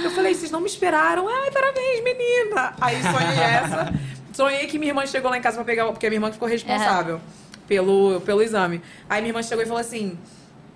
Eu 0.03 0.11
falei, 0.11 0.35
vocês 0.35 0.51
não 0.51 0.61
me 0.61 0.67
esperaram. 0.67 1.29
Ai, 1.29 1.51
parabéns, 1.53 2.03
menina. 2.03 2.75
Aí 2.81 2.97
sonhei 3.03 3.39
essa. 3.45 3.95
Sonhei 4.33 4.67
que 4.67 4.79
minha 4.81 4.91
irmã 4.91 5.07
chegou 5.07 5.31
lá 5.31 5.39
em 5.39 5.41
casa 5.41 5.57
pra 5.59 5.65
pegar, 5.65 5.85
porque 5.87 6.07
a 6.07 6.11
minha 6.11 6.17
irmã 6.17 6.33
ficou 6.33 6.49
responsável 6.49 7.21
pelo, 7.66 8.20
pelo 8.20 8.43
exame. 8.43 8.81
Aí 9.09 9.20
minha 9.20 9.31
irmã 9.31 9.43
chegou 9.43 9.62
e 9.62 9.66
falou 9.66 9.81
assim. 9.81 10.19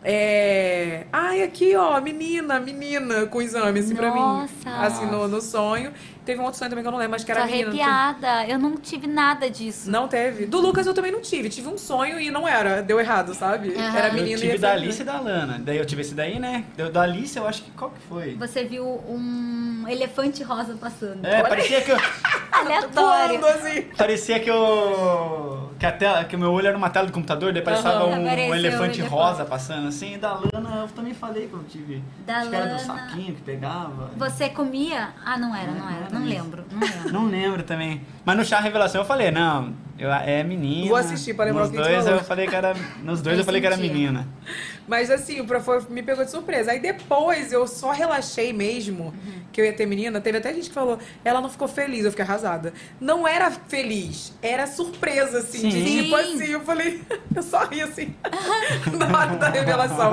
É... 0.05 1.07
Ai, 1.13 1.43
aqui, 1.43 1.75
ó, 1.75 2.01
menina, 2.01 2.61
menina, 2.61 3.27
com 3.27 3.43
exame, 3.43 3.81
assim, 3.81 3.95
pra 3.95 4.13
mim. 4.13 4.21
Nossa. 4.21 4.71
Assim, 4.71 5.07
no, 5.07 5.27
no 5.27 5.41
sonho. 5.41 5.93
Teve 6.29 6.43
um 6.43 6.45
outro 6.45 6.59
sonho 6.59 6.69
também 6.69 6.83
que 6.83 6.89
eu 6.89 6.93
não 6.93 6.99
lembro, 6.99 7.13
mas 7.13 7.25
que 7.25 7.33
Tô 7.33 7.39
era 7.39 7.47
menina. 7.47 7.69
arrepiada. 7.71 8.47
Eu 8.47 8.59
não 8.59 8.77
tive 8.77 9.07
nada 9.07 9.49
disso. 9.51 9.91
Não 9.91 10.07
teve. 10.07 10.45
Do 10.45 10.61
Lucas 10.61 10.87
eu 10.87 10.93
também 10.93 11.11
não 11.11 11.23
tive. 11.23 11.49
Tive 11.49 11.69
um 11.69 11.79
sonho 11.79 12.21
e 12.21 12.31
não 12.31 12.47
era. 12.47 12.83
Deu 12.83 13.01
errado, 13.01 13.33
sabe? 13.33 13.75
Aham. 13.75 13.97
Era 13.97 14.09
Eu 14.09 14.13
menino 14.13 14.37
e 14.37 14.41
tive 14.41 14.53
ia 14.53 14.59
da 14.59 14.69
ser- 14.69 14.75
Alice 14.75 15.01
e 15.01 15.05
da 15.07 15.19
Lana. 15.21 15.59
Daí 15.59 15.79
eu 15.79 15.87
tive 15.87 16.03
esse 16.03 16.15
daí, 16.15 16.39
né? 16.39 16.65
Da 16.77 16.91
da 16.91 17.01
Alice 17.01 17.35
eu 17.39 17.49
acho 17.49 17.63
que. 17.63 17.71
Qual 17.71 17.91
que 17.91 18.01
foi? 18.07 18.35
Você 18.37 18.63
viu 18.65 18.85
um 19.09 19.87
elefante 19.89 20.43
rosa 20.43 20.75
passando. 20.75 21.25
É, 21.25 21.43
parecia 21.43 21.81
que 21.81 21.93
eu. 21.93 21.97
Aleatório. 22.53 23.41
Voando 23.41 23.47
assim. 23.47 23.83
Parecia 23.97 24.39
que 24.41 24.51
eu. 24.51 25.71
Que, 25.79 25.87
a 25.87 25.93
tela, 25.93 26.25
que 26.25 26.35
o 26.35 26.39
meu 26.39 26.51
olho 26.51 26.67
era 26.67 26.77
uma 26.77 26.91
tela 26.91 27.07
do 27.07 27.13
computador, 27.13 27.53
daí 27.53 27.63
parecia 27.63 27.89
Aham. 27.89 28.07
um, 28.07 28.23
Apareceu 28.27 28.51
um 28.51 28.55
elefante 28.55 28.99
elefante. 29.01 29.03
rosa 29.03 29.45
passando 29.45 29.87
assim. 29.89 30.15
E 30.15 30.19
da 30.19 30.33
Lana 30.35 30.77
eu 30.83 30.89
também 30.89 31.15
falei 31.15 31.47
que 31.47 31.55
eu 31.55 31.63
tive. 31.65 32.03
Da 32.27 32.39
acho 32.39 32.51
que 32.51 32.57
era 32.57 32.65
do 32.67 32.71
Lana- 32.73 32.79
saquinho 32.81 33.35
que 33.35 33.43
pegava. 33.43 34.11
Você 34.17 34.49
comia? 34.49 35.11
Ah, 35.25 35.39
não 35.39 35.55
era, 35.55 35.71
não 35.71 35.79
Não 35.81 35.89
era. 35.89 36.07
era 36.07 36.18
Não 36.19 36.27
lembro, 36.27 36.65
não 36.71 36.81
lembro. 36.81 37.13
Não 37.13 37.27
lembro 37.27 37.63
também. 37.63 38.01
Mas 38.25 38.37
no 38.37 38.45
chá 38.45 38.61
revelação 38.61 39.01
eu 39.01 39.07
falei, 39.07 39.31
não, 39.31 39.73
Eu, 39.99 40.13
é 40.13 40.45
menina. 40.45 40.89
Vou 40.89 40.97
assistir 40.97 41.35
pra 41.35 41.47
lembrar 41.47 41.63
Nos 41.63 41.71
o 41.71 41.73
que 41.73 41.79
a 41.79 41.85
gente 41.85 41.93
dois 41.95 42.07
eu 42.07 42.25
falei 42.25 42.47
que 42.47 42.55
era. 42.55 42.75
Nos 43.03 43.21
dois 43.21 43.39
eu 43.39 43.45
falei 43.45 43.61
que 43.61 43.67
era 43.67 43.77
menina. 43.77 44.29
Mas 44.87 45.11
assim, 45.11 45.41
o 45.41 45.45
professor 45.45 45.91
me 45.91 46.03
pegou 46.03 46.25
de 46.25 46.31
surpresa. 46.31 46.71
Aí 46.71 46.81
depois 46.81 47.53
eu 47.53 47.67
só 47.67 47.91
relaxei 47.91 48.53
mesmo 48.53 49.13
que 49.53 49.61
eu 49.61 49.65
ia 49.65 49.73
ter 49.73 49.87
menina. 49.87 50.21
Teve 50.21 50.39
até 50.39 50.55
gente 50.55 50.69
que 50.69 50.75
falou, 50.75 50.99
ela 51.25 51.41
não 51.41 51.51
ficou 51.51 51.69
feliz, 51.69 52.05
eu 52.05 52.11
fiquei 52.11 52.25
arrasada. 52.25 52.73
Não 53.01 53.27
era 53.27 53.51
feliz, 53.51 54.33
era 54.41 54.67
surpresa, 54.67 55.39
assim. 55.39 55.69
De, 55.69 55.83
Sim. 55.83 56.03
tipo 56.05 56.17
assim, 56.17 56.47
eu 56.53 56.61
falei, 56.61 57.03
eu 57.35 57.43
só 57.43 57.65
ri 57.67 57.83
assim, 57.83 58.15
na 58.97 59.19
hora 59.19 59.37
da 59.37 59.49
revelação. 59.49 60.11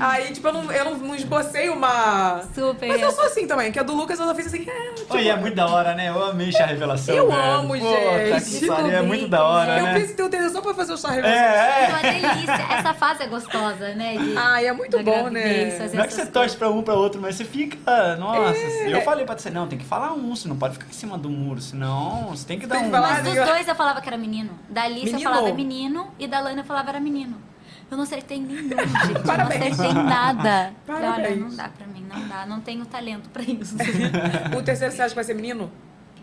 Aí, 0.00 0.32
tipo, 0.32 0.48
eu 0.48 0.52
não, 0.52 0.72
eu 0.72 0.84
não, 0.86 0.98
não 0.98 1.14
esbocei 1.14 1.68
uma. 1.68 2.42
Super. 2.54 2.88
Mas 2.88 3.02
eu 3.02 3.12
sou 3.12 3.24
assim 3.24 3.46
também, 3.46 3.70
que 3.70 3.78
a 3.78 3.82
do 3.82 3.94
Lucas 3.94 4.18
eu 4.18 4.26
só 4.26 4.34
fiz 4.34 4.46
assim. 4.46 4.66
É, 4.68 4.94
tipo, 4.94 5.14
Oi, 5.14 5.28
é 5.28 5.36
muito 5.36 5.54
da 5.54 5.66
hora, 5.66 5.94
né? 5.94 6.08
Eu 6.08 6.24
amei 6.24 6.50
chá 6.50 6.66
revelação. 6.66 7.14
Eu 7.14 7.28
velho. 7.28 7.40
amo, 7.40 7.78
Pô, 7.78 7.92
Tá 8.30 8.38
gente. 8.38 8.58
que 8.60 8.66
pariu, 8.66 9.01
é 9.02 9.06
muito 9.06 9.28
da 9.28 9.44
hora, 9.44 9.78
eu 9.78 9.84
né? 9.84 10.00
em 10.00 10.06
ter 10.14 10.22
o 10.22 10.28
dedo 10.28 10.50
só 10.50 10.60
pra 10.60 10.74
fazer 10.74 10.92
o 10.92 10.96
chá. 10.96 11.14
É, 11.16 11.84
É 11.84 11.88
uma 11.88 12.00
delícia. 12.00 12.52
Essa 12.78 12.94
fase 12.94 13.22
é 13.22 13.26
gostosa, 13.26 13.94
né? 13.94 14.16
De, 14.16 14.36
Ai, 14.36 14.66
é 14.66 14.72
muito 14.72 14.96
bom, 14.98 15.04
gravidez, 15.30 15.78
né? 15.78 15.90
Não 15.94 16.04
é 16.04 16.06
que 16.06 16.14
você 16.14 16.26
torce 16.26 16.56
pra 16.56 16.70
um 16.70 16.82
pra 16.82 16.94
outro, 16.94 17.20
mas 17.20 17.36
você 17.36 17.44
fica. 17.44 17.76
Nossa, 18.16 18.56
É. 18.58 18.94
eu 18.94 19.02
falei 19.02 19.24
pra 19.24 19.36
você, 19.36 19.50
não, 19.50 19.66
tem 19.66 19.78
que 19.78 19.84
falar 19.84 20.12
um, 20.12 20.34
você 20.34 20.48
não 20.48 20.56
pode 20.56 20.74
ficar 20.74 20.86
em 20.86 20.92
cima 20.92 21.16
do 21.18 21.28
muro, 21.30 21.60
senão 21.60 22.26
você 22.30 22.46
tem 22.46 22.58
que 22.58 22.66
dar 22.66 22.78
Tem 22.78 22.88
um. 22.88 22.90
Mas 22.90 23.22
dos 23.24 23.34
dois 23.34 23.68
eu 23.68 23.74
falava 23.74 24.00
que 24.00 24.08
era 24.08 24.16
menino. 24.16 24.50
Da 24.68 24.82
Alice 24.82 25.06
eu 25.06 25.12
Menino. 25.14 25.30
falava 25.30 25.52
menino 25.54 26.08
e 26.18 26.26
da 26.26 26.40
Lana 26.40 26.60
eu 26.60 26.64
falava 26.64 26.88
era 26.90 27.00
menino. 27.00 27.36
Eu 27.90 27.96
não 27.96 28.04
acertei 28.04 28.40
nenhum, 28.40 28.68
gente. 28.70 28.72
Eu 29.14 29.20
Parabéns. 29.26 29.76
não 29.76 29.84
acertei 29.86 30.02
nada. 30.02 30.72
Falei, 30.86 31.02
Olha, 31.02 31.10
Parabéns. 31.12 31.38
não 31.40 31.56
dá 31.56 31.68
pra 31.68 31.86
mim, 31.86 32.06
não 32.10 32.26
dá. 32.28 32.46
Não 32.46 32.60
tenho 32.60 32.86
talento 32.86 33.28
pra 33.28 33.42
isso. 33.42 33.76
O 34.58 34.62
terceiro 34.62 34.94
você 34.94 35.02
acha 35.02 35.10
que 35.10 35.14
vai 35.14 35.24
ser 35.24 35.34
menino? 35.34 35.70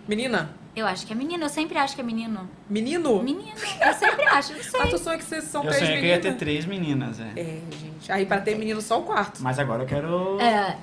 Menina? 0.10 0.50
Eu 0.76 0.86
acho 0.88 1.06
que 1.06 1.14
é 1.14 1.16
menino, 1.16 1.44
eu 1.44 1.50
sempre 1.50 1.78
acho 1.78 1.94
que 1.96 2.02
é 2.02 2.04
menino. 2.04 2.50
Menino? 2.70 3.22
Menino, 3.22 3.52
eu 3.86 3.94
sempre 3.94 4.26
acho, 4.26 4.54
não 4.54 4.64
sei. 4.64 4.82
Ah, 4.82 4.88
tu 4.88 4.98
sonha 4.98 5.18
que 5.18 5.24
vocês 5.26 5.44
são 5.44 5.64
Eu 5.64 5.70
três 5.70 5.84
sonhei 5.86 6.00
que 6.00 6.06
eu 6.06 6.10
ia 6.10 6.16
meninas? 6.18 6.34
ter 6.34 6.40
três 6.46 6.66
meninas, 6.66 7.20
é. 7.20 7.32
É, 7.36 7.44
gente. 7.80 8.12
Aí 8.12 8.26
pra 8.26 8.40
ter 8.42 8.56
menino 8.56 8.82
só 8.82 9.00
o 9.00 9.04
quarto. 9.04 9.40
Mas 9.42 9.60
agora 9.60 9.84
eu 9.84 9.88
quero. 9.88 10.40
É, 10.42 10.78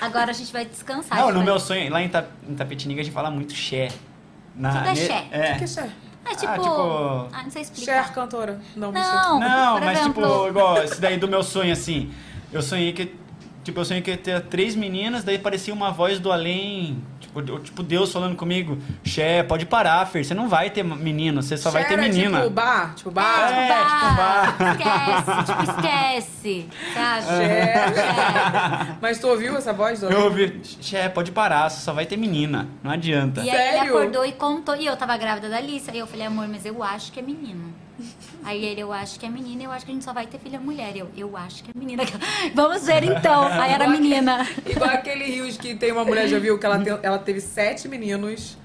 agora 0.00 0.30
a 0.30 0.34
gente 0.34 0.52
vai 0.52 0.64
descansar. 0.64 1.18
Não, 1.18 1.28
no 1.28 1.34
vai- 1.36 1.44
meu 1.44 1.60
sonho, 1.60 1.90
lá 1.92 2.02
em, 2.02 2.08
Ta, 2.08 2.24
em 2.48 2.54
Tapetininga 2.54 3.00
a 3.02 3.04
gente 3.04 3.12
fala 3.14 3.30
muito 3.30 3.52
xé. 3.54 3.88
Na, 4.54 4.70
Tudo 4.72 4.88
é 4.88 4.94
ne- 4.94 4.96
xé. 4.96 5.24
É. 5.30 5.52
O 5.52 5.58
que 5.58 5.64
é 5.64 5.66
Cher? 5.66 5.90
É 6.24 6.34
tipo. 6.34 6.52
Ah, 6.52 6.58
tipo- 6.58 7.28
Ah, 7.36 7.42
não 7.44 7.50
sei 7.50 7.62
explicar. 7.62 8.04
Cher, 8.04 8.12
cantora. 8.14 8.60
Não, 8.74 8.90
não, 8.90 9.00
Não, 9.00 9.40
Não, 9.40 9.72
por 9.76 9.84
mas 9.84 10.00
exemplo, 10.00 10.22
tipo, 10.26 10.48
igual 10.48 10.78
esse 10.82 11.00
daí 11.00 11.18
do 11.18 11.28
meu 11.28 11.42
sonho, 11.42 11.72
assim. 11.72 12.10
Eu 12.52 12.62
sonhei 12.62 12.92
que. 12.92 13.14
Tipo, 13.62 13.80
eu 13.80 13.84
sonhei 13.84 14.00
que 14.02 14.10
ia 14.12 14.16
ter 14.16 14.40
três 14.42 14.74
meninas, 14.76 15.24
daí 15.24 15.38
parecia 15.38 15.74
uma 15.74 15.90
voz 15.90 16.18
do 16.18 16.32
além. 16.32 17.02
Tipo, 17.42 17.58
tipo 17.60 17.82
Deus 17.82 18.12
falando 18.12 18.36
comigo. 18.36 18.78
Xé, 19.04 19.42
pode 19.42 19.66
parar, 19.66 20.04
Fer. 20.06 20.24
Você 20.24 20.34
não 20.34 20.48
vai 20.48 20.70
ter 20.70 20.82
menino, 20.82 21.42
você 21.42 21.56
só 21.56 21.70
vai 21.70 21.86
ter 21.86 21.94
é 21.94 21.96
menina. 21.96 22.38
tipo 22.38 22.50
bar? 22.50 22.94
Tipo 22.94 23.10
bar? 23.10 23.52
É, 23.52 23.68
tipo, 23.68 24.16
bar. 24.16 24.56
Esquece, 24.72 25.44
tipo, 25.46 25.62
esquece. 25.70 26.68
Você 26.92 26.98
acha? 26.98 27.36
Cher. 27.36 28.96
Mas 29.00 29.18
tu 29.18 29.28
ouviu 29.28 29.56
essa 29.56 29.72
voz 29.72 30.02
Eu 30.02 30.24
ouvi, 30.24 30.60
Xé, 30.80 31.08
pode 31.08 31.32
parar, 31.32 31.68
você 31.68 31.80
só 31.80 31.92
vai 31.92 32.06
ter 32.06 32.16
menina. 32.16 32.68
Não 32.82 32.90
adianta. 32.90 33.42
E 33.42 33.50
aí 33.50 33.56
ele 33.56 33.78
Sério? 33.78 33.96
acordou 33.96 34.24
e 34.24 34.32
contou. 34.32 34.76
E 34.76 34.86
eu 34.86 34.96
tava 34.96 35.16
grávida 35.16 35.48
da 35.48 35.56
Alice. 35.58 35.90
Aí 35.90 35.98
eu 35.98 36.06
falei, 36.06 36.26
amor, 36.26 36.48
mas 36.48 36.64
eu 36.64 36.82
acho 36.82 37.12
que 37.12 37.20
é 37.20 37.22
menino. 37.22 37.85
Aí 38.46 38.64
ele, 38.64 38.80
eu 38.80 38.92
acho 38.92 39.18
que 39.18 39.26
é 39.26 39.28
menina, 39.28 39.64
eu 39.64 39.72
acho 39.72 39.84
que 39.84 39.90
a 39.90 39.94
gente 39.94 40.04
só 40.04 40.12
vai 40.12 40.24
ter 40.24 40.38
filha 40.38 40.60
mulher. 40.60 40.96
Eu, 40.96 41.08
eu 41.16 41.36
acho 41.36 41.64
que 41.64 41.70
é 41.70 41.78
menina. 41.78 42.04
Vamos 42.54 42.86
ver 42.86 43.02
então. 43.02 43.42
Aí 43.50 43.72
era 43.72 43.88
menina. 43.88 44.46
Igual 44.64 44.88
aquele 44.90 45.24
Rios 45.24 45.56
que 45.56 45.74
tem 45.74 45.90
uma 45.90 46.04
mulher, 46.04 46.28
já 46.28 46.38
viu, 46.38 46.56
que 46.56 46.64
ela, 46.64 46.78
tem- 46.78 46.98
ela 47.02 47.18
teve 47.18 47.40
sete 47.40 47.88
meninos. 47.88 48.56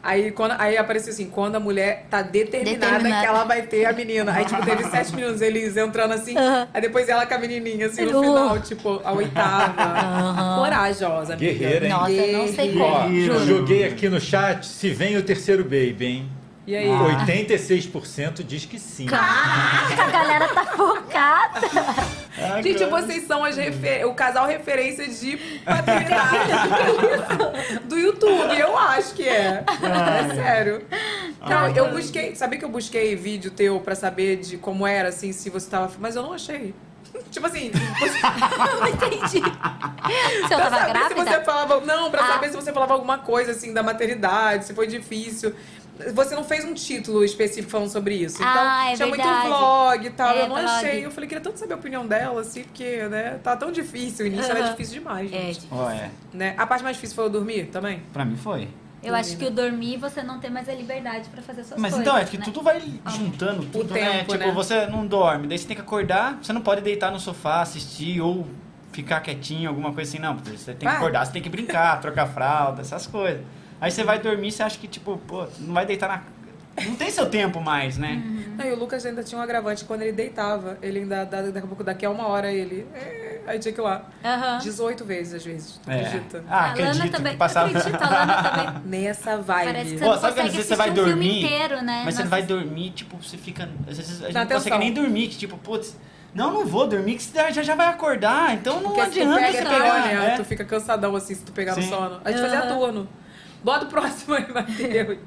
Aí, 0.00 0.30
quando, 0.30 0.54
aí 0.58 0.76
apareceu 0.76 1.12
assim, 1.12 1.28
quando 1.28 1.56
a 1.56 1.60
mulher 1.60 2.06
tá 2.08 2.22
determinada, 2.22 2.78
Determinada. 2.98 3.20
que 3.20 3.26
ela 3.26 3.44
vai 3.44 3.62
ter 3.62 3.84
a 3.84 3.92
menina. 3.92 4.32
Aí, 4.32 4.44
tipo, 4.44 4.64
teve 4.64 4.84
sete 4.84 5.14
meninos, 5.14 5.40
eles 5.40 5.76
entrando 5.76 6.14
assim. 6.14 6.36
Aham. 6.36 6.68
Aí 6.72 6.80
depois 6.80 7.08
ela 7.08 7.26
com 7.26 7.34
a 7.34 7.38
menininha, 7.38 7.86
assim, 7.86 8.04
no 8.06 8.18
Uh. 8.18 8.22
final, 8.22 8.60
tipo, 8.60 9.00
a 9.04 9.12
oitava. 9.12 9.82
Aham. 9.82 10.62
Corajosa, 10.62 11.34
amiga. 11.34 11.52
Guerreira, 11.52 11.86
hein? 11.86 11.92
Nossa, 11.92 12.10
eu 12.12 12.38
não 12.38 12.48
sei 12.54 12.74
E, 12.74 12.80
ó, 12.80 13.00
como, 13.02 13.46
joguei 13.46 13.84
aqui 13.84 14.08
no 14.08 14.20
chat 14.20 14.66
se 14.66 14.88
vem 14.90 15.16
o 15.16 15.22
terceiro 15.22 15.62
baby, 15.64 16.06
hein? 16.06 16.28
E 16.68 16.76
aí? 16.76 16.86
86% 16.86 18.44
diz 18.44 18.66
que 18.66 18.78
sim. 18.78 19.06
Caraca, 19.06 20.02
a 20.02 20.10
galera 20.10 20.48
tá 20.48 20.66
focada. 20.66 21.60
Ah, 22.38 22.60
Gente, 22.60 22.80
cara. 22.86 22.90
vocês 22.90 23.26
são 23.26 23.42
as 23.42 23.56
refer- 23.56 24.06
o 24.06 24.12
casal 24.12 24.46
referência 24.46 25.08
de 25.08 25.38
paternidade 25.64 26.52
do 27.84 27.98
YouTube. 27.98 28.54
Eu 28.58 28.76
acho 28.76 29.14
que 29.14 29.26
é. 29.26 29.64
É 29.66 30.34
sério. 30.34 30.84
Não, 31.40 31.68
eu 31.68 31.90
busquei. 31.90 32.34
Sabia 32.36 32.58
que 32.58 32.64
eu 32.66 32.68
busquei 32.68 33.16
vídeo 33.16 33.50
teu 33.50 33.80
pra 33.80 33.94
saber 33.94 34.36
de 34.36 34.58
como 34.58 34.86
era, 34.86 35.08
assim, 35.08 35.32
se 35.32 35.48
você 35.48 35.70
tava. 35.70 35.90
Mas 35.98 36.16
eu 36.16 36.22
não 36.22 36.34
achei. 36.34 36.74
Tipo 37.30 37.46
assim, 37.46 37.70
você, 37.98 38.18
Não 38.78 38.86
entendi. 38.88 39.40
Se 39.40 39.40
eu 39.40 40.58
pra 40.58 40.70
tava 40.70 40.76
saber 40.78 40.98
se 40.98 41.14
você 41.14 41.24
grávida? 41.24 41.44
falava. 41.44 41.80
Não, 41.80 42.10
pra 42.10 42.22
Ah. 42.24 42.32
saber 42.32 42.50
se 42.50 42.56
você 42.56 42.72
falava 42.72 42.92
alguma 42.92 43.18
coisa 43.18 43.52
assim 43.52 43.72
da 43.72 43.82
maternidade, 43.82 44.66
se 44.66 44.74
foi 44.74 44.86
difícil. 44.86 45.54
Você 46.14 46.34
não 46.34 46.44
fez 46.44 46.64
um 46.64 46.74
título 46.74 47.24
específico 47.24 47.70
falando 47.70 47.90
sobre 47.90 48.14
isso. 48.14 48.36
Então, 48.36 48.46
Ah, 48.48 48.90
é 48.90 48.94
tinha 48.94 49.08
muito 49.08 49.20
verdade. 49.22 49.48
vlog 49.48 50.06
e 50.06 50.10
tal. 50.10 50.28
É, 50.30 50.42
eu 50.42 50.48
não 50.48 50.56
vlog. 50.56 50.68
achei. 50.70 51.04
Eu 51.04 51.10
falei, 51.10 51.28
queria 51.28 51.42
tanto 51.42 51.58
saber 51.58 51.74
a 51.74 51.76
opinião 51.76 52.06
dela, 52.06 52.40
assim, 52.40 52.62
porque, 52.62 53.02
né, 53.08 53.38
tá 53.42 53.56
tão 53.56 53.72
difícil. 53.72 54.24
O 54.24 54.28
início 54.28 54.50
era 54.50 54.60
Aham. 54.60 54.70
difícil 54.70 54.94
demais, 55.00 55.32
É, 55.32 55.36
gente. 55.38 55.54
difícil. 55.60 55.68
Ó, 55.76 55.90
é. 55.90 56.10
Né? 56.32 56.54
A 56.56 56.66
parte 56.66 56.84
mais 56.84 56.96
difícil 56.96 57.16
foi 57.16 57.26
o 57.26 57.28
dormir 57.28 57.66
também? 57.66 58.02
Pra 58.12 58.24
mim 58.24 58.36
foi. 58.36 58.68
Eu 59.02 59.14
acho 59.14 59.36
que 59.36 59.44
o 59.44 59.50
dormir 59.50 59.96
você 59.96 60.22
não 60.24 60.40
tem 60.40 60.50
mais 60.50 60.68
a 60.68 60.72
liberdade 60.74 61.28
pra 61.28 61.40
fazer 61.40 61.62
suas 61.62 61.80
Mas 61.80 61.92
coisas. 61.94 62.00
então, 62.08 62.18
é 62.18 62.24
que 62.24 62.36
né? 62.38 62.44
tudo 62.44 62.62
vai 62.62 62.80
juntando 63.06 63.64
tudo, 63.66 63.94
né? 63.94 64.18
tempo, 64.18 64.32
Tipo, 64.32 64.44
né? 64.46 64.52
você 64.52 64.86
não 64.86 65.06
dorme, 65.06 65.46
daí 65.46 65.56
você 65.56 65.66
tem 65.68 65.76
que 65.76 65.82
acordar, 65.82 66.36
você 66.42 66.52
não 66.52 66.60
pode 66.60 66.80
deitar 66.80 67.12
no 67.12 67.20
sofá, 67.20 67.60
assistir 67.62 68.20
ou 68.20 68.44
ficar 68.90 69.20
quietinho, 69.20 69.68
alguma 69.68 69.92
coisa 69.92 70.10
assim, 70.10 70.18
não. 70.18 70.34
porque 70.34 70.50
Você 70.56 70.72
tem 70.74 70.88
que 70.88 70.94
Ah. 70.94 70.96
acordar, 70.98 71.24
você 71.24 71.32
tem 71.32 71.40
que 71.42 71.48
brincar, 71.48 71.98
trocar 72.02 72.26
fralda, 72.26 72.80
essas 72.82 73.06
coisas. 73.06 73.40
Aí 73.80 73.90
você 73.90 74.02
vai 74.04 74.18
dormir, 74.18 74.50
você 74.52 74.62
acha 74.62 74.78
que, 74.78 74.88
tipo, 74.88 75.16
pô, 75.26 75.46
não 75.60 75.74
vai 75.74 75.86
deitar 75.86 76.08
na. 76.08 76.22
Não 76.84 76.94
tem 76.94 77.10
seu 77.10 77.26
tempo 77.28 77.60
mais, 77.60 77.98
né? 77.98 78.22
Uhum. 78.24 78.54
Não, 78.56 78.64
e 78.66 78.72
o 78.72 78.76
Lucas 78.78 79.04
ainda 79.04 79.24
tinha 79.24 79.36
um 79.40 79.42
agravante 79.42 79.84
quando 79.84 80.02
ele 80.02 80.12
deitava. 80.12 80.78
Ele 80.80 81.00
ainda, 81.00 81.24
da- 81.24 81.42
daqui 81.42 81.58
a 81.58 81.68
pouco, 81.68 81.82
daqui 81.82 82.06
a 82.06 82.10
uma 82.10 82.28
hora, 82.28 82.52
ele. 82.52 82.86
"É", 82.94 83.40
Aí 83.48 83.58
tinha 83.58 83.72
que 83.72 83.80
ir 83.80 83.82
lá. 83.82 84.04
Aham. 84.24 84.58
18 84.58 85.04
vezes, 85.04 85.34
às 85.34 85.44
vezes. 85.44 85.80
Tu 85.82 85.90
É. 85.90 86.02
acredita? 86.06 86.44
Ah, 86.48 86.70
a 86.70 86.74
Lana 86.74 87.08
também. 87.08 87.36
passava. 87.36 87.68
Acredita, 87.68 88.04
a 88.04 88.10
Lana 88.10 88.42
também. 88.42 88.82
Nessa 89.02 89.38
vibe. 89.38 89.64
Parece 89.64 89.90
que 89.92 89.98
você 89.98 90.04
Pô, 90.04 90.10
não 90.10 90.20
sabe 90.20 90.34
que 90.34 90.40
às 90.40 90.46
consegue 90.46 90.56
vezes 90.56 90.68
você 90.68 90.76
vai 90.76 90.90
um 90.90 90.94
filme 90.94 91.10
dormir, 91.10 91.44
inteiro, 91.44 91.82
né? 91.82 92.02
Mas 92.04 92.14
você 92.14 92.22
vai 92.24 92.42
dormir, 92.42 92.90
tipo, 92.90 93.16
você 93.16 93.36
fica. 93.38 93.68
Às 93.88 93.96
vezes 93.96 94.22
a 94.22 94.26
gente 94.26 94.34
não 94.36 94.46
consegue 94.46 94.78
nem 94.78 94.92
dormir, 94.92 95.28
que 95.28 95.36
tipo, 95.38 95.56
putz, 95.58 95.96
não, 96.34 96.52
não 96.52 96.66
vou 96.66 96.86
dormir, 96.86 97.16
que 97.16 97.22
você 97.22 97.52
já, 97.52 97.62
já 97.62 97.74
vai 97.74 97.86
acordar, 97.88 98.54
então 98.54 98.80
não 98.80 98.92
Porque 98.92 99.04
se 99.06 99.10
tu 99.12 99.22
adianta 99.22 99.34
pega 99.40 99.52
você 99.52 99.58
pegar, 99.64 99.70
pegar, 99.80 100.00
né? 100.06 100.26
é. 100.34 100.36
Tu 100.36 100.44
fica 100.44 100.64
cansadão 100.64 101.16
assim 101.16 101.34
se 101.34 101.42
tu 101.44 101.50
pegar 101.52 101.74
no 101.74 101.82
Sim. 101.82 101.88
sono. 101.88 102.20
A 102.24 102.30
gente 102.30 102.40
fazia 102.42 102.60
Aham. 102.60 102.68
turno. 102.78 103.08
Bota 103.62 103.84
o 103.84 103.88
próximo 103.88 104.34
aí, 104.34 104.46
Matheus. 104.52 105.18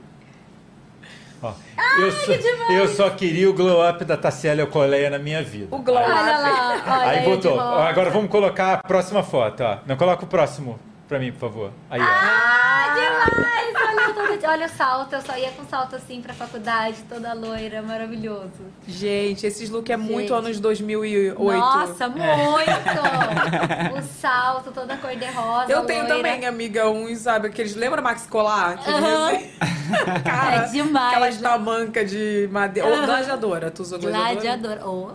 Ó, 1.44 1.54
eu, 2.00 2.12
só, 2.12 2.32
eu 2.72 2.88
só 2.88 3.10
queria 3.10 3.50
o 3.50 3.54
glow 3.54 3.88
up 3.88 4.06
da 4.06 4.16
Tassiela 4.16 4.66
Coleia 4.68 5.10
na 5.10 5.18
minha 5.18 5.42
vida. 5.42 5.76
O 5.76 5.80
glow 5.80 5.98
Olha 5.98 6.06
up. 6.08 6.22
lá, 6.24 6.84
olha 7.00 7.10
Aí 7.10 7.20
de 7.22 7.26
botou. 7.26 7.60
Agora 7.60 8.12
vamos 8.12 8.30
colocar 8.30 8.74
a 8.74 8.78
próxima 8.78 9.24
foto, 9.24 9.64
ó. 9.64 9.80
Não 9.88 9.96
coloca 9.98 10.24
o 10.24 10.28
próximo 10.28 10.80
pra 11.12 11.20
mim, 11.20 11.30
por 11.34 11.40
favor. 11.40 11.72
Aí, 11.90 12.00
ó. 12.00 12.06
Ah, 12.06 12.94
demais! 12.96 13.52
Olha, 13.92 14.14
todo- 14.14 14.48
olha 14.50 14.66
o 14.66 14.70
salto, 14.70 15.14
eu 15.14 15.22
só 15.22 15.38
ia 15.38 15.50
com 15.52 15.66
salto 15.66 15.96
assim 15.96 16.22
pra 16.22 16.34
faculdade, 16.34 16.98
toda 17.10 17.34
loira, 17.34 17.82
maravilhoso. 17.82 18.50
Gente, 18.88 19.46
esses 19.46 19.70
look 19.70 19.90
é 19.92 19.98
muito 19.98 20.30
Gente. 20.30 20.34
anos 20.34 20.60
2008. 20.60 21.42
Nossa, 21.44 22.08
muito! 22.08 22.22
O 23.98 24.02
salto, 24.02 24.72
toda 24.72 24.96
cor 24.98 25.14
de 25.16 25.26
rosa. 25.26 25.72
Eu 25.72 25.86
tenho 25.86 26.02
loira. 26.04 26.16
também, 26.16 26.46
amiga, 26.46 26.90
uns, 26.90 27.20
sabe, 27.20 27.48
aqueles. 27.48 27.76
Lembra 27.76 28.02
Max 28.02 28.26
Colar? 28.28 28.78
Dizem- 28.78 29.52
Cara, 30.24 30.56
É 30.56 30.68
demais, 30.70 31.08
Aquelas 31.10 31.42
né? 31.42 31.50
tamancas 31.50 32.10
de 32.10 32.48
madeira. 32.52 32.88
Ou 32.90 33.06
gladiadora, 33.06 33.70
tu 33.72 33.82
usou 33.82 34.00
gladiadora? 34.00 34.34
Gladiador. 34.58 34.88
Oh, 34.88 35.12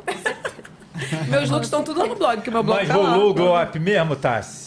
Meus 1.28 1.50
looks 1.50 1.66
estão 1.66 1.82
tudo 1.82 2.06
no 2.06 2.14
blog, 2.14 2.40
que 2.42 2.48
o 2.48 2.52
meu 2.52 2.62
blog 2.62 2.78
Mas 2.80 2.88
tá 2.88 2.96
lá. 2.96 3.08
rolou 3.10 3.30
o 3.30 3.34
glow 3.34 3.62
up 3.62 3.78
mesmo, 3.78 4.16
Tassi? 4.16 4.65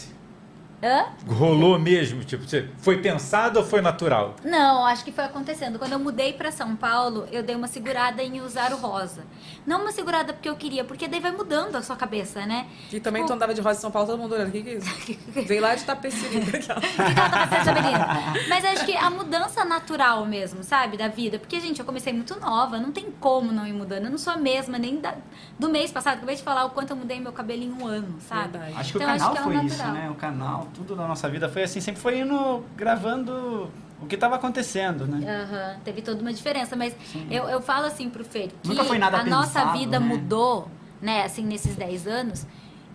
Hã? 0.81 1.07
Rolou 1.27 1.77
mesmo? 1.77 2.23
Tipo, 2.23 2.43
foi 2.77 3.01
pensado 3.01 3.59
ou 3.59 3.65
foi 3.65 3.81
natural? 3.81 4.35
Não, 4.43 4.85
acho 4.85 5.03
que 5.03 5.11
foi 5.11 5.25
acontecendo. 5.25 5.77
Quando 5.77 5.91
eu 5.93 5.99
mudei 5.99 6.31
pra 6.33 6.51
São 6.51 6.75
Paulo, 6.75 7.27
eu 7.31 7.43
dei 7.43 7.55
uma 7.55 7.67
segurada 7.67 8.23
em 8.23 8.39
usar 8.41 8.71
o 8.71 8.77
rosa. 8.77 9.23
Não 9.69 9.81
uma 9.81 9.91
segurada 9.91 10.33
porque 10.33 10.49
eu 10.49 10.55
queria, 10.55 10.83
porque 10.83 11.07
daí 11.07 11.19
vai 11.19 11.31
mudando 11.31 11.75
a 11.75 11.83
sua 11.83 11.95
cabeça, 11.95 12.43
né? 12.43 12.65
E 12.91 12.99
também 12.99 13.23
tu 13.23 13.31
andava 13.33 13.53
de 13.53 13.61
rosa 13.61 13.77
em 13.77 13.81
São 13.81 13.91
Paulo, 13.91 14.07
todo 14.07 14.19
mundo 14.19 14.33
olhando. 14.33 14.47
O 14.49 14.51
que, 14.51 14.63
que 14.63 14.69
é 14.69 14.73
isso? 14.77 15.47
Veio 15.47 15.61
lá 15.61 15.75
de 15.75 15.83
Tapecerica. 15.83 16.75
O 16.77 16.81
que 16.81 16.95
que 17.13 17.19
ela 17.19 17.29
tá 17.29 17.47
fazendo? 17.47 18.49
Mas 18.49 18.65
acho 18.65 18.83
que 18.85 18.97
a 18.97 19.11
mudança 19.11 19.63
natural 19.63 20.25
mesmo, 20.25 20.63
sabe? 20.63 20.97
Da 20.97 21.07
vida. 21.07 21.37
Porque, 21.37 21.59
gente, 21.59 21.77
eu 21.79 21.85
comecei 21.85 22.11
muito 22.11 22.39
nova, 22.39 22.79
não 22.79 22.91
tem 22.91 23.11
como 23.19 23.51
não 23.51 23.67
ir 23.67 23.73
mudando. 23.73 24.05
Eu 24.05 24.09
não 24.11 24.17
sou 24.17 24.33
a 24.33 24.37
mesma 24.37 24.79
nem 24.79 24.99
da- 24.99 25.13
do 25.59 25.69
mês 25.69 25.91
passado. 25.91 26.15
Acabei 26.17 26.35
de 26.35 26.41
falar 26.41 26.65
o 26.65 26.71
quanto 26.71 26.89
eu 26.89 26.95
mudei 26.97 27.19
meu 27.19 27.31
cabelo 27.31 27.61
em 27.61 27.71
um 27.71 27.85
ano, 27.85 28.15
sabe? 28.27 28.57
Verdade. 28.57 28.73
Acho 28.75 28.91
que 28.93 28.97
Então, 28.97 29.07
o 29.15 29.19
canal 29.19 29.35
é 29.35 29.39
o 29.39 29.43
foi 29.43 29.65
isso, 29.65 29.83
né? 29.87 30.09
O 30.09 30.15
canal, 30.15 30.67
tudo 30.73 30.95
da 30.95 31.07
nossa 31.07 31.29
vida 31.29 31.47
foi 31.47 31.61
assim, 31.61 31.79
sempre 31.79 32.01
foi 32.01 32.17
indo 32.17 32.65
gravando 32.75 33.69
o 34.01 34.05
que 34.07 34.15
estava 34.15 34.35
acontecendo, 34.35 35.05
né? 35.07 35.43
Aham, 35.43 35.79
teve 35.83 36.01
toda 36.01 36.21
uma 36.21 36.31
diferença, 36.33 36.75
mas 36.75 36.95
eu, 37.29 37.49
eu 37.49 37.61
falo 37.61 37.85
assim 37.85 38.09
pro 38.09 38.23
Fer 38.23 38.49
que 38.61 38.67
Nunca 38.69 38.83
foi 38.85 38.97
nada 38.97 39.19
a 39.19 39.23
nossa 39.25 39.59
pensado, 39.59 39.77
vida 39.77 39.99
né? 39.99 40.05
mudou, 40.05 40.69
né, 41.01 41.23
assim, 41.23 41.43
nesses 41.43 41.75
10 41.75 42.07
anos, 42.07 42.45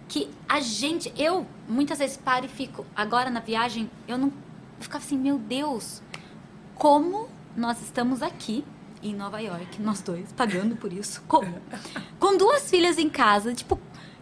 que 0.09 0.31
a 0.48 0.60
gente, 0.60 1.12
eu 1.16 1.47
muitas 1.68 1.98
vezes 1.98 2.16
paro 2.16 2.47
e 2.47 2.48
fico, 2.48 2.85
agora 2.94 3.31
na 3.31 3.40
viagem, 3.40 3.90
eu 4.09 4.16
não, 4.18 4.28
eu 4.28 4.32
ficava 4.82 5.02
assim, 5.05 5.16
meu 5.18 5.39
Deus, 5.39 6.02
como 6.74 7.28
nós 7.56 7.81
estamos 7.82 8.22
aqui 8.22 8.64
em 9.02 9.14
Nova 9.14 9.39
York, 9.40 9.81
nós 9.82 10.01
dois, 10.01 10.32
pagando 10.32 10.76
por 10.76 10.93
isso, 10.93 11.22
como? 11.28 11.59
Com 12.18 12.36
duas 12.36 12.68
filhas 12.70 12.98
em 12.98 13.09
casa, 13.09 13.55
tipo, 13.55 13.78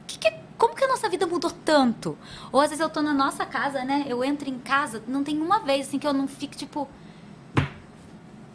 que 0.07 0.19
que- 0.19 0.42
como 0.63 0.77
que 0.77 0.85
a 0.85 0.87
nossa 0.87 1.09
vida 1.09 1.27
mudou 1.27 1.51
tanto? 1.51 2.17
Ou 2.53 2.61
às 2.61 2.71
vezes 2.71 2.81
eu 2.81 2.89
tô 2.89 3.03
na 3.03 3.13
nossa 3.13 3.45
casa, 3.45 3.85
né, 3.85 4.05
eu 4.07 4.23
entro 4.23 4.49
em 4.49 4.61
casa, 4.61 5.03
não 5.09 5.25
tem 5.25 5.37
uma 5.41 5.59
vez 5.59 5.89
assim 5.89 5.99
que 5.99 6.07
eu 6.07 6.13
não 6.13 6.29
fico, 6.29 6.55
tipo, 6.55 6.89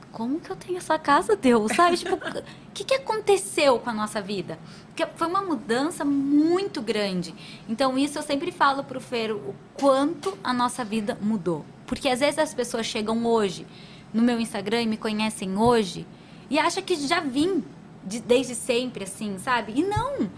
como 0.09 0.39
que 0.39 0.49
eu 0.49 0.55
tenho 0.55 0.77
essa 0.77 0.97
casa, 0.97 1.35
Deus? 1.35 1.73
Sabe? 1.75 1.97
Tipo, 1.97 2.15
o 2.15 2.43
que, 2.73 2.85
que 2.85 2.93
aconteceu 2.93 3.77
com 3.79 3.89
a 3.89 3.93
nossa 3.93 4.21
vida? 4.21 4.57
Porque 4.87 5.05
foi 5.17 5.27
uma 5.27 5.41
mudança 5.41 6.05
muito 6.05 6.81
grande. 6.81 7.35
Então, 7.67 7.97
isso 7.97 8.17
eu 8.17 8.23
sempre 8.23 8.53
falo 8.53 8.85
pro 8.85 9.01
Fer, 9.01 9.33
o 9.33 9.53
quanto 9.73 10.37
a 10.41 10.53
nossa 10.53 10.85
vida 10.85 11.17
mudou. 11.21 11.65
Porque 11.85 12.07
às 12.07 12.21
vezes 12.21 12.39
as 12.39 12.53
pessoas 12.53 12.85
chegam 12.85 13.25
hoje 13.25 13.67
no 14.13 14.23
meu 14.23 14.39
Instagram 14.39 14.83
e 14.83 14.87
me 14.87 14.95
conhecem 14.97 15.57
hoje 15.57 16.07
e 16.49 16.57
acham 16.57 16.81
que 16.81 16.95
já 16.95 17.19
vim 17.19 17.65
de- 18.05 18.21
desde 18.21 18.55
sempre, 18.55 19.03
assim, 19.03 19.37
sabe? 19.37 19.73
E 19.75 19.83
não! 19.83 20.29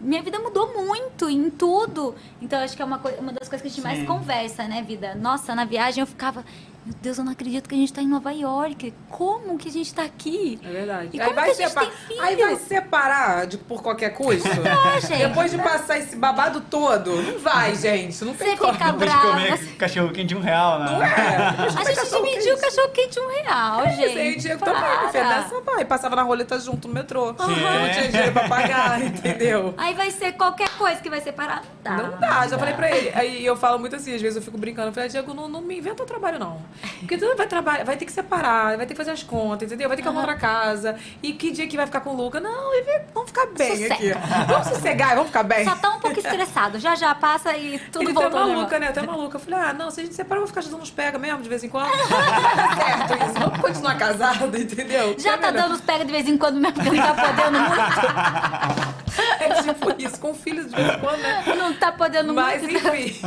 Minha 0.00 0.22
vida 0.22 0.38
mudou 0.38 0.74
muito 0.84 1.28
em 1.28 1.48
tudo. 1.50 2.14
Então, 2.40 2.60
acho 2.60 2.76
que 2.76 2.82
é 2.82 2.84
uma, 2.84 3.00
uma 3.18 3.32
das 3.32 3.48
coisas 3.48 3.62
que 3.62 3.68
a 3.68 3.70
gente 3.70 3.80
mais 3.82 3.98
Sim. 4.00 4.06
conversa, 4.06 4.68
né, 4.68 4.82
vida? 4.82 5.14
Nossa, 5.14 5.54
na 5.54 5.64
viagem 5.64 6.02
eu 6.02 6.06
ficava, 6.06 6.44
meu 6.86 6.94
Deus, 7.02 7.18
eu 7.18 7.24
não 7.24 7.32
acredito 7.32 7.68
que 7.68 7.74
a 7.74 7.78
gente 7.78 7.92
tá 7.92 8.00
em 8.00 8.06
Nova 8.06 8.30
York. 8.32 8.94
Como 9.10 9.58
que 9.58 9.68
a 9.68 9.72
gente 9.72 9.92
tá 9.92 10.04
aqui? 10.04 10.56
É 10.62 10.68
verdade. 10.70 11.10
E 11.12 11.20
aí, 11.20 11.32
vai 11.32 11.44
que 11.46 11.50
a 11.50 11.54
gente 11.54 11.68
separ- 11.68 11.90
aí 12.20 12.36
vai 12.36 12.56
separar 12.56 13.46
de, 13.48 13.58
por 13.58 13.82
qualquer 13.82 14.10
custo? 14.10 14.48
Não, 14.62 15.00
gente. 15.00 15.18
Depois 15.28 15.50
de 15.50 15.58
passar 15.58 15.98
esse 15.98 16.14
babado 16.14 16.60
todo, 16.60 17.10
não 17.22 17.38
vai, 17.40 17.74
gente. 17.74 18.24
Não 18.24 18.34
tem 18.34 18.50
Você 18.50 18.56
como. 18.56 18.72
fica 18.74 18.92
Depois 18.92 19.10
de 19.10 19.18
comer 19.18 19.76
cachorro 19.76 20.12
quente 20.12 20.28
de 20.28 20.36
um 20.36 20.40
real, 20.40 20.78
né? 20.78 20.86
Não 20.92 21.02
é? 21.02 21.36
A 21.76 21.84
gente 21.84 22.22
dividiu 22.30 22.54
o 22.54 22.60
cachorro 22.60 22.88
quente 22.90 23.18
um 23.18 23.28
real, 23.28 23.80
É, 23.84 23.90
gente. 23.96 24.18
Aí, 24.18 24.36
Diego 24.36 24.64
também, 24.64 24.80
para. 24.80 25.08
filha, 25.10 25.24
dessa 25.24 25.60
vai. 25.62 25.84
Passava 25.84 26.14
na 26.14 26.22
roleta 26.22 26.58
junto 26.60 26.86
no 26.86 26.94
metrô. 26.94 27.30
Sim. 27.30 27.34
Não 27.38 27.90
tinha 27.92 28.08
dinheiro 28.08 28.32
pra 28.32 28.48
pagar, 28.48 29.02
entendeu? 29.04 29.74
Aí 29.76 29.92
vai 29.94 30.10
ser 30.12 30.32
qualquer 30.34 30.68
coisa 30.78 31.00
que 31.00 31.10
vai 31.10 31.20
separar. 31.20 31.62
Não 31.84 31.96
dá. 31.96 32.02
Não 32.02 32.18
dá, 32.18 32.46
já 32.46 32.56
falei 32.56 32.74
pra 32.74 32.90
ele. 32.96 33.10
Aí 33.14 33.44
eu 33.44 33.56
falo 33.56 33.78
muito 33.78 33.96
assim, 33.96 34.14
às 34.14 34.22
vezes 34.22 34.36
eu 34.36 34.42
fico 34.42 34.56
brincando. 34.56 34.88
Eu 34.88 34.92
falei, 34.92 35.08
Diego, 35.08 35.34
não, 35.34 35.48
não 35.48 35.60
me 35.60 35.78
inventa 35.78 36.04
trabalho, 36.04 36.38
não. 36.38 36.62
Porque 37.00 37.16
tu 37.18 37.36
vai 37.36 37.46
trabalhar, 37.46 37.84
vai 37.84 37.96
ter 37.96 38.04
que 38.04 38.12
separar, 38.12 38.76
vai 38.76 38.86
ter 38.86 38.94
que 38.94 38.98
fazer 38.98 39.10
as 39.10 39.22
contas, 39.22 39.66
entendeu? 39.66 39.88
Vai 39.88 39.96
ter 39.96 40.02
que 40.02 40.08
arrumar 40.08 40.22
outra 40.22 40.36
casa. 40.36 40.96
E 41.22 41.32
que 41.32 41.50
dia 41.50 41.66
que 41.66 41.76
vai 41.76 41.86
ficar 41.86 42.00
com 42.00 42.10
o 42.10 42.16
Luca? 42.16 42.40
Não, 42.40 42.70
vamos 43.14 43.30
ficar 43.30 43.46
bem 43.46 43.70
Sossega. 43.72 43.94
aqui. 43.94 44.12
Vamos 44.46 44.68
sossegar, 44.68 45.10
vamos 45.10 45.26
ficar 45.28 45.42
bem. 45.42 45.64
Só 45.64 45.74
tá 45.76 45.90
um 45.90 46.00
pouco 46.00 46.18
estressado. 46.18 46.78
Já 46.78 46.94
já 46.94 47.14
passa 47.14 47.56
e 47.56 47.78
tudo 47.92 48.04
Ele 48.04 48.12
voltou 48.12 48.32
tá 48.32 48.40
ao 48.40 48.48
maluca, 48.48 48.78
né? 48.78 48.88
Até 48.88 49.02
maluca. 49.02 49.36
Eu 49.36 49.40
falei, 49.40 49.58
ah, 49.60 49.72
não, 49.72 49.90
se 49.90 50.00
a 50.00 50.04
gente 50.04 50.14
separar, 50.14 50.36
eu 50.36 50.42
vou 50.42 50.48
ficar 50.48 50.60
ajudando 50.60 50.82
uns 50.82 50.90
pega 50.90 51.18
mesmo, 51.18 51.42
de 51.42 51.48
vez 51.48 51.62
em 51.64 51.68
quando. 51.68 51.90
Dar 51.90 52.76
certo 52.76 53.24
isso. 53.24 53.34
Vamos 53.40 53.60
continuar 53.60 53.96
casado, 53.98 54.56
entendeu? 54.56 55.14
Já 55.18 55.34
É 55.34 55.36
tá 55.36 55.50
melhor. 55.50 55.62
dando 55.68 55.74
os 55.74 55.80
pega 55.80 56.04
de 56.04 56.12
vez 56.12 56.28
em 56.28 56.36
quando 56.38 56.60
mesmo, 56.60 56.74
porque 56.74 56.90
não 56.90 57.14
tá 57.14 57.14
podendo 57.14 57.58
muito. 57.60 58.96
É 59.40 59.48
tipo 59.62 59.94
isso, 59.98 60.20
com 60.20 60.34
filhos 60.34 60.66
de 60.68 60.76
vez 60.76 60.94
em 60.94 60.98
quando, 60.98 61.18
né? 61.20 61.42
Não 61.56 61.72
tá 61.72 61.90
podendo 61.90 62.34
Mas 62.34 62.60
muito. 62.62 62.76
enfim. 62.76 63.20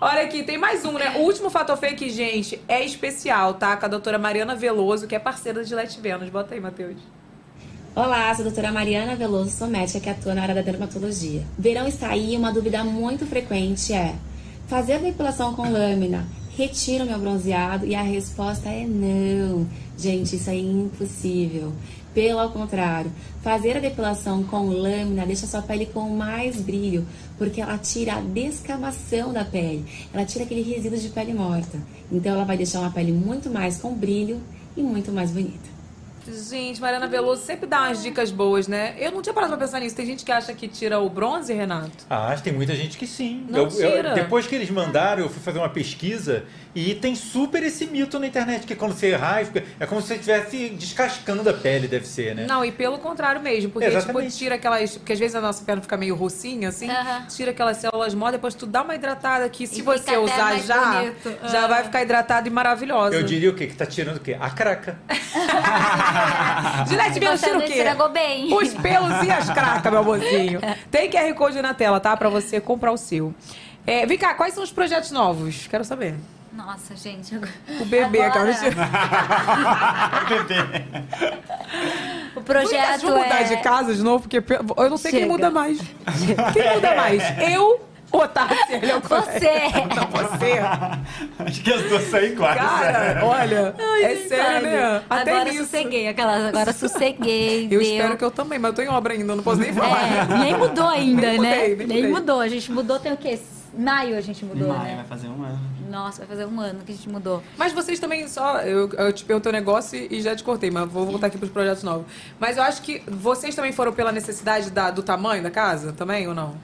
Olha 0.00 0.22
aqui, 0.22 0.42
tem 0.42 0.56
mais 0.56 0.84
um, 0.84 0.92
né? 0.92 1.12
O 1.16 1.20
último 1.20 1.50
fator 1.50 1.76
fake, 1.90 2.10
gente, 2.10 2.60
é 2.68 2.84
especial, 2.84 3.54
tá? 3.54 3.76
Com 3.76 3.86
a 3.86 3.88
doutora 3.88 4.18
Mariana 4.18 4.54
Veloso, 4.54 5.06
que 5.06 5.14
é 5.14 5.18
parceira 5.18 5.64
de 5.64 5.74
Let 5.74 5.98
Vênus. 6.00 6.28
Bota 6.28 6.54
aí, 6.54 6.60
Matheus. 6.60 6.96
Olá, 7.94 8.32
sou 8.34 8.44
a 8.44 8.48
doutora 8.48 8.70
Mariana 8.70 9.16
Veloso, 9.16 9.50
sou 9.50 9.66
médica 9.66 9.98
que 9.98 10.10
atua 10.10 10.34
na 10.34 10.42
área 10.42 10.54
da 10.54 10.62
dermatologia. 10.62 11.42
Verão 11.58 11.88
está 11.88 12.10
aí, 12.10 12.36
uma 12.36 12.52
dúvida 12.52 12.84
muito 12.84 13.26
frequente 13.26 13.92
é: 13.92 14.14
fazer 14.68 14.94
a 14.94 14.98
depilação 14.98 15.54
com 15.54 15.70
lâmina 15.70 16.26
retira 16.60 17.04
o 17.04 17.06
meu 17.06 17.18
bronzeado? 17.18 17.86
E 17.86 17.94
a 17.94 18.02
resposta 18.02 18.68
é 18.68 18.86
não. 18.86 19.66
Gente, 19.96 20.36
isso 20.36 20.50
é 20.50 20.56
impossível. 20.56 21.72
Pelo 22.12 22.50
contrário, 22.50 23.12
fazer 23.40 23.76
a 23.76 23.80
depilação 23.80 24.42
com 24.42 24.66
lâmina 24.66 25.24
deixa 25.24 25.46
sua 25.46 25.62
pele 25.62 25.86
com 25.86 26.08
mais 26.10 26.60
brilho, 26.60 27.06
porque 27.38 27.60
ela 27.60 27.78
tira 27.78 28.14
a 28.14 28.20
descamação 28.20 29.32
da 29.32 29.44
pele, 29.44 29.84
ela 30.12 30.24
tira 30.24 30.44
aquele 30.44 30.62
resíduo 30.62 30.98
de 30.98 31.08
pele 31.08 31.32
morta. 31.32 31.78
Então 32.10 32.32
ela 32.32 32.44
vai 32.44 32.56
deixar 32.56 32.80
uma 32.80 32.90
pele 32.90 33.12
muito 33.12 33.48
mais 33.48 33.76
com 33.76 33.94
brilho 33.94 34.40
e 34.76 34.82
muito 34.82 35.12
mais 35.12 35.30
bonita. 35.30 35.69
Gente, 36.30 36.80
Mariana 36.80 37.06
Veloso 37.06 37.42
sempre 37.44 37.66
dá 37.66 37.80
umas 37.82 38.02
dicas 38.02 38.30
boas, 38.30 38.68
né? 38.68 38.94
Eu 38.98 39.10
não 39.10 39.20
tinha 39.22 39.32
parado 39.34 39.56
pra 39.56 39.66
pensar 39.66 39.80
nisso. 39.80 39.96
Tem 39.96 40.06
gente 40.06 40.24
que 40.24 40.30
acha 40.32 40.52
que 40.54 40.68
tira 40.68 40.98
o 41.00 41.08
bronze, 41.08 41.52
Renato? 41.52 41.90
Ah, 42.08 42.36
tem 42.42 42.52
muita 42.52 42.74
gente 42.76 42.96
que 42.96 43.06
sim. 43.06 43.44
Não 43.48 43.60
Eu- 43.60 43.64
eu- 43.64 43.70
tira. 43.92 44.14
depois 44.14 44.46
que 44.46 44.54
eles 44.54 44.70
mandaram, 44.70 45.22
eu 45.22 45.28
fui 45.28 45.42
fazer 45.42 45.58
uma 45.58 45.68
pesquisa 45.68 46.44
e 46.74 46.94
tem 46.94 47.14
super 47.16 47.62
esse 47.62 47.86
mito 47.86 48.18
na 48.18 48.26
internet, 48.26 48.66
que 48.66 48.74
quando 48.76 48.92
você 48.92 49.08
errar, 49.08 49.42
é 49.80 49.86
como 49.86 50.00
se 50.00 50.08
você 50.08 50.14
estivesse 50.14 50.68
descascando 50.70 51.48
a 51.48 51.52
pele, 51.52 51.88
deve 51.88 52.06
ser, 52.06 52.34
né? 52.34 52.46
Não, 52.48 52.64
e 52.64 52.70
pelo 52.70 52.98
contrário 52.98 53.40
mesmo, 53.40 53.70
porque 53.70 53.88
tipo, 53.88 53.98
Exatamente. 53.98 54.36
tira 54.36 54.54
aquelas. 54.54 54.96
Porque 54.96 55.12
às 55.12 55.18
vezes 55.18 55.34
a 55.34 55.40
nossa 55.40 55.64
pele 55.64 55.80
fica 55.80 55.96
meio 55.96 56.14
rocinha, 56.14 56.68
assim, 56.68 56.88
tira 57.34 57.50
aquelas 57.50 57.78
células 57.78 58.14
mó, 58.14 58.30
depois 58.30 58.54
tu 58.54 58.66
dá 58.66 58.82
uma 58.82 58.94
hidratada 58.94 59.48
que 59.48 59.66
se 59.66 59.80
E 59.80 59.82
você 59.82 60.16
usar 60.16 60.58
já, 60.60 61.00
bonito. 61.00 61.34
já 61.50 61.66
vai 61.66 61.82
ficar 61.84 62.02
hidratado 62.02 62.46
e 62.46 62.50
maravilhosa. 62.50 63.14
Eu 63.16 63.22
diria 63.22 63.50
o 63.50 63.54
quê? 63.54 63.66
Que 63.66 63.74
tá 63.74 63.86
tirando 63.86 64.16
o 64.18 64.20
quê? 64.20 64.36
A 64.38 64.50
craca. 64.50 64.98
Vênus 66.86 67.40
Você 67.40 67.46
tira 67.46 67.58
o 67.58 67.62
quê? 67.62 67.72
estragou 67.74 68.08
bem. 68.10 68.52
Os 68.54 68.74
pelos 68.74 69.22
e 69.22 69.30
as 69.30 69.50
cracas, 69.50 69.92
meu 69.92 70.04
mozinho. 70.04 70.60
Tem 70.90 71.10
QR 71.10 71.32
Code 71.34 71.60
na 71.62 71.74
tela, 71.74 72.00
tá? 72.00 72.16
Pra 72.16 72.28
você 72.28 72.60
comprar 72.60 72.92
o 72.92 72.96
seu. 72.96 73.34
É, 73.86 74.04
vem 74.06 74.18
cá, 74.18 74.34
quais 74.34 74.54
são 74.54 74.62
os 74.62 74.72
projetos 74.72 75.10
novos? 75.10 75.66
Quero 75.68 75.84
saber. 75.84 76.14
Nossa, 76.52 76.96
gente. 76.96 77.34
agora- 77.34 77.52
O 77.80 77.84
bebê, 77.84 78.22
Agora- 78.22 78.52
O 82.36 82.40
projeto 82.42 83.00
Vamos 83.02 83.22
mudar 83.22 83.40
é... 83.40 83.44
de 83.44 83.56
casa 83.58 83.94
de 83.94 84.02
novo, 84.02 84.28
porque 84.28 84.42
eu 84.76 84.90
não 84.90 84.96
sei 84.96 85.10
quem 85.10 85.20
Chega. 85.20 85.32
muda 85.32 85.50
mais. 85.50 85.78
Quem 86.52 86.74
muda 86.74 86.94
mais? 86.96 87.22
Eu 87.50 87.80
ou 88.12 88.22
a 88.22 88.28
Tárcia? 88.28 88.80
Você. 89.02 89.50
Não, 89.94 90.06
você. 90.10 90.58
Acho 91.38 91.62
que 91.62 91.72
as 91.72 91.82
duas 91.88 92.02
saem 92.10 92.34
quase. 92.34 92.58
Cara, 92.58 93.24
olha, 93.24 93.74
Ai, 93.78 94.04
é 94.04 94.16
sério, 94.28 94.62
né? 94.68 95.02
Até 95.08 95.30
agora 95.32 95.44
nisso. 95.50 95.64
sosseguei, 95.64 96.08
aquelas, 96.08 96.44
agora 96.46 96.72
sosseguei. 96.72 97.64
Eu 97.70 97.80
deu. 97.80 97.82
espero 97.82 98.16
que 98.16 98.24
eu 98.24 98.30
também, 98.30 98.58
mas 98.58 98.70
eu 98.70 98.74
tô 98.76 98.82
em 98.82 98.88
obra 98.88 99.12
ainda, 99.14 99.34
não 99.36 99.42
posso 99.42 99.60
nem 99.60 99.72
falar. 99.72 100.02
É, 100.02 100.38
nem 100.38 100.56
mudou 100.56 100.86
ainda, 100.88 101.22
Nem 101.26 101.38
né? 101.40 101.50
mudei, 101.68 101.76
nem 101.76 101.86
mudei. 101.86 102.08
mudou. 102.08 102.40
A 102.40 102.48
gente 102.48 102.70
mudou 102.72 102.98
tem 102.98 103.12
o 103.12 103.16
quê? 103.16 103.38
Maio 103.76 104.16
a 104.16 104.20
gente 104.20 104.44
mudou, 104.44 104.68
Maio, 104.68 104.82
né? 104.82 104.94
vai 104.96 105.04
fazer 105.04 105.28
um 105.28 105.44
ano. 105.44 105.60
Nossa, 105.88 106.18
vai 106.18 106.26
fazer 106.26 106.44
um 106.46 106.60
ano 106.60 106.80
que 106.84 106.90
a 106.92 106.94
gente 106.94 107.08
mudou. 107.08 107.40
Mas 107.56 107.72
vocês 107.72 107.98
também 108.00 108.26
só. 108.28 108.58
Eu, 108.62 108.88
eu 108.94 109.12
te 109.12 109.24
perguntei 109.24 109.50
um 109.50 109.54
negócio 109.54 109.96
e 109.98 110.16
e 110.18 110.20
já 110.22 110.34
te 110.34 110.42
cortei, 110.42 110.70
mas 110.70 110.88
vou 110.90 111.06
voltar 111.06 111.28
aqui 111.28 111.38
pros 111.38 111.50
projetos 111.52 111.82
novos. 111.84 112.04
Mas 112.38 112.56
eu 112.56 112.62
acho 112.64 112.82
que 112.82 113.00
vocês 113.08 113.54
também 113.54 113.70
foram 113.72 113.92
pela 113.92 114.10
necessidade 114.10 114.70
da- 114.70 114.90
do 114.90 115.02
tamanho 115.04 115.42
da 115.42 115.50
casa 115.50 115.92
também, 115.92 116.26
ou 116.26 116.34
não? 116.34 116.54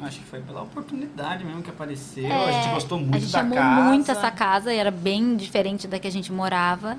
Acho 0.00 0.20
que 0.20 0.24
foi 0.26 0.40
pela 0.40 0.62
oportunidade 0.62 1.44
mesmo 1.44 1.62
que 1.62 1.70
apareceu. 1.70 2.24
É, 2.26 2.48
a 2.48 2.52
gente 2.52 2.72
gostou 2.74 2.98
muito 2.98 3.16
A 3.16 3.18
gente 3.18 3.32
da 3.32 3.40
amou 3.40 3.58
casa. 3.58 3.82
muito 3.82 4.10
essa 4.10 4.30
casa 4.30 4.72
e 4.72 4.76
era 4.76 4.90
bem 4.90 5.36
diferente 5.36 5.88
da 5.88 5.98
que 5.98 6.06
a 6.06 6.12
gente 6.12 6.32
morava. 6.32 6.96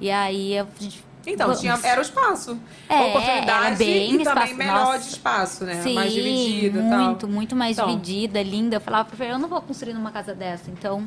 E 0.00 0.10
aí 0.10 0.58
a 0.58 0.66
gente. 0.78 1.04
Então, 1.24 1.46
Vamos. 1.46 1.60
tinha, 1.60 1.78
era 1.84 2.00
o 2.00 2.02
espaço. 2.02 2.58
É, 2.88 3.00
oportunidade 3.00 3.66
era 3.66 3.76
bem 3.76 4.14
e 4.20 4.24
também 4.24 4.42
espaço, 4.44 4.54
melhor 4.56 4.84
nossa. 4.86 4.98
de 4.98 5.06
espaço, 5.06 5.64
né? 5.64 5.80
Sim, 5.80 5.94
mais 5.94 6.12
dividida 6.12 6.80
e 6.80 6.88
tal. 6.90 6.98
muito, 7.04 7.28
muito 7.28 7.56
mais 7.56 7.78
Então. 7.78 7.88
dividida, 7.88 8.42
linda. 8.42 8.76
Eu 8.76 8.80
falava 8.80 9.04
pro 9.04 9.16
Fer, 9.16 9.30
eu 9.30 9.38
não 9.38 9.48
vou 9.48 9.60
construir 9.62 9.92
numa 9.94 10.10
casa 10.10 10.34
dessa, 10.34 10.68
então 10.70 11.06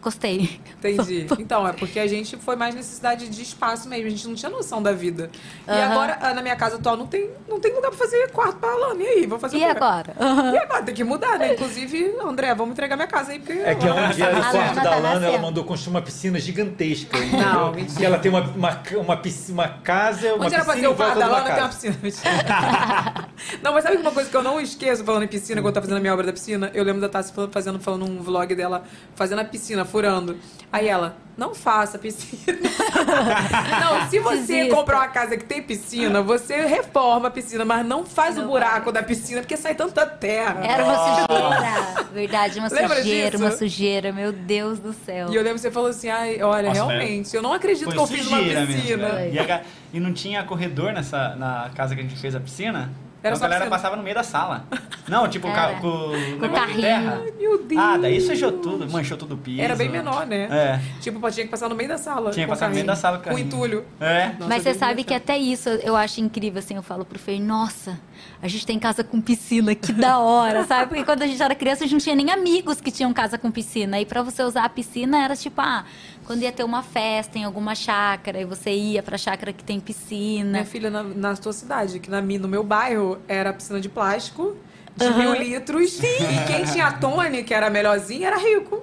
gostei. 0.00 0.60
Entendi. 0.78 1.26
Então, 1.40 1.66
é 1.66 1.72
porque 1.72 1.98
a 1.98 2.06
gente 2.06 2.36
foi 2.36 2.54
mais 2.54 2.74
necessidade 2.74 3.28
de 3.28 3.42
espaço 3.42 3.88
mesmo. 3.88 4.06
A 4.06 4.10
gente 4.10 4.28
não 4.28 4.34
tinha 4.34 4.50
noção 4.50 4.82
da 4.82 4.92
vida. 4.92 5.30
E 5.66 5.70
agora, 5.70 6.18
ah, 6.20 6.34
na 6.34 6.42
minha 6.42 6.54
casa 6.54 6.76
atual, 6.76 6.96
não 6.96 7.06
tem, 7.06 7.30
não 7.48 7.58
tem 7.58 7.74
lugar 7.74 7.90
pra 7.90 7.98
fazer 7.98 8.30
quarto 8.30 8.58
pra 8.58 8.70
Alana. 8.70 9.02
E 9.02 9.06
aí? 9.06 9.26
Vou 9.26 9.38
fazer 9.38 9.56
E 9.56 9.60
o 9.60 9.62
quê? 9.64 9.70
agora? 9.70 10.14
E 10.52 10.58
agora? 10.58 10.82
Tem 10.82 10.94
que 10.94 11.02
mudar, 11.02 11.38
né? 11.38 11.54
Inclusive, 11.54 12.14
André, 12.22 12.54
vamos 12.54 12.72
entregar 12.72 12.94
minha 12.96 13.08
casa 13.08 13.32
aí, 13.32 13.38
porque... 13.38 13.52
É 13.52 13.74
que 13.74 13.88
onde 13.88 14.22
era 14.22 14.36
o 14.36 14.42
A 14.42 14.50
quarto 14.50 14.74
da 14.76 14.82
tá 14.82 14.96
Lana, 14.96 15.26
ela 15.26 15.38
mandou 15.38 15.64
construir 15.64 15.94
uma 15.94 16.02
piscina 16.02 16.38
gigantesca. 16.38 17.18
Não, 17.18 17.72
mentira. 17.72 18.00
E 18.00 18.04
ela 18.04 18.18
tem 18.18 18.30
uma, 18.30 18.42
uma, 18.42 18.82
uma, 18.96 19.16
piscina, 19.16 19.54
uma 19.54 19.68
casa, 19.68 20.34
uma 20.34 20.46
Onde 20.46 20.54
era 20.54 20.64
pra 20.64 20.74
piscina 20.74 20.88
ser 20.88 20.92
em 20.92 20.94
o 20.94 20.94
quarto 20.94 21.18
da 21.18 21.24
de 21.24 21.30
uma 21.30 21.38
Lana, 21.38 21.54
tem 21.54 21.90
uma 21.90 21.98
piscina. 21.98 22.30
não, 23.62 23.72
mas 23.72 23.84
sabe 23.84 23.96
uma 23.96 24.12
coisa 24.12 24.30
que 24.30 24.36
eu 24.36 24.42
não 24.42 24.60
esqueço 24.60 25.04
falando 25.04 25.24
em 25.24 25.28
piscina, 25.28 25.60
quando 25.60 25.68
eu 25.68 25.72
tava 25.72 25.86
fazendo 25.86 25.98
a 25.98 26.00
minha 26.00 26.12
obra 26.12 26.26
da 26.26 26.32
piscina? 26.32 26.70
Eu 26.74 26.84
lembro 26.84 27.00
da 27.00 27.08
Tassi 27.08 27.32
falando, 27.32 27.52
fazendo, 27.52 27.80
falando 27.80 28.04
um 28.04 28.22
vlog 28.22 28.54
dela, 28.54 28.84
fazendo 29.14 29.40
a 29.40 29.44
piscina, 29.44 29.84
furando. 29.90 30.38
Aí 30.72 30.86
ela, 30.86 31.16
não 31.36 31.54
faça 31.54 31.98
piscina. 31.98 32.58
não, 33.80 34.08
Se 34.10 34.18
você 34.20 34.36
Desista. 34.36 34.74
comprar 34.74 34.98
uma 34.98 35.08
casa 35.08 35.36
que 35.36 35.44
tem 35.44 35.62
piscina, 35.62 36.22
você 36.22 36.66
reforma 36.66 37.28
a 37.28 37.30
piscina, 37.30 37.64
mas 37.64 37.84
não 37.84 38.04
faz 38.04 38.38
o 38.38 38.42
buraco 38.46 38.92
da 38.92 39.02
piscina, 39.02 39.40
porque 39.40 39.56
sai 39.56 39.74
tanta 39.74 40.06
terra. 40.06 40.60
Era 40.64 40.84
uma 40.84 40.96
sujeira. 40.96 42.08
Verdade, 42.12 42.58
uma 42.58 42.68
Lembra 42.68 42.96
sujeira, 42.96 43.30
disso? 43.30 43.42
uma 43.42 43.50
sujeira. 43.52 44.12
Meu 44.12 44.32
Deus 44.32 44.78
do 44.78 44.92
céu. 44.92 45.30
E 45.30 45.34
eu 45.34 45.42
lembro 45.42 45.54
que 45.54 45.62
você 45.62 45.70
falou 45.70 45.90
assim, 45.90 46.08
ai, 46.08 46.42
olha, 46.42 46.68
Nossa, 46.68 46.84
realmente, 46.86 47.34
eu 47.34 47.42
não 47.42 47.52
acredito 47.52 47.84
Foi 47.84 47.94
que 47.94 47.98
eu 47.98 48.06
fiz 48.06 48.26
uma 48.26 48.38
piscina. 48.38 48.66
mesmo. 48.66 49.34
E, 49.34 49.38
a 49.38 49.62
e 49.92 49.98
não 49.98 50.12
tinha 50.12 50.44
corredor 50.44 50.92
nessa, 50.92 51.34
na 51.36 51.70
casa 51.74 51.94
que 51.94 52.00
a 52.00 52.04
gente 52.04 52.16
fez 52.20 52.34
a 52.34 52.40
piscina? 52.40 52.90
Era 53.22 53.34
então 53.36 53.46
a 53.46 53.50
galera 53.50 53.70
passava 53.70 53.96
no 53.96 54.02
meio 54.02 54.14
da 54.14 54.22
sala. 54.22 54.64
Não, 55.06 55.28
tipo, 55.28 55.46
ca- 55.52 55.74
com 55.80 55.86
o 55.88 56.10
negócio 56.16 56.48
de 56.48 56.54
carrinho. 56.54 56.80
terra. 56.80 57.20
Ai, 57.22 57.32
meu 57.38 57.62
Deus. 57.64 57.80
Ah, 57.82 57.96
daí 57.98 58.20
sujou 58.20 58.52
tudo, 58.52 58.88
manchou 58.90 59.16
tudo 59.18 59.34
o 59.34 59.38
piso. 59.38 59.60
Era 59.60 59.76
bem 59.76 59.88
menor, 59.90 60.26
né? 60.26 60.48
É. 60.50 60.80
Tipo, 61.00 61.18
tinha 61.30 61.44
que 61.44 61.50
passar 61.50 61.68
no 61.68 61.74
meio 61.74 61.88
da 61.88 61.98
sala. 61.98 62.30
Tinha 62.30 62.46
que 62.46 62.48
com 62.48 62.54
passar 62.54 62.68
no 62.68 62.74
meio 62.74 62.86
carrinho. 62.86 62.86
da 62.86 62.96
sala 62.96 63.18
com 63.18 63.24
Com 63.24 63.30
carrinho. 63.30 63.46
entulho. 63.46 63.84
É. 64.00 64.32
Mas 64.48 64.62
você 64.62 64.72
sabe 64.74 65.04
que 65.04 65.12
até 65.12 65.36
isso 65.36 65.68
eu 65.68 65.94
acho 65.96 66.20
incrível, 66.20 66.58
assim, 66.60 66.76
eu 66.76 66.82
falo 66.82 67.04
pro 67.04 67.18
Fer, 67.18 67.38
nossa, 67.40 67.98
a 68.42 68.48
gente 68.48 68.64
tem 68.66 68.78
casa 68.78 69.04
com 69.04 69.20
piscina, 69.20 69.74
que 69.74 69.92
da 69.92 70.18
hora, 70.18 70.64
sabe? 70.64 70.86
Porque 70.88 71.04
quando 71.04 71.22
a 71.22 71.26
gente 71.26 71.42
era 71.42 71.54
criança, 71.54 71.84
a 71.84 71.86
gente 71.86 71.92
não 71.92 72.00
tinha 72.00 72.14
nem 72.16 72.30
amigos 72.30 72.80
que 72.80 72.90
tinham 72.90 73.12
casa 73.12 73.36
com 73.36 73.50
piscina. 73.50 74.00
E 74.00 74.06
pra 74.06 74.22
você 74.22 74.42
usar 74.42 74.64
a 74.64 74.68
piscina 74.68 75.22
era 75.22 75.36
tipo, 75.36 75.60
ah, 75.60 75.84
quando 76.30 76.42
ia 76.44 76.52
ter 76.52 76.62
uma 76.62 76.80
festa 76.80 77.40
em 77.40 77.42
alguma 77.42 77.74
chácara, 77.74 78.40
e 78.40 78.44
você 78.44 78.70
ia 78.70 79.02
pra 79.02 79.18
chácara 79.18 79.52
que 79.52 79.64
tem 79.64 79.80
piscina. 79.80 80.48
Minha 80.52 80.64
filha, 80.64 80.88
na, 80.88 81.02
na 81.02 81.34
tua 81.34 81.52
cidade, 81.52 81.98
que 81.98 82.08
na, 82.08 82.22
no 82.22 82.46
meu 82.46 82.62
bairro 82.62 83.18
era 83.26 83.52
piscina 83.52 83.80
de 83.80 83.88
plástico, 83.88 84.56
de 84.96 85.06
Aham. 85.06 85.18
mil 85.18 85.34
litros. 85.34 85.98
E 85.98 86.44
quem 86.46 86.62
tinha 86.66 86.86
a 86.86 86.92
Tony, 86.92 87.42
que 87.42 87.52
era 87.52 87.66
a 87.66 87.70
melhorzinha, 87.70 88.28
era 88.28 88.36
rico. 88.36 88.80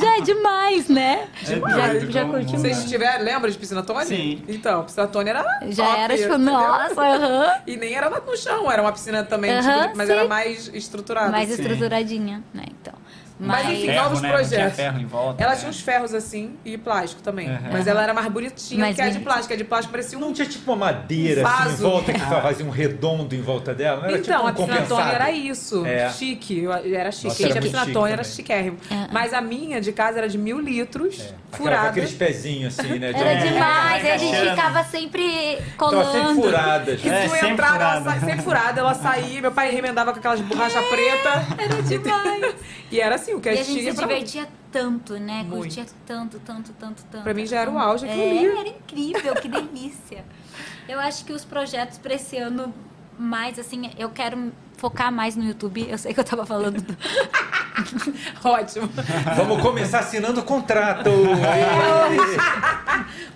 Já 0.00 0.16
é 0.16 0.20
demais, 0.22 0.88
né? 0.88 1.28
Demais. 1.42 1.74
Já, 1.76 1.98
já 2.10 2.24
curti 2.24 2.52
Vocês 2.56 2.84
tiveram, 2.86 3.22
lembra 3.22 3.50
de 3.50 3.58
piscina 3.58 3.82
Tony? 3.82 4.06
Sim. 4.06 4.42
Então, 4.48 4.84
piscina 4.84 5.08
Tony 5.08 5.28
era 5.28 5.42
Já 5.68 5.84
top, 5.84 5.98
era, 6.00 6.16
tipo, 6.16 6.28
entendeu? 6.36 6.52
nossa, 6.54 7.02
aham. 7.02 7.54
E 7.66 7.76
nem 7.76 7.92
era 7.92 8.08
no 8.08 8.34
chão, 8.34 8.72
era 8.72 8.80
uma 8.80 8.92
piscina 8.92 9.24
também, 9.24 9.54
tipo, 9.60 9.68
Aham, 9.68 9.88
de- 9.88 9.94
mas 9.98 10.06
sim. 10.06 10.12
era 10.14 10.26
mais 10.26 10.70
estruturada. 10.72 11.30
Mais 11.30 11.52
assim. 11.52 11.60
estruturadinha, 11.60 12.42
né? 12.54 12.64
Então. 12.80 12.94
Mas, 13.42 13.64
Mas, 13.64 13.72
enfim, 13.78 13.86
Ferro, 13.86 14.02
novos 14.02 14.20
né? 14.20 14.28
Não 14.28 14.34
projetos. 14.36 14.76
ferro 14.76 15.00
em 15.00 15.06
volta, 15.06 15.42
ela 15.42 15.52
né? 15.52 15.58
tinha 15.58 15.70
uns 15.70 15.80
ferros 15.80 16.12
assim 16.14 16.56
e 16.64 16.76
plástico 16.76 17.22
também. 17.22 17.48
Uhum. 17.48 17.58
Mas 17.72 17.86
ela 17.86 18.02
era 18.02 18.12
mais 18.12 18.28
bonitinha 18.28 18.80
Mais 18.80 18.94
que 18.96 19.00
a 19.02 19.08
de 19.08 19.18
plástico. 19.20 19.54
A 19.54 19.56
de 19.56 19.64
plástico 19.64 19.90
parecia 19.92 20.18
um. 20.18 20.20
Não 20.20 20.32
tinha 20.32 20.46
tipo 20.46 20.70
uma 20.70 20.76
madeira 20.86 21.42
Um 21.42 21.46
assim 21.46 21.62
em 21.62 21.66
vaso. 21.70 21.82
volta 21.90 22.12
que 22.12 22.20
fazia 22.20 22.66
um 22.66 22.70
redondo 22.70 23.34
em 23.34 23.40
volta 23.40 23.72
dela? 23.74 24.00
Não 24.02 24.04
era 24.08 24.18
Então, 24.18 24.22
tipo 24.36 24.44
um 24.44 24.46
a 24.48 24.52
piscina 24.52 24.72
compensado? 24.76 25.00
Tony 25.02 25.14
era 25.14 25.30
isso. 25.30 25.86
É. 25.86 26.10
Chique. 26.10 26.66
Era 26.94 27.10
chique. 27.10 27.26
Nossa, 27.28 27.38
Gente, 27.42 27.50
era 27.50 27.50
a 27.50 27.54
muito 27.54 27.62
piscina 27.62 27.80
chique 27.84 27.92
Tony 27.94 28.12
era 28.12 28.24
chiquérrimo. 28.24 28.76
Mas 29.10 29.32
a 29.32 29.40
minha 29.40 29.80
de 29.80 29.92
casa 29.92 30.18
era 30.18 30.28
de 30.28 30.36
mil 30.36 30.60
litros, 30.60 31.32
com 31.50 31.56
furada. 31.56 31.88
aqueles 31.88 32.12
pezinhos 32.12 32.78
assim, 32.78 32.98
né? 32.98 33.12
de- 33.12 33.20
Era 33.20 33.30
É. 33.32 33.36
demais, 33.36 34.04
aí 34.04 34.10
a 34.12 34.16
gente 34.18 34.36
ficava 34.50 34.84
sempre 34.84 35.58
Tava 35.78 36.04
sempre 36.12 36.34
colando. 36.36 36.96
Que 37.00 37.08
É, 37.08 37.22
tu 37.24 37.30
sempre 37.30 37.48
entrava, 37.48 37.74
ela 37.76 38.00
furada. 38.00 38.20
sa... 38.20 38.26
sempre 38.26 38.42
furada, 38.42 38.80
ela 38.80 38.94
saía, 38.94 39.40
meu 39.40 39.52
pai 39.52 39.70
remendava 39.70 40.12
com 40.12 40.18
aquelas 40.18 40.40
borrachas 40.40 40.84
pretas. 40.86 41.42
Era 41.58 41.82
demais. 41.82 42.54
e 42.90 43.00
era 43.00 43.14
assim, 43.14 43.29
o 43.34 43.40
que 43.40 43.48
E 43.48 43.58
a 43.58 43.60
a 43.60 43.62
gente 43.64 43.82
se 43.82 43.94
pra... 43.94 44.06
divertia 44.06 44.48
tanto, 44.72 45.14
né? 45.14 45.42
Muito. 45.42 45.56
Curtia 45.62 45.86
tanto, 46.06 46.38
tanto, 46.40 46.72
tanto, 46.72 47.02
tanto. 47.10 47.22
Pra 47.24 47.34
mim 47.34 47.46
já 47.46 47.60
era 47.60 47.70
o 47.70 47.78
auge 47.78 48.04
aquilo 48.06 48.22
é, 48.22 48.30
ali. 48.30 48.46
Era 48.46 48.68
incrível, 48.68 49.34
que 49.34 49.48
delícia. 49.48 50.24
Eu 50.88 50.98
acho 51.00 51.24
que 51.24 51.32
os 51.32 51.44
projetos 51.44 51.98
pra 51.98 52.14
esse 52.14 52.36
ano, 52.36 52.72
mais 53.18 53.58
assim, 53.58 53.90
eu 53.98 54.10
quero 54.10 54.52
focar 54.76 55.12
mais 55.12 55.36
no 55.36 55.44
YouTube. 55.44 55.86
Eu 55.88 55.98
sei 55.98 56.14
que 56.14 56.20
eu 56.20 56.24
tava 56.24 56.44
falando. 56.46 56.80
do- 56.80 56.96
Ótimo. 58.48 58.88
Vamos 59.36 59.60
começar 59.62 60.00
assinando 60.00 60.40
o 60.40 60.42
contrato. 60.44 61.10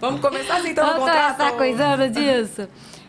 Vamos 0.00 0.20
começar 0.20 0.56
assim, 0.56 0.70
então, 0.70 0.84
o 0.84 0.92
Vamos 0.92 1.04
contrato. 1.04 1.36
começar 1.36 1.56
coisando 1.56 2.08
disso. 2.10 2.68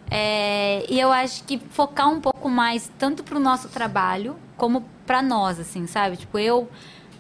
É, 0.10 0.86
e 0.88 1.00
eu 1.00 1.12
acho 1.12 1.44
que 1.44 1.60
focar 1.72 2.10
um 2.10 2.22
pouco 2.22 2.48
mais, 2.50 2.92
tanto 2.98 3.24
pro 3.24 3.40
nosso 3.40 3.68
trabalho, 3.70 4.36
como 4.56 4.86
pra 5.06 5.22
nós, 5.22 5.59
assim, 5.59 5.85
sabe? 5.88 6.17
Tipo, 6.17 6.38
eu 6.40 6.69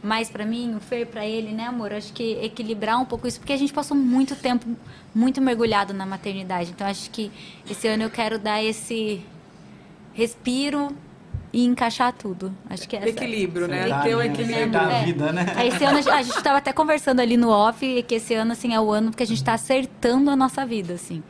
mais 0.03 0.29
pra 0.29 0.45
mim, 0.45 0.75
o 0.75 0.79
Fer 0.79 1.07
pra 1.07 1.25
ele, 1.25 1.51
né, 1.51 1.63
amor? 1.65 1.91
Acho 1.91 2.13
que 2.13 2.33
equilibrar 2.41 2.99
um 3.01 3.05
pouco 3.05 3.27
isso, 3.27 3.39
porque 3.39 3.53
a 3.53 3.57
gente 3.57 3.73
passou 3.73 3.97
muito 3.97 4.35
tempo 4.35 4.65
muito 5.13 5.41
mergulhado 5.41 5.93
na 5.93 6.05
maternidade. 6.05 6.69
Então, 6.71 6.85
acho 6.85 7.09
que 7.09 7.31
esse 7.69 7.87
ano 7.87 8.03
eu 8.03 8.09
quero 8.09 8.37
dar 8.37 8.61
esse 8.63 9.21
respiro 10.13 10.89
e 11.51 11.63
encaixar 11.65 12.11
tudo. 12.13 12.53
Acho 12.69 12.87
que 12.87 12.95
é 12.95 12.99
essa- 12.99 13.09
Equilíbrio, 13.09 13.67
né? 13.67 13.79
Verdade, 13.81 14.03
Ter 14.09 14.15
o 14.15 14.21
equilíbrio. 14.21 14.69
Da 14.71 14.91
É. 14.91 15.03
vida, 15.05 15.31
né? 15.31 15.45
Aí 15.55 15.69
Esse 15.69 15.83
ano 15.85 15.97
a 15.97 16.01
gente- 16.01 16.13
a 16.13 16.21
gente 16.21 16.43
tava 16.43 16.57
até 16.57 16.73
conversando 16.73 17.19
ali 17.21 17.37
no 17.37 17.49
off 17.49 17.83
e 17.85 18.03
que 18.03 18.15
esse 18.15 18.33
ano 18.33 18.51
assim 18.51 18.73
é 18.73 18.79
o 18.79 18.91
ano 18.91 19.11
que 19.11 19.23
a 19.23 19.25
gente 19.25 19.43
tá 19.43 19.53
acertando 19.53 20.29
a 20.29 20.35
nossa 20.35 20.65
vida, 20.65 20.93
assim. 20.93 21.23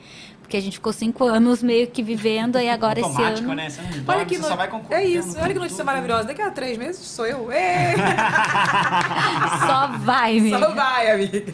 Porque 0.45 0.57
a 0.57 0.61
gente 0.61 0.73
ficou 0.73 0.93
cinco 0.93 1.23
anos 1.25 1.63
meio 1.63 1.87
que 1.87 2.03
vivendo 2.03 2.59
e 2.59 2.69
agora 2.69 2.99
esse 2.99 3.09
Automático, 3.09 3.45
ano. 3.47 3.55
né? 3.55 3.67
Você 3.69 3.81
não 3.81 3.89
Olha 3.89 4.01
dorme, 4.03 4.25
que 4.25 4.35
você 4.35 4.41
no- 4.43 4.47
só 4.47 4.55
vai 4.55 4.69
É 4.91 5.03
isso, 5.03 5.35
olha 5.39 5.47
que 5.47 5.53
notícia 5.55 5.77
tudo. 5.77 5.85
maravilhosa. 5.87 6.23
Daqui 6.25 6.41
a 6.43 6.51
três 6.51 6.77
meses 6.77 7.03
sou 7.07 7.25
eu. 7.25 7.49
Só 9.65 9.87
vai, 9.99 10.37
amiga. 10.37 10.59
Só 10.59 10.71
vai, 10.73 11.11
amiga. 11.11 11.53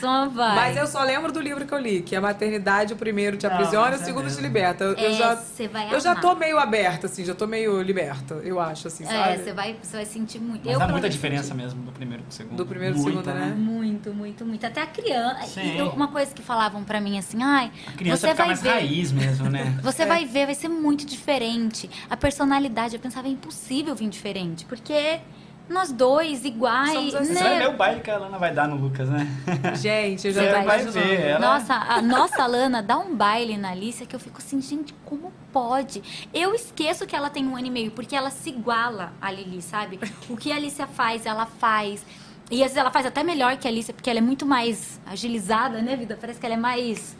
Só 0.00 0.28
vai. 0.28 0.54
Mas 0.56 0.76
eu 0.76 0.86
só 0.86 1.02
lembro 1.02 1.32
do 1.32 1.40
livro 1.40 1.66
que 1.66 1.72
eu 1.74 1.78
li, 1.78 2.02
que 2.02 2.14
é 2.14 2.18
a 2.18 2.20
maternidade, 2.20 2.92
o 2.92 2.96
primeiro 2.96 3.36
te 3.36 3.46
Não, 3.46 3.54
aprisiona 3.54 3.96
e 3.96 3.98
o 3.98 4.00
é 4.00 4.04
segundo 4.04 4.22
te 4.24 4.28
mesmo. 4.28 4.42
liberta. 4.42 4.84
Eu, 4.84 4.92
eu 4.94 5.10
É, 5.10 5.14
já, 5.14 5.34
você 5.36 5.68
vai 5.68 5.94
eu 5.94 6.00
já 6.00 6.14
tô 6.14 6.34
meio 6.34 6.58
aberta, 6.58 7.06
assim, 7.06 7.24
já 7.24 7.34
tô 7.34 7.46
meio 7.46 7.80
liberta, 7.82 8.34
eu 8.44 8.60
acho, 8.60 8.88
assim, 8.88 9.04
É, 9.04 9.06
sabe? 9.06 9.38
você 9.44 9.52
vai, 9.52 9.76
você 9.82 9.96
vai 9.96 10.06
sentir 10.06 10.38
muito. 10.40 10.62
Mas 10.64 10.74
eu, 10.74 10.78
dá 10.78 10.88
muita 10.88 11.08
diferença 11.08 11.44
senti. 11.48 11.56
mesmo 11.56 11.82
do 11.82 11.92
primeiro 11.92 12.22
pro 12.22 12.32
segundo. 12.32 12.56
Do 12.56 12.66
primeiro 12.66 12.94
pro 12.94 13.04
segundo, 13.04 13.26
né? 13.26 13.54
Muito, 13.56 14.12
muito, 14.14 14.44
muito. 14.44 14.64
Até 14.66 14.82
a 14.82 14.86
criança. 14.86 15.46
Sim. 15.46 15.74
E 15.74 15.78
eu- 15.78 15.90
uma 15.90 16.08
coisa 16.08 16.34
que 16.34 16.42
falavam 16.42 16.84
pra 16.84 17.00
mim 17.00 17.18
assim, 17.18 17.42
ai, 17.42 17.70
A 17.86 17.92
criança 17.92 18.13
você 18.16 18.34
vai 18.34 18.46
mais 18.46 18.62
ver. 18.62 18.68
raiz 18.70 19.12
mesmo, 19.12 19.48
né? 19.50 19.78
Você 19.82 20.02
É. 20.02 20.06
vai 20.06 20.24
ver, 20.24 20.46
vai 20.46 20.54
ser 20.54 20.68
muito 20.68 21.04
diferente. 21.06 21.90
A 22.08 22.16
personalidade, 22.16 22.94
eu 22.94 23.00
pensava, 23.00 23.26
é 23.28 23.30
impossível 23.30 23.94
vir 23.94 24.08
diferente. 24.08 24.64
Porque 24.64 25.20
nós 25.68 25.90
dois, 25.92 26.44
iguais, 26.44 26.92
Somos 26.92 27.14
assim. 27.14 27.34
Você 27.34 27.42
vai 27.42 27.52
ver 27.58 27.58
né? 27.60 27.68
o 27.68 27.76
baile 27.76 28.00
que 28.00 28.10
a 28.10 28.18
Lana 28.18 28.38
vai 28.38 28.52
dar 28.52 28.68
no 28.68 28.76
Lucas, 28.76 29.08
né? 29.08 29.26
Gente, 29.80 30.26
eu 30.28 30.32
já 30.34 30.42
Você 30.42 30.50
vai 30.64 30.84
ver, 30.84 31.20
ela- 31.26 31.40
Nossa, 31.40 31.74
a 31.74 32.02
nossa 32.02 32.46
Lana 32.46 32.82
dá 32.82 32.98
um 32.98 33.14
baile 33.14 33.56
na 33.56 33.70
Alicia 33.70 34.04
que 34.06 34.14
eu 34.14 34.20
fico 34.20 34.38
assim, 34.38 34.60
gente, 34.60 34.92
como 35.04 35.32
pode? 35.52 36.02
Eu 36.34 36.54
esqueço 36.54 37.06
que 37.06 37.16
ela 37.16 37.30
tem 37.30 37.46
um 37.46 37.56
ano 37.56 37.66
e 37.66 37.70
meio, 37.70 37.90
porque 37.92 38.14
ela 38.14 38.30
se 38.30 38.50
iguala 38.50 39.12
a 39.22 39.30
Lili, 39.30 39.62
sabe? 39.62 39.98
O 40.28 40.36
que 40.36 40.52
a 40.52 40.56
Alicia 40.56 40.86
faz, 40.86 41.24
ela 41.24 41.46
faz. 41.46 42.04
E 42.50 42.56
às 42.56 42.64
vezes 42.72 42.76
ela 42.76 42.90
faz 42.90 43.06
até 43.06 43.22
melhor 43.22 43.56
que 43.56 43.66
a 43.66 43.70
Alicia, 43.70 43.94
porque 43.94 44.10
ela 44.10 44.18
é 44.18 44.22
muito 44.22 44.44
mais 44.44 45.00
agilizada, 45.06 45.80
né, 45.80 45.96
vida? 45.96 46.18
Parece 46.20 46.38
que 46.38 46.44
ela 46.44 46.54
é 46.56 46.58
mais. 46.58 47.16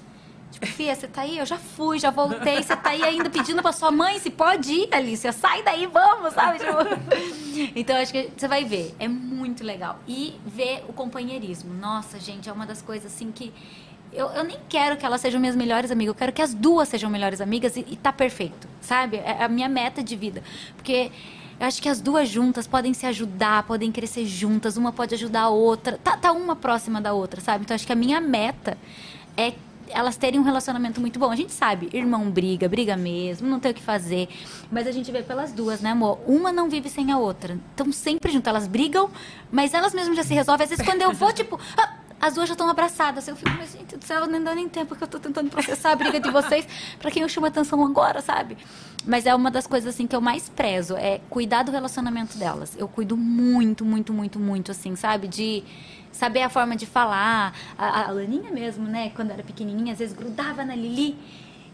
Tipo, 0.50 0.66
Fia, 0.66 0.94
você 0.94 1.08
tá 1.08 1.22
aí? 1.22 1.38
Eu 1.38 1.46
já 1.46 1.58
fui, 1.58 1.98
já 1.98 2.10
voltei. 2.10 2.62
Você 2.62 2.76
tá 2.76 2.90
aí 2.90 3.02
ainda 3.02 3.28
pedindo 3.28 3.60
pra 3.60 3.72
sua 3.72 3.90
mãe 3.90 4.18
se 4.18 4.30
pode 4.30 4.72
ir, 4.72 4.94
Alicia. 4.94 5.32
Sai 5.32 5.62
daí, 5.62 5.86
vamos, 5.86 6.32
sabe? 6.32 6.58
Tipo, 6.58 7.72
Então, 7.74 7.96
acho 7.96 8.12
que 8.12 8.30
você 8.36 8.46
vai 8.48 8.64
ver. 8.64 8.94
É 8.98 9.08
muito 9.08 9.64
legal. 9.64 9.98
E 10.06 10.34
ver 10.46 10.84
o 10.88 10.92
companheirismo. 10.92 11.72
Nossa, 11.74 12.18
gente, 12.20 12.48
é 12.48 12.52
uma 12.52 12.66
das 12.66 12.80
coisas 12.80 13.12
assim 13.12 13.32
que. 13.32 13.52
Eu, 14.12 14.28
eu 14.28 14.44
nem 14.44 14.58
quero 14.68 14.96
que 14.96 15.04
elas 15.04 15.20
sejam 15.20 15.40
minhas 15.40 15.56
melhores 15.56 15.90
amigas. 15.90 16.14
Eu 16.14 16.18
quero 16.18 16.32
que 16.32 16.42
as 16.42 16.54
duas 16.54 16.88
sejam 16.88 17.10
melhores 17.10 17.40
amigas 17.40 17.76
e, 17.76 17.84
e 17.88 17.96
tá 17.96 18.12
perfeito, 18.12 18.68
sabe? 18.80 19.16
É 19.16 19.42
a 19.42 19.48
minha 19.48 19.68
meta 19.68 20.04
de 20.04 20.14
vida. 20.14 20.40
Porque 20.76 21.10
eu 21.58 21.66
acho 21.66 21.82
que 21.82 21.88
as 21.88 22.00
duas 22.00 22.28
juntas 22.28 22.66
podem 22.66 22.94
se 22.94 23.06
ajudar, 23.06 23.64
podem 23.64 23.90
crescer 23.90 24.24
juntas. 24.24 24.76
Uma 24.76 24.92
pode 24.92 25.14
ajudar 25.14 25.42
a 25.42 25.48
outra. 25.48 25.98
Tá, 25.98 26.16
tá 26.16 26.30
uma 26.30 26.54
próxima 26.54 27.00
da 27.00 27.12
outra, 27.12 27.40
sabe? 27.40 27.64
Então, 27.64 27.74
acho 27.74 27.86
que 27.86 27.92
a 27.92 27.96
minha 27.96 28.20
meta 28.20 28.78
é 29.36 29.52
elas 29.88 30.16
terem 30.16 30.40
um 30.40 30.42
relacionamento 30.42 31.00
muito 31.00 31.18
bom. 31.18 31.30
A 31.30 31.36
gente 31.36 31.52
sabe, 31.52 31.88
irmão 31.92 32.30
briga, 32.30 32.68
briga 32.68 32.96
mesmo, 32.96 33.48
não 33.48 33.60
tem 33.60 33.70
o 33.70 33.74
que 33.74 33.82
fazer. 33.82 34.28
Mas 34.70 34.86
a 34.86 34.92
gente 34.92 35.10
vê 35.10 35.22
pelas 35.22 35.52
duas, 35.52 35.80
né, 35.80 35.90
amor? 35.90 36.20
Uma 36.26 36.52
não 36.52 36.68
vive 36.68 36.88
sem 36.88 37.12
a 37.12 37.18
outra. 37.18 37.58
Estão 37.70 37.90
sempre 37.92 38.32
juntas, 38.32 38.50
elas 38.50 38.66
brigam, 38.66 39.10
mas 39.50 39.74
elas 39.74 39.94
mesmas 39.94 40.16
já 40.16 40.24
se 40.24 40.34
resolvem. 40.34 40.64
Às 40.64 40.70
vezes, 40.70 40.84
quando 40.84 41.02
eu 41.02 41.12
vou, 41.12 41.32
tipo, 41.34 41.58
ah, 41.76 41.94
as 42.20 42.34
duas 42.34 42.48
já 42.48 42.54
estão 42.54 42.68
abraçadas. 42.68 43.28
Eu 43.28 43.36
fico, 43.36 43.50
mas 43.50 43.72
gente 43.72 43.96
do 43.96 44.04
céu, 44.04 44.26
não 44.26 44.42
dá 44.42 44.54
nem 44.54 44.68
tempo 44.68 44.96
que 44.96 45.04
eu 45.04 45.08
tô 45.08 45.18
tentando 45.18 45.50
processar 45.50 45.92
a 45.92 45.96
briga 45.96 46.18
de 46.18 46.30
vocês 46.30 46.66
pra 46.98 47.10
quem 47.10 47.22
eu 47.22 47.28
chamo 47.28 47.46
atenção 47.46 47.84
agora, 47.84 48.20
sabe? 48.22 48.56
Mas 49.06 49.26
é 49.26 49.34
uma 49.34 49.50
das 49.50 49.66
coisas, 49.66 49.94
assim, 49.94 50.06
que 50.06 50.16
eu 50.16 50.20
mais 50.20 50.48
prezo, 50.48 50.96
é 50.96 51.20
cuidar 51.28 51.62
do 51.62 51.70
relacionamento 51.70 52.38
delas. 52.38 52.74
Eu 52.78 52.88
cuido 52.88 53.16
muito, 53.16 53.84
muito, 53.84 54.12
muito, 54.14 54.38
muito, 54.38 54.70
assim, 54.70 54.96
sabe? 54.96 55.28
De 55.28 55.62
saber 56.14 56.42
a 56.42 56.48
forma 56.48 56.76
de 56.76 56.86
falar. 56.86 57.54
A, 57.76 58.06
a 58.08 58.10
Laninha 58.10 58.50
mesmo, 58.50 58.86
né? 58.86 59.10
Quando 59.14 59.30
era 59.32 59.42
pequenininha, 59.42 59.92
às 59.92 59.98
vezes 59.98 60.16
grudava 60.16 60.64
na 60.64 60.74
Lili. 60.74 61.18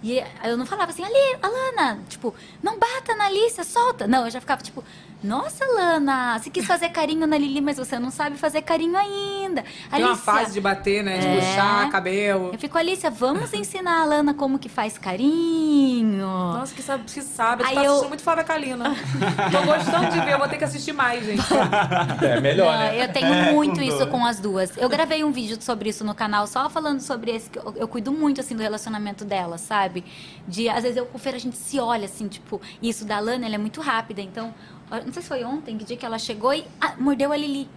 E 0.03 0.19
eu 0.45 0.57
não 0.57 0.65
falava 0.65 0.91
assim, 0.91 1.05
Ali, 1.05 1.39
Alana, 1.43 2.03
tipo, 2.09 2.35
não 2.63 2.79
bata 2.79 3.15
na 3.15 3.27
Alicia, 3.27 3.63
solta. 3.65 4.07
Não, 4.07 4.25
eu 4.25 4.31
já 4.31 4.41
ficava 4.41 4.63
tipo, 4.63 4.83
nossa, 5.23 5.65
Lana, 5.67 6.39
você 6.39 6.49
quis 6.51 6.65
fazer 6.67 6.89
carinho 6.89 7.27
na 7.27 7.37
Lili, 7.37 7.61
mas 7.61 7.77
você 7.77 7.99
não 7.99 8.11
sabe 8.11 8.37
fazer 8.39 8.63
carinho 8.63 8.97
ainda. 8.97 9.63
Tem 9.91 10.01
uma 10.03 10.11
Alicia, 10.13 10.25
fase 10.25 10.53
de 10.55 10.61
bater, 10.61 11.03
né? 11.05 11.19
De 11.19 11.27
É. 11.27 11.37
puxar 11.37 11.91
cabelo. 11.91 12.51
Eu 12.53 12.59
fico, 12.59 12.79
Alicia, 12.79 13.11
vamos 13.11 13.53
ensinar 13.53 14.01
a 14.01 14.05
Lana 14.05 14.33
como 14.35 14.59
que 14.59 14.69
faz 14.69 14.97
carinho. 14.99 16.19
Nossa, 16.19 16.75
que 16.75 16.83
sabe, 16.83 17.05
que 17.05 17.21
sabe. 17.23 17.65
Aí 17.65 17.75
tá 17.75 17.83
eu- 17.85 17.91
assistindo 17.91 18.09
muito 18.09 18.23
Flávia 18.23 18.45
Kalina. 18.45 18.95
Tô 19.53 19.63
gostando 19.67 20.11
de 20.11 20.21
ver, 20.21 20.33
eu 20.33 20.39
vou 20.39 20.49
ter 20.49 20.57
que 20.59 20.65
assistir 20.65 20.93
mais, 20.93 21.25
gente. 21.25 21.43
É 22.25 22.41
melhor, 22.41 22.73
Não, 22.73 22.79
né? 22.79 23.05
Eu 23.05 23.13
tenho 23.13 23.27
É, 23.33 23.53
muito 23.53 23.77
com 23.77 23.83
isso 23.83 23.99
dor. 23.99 24.09
com 24.09 24.25
as 24.27 24.39
duas. 24.41 24.77
Eu 24.77 24.89
gravei 24.89 25.23
um 25.25 25.31
vídeo 25.31 25.57
sobre 25.61 25.91
isso 25.91 26.05
no 26.05 26.15
canal, 26.15 26.47
só 26.47 26.69
falando 26.71 27.01
sobre 27.01 27.31
esse. 27.33 27.51
que 27.51 27.59
Eu, 27.59 27.75
eu 27.77 27.89
cuido 27.89 28.11
muito, 28.13 28.41
assim, 28.41 28.57
do 28.57 28.63
relacionamento 28.63 29.25
dela, 29.25 29.59
sabe? 29.59 30.05
De, 30.49 30.69
às 30.69 30.83
vezes, 30.83 30.97
eu 30.97 31.07
com 31.07 31.19
a 31.29 31.39
gente 31.39 31.57
se 31.57 31.79
olha, 31.79 32.07
assim, 32.07 32.27
tipo... 32.29 32.61
Isso 32.83 33.05
da 33.05 33.21
Lana, 33.21 33.45
ela 33.47 33.55
é 33.55 33.59
muito 33.59 33.81
rápida, 33.81 34.21
então... 34.23 34.55
Não 34.91 35.13
sei 35.13 35.23
se 35.23 35.29
foi 35.29 35.45
ontem, 35.45 35.79
que 35.79 35.85
dia 35.85 35.97
que 35.97 36.05
ela 36.05 36.19
chegou 36.19 36.53
e 36.53 36.65
ah, 36.81 36.95
mordeu 36.99 37.33
a 37.33 37.37
Lili. 37.37 37.69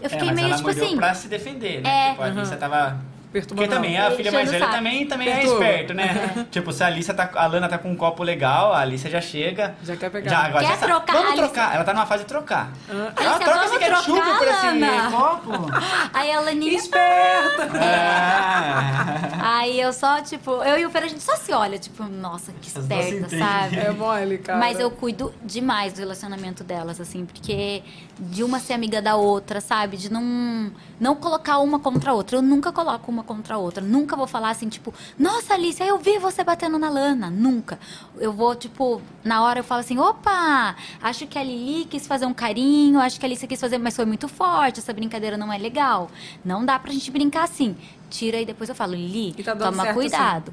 Eu 0.00 0.10
fiquei 0.10 0.28
é, 0.28 0.32
meio, 0.32 0.56
tipo 0.56 0.68
assim... 0.68 0.96
pra 0.96 1.14
se 1.14 1.28
defender, 1.28 1.78
É. 1.78 1.82
né? 1.82 2.10
Tipo, 2.10 2.22
a 2.22 2.26
Alicia 2.26 2.56
tava... 2.56 3.00
Porque 3.36 3.54
Perturbando 3.54 3.74
também 3.74 3.96
ela. 3.96 4.08
a 4.14 4.16
filha 4.16 4.32
mais 4.32 4.50
velha 4.50 4.68
também, 4.68 5.06
também 5.06 5.28
é 5.28 5.44
esperto, 5.44 5.94
né? 5.94 6.46
Tipo, 6.50 6.72
se 6.72 6.82
a 6.82 6.86
Alicia 6.86 7.12
tá, 7.12 7.30
a 7.34 7.46
Lana 7.46 7.68
tá 7.68 7.76
com 7.76 7.90
um 7.90 7.96
copo 7.96 8.22
legal, 8.22 8.72
a 8.72 8.80
Alicia 8.80 9.10
já 9.10 9.20
chega. 9.20 9.74
Já 9.82 9.96
quer 9.96 10.10
pegar. 10.10 10.30
Já, 10.30 10.38
agora 10.46 10.66
Quer 10.66 10.78
já 10.78 10.86
trocar, 10.86 11.12
Vamos 11.12 11.28
Alicia? 11.32 11.44
trocar. 11.48 11.74
Ela 11.74 11.84
tá 11.84 11.92
numa 11.92 12.06
fase 12.06 12.22
de 12.22 12.28
trocar. 12.28 12.72
ela 12.88 13.12
Alicia, 13.16 13.38
troca 13.38 13.64
esse 13.66 13.78
ketchup 13.78 14.04
trocar, 14.04 14.38
por 14.38 14.48
esse 14.48 15.10
copo. 15.10 15.72
Aí 16.14 16.32
a 16.32 16.40
Laninha... 16.40 16.76
Esperta! 16.76 17.62
É. 17.78 19.38
Aí 19.42 19.80
eu 19.80 19.92
só, 19.92 20.20
tipo... 20.20 20.50
Eu 20.62 20.78
e 20.78 20.86
o 20.86 20.90
Fer, 20.90 21.02
a 21.04 21.08
gente 21.08 21.22
só 21.22 21.36
se 21.36 21.52
olha, 21.52 21.78
tipo... 21.78 22.04
Nossa, 22.04 22.52
que 22.60 22.68
esperta, 22.68 23.28
sabe? 23.28 23.78
É 23.78 23.90
mole, 23.90 24.38
cara. 24.38 24.58
Mas 24.58 24.78
eu 24.78 24.90
cuido 24.90 25.34
demais 25.42 25.92
do 25.92 25.98
relacionamento 25.98 26.64
delas, 26.64 27.00
assim, 27.00 27.24
porque 27.26 27.82
de 28.18 28.42
uma 28.42 28.58
ser 28.58 28.72
amiga 28.72 29.02
da 29.02 29.16
outra, 29.16 29.60
sabe? 29.60 29.96
De 29.96 30.10
não, 30.10 30.70
não 30.98 31.14
colocar 31.14 31.58
uma 31.58 31.78
contra 31.78 32.10
a 32.10 32.14
outra. 32.14 32.38
Eu 32.38 32.42
nunca 32.42 32.72
coloco 32.72 33.10
uma 33.10 33.22
contra 33.22 33.56
a 33.56 33.58
outra. 33.58 33.84
Nunca 33.84 34.16
vou 34.16 34.26
falar 34.26 34.50
assim, 34.50 34.68
tipo, 34.68 34.92
nossa, 35.18 35.54
Alicia, 35.54 35.84
eu 35.84 35.98
vi 35.98 36.18
você 36.18 36.42
batendo 36.42 36.78
na 36.78 36.88
Lana. 36.88 37.28
Nunca. 37.28 37.78
Eu 38.16 38.32
vou, 38.32 38.54
tipo, 38.54 39.02
na 39.22 39.42
hora 39.42 39.60
eu 39.60 39.64
falo 39.64 39.80
assim, 39.80 39.98
opa, 39.98 40.74
acho 41.02 41.26
que 41.26 41.38
a 41.38 41.42
Lili 41.42 41.84
quis 41.84 42.06
fazer 42.06 42.26
um 42.26 42.34
carinho, 42.34 42.98
acho 43.00 43.20
que 43.20 43.26
a 43.26 43.28
Alicia 43.28 43.46
quis 43.46 43.60
fazer, 43.60 43.78
mas 43.78 43.94
foi 43.94 44.06
muito 44.06 44.28
forte, 44.28 44.80
essa 44.80 44.92
brincadeira 44.92 45.36
não 45.36 45.52
é 45.52 45.58
legal. 45.58 46.10
Não 46.44 46.64
dá 46.64 46.78
pra 46.78 46.92
gente 46.92 47.10
brincar 47.10 47.44
assim. 47.44 47.76
Tira 48.08 48.40
e 48.40 48.46
depois 48.46 48.68
eu 48.68 48.74
falo, 48.74 48.94
Lili, 48.94 49.32
tá 49.42 49.54
toma 49.54 49.92
cuidado. 49.92 50.52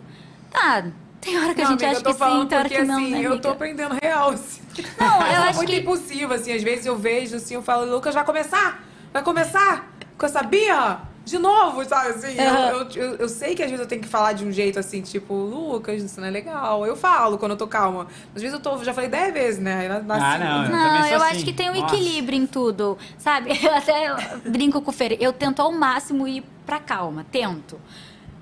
Tá, 0.51 0.85
tem 1.23 1.37
hora 1.39 1.53
que 1.55 1.61
a 1.61 1.63
Não, 1.63 1.71
gente 1.71 1.83
amiga, 1.85 1.97
acha 1.97 2.05
que 2.05 2.11
sim, 2.13 2.17
falando 2.19 2.47
tem 2.49 2.57
hora 2.57 2.67
porque, 2.69 2.81
que 2.81 2.87
não, 2.87 2.95
assim, 2.97 3.11
né, 3.11 3.21
eu 3.21 3.39
tô 3.39 3.49
aprendendo 3.49 3.95
real. 4.01 4.29
Assim. 4.33 4.61
Não, 4.99 5.21
eu 5.27 5.35
sou 5.35 5.43
acho 5.43 5.57
muito 5.57 5.69
que- 5.69 5.79
impulsiva, 5.79 6.35
assim. 6.35 6.51
Às 6.53 6.63
vezes 6.63 6.85
eu 6.85 6.95
vejo, 6.97 7.35
assim, 7.35 7.53
eu 7.55 7.61
falo, 7.61 7.85
Lucas, 7.89 8.13
vai 8.15 8.25
começar? 8.25 8.83
Vai 9.13 9.21
começar 9.23 9.87
com 10.17 10.25
essa 10.25 10.41
birra? 10.43 11.11
De 11.25 11.37
novo, 11.37 11.85
sabe, 11.85 12.09
assim? 12.09 12.35
Eu- 12.37 12.49
Aham. 12.49 12.69
Eu, 12.69 13.01
eu, 13.01 13.15
eu 13.15 13.29
sei 13.29 13.55
que 13.55 13.63
às 13.63 13.69
vezes 13.69 13.81
eu 13.81 13.87
tenho 13.87 14.01
que 14.01 14.07
falar 14.09 14.33
de 14.33 14.43
um 14.43 14.51
jeito, 14.51 14.77
assim, 14.77 15.01
tipo, 15.01 15.33
Lucas, 15.33 16.03
isso 16.03 16.19
não 16.19 16.27
é 16.27 16.31
legal. 16.31 16.85
Eu 16.85 16.97
falo 16.97 17.37
quando 17.37 17.51
eu 17.51 17.57
tô 17.57 17.65
calma. 17.65 18.07
Às 18.35 18.41
vezes 18.41 18.53
eu 18.53 18.59
tô, 18.59 18.83
já 18.83 18.93
falei 18.93 19.09
dez 19.09 19.33
vezes, 19.33 19.59
né? 19.61 19.87
Na- 19.87 19.99
na 20.01 20.33
Ah, 20.33 20.37
não, 20.39 20.65
eu 20.65 20.69
Não, 20.71 21.07
eu 21.07 21.21
assim. 21.21 21.35
acho 21.37 21.45
que 21.45 21.53
tem 21.53 21.69
um 21.69 21.79
Nossa. 21.79 21.95
equilíbrio 21.95 22.37
em 22.37 22.45
tudo, 22.45 22.97
sabe? 23.17 23.51
Eu 23.63 23.73
até 23.73 24.39
brinco 24.49 24.81
com 24.81 24.89
o 24.89 24.93
Fer. 24.93 25.15
Eu 25.21 25.31
tento 25.31 25.61
ao 25.61 25.71
máximo 25.71 26.27
ir 26.27 26.43
pra 26.65 26.79
calma, 26.79 27.25
tento. 27.31 27.79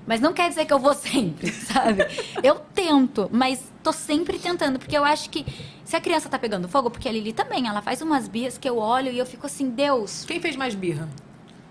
Mas 0.06 0.20
não 0.20 0.32
quer 0.32 0.48
dizer 0.48 0.64
que 0.66 0.72
eu 0.72 0.78
vou 0.78 0.94
sempre, 0.94 1.50
sabe? 1.52 2.02
Eu 2.42 2.56
tento, 2.74 3.28
mas 3.32 3.60
tô 3.82 3.92
sempre 3.92 4.38
tentando, 4.38 4.78
porque 4.78 4.96
eu 4.96 5.04
acho 5.04 5.30
que 5.30 5.44
se 5.84 5.94
a 5.94 6.00
criança 6.00 6.28
tá 6.28 6.38
pegando 6.38 6.68
fogo, 6.68 6.90
porque 6.90 7.08
a 7.08 7.12
Lili 7.12 7.32
também, 7.32 7.68
ela 7.68 7.80
faz 7.82 8.02
umas 8.02 8.26
bias 8.28 8.58
que 8.58 8.68
eu 8.68 8.78
olho 8.78 9.10
e 9.12 9.18
eu 9.18 9.26
fico 9.26 9.46
assim, 9.46 9.70
Deus. 9.70 10.24
Quem 10.26 10.40
fez 10.40 10.56
mais 10.56 10.74
birra? 10.74 11.08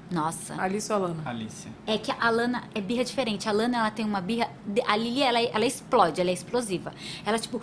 Nossa. 0.10 0.62
Alice 0.62 0.92
ou 0.92 0.98
Alana? 0.98 1.22
Alicia. 1.26 1.72
É 1.88 1.98
que 1.98 2.12
a 2.20 2.30
Lana 2.30 2.64
é 2.76 2.82
birra 2.82 3.04
diferente. 3.06 3.48
A 3.48 3.52
Lana, 3.54 3.78
ela 3.78 3.92
tem 3.92 4.04
uma 4.06 4.20
birra. 4.20 4.50
de- 4.66 4.82
A 4.86 4.96
Lili, 4.98 5.24
ela, 5.24 5.40
ela 5.42 5.66
explode, 5.66 6.20
ela 6.20 6.30
é 6.30 6.34
explosiva. 6.34 6.92
Ela, 7.26 7.40
tipo. 7.40 7.62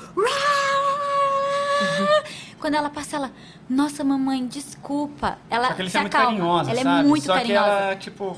Quando 2.59 2.75
ela 2.75 2.91
passa, 2.91 3.17
ela. 3.17 3.31
Nossa, 3.69 4.03
mamãe, 4.03 4.47
desculpa. 4.47 5.39
Ela 5.51 5.69
Só 5.69 5.75
que 5.75 5.77
se 5.77 5.83
Alicia 5.83 5.99
é 5.99 6.03
muito 6.03 6.15
acalma. 6.17 6.39
carinhosa, 6.39 6.71
ela 6.71 6.83
sabe? 6.83 7.01
é 7.01 7.09
muito 7.09 7.25
Só 7.27 7.35
carinhosa. 7.35 7.67
que 7.69 7.83
ela, 7.83 7.97
tipo... 7.97 8.37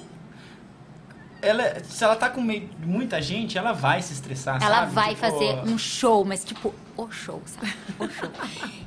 Ela, 1.42 1.82
se 1.84 2.04
ela 2.04 2.16
tá 2.16 2.28
com 2.28 2.40
meio, 2.40 2.68
muita 2.84 3.20
gente, 3.22 3.56
ela 3.56 3.72
vai 3.72 4.02
se 4.02 4.12
estressar, 4.12 4.62
Ela 4.62 4.80
sabe? 4.80 4.92
vai 4.92 5.08
Tipo, 5.14 5.20
fazer 5.20 5.54
um 5.66 5.78
show, 5.78 6.24
mas 6.24 6.44
tipo, 6.44 6.74
o 6.96 7.10
show, 7.10 7.42
sabe? 7.46 7.72
O 7.98 8.08
show. 8.08 8.30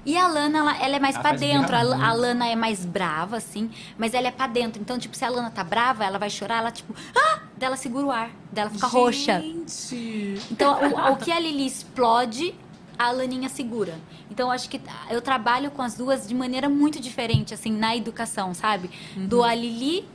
E 0.06 0.16
a 0.18 0.28
Lana, 0.28 0.60
ela, 0.60 0.78
ela 0.78 0.96
é 0.98 1.00
mais 1.00 1.16
Ela 1.16 1.24
pra 1.24 1.34
dentro. 1.34 1.76
A, 1.76 1.80
a. 1.80 2.14
Lana 2.14 2.48
é 2.48 2.56
mais 2.56 2.86
brava, 2.86 3.38
assim, 3.38 3.72
mas 3.98 4.14
ela 4.14 4.28
é 4.28 4.32
pra 4.32 4.48
dentro. 4.48 4.82
Então, 4.82 5.00
tipo, 5.00 5.16
se 5.16 5.26
a 5.26 5.30
Lana 5.30 5.50
tá 5.50 5.64
brava, 5.64 6.04
ela 6.06 6.20
vai 6.20 6.30
chorar, 6.30 6.60
ela, 6.60 6.72
tipo, 6.72 6.94
ah! 7.16 7.40
Dela 7.58 7.76
segura 7.78 8.06
o 8.06 8.12
ar, 8.12 8.30
dela 8.52 8.70
fica 8.70 8.88
roxa. 8.88 9.40
Gente! 9.40 10.40
Então, 10.52 10.78
o, 10.92 11.12
o 11.14 11.16
que 11.16 11.32
a 11.32 11.40
Lili 11.40 11.66
explode, 11.66 12.54
a 13.00 13.12
Laninha 13.12 13.48
segura. 13.50 13.96
Então, 14.30 14.48
eu 14.48 14.52
acho 14.52 14.70
que 14.70 14.82
eu 15.10 15.22
trabalho 15.22 15.72
com 15.72 15.82
as 15.82 15.96
duas 15.96 16.28
de 16.28 16.36
maneira 16.36 16.68
muito 16.68 17.00
diferente, 17.00 17.54
assim, 17.54 17.72
na 17.72 17.96
educação, 17.96 18.54
sabe? 18.54 18.90
Do 19.16 19.44
a 19.44 19.56
Lili, 19.56 20.06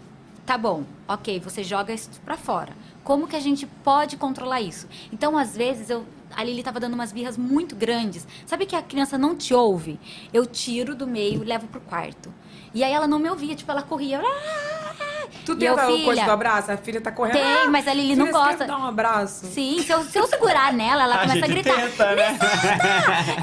tá 0.48 0.56
bom, 0.56 0.84
ok, 1.06 1.38
você 1.40 1.62
joga 1.62 1.92
isso 1.92 2.08
pra 2.24 2.34
fora. 2.34 2.72
Como 3.04 3.28
que 3.28 3.36
a 3.36 3.40
gente 3.40 3.66
pode 3.66 4.16
controlar 4.16 4.62
isso? 4.62 4.88
Então, 5.12 5.36
às 5.36 5.54
vezes, 5.54 5.90
eu, 5.90 6.06
a 6.34 6.42
Lili 6.42 6.62
tava 6.62 6.80
dando 6.80 6.94
umas 6.94 7.12
birras 7.12 7.36
muito 7.36 7.76
grandes. 7.76 8.26
Sabe 8.46 8.64
que 8.64 8.74
a 8.74 8.80
criança 8.80 9.18
não 9.18 9.36
te 9.36 9.52
ouve? 9.52 10.00
Eu 10.32 10.46
tiro 10.46 10.94
do 10.94 11.06
meio 11.06 11.44
levo 11.44 11.66
pro 11.66 11.82
quarto. 11.82 12.32
E 12.72 12.82
aí 12.82 12.90
ela 12.90 13.06
não 13.06 13.18
me 13.18 13.28
ouvia, 13.28 13.54
tipo, 13.54 13.70
ela 13.70 13.82
corria. 13.82 14.22
Tu 15.44 15.56
tem 15.56 15.68
eu, 15.68 15.74
aquela 15.74 15.90
coisa 15.92 16.10
filha, 16.12 16.24
do 16.24 16.30
abraço? 16.30 16.72
A 16.72 16.76
filha 16.76 17.00
tá 17.00 17.10
correndo. 17.12 17.34
Tem, 17.34 17.42
Ah, 17.42 17.68
mas 17.70 17.86
a 17.88 17.94
Lili 17.94 18.14
filha, 18.14 18.16
não 18.18 18.26
você 18.26 18.32
quer 18.32 18.48
gosta. 18.50 18.64
dar 18.66 18.78
um 18.78 18.86
abraço? 18.86 19.46
Sim, 19.46 19.82
se 19.82 19.90
eu, 19.92 20.02
se 20.04 20.18
eu 20.18 20.26
segurar 20.26 20.72
nela, 20.72 21.04
ela 21.04 21.14
A 21.16 21.20
começa 21.20 21.44
a 21.44 21.48
gritar. 21.48 21.74
tenta, 21.74 22.14
né? 22.14 22.38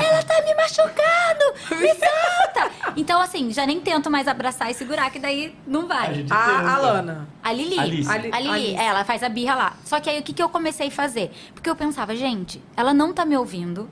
Ela 0.07 0.23
tá 0.23 0.41
me 0.43 0.55
machucando! 0.55 1.79
Me 1.81 1.89
solta! 1.89 2.71
Então, 2.97 3.21
assim, 3.21 3.51
já 3.51 3.65
nem 3.65 3.79
tento 3.79 4.09
mais 4.09 4.27
abraçar 4.27 4.69
e 4.71 4.73
segurar, 4.73 5.09
que 5.09 5.19
daí 5.19 5.55
não 5.67 5.87
vai. 5.87 6.25
A 6.29 6.35
A, 6.35 6.73
a 6.75 6.77
Lana. 6.77 7.27
A 7.43 7.51
Lili. 7.51 7.79
Alice. 7.79 8.09
Ali- 8.11 8.31
A 8.33 8.39
Lili, 8.39 8.53
Alice. 8.53 8.75
ela 8.75 9.03
faz 9.03 9.23
a 9.23 9.29
birra 9.29 9.55
lá. 9.55 9.73
Só 9.83 9.99
que 9.99 10.09
aí 10.09 10.19
o 10.19 10.23
que, 10.23 10.33
que 10.33 10.41
eu 10.41 10.49
comecei 10.49 10.87
a 10.87 10.91
fazer? 10.91 11.31
Porque 11.53 11.69
eu 11.69 11.75
pensava, 11.75 12.15
gente, 12.15 12.61
ela 12.75 12.93
não 12.93 13.13
tá 13.13 13.25
me 13.25 13.35
ouvindo. 13.37 13.89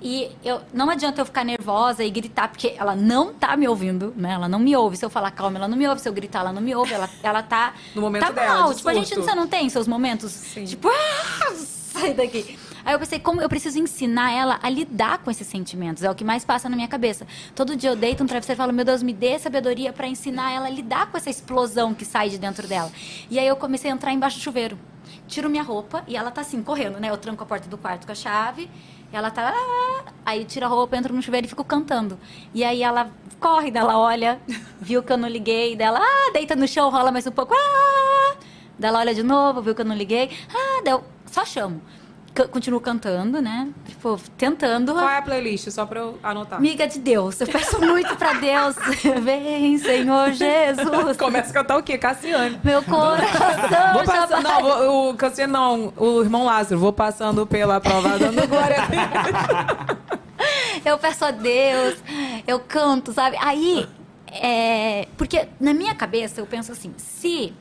E 0.00 0.30
eu, 0.44 0.60
não 0.72 0.90
adianta 0.90 1.20
eu 1.20 1.24
ficar 1.24 1.44
nervosa 1.44 2.04
e 2.04 2.10
gritar, 2.10 2.48
porque 2.48 2.74
ela 2.76 2.94
não 2.94 3.32
tá 3.32 3.56
me 3.56 3.66
ouvindo, 3.66 4.12
né? 4.16 4.32
Ela 4.32 4.48
não 4.48 4.58
me 4.58 4.76
ouve. 4.76 4.96
Se 4.96 5.04
eu 5.04 5.10
falar 5.10 5.30
calma, 5.30 5.58
ela 5.58 5.68
não 5.68 5.76
me 5.76 5.88
ouve. 5.88 6.00
Se 6.00 6.08
eu 6.08 6.12
gritar, 6.12 6.40
ela 6.40 6.52
não 6.52 6.60
me 6.60 6.74
ouve. 6.74 6.92
Ela, 6.92 7.08
ela 7.22 7.42
tá. 7.42 7.74
No 7.94 8.02
momento 8.02 8.22
tá 8.22 8.30
dela, 8.30 8.60
mal. 8.60 8.74
Tipo, 8.74 8.88
a 8.88 8.94
gente 8.94 9.14
você 9.14 9.34
não 9.34 9.46
tem 9.46 9.68
seus 9.70 9.88
momentos? 9.88 10.54
Tipo, 10.66 10.88
ah, 10.88 11.54
sai 11.54 12.12
daqui. 12.12 12.58
Aí 12.84 12.94
eu 12.94 13.00
pensei, 13.00 13.18
como 13.18 13.40
eu 13.40 13.48
preciso 13.48 13.80
ensinar 13.80 14.30
ela 14.30 14.60
a 14.62 14.70
lidar 14.70 15.18
com 15.18 15.28
esses 15.28 15.46
sentimentos. 15.46 16.04
É 16.04 16.10
o 16.10 16.14
que 16.14 16.22
mais 16.22 16.44
passa 16.44 16.68
na 16.68 16.76
minha 16.76 16.86
cabeça. 16.86 17.26
Todo 17.52 17.74
dia 17.74 17.90
eu 17.90 17.96
deito 17.96 18.22
um 18.22 18.26
travesseiro 18.28 18.56
e 18.56 18.62
falo, 18.62 18.72
meu 18.72 18.84
Deus, 18.84 19.02
me 19.02 19.12
dê 19.12 19.36
sabedoria 19.40 19.92
pra 19.92 20.06
ensinar 20.06 20.52
ela 20.52 20.66
a 20.66 20.70
lidar 20.70 21.10
com 21.10 21.16
essa 21.16 21.28
explosão 21.28 21.92
que 21.92 22.04
sai 22.04 22.28
de 22.28 22.38
dentro 22.38 22.68
dela. 22.68 22.92
E 23.28 23.40
aí 23.40 23.46
eu 23.48 23.56
comecei 23.56 23.90
a 23.90 23.94
entrar 23.94 24.12
embaixo 24.12 24.38
do 24.38 24.42
chuveiro. 24.42 24.78
Tiro 25.26 25.50
minha 25.50 25.64
roupa 25.64 26.04
e 26.06 26.16
ela 26.16 26.30
tá 26.30 26.42
assim, 26.42 26.62
correndo, 26.62 27.00
né? 27.00 27.10
Eu 27.10 27.16
tranco 27.16 27.42
a 27.42 27.46
porta 27.46 27.68
do 27.68 27.76
quarto 27.76 28.06
com 28.06 28.12
a 28.12 28.14
chave. 28.14 28.70
Ela 29.12 29.30
tá. 29.30 29.52
"Ah", 29.54 30.12
Aí 30.24 30.44
tiro 30.44 30.66
a 30.66 30.68
roupa, 30.68 30.96
entro 30.96 31.14
no 31.14 31.22
chuveiro 31.22 31.46
e 31.46 31.48
fico 31.48 31.62
cantando. 31.64 32.18
E 32.52 32.64
aí 32.64 32.82
ela 32.82 33.10
corre, 33.38 33.70
dela 33.70 33.96
olha, 33.98 34.40
viu 34.80 35.02
que 35.02 35.12
eu 35.12 35.16
não 35.16 35.28
liguei, 35.28 35.76
dela, 35.76 36.00
ah, 36.02 36.30
deita 36.32 36.56
no 36.56 36.66
chão, 36.66 36.90
rola 36.90 37.12
mais 37.12 37.26
um 37.26 37.30
pouco, 37.30 37.54
ah! 37.54 38.36
Daí 38.78 38.88
ela 38.88 38.98
olha 38.98 39.14
de 39.14 39.22
novo, 39.22 39.62
viu 39.62 39.74
que 39.74 39.80
eu 39.82 39.84
não 39.84 39.94
liguei, 39.96 40.30
ah, 40.52 40.82
daí 40.84 40.94
eu 40.94 41.04
só 41.26 41.44
chamo. 41.44 41.80
Continuo 42.50 42.80
cantando, 42.80 43.40
né? 43.40 43.68
Tipo, 43.86 44.20
tentando. 44.36 44.92
Qual 44.92 45.08
é 45.08 45.18
a 45.18 45.22
playlist? 45.22 45.70
Só 45.70 45.86
pra 45.86 46.00
eu 46.00 46.18
anotar. 46.22 46.58
Amiga 46.58 46.86
de 46.86 46.98
Deus, 46.98 47.40
eu 47.40 47.46
peço 47.46 47.80
muito 47.80 48.14
pra 48.16 48.34
Deus. 48.34 48.76
Vem, 49.22 49.78
Senhor 49.78 50.32
Jesus. 50.32 51.16
Começa 51.16 51.50
a 51.50 51.52
cantar 51.54 51.76
o 51.78 51.82
quê? 51.82 51.96
Cassiane. 51.96 52.60
Meu 52.62 52.82
coração 52.82 53.92
Vou 53.94 54.04
passando, 54.04 54.42
não, 54.42 54.62
vou- 54.62 55.10
o 55.10 55.14
Cassiano 55.14 55.52
não, 55.52 55.92
o 55.96 56.22
irmão 56.22 56.44
Lázaro, 56.44 56.78
vou 56.80 56.92
passando 56.92 57.46
pela 57.46 57.80
prova 57.80 58.18
dando 58.18 58.46
glória. 58.48 58.76
Eu 60.84 60.98
peço 60.98 61.24
a 61.24 61.30
Deus, 61.30 61.96
eu 62.46 62.60
canto, 62.60 63.12
sabe? 63.12 63.36
Aí, 63.40 63.86
é, 64.30 65.08
porque 65.16 65.48
na 65.58 65.72
minha 65.74 65.94
cabeça 65.94 66.40
eu 66.40 66.46
penso 66.46 66.70
assim, 66.72 66.92
se 66.96 67.52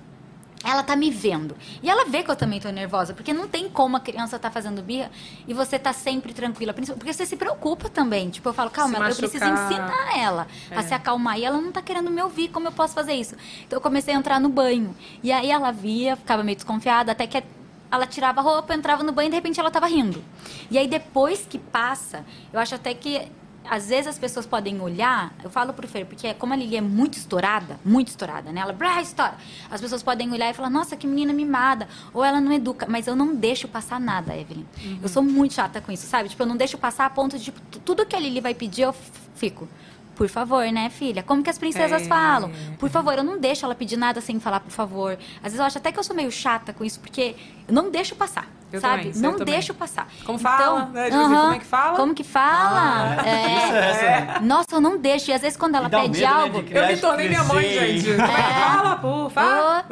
ela 0.65 0.81
tá 0.81 0.95
me 0.95 1.11
vendo 1.11 1.55
e 1.83 1.89
ela 1.89 2.05
vê 2.05 2.23
que 2.23 2.31
eu 2.31 2.35
também 2.35 2.59
tô 2.59 2.69
nervosa, 2.69 3.13
porque 3.13 3.31
não 3.31 3.47
tem 3.47 3.69
como 3.69 3.95
a 3.95 3.99
criança 3.99 4.39
tá 4.39 4.49
fazendo 4.49 4.81
birra 4.81 5.11
e 5.47 5.53
você 5.53 5.77
tá 5.77 5.93
sempre 5.93 6.33
tranquila, 6.33 6.73
porque 6.73 7.13
você 7.13 7.25
se 7.25 7.35
preocupa 7.35 7.87
também. 7.87 8.29
Tipo, 8.31 8.49
eu 8.49 8.53
falo, 8.53 8.71
calma, 8.71 8.95
Se 9.11 9.23
eu 9.23 9.29
preciso 9.29 9.45
ensinar 9.45 10.17
ela 10.17 10.47
a 10.71 10.79
É. 10.79 10.81
se 10.81 10.93
acalmar 10.93 11.37
e 11.37 11.45
ela 11.45 11.61
não 11.61 11.71
tá 11.71 11.81
querendo 11.81 12.09
me 12.09 12.21
ouvir, 12.21 12.49
como 12.49 12.67
eu 12.67 12.71
posso 12.71 12.95
fazer 12.95 13.13
isso? 13.13 13.35
Então 13.65 13.77
eu 13.77 13.81
comecei 13.81 14.13
a 14.13 14.17
entrar 14.17 14.39
no 14.39 14.49
banho 14.49 14.95
e 15.21 15.31
aí 15.31 15.51
ela 15.51 15.71
via, 15.71 16.15
ficava 16.15 16.43
meio 16.43 16.55
desconfiada, 16.55 17.11
até 17.11 17.27
que 17.27 17.43
ela 17.91 18.07
tirava 18.07 18.39
a 18.41 18.43
roupa, 18.43 18.73
entrava 18.73 19.03
no 19.03 19.11
banho 19.11 19.27
e 19.27 19.29
de 19.29 19.35
repente 19.35 19.59
ela 19.59 19.69
tava 19.69 19.85
rindo. 19.85 20.23
E 20.71 20.77
aí 20.77 20.87
depois 20.87 21.45
que 21.47 21.59
passa, 21.59 22.25
eu 22.51 22.59
acho 22.59 22.73
até 22.73 22.93
que 22.93 23.21
às 23.69 23.87
vezes 23.89 24.07
as 24.07 24.17
pessoas 24.19 24.45
podem 24.45 24.79
olhar, 24.81 25.33
eu 25.43 25.49
falo 25.49 25.73
pro 25.73 25.87
Fer, 25.87 26.05
porque 26.05 26.33
como 26.35 26.53
a 26.53 26.55
Lili 26.55 26.75
é 26.77 26.81
muito 26.81 27.17
estourada, 27.17 27.79
muito 27.83 28.09
estourada, 28.09 28.51
né? 28.51 28.61
Ela, 28.61 28.73
brá, 28.73 29.01
estoura. 29.01 29.35
As 29.69 29.81
pessoas 29.81 30.01
podem 30.03 30.31
olhar 30.31 30.49
e 30.49 30.53
falar, 30.53 30.69
nossa, 30.69 30.95
que 30.95 31.05
menina 31.07 31.33
mimada. 31.33 31.87
Ou 32.13 32.23
ela 32.23 32.39
não 32.41 32.51
educa. 32.51 32.85
Mas 32.89 33.07
eu 33.07 33.15
não 33.15 33.35
deixo 33.35 33.67
passar 33.67 33.99
nada, 33.99 34.35
Evelyn. 34.35 34.65
Uhum. 34.83 34.99
Eu 35.03 35.09
sou 35.09 35.23
muito 35.23 35.53
chata 35.53 35.81
com 35.81 35.91
isso, 35.91 36.05
sabe? 36.07 36.29
Tipo, 36.29 36.43
eu 36.43 36.47
não 36.47 36.57
deixo 36.57 36.77
passar 36.77 37.05
a 37.05 37.09
ponto 37.09 37.37
de, 37.37 37.45
tipo, 37.45 37.59
tu- 37.71 37.79
tudo 37.79 38.05
que 38.05 38.15
a 38.15 38.19
Lili 38.19 38.41
vai 38.41 38.53
pedir, 38.53 38.83
eu 38.83 38.95
fico. 39.35 39.67
Por 40.15 40.29
favor, 40.29 40.65
né, 40.71 40.89
filha? 40.89 41.21
Como 41.21 41.43
que 41.43 41.49
as 41.49 41.57
princesas 41.57 42.03
É. 42.03 42.05
falam? 42.05 42.49
Por 42.79 42.89
favor, 42.89 43.15
eu 43.17 43.23
não 43.23 43.37
deixo 43.37 43.65
ela 43.65 43.75
pedir 43.75 43.97
nada 43.97 44.21
sem 44.21 44.39
falar 44.39 44.61
por 44.61 44.71
favor. 44.71 45.17
Às 45.37 45.43
vezes 45.51 45.59
eu 45.59 45.65
acho 45.65 45.77
até 45.77 45.91
que 45.91 45.99
eu 45.99 46.03
sou 46.05 46.15
meio 46.15 46.31
chata 46.31 46.71
com 46.71 46.85
isso, 46.85 47.01
porque 47.01 47.35
não 47.67 47.89
deixo 47.89 48.15
passar. 48.15 48.47
Eu 48.71 48.81
sabe? 48.81 49.05
também, 49.05 49.21
não 49.21 49.37
também. 49.37 49.53
deixo 49.53 49.73
passar. 49.73 50.07
Como 50.25 50.37
fala, 50.37 50.85
né? 50.85 51.07
Assim, 51.07 51.15
aham, 51.15 51.41
como 51.41 51.53
é 51.53 51.59
que 51.59 51.65
fala? 51.65 51.97
Como 51.97 52.15
que 52.15 52.23
fala? 52.23 53.17
Ah, 53.19 53.25
É. 53.25 54.35
é. 54.37 54.39
Nossa, 54.41 54.67
eu 54.73 54.81
não 54.81 54.97
deixo. 54.97 55.29
E 55.31 55.33
às 55.33 55.41
vezes 55.41 55.57
quando 55.57 55.75
ela 55.75 55.89
pede 55.89 56.19
medo, 56.19 56.19
né, 56.19 56.25
algo. 56.41 56.63
criar, 56.63 56.81
Eu 56.81 56.95
me 56.95 57.01
tornei 57.01 57.27
minha 57.29 57.43
mãe, 57.43 57.69
gente. 57.69 58.11
Como 58.11 58.21
é 58.23 58.27
que 58.27 58.53
fala, 58.53 58.95
por 58.97 59.31
favor? 59.31 59.83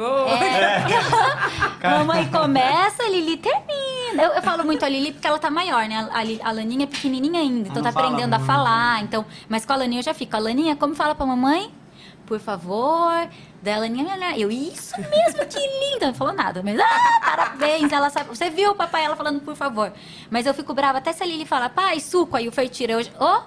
É. 0.42 0.84
Mamãe 1.98 2.28
começa, 2.28 3.02
a 3.04 3.08
Lili 3.08 3.36
termina. 3.36 4.22
Eu, 4.22 4.32
eu 4.32 4.42
falo 4.42 4.64
muito 4.64 4.84
a 4.84 4.88
Lili 4.88 5.12
porque 5.12 5.26
ela 5.26 5.38
tá 5.38 5.50
maior, 5.50 5.86
né? 5.88 6.08
A, 6.12 6.48
a 6.48 6.52
Laninha 6.52 6.84
é 6.84 6.86
pequenininha 6.86 7.40
ainda, 7.40 7.68
então 7.68 7.82
tá 7.82 7.92
fala 7.92 8.06
aprendendo 8.06 8.34
a 8.34 8.38
falar. 8.40 9.02
Então, 9.02 9.24
mas 9.48 9.64
com 9.64 9.72
a 9.72 9.76
Laninha 9.76 10.00
eu 10.00 10.04
já 10.04 10.14
fico. 10.14 10.36
A 10.36 10.38
Laninha, 10.38 10.76
como 10.76 10.94
fala 10.94 11.14
pra 11.14 11.24
mamãe? 11.26 11.72
Por 12.26 12.38
favor. 12.40 13.28
Daí 13.64 13.72
a 13.72 13.78
Laninha, 13.78 14.12
olha, 14.12 14.38
eu, 14.38 14.50
isso 14.50 14.94
mesmo, 15.00 15.46
que 15.46 15.58
linda. 15.58 16.08
Não 16.08 16.14
falou 16.14 16.34
nada, 16.34 16.62
mas, 16.62 16.78
ah, 16.78 17.20
parabéns. 17.24 17.90
Ela 17.90 18.10
sabe, 18.10 18.28
você 18.28 18.50
viu 18.50 18.72
o 18.72 18.74
papai 18.74 19.06
ela 19.06 19.16
falando 19.16 19.40
por 19.40 19.56
favor. 19.56 19.90
Mas 20.30 20.44
eu 20.44 20.52
fico 20.52 20.74
brava 20.74 20.98
até 20.98 21.14
se 21.14 21.22
a 21.22 21.26
Lili 21.26 21.46
fala, 21.46 21.70
pai, 21.70 21.98
suco. 21.98 22.36
Aí 22.36 22.46
o 22.46 22.52
Fer 22.52 22.68
tira, 22.68 22.92
eu, 22.92 23.00
ô, 23.18 23.42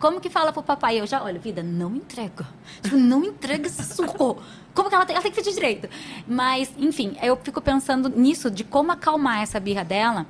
como 0.00 0.20
que 0.20 0.28
fala 0.28 0.52
pro 0.52 0.60
papai? 0.60 1.00
Eu 1.00 1.06
já, 1.06 1.22
olha, 1.22 1.38
vida, 1.38 1.62
não 1.62 1.94
entrega. 1.94 2.44
Tipo, 2.82 2.96
não 2.96 3.24
entrega 3.24 3.68
esse 3.68 3.84
suco. 3.94 4.42
Como 4.74 4.88
que 4.88 4.94
ela 4.96 5.06
tem, 5.06 5.14
ela 5.14 5.22
tem 5.22 5.30
que 5.30 5.40
pedir 5.40 5.54
direito? 5.54 5.88
Mas, 6.26 6.72
enfim, 6.76 7.16
eu 7.22 7.36
fico 7.36 7.60
pensando 7.60 8.08
nisso, 8.08 8.50
de 8.50 8.64
como 8.64 8.90
acalmar 8.90 9.40
essa 9.40 9.60
birra 9.60 9.84
dela, 9.84 10.26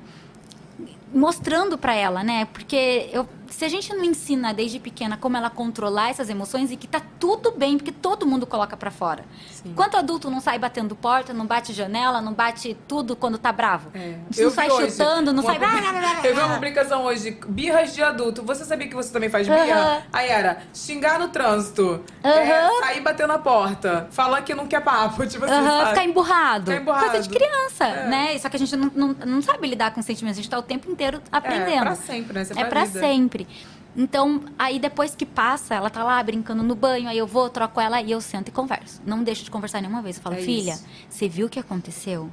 mostrando 1.11 1.79
pra 1.79 1.95
ela, 1.95 2.23
né? 2.23 2.45
Porque 2.45 3.09
eu, 3.11 3.27
se 3.55 3.63
a 3.63 3.69
gente 3.69 3.93
não 3.93 4.03
ensina 4.03 4.53
desde 4.53 4.79
pequena 4.79 5.15
como 5.15 5.37
ela 5.37 5.49
controlar 5.49 6.09
essas 6.09 6.29
emoções 6.29 6.71
e 6.71 6.75
que 6.75 6.87
tá 6.87 7.01
tudo 7.19 7.51
bem, 7.51 7.77
porque 7.77 7.91
todo 7.91 8.25
mundo 8.25 8.45
coloca 8.45 8.75
pra 8.75 8.91
fora. 8.91 9.23
Quanto 9.75 9.95
adulto 9.95 10.29
não 10.29 10.41
sai 10.41 10.59
batendo 10.59 10.95
porta, 10.95 11.33
não 11.33 11.45
bate 11.45 11.71
janela, 11.71 12.21
não 12.21 12.33
bate 12.33 12.75
tudo 12.87 13.15
quando 13.15 13.37
tá 13.37 13.51
bravo? 13.53 13.91
Não 13.93 14.25
Eu 14.37 14.51
sai 14.51 14.69
hoje 14.69 14.91
chutando, 14.91 15.31
não 15.31 15.41
uma 15.41 15.53
sai... 15.53 15.59
publica- 15.65 16.27
Eu 16.27 16.35
vi 16.35 16.41
uma 16.41 16.53
publicação 16.55 17.03
hoje, 17.05 17.39
birras 17.47 17.93
de 17.95 18.03
adulto. 18.03 18.43
Você 18.43 18.65
sabia 18.65 18.87
que 18.89 18.95
você 18.95 19.11
também 19.11 19.29
faz 19.29 19.47
birra? 19.47 19.63
Aham. 19.63 20.01
Aí 20.11 20.29
era 20.29 20.57
xingar 20.73 21.17
no 21.17 21.29
trânsito, 21.29 22.03
Aham. 22.23 22.33
é, 22.33 22.79
sair 22.81 23.01
batendo 23.01 23.27
na 23.29 23.39
porta, 23.39 24.07
falar 24.11 24.41
que 24.41 24.53
não 24.53 24.67
quer 24.67 24.81
papo, 24.81 25.25
tipo 25.27 25.45
assim, 25.45 25.53
Aham, 25.53 25.65
sabe? 25.79 25.89
ficar 25.91 26.03
emburrado. 26.05 26.65
Ficar 26.71 26.81
emburrado. 26.81 27.09
Coisa 27.11 27.23
de 27.27 27.29
criança, 27.29 27.85
É. 27.85 28.07
né? 28.07 28.37
Só 28.37 28.49
que 28.49 28.57
a 28.57 28.59
gente 28.59 28.75
não, 28.75 28.91
não, 28.93 29.07
não 29.25 29.41
sabe 29.41 29.65
lidar 29.67 29.93
com 29.93 30.01
sentimentos. 30.01 30.37
A 30.37 30.41
gente 30.41 30.51
tá 30.51 30.59
o 30.59 30.63
tempo 30.63 30.91
inteiro 30.91 31.21
aprendendo. 31.31 31.75
É, 31.77 31.81
pra 31.81 31.95
sempre, 31.95 32.33
né? 32.33 32.41
Isso 32.41 32.51
é 32.53 32.55
É 32.55 32.65
pra 32.65 32.69
pra 32.75 32.85
vida. 32.85 32.99
Então, 33.97 34.41
aí 34.59 34.77
depois 34.77 35.15
que 35.15 35.25
passa, 35.25 35.73
ela 35.73 35.89
tá 35.89 36.03
lá 36.03 36.21
brincando 36.21 36.61
no 36.61 36.75
banho, 36.75 37.07
aí 37.07 37.17
eu 37.17 37.25
vou, 37.25 37.49
troco 37.49 37.79
ela 37.79 38.01
e 38.01 38.11
eu 38.11 38.19
sento 38.19 38.49
e 38.49 38.51
converso. 38.51 39.01
Não 39.05 39.23
deixo 39.23 39.45
de 39.45 39.49
conversar 39.51 39.79
nenhuma 39.79 40.01
vez. 40.01 40.17
Eu 40.17 40.23
falo, 40.23 40.35
É 40.35 40.39
filha, 40.41 40.73
isso. 40.73 40.85
você 41.09 41.29
viu 41.29 41.47
o 41.47 41.49
que 41.49 41.59
aconteceu? 41.59 42.29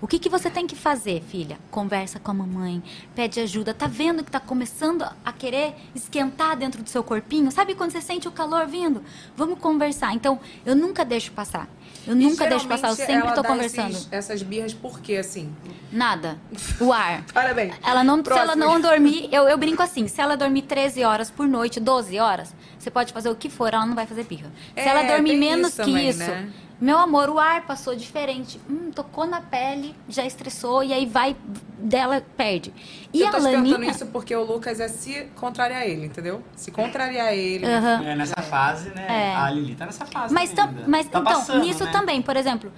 O 0.00 0.06
que, 0.06 0.18
que 0.18 0.28
você 0.28 0.50
tem 0.50 0.66
que 0.66 0.74
fazer, 0.74 1.22
filha? 1.22 1.58
Conversa 1.70 2.18
com 2.18 2.30
a 2.30 2.34
mamãe, 2.34 2.82
pede 3.14 3.40
ajuda. 3.40 3.74
Tá 3.74 3.86
vendo 3.86 4.24
que 4.24 4.30
tá 4.30 4.40
começando 4.40 5.02
a 5.24 5.32
querer 5.32 5.74
esquentar 5.94 6.56
dentro 6.56 6.82
do 6.82 6.88
seu 6.88 7.04
corpinho? 7.04 7.50
Sabe 7.50 7.74
quando 7.74 7.90
você 7.90 8.00
sente 8.00 8.26
o 8.26 8.32
calor 8.32 8.66
vindo? 8.66 9.02
Vamos 9.36 9.58
conversar. 9.58 10.14
Então, 10.14 10.40
eu 10.64 10.74
nunca 10.74 11.04
deixo 11.04 11.30
passar. 11.32 11.68
Eu 12.06 12.14
E 12.14 12.24
nunca 12.24 12.46
deixo 12.48 12.66
passar, 12.66 12.88
eu 12.88 12.96
sempre 12.96 13.30
dá 13.32 13.42
conversando. 13.42 13.90
esses- 13.90 14.08
essas 14.10 14.42
birras 14.42 14.74
por 14.74 15.00
quê, 15.00 15.16
assim? 15.16 15.52
Nada. 15.92 16.36
O 16.80 16.92
ar. 16.92 17.24
Parabéns. 17.32 17.74
Ela 17.84 18.02
não, 18.02 18.24
se 18.24 18.30
ela 18.32 18.56
não 18.56 18.80
dormir, 18.80 19.28
eu, 19.30 19.44
eu 19.48 19.56
brinco 19.56 19.82
assim, 19.82 20.08
se 20.08 20.20
ela 20.20 20.36
dormir 20.36 20.62
13 20.62 21.04
horas 21.04 21.30
por 21.30 21.46
noite, 21.46 21.78
12 21.78 22.18
horas, 22.18 22.52
você 22.78 22.90
pode 22.90 23.12
fazer 23.12 23.28
o 23.30 23.36
que 23.36 23.48
for, 23.48 23.72
ela 23.72 23.86
não 23.86 23.94
vai 23.94 24.06
fazer 24.06 24.24
birra. 24.24 24.50
É, 24.74 24.82
se 24.82 24.88
ela 24.88 25.02
dormir 25.04 25.30
tem 25.30 25.38
menos 25.38 25.68
isso 25.68 25.76
que 25.82 25.88
também, 25.90 26.08
isso, 26.08 26.18
né? 26.18 26.48
Meu 26.82 26.98
amor, 26.98 27.30
o 27.30 27.38
ar 27.38 27.64
passou 27.64 27.94
diferente. 27.94 28.60
Hum, 28.68 28.90
tocou 28.92 29.24
na 29.24 29.40
pele, 29.40 29.94
já 30.08 30.26
estressou, 30.26 30.82
e 30.82 30.92
aí 30.92 31.06
vai, 31.06 31.36
dela 31.78 32.20
perde. 32.36 32.74
E 33.12 33.20
eu 33.20 33.28
a 33.28 33.30
tô 33.30 33.36
te 33.36 33.42
perguntando 33.44 33.70
Laninha... 33.74 33.90
isso 33.92 34.06
porque 34.06 34.34
o 34.34 34.42
Lucas 34.42 34.80
é 34.80 34.88
se 34.88 35.28
contrariar 35.36 35.86
ele, 35.86 36.06
entendeu? 36.06 36.42
Se 36.56 36.72
contrariar 36.72 37.32
ele. 37.32 37.64
Aham. 37.64 38.02
É, 38.04 38.16
nessa 38.16 38.42
fase, 38.42 38.88
né? 38.90 39.06
É. 39.08 39.36
A 39.36 39.48
Lili 39.48 39.76
tá 39.76 39.86
nessa 39.86 40.04
fase. 40.04 40.34
Mas, 40.34 40.50
tam- 40.52 40.74
mas 40.88 41.06
Tá 41.06 41.20
então, 41.20 41.32
passando, 41.32 41.60
nisso 41.64 41.84
né? 41.84 41.92
também, 41.92 42.20
por 42.20 42.36
exemplo, 42.36 42.72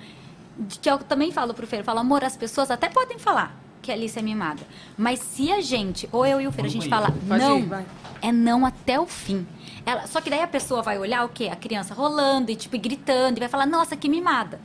que 0.83 0.91
eu 0.91 0.99
também 0.99 1.33
falo 1.33 1.55
pro 1.55 1.67
Fer, 1.67 1.81
eu 1.81 1.85
falo, 1.85 2.01
amor, 2.01 2.23
as 2.25 2.37
pessoas 2.37 2.71
até 2.71 2.91
podem 2.91 3.19
falar 3.19 3.59
que 3.81 3.91
a 3.91 3.95
Alice 3.95 4.19
é 4.19 4.23
mimada. 4.23 4.63
Mas 4.99 5.19
se 5.21 5.51
a 5.51 5.63
gente, 5.63 6.09
ou 6.13 6.27
eu 6.27 6.43
e 6.43 6.47
o 6.47 6.53
Fer, 6.53 6.67
a 6.67 6.69
gente 6.69 6.89
fala 6.91 7.11
Pode 7.11 7.43
não, 7.43 7.59
ir, 7.59 7.87
é 8.21 8.31
não 8.33 8.67
até 8.67 9.01
o 9.01 9.07
fim. 9.07 9.47
Ela, 9.87 10.07
só 10.07 10.21
que 10.21 10.31
daí 10.31 10.41
a 10.43 10.47
pessoa 10.47 10.83
vai 10.83 10.99
olhar 10.99 11.25
o 11.25 11.29
quê? 11.29 11.49
A 11.53 11.57
criança 11.57 11.93
rolando 11.95 12.51
e 12.51 12.57
tipo 12.57 12.79
gritando 12.79 13.39
e 13.39 13.41
vai 13.41 13.49
falar, 13.49 13.67
nossa, 13.67 13.97
que 13.97 14.09
mimada. 14.09 14.59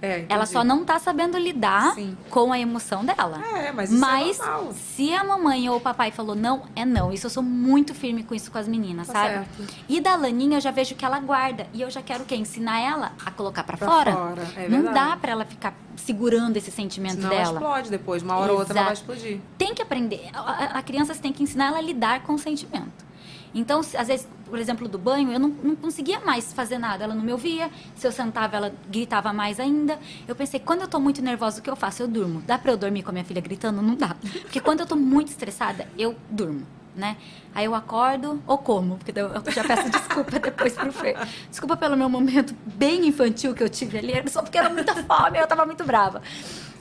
É, 0.00 0.26
Ela 0.28 0.46
só 0.46 0.62
não 0.62 0.84
tá 0.84 0.96
sabendo 1.00 1.36
lidar 1.36 1.96
com 2.30 2.52
a 2.52 2.58
emoção 2.60 3.04
dela. 3.04 3.42
É, 3.52 3.72
mas 3.72 3.90
isso 3.90 3.98
é 3.98 4.00
Mas 4.08 4.38
normal. 4.38 4.72
se 4.72 5.12
a 5.12 5.24
mamãe 5.24 5.68
ou 5.68 5.78
o 5.78 5.80
papai 5.80 6.12
falou 6.12 6.36
não, 6.36 6.62
é 6.76 6.84
não. 6.84 7.12
Isso 7.12 7.26
eu 7.26 7.30
sou 7.30 7.42
muito 7.42 7.92
firme 7.92 8.22
com 8.22 8.32
isso 8.32 8.48
com 8.48 8.58
as 8.58 8.68
meninas, 8.68 9.08
Tá 9.08 9.12
sabe? 9.14 9.28
certo. 9.58 9.74
E 9.88 10.00
da 10.00 10.14
Laninha 10.14 10.58
eu 10.58 10.60
já 10.60 10.70
vejo 10.70 10.94
que 10.94 11.04
ela 11.04 11.18
guarda. 11.18 11.66
E 11.74 11.82
eu 11.82 11.90
já 11.90 12.00
quero 12.00 12.22
o 12.22 12.26
quê? 12.26 12.36
Ensinar 12.36 12.78
ela 12.78 13.10
a 13.26 13.32
colocar 13.32 13.64
pra, 13.64 13.76
Pra 13.76 13.88
fora. 13.88 14.12
fora, 14.12 14.42
é 14.56 14.68
não 14.68 14.84
dá 14.94 15.16
pra 15.16 15.32
ela 15.32 15.44
ficar 15.44 15.74
segurando 15.96 16.56
esse 16.56 16.70
sentimento 16.70 17.16
Senão 17.16 17.30
dela. 17.30 17.42
ela 17.42 17.52
explode 17.54 17.90
depois. 17.90 18.22
Uma 18.22 18.36
hora 18.36 18.52
ou 18.52 18.58
outra 18.60 18.74
ela 18.74 18.84
vai 18.84 18.92
Exato. 18.92 19.10
explodir. 19.12 19.40
Tem 19.58 19.74
que 19.74 19.82
aprender. 19.82 20.30
A, 20.32 20.38
a- 20.40 20.64
a 20.78 20.82
criança 20.82 21.12
tem 21.16 21.32
que 21.32 21.42
ensinar 21.42 21.66
ela 21.66 21.78
a 21.78 21.82
lidar 21.82 22.20
com 22.22 22.34
o 22.34 22.38
sentimento. 22.38 23.07
Então, 23.54 23.80
às 23.80 24.08
vezes, 24.08 24.28
por 24.44 24.58
exemplo, 24.58 24.88
do 24.88 24.98
banho, 24.98 25.32
eu 25.32 25.38
não, 25.38 25.48
não 25.48 25.76
conseguia 25.76 26.20
mais 26.20 26.52
fazer 26.52 26.78
nada. 26.78 27.04
Ela 27.04 27.14
não 27.14 27.22
me 27.22 27.32
ouvia. 27.32 27.70
Se 27.94 28.06
eu 28.06 28.12
sentava, 28.12 28.56
ela 28.56 28.74
gritava 28.90 29.32
mais 29.32 29.60
ainda. 29.60 29.98
Eu 30.26 30.34
pensei, 30.34 30.60
quando 30.60 30.82
eu 30.82 30.88
tô 30.88 30.98
muito 30.98 31.22
nervosa, 31.22 31.60
o 31.60 31.62
que 31.62 31.70
eu 31.70 31.76
faço? 31.76 32.02
Eu 32.02 32.08
durmo. 32.08 32.42
Dá 32.46 32.58
pra 32.58 32.72
eu 32.72 32.76
dormir 32.76 33.02
com 33.02 33.10
a 33.10 33.12
minha 33.12 33.24
filha 33.24 33.40
gritando? 33.40 33.82
Não 33.82 33.94
dá. 33.94 34.16
Porque 34.42 34.60
quando 34.60 34.80
eu 34.80 34.86
tô 34.86 34.96
muito 34.96 35.28
estressada, 35.28 35.88
eu 35.98 36.16
durmo. 36.30 36.66
Né? 36.96 37.16
Aí 37.54 37.64
eu 37.64 37.76
acordo 37.76 38.42
ou 38.44 38.58
como, 38.58 38.96
porque 38.96 39.12
eu 39.16 39.52
já 39.52 39.62
peço 39.62 39.88
desculpa 39.88 40.32
depois 40.40 40.72
pro 40.72 40.92
Fer. 40.92 41.16
Desculpa 41.48 41.76
pelo 41.76 41.96
meu 41.96 42.08
momento 42.08 42.56
bem 42.66 43.06
infantil 43.06 43.54
que 43.54 43.62
eu 43.62 43.68
tive 43.68 43.98
ali, 43.98 44.28
só 44.28 44.42
porque 44.42 44.58
era 44.58 44.68
muita 44.68 44.96
fome, 45.04 45.38
eu 45.38 45.46
tava 45.46 45.64
muito 45.64 45.84
brava. 45.84 46.20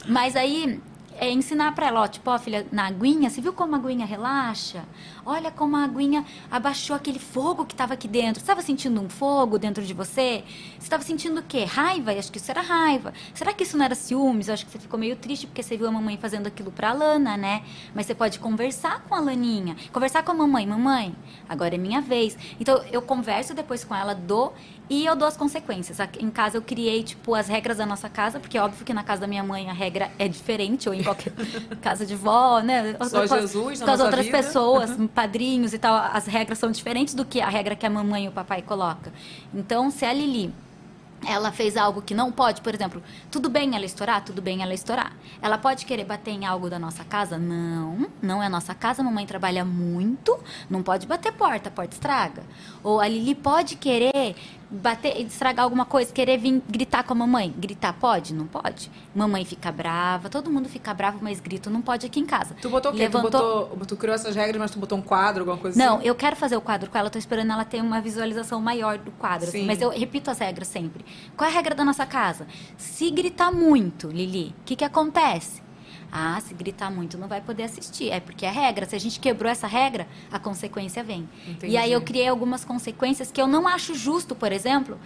Mas 0.07 0.35
aí 0.35 0.81
é 1.19 1.31
ensinar 1.31 1.73
pra 1.73 1.87
ela, 1.87 2.01
ó, 2.01 2.07
tipo, 2.07 2.29
ó, 2.29 2.37
filha, 2.37 2.65
na 2.71 2.87
aguinha, 2.87 3.29
você 3.29 3.41
viu 3.41 3.51
como 3.51 3.75
a 3.75 3.77
aguinha 3.77 4.05
relaxa? 4.05 4.83
Olha 5.25 5.51
como 5.51 5.75
a 5.75 5.83
aguinha 5.83 6.23
abaixou 6.49 6.95
aquele 6.95 7.19
fogo 7.19 7.65
que 7.65 7.75
tava 7.75 7.95
aqui 7.95 8.07
dentro. 8.07 8.35
Você 8.35 8.43
estava 8.43 8.61
sentindo 8.61 9.01
um 9.01 9.09
fogo 9.09 9.57
dentro 9.57 9.83
de 9.83 9.93
você? 9.93 10.43
Você 10.77 10.85
estava 10.85 11.03
sentindo 11.03 11.39
o 11.39 11.43
quê? 11.43 11.65
Raiva? 11.65 12.13
Eu 12.13 12.19
acho 12.19 12.31
que 12.31 12.37
isso 12.37 12.49
era 12.49 12.61
raiva. 12.61 13.13
Será 13.33 13.51
que 13.51 13.63
isso 13.63 13.77
não 13.77 13.83
era 13.83 13.95
ciúmes? 13.95 14.47
Eu 14.47 14.53
acho 14.53 14.65
que 14.65 14.71
você 14.71 14.79
ficou 14.79 14.99
meio 14.99 15.15
triste 15.15 15.47
porque 15.47 15.63
você 15.63 15.75
viu 15.75 15.87
a 15.87 15.91
mamãe 15.91 16.17
fazendo 16.17 16.47
aquilo 16.47 16.71
pra 16.71 16.93
Lana, 16.93 17.35
né? 17.35 17.63
Mas 17.93 18.05
você 18.05 18.15
pode 18.15 18.39
conversar 18.39 19.01
com 19.01 19.15
a 19.15 19.19
Laninha. 19.19 19.75
Conversar 19.91 20.23
com 20.23 20.31
a 20.31 20.35
mamãe. 20.35 20.65
Mamãe, 20.65 21.15
agora 21.49 21.75
é 21.75 21.77
minha 21.77 21.99
vez. 21.99 22.37
Então, 22.59 22.81
eu 22.91 23.01
converso 23.01 23.53
depois 23.53 23.83
com 23.83 23.93
ela, 23.93 24.13
dou 24.13 24.53
e 24.89 25.05
eu 25.05 25.15
dou 25.15 25.27
as 25.27 25.35
consequências. 25.35 25.97
Em 26.19 26.29
casa 26.29 26.57
eu 26.57 26.61
criei, 26.61 27.03
tipo, 27.03 27.35
as 27.35 27.47
regras 27.47 27.77
da 27.77 27.85
nossa 27.85 28.07
casa, 28.09 28.39
porque 28.39 28.57
é 28.57 28.61
óbvio 28.61 28.85
que 28.85 28.93
na 28.93 29.03
casa 29.03 29.21
da 29.21 29.27
minha 29.27 29.43
mãe 29.43 29.69
a 29.69 29.73
regra 29.73 30.11
é 30.17 30.27
diferente, 30.27 30.87
ou 30.87 30.95
em 30.95 31.03
qualquer 31.03 31.33
casa 31.81 32.05
de 32.05 32.15
vó, 32.15 32.59
né? 32.59 32.95
Só 33.03 33.17
Com 33.27 33.33
as- 33.35 33.41
Jesus 33.41 33.81
Com 33.81 33.91
as 33.91 33.99
outras 33.99 34.25
vida. 34.25 34.37
pessoas, 34.37 34.89
Uhum. 34.91 35.07
padrinhos 35.07 35.73
e 35.73 35.77
tal, 35.77 35.95
as 36.13 36.25
regras 36.25 36.57
são 36.57 36.71
diferentes 36.71 37.13
do 37.13 37.25
que 37.25 37.41
a 37.41 37.49
regra 37.49 37.75
que 37.75 37.85
a 37.85 37.89
mamãe 37.89 38.25
e 38.25 38.27
o 38.27 38.31
papai 38.31 38.61
coloca. 38.61 39.11
Então, 39.53 39.89
se 39.91 40.05
a 40.05 40.13
Lili 40.13 40.53
ela 41.25 41.51
fez 41.51 41.75
algo 41.75 41.99
que 41.99 42.13
não 42.13 42.31
pode, 42.31 42.61
por 42.61 42.75
exemplo, 42.75 43.01
tudo 43.31 43.49
bem 43.49 43.75
ela 43.75 43.83
estourar? 43.85 44.23
Tudo 44.23 44.39
bem 44.39 44.61
ela 44.61 44.71
estourar. 44.75 45.13
Ela 45.41 45.57
pode 45.57 45.83
querer 45.83 46.05
bater 46.05 46.29
em 46.29 46.45
algo 46.45 46.69
da 46.69 46.77
nossa 46.77 47.03
casa? 47.03 47.39
Não, 47.39 48.05
não 48.21 48.41
é 48.43 48.47
nossa 48.47 48.75
casa, 48.75 49.01
a 49.01 49.05
mamãe 49.05 49.25
trabalha 49.25 49.65
muito, 49.65 50.37
não 50.69 50.83
pode 50.83 51.07
bater 51.07 51.31
porta, 51.33 51.69
a 51.69 51.71
porta 51.71 51.95
estraga. 51.95 52.43
Ou 52.83 52.99
a 53.01 53.07
Lili 53.07 53.33
pode 53.33 53.75
querer 53.77 54.35
bater, 54.69 55.19
estragar 55.21 55.63
alguma 55.63 55.85
coisa, 55.85 56.11
querer 56.11 56.37
vir 56.37 56.61
gritar 56.69 57.03
com 57.03 57.13
a 57.13 57.15
mamãe. 57.15 57.53
Gritar 57.57 57.93
pode? 57.93 58.33
Não 58.33 58.45
pode. 58.45 58.91
Mamãe 59.15 59.45
fica 59.45 59.71
brava, 59.71 60.29
todo 60.29 60.51
mundo 60.51 60.67
fica 60.69 60.93
bravo, 60.93 61.19
mas 61.21 61.39
grito 61.39 61.69
não 61.69 61.81
pode 61.81 62.05
aqui 62.05 62.19
em 62.19 62.25
casa. 62.25 62.55
Tu 62.61 62.69
botou 62.69 62.91
o 62.91 62.95
quê? 62.95 63.09
Tu, 63.09 63.21
botou, 63.21 63.67
tu 63.87 63.95
criou 63.97 64.13
essas 64.15 64.35
regras, 64.35 64.57
mas 64.57 64.71
tu 64.71 64.79
botou 64.79 64.97
um 64.97 65.01
quadro, 65.01 65.41
alguma 65.41 65.57
coisa 65.57 65.77
Não, 65.77 65.97
assim? 65.97 66.07
eu 66.07 66.15
quero 66.15 66.35
fazer 66.35 66.55
o 66.57 66.61
quadro 66.61 66.89
com 66.89 66.97
ela, 66.97 67.09
tô 67.09 67.17
esperando 67.19 67.51
ela 67.51 67.65
ter 67.65 67.81
uma 67.81 68.01
visualização 68.01 68.61
maior 68.61 68.97
do 68.97 69.11
quadro. 69.11 69.47
assim, 69.47 69.59
Sim. 69.61 69.65
mas 69.65 69.81
eu 69.81 69.89
repito 69.89 70.29
as 70.29 70.39
regras 70.39 70.67
sempre. 70.67 71.05
Qual 71.35 71.49
é 71.49 71.51
a 71.51 71.55
regra 71.55 71.73
da 71.73 71.83
nossa 71.85 72.05
casa? 72.05 72.47
Se 72.77 73.09
gritar 73.09 73.51
muito, 73.51 74.07
Lili, 74.09 74.53
o 74.61 74.63
que, 74.65 74.75
que 74.75 74.83
acontece? 74.85 75.66
Ah, 76.11 76.39
se 76.41 76.53
gritar 76.53 76.89
muito 76.89 77.17
não 77.17 77.27
vai 77.27 77.41
poder 77.41 77.63
assistir. 77.63 78.09
É 78.09 78.19
porque 78.19 78.45
é 78.45 78.51
regra. 78.51 78.85
Se 78.85 78.95
a 78.95 78.99
gente 78.99 79.19
quebrou 79.19 79.51
essa 79.51 79.67
regra, 79.67 80.07
a 80.31 80.39
consequência 80.39 81.03
vem. 81.03 81.27
Entendi. 81.47 81.73
E 81.73 81.77
aí 81.77 81.91
eu 81.91 82.01
criei 82.01 82.27
algumas 82.27 82.63
consequências 82.63 83.31
que 83.31 83.41
eu 83.41 83.47
não 83.47 83.67
acho 83.67 83.93
justo, 83.93 84.35
por 84.35 84.51
exemplo. 84.51 84.97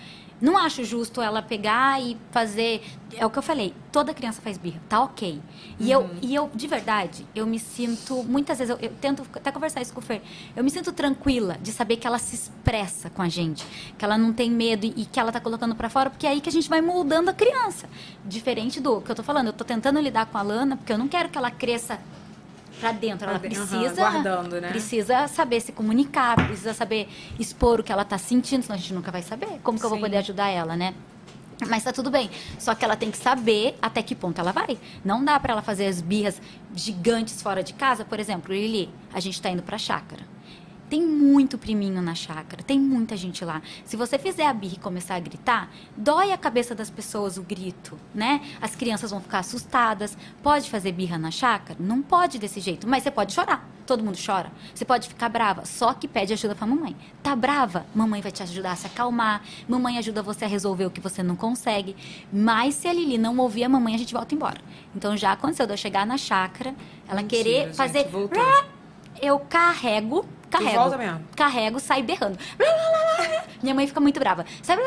Não 0.41 0.57
acho 0.57 0.83
justo 0.83 1.21
ela 1.21 1.41
pegar 1.41 2.01
e 2.01 2.17
fazer. 2.31 2.83
É 3.13 3.25
o 3.25 3.29
que 3.29 3.37
eu 3.37 3.43
falei, 3.43 3.75
toda 3.91 4.13
criança 4.13 4.41
faz 4.41 4.57
birra, 4.57 4.81
tá 4.89 5.03
ok. 5.03 5.39
E, 5.79 5.91
eu, 5.91 6.09
e 6.21 6.33
eu, 6.33 6.49
de 6.53 6.65
verdade, 6.65 7.27
eu 7.35 7.45
me 7.45 7.59
sinto. 7.59 8.23
Muitas 8.23 8.57
vezes, 8.57 8.71
eu, 8.71 8.79
eu 8.81 8.91
tento 8.99 9.23
até 9.35 9.51
conversar 9.51 9.81
isso 9.81 9.93
com 9.93 9.99
o 9.99 10.03
Fer. 10.03 10.21
Eu 10.55 10.63
me 10.63 10.71
sinto 10.71 10.91
tranquila 10.91 11.57
de 11.61 11.71
saber 11.71 11.97
que 11.97 12.07
ela 12.07 12.17
se 12.17 12.33
expressa 12.33 13.09
com 13.09 13.21
a 13.21 13.29
gente, 13.29 13.65
que 13.97 14.03
ela 14.03 14.17
não 14.17 14.33
tem 14.33 14.49
medo 14.49 14.85
e, 14.85 14.93
e 14.97 15.05
que 15.05 15.19
ela 15.19 15.31
tá 15.31 15.39
colocando 15.39 15.75
pra 15.75 15.89
fora, 15.89 16.09
porque 16.09 16.25
é 16.25 16.31
aí 16.31 16.41
que 16.41 16.49
a 16.49 16.51
gente 16.51 16.69
vai 16.69 16.81
moldando 16.81 17.29
a 17.29 17.33
criança. 17.33 17.87
Diferente 18.25 18.79
do 18.79 19.01
que 19.01 19.11
eu 19.11 19.15
tô 19.15 19.23
falando, 19.23 19.47
eu 19.47 19.53
tô 19.53 19.63
tentando 19.63 19.99
lidar 19.99 20.25
com 20.25 20.37
a 20.37 20.41
Lana, 20.41 20.75
porque 20.75 20.91
eu 20.91 20.97
não 20.97 21.07
quero 21.07 21.29
que 21.29 21.37
ela 21.37 21.51
cresça 21.51 21.99
pra 22.81 22.91
dentro. 22.91 23.29
Ela 23.29 23.39
precisa, 23.39 23.95
guardando, 23.95 24.59
né? 24.59 24.69
precisa 24.69 25.27
saber 25.27 25.61
se 25.61 25.71
comunicar, 25.71 26.35
precisa 26.47 26.73
saber 26.73 27.07
expor 27.39 27.79
o 27.79 27.83
que 27.83 27.91
ela 27.91 28.03
tá 28.03 28.17
sentindo, 28.17 28.63
senão 28.63 28.75
a 28.75 28.79
gente 28.79 28.93
nunca 28.93 29.11
vai 29.11 29.21
saber. 29.21 29.59
Como 29.63 29.79
que 29.79 29.85
eu 29.85 29.89
vou 29.89 29.99
poder 29.99 30.17
ajudar 30.17 30.49
ela, 30.49 30.75
né? 30.75 30.93
Mas 31.69 31.83
tá 31.83 31.93
tudo 31.93 32.09
bem. 32.09 32.29
Só 32.57 32.73
que 32.73 32.83
ela 32.83 32.95
tem 32.95 33.11
que 33.11 33.17
saber 33.17 33.77
até 33.79 34.01
que 34.01 34.15
ponto 34.15 34.41
ela 34.41 34.51
vai. 34.51 34.79
Não 35.05 35.23
dá 35.23 35.39
pra 35.39 35.53
ela 35.53 35.61
fazer 35.61 35.85
as 35.85 36.01
birras 36.01 36.41
gigantes 36.75 37.39
fora 37.39 37.61
de 37.61 37.73
casa. 37.73 38.03
Por 38.03 38.19
exemplo, 38.19 38.51
Lili, 38.51 38.89
a 39.13 39.19
gente 39.19 39.39
tá 39.39 39.49
indo 39.49 39.61
pra 39.61 39.77
chácara. 39.77 40.23
Tem 40.91 41.01
muito 41.01 41.57
priminho 41.57 42.01
na 42.01 42.13
chácara, 42.13 42.61
tem 42.61 42.77
muita 42.77 43.15
gente 43.15 43.45
lá. 43.45 43.61
Se 43.85 43.95
você 43.95 44.19
fizer 44.19 44.45
a 44.45 44.51
birra 44.51 44.73
e 44.73 44.77
começar 44.77 45.15
a 45.15 45.19
gritar, 45.21 45.71
dói 45.95 46.33
a 46.33 46.37
cabeça 46.37 46.75
das 46.75 46.89
pessoas 46.89 47.37
o 47.37 47.41
grito, 47.43 47.97
né? 48.13 48.41
As 48.61 48.75
crianças 48.75 49.09
vão 49.09 49.21
ficar 49.21 49.39
assustadas. 49.39 50.17
Pode 50.43 50.69
fazer 50.69 50.91
birra 50.91 51.17
na 51.17 51.31
chácara? 51.31 51.79
Não 51.81 52.01
pode 52.01 52.37
desse 52.37 52.59
jeito, 52.59 52.85
mas 52.89 53.03
você 53.03 53.09
pode 53.09 53.31
chorar. 53.31 53.65
Todo 53.87 54.03
mundo 54.03 54.17
chora. 54.23 54.51
Você 54.75 54.83
pode 54.83 55.07
ficar 55.07 55.29
brava, 55.29 55.63
só 55.63 55.93
que 55.93 56.09
pede 56.09 56.33
ajuda 56.33 56.55
pra 56.55 56.67
mamãe. 56.67 56.93
Tá 57.23 57.37
brava? 57.37 57.85
Mamãe 57.95 58.21
vai 58.21 58.31
te 58.33 58.43
ajudar 58.43 58.73
a 58.73 58.75
se 58.75 58.87
acalmar. 58.87 59.43
Mamãe 59.69 59.97
ajuda 59.97 60.21
você 60.21 60.43
a 60.43 60.47
resolver 60.49 60.87
o 60.87 60.91
que 60.91 60.99
você 60.99 61.23
não 61.23 61.37
consegue. 61.37 61.95
Mas 62.33 62.75
se 62.75 62.89
a 62.89 62.91
Lili 62.91 63.17
não 63.17 63.37
ouvir 63.37 63.63
a 63.63 63.69
mamãe, 63.69 63.95
a 63.95 63.97
gente 63.97 64.13
volta 64.13 64.35
embora. 64.35 64.59
Então 64.93 65.15
já 65.15 65.31
aconteceu 65.31 65.65
de 65.65 65.71
eu 65.71 65.77
chegar 65.77 66.05
na 66.05 66.17
chácara, 66.17 66.75
ela 67.07 67.21
Mentira, 67.21 67.43
querer 67.43 67.65
gente, 67.67 67.77
fazer. 67.77 68.09
voltou. 68.09 68.43
Eu 69.21 69.39
carrego, 69.39 70.25
carrego. 70.51 70.77
volta 70.77 70.97
mesmo? 70.97 71.21
Carrego, 71.35 71.80
saio 71.80 72.03
berrando. 72.03 72.38
Minha 73.61 73.75
mãe 73.75 73.88
fica 73.88 73.99
muito 73.99 74.19
brava. 74.19 74.45
Sabe? 74.61 74.81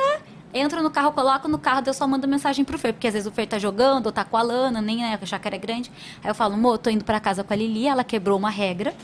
Entro 0.52 0.82
no 0.82 0.90
carro, 0.90 1.10
coloco 1.12 1.48
no 1.48 1.58
carro, 1.58 1.82
eu 1.84 1.92
só 1.92 2.06
mando 2.06 2.28
mensagem 2.28 2.64
pro 2.64 2.78
Fer, 2.78 2.92
porque 2.92 3.08
às 3.08 3.12
vezes 3.14 3.26
o 3.26 3.32
Fer 3.32 3.46
tá 3.46 3.58
jogando, 3.58 4.06
ou 4.06 4.12
tá 4.12 4.24
com 4.24 4.36
a 4.36 4.42
Lana, 4.42 4.80
nem 4.80 5.04
é, 5.04 5.18
a 5.20 5.26
chácara 5.26 5.56
é 5.56 5.58
grande. 5.58 5.90
Aí 6.22 6.30
eu 6.30 6.34
falo, 6.34 6.54
amor, 6.54 6.78
tô 6.78 6.90
indo 6.90 7.04
pra 7.04 7.18
casa 7.18 7.42
com 7.42 7.52
a 7.52 7.56
Lili, 7.56 7.88
ela 7.88 8.04
quebrou 8.04 8.38
uma 8.38 8.50
regra. 8.50 8.94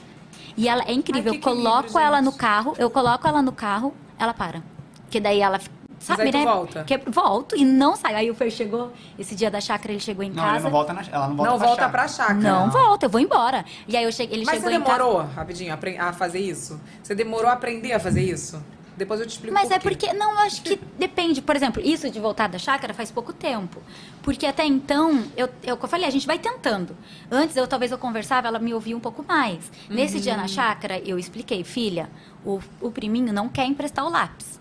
E 0.57 0.69
ela 0.69 0.85
é 0.87 0.93
incrível, 0.93 1.33
Ai, 1.33 1.39
eu 1.39 1.43
coloco 1.43 1.99
ela 1.99 2.19
gente. 2.19 2.27
no 2.27 2.33
carro, 2.33 2.75
eu 2.79 2.89
coloco 2.89 3.27
ela 3.27 3.43
no 3.43 3.51
carro, 3.51 3.93
ela 4.19 4.33
para. 4.33 4.63
Porque 5.03 5.19
daí 5.19 5.41
ela. 5.41 5.59
Sabe, 6.01 6.23
aí 6.23 6.33
tu 6.33 6.39
né? 6.39 6.45
volta? 6.45 6.85
Que, 6.85 6.97
volto 7.11 7.55
e 7.57 7.65
não 7.65 7.95
sai. 7.95 8.15
Aí 8.15 8.31
o 8.31 8.35
Fer 8.35 8.51
chegou, 8.51 8.91
esse 9.19 9.35
dia 9.35 9.51
da 9.51 9.61
chácara, 9.61 9.93
ele 9.93 10.01
chegou 10.01 10.25
em 10.25 10.31
Não, 10.31 10.43
casa. 10.43 10.65
não 10.65 10.71
volta 10.71 10.93
na, 10.95 11.03
ela 11.13 11.29
não 11.29 11.37
volta 11.37 11.51
Não 11.53 11.59
pra 11.59 11.67
volta 11.69 11.83
chácara. 11.83 11.91
pra 11.91 12.09
chácara. 12.09 12.41
Não 12.41 12.71
volta, 12.71 13.07
eu 13.07 13.11
vou 13.11 13.21
embora. 13.21 13.65
E 13.87 13.97
aí 13.97 14.05
eu 14.05 14.11
cheguei, 14.11 14.39
ele 14.39 14.45
Mas 14.47 14.55
chegou 14.57 14.71
você 14.71 14.77
em 14.77 14.81
casa. 14.83 14.99
demorou, 14.99 15.23
rapidinho, 15.37 15.75
a 16.01 16.13
fazer 16.15 16.41
isso? 16.41 16.81
Você 17.03 17.15
demorou 17.15 17.51
a 17.51 17.53
aprender 17.53 17.93
a 17.93 18.01
fazer 18.01 18.23
isso? 18.23 18.61
Depois 18.97 19.19
eu 19.21 19.27
te 19.27 19.31
explico 19.31 19.55
Mas 19.55 19.69
por 19.69 19.75
é 19.75 19.79
quê. 19.79 19.89
porque, 19.89 20.13
não, 20.13 20.33
eu 20.33 20.39
acho 20.41 20.63
que 20.63 20.79
depende. 20.99 21.41
Por 21.41 21.55
exemplo, 21.57 21.81
isso 21.83 22.11
de 22.11 22.19
voltar 22.21 22.49
da 22.49 22.59
chácara 22.59 22.93
faz 22.93 23.11
pouco 23.11 23.33
tempo. 23.33 23.81
Porque 24.23 24.45
até 24.47 24.65
então, 24.67 25.23
eu, 25.37 25.49
eu, 25.63 25.77
como 25.77 25.85
eu 25.87 25.89
falei, 25.89 26.07
a 26.07 26.11
gente 26.11 26.27
vai 26.27 26.39
tentando. 26.39 26.95
Antes, 27.31 27.57
eu 27.57 27.67
talvez 27.67 27.93
eu 27.93 27.97
conversava, 27.99 28.49
ela 28.49 28.59
me 28.59 28.75
ouvia 28.75 28.95
um 28.97 29.01
pouco 29.01 29.23
mais. 29.27 29.71
Nesse 29.89 30.17
Uhum. 30.17 30.21
dia 30.23 30.37
na 30.37 30.47
chácara, 30.49 30.99
eu 30.99 31.19
expliquei, 31.19 31.65
filha, 31.65 32.11
o, 32.45 32.59
o 32.81 32.91
priminho 32.91 33.33
não 33.33 33.49
quer 33.49 33.65
emprestar 33.65 34.05
o 34.05 34.11
lápis. 34.11 34.60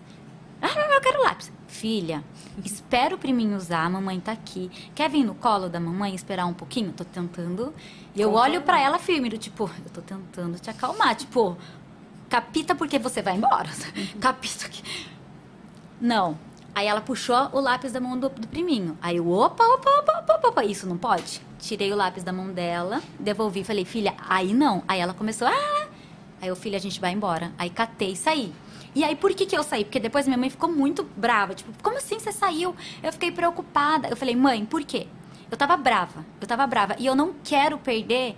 Ah, 0.62 0.94
eu 0.94 1.00
quero 1.00 1.22
lápis. 1.22 1.50
Filha, 1.66 2.22
espera 2.64 3.14
o 3.14 3.18
priminho 3.18 3.56
usar, 3.56 3.84
a 3.84 3.90
mamãe 3.90 4.20
tá 4.20 4.32
aqui. 4.32 4.70
Quer 4.94 5.08
vir 5.08 5.24
no 5.24 5.34
colo 5.34 5.68
da 5.68 5.80
mamãe 5.80 6.14
esperar 6.14 6.46
um 6.46 6.52
pouquinho? 6.52 6.92
Tô 6.92 7.04
tentando. 7.04 7.72
E 8.14 8.20
eu 8.20 8.34
olho 8.34 8.60
pra 8.62 8.80
ela 8.80 8.98
firme, 8.98 9.30
do 9.30 9.38
tipo, 9.38 9.70
eu 9.84 9.90
tô 9.90 10.02
tentando 10.02 10.58
te 10.58 10.68
acalmar. 10.68 11.14
Tipo, 11.14 11.56
capita 12.28 12.74
porque 12.74 12.98
você 12.98 13.22
vai 13.22 13.36
embora. 13.36 13.70
Capita 14.20 14.68
que. 14.68 14.82
Não. 16.00 16.36
Aí 16.74 16.86
ela 16.86 17.00
puxou 17.00 17.50
o 17.52 17.60
lápis 17.60 17.92
da 17.92 18.00
mão 18.00 18.18
do, 18.18 18.28
do 18.28 18.46
priminho. 18.46 18.96
Aí 19.02 19.16
eu, 19.16 19.28
opa, 19.28 19.64
opa, 19.64 19.90
opa, 19.98 20.18
opa, 20.18 20.34
opa, 20.34 20.48
opa, 20.48 20.64
isso 20.64 20.86
não 20.86 20.96
pode? 20.96 21.40
Tirei 21.58 21.92
o 21.92 21.96
lápis 21.96 22.22
da 22.22 22.32
mão 22.32 22.52
dela, 22.52 23.02
devolvi, 23.18 23.64
falei, 23.64 23.84
filha, 23.84 24.14
aí 24.28 24.54
não. 24.54 24.82
Aí 24.86 25.00
ela 25.00 25.12
começou, 25.12 25.48
ah! 25.48 25.88
Aí 26.40 26.48
eu, 26.48 26.56
filha, 26.56 26.76
a 26.76 26.80
gente 26.80 27.00
vai 27.00 27.12
embora. 27.12 27.52
Aí 27.58 27.68
catei 27.68 28.12
e 28.12 28.16
saí. 28.16 28.52
E 28.94 29.04
aí, 29.04 29.14
por 29.14 29.32
que 29.34 29.46
que 29.46 29.56
eu 29.56 29.62
saí? 29.62 29.84
Porque 29.84 30.00
depois 30.00 30.26
minha 30.26 30.38
mãe 30.38 30.50
ficou 30.50 30.70
muito 30.70 31.04
brava. 31.16 31.54
Tipo, 31.54 31.70
como 31.82 31.96
assim 31.96 32.18
você 32.18 32.32
saiu? 32.32 32.74
Eu 33.02 33.12
fiquei 33.12 33.30
preocupada. 33.30 34.08
Eu 34.08 34.16
falei, 34.16 34.34
mãe, 34.34 34.64
por 34.64 34.82
quê? 34.82 35.06
Eu 35.50 35.56
tava 35.56 35.76
brava. 35.76 36.24
Eu 36.40 36.46
tava 36.46 36.66
brava. 36.66 36.96
E 36.98 37.06
eu 37.06 37.14
não 37.14 37.34
quero 37.44 37.78
perder 37.78 38.36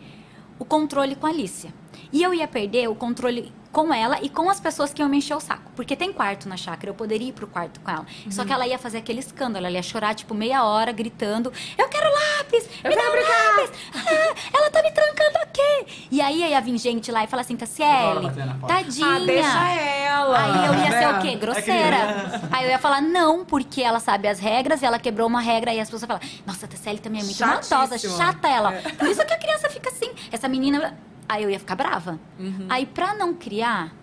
o 0.58 0.64
controle 0.64 1.14
com 1.14 1.26
a 1.26 1.30
Alicia. 1.30 1.72
E 2.12 2.22
eu 2.22 2.34
ia 2.34 2.46
perder 2.46 2.88
o 2.88 2.94
controle 2.94 3.52
com 3.72 3.92
ela 3.92 4.18
e 4.22 4.28
com 4.28 4.50
as 4.50 4.60
pessoas 4.60 4.92
que 4.92 5.00
iam 5.00 5.08
me 5.08 5.16
encher 5.16 5.34
o 5.34 5.40
saco. 5.40 5.72
Porque 5.74 5.96
tem 5.96 6.12
quarto 6.12 6.48
na 6.48 6.56
chácara, 6.56 6.90
eu 6.90 6.94
poderia 6.94 7.28
ir 7.28 7.32
pro 7.32 7.46
quarto 7.46 7.80
com 7.80 7.90
ela. 7.90 8.06
Só 8.30 8.44
que 8.44 8.52
ela 8.52 8.66
ia 8.66 8.78
fazer 8.78 8.98
aquele 8.98 9.20
escândalo, 9.20 9.66
ela 9.66 9.74
ia 9.74 9.82
chorar, 9.82 10.14
tipo, 10.14 10.34
meia 10.34 10.62
hora, 10.64 10.92
gritando, 10.92 11.52
eu 11.78 11.88
quero 11.88 12.08
lápis, 12.12 12.68
Eu 12.84 12.90
me 12.90 12.96
dá 12.96 13.02
quero 13.02 13.12
um 13.12 13.16
brincar." 13.16 13.56
lápis, 13.56 13.70
ah, 13.94 14.34
ela 14.58 14.70
tá 14.70 14.82
me 14.82 14.90
trancando 14.90 15.38
aqui. 15.38 16.06
E 16.10 16.20
aí 16.20 16.40
ia 16.50 16.60
vir 16.60 16.76
gente 16.78 17.10
lá 17.10 17.24
e 17.24 17.26
falar 17.26 17.42
assim, 17.42 17.56
Tassiele, 17.56 18.30
tadinha. 18.66 19.06
Ah, 19.06 19.18
deixa 19.18 19.68
ela. 19.70 20.38
Aí 20.38 20.66
eu 20.66 20.74
ia 20.74 20.90
ser 20.98 21.14
o 21.16 21.20
quê? 21.22 21.36
Grosseira. 21.36 22.48
Aí 22.52 22.64
eu 22.64 22.70
ia 22.70 22.78
falar, 22.78 23.00
não, 23.00 23.44
porque 23.44 23.82
ela 23.82 24.00
sabe 24.00 24.28
as 24.28 24.38
regras 24.38 24.82
e 24.82 24.84
ela 24.84 24.98
quebrou 24.98 25.26
uma 25.26 25.40
regra. 25.40 25.72
E 25.72 25.80
as 25.80 25.88
pessoas 25.88 26.06
falam, 26.06 26.22
nossa, 26.46 26.66
a 26.66 26.68
Tassiele 26.68 26.98
também 26.98 27.20
é 27.22 27.24
muito 27.24 27.40
maldosa, 27.40 27.98
chata 27.98 28.48
ela. 28.48 28.74
É. 28.74 28.80
Por 28.92 29.08
isso 29.08 29.24
que 29.24 29.32
a 29.32 29.38
criança 29.38 29.68
fica 29.70 29.88
assim. 29.88 30.10
Essa 30.30 30.46
menina. 30.48 30.94
Aí 31.32 31.44
eu 31.44 31.50
ia 31.50 31.58
ficar 31.58 31.74
brava. 31.74 32.20
Uhum. 32.38 32.66
Aí 32.68 32.84
pra 32.84 33.14
não 33.14 33.32
criar, 33.32 33.94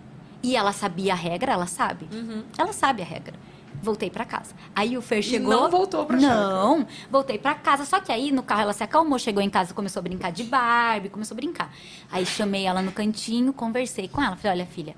e 0.42 0.56
ela 0.56 0.72
sabia 0.72 1.12
a 1.12 1.16
regra, 1.16 1.52
ela 1.52 1.66
sabe. 1.66 2.08
Ela 2.58 2.72
sabe 2.72 3.02
a 3.02 3.04
regra. 3.04 3.34
Voltei 3.82 4.10
pra 4.10 4.24
casa. 4.24 4.54
Aí 4.74 4.98
o 4.98 5.00
Fer 5.00 5.22
chegou. 5.22 5.48
não 5.50 5.70
voltou 5.70 6.04
pra 6.04 6.16
Não, 6.16 6.86
voltei 7.10 7.38
pra 7.38 7.54
casa. 7.54 7.84
Só 7.84 8.00
que 8.00 8.10
aí 8.12 8.30
no 8.32 8.42
carro 8.42 8.62
ela 8.62 8.72
se 8.72 8.82
acalmou, 8.82 9.18
chegou 9.18 9.42
em 9.42 9.48
casa, 9.48 9.72
começou 9.72 10.00
a 10.00 10.02
brincar 10.02 10.32
de 10.32 10.44
Barbie, 10.44 11.08
começou 11.08 11.34
a 11.34 11.36
brincar. 11.36 11.72
Aí 12.10 12.26
chamei 12.26 12.66
ela 12.66 12.82
no 12.82 12.92
cantinho, 12.92 13.52
conversei 13.52 14.08
com 14.08 14.20
ela. 14.20 14.36
Falei: 14.36 14.58
olha, 14.58 14.66
filha, 14.66 14.96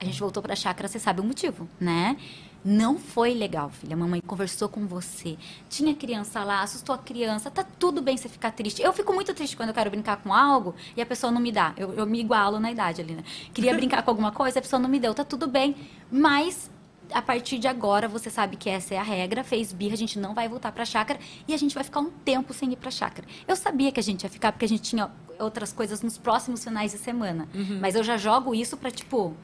a 0.00 0.04
gente 0.04 0.18
voltou 0.20 0.42
pra 0.42 0.54
chácara, 0.54 0.88
você 0.88 0.98
sabe 0.98 1.20
o 1.20 1.24
motivo, 1.24 1.68
né? 1.80 2.16
Não 2.64 2.98
foi 2.98 3.34
legal, 3.34 3.70
filha. 3.70 3.94
A 3.94 3.96
mamãe 3.96 4.20
conversou 4.20 4.68
com 4.68 4.86
você. 4.86 5.36
Tinha 5.68 5.94
criança 5.94 6.44
lá, 6.44 6.62
assustou 6.62 6.94
a 6.94 6.98
criança. 6.98 7.50
Tá 7.50 7.64
tudo 7.64 8.00
bem 8.00 8.16
você 8.16 8.28
ficar 8.28 8.52
triste. 8.52 8.80
Eu 8.80 8.92
fico 8.92 9.12
muito 9.12 9.34
triste 9.34 9.56
quando 9.56 9.70
eu 9.70 9.74
quero 9.74 9.90
brincar 9.90 10.18
com 10.18 10.32
algo 10.32 10.74
e 10.96 11.02
a 11.02 11.06
pessoa 11.06 11.32
não 11.32 11.40
me 11.40 11.50
dá. 11.50 11.72
Eu, 11.76 11.92
eu 11.94 12.06
me 12.06 12.20
igualo 12.20 12.60
na 12.60 12.70
idade 12.70 13.00
ali, 13.00 13.14
né? 13.14 13.24
Queria 13.52 13.74
brincar 13.74 14.02
com 14.02 14.10
alguma 14.10 14.30
coisa, 14.30 14.60
a 14.60 14.62
pessoa 14.62 14.78
não 14.78 14.88
me 14.88 15.00
deu. 15.00 15.12
Tá 15.12 15.24
tudo 15.24 15.48
bem. 15.48 15.74
Mas 16.10 16.70
a 17.12 17.20
partir 17.20 17.58
de 17.58 17.66
agora, 17.66 18.08
você 18.08 18.30
sabe 18.30 18.56
que 18.56 18.70
essa 18.70 18.94
é 18.94 18.98
a 18.98 19.02
regra. 19.02 19.42
Fez 19.42 19.72
birra, 19.72 19.94
a 19.94 19.98
gente 19.98 20.18
não 20.18 20.32
vai 20.32 20.48
voltar 20.48 20.70
pra 20.72 20.84
chácara 20.84 21.18
e 21.48 21.52
a 21.52 21.56
gente 21.56 21.74
vai 21.74 21.82
ficar 21.84 22.00
um 22.00 22.10
tempo 22.10 22.54
sem 22.54 22.72
ir 22.72 22.76
pra 22.76 22.90
chácara. 22.90 23.26
Eu 23.46 23.56
sabia 23.56 23.90
que 23.90 23.98
a 24.00 24.02
gente 24.02 24.22
ia 24.22 24.30
ficar 24.30 24.52
porque 24.52 24.64
a 24.64 24.68
gente 24.68 24.82
tinha 24.82 25.10
outras 25.38 25.72
coisas 25.72 26.00
nos 26.02 26.16
próximos 26.16 26.62
finais 26.62 26.92
de 26.92 26.98
semana. 26.98 27.48
Mas 27.80 27.94
eu 27.96 28.04
já 28.04 28.16
jogo 28.16 28.54
isso 28.54 28.76
pra, 28.76 28.90
tipo, 28.90 29.34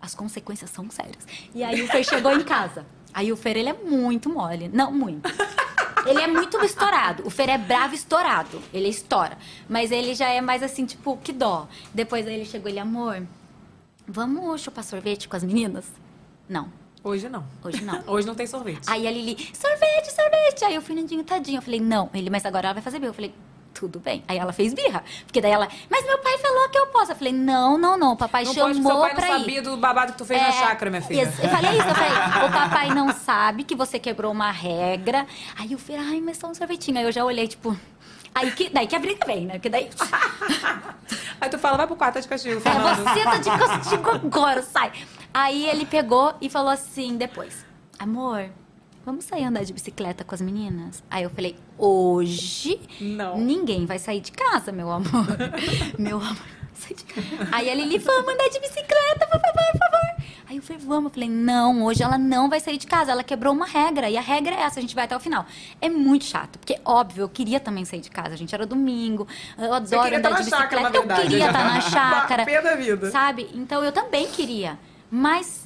as 0.00 0.14
consequências 0.14 0.70
são 0.70 0.90
sérias. 0.90 1.26
E 1.54 1.62
aí 1.62 1.82
o 1.82 1.88
Fer 1.88 2.04
chegou 2.04 2.32
em 2.32 2.42
casa. 2.42 2.86
Aí 3.12 3.32
o 3.32 3.36
Fer, 3.36 3.56
ele 3.56 3.68
é 3.68 3.74
muito 3.74 4.30
mole. 4.30 4.68
Não, 4.68 4.92
muito. 4.92 5.28
Ele 6.06 6.20
é 6.20 6.26
muito 6.26 6.56
estourado. 6.64 7.26
O 7.26 7.30
Fer 7.30 7.50
é 7.50 7.58
bravo 7.58 7.94
estourado. 7.94 8.60
Ele 8.72 8.88
estoura. 8.88 9.36
Mas 9.68 9.90
ele 9.90 10.14
já 10.14 10.28
é 10.28 10.40
mais 10.40 10.62
assim, 10.62 10.86
tipo, 10.86 11.16
que 11.18 11.32
dó. 11.32 11.68
Depois 11.92 12.26
aí 12.26 12.34
ele 12.34 12.46
chegou, 12.46 12.70
ele, 12.70 12.78
amor, 12.78 13.26
vamos 14.06 14.62
chupar 14.62 14.84
sorvete 14.84 15.28
com 15.28 15.36
as 15.36 15.44
meninas? 15.44 15.86
Não. 16.48 16.72
Hoje 17.02 17.28
não. 17.28 17.44
Hoje 17.64 17.82
não. 17.82 18.02
Hoje 18.06 18.26
não 18.26 18.34
tem 18.34 18.46
sorvete. 18.46 18.84
Aí 18.86 19.06
a 19.06 19.10
Lili, 19.10 19.36
sorvete, 19.54 20.12
sorvete. 20.12 20.64
Aí 20.64 20.76
o 20.78 20.82
Fernandinho, 20.82 21.24
tadinho. 21.24 21.58
Eu 21.58 21.62
falei, 21.62 21.80
não. 21.80 22.10
Ele, 22.14 22.30
mas 22.30 22.44
agora 22.44 22.68
ela 22.68 22.74
vai 22.74 22.82
fazer 22.82 22.98
birra. 22.98 23.10
Eu 23.10 23.14
falei, 23.14 23.34
tudo 23.72 23.98
bem. 24.00 24.22
Aí 24.28 24.36
ela 24.38 24.52
fez 24.52 24.74
birra. 24.74 25.02
Porque 25.24 25.40
daí 25.40 25.52
ela, 25.52 25.68
mas 25.88 26.04
meu 26.04 26.18
pai 26.18 26.36
falou 26.38 26.68
que 26.68 26.78
eu 26.78 26.86
posso. 26.88 27.12
Eu 27.12 27.16
falei, 27.16 27.32
não, 27.32 27.78
não, 27.78 27.96
não. 27.96 28.12
O 28.12 28.16
papai 28.16 28.44
não 28.44 28.52
chamou 28.52 28.68
pode, 28.68 28.82
seu 28.82 29.00
pai 29.00 29.14
pra 29.14 29.26
não 29.28 29.36
ir. 29.36 29.40
sabia 29.40 29.62
do 29.62 29.76
babado 29.76 30.12
que 30.12 30.18
tu 30.18 30.24
fez 30.24 30.40
na 30.40 30.48
É, 30.48 30.52
chácara, 30.52 30.90
minha 30.90 31.02
filha. 31.02 31.22
Eu 31.22 31.48
falei 31.48 31.70
isso, 31.78 31.88
eu 31.88 31.94
falei, 31.94 32.46
o 32.48 32.52
papai 32.52 32.88
não 32.94 33.12
sabe 33.12 33.64
que 33.64 33.74
você 33.74 33.98
quebrou 33.98 34.32
uma 34.32 34.50
regra. 34.50 35.26
Aí 35.58 35.74
o 35.74 35.78
Fer, 35.78 35.98
ai, 35.98 36.20
mas 36.20 36.36
só 36.36 36.48
um 36.48 36.54
sorvetinho. 36.54 36.98
Aí 36.98 37.04
eu 37.04 37.12
já 37.12 37.24
olhei, 37.24 37.46
tipo. 37.48 37.76
Aí 38.34 38.50
que, 38.52 38.68
daí 38.70 38.86
que 38.86 38.94
a 38.94 38.98
briga 38.98 39.26
vem, 39.26 39.46
né? 39.46 39.54
Porque 39.54 39.68
daí. 39.68 39.88
Aí 41.40 41.48
tu 41.48 41.58
fala, 41.58 41.76
vai 41.76 41.86
pro 41.86 41.96
quarto 41.96 42.14
tá 42.14 42.20
de 42.20 42.28
castigo, 42.28 42.60
É, 42.64 42.94
você 43.04 43.24
tá 43.24 43.38
de 43.38 43.50
castigo 43.50 44.10
agora, 44.10 44.62
sai. 44.62 44.92
Aí 45.32 45.66
ele 45.66 45.86
pegou 45.86 46.34
e 46.40 46.48
falou 46.50 46.70
assim 46.70 47.16
depois: 47.16 47.64
Amor, 47.98 48.50
vamos 49.04 49.24
sair 49.24 49.44
andar 49.44 49.64
de 49.64 49.72
bicicleta 49.72 50.24
com 50.24 50.34
as 50.34 50.40
meninas? 50.40 51.02
Aí 51.10 51.22
eu 51.24 51.30
falei, 51.30 51.56
hoje 51.78 52.80
Não. 53.00 53.38
ninguém 53.38 53.86
vai 53.86 53.98
sair 53.98 54.20
de 54.20 54.32
casa, 54.32 54.72
meu 54.72 54.90
amor. 54.90 55.26
meu 55.98 56.18
amor. 56.18 56.36
sai 56.74 56.94
de 56.94 57.04
casa. 57.04 57.48
Aí 57.52 57.70
a 57.70 57.74
Lili, 57.74 57.98
vamos 57.98 58.32
andar 58.32 58.48
de 58.48 58.60
bicicleta, 58.60 59.26
por 59.26 59.40
favor, 59.40 59.72
por 59.72 59.78
favor. 59.78 60.00
Aí 60.48 60.56
eu 60.56 60.62
falei, 60.62 60.82
vamos. 60.84 61.04
Eu 61.04 61.10
falei, 61.10 61.28
não, 61.30 61.84
hoje 61.84 62.02
ela 62.02 62.18
não 62.18 62.48
vai 62.50 62.58
sair 62.58 62.76
de 62.76 62.86
casa. 62.86 63.12
Ela 63.12 63.22
quebrou 63.22 63.54
uma 63.54 63.66
regra. 63.66 64.10
E 64.10 64.16
a 64.16 64.20
regra 64.20 64.52
é 64.54 64.62
essa, 64.62 64.80
a 64.80 64.82
gente 64.82 64.96
vai 64.96 65.04
até 65.04 65.16
o 65.16 65.20
final. 65.20 65.46
É 65.80 65.88
muito 65.88 66.24
chato. 66.24 66.58
Porque, 66.58 66.76
óbvio, 66.84 67.22
eu 67.22 67.28
queria 67.28 67.60
também 67.60 67.84
sair 67.84 68.00
de 68.00 68.10
casa. 68.10 68.34
A 68.34 68.36
gente 68.36 68.52
era 68.52 68.66
domingo. 68.66 69.28
Eu 69.56 69.72
adoro 69.72 70.16
andar 70.16 70.30
tá 70.30 70.40
de 70.40 70.50
chácara, 70.50 70.66
bicicleta. 70.68 70.82
na 70.82 70.90
verdade. 70.90 71.20
eu 71.20 71.28
queria 71.28 71.46
estar 71.46 71.64
na 71.64 71.80
chácara. 71.88 72.44
Pé 72.44 72.62
da 72.62 72.74
vida. 72.74 73.10
Sabe? 73.12 73.48
Então 73.54 73.84
eu 73.84 73.92
também 73.92 74.26
queria. 74.26 74.76
Mas 75.08 75.59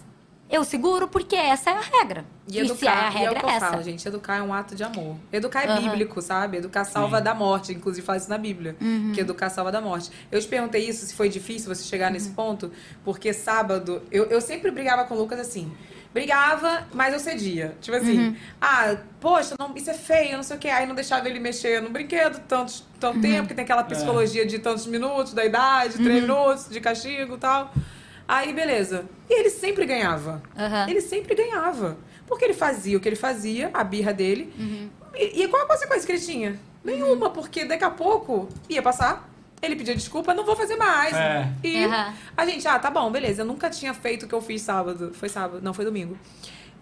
eu 0.55 0.65
seguro 0.65 1.09
porque 1.09 1.35
essa 1.37 1.71
é 1.71 1.75
a 1.75 1.81
regra. 1.81 2.25
E 2.49 2.57
E, 2.57 2.61
educar, 2.61 2.77
se 2.79 2.87
é 2.87 2.91
a 2.91 2.95
e 2.95 3.05
é 3.05 3.09
o 3.09 3.13
regra, 3.13 3.41
que 3.41 3.47
é 3.47 3.49
eu 3.49 3.51
essa. 3.57 3.67
falo, 3.71 3.83
gente. 3.83 4.07
Educar 4.07 4.37
é 4.39 4.43
um 4.43 4.53
ato 4.53 4.75
de 4.75 4.85
amor. 4.85 5.17
Educar 5.33 5.63
é 5.65 5.69
Aham. 5.69 5.81
bíblico, 5.91 6.21
sabe? 6.23 6.59
Educar 6.59 6.85
salva 6.85 7.19
Sim. 7.19 7.25
da 7.25 7.35
morte. 7.35 7.73
Inclusive, 7.73 8.07
fala 8.07 8.19
isso 8.19 8.29
na 8.31 8.39
Bíblia. 8.39 8.77
Uhum. 8.81 9.13
Que 9.15 9.21
educar 9.21 9.49
salva 9.51 9.73
da 9.73 9.81
morte. 9.81 10.11
Eu 10.31 10.41
te 10.41 10.47
perguntei 10.47 10.87
isso, 10.89 11.07
se 11.07 11.15
foi 11.15 11.29
difícil 11.29 11.75
você 11.75 11.85
chegar 11.85 12.11
nesse 12.11 12.29
Uhum. 12.29 12.35
ponto. 12.35 12.73
Porque 13.05 13.33
sábado, 13.33 14.03
eu, 14.11 14.25
eu 14.27 14.41
sempre 14.41 14.71
brigava 14.71 15.05
com 15.05 15.15
o 15.15 15.19
Lucas 15.19 15.41
assim. 15.41 15.73
Brigava, 16.13 16.87
mas 16.93 17.13
eu 17.13 17.19
cedia. 17.19 17.77
Tipo 17.81 17.97
assim, 17.97 18.19
Uhum. 18.29 18.37
ah, 18.61 18.97
poxa, 19.21 19.57
não, 19.59 19.75
isso 19.77 19.91
é 19.91 19.95
feio, 19.95 20.37
não 20.37 20.45
sei 20.45 20.57
o 20.57 20.61
quê. 20.61 20.69
Aí 20.69 20.87
não 20.87 20.95
deixava 20.95 21.29
ele 21.29 21.41
mexer 21.41 21.83
no 21.83 21.91
brinquedo 21.91 22.41
tanto, 22.47 22.73
tanto 23.01 23.17
Uhum. 23.17 23.21
tempo, 23.23 23.49
que 23.49 23.55
tem 23.55 23.65
aquela 23.65 23.83
psicologia 23.83 24.47
de 24.47 24.59
tantos 24.61 24.87
minutos, 24.87 25.33
da 25.33 25.45
idade, 25.45 25.95
três 25.99 26.23
Uhum. 26.23 26.29
minutos, 26.37 26.69
de 26.69 26.81
castigo 26.81 27.35
e 27.35 27.39
tal. 27.39 27.73
Aí, 28.27 28.53
beleza. 28.53 29.05
E 29.29 29.41
ele 29.41 29.51
sempre 29.51 29.87
ganhava. 29.87 30.43
Aham. 30.57 30.89
Ele 30.89 31.01
sempre 31.01 31.35
ganhava. 31.35 31.97
Porque 32.27 32.45
ele 32.45 32.55
fazia 32.55 32.97
o 32.97 33.01
que 33.01 33.09
ele 33.09 33.17
fazia, 33.17 33.71
a 33.73 33.85
birra 33.85 34.13
dele. 34.13 34.53
Uhum. 34.59 34.89
E, 35.15 35.43
e 35.43 35.49
qual 35.49 35.63
a 35.63 35.67
consequência 35.67 36.07
que 36.07 36.13
ele 36.13 36.21
tinha? 36.21 36.59
Nenhuma, 36.83 37.31
porque 37.31 37.65
daqui 37.65 37.85
a 37.85 37.91
pouco 37.91 38.49
ia 38.69 38.83
passar. 38.83 39.29
Ele 39.63 39.77
pedia 39.77 39.95
desculpa, 39.95 40.35
não 40.35 40.45
vou 40.45 40.55
fazer 40.55 40.77
mais. 40.77 41.15
É. 41.15 41.51
E 41.63 41.85
a 42.37 42.45
gente, 42.45 42.69
ah, 42.69 42.79
tá 42.79 42.91
bom, 42.91 43.11
beleza. 43.11 43.43
Eu 43.43 43.47
nunca 43.47 43.71
tinha 43.71 43.95
feito 43.95 44.25
o 44.25 44.29
que 44.29 44.35
eu 44.35 44.43
fiz 44.43 44.61
sábado. 44.61 45.13
Foi 45.15 45.29
sábado, 45.29 45.63
não, 45.63 45.73
foi 45.73 45.85
domingo. 45.87 46.19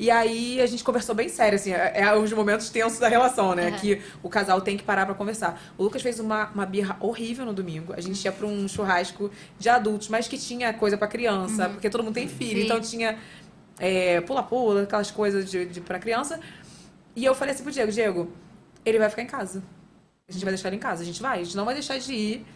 E 0.02 0.10
aí 0.10 0.60
a 0.60 0.66
gente 0.66 0.82
conversou 0.82 1.14
bem 1.14 1.28
sério, 1.28 1.55
assim, 1.55 1.72
é, 1.72 2.00
é 2.00 2.16
os 2.16 2.32
momentos 2.32 2.68
tensos 2.70 2.98
da 2.98 3.06
relação, 3.06 3.55
né? 3.55 3.68
Aham. 3.68 3.78
Que 3.78 4.02
o 4.20 4.28
casal 4.28 4.60
tem 4.60 4.76
que 4.76 4.82
parar 4.82 5.06
pra 5.06 5.14
conversar. 5.14 5.62
O 5.78 5.84
Lucas 5.84 6.02
fez 6.02 6.18
uma, 6.18 6.48
uma 6.48 6.66
birra 6.66 6.97
horrível 6.98 7.47
no 7.47 7.52
domingo. 7.52 7.92
A 7.97 8.00
gente 8.00 8.20
ia 8.24 8.32
pra 8.32 8.44
um 8.44 8.66
churrasco 8.66 9.31
de 9.60 9.68
adultos, 9.68 10.08
mas 10.08 10.26
que 10.26 10.36
tinha 10.36 10.74
coisa 10.74 10.98
pra 10.98 11.06
criança, 11.06 11.68
porque 11.68 11.89
todo 11.89 12.02
mundo 12.02 12.14
tem 12.14 12.26
filho, 12.26 12.58
Sim. 12.58 12.64
então 12.64 12.81
tinha 12.81 13.16
é, 13.78 14.20
pula-pula, 14.22 14.82
aquelas 14.82 15.12
coisas 15.12 15.48
de, 15.48 15.66
de 15.66 15.81
pra 15.81 16.00
criança. 16.00 16.40
E 17.14 17.24
eu 17.24 17.32
falei 17.32 17.55
assim 17.55 17.62
pro 17.62 17.70
Diego, 17.70 17.92
Diego, 17.92 18.32
ele 18.84 18.98
vai 18.98 19.08
ficar 19.08 19.22
em 19.22 19.26
casa. 19.26 19.62
A 20.28 20.32
gente 20.32 20.44
vai 20.44 20.52
deixar 20.52 20.66
ele 20.66 20.78
em 20.78 20.81
casa. 20.81 21.05
A 21.05 21.06
gente 21.06 21.22
vai, 21.22 21.42
a 21.42 21.44
gente 21.44 21.56
não 21.56 21.64
vai 21.64 21.74
deixar 21.74 21.97
de 21.98 22.12
ir 22.12 22.47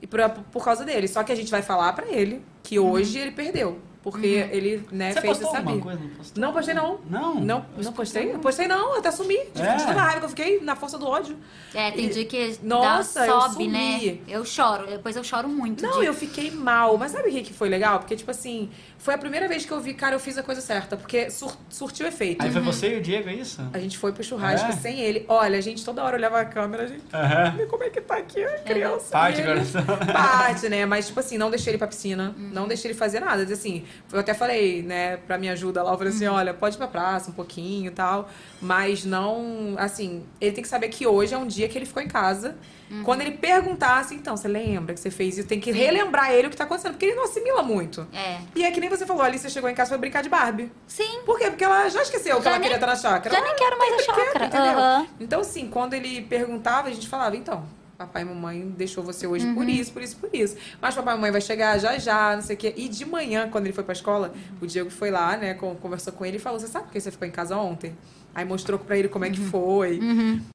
e 0.00 0.06
por, 0.06 0.20
por 0.50 0.64
causa 0.64 0.86
dele. 0.86 1.06
Só 1.06 1.22
que 1.22 1.32
a 1.32 1.36
gente 1.36 1.50
vai 1.50 1.60
falar 1.60 1.92
pra 1.92 2.06
ele 2.06 2.42
que 2.62 2.78
hoje 2.78 3.18
ele 3.18 3.32
perdeu. 3.32 3.78
Porque 4.04 4.26
ele, 4.26 4.86
né, 4.92 5.12
Você 5.14 5.20
fez 5.22 5.38
postou 5.38 5.48
essa 5.48 5.56
alguma 5.58 5.80
coisa? 5.82 5.98
Não 6.00 6.08
postou? 6.10 6.40
Não 6.42 6.52
postei, 6.52 6.74
não. 6.74 6.98
Não? 7.08 7.34
Não, 7.40 7.66
não 7.82 7.92
postei? 7.94 8.32
Eu 8.34 8.38
postei, 8.38 8.68
não. 8.68 8.92
Eu 8.92 8.98
até 8.98 9.10
sumi. 9.10 9.38
De, 9.54 9.62
É? 9.62 9.76
de 9.76 9.86
toda 9.86 9.98
a 9.98 10.04
raiva 10.04 10.18
que 10.20 10.24
eu 10.26 10.28
fiquei 10.28 10.60
na 10.60 10.76
força 10.76 10.98
do 10.98 11.06
ódio. 11.06 11.36
É, 11.72 11.90
tem 11.90 12.04
E- 12.04 12.08
dia 12.10 12.24
que 12.26 12.58
Nossa, 12.62 13.20
dá, 13.20 13.26
eu 13.26 13.40
sobe, 13.40 13.52
sumi. 13.54 13.68
né? 13.68 14.18
Eu 14.28 14.44
choro. 14.44 14.86
Depois 14.86 15.16
eu 15.16 15.24
choro 15.24 15.48
muito. 15.48 15.82
Não, 15.82 16.00
de- 16.00 16.04
eu 16.06 16.12
fiquei 16.12 16.50
mal. 16.50 16.98
Mas 16.98 17.12
sabe 17.12 17.30
o 17.30 17.32
que 17.32 17.42
que 17.44 17.52
foi 17.54 17.70
legal? 17.70 17.98
Porque, 17.98 18.14
tipo 18.14 18.30
assim, 18.30 18.68
foi 19.04 19.12
a 19.12 19.18
primeira 19.18 19.46
vez 19.46 19.66
que 19.66 19.70
eu 19.70 19.78
vi, 19.80 19.92
cara, 19.92 20.14
eu 20.14 20.18
fiz 20.18 20.38
a 20.38 20.42
coisa 20.42 20.62
certa. 20.62 20.96
Porque 20.96 21.28
sur- 21.30 21.54
surtiu 21.68 22.06
efeito. 22.06 22.42
Aí 22.42 22.50
foi 22.50 22.62
você 22.62 22.94
e 22.94 22.96
o 22.98 23.02
Diego, 23.02 23.28
é 23.28 23.34
isso? 23.34 23.60
A 23.70 23.78
gente 23.78 23.98
foi 23.98 24.12
pro 24.12 24.24
churrasco 24.24 24.70
É? 24.70 24.72
sem 24.72 24.98
ele. 24.98 25.26
Olha, 25.28 25.58
a 25.58 25.60
gente 25.60 25.84
toda 25.84 26.02
hora 26.02 26.16
olhava 26.16 26.40
a 26.40 26.44
câmera, 26.46 26.84
a 26.84 26.86
gente. 26.86 27.02
Aham. 27.12 27.54
Vê 27.54 27.66
como 27.66 27.84
é 27.84 27.90
que 27.90 28.00
tá 28.00 28.16
aqui 28.16 28.42
a 28.42 28.58
criança. 28.60 29.10
Parte, 29.10 29.42
coração. 29.42 29.82
Parte, 30.10 30.68
né? 30.70 30.86
Mas, 30.86 31.06
tipo 31.08 31.20
assim, 31.20 31.36
não 31.36 31.50
deixei 31.50 31.72
ele 31.72 31.78
pra 31.78 31.86
piscina, 31.86 32.34
não 32.38 32.66
deixei 32.66 32.90
ele 32.92 32.98
fazer 32.98 33.20
nada. 33.20 33.42
Assim, 33.42 33.84
eu 34.10 34.18
até 34.20 34.32
falei, 34.32 34.82
né, 34.82 35.18
pra 35.18 35.36
minha 35.36 35.52
ajuda 35.52 35.82
lá, 35.82 35.92
eu 35.92 35.98
falei 35.98 36.10
assim, 36.12 36.26
olha, 36.26 36.54
pode 36.54 36.76
ir 36.76 36.78
pra 36.78 36.88
praça 36.88 37.30
um 37.30 37.34
pouquinho 37.34 37.88
e 37.88 37.94
tal. 37.94 38.30
Mas 38.62 39.04
não, 39.04 39.74
assim, 39.76 40.24
ele 40.40 40.52
tem 40.52 40.62
que 40.62 40.68
saber 40.68 40.88
que 40.88 41.06
hoje 41.06 41.34
é 41.34 41.36
um 41.38 41.46
dia 41.46 41.68
que 41.68 41.76
ele 41.76 41.84
ficou 41.84 42.02
em 42.02 42.08
casa. 42.08 42.56
Quando 43.02 43.22
ele 43.22 43.32
perguntasse, 43.32 44.14
então, 44.14 44.36
você 44.36 44.46
lembra 44.46 44.94
que 44.94 45.00
você 45.00 45.10
fez 45.10 45.36
isso? 45.38 45.48
Tem 45.48 45.58
que 45.58 45.72
relembrar 45.72 46.30
ele 46.30 46.46
o 46.46 46.50
que 46.50 46.56
tá 46.56 46.62
acontecendo, 46.62 46.92
porque 46.92 47.06
ele 47.06 47.16
não 47.16 47.24
assimila 47.24 47.60
muito. 47.62 48.06
É. 48.12 48.38
E 48.54 48.62
é 48.62 48.70
que 48.70 48.78
nem 48.78 48.88
você 48.96 49.06
falou, 49.06 49.22
a 49.22 49.26
Alicia 49.26 49.48
chegou 49.50 49.68
em 49.70 49.74
casa 49.74 49.90
pra 49.90 49.98
brincar 49.98 50.22
de 50.22 50.28
Barbie. 50.28 50.70
Sim. 50.86 51.20
Por 51.24 51.38
quê? 51.38 51.46
Porque 51.50 51.64
ela 51.64 51.88
já 51.88 52.02
esqueceu 52.02 52.36
que 52.38 52.42
Já 52.44 52.50
ela 52.50 52.58
nem- 52.58 52.62
queria 52.68 52.76
estar 52.76 52.86
na 52.86 52.96
chácara. 52.96 53.30
já 53.34 53.40
Ela 53.40 53.46
nem 53.48 53.56
quero 53.56 53.78
mais 53.78 53.92
a 53.94 53.98
chácara. 54.02 54.46
entendeu? 54.46 54.78
Aham. 54.78 55.06
Então, 55.20 55.40
assim, 55.40 55.68
quando 55.68 55.94
ele 55.94 56.22
perguntava, 56.22 56.88
a 56.88 56.92
gente 56.92 57.08
falava, 57.08 57.36
então, 57.36 57.64
papai 57.96 58.22
e 58.22 58.24
mamãe 58.24 58.60
deixou 58.76 59.04
você 59.04 59.26
hoje 59.26 59.46
por 59.54 59.62
Uhum. 59.62 59.68
isso, 59.68 59.92
por 59.92 60.02
isso, 60.02 60.16
por 60.16 60.30
isso. 60.32 60.56
Mas 60.80 60.94
papai 60.94 61.14
e 61.14 61.16
mamãe 61.16 61.30
vai 61.30 61.40
chegar 61.40 61.78
já 61.78 61.96
já, 61.98 62.34
não 62.34 62.42
sei 62.42 62.56
o 62.56 62.58
quê. 62.58 62.74
E 62.76 62.88
de 62.88 63.04
manhã, 63.04 63.48
quando 63.50 63.66
ele 63.66 63.72
foi 63.74 63.84
pra 63.84 63.92
escola, 63.92 64.32
o 64.60 64.66
Diego 64.66 64.90
foi 64.90 65.10
lá, 65.10 65.36
né, 65.36 65.54
con- 65.54 65.74
conversou 65.76 66.12
com 66.12 66.24
ele 66.26 66.36
e 66.36 66.40
falou, 66.40 66.58
você 66.58 66.66
sabe 66.66 66.86
por 66.86 66.92
que 66.92 67.00
você 67.00 67.10
ficou 67.10 67.26
em 67.26 67.30
casa 67.30 67.56
ontem? 67.56 67.96
Aí 68.34 68.44
mostrou 68.44 68.80
pra 68.80 68.98
ele 68.98 69.06
como 69.08 69.24
é 69.24 69.30
que 69.30 69.38
foi. 69.40 70.00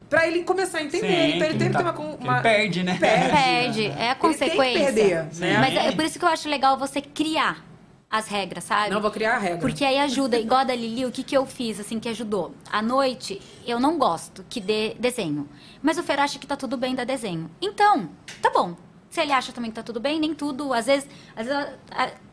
Pra 0.09 0.27
ele 0.27 0.43
começar 0.43 0.79
a 0.79 0.83
entender. 0.83 1.07
Sim, 1.07 1.35
então 1.37 1.47
ele 1.47 1.53
que 1.53 1.59
teve 1.59 1.69
que 1.69 1.69
ter 1.69 1.71
tá- 1.71 1.79
uma... 1.79 1.93
que 1.93 2.23
uma 2.23 2.33
ele 2.33 2.41
perde, 2.41 2.83
né? 2.83 2.97
Perde. 2.99 3.29
Perde. 3.31 3.85
É 3.85 3.87
a 3.87 3.91
Ele 3.91 3.95
tem 3.95 4.13
que 4.15 4.19
consequência. 4.19 4.83
perder, 4.93 5.15
né? 5.37 5.57
Mas 5.59 5.75
é 5.75 5.91
por 5.93 6.03
isso 6.03 6.19
que 6.19 6.25
eu 6.25 6.29
acho 6.29 6.49
legal 6.49 6.77
você 6.77 6.99
criar 6.99 7.63
as 8.09 8.27
regras, 8.27 8.63
sabe? 8.63 8.89
Não 8.89 9.01
vou 9.01 9.11
criar 9.11 9.35
a 9.35 9.37
regra. 9.37 9.59
Porque 9.59 9.85
aí 9.85 9.99
ajuda, 9.99 10.39
igual 10.39 10.61
a 10.61 10.63
da 10.63 10.75
Lili, 10.75 11.05
o 11.05 11.11
que, 11.11 11.21
que 11.23 11.37
eu 11.37 11.45
fiz, 11.45 11.79
assim, 11.79 11.99
que 11.99 12.09
ajudou? 12.09 12.55
À 12.71 12.81
noite, 12.81 13.39
eu 13.67 13.79
não 13.79 13.99
gosto 13.99 14.43
que 14.49 14.59
dê 14.59 14.95
desenho. 14.99 15.47
Mas 15.81 15.97
o 15.97 16.03
Fer 16.03 16.19
acha 16.19 16.39
que 16.39 16.47
tá 16.47 16.57
tudo 16.57 16.75
bem 16.75 16.95
dar 16.95 17.03
desenho. 17.03 17.49
Então, 17.61 18.09
tá 18.41 18.49
bom. 18.49 18.75
Se 19.19 19.23
ele 19.23 19.33
acha 19.33 19.51
também 19.51 19.69
que 19.69 19.75
tá 19.75 19.83
tudo 19.83 19.99
bem, 19.99 20.17
nem 20.17 20.33
tudo, 20.33 20.73
às 20.73 20.85
vezes, 20.85 21.05
às 21.35 21.45
vezes 21.45 21.67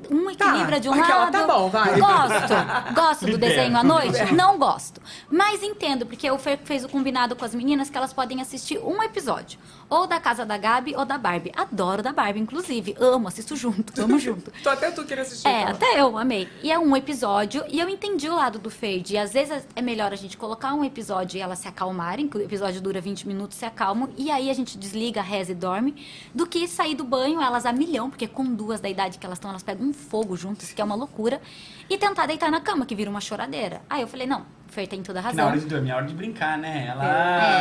um 0.08 0.30
equilibra 0.30 0.78
de 0.78 0.88
um 0.88 0.92
aquela, 0.92 1.24
lado. 1.24 1.32
tá 1.32 1.44
bom, 1.44 1.68
vai. 1.68 1.98
Gosto. 1.98 2.94
Gosto 2.94 3.26
do 3.26 3.36
desenho 3.36 3.76
à 3.76 3.82
noite? 3.82 4.32
Não 4.32 4.56
gosto. 4.56 5.00
Mas 5.28 5.64
entendo, 5.64 6.06
porque 6.06 6.30
o 6.30 6.38
Fer 6.38 6.60
fez 6.62 6.84
o 6.84 6.88
combinado 6.88 7.34
com 7.34 7.44
as 7.44 7.52
meninas 7.56 7.90
que 7.90 7.96
elas 7.96 8.12
podem 8.12 8.40
assistir 8.40 8.78
um 8.78 9.02
episódio. 9.02 9.58
Ou 9.88 10.06
da 10.06 10.20
Casa 10.20 10.44
da 10.44 10.56
Gabi 10.56 10.94
ou 10.96 11.04
da 11.04 11.16
Barbie. 11.16 11.52
Adoro 11.56 12.02
da 12.02 12.12
Barbie, 12.12 12.40
inclusive. 12.40 12.96
Amo, 12.98 13.28
assisto 13.28 13.54
junto, 13.56 14.00
amo 14.00 14.18
junto. 14.18 14.52
Tô 14.62 14.70
até 14.70 14.90
tu 14.90 15.04
querendo 15.04 15.26
assistir. 15.26 15.48
É, 15.48 15.62
então. 15.62 15.74
até 15.74 16.00
eu 16.00 16.16
amei. 16.18 16.48
E 16.62 16.70
é 16.70 16.78
um 16.78 16.96
episódio, 16.96 17.64
e 17.68 17.80
eu 17.80 17.88
entendi 17.88 18.28
o 18.28 18.34
lado 18.34 18.58
do 18.58 18.70
Fade. 18.70 19.14
E 19.14 19.18
às 19.18 19.32
vezes 19.32 19.66
é 19.74 19.82
melhor 19.82 20.12
a 20.12 20.16
gente 20.16 20.36
colocar 20.36 20.74
um 20.74 20.84
episódio 20.84 21.38
e 21.38 21.40
elas 21.40 21.58
se 21.58 21.68
acalmarem, 21.68 22.28
que 22.28 22.36
o 22.36 22.42
episódio 22.42 22.80
dura 22.80 23.00
20 23.00 23.26
minutos, 23.26 23.56
se 23.58 23.64
acalmam, 23.64 24.08
e 24.16 24.30
aí 24.30 24.50
a 24.50 24.54
gente 24.54 24.78
desliga, 24.78 25.20
reza 25.20 25.52
e 25.52 25.54
dorme, 25.54 25.94
do 26.34 26.46
que 26.46 26.66
sair 26.76 26.94
do 26.94 27.04
banho, 27.04 27.40
elas 27.40 27.64
a 27.66 27.72
milhão, 27.72 28.08
porque 28.10 28.28
com 28.28 28.44
duas 28.54 28.80
da 28.80 28.88
idade 28.88 29.18
que 29.18 29.24
elas 29.26 29.38
estão, 29.38 29.50
elas 29.50 29.62
pegam 29.62 29.86
um 29.86 29.92
fogo 29.92 30.36
juntas, 30.36 30.72
que 30.72 30.80
é 30.80 30.84
uma 30.84 30.94
loucura, 30.94 31.40
e 31.88 31.96
tentar 31.96 32.26
deitar 32.26 32.50
na 32.50 32.60
cama, 32.60 32.84
que 32.86 32.94
vira 32.94 33.10
uma 33.10 33.20
choradeira. 33.20 33.80
Aí 33.88 34.02
eu 34.02 34.06
falei, 34.08 34.26
não, 34.26 34.40
o 34.42 34.72
Fer 34.72 34.86
tem 34.86 35.02
toda 35.02 35.18
a 35.20 35.22
Que 35.22 35.28
razão. 35.28 35.44
na 35.46 35.50
hora 35.52 35.60
de 35.60 35.66
dormir 35.66 35.90
é 35.90 35.94
hora 35.94 36.06
de 36.06 36.14
brincar, 36.14 36.58
né? 36.58 36.86
Ela. 36.88 37.04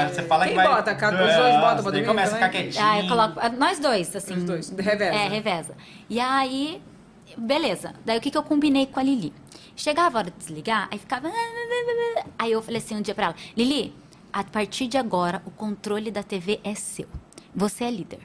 É. 0.03 0.07
Você 0.09 0.21
fala 0.23 0.43
Quem 0.45 0.53
que 0.55 0.61
vai. 0.63 0.67
bota? 0.67 0.91
Os 0.93 0.99
dois 1.37 1.55
botam 1.55 1.83
pra 1.83 1.91
dormir 1.91 2.05
começa 2.05 2.31
a 2.33 2.35
ficar 2.35 2.49
quietinho. 2.49 2.85
Ah, 2.85 2.99
eu 3.01 3.07
coloco. 3.07 3.39
ah, 3.39 3.49
Nós 3.49 3.79
dois, 3.79 4.15
assim. 4.15 4.35
Os 4.35 4.43
dois, 4.43 4.69
reveza. 4.69 5.15
É, 5.15 5.27
reveza. 5.27 5.75
E 6.09 6.19
aí, 6.19 6.81
beleza. 7.37 7.93
Daí 8.05 8.17
o 8.17 8.21
que, 8.21 8.29
que 8.29 8.37
eu 8.37 8.43
combinei 8.43 8.85
com 8.85 8.99
a 8.99 9.03
Lili? 9.03 9.33
Chegava 9.75 10.17
a 10.17 10.19
hora 10.19 10.31
de 10.31 10.37
desligar, 10.37 10.87
aí 10.91 10.97
ficava. 10.99 11.29
Aí 12.37 12.51
eu 12.51 12.61
falei 12.61 12.77
assim 12.81 12.95
um 12.95 13.01
dia 13.01 13.13
pra 13.15 13.25
ela: 13.27 13.35
Lili, 13.57 13.93
a 14.31 14.43
partir 14.43 14.87
de 14.87 14.97
agora, 14.97 15.41
o 15.45 15.51
controle 15.51 16.11
da 16.11 16.23
TV 16.23 16.59
é 16.63 16.75
seu. 16.75 17.07
Você 17.53 17.83
é 17.85 17.91
líder. 17.91 18.19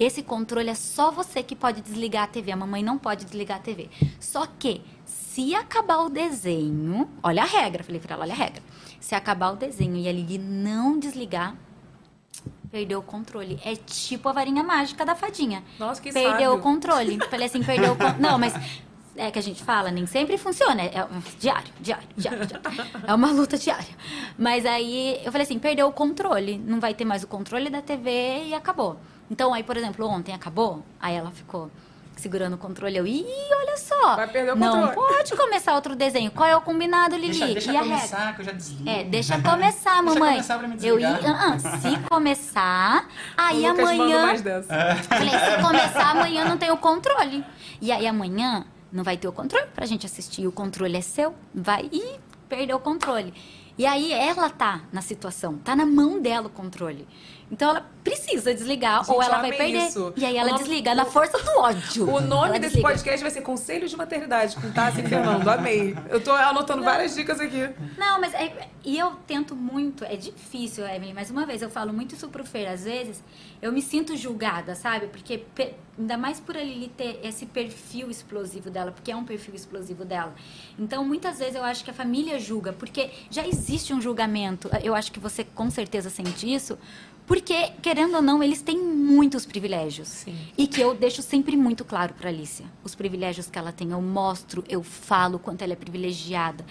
Esse 0.00 0.22
controle 0.22 0.70
é 0.70 0.74
só 0.74 1.10
você 1.10 1.42
que 1.42 1.54
pode 1.54 1.82
desligar 1.82 2.24
a 2.24 2.26
TV. 2.26 2.50
A 2.50 2.56
mamãe 2.56 2.82
não 2.82 2.96
pode 2.96 3.26
desligar 3.26 3.58
a 3.58 3.60
TV. 3.60 3.90
Só 4.18 4.46
que, 4.46 4.80
se 5.04 5.54
acabar 5.54 5.98
o 5.98 6.08
desenho. 6.08 7.06
Olha 7.22 7.42
a 7.42 7.46
regra, 7.46 7.84
falei 7.84 8.00
pra 8.00 8.14
ela: 8.14 8.24
olha 8.24 8.32
a 8.32 8.36
regra. 8.36 8.62
Se 8.98 9.14
acabar 9.14 9.52
o 9.52 9.56
desenho 9.56 9.96
e 9.96 10.08
a 10.08 10.12
Lili 10.12 10.38
não 10.38 10.98
desligar, 10.98 11.54
Perdeu 12.70 13.00
o 13.00 13.02
controle. 13.02 13.58
É 13.64 13.74
tipo 13.74 14.28
a 14.28 14.32
varinha 14.32 14.62
mágica 14.62 15.04
da 15.04 15.16
fadinha. 15.16 15.64
Nossa, 15.76 16.00
que 16.00 16.12
Perdeu 16.12 16.30
sábio. 16.32 16.54
o 16.54 16.60
controle. 16.60 17.18
Falei 17.28 17.46
assim, 17.46 17.64
perdeu 17.64 17.94
o 17.94 17.96
controle. 17.96 18.22
Não, 18.22 18.38
mas 18.38 18.54
é 19.16 19.28
que 19.28 19.40
a 19.40 19.42
gente 19.42 19.64
fala, 19.64 19.90
nem 19.90 20.06
sempre 20.06 20.38
funciona. 20.38 20.82
É 20.82 21.06
diário, 21.36 21.72
diário, 21.80 22.08
diário, 22.16 22.46
diário. 22.46 22.70
É 23.06 23.12
uma 23.12 23.32
luta 23.32 23.58
diária. 23.58 23.88
Mas 24.38 24.64
aí 24.64 25.20
eu 25.24 25.32
falei 25.32 25.44
assim, 25.44 25.58
perdeu 25.58 25.88
o 25.88 25.92
controle. 25.92 26.58
Não 26.58 26.78
vai 26.78 26.94
ter 26.94 27.04
mais 27.04 27.24
o 27.24 27.26
controle 27.26 27.68
da 27.70 27.82
TV 27.82 28.44
e 28.46 28.54
acabou. 28.54 29.00
Então 29.30 29.54
aí, 29.54 29.62
por 29.62 29.76
exemplo, 29.76 30.06
ontem 30.06 30.34
acabou. 30.34 30.84
Aí 31.00 31.14
ela 31.14 31.30
ficou 31.30 31.70
segurando 32.16 32.54
o 32.54 32.58
controle. 32.58 32.96
Eu, 32.96 33.06
ih, 33.06 33.24
olha 33.52 33.76
só. 33.78 34.16
Vai 34.16 34.26
perder 34.28 34.52
o 34.52 34.56
Não 34.56 34.88
controle. 34.88 34.94
pode 34.94 35.36
começar 35.36 35.74
outro 35.74 35.96
desenho. 35.96 36.30
Qual 36.30 36.46
é 36.48 36.54
o 36.56 36.60
combinado, 36.60 37.16
Lili? 37.16 37.28
Deixa, 37.38 37.46
deixa 37.46 37.72
e 37.72 37.76
a 37.76 37.80
começar, 37.80 38.16
regra? 38.18 38.32
que 38.34 38.40
eu 38.40 38.44
já 38.44 38.52
desligo. 38.52 38.88
É, 38.90 39.04
deixa 39.04 39.40
começar, 39.40 40.02
Deixa 40.02 40.02
mamãe. 40.02 40.30
começar 40.32 40.58
pra 40.58 40.68
me 40.68 40.76
eu 40.86 40.98
ia, 41.00 41.12
desligar. 41.12 41.42
ah, 41.42 41.54
ah, 41.64 41.78
se 41.78 41.98
começar, 42.10 43.08
aí 43.36 43.62
O 43.62 43.70
amanhã. 43.70 44.26
mais 44.26 44.42
dessa. 44.42 44.74
É. 44.74 44.94
Falei, 44.96 45.30
se 45.30 45.62
começar 45.62 46.10
amanhã 46.10 46.44
não 46.44 46.58
tem 46.58 46.70
o 46.70 46.76
controle. 46.76 47.44
E 47.80 47.90
aí 47.90 48.06
amanhã 48.06 48.66
não 48.92 49.02
vai 49.04 49.16
ter 49.16 49.28
o 49.28 49.32
controle 49.32 49.66
pra 49.74 49.86
gente 49.86 50.04
assistir. 50.04 50.46
O 50.46 50.52
controle 50.52 50.96
é 50.96 51.00
seu, 51.00 51.34
vai 51.54 51.88
e 51.90 52.18
perdeu 52.48 52.76
o 52.76 52.80
controle. 52.80 53.32
E 53.78 53.86
aí 53.86 54.12
ela 54.12 54.50
tá 54.50 54.82
na 54.92 55.00
situação, 55.00 55.56
tá 55.56 55.74
na 55.74 55.86
mão 55.86 56.20
dela 56.20 56.48
o 56.48 56.50
controle. 56.50 57.08
Então 57.50 57.70
ela 57.70 57.84
precisa 58.04 58.54
desligar 58.54 59.04
Gente, 59.04 59.14
ou 59.14 59.22
ela 59.22 59.38
vai 59.38 59.50
perder. 59.52 59.88
isso. 59.88 60.12
E 60.16 60.24
aí 60.24 60.36
ela 60.36 60.50
nome- 60.52 60.62
desliga 60.62 60.94
na 60.94 61.04
força 61.04 61.36
do 61.38 61.50
ódio. 61.58 62.08
O 62.08 62.20
nome 62.20 62.48
Ela 62.50 62.58
desse 62.58 62.74
desliga. 62.76 62.88
podcast 62.88 63.20
vai 63.22 63.30
ser 63.30 63.42
Conselhos 63.42 63.90
de 63.90 63.96
Maternidade, 63.96 64.54
com 64.56 64.70
Tassi 64.70 65.00
e 65.00 65.08
Fernando. 65.08 65.46
Amei. 65.48 65.96
Eu 66.08 66.20
tô 66.22 66.30
anotando 66.32 66.82
várias 66.84 67.14
dicas 67.14 67.40
aqui. 67.40 67.68
Não, 67.98 68.20
mas 68.20 68.32
é, 68.34 68.68
e 68.84 68.96
eu 68.98 69.12
tento 69.26 69.54
muito, 69.56 70.04
é 70.04 70.16
difícil, 70.16 70.86
Evelyn, 70.86 71.12
mais 71.12 71.30
uma 71.30 71.44
vez, 71.44 71.60
eu 71.60 71.68
falo 71.70 71.92
muito 71.92 72.14
isso 72.14 72.28
pro 72.28 72.44
Fer, 72.44 72.68
às 72.70 72.84
vezes, 72.84 73.22
eu 73.60 73.72
me 73.72 73.82
sinto 73.82 74.16
julgada, 74.16 74.74
sabe? 74.74 75.08
Porque 75.08 75.42
ainda 75.98 76.16
mais 76.16 76.40
por 76.40 76.56
a 76.56 76.62
Lili 76.62 76.88
ter 76.88 77.20
esse 77.22 77.44
perfil 77.46 78.10
explosivo 78.10 78.70
dela, 78.70 78.92
porque 78.92 79.10
é 79.12 79.16
um 79.16 79.24
perfil 79.24 79.54
explosivo 79.54 80.04
dela. 80.04 80.34
Então, 80.78 81.04
muitas 81.04 81.38
vezes 81.38 81.56
eu 81.56 81.64
acho 81.64 81.84
que 81.84 81.90
a 81.90 81.94
família 81.94 82.38
julga, 82.38 82.72
porque 82.72 83.10
já 83.30 83.46
existe 83.46 83.92
um 83.92 84.00
julgamento. 84.00 84.70
Eu 84.82 84.94
acho 84.94 85.12
que 85.12 85.18
você 85.20 85.44
com 85.44 85.68
certeza 85.70 86.08
sente 86.08 86.50
isso, 86.52 86.78
porque, 87.30 87.70
querendo 87.80 88.16
ou 88.16 88.22
não, 88.22 88.42
eles 88.42 88.60
têm 88.60 88.76
muitos 88.76 89.46
privilégios. 89.46 90.26
E 90.58 90.66
que 90.66 90.80
eu 90.80 90.96
deixo 90.96 91.22
sempre 91.22 91.56
muito 91.56 91.84
claro 91.84 92.12
para 92.12 92.28
Alicia. 92.28 92.66
Os 92.82 92.96
privilégios 92.96 93.48
que 93.48 93.56
ela 93.56 93.70
tem, 93.70 93.92
eu 93.92 94.02
mostro, 94.02 94.64
eu 94.68 94.82
falo 94.82 95.38
quanto 95.38 95.62
ela 95.62 95.72
é 95.72 95.76
privilegiada. 95.76 96.66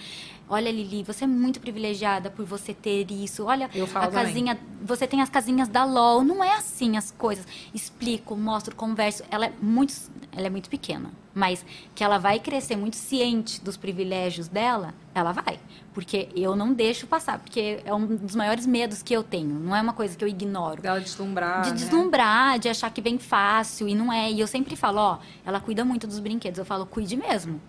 Olha, 0.50 0.70
Lili, 0.70 1.02
você 1.02 1.24
é 1.24 1.28
muito 1.28 1.62
privilegiada 1.62 2.30
por 2.30 2.44
você 2.44 2.74
ter 2.74 3.10
isso. 3.10 3.46
Olha, 3.46 3.70
Eu 3.74 3.88
falo 3.88 4.08
a 4.08 4.08
também. 4.10 4.26
casinha, 4.26 4.60
você 4.82 5.08
tem 5.08 5.22
as 5.22 5.30
casinhas 5.30 5.70
da 5.70 5.86
LOL. 5.86 6.26
Não 6.26 6.44
é 6.44 6.54
assim 6.54 6.98
as 6.98 7.10
coisas. 7.10 7.46
Explico, 7.74 8.36
mostro, 8.36 8.76
converso. 8.76 9.24
Ela 9.32 9.46
é 9.46 9.54
muito, 9.62 9.94
ela 10.36 10.48
é 10.48 10.50
muito 10.50 10.70
pequena, 10.70 11.10
mas 11.34 11.66
que 11.96 12.04
ela 12.04 12.18
vai 12.18 12.38
crescer 12.38 12.76
muito 12.76 12.98
ciente 12.98 13.62
dos 13.64 13.78
privilégios 13.78 14.50
dela, 14.50 14.94
ela 15.16 15.32
vai. 15.32 15.58
Porque 15.94 16.30
eu 16.36 16.56
não 16.56 16.74
deixo 16.74 17.08
passar, 17.08 17.40
porque 17.40 17.80
é 17.84 17.94
um 17.94 18.06
dos 18.06 18.36
maiores 18.36 18.66
medos 18.66 19.02
que 19.02 19.14
eu 19.14 19.24
tenho. 19.24 19.60
Não 19.60 19.76
é 19.76 19.82
uma 19.82 19.94
coisa 19.94 20.16
que 20.16 20.24
eu 20.24 20.28
ignoro. 20.28 20.82
Dela 20.82 21.00
deslumbrar. 21.00 21.62
De 21.64 21.70
né? 21.72 21.76
deslumbrar, 21.76 22.60
de 22.60 22.70
achar 22.70 22.92
que 22.92 23.02
vem 23.02 23.18
fácil 23.18 23.88
e 23.88 23.96
não 23.96 24.12
é. 24.14 24.32
E 24.32 24.40
eu 24.40 24.48
sempre 24.48 24.76
falo, 24.76 25.00
ó, 25.00 25.20
ela 25.46 25.60
cuida 25.60 25.84
muito 25.84 26.06
dos 26.06 26.20
brinquedos. 26.20 26.60
Eu 26.60 26.66
falo, 26.66 26.86
cuide 26.86 27.16
mesmo. 27.16 27.60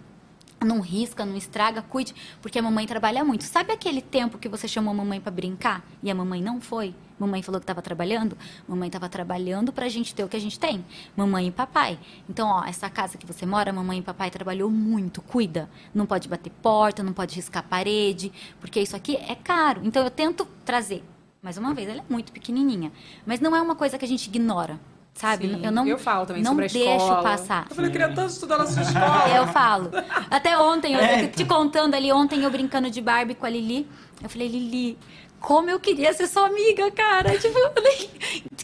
Não 0.63 0.81
risca, 0.81 1.25
não 1.25 1.37
estraga, 1.37 1.81
cuide, 1.81 2.15
porque 2.43 2.59
a 2.59 2.63
mamãe 2.63 2.87
trabalha 2.87 3.25
muito. 3.25 3.45
Sabe 3.45 3.73
aquele 3.73 4.03
tempo 4.03 4.37
que 4.37 4.49
você 4.49 4.69
chamou 4.69 4.93
a 4.93 4.95
mamãe 4.95 5.19
pra 5.19 5.31
brincar 5.31 5.83
e 6.03 6.11
a 6.11 6.15
mamãe 6.15 6.43
não 6.43 6.61
foi? 6.61 6.95
Mamãe 7.19 7.43
falou 7.43 7.61
que 7.61 7.65
estava 7.65 7.81
trabalhando? 7.81 8.37
Mamãe 8.69 8.89
estava 8.89 9.09
trabalhando 9.09 9.73
pra 9.73 9.89
gente 9.89 10.15
ter 10.15 10.25
o 10.25 10.29
que 10.29 10.37
a 10.37 10.41
gente 10.41 10.59
tem. 10.59 10.85
Mamãe 11.17 11.49
e 11.49 11.51
papai. 11.51 11.99
Então, 12.29 12.49
ó, 12.49 12.65
essa 12.65 12.89
casa 12.91 13.19
que 13.19 13.27
você 13.27 13.45
mora, 13.47 13.73
mamãe 13.73 13.99
e 13.99 14.03
papai 14.03 14.31
trabalhou 14.31 14.71
muito. 14.71 15.23
Cuida. 15.23 15.69
Não 15.95 16.05
pode 16.07 16.29
bater 16.29 16.51
porta, 16.63 17.03
não 17.03 17.13
pode 17.13 17.37
riscar 17.37 17.63
parede, 17.63 18.33
porque 18.59 18.81
isso 18.81 18.97
aqui 18.97 19.17
é 19.17 19.35
caro. 19.35 19.83
Então, 19.85 20.03
eu 20.03 20.11
tento 20.11 20.47
trazer. 20.65 21.05
Mais 21.43 21.57
uma 21.57 21.73
vez, 21.73 21.89
ela 21.89 22.01
é 22.01 22.05
muito 22.13 22.33
pequenininha. 22.33 22.93
Mas 23.25 23.41
não 23.41 23.57
é 23.57 23.61
uma 23.61 23.75
coisa 23.75 23.99
que 23.99 24.05
a 24.05 24.09
gente 24.09 24.27
ignora. 24.27 24.79
Sabe? 25.15 25.49
Sim, 25.49 25.61
eu 25.65 25.71
não, 25.71 25.87
eu 25.87 25.99
falo 25.99 26.25
também 26.25 26.43
não 26.43 26.53
sobre 26.53 26.65
a 26.65 26.69
deixo 26.69 26.89
escola. 26.89 27.23
passar. 27.23 27.67
Eu 27.69 27.75
falei, 27.77 27.89
eu 27.89 27.93
queria 27.93 28.09
tanto 28.15 28.31
estudar 28.33 28.59
na 28.59 28.67
sua 28.67 28.83
escola. 28.83 29.29
Eu 29.37 29.47
falo. 29.49 29.91
Até 30.31 30.57
ontem, 30.59 30.95
eu 30.95 31.01
É, 31.01 31.27
te 31.27 31.45
contando 31.45 31.95
ali, 31.95 32.11
ontem 32.13 32.43
eu 32.43 32.51
brincando 32.51 32.91
de 32.91 33.01
Barbie 33.03 33.35
com 33.35 33.45
a 33.45 33.51
Lili. 33.51 33.87
Eu 34.23 34.31
falei, 34.31 34.49
Lili, 34.49 34.97
como 35.41 35.71
eu 35.71 35.81
queria 35.81 36.13
ser 36.13 36.27
sua 36.27 36.47
amiga, 36.47 36.91
cara. 36.91 37.37
Tipo, 37.39 37.59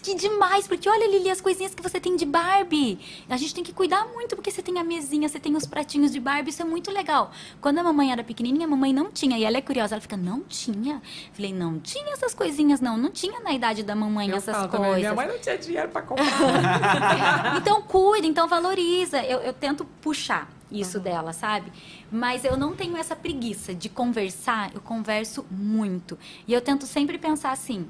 que 0.02 0.14
demais. 0.14 0.68
Porque 0.68 0.88
olha, 0.88 1.08
Lili, 1.08 1.30
as 1.30 1.40
coisinhas 1.40 1.74
que 1.74 1.82
você 1.82 1.98
tem 1.98 2.14
de 2.14 2.26
Barbie. 2.26 2.98
A 3.28 3.36
gente 3.36 3.54
tem 3.54 3.64
que 3.64 3.72
cuidar 3.72 4.06
muito, 4.06 4.36
porque 4.36 4.50
você 4.50 4.62
tem 4.62 4.78
a 4.78 4.84
mesinha, 4.84 5.28
você 5.28 5.40
tem 5.40 5.56
os 5.56 5.66
pratinhos 5.66 6.12
de 6.12 6.20
Barbie, 6.20 6.50
isso 6.50 6.62
é 6.62 6.64
muito 6.64 6.92
legal. 6.92 7.32
Quando 7.60 7.78
a 7.78 7.82
mamãe 7.82 8.12
era 8.12 8.22
pequenininha, 8.22 8.66
a 8.66 8.70
mamãe 8.70 8.92
não 8.92 9.10
tinha. 9.10 9.38
E 9.38 9.44
ela 9.44 9.56
é 9.56 9.62
curiosa, 9.62 9.94
ela 9.94 10.02
fica, 10.02 10.16
não 10.16 10.42
tinha? 10.42 11.02
Falei, 11.32 11.52
não 11.52 11.80
tinha 11.80 12.12
essas 12.12 12.34
coisinhas, 12.34 12.80
não. 12.80 12.96
Não 12.96 13.10
tinha 13.10 13.40
na 13.40 13.52
idade 13.52 13.82
da 13.82 13.94
mamãe 13.94 14.28
Eu 14.28 14.36
essas 14.36 14.54
falo 14.54 14.68
também, 14.68 14.90
coisas. 14.90 15.12
Minha 15.12 15.14
mãe 15.14 15.26
não 15.26 15.38
tinha 15.38 15.58
dinheiro 15.58 15.88
pra 15.88 16.02
comprar. 16.02 17.56
então 17.56 17.82
cuida, 17.82 18.26
então 18.26 18.46
valoriza. 18.46 19.22
Eu, 19.24 19.40
eu 19.40 19.52
tento 19.52 19.84
puxar 20.02 20.55
isso 20.70 20.98
dela, 20.98 21.32
sabe? 21.32 21.72
Mas 22.10 22.44
eu 22.44 22.56
não 22.56 22.74
tenho 22.74 22.96
essa 22.96 23.14
preguiça 23.14 23.74
de 23.74 23.88
conversar, 23.88 24.74
eu 24.74 24.80
converso 24.80 25.44
muito. 25.50 26.18
E 26.46 26.52
eu 26.52 26.60
tento 26.60 26.86
sempre 26.86 27.18
pensar 27.18 27.52
assim. 27.52 27.86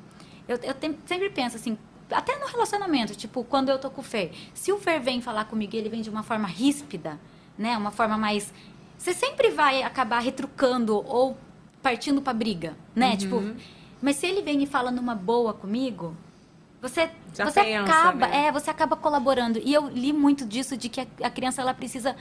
Eu, 0.47 0.57
eu 0.63 0.75
tem- 0.75 0.99
sempre 1.07 1.31
penso 1.31 1.57
assim, 1.57 1.77
até 2.11 2.39
no 2.39 2.47
relacionamento, 2.47 3.15
tipo, 3.15 3.43
quando 3.45 3.69
eu 3.71 3.79
tô 3.79 3.91
com 3.91 4.01
o 4.01 4.05
Fer. 4.05 4.31
Se 4.55 4.71
o 4.73 4.79
Fer 4.79 5.01
vem 5.01 5.21
falar 5.21 5.47
comigo 5.47 5.75
e 5.75 5.79
ele 5.79 5.89
vem 5.89 6.03
de 6.03 6.11
uma 6.11 6.23
forma 6.23 6.47
ríspida, 6.47 7.19
né? 7.59 7.77
Uma 7.77 7.91
forma 7.91 8.17
mais. 8.17 8.53
Você 8.99 9.13
sempre 9.13 9.51
vai 9.51 9.83
acabar 9.83 10.21
retrucando 10.21 10.97
ou 11.07 11.37
partindo 11.83 12.21
pra 12.23 12.33
briga, 12.33 12.77
né? 12.95 13.11
Uhum. 13.11 13.17
Tipo, 13.17 13.43
mas 14.03 14.17
se 14.17 14.27
ele 14.27 14.43
vem 14.43 14.63
e 14.63 14.67
fala 14.67 14.91
numa 14.91 15.15
boa 15.15 15.53
comigo, 15.55 16.15
você, 16.81 17.11
Já 17.37 17.45
você 17.45 17.63
pensa, 17.63 17.93
acaba, 17.93 18.27
né? 18.27 18.47
é, 18.47 18.53
você 18.53 18.71
acaba 18.71 18.97
colaborando. 18.97 19.61
E 19.63 19.73
eu 19.75 19.89
li 19.89 20.13
muito 20.13 20.45
disso 20.47 20.77
de 20.77 20.89
que 20.89 21.01
a, 21.01 21.07
a 21.25 21.31
criança 21.31 21.61
ela 21.63 21.75
precisa 21.75 22.17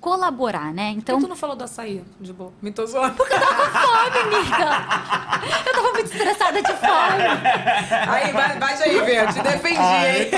colaborar, 0.00 0.72
né? 0.72 0.90
Então 0.96 1.16
Então, 1.16 1.20
tu 1.20 1.28
não 1.28 1.36
falou 1.36 1.54
do 1.54 1.64
açaí, 1.64 2.02
de 2.18 2.32
boa. 2.32 2.52
Me 2.62 2.72
tô 2.72 2.86
zoando. 2.86 3.16
fome, 3.16 4.18
amiga. 4.18 5.66
Eu 5.66 5.72
tava 5.74 5.92
muito 5.92 6.06
estressada 6.06 6.62
de 6.62 6.72
fome. 6.72 8.08
Aí, 8.08 8.32
vai, 8.32 8.58
vai 8.58 8.82
aí, 8.82 9.00
Vê, 9.02 9.26
te 9.32 9.42
defendi, 9.42 9.78
hein? 9.78 10.30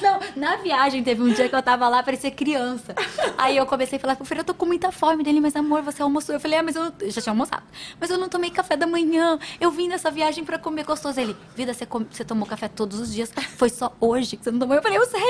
Não, 0.00 0.20
na 0.36 0.56
viagem 0.56 1.02
teve 1.02 1.22
um 1.22 1.32
dia 1.32 1.48
que 1.48 1.54
eu 1.54 1.62
tava 1.62 1.88
lá, 1.88 2.02
parecia 2.02 2.30
criança. 2.30 2.94
Aí 3.36 3.56
eu 3.56 3.66
comecei 3.66 3.98
a 3.98 4.00
falar 4.00 4.16
pro 4.16 4.24
filho, 4.24 4.40
eu 4.40 4.44
tô 4.44 4.54
com 4.54 4.66
muita 4.66 4.90
fome 4.92 5.22
dele, 5.22 5.40
mas 5.40 5.54
amor, 5.56 5.82
você 5.82 6.02
almoçou? 6.02 6.34
Eu 6.34 6.40
falei, 6.40 6.58
ah, 6.58 6.62
mas 6.62 6.76
eu, 6.76 6.92
eu 7.00 7.10
já 7.10 7.20
tinha 7.20 7.32
almoçado. 7.32 7.62
Mas 8.00 8.10
eu 8.10 8.18
não 8.18 8.28
tomei 8.28 8.50
café 8.50 8.76
da 8.76 8.86
manhã. 8.86 9.38
Eu 9.60 9.70
vim 9.70 9.88
nessa 9.88 10.10
viagem 10.10 10.44
pra 10.44 10.58
comer 10.58 10.84
gostoso. 10.84 11.20
Ele, 11.20 11.36
vida, 11.54 11.72
você, 11.74 11.84
come- 11.86 12.06
você 12.10 12.24
tomou 12.24 12.46
café 12.46 12.68
todos 12.84 13.00
os 13.00 13.12
dias. 13.12 13.32
Foi 13.56 13.70
só 13.70 13.92
hoje 13.98 14.36
que 14.36 14.44
você 14.44 14.50
não 14.50 14.58
tomou. 14.58 14.76
Eu 14.76 14.82
falei, 14.82 14.98
eu 14.98 15.06
sei, 15.06 15.20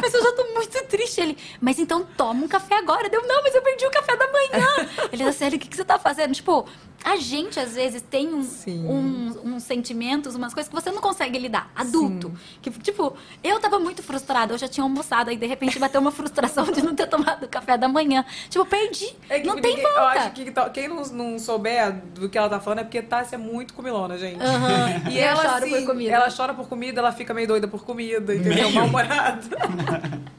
mas 0.00 0.14
eu 0.14 0.22
já 0.22 0.32
tô 0.32 0.44
muito 0.54 0.84
triste. 0.84 1.20
Ele, 1.20 1.36
mas 1.60 1.78
então 1.78 2.06
toma 2.16 2.44
um 2.44 2.48
café 2.48 2.76
agora. 2.78 3.08
Deu, 3.08 3.26
não, 3.26 3.42
mas 3.42 3.54
eu 3.54 3.62
perdi 3.62 3.84
o 3.84 3.90
café 3.90 4.16
da 4.16 4.30
manhã. 4.30 4.88
Ele, 5.12 5.32
sério, 5.32 5.56
o 5.56 5.60
que, 5.60 5.68
que 5.68 5.76
você 5.76 5.84
tá 5.84 5.98
fazendo? 5.98 6.32
Tipo, 6.32 6.66
a 7.04 7.16
gente 7.16 7.58
às 7.58 7.74
vezes 7.74 8.02
tem 8.02 8.28
um, 8.28 8.40
uns, 8.66 9.36
uns 9.44 9.62
sentimentos, 9.62 10.34
umas 10.34 10.52
coisas 10.54 10.68
que 10.68 10.74
você 10.74 10.90
não 10.90 11.00
consegue 11.00 11.38
lidar. 11.38 11.70
Adulto. 11.74 12.32
Que, 12.60 12.70
tipo, 12.70 13.14
eu 13.42 13.58
tava 13.58 13.78
muito 13.78 14.02
frustrada, 14.02 14.52
eu 14.54 14.58
já 14.58 14.68
tinha 14.68 14.84
almoçado, 14.84 15.30
aí 15.30 15.36
de 15.36 15.46
repente 15.46 15.78
bateu 15.78 16.00
uma 16.00 16.12
frustração 16.12 16.64
de 16.70 16.82
não 16.82 16.94
ter 16.94 17.06
tomado 17.06 17.48
café 17.48 17.76
da 17.78 17.88
manhã. 17.88 18.24
Tipo, 18.48 18.64
perdi. 18.66 19.14
É 19.28 19.40
que 19.40 19.46
não 19.46 19.60
tem 19.60 19.76
ninguém- 19.76 19.86
Eu 19.86 19.94
volta. 20.00 20.20
acho 20.20 20.30
que 20.32 20.52
quem 20.72 20.88
não, 20.88 21.02
não 21.04 21.38
souber 21.38 21.92
do 22.14 22.28
que 22.28 22.36
ela 22.36 22.48
tá 22.48 22.60
falando 22.60 22.80
é 22.80 22.84
porque 22.84 23.00
Tássia 23.02 23.36
é 23.36 23.38
muito 23.38 23.74
comilona, 23.74 24.18
gente. 24.18 24.40
Aham. 24.42 25.10
E 25.10 25.16
Eu 25.18 25.24
ela, 25.24 25.42
choro 25.42 25.64
assim, 25.64 25.70
por 25.70 25.86
comida. 25.86 26.12
ela 26.14 26.28
chora 26.30 26.54
por 26.54 26.68
comida, 26.68 27.00
ela 27.00 27.12
fica 27.12 27.32
meio 27.32 27.48
doida 27.48 27.66
por 27.66 27.84
comida, 27.84 28.34
entendeu? 28.34 28.70
Mal-humorada. 28.72 29.40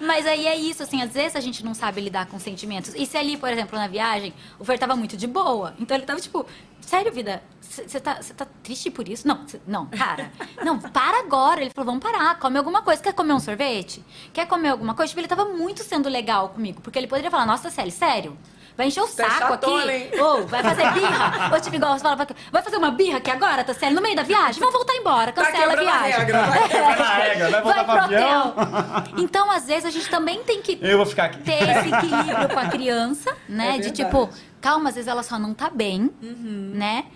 Mas 0.00 0.26
aí 0.26 0.46
é 0.46 0.56
isso, 0.56 0.82
assim, 0.82 1.02
às 1.02 1.10
vezes 1.12 1.34
a 1.36 1.40
gente 1.40 1.64
não 1.64 1.74
sabe 1.74 2.00
lidar 2.00 2.26
com 2.26 2.38
sentimentos. 2.38 2.94
E 2.94 3.04
se 3.04 3.16
ali, 3.16 3.36
por 3.36 3.48
exemplo, 3.50 3.76
na 3.78 3.88
viagem, 3.88 4.32
o 4.58 4.64
Fer 4.64 4.78
tava 4.78 4.94
muito 4.94 5.16
de 5.16 5.26
boa. 5.26 5.74
Então 5.78 5.96
ele 5.96 6.06
tava 6.08 6.20
tipo, 6.20 6.44
sério, 6.80 7.12
vida, 7.12 7.42
você 7.60 8.00
tá, 8.00 8.20
cê 8.22 8.34
tá 8.34 8.46
triste 8.62 8.90
por 8.90 9.08
isso? 9.08 9.26
Não, 9.28 9.46
cê- 9.46 9.60
não, 9.66 9.86
cara. 9.86 10.30
Não, 10.64 10.78
para 10.78 11.20
agora. 11.20 11.60
Ele 11.60 11.70
falou, 11.70 11.86
vamos 11.94 12.02
parar, 12.02 12.38
come 12.38 12.58
alguma 12.58 12.82
coisa. 12.82 13.00
Quer 13.02 13.12
comer 13.12 13.32
um 13.34 13.38
sorvete? 13.40 14.04
Quer 14.32 14.46
comer 14.46 14.70
alguma 14.70 14.94
coisa? 14.94 15.08
Tipo, 15.10 15.20
ele 15.20 15.28
tava 15.28 15.44
muito 15.44 15.82
sendo 15.84 16.08
legal 16.08 16.48
comigo. 16.48 16.80
Porque 16.80 16.98
ele 16.98 17.06
poderia 17.06 17.30
falar, 17.30 17.46
nossa, 17.46 17.70
Célia, 17.70 17.92
sério? 17.92 18.36
Vai 18.76 18.86
encher 18.86 19.00
o 19.00 19.06
é 19.06 19.08
saco 19.08 19.38
chatona, 19.38 19.82
aqui. 19.82 19.90
hein? 20.14 20.20
Ou 20.20 20.46
vai 20.46 20.62
fazer 20.62 20.92
birra. 20.92 21.50
Ou 21.52 21.60
tipo, 21.60 21.74
igual 21.74 21.94
você 21.98 22.02
fala, 22.02 22.26
vai 22.52 22.62
fazer 22.62 22.76
uma 22.76 22.92
birra 22.92 23.18
aqui 23.18 23.28
agora, 23.30 23.64
Tassiele, 23.64 23.92
no 23.94 24.00
meio 24.00 24.14
da 24.14 24.22
viagem? 24.22 24.60
Vamos 24.60 24.72
voltar 24.74 24.94
embora, 24.94 25.32
Tá 25.32 25.44
cancela 25.44 25.64
a 25.72 25.76
quebrando 25.76 25.88
a 25.88 25.98
viagem. 25.98 26.18
regra, 26.20 26.42
vai 26.46 26.62
quebrar 26.68 27.00
a 27.00 27.14
regra, 27.16 27.50
vai 27.50 27.62
voltar 27.62 27.82
Vai 27.82 27.84
pro 27.96 28.04
avião. 28.04 28.48
hotel. 28.50 29.14
Então, 29.18 29.50
às 29.50 29.66
vezes, 29.66 29.84
a 29.84 29.90
gente 29.90 30.08
também 30.08 30.44
tem 30.44 30.62
que 30.62 30.78
Eu 30.80 30.96
vou 30.96 31.06
ficar 31.06 31.24
aqui. 31.24 31.38
ter 31.42 31.54
esse 31.68 31.88
equilíbrio 31.88 32.48
com 32.52 32.58
a 32.60 32.66
criança, 32.68 33.36
né? 33.48 33.76
É 33.76 33.80
de 33.80 33.90
tipo, 33.90 34.30
calma, 34.60 34.88
às 34.90 34.94
vezes 34.94 35.08
ela 35.08 35.22
só 35.22 35.38
não 35.38 35.54
tá 35.54 35.68
bem, 35.70 36.10
Uhum. 36.22 36.72
né? 36.74 37.06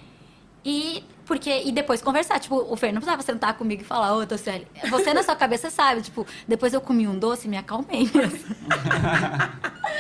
E 0.65 1.05
porque 1.27 1.63
e 1.65 1.73
depois 1.73 2.03
conversar, 2.03 2.39
tipo, 2.41 2.57
o 2.57 2.77
Fer 2.77 2.93
não 2.93 3.01
precisava 3.01 3.23
sentar 3.23 3.55
comigo 3.55 3.83
e 3.83 3.85
falar, 3.85 4.15
ô, 4.17 4.27
Tocieli, 4.27 4.67
você 4.91 5.13
na 5.15 5.23
sua 5.23 5.35
cabeça 5.37 5.71
sabe, 5.71 6.03
tipo, 6.03 6.27
depois 6.47 6.73
eu 6.75 6.81
comi 6.81 7.07
um 7.09 7.19
doce 7.19 7.47
e 7.47 7.51
me 7.51 7.57
acalmei. 7.57 8.07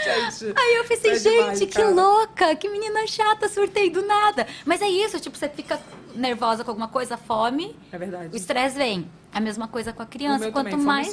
Gente, 0.04 0.52
Aí 0.56 0.74
eu 0.76 0.84
pensei, 0.84 1.12
é 1.12 1.16
demais, 1.18 1.58
gente, 1.58 1.68
que 1.70 1.76
cara. 1.80 1.90
louca, 1.90 2.56
que 2.56 2.68
menina 2.68 3.06
chata, 3.06 3.48
surtei 3.48 3.88
do 3.90 4.04
nada. 4.04 4.46
Mas 4.64 4.82
é 4.82 4.88
isso, 4.88 5.18
tipo, 5.20 5.36
você 5.36 5.48
fica 5.48 5.78
nervosa 6.14 6.64
com 6.64 6.70
alguma 6.70 6.88
coisa, 6.88 7.16
fome, 7.16 7.76
É 7.92 7.98
verdade. 7.98 8.30
o 8.32 8.36
estresse 8.36 8.76
vem. 8.76 9.08
A 9.32 9.40
mesma 9.40 9.66
coisa 9.68 9.92
com 9.92 10.02
a 10.02 10.06
criança. 10.06 10.50
Quanto 10.50 10.70
também, 10.70 10.84
mais 10.84 11.12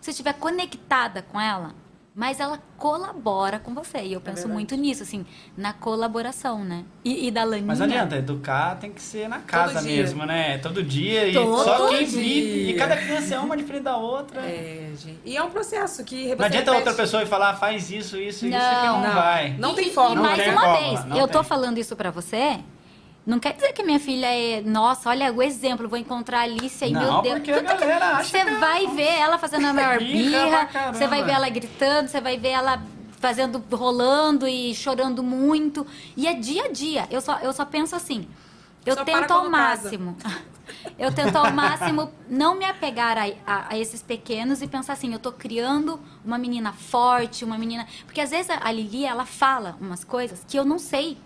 você 0.00 0.10
estiver 0.10 0.32
conectada 0.34 1.22
com 1.22 1.40
ela, 1.40 1.74
mais 2.14 2.40
ela 2.40 2.58
colabora 2.76 3.58
com 3.58 3.72
você. 3.72 3.98
E 3.98 4.12
eu 4.12 4.20
penso 4.20 4.46
É 4.46 4.50
muito 4.50 4.74
nisso, 4.74 5.02
assim, 5.02 5.24
na 5.56 5.72
colaboração, 5.72 6.64
né? 6.64 6.84
E, 7.04 7.28
e 7.28 7.30
da 7.30 7.44
Laninha. 7.44 7.66
Mas 7.66 7.78
não 7.78 7.86
adianta, 7.86 8.16
educar 8.16 8.76
tem 8.78 8.92
que 8.92 9.00
ser 9.00 9.28
na 9.28 9.38
casa 9.38 9.80
mesmo, 9.80 10.24
né? 10.26 10.58
Todo 10.58 10.82
dia. 10.82 11.28
E 11.28 11.32
Todo 11.32 11.62
só 11.62 11.88
quem 11.88 11.98
dia. 12.04 12.06
vive. 12.20 12.70
E 12.70 12.74
cada 12.74 12.96
criança 12.96 13.34
é 13.34 13.38
uma 13.38 13.56
diferente 13.56 13.84
da 13.84 13.96
outra. 13.96 14.40
É, 14.42 14.90
gente. 14.96 15.20
E 15.24 15.36
é 15.36 15.42
um 15.42 15.50
processo 15.50 16.02
que 16.04 16.34
Não 16.34 16.44
adianta 16.44 16.72
outra 16.72 16.92
pessoa 16.94 17.22
ir 17.22 17.26
falar, 17.26 17.54
faz 17.54 17.90
isso, 17.90 18.16
isso, 18.16 18.44
isso, 18.46 18.46
que 18.46 18.50
Não. 18.50 18.98
não, 18.98 19.06
Não. 19.08 19.14
vai. 19.14 19.56
Não 19.58 19.72
E- 19.72 19.76
tem 19.76 19.88
e- 19.88 19.92
forma. 19.94 20.12
E 20.12 20.16
Não 20.16 20.22
mais 20.24 20.38
tem 20.42 20.50
uma 20.52 20.60
forma, 20.62 20.78
vez, 20.78 21.04
não 21.06 21.16
eu 21.16 21.28
tô 21.28 21.38
tem. 21.40 21.48
falando 21.48 21.78
isso 21.78 21.94
pra 21.96 22.10
você 22.10 22.58
Não 23.30 23.38
quer 23.38 23.52
dizer 23.54 23.72
que 23.72 23.82
minha 23.82 24.00
filha 24.00 24.26
é, 24.26 24.60
nossa, 24.60 25.08
olha 25.08 25.32
o 25.32 25.40
exemplo, 25.40 25.88
vou 25.88 25.98
encontrar 25.98 26.40
a 26.40 26.42
Alice 26.42 26.90
Não, 26.90 27.00
meu 27.00 27.22
Deus. 27.22 27.34
porque 27.36 27.52
a 27.52 27.56
Tudo 27.58 27.68
que- 27.68 27.74
galera 27.78 28.06
acha 28.16 28.24
Você 28.24 28.30
que 28.42 28.48
é 28.48 28.58
vai 28.58 28.86
ver 28.88 29.12
ela 29.20 29.38
fazendo 29.38 29.66
a 29.66 29.72
maior 29.72 29.98
birra 29.98 30.68
você 30.92 31.06
vai 31.06 31.22
ver 31.22 31.32
ela 31.32 31.48
gritando, 31.48 32.08
você 32.08 32.20
vai 32.20 32.36
ver 32.36 32.48
ela 32.48 32.82
fazendo, 33.20 33.62
rolando 33.72 34.48
e 34.48 34.74
chorando 34.74 35.22
muito. 35.22 35.86
E 36.16 36.26
é 36.26 36.34
dia 36.34 36.64
a 36.64 36.68
dia. 36.72 37.06
Eu 37.10 37.20
só, 37.20 37.38
eu 37.38 37.52
só 37.52 37.64
penso 37.64 37.94
assim, 37.94 38.26
eu 38.84 38.94
Só 38.96 39.04
tento 39.04 39.30
ao 39.30 39.48
máximo. 39.48 40.16
Eu 40.96 41.12
tento 41.12 41.34
ao 41.34 41.50
máximo 41.52 42.12
não 42.28 42.54
me 42.54 42.64
apegar 42.64 43.18
a, 43.18 43.24
a- 43.44 43.66
a 43.70 43.78
esses 43.78 44.02
pequenos 44.02 44.62
e 44.62 44.68
pensar 44.68 44.92
assim, 44.92 45.12
eu 45.12 45.18
tô 45.18 45.32
criando 45.32 45.98
uma 46.24 46.38
menina 46.38 46.72
forte, 46.72 47.44
uma 47.44 47.58
menina. 47.58 47.86
Porque 48.06 48.20
às 48.20 48.30
vezes 48.30 48.50
a 48.50 48.70
Lili, 48.70 49.04
ela 49.04 49.26
fala 49.26 49.76
umas 49.80 50.04
coisas 50.04 50.44
que 50.46 50.56
eu 50.56 50.64
não 50.64 50.78
sei 50.78 51.18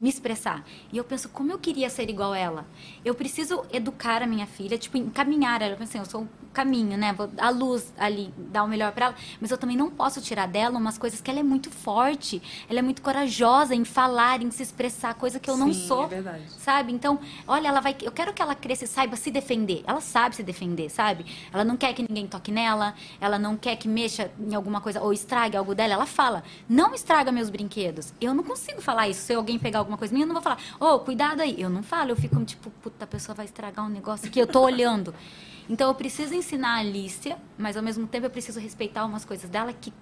me 0.00 0.08
expressar. 0.08 0.64
E 0.90 0.96
eu 0.96 1.04
penso, 1.04 1.28
como 1.28 1.52
eu 1.52 1.58
queria 1.58 1.90
ser 1.90 2.08
igual 2.08 2.34
ela? 2.34 2.66
Eu 3.04 3.14
preciso 3.14 3.64
educar 3.70 4.22
a 4.22 4.26
minha 4.26 4.46
filha, 4.46 4.78
tipo, 4.78 4.96
encaminhar 4.96 5.60
ela. 5.60 5.74
Eu 5.74 5.76
penso 5.76 5.90
assim, 5.90 5.98
eu 5.98 6.06
sou 6.06 6.22
o 6.22 6.28
caminho, 6.54 6.96
né? 6.96 7.12
Vou 7.12 7.28
a 7.38 7.50
luz 7.50 7.92
ali, 7.98 8.32
dar 8.38 8.64
o 8.64 8.68
melhor 8.68 8.92
para 8.92 9.06
ela. 9.06 9.14
Mas 9.38 9.50
eu 9.50 9.58
também 9.58 9.76
não 9.76 9.90
posso 9.90 10.20
tirar 10.22 10.48
dela 10.48 10.78
umas 10.78 10.96
coisas 10.96 11.20
que 11.20 11.30
ela 11.30 11.40
é 11.40 11.42
muito 11.42 11.70
forte, 11.70 12.40
ela 12.68 12.78
é 12.78 12.82
muito 12.82 13.02
corajosa 13.02 13.74
em 13.74 13.84
falar, 13.84 14.40
em 14.40 14.50
se 14.50 14.62
expressar, 14.62 15.12
coisa 15.14 15.38
que 15.38 15.50
eu 15.50 15.56
não 15.56 15.70
Sim, 15.72 15.86
sou 15.86 16.04
é 16.04 16.08
verdade. 16.08 16.50
sabe? 16.50 16.92
Então, 16.92 17.20
olha, 17.46 17.68
ela 17.68 17.80
vai. 17.80 17.94
Eu 18.02 18.10
quero 18.10 18.32
que 18.32 18.40
ela 18.40 18.54
cresça 18.54 18.84
e 18.84 18.88
saiba 18.88 19.16
se 19.16 19.30
defender. 19.30 19.84
Ela 19.86 20.00
sabe 20.00 20.34
se 20.34 20.42
defender, 20.42 20.88
sabe? 20.88 21.26
Ela 21.52 21.62
não 21.62 21.76
quer 21.76 21.92
que 21.92 22.02
ninguém 22.08 22.26
toque 22.26 22.50
nela, 22.50 22.94
ela 23.20 23.38
não 23.38 23.54
quer 23.54 23.76
que 23.76 23.86
mexa 23.86 24.30
em 24.40 24.54
alguma 24.54 24.80
coisa 24.80 25.00
ou 25.02 25.12
estrague 25.12 25.58
algo 25.58 25.74
dela. 25.74 25.92
Ela 25.92 26.06
fala: 26.06 26.42
não 26.66 26.94
estraga 26.94 27.30
meus 27.30 27.50
brinquedos. 27.50 28.14
Eu 28.18 28.32
não 28.32 28.42
consigo 28.42 28.80
falar 28.80 29.08
isso. 29.08 29.20
Se 29.20 29.34
alguém 29.34 29.58
pegar 29.58 29.78
alguma 29.80 29.89
coisa 29.98 30.12
minha, 30.12 30.24
eu 30.24 30.28
não 30.28 30.34
vou 30.34 30.42
falar: 30.42 30.58
ô, 30.78 30.98
cuidado 31.00 31.40
aí. 31.40 31.60
Eu 31.60 31.70
não 31.70 31.82
falo, 31.82 32.10
eu 32.10 32.16
fico 32.16 32.42
tipo, 32.44 32.70
puta, 32.82 33.04
a 33.04 33.08
pessoa 33.08 33.34
vai 33.34 33.44
estragar 33.44 33.84
um 33.84 33.88
negócio 33.88 34.30
que 34.30 34.40
eu 34.40 34.46
tô 34.46 34.60
olhando. 34.62 35.14
Então, 35.68 35.88
eu 35.88 35.94
preciso 35.94 36.34
ensinar 36.34 36.76
a 36.76 36.78
Alicia, 36.78 37.38
mas 37.56 37.76
ao 37.76 37.82
mesmo 37.82 38.06
tempo 38.06 38.26
eu 38.26 38.30
preciso 38.30 38.58
respeitar 38.58 39.04
umas 39.04 39.24
coisas 39.24 39.48
dela 39.48 39.72
que. 39.72 39.92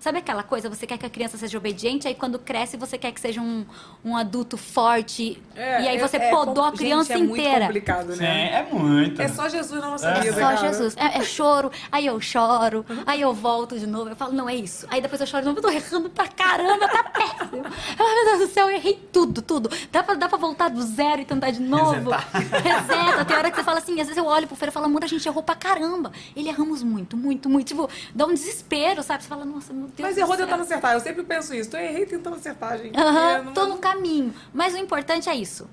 Sabe 0.00 0.18
aquela 0.18 0.42
coisa? 0.42 0.68
Você 0.68 0.86
quer 0.86 0.98
que 0.98 1.06
a 1.06 1.10
criança 1.10 1.36
seja 1.38 1.56
obediente, 1.56 2.06
aí 2.08 2.14
quando 2.14 2.38
cresce 2.38 2.76
você 2.76 2.98
quer 2.98 3.12
que 3.12 3.20
seja 3.20 3.40
um, 3.40 3.64
um 4.04 4.16
adulto 4.16 4.56
forte. 4.56 5.40
É, 5.54 5.82
e 5.82 5.88
aí 5.88 5.96
é- 5.96 6.00
você 6.00 6.16
é 6.16 6.30
podou 6.30 6.54
com- 6.54 6.64
a 6.64 6.72
criança 6.72 7.12
gente, 7.14 7.22
é 7.22 7.26
muito 7.26 7.40
inteira. 7.40 7.66
complicado, 7.66 8.08
né? 8.08 8.16
Sim, 8.16 8.24
é 8.24 8.62
muito. 8.70 9.22
É 9.22 9.28
só 9.28 9.48
Jesus 9.48 9.80
na 9.80 9.90
nossa 9.90 10.08
É. 10.08 10.20
vida, 10.20 10.32
Só 10.34 10.40
cara. 10.40 10.56
Jesus. 10.56 10.96
É, 10.96 11.18
é 11.18 11.22
choro, 11.22 11.70
aí 11.90 12.06
eu 12.06 12.20
choro, 12.20 12.84
aí 13.06 13.20
eu 13.20 13.32
volto 13.32 13.78
de 13.78 13.86
novo. 13.86 14.10
Eu 14.10 14.16
falo, 14.16 14.32
não 14.32 14.48
é 14.48 14.54
isso. 14.54 14.86
Aí 14.90 15.00
depois 15.00 15.20
eu 15.20 15.26
choro 15.26 15.42
de 15.42 15.48
novo, 15.48 15.58
eu 15.58 15.62
tô 15.62 15.70
errando 15.70 16.10
pra 16.10 16.28
caramba, 16.28 16.88
tá 16.88 17.04
péssimo. 17.04 17.64
Ai, 17.98 18.14
meu 18.14 18.24
Deus 18.38 18.48
do 18.48 18.54
céu, 18.54 18.68
eu 18.70 18.76
errei 18.76 18.94
tudo, 19.12 19.40
tudo. 19.42 19.70
Dá 19.92 20.02
pra, 20.02 20.14
dá 20.14 20.28
pra 20.28 20.38
voltar 20.38 20.68
do 20.68 20.82
zero 20.82 21.20
e 21.20 21.24
tentar 21.24 21.50
de 21.50 21.60
novo? 21.60 22.10
Reseta. 22.10 23.24
Tem 23.24 23.36
hora 23.36 23.50
que 23.50 23.56
você 23.56 23.62
fala 23.64 23.78
assim, 23.78 23.92
às 24.00 24.06
vezes 24.06 24.16
eu 24.16 24.26
olho 24.26 24.46
pro 24.46 24.56
Fer 24.56 24.68
e 24.68 24.72
falo, 24.72 24.86
amor, 24.86 25.04
a 25.04 25.06
gente 25.06 25.26
errou 25.26 25.42
pra 25.42 25.54
caramba. 25.54 26.12
Ele 26.36 26.48
erramos 26.48 26.82
muito, 26.82 27.16
muito, 27.16 27.48
muito. 27.48 27.68
Tipo, 27.68 27.88
dá 28.14 28.26
um 28.26 28.34
desespero, 28.34 29.02
sabe? 29.02 29.22
Você 29.22 29.28
fala, 29.28 29.44
nossa, 29.44 29.72
meu 29.74 29.88
Deus 29.88 29.98
Mas 30.00 30.16
errou 30.18 30.36
tentando 30.36 30.62
acertar. 30.62 30.92
Eu 30.94 31.00
sempre 31.00 31.22
penso 31.24 31.54
isso. 31.54 31.76
Eu 31.76 31.80
errei 31.80 32.06
tentando 32.06 32.36
acertar, 32.36 32.78
gente. 32.78 32.96
Aham, 32.98 33.44
porque 33.44 33.54
tô 33.60 33.66
no 33.66 33.78
caminho. 33.78 34.34
Mas 34.52 34.74
o 34.74 34.76
importante 34.78 35.28
é 35.28 35.34
isso. 35.34 35.68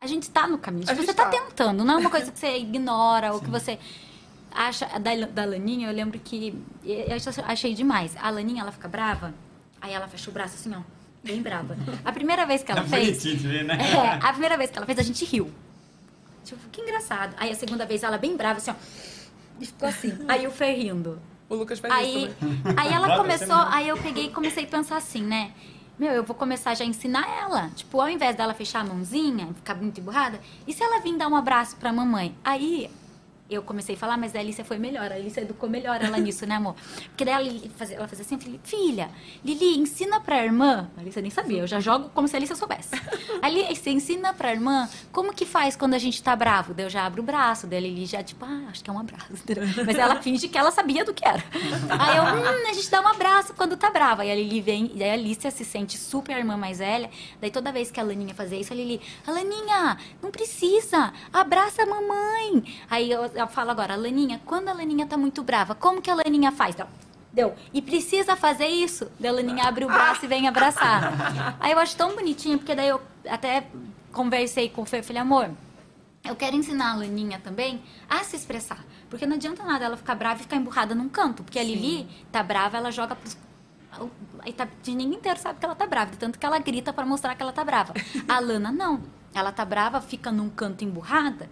A 0.00 0.06
gente 0.06 0.28
tá 0.30 0.46
no 0.46 0.58
caminho. 0.58 0.84
A 0.84 0.88
Tipo, 0.88 1.00
gente 1.02 1.06
você 1.10 1.14
tá, 1.14 1.24
tá. 1.24 1.30
tentando, 1.30 1.84
não 1.84 1.94
é 1.94 1.96
uma 1.98 2.10
coisa 2.10 2.30
que 2.30 2.38
você 2.38 2.56
ignora 2.58 3.32
ou 3.32 3.40
que 3.40 3.48
você 3.50 3.78
acha. 4.52 4.86
Da, 4.98 5.14
da 5.26 5.44
Laninha, 5.44 5.88
eu 5.88 5.94
lembro 5.94 6.18
que. 6.18 6.54
Eu 6.84 7.16
achei 7.46 7.74
demais. 7.74 8.14
A 8.20 8.30
Laninha, 8.30 8.62
ela 8.62 8.72
fica 8.72 8.88
brava, 8.88 9.32
aí 9.80 9.92
ela 9.92 10.06
fecha 10.08 10.30
o 10.30 10.32
braço 10.32 10.54
assim, 10.54 10.74
ó. 10.74 10.80
Bem 11.24 11.42
brava. 11.42 11.76
A 12.04 12.12
primeira 12.12 12.46
vez 12.46 12.62
que 12.62 12.70
ela 12.70 12.82
É 12.82 12.84
fez. 12.84 13.24
ver, 13.24 13.64
né? 13.64 13.76
É, 13.80 14.24
a 14.24 14.30
primeira 14.32 14.56
vez 14.56 14.70
que 14.70 14.76
ela 14.76 14.86
fez, 14.86 14.98
a 14.98 15.02
gente 15.02 15.24
riu. 15.24 15.50
Tipo, 16.44 16.60
que 16.70 16.80
engraçado. 16.80 17.34
Aí 17.36 17.50
a 17.50 17.54
segunda 17.56 17.84
vez, 17.84 18.04
ela 18.04 18.16
bem 18.16 18.36
brava, 18.36 18.58
assim, 18.58 18.70
ó. 18.70 18.74
E 19.60 19.66
ficou 19.66 19.88
assim. 19.88 20.12
Aí 20.28 20.46
o 20.46 20.50
Fer 20.52 20.76
rindo. 20.76 21.18
O 21.48 21.54
Lucas 21.54 21.78
faz 21.78 21.92
Aí, 21.94 22.24
isso 22.26 22.34
também. 22.34 22.74
aí 22.76 22.92
ela 22.92 23.14
começou, 23.18 23.56
mesmo. 23.56 23.72
aí 23.72 23.88
eu 23.88 23.96
peguei 23.96 24.26
e 24.26 24.30
comecei 24.30 24.64
a 24.64 24.66
pensar 24.66 24.96
assim, 24.96 25.22
né? 25.22 25.52
Meu, 25.98 26.12
eu 26.12 26.22
vou 26.24 26.34
começar 26.36 26.74
já 26.74 26.84
a 26.84 26.86
ensinar 26.86 27.26
ela. 27.40 27.70
Tipo, 27.74 28.00
ao 28.00 28.08
invés 28.08 28.36
dela 28.36 28.52
fechar 28.52 28.80
a 28.80 28.84
mãozinha, 28.84 29.48
ficar 29.54 29.74
muito 29.74 29.98
emburrada, 30.00 30.40
e 30.66 30.72
se 30.72 30.82
ela 30.82 31.00
vir 31.00 31.16
dar 31.16 31.28
um 31.28 31.36
abraço 31.36 31.76
pra 31.76 31.92
mamãe? 31.92 32.34
Aí 32.44 32.90
eu 33.48 33.62
comecei 33.62 33.94
a 33.94 33.98
falar, 33.98 34.16
mas 34.16 34.34
a 34.34 34.40
Alicia 34.40 34.64
foi 34.64 34.78
melhor. 34.78 35.10
A 35.10 35.14
Alicia 35.14 35.42
educou 35.42 35.68
melhor 35.68 36.02
ela 36.02 36.18
nisso, 36.18 36.44
né, 36.46 36.56
amor? 36.56 36.74
Porque 37.08 37.24
daí 37.24 37.34
ela 37.34 37.70
fazia, 37.76 37.96
ela 37.96 38.08
fazia 38.08 38.24
assim, 38.24 38.34
eu 38.34 38.40
falei, 38.40 38.60
filha, 38.64 39.10
Lili, 39.44 39.78
ensina 39.78 40.20
pra 40.20 40.44
irmã. 40.44 40.90
A 40.96 41.00
Alicia 41.00 41.22
nem 41.22 41.30
sabia, 41.30 41.60
eu 41.60 41.66
já 41.66 41.78
jogo 41.78 42.10
como 42.12 42.26
se 42.26 42.34
a 42.34 42.38
Alicia 42.38 42.56
soubesse. 42.56 42.90
Alicia, 43.40 43.92
ensina 43.92 44.32
pra 44.32 44.52
irmã 44.52 44.88
como 45.12 45.32
que 45.32 45.46
faz 45.46 45.76
quando 45.76 45.94
a 45.94 45.98
gente 45.98 46.22
tá 46.22 46.34
bravo. 46.34 46.74
Daí 46.74 46.86
eu 46.86 46.90
já 46.90 47.06
abro 47.06 47.22
o 47.22 47.24
braço, 47.24 47.66
daí 47.66 47.78
a 47.78 47.82
Lili 47.82 48.06
já, 48.06 48.22
tipo, 48.22 48.44
ah, 48.44 48.68
acho 48.70 48.82
que 48.82 48.90
é 48.90 48.92
um 48.92 48.98
abraço. 48.98 49.26
Mas 49.86 49.96
ela 49.96 50.20
finge 50.20 50.48
que 50.48 50.58
ela 50.58 50.72
sabia 50.72 51.04
do 51.04 51.14
que 51.14 51.26
era. 51.26 51.42
Aí 51.98 52.16
eu, 52.16 52.24
hum, 52.24 52.68
a 52.68 52.72
gente 52.72 52.90
dá 52.90 53.00
um 53.00 53.08
abraço 53.08 53.54
quando 53.54 53.76
tá 53.76 53.90
brava. 53.90 54.22
Aí 54.22 54.30
a 54.30 54.34
Lili 54.34 54.60
vem, 54.60 54.90
e 54.94 55.04
a 55.04 55.12
Alicia 55.12 55.50
se 55.50 55.64
sente 55.64 55.96
super 55.96 56.34
a 56.34 56.38
irmã 56.38 56.56
mais 56.56 56.78
velha. 56.78 57.10
Daí 57.40 57.50
toda 57.50 57.70
vez 57.70 57.90
que 57.90 58.00
a 58.00 58.02
Laninha 58.02 58.34
fazia 58.34 58.58
isso, 58.58 58.72
a 58.72 58.76
Lili, 58.76 59.00
Alaninha, 59.26 59.98
não 60.22 60.30
precisa, 60.30 61.12
abraça 61.32 61.82
a 61.82 61.86
mamãe. 61.86 62.64
Aí 62.90 63.10
eu, 63.10 63.30
eu 63.36 63.46
falo 63.48 63.70
agora, 63.70 63.94
Alaninha, 63.94 64.40
quando 64.44 64.68
a 64.68 64.72
Laninha 64.72 65.06
tá 65.06 65.16
muito 65.16 65.42
brava, 65.42 65.74
como 65.74 66.00
que 66.00 66.10
a 66.10 66.14
Laninha 66.14 66.50
faz? 66.52 66.74
Então, 66.74 66.88
Deu. 67.32 67.54
E 67.72 67.82
precisa 67.82 68.34
fazer 68.34 68.66
isso? 68.66 69.10
Daí 69.20 69.28
a 69.28 69.34
Laninha 69.34 69.64
abre 69.64 69.84
o 69.84 69.88
braço 69.88 70.24
e 70.24 70.28
vem 70.28 70.48
abraçar. 70.48 71.56
Aí 71.60 71.70
eu 71.70 71.78
acho 71.78 71.94
tão 71.94 72.14
bonitinho, 72.14 72.56
porque 72.56 72.74
daí 72.74 72.88
eu 72.88 72.98
até 73.28 73.66
conversei 74.10 74.70
com 74.70 74.80
o 74.80 74.86
Fer, 74.86 75.02
falei, 75.02 75.20
amor, 75.20 75.50
eu 76.24 76.34
quero 76.34 76.56
ensinar 76.56 76.92
a 76.92 76.96
Laninha 76.96 77.38
também 77.38 77.82
a 78.08 78.24
se 78.24 78.36
expressar. 78.36 78.82
Porque 79.10 79.26
não 79.26 79.36
adianta 79.36 79.62
nada 79.62 79.84
ela 79.84 79.96
ficar 79.98 80.14
brava 80.14 80.40
e 80.40 80.42
ficar 80.44 80.56
emburrada 80.56 80.94
num 80.94 81.10
canto. 81.10 81.44
Porque 81.44 81.58
a 81.58 81.62
Lili 81.62 82.08
tá 82.32 82.42
brava, 82.42 82.78
ela 82.78 82.90
joga 82.90 83.14
pros. 83.14 83.36
Aí 84.40 84.52
tá, 84.52 84.66
ninguém 84.86 85.18
inteiro 85.18 85.38
sabe 85.38 85.58
que 85.58 85.64
ela 85.64 85.74
tá 85.74 85.86
brava. 85.86 86.12
Tanto 86.18 86.38
que 86.38 86.46
ela 86.46 86.58
grita 86.58 86.92
pra 86.92 87.04
mostrar 87.04 87.34
que 87.34 87.42
ela 87.42 87.52
tá 87.52 87.62
brava. 87.62 87.92
A 88.26 88.40
Lana 88.40 88.72
não. 88.72 89.02
Ela 89.34 89.52
tá 89.52 89.64
brava, 89.64 90.00
fica 90.00 90.32
num 90.32 90.48
canto 90.48 90.82
emburrada. 90.84 91.48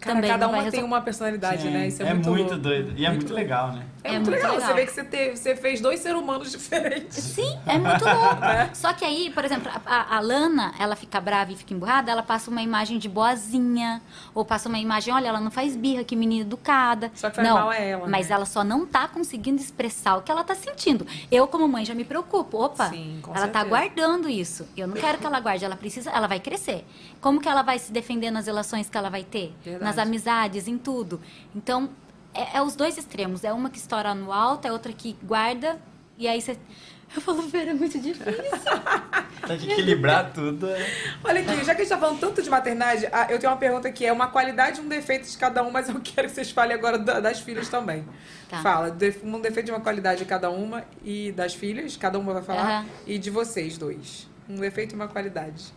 Cara, 0.00 0.14
também 0.16 0.30
cada 0.30 0.46
uma 0.48 0.70
tem 0.70 0.84
uma 0.84 1.00
personalidade, 1.00 1.62
Sim, 1.62 1.70
né? 1.70 1.88
Isso 1.88 2.02
é, 2.02 2.06
é 2.08 2.14
muito, 2.14 2.30
muito 2.30 2.56
doido. 2.56 2.92
E 2.96 3.04
é 3.06 3.10
muito 3.10 3.32
legal, 3.32 3.72
né? 3.72 3.82
É, 4.04 4.10
É 4.10 4.12
muito, 4.12 4.30
muito 4.30 4.36
legal. 4.42 4.52
legal. 4.54 4.68
Você 4.68 4.74
vê 4.74 4.86
que 4.86 4.92
você, 4.92 5.04
teve, 5.04 5.36
você 5.36 5.56
fez 5.56 5.80
dois 5.80 5.98
seres 6.00 6.18
humanos 6.20 6.52
diferentes. 6.52 7.16
Sim, 7.16 7.58
é 7.66 7.78
muito 7.78 8.04
louco. 8.04 8.36
Só 8.74 8.92
que 8.92 9.04
aí, 9.04 9.30
por 9.30 9.44
exemplo, 9.44 9.72
a, 9.84 10.16
a- 10.16 10.20
Lana, 10.20 10.74
ela 10.78 10.94
fica 10.94 11.20
brava 11.20 11.50
e 11.50 11.56
fica 11.56 11.72
emburrada, 11.74 12.12
ela 12.12 12.22
passa 12.22 12.50
uma 12.50 12.62
imagem 12.62 12.98
de 12.98 13.08
boazinha, 13.08 14.00
ou 14.34 14.44
passa 14.44 14.68
uma 14.68 14.78
imagem, 14.78 15.12
olha, 15.12 15.28
ela 15.28 15.40
não 15.40 15.50
faz 15.50 15.74
birra, 15.74 16.04
que 16.04 16.14
menina 16.14 16.42
educada. 16.42 17.10
Só 17.14 17.28
que 17.30 17.36
faz 17.36 17.48
não, 17.48 17.56
mal 17.56 17.70
a 17.70 17.76
ela, 17.76 18.06
Mas 18.06 18.28
né? 18.28 18.34
ela 18.34 18.44
só 18.44 18.62
não 18.62 18.86
tá 18.86 19.08
conseguindo 19.08 19.60
expressar 19.60 20.16
o 20.18 20.22
que 20.22 20.30
ela 20.30 20.44
tá 20.44 20.54
sentindo. 20.54 21.06
Eu, 21.30 21.48
como 21.48 21.66
mãe, 21.66 21.84
já 21.84 21.94
me 21.94 22.04
preocupo. 22.04 22.62
Opa, 22.62 22.90
Sim, 22.90 23.18
com 23.22 23.30
ela 23.34 23.48
tá 23.48 23.60
certeza. 23.60 23.68
guardando 23.68 24.28
isso. 24.28 24.68
Eu 24.76 24.86
não 24.86 24.94
quero 24.94 25.18
que 25.18 25.26
ela 25.26 25.40
guarde, 25.40 25.64
ela 25.64 25.76
precisa, 25.76 26.10
ela 26.10 26.26
vai 26.28 26.38
crescer. 26.38 26.84
Como 27.20 27.40
que 27.40 27.48
ela 27.48 27.62
vai 27.62 27.78
se 27.78 27.90
defender 27.90 28.30
nas 28.30 28.46
relações 28.46 28.88
que 28.88 28.96
ela 28.96 29.10
vai 29.10 29.24
ter? 29.24 29.52
Verdade. 29.64 29.85
Nas 29.86 29.98
amizades, 29.98 30.66
em 30.68 30.76
tudo. 30.78 31.20
Então, 31.54 31.88
é, 32.34 32.58
é 32.58 32.62
os 32.62 32.74
dois 32.76 32.98
extremos. 32.98 33.44
É 33.44 33.52
uma 33.52 33.70
que 33.70 33.78
estoura 33.78 34.14
no 34.14 34.32
alto, 34.32 34.66
é 34.66 34.72
outra 34.72 34.92
que 34.92 35.16
guarda, 35.22 35.80
e 36.18 36.26
aí 36.28 36.40
você. 36.40 36.56
Eu 37.14 37.22
falo, 37.22 37.42
Vera, 37.42 37.70
é 37.70 37.74
muito 37.74 37.98
difícil. 38.00 38.32
Tem 39.46 39.56
que 39.58 39.70
equilibrar 39.70 40.32
tudo. 40.32 40.68
é. 40.68 40.86
Olha 41.22 41.40
aqui, 41.40 41.64
já 41.64 41.72
que 41.72 41.82
a 41.82 41.84
gente 41.84 41.88
tá 41.88 41.96
falando 41.98 42.18
tanto 42.18 42.42
de 42.42 42.50
maternidade, 42.50 43.06
ah, 43.12 43.28
eu 43.30 43.38
tenho 43.38 43.52
uma 43.52 43.58
pergunta 43.58 43.92
que 43.92 44.04
é 44.04 44.12
uma 44.12 44.26
qualidade 44.26 44.80
e 44.80 44.84
um 44.84 44.88
defeito 44.88 45.30
de 45.30 45.38
cada 45.38 45.62
um, 45.62 45.70
mas 45.70 45.88
eu 45.88 45.94
quero 46.02 46.26
que 46.28 46.34
vocês 46.34 46.50
falem 46.50 46.74
agora 46.74 46.98
da- 46.98 47.20
das 47.20 47.38
filhas 47.38 47.68
também. 47.68 48.04
Tá. 48.48 48.60
Fala, 48.60 48.88
um 49.22 49.40
defeito 49.40 49.66
de 49.66 49.70
uma 49.72 49.80
qualidade 49.80 50.18
de 50.18 50.24
cada 50.24 50.50
uma 50.50 50.84
e 51.04 51.30
das 51.30 51.54
filhas, 51.54 51.96
cada 51.96 52.18
uma 52.18 52.32
vai 52.34 52.42
falar, 52.42 52.80
Aham. 52.80 52.86
e 53.06 53.18
de 53.18 53.30
vocês 53.30 53.78
dois. 53.78 54.28
Um 54.48 54.56
defeito 54.56 54.92
e 54.92 54.96
uma 54.96 55.06
qualidade. 55.06 55.72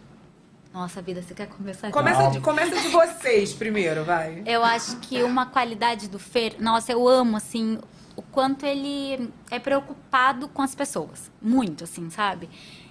Nossa, 0.73 1.01
vida, 1.01 1.21
você 1.21 1.33
quer 1.33 1.47
começar? 1.47 1.89
Começa 1.89 2.29
de, 2.29 2.39
começa 2.39 2.79
de 2.79 2.89
vocês 2.89 3.53
primeiro, 3.53 4.03
vai. 4.03 4.43
Eu 4.45 4.63
acho 4.63 4.97
que 4.97 5.23
uma 5.23 5.45
qualidade 5.45 6.07
do 6.07 6.19
Fer, 6.19 6.55
nossa, 6.59 6.91
eu 6.91 7.07
amo, 7.07 7.37
assim, 7.37 7.79
o 8.15 8.21
quanto 8.21 8.65
ele 8.65 9.31
é 9.49 9.57
preocupado 9.57 10.47
com 10.47 10.61
as 10.61 10.75
pessoas. 10.75 11.31
Muito, 11.41 11.85
assim, 11.85 12.09
sabe? 12.09 12.49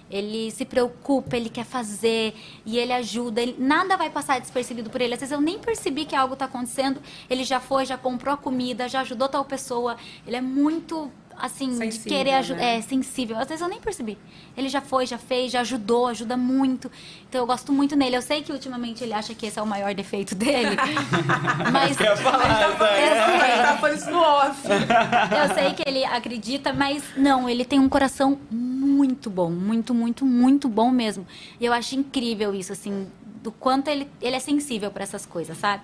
Ele 0.09 0.49
se 0.49 0.65
preocupa, 0.65 1.37
ele 1.37 1.49
quer 1.49 1.65
fazer 1.65 2.33
e 2.65 2.77
ele 2.77 2.91
ajuda. 2.91 3.41
Ele, 3.41 3.55
nada 3.59 3.95
vai 3.95 4.09
passar 4.09 4.41
despercebido 4.41 4.89
por 4.89 4.99
ele. 4.99 5.13
Às 5.13 5.19
vezes 5.19 5.31
eu 5.31 5.39
nem 5.39 5.59
percebi 5.59 6.03
que 6.03 6.15
algo 6.15 6.33
está 6.33 6.45
acontecendo. 6.45 6.99
Ele 7.29 7.43
já 7.43 7.59
foi, 7.59 7.85
já 7.85 7.97
comprou 7.97 8.33
a 8.33 8.37
comida, 8.37 8.89
já 8.89 9.01
ajudou 9.01 9.29
tal 9.29 9.45
pessoa. 9.45 9.97
Ele 10.25 10.35
é 10.35 10.41
muito, 10.41 11.11
assim, 11.39 11.69
de 11.69 11.77
Sensível, 11.77 12.17
querer 12.17 12.33
ajudar. 12.35 12.59
né? 12.59 12.77
É, 12.77 12.81
sensível. 12.81 13.37
Às 13.37 13.47
vezes 13.47 13.61
eu 13.61 13.67
nem 13.67 13.79
percebi. 13.79 14.17
Ele 14.57 14.67
já 14.69 14.81
foi, 14.81 15.05
já 15.05 15.17
fez, 15.17 15.51
já 15.51 15.61
ajudou, 15.61 16.07
ajuda 16.07 16.35
muito. 16.35 16.91
Então 17.27 17.41
eu 17.41 17.47
gosto 17.47 17.71
muito 17.71 17.95
nele. 17.95 18.17
Eu 18.17 18.21
sei 18.21 18.41
que 18.43 18.51
ultimamente 18.51 19.03
ele 19.03 19.13
acha 19.13 19.33
que 19.33 19.45
esse 19.45 19.57
é 19.57 19.61
o 19.61 19.67
maior 19.67 19.93
defeito 19.93 20.35
dele. 20.35 20.75
mas. 21.71 21.97
Quer 21.97 22.17
falar, 22.17 22.63
eu 22.63 22.77
tá 22.77 23.77
falando 23.77 23.97
isso 23.97 24.11
no 24.11 24.19
off. 24.19 24.61
Eu 24.67 25.55
sei 25.55 25.73
que 25.73 25.83
ele 25.87 26.03
acredita, 26.05 26.73
mas 26.73 27.03
não, 27.15 27.49
ele 27.49 27.63
tem 27.63 27.79
um 27.79 27.89
coração 27.89 28.37
muito 28.51 29.29
bom, 29.29 29.49
muito, 29.49 29.93
muito, 29.93 30.25
muito 30.25 30.67
bom 30.67 30.91
mesmo. 30.91 31.25
E 31.59 31.65
eu 31.65 31.73
acho 31.73 31.95
incrível 31.95 32.53
isso, 32.53 32.73
assim, 32.73 33.07
do 33.41 33.51
quanto 33.51 33.87
ele, 33.87 34.09
ele 34.21 34.35
é 34.35 34.39
sensível 34.39 34.91
para 34.91 35.03
essas 35.03 35.25
coisas, 35.25 35.57
sabe? 35.57 35.83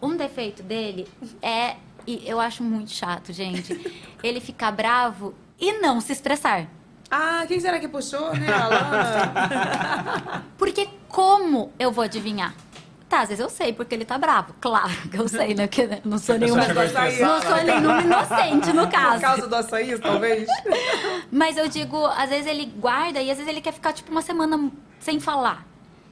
Um 0.00 0.16
defeito 0.16 0.62
dele 0.62 1.06
é, 1.42 1.76
e 2.06 2.28
eu 2.28 2.40
acho 2.40 2.62
muito 2.62 2.90
chato, 2.90 3.32
gente, 3.32 3.94
ele 4.22 4.40
ficar 4.40 4.72
bravo 4.72 5.34
e 5.60 5.80
não 5.80 6.00
se 6.00 6.12
expressar. 6.12 6.66
Ah, 7.10 7.44
quem 7.46 7.60
será 7.60 7.78
que 7.78 7.86
puxou, 7.86 8.34
né? 8.34 8.46
Porque 10.58 10.88
como 11.08 11.72
eu 11.78 11.92
vou 11.92 12.04
adivinhar? 12.04 12.54
Tá, 13.08 13.20
às 13.20 13.28
vezes 13.28 13.40
eu 13.40 13.50
sei 13.50 13.72
porque 13.72 13.94
ele 13.94 14.04
tá 14.04 14.18
bravo. 14.18 14.54
Claro 14.60 14.90
que 15.08 15.16
eu 15.16 15.28
sei, 15.28 15.54
né? 15.54 15.68
Porque 15.68 16.00
não 16.04 16.18
sou 16.18 16.36
nenhuma. 16.36 16.66
Não 16.66 17.42
sou 17.42 17.56
né? 17.56 17.64
nenhuma 17.64 18.02
inocente, 18.02 18.72
no 18.72 18.88
caso. 18.88 19.14
Por 19.14 19.20
causa 19.20 19.46
do 19.46 19.54
açaí, 19.54 19.96
talvez? 20.00 20.48
Mas 21.30 21.56
eu 21.56 21.68
digo, 21.68 22.04
às 22.06 22.30
vezes 22.30 22.46
ele 22.46 22.66
guarda 22.66 23.20
e 23.20 23.30
às 23.30 23.36
vezes 23.36 23.48
ele 23.48 23.60
quer 23.60 23.72
ficar 23.72 23.92
tipo 23.92 24.10
uma 24.10 24.22
semana 24.22 24.72
sem 24.98 25.20
falar. 25.20 25.64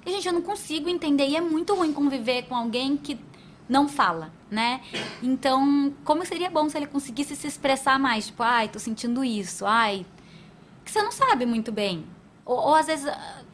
E, 0.05 0.13
gente, 0.13 0.27
eu 0.27 0.33
não 0.33 0.43
consigo 0.43 0.89
entender. 0.89 1.27
E 1.27 1.37
é 1.37 1.41
muito 1.41 1.75
ruim 1.75 1.93
conviver 1.93 2.43
com 2.43 2.55
alguém 2.55 2.97
que 2.97 3.19
não 3.73 3.89
fala, 3.89 4.31
né? 4.51 4.83
Então, 5.23 5.95
como 6.05 6.27
seria 6.27 6.51
bom 6.51 6.69
se 6.69 6.77
ele 6.77 6.87
conseguisse 6.87 7.35
se 7.35 7.47
expressar 7.47 7.99
mais? 7.99 8.27
Tipo, 8.27 8.43
ai, 8.43 8.69
tô 8.69 8.79
sentindo 8.79 9.25
isso, 9.25 9.65
ai. 9.65 10.05
Que 10.85 10.91
você 10.91 11.01
não 11.03 11.11
sabe 11.11 11.47
muito 11.47 11.73
bem. 11.73 12.05
Ou, 12.45 12.59
ou 12.59 12.75
às 12.75 12.87
vezes 12.87 13.11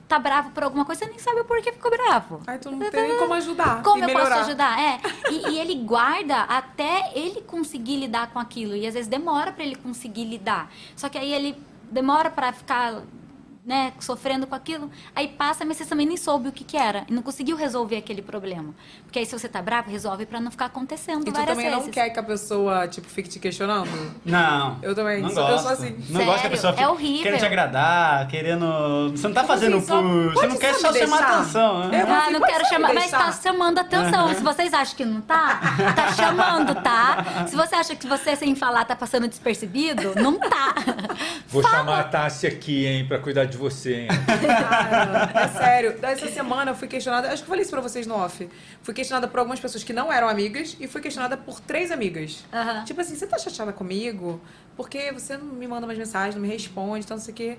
tá 0.08 0.18
bravo 0.18 0.50
por 0.50 0.64
alguma 0.64 0.84
coisa, 0.84 1.04
você 1.04 1.10
nem 1.10 1.18
sabe 1.20 1.40
o 1.40 1.44
porquê 1.44 1.70
ficou 1.70 1.90
bravo. 1.90 2.40
Ai, 2.48 2.58
tu 2.58 2.68
não 2.70 2.90
tem 2.90 3.16
como 3.16 3.34
ajudar. 3.34 3.80
Como 3.84 4.02
eu 4.02 4.06
melhorar. 4.08 4.36
posso 4.36 4.48
ajudar? 4.48 4.80
É. 4.80 5.00
E, 5.30 5.50
e 5.50 5.58
ele 5.60 5.76
guarda 5.86 6.42
até 6.42 7.12
ele 7.14 7.42
conseguir 7.42 7.96
lidar 7.96 8.32
com 8.32 8.40
aquilo. 8.40 8.74
E 8.74 8.86
às 8.86 8.94
vezes 8.94 9.08
demora 9.08 9.52
pra 9.52 9.62
ele 9.62 9.76
conseguir 9.76 10.24
lidar. 10.24 10.68
Só 10.96 11.08
que 11.08 11.16
aí 11.16 11.32
ele 11.32 11.56
demora 11.90 12.28
pra 12.28 12.52
ficar. 12.52 13.02
Né, 13.68 13.92
sofrendo 14.00 14.46
com 14.46 14.54
aquilo, 14.54 14.90
aí 15.14 15.28
passa, 15.28 15.62
mas 15.62 15.76
você 15.76 15.84
também 15.84 16.06
nem 16.06 16.16
soube 16.16 16.48
o 16.48 16.52
que, 16.52 16.64
que 16.64 16.74
era. 16.74 17.04
E 17.06 17.12
não 17.12 17.20
conseguiu 17.20 17.54
resolver 17.54 17.98
aquele 17.98 18.22
problema. 18.22 18.72
Porque 19.04 19.18
aí, 19.18 19.26
se 19.26 19.38
você 19.38 19.46
tá 19.46 19.60
bravo, 19.60 19.90
resolve 19.90 20.24
pra 20.24 20.40
não 20.40 20.50
ficar 20.50 20.64
acontecendo 20.64 21.20
E 21.20 21.24
tu 21.26 21.32
várias 21.32 21.50
também 21.50 21.66
vezes. 21.68 21.84
não 21.84 21.92
quer 21.92 22.08
que 22.08 22.18
a 22.18 22.22
pessoa, 22.22 22.88
tipo, 22.88 23.06
fique 23.06 23.28
te 23.28 23.38
questionando? 23.38 23.90
Não. 24.24 24.78
Eu 24.80 24.94
também. 24.94 25.20
Não 25.20 25.28
sou- 25.28 25.42
gosto. 25.46 25.52
Eu 25.52 25.58
sou 25.58 25.70
assim. 25.84 25.96
Não 26.08 26.24
gosto 26.24 26.40
que 26.40 26.46
a 26.46 26.50
pessoa 26.50 26.72
é 26.72 26.76
fique 26.76 26.88
horrível. 26.88 27.22
querendo 27.24 27.40
te 27.40 27.44
agradar, 27.44 28.28
querendo... 28.28 29.10
Você 29.10 29.28
não 29.28 29.34
tá 29.34 29.44
fazendo 29.44 29.76
assim, 29.76 29.86
por... 29.86 30.32
Você 30.32 30.46
não 30.46 30.56
quer 30.56 30.74
só 30.74 30.90
chamar 30.94 31.20
atenção, 31.20 31.88
né? 31.88 31.98
É, 31.98 32.02
Ah, 32.10 32.30
não 32.30 32.40
quero 32.40 32.64
chamar, 32.70 32.94
mas 32.94 33.10
tá 33.10 33.32
chamando 33.32 33.78
atenção. 33.80 34.34
Se 34.34 34.42
vocês 34.42 34.72
acham 34.72 34.96
que 34.96 35.04
não 35.04 35.20
tá, 35.20 35.60
tá 35.94 36.12
chamando, 36.14 36.74
tá? 36.76 37.46
Se 37.46 37.54
você 37.54 37.74
acha 37.74 37.94
que 37.94 38.06
você 38.06 38.34
sem 38.34 38.54
falar 38.56 38.86
tá 38.86 38.96
passando 38.96 39.28
despercebido, 39.28 40.14
não 40.14 40.38
tá. 40.38 40.74
Vou 41.48 41.62
chamar 41.62 42.00
a 42.00 42.04
Tássia 42.04 42.48
aqui, 42.48 42.86
hein, 42.86 43.06
pra 43.06 43.18
cuidar 43.18 43.44
de 43.44 43.57
você, 43.58 43.94
hein. 44.02 44.08
Cara, 44.46 45.30
é 45.34 45.48
sério. 45.48 45.98
Essa 46.02 46.28
semana 46.28 46.70
eu 46.70 46.74
fui 46.74 46.88
questionada, 46.88 47.28
acho 47.28 47.38
que 47.42 47.42
eu 47.42 47.48
falei 47.48 47.62
isso 47.62 47.70
pra 47.70 47.80
vocês 47.80 48.06
no 48.06 48.14
off. 48.14 48.48
Fui 48.82 48.94
questionada 48.94 49.28
por 49.28 49.38
algumas 49.38 49.60
pessoas 49.60 49.82
que 49.84 49.92
não 49.92 50.12
eram 50.12 50.28
amigas 50.28 50.76
e 50.80 50.86
fui 50.86 51.00
questionada 51.00 51.36
por 51.36 51.60
três 51.60 51.90
amigas. 51.90 52.44
Aham. 52.52 52.84
Tipo 52.84 53.00
assim, 53.00 53.14
você 53.16 53.26
tá 53.26 53.38
chateada 53.38 53.72
comigo? 53.72 54.40
Porque 54.76 55.10
você 55.12 55.36
não 55.36 55.46
me 55.46 55.66
manda 55.66 55.86
mais 55.86 55.98
mensagens, 55.98 56.34
não 56.34 56.42
me 56.42 56.48
responde, 56.48 57.04
então 57.04 57.16
não 57.16 57.24
sei 57.24 57.32
o 57.34 57.36
quê. 57.36 57.58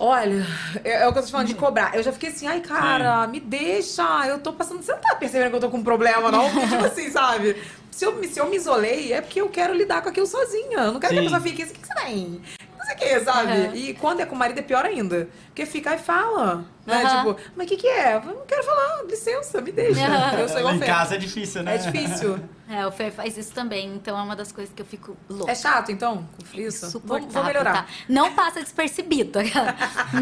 Olha, 0.00 0.46
é, 0.84 1.02
é 1.02 1.08
o 1.08 1.12
que 1.12 1.18
eu 1.18 1.22
tô 1.22 1.26
te 1.26 1.32
falando 1.32 1.48
de 1.48 1.54
cobrar. 1.56 1.92
Eu 1.96 2.02
já 2.04 2.12
fiquei 2.12 2.28
assim, 2.28 2.46
ai, 2.46 2.60
cara, 2.60 3.26
me 3.26 3.40
deixa. 3.40 4.04
Eu 4.28 4.38
tô 4.38 4.52
passando. 4.52 4.80
Você 4.80 4.92
não 4.92 5.00
tá 5.00 5.16
percebendo 5.16 5.50
que 5.50 5.56
eu 5.56 5.60
tô 5.60 5.68
com 5.70 5.78
um 5.78 5.82
problema, 5.82 6.30
não? 6.30 6.48
Porque, 6.50 6.68
tipo 6.68 6.84
assim, 6.86 7.10
sabe? 7.10 7.56
Se 7.90 8.04
eu, 8.06 8.14
me- 8.14 8.28
se 8.28 8.38
eu 8.38 8.48
me 8.48 8.54
isolei, 8.56 9.12
é 9.12 9.20
porque 9.20 9.40
eu 9.40 9.48
quero 9.48 9.74
lidar 9.74 10.00
com 10.02 10.08
aquilo 10.08 10.24
sozinha. 10.26 10.78
Eu 10.78 10.92
não 10.92 11.00
quero 11.00 11.12
que 11.14 11.18
a 11.18 11.22
Sim. 11.22 11.28
pessoa 11.28 11.40
fique 11.40 11.62
assim, 11.64 11.72
o 11.72 11.74
que 11.74 11.80
que 11.80 11.86
você 11.88 11.94
tem? 11.94 12.40
Sei 12.88 12.94
o 12.94 12.98
que, 12.98 13.20
sabe? 13.20 13.52
Aham. 13.52 13.74
E 13.74 13.94
quando 13.94 14.20
é 14.20 14.26
com 14.26 14.34
o 14.34 14.38
marido 14.38 14.58
é 14.58 14.62
pior 14.62 14.84
ainda. 14.84 15.28
Porque 15.48 15.66
fica 15.66 15.94
e 15.94 15.98
fala. 15.98 16.64
Né? 16.86 17.02
Aham. 17.04 17.34
Tipo, 17.34 17.50
mas 17.54 17.66
o 17.66 17.68
que, 17.68 17.76
que 17.76 17.86
é? 17.86 18.16
Eu 18.16 18.22
não 18.22 18.46
quero 18.46 18.62
falar, 18.64 19.02
licença, 19.04 19.60
me 19.60 19.70
deixa. 19.72 20.06
Aham. 20.06 20.38
Eu 20.38 20.48
sou 20.48 20.58
igual 20.58 20.74
Em 20.74 20.78
Fê. 20.78 20.86
casa 20.86 21.14
é 21.14 21.18
difícil, 21.18 21.62
né? 21.62 21.74
É 21.74 21.78
difícil. 21.78 22.38
É, 22.70 22.86
o 22.86 22.92
Fer 22.92 23.10
faz 23.10 23.34
isso 23.38 23.50
também, 23.54 23.94
então 23.94 24.18
é 24.18 24.20
uma 24.22 24.36
das 24.36 24.52
coisas 24.52 24.74
que 24.74 24.82
eu 24.82 24.84
fico 24.84 25.16
louca. 25.26 25.50
É 25.50 25.54
chato, 25.54 25.90
então? 25.90 26.28
Isso? 26.52 27.00
Vou, 27.02 27.18
vou 27.18 27.42
melhorar. 27.42 27.72
tá? 27.72 27.86
Não 28.06 28.34
passa 28.34 28.60
despercebido. 28.60 29.38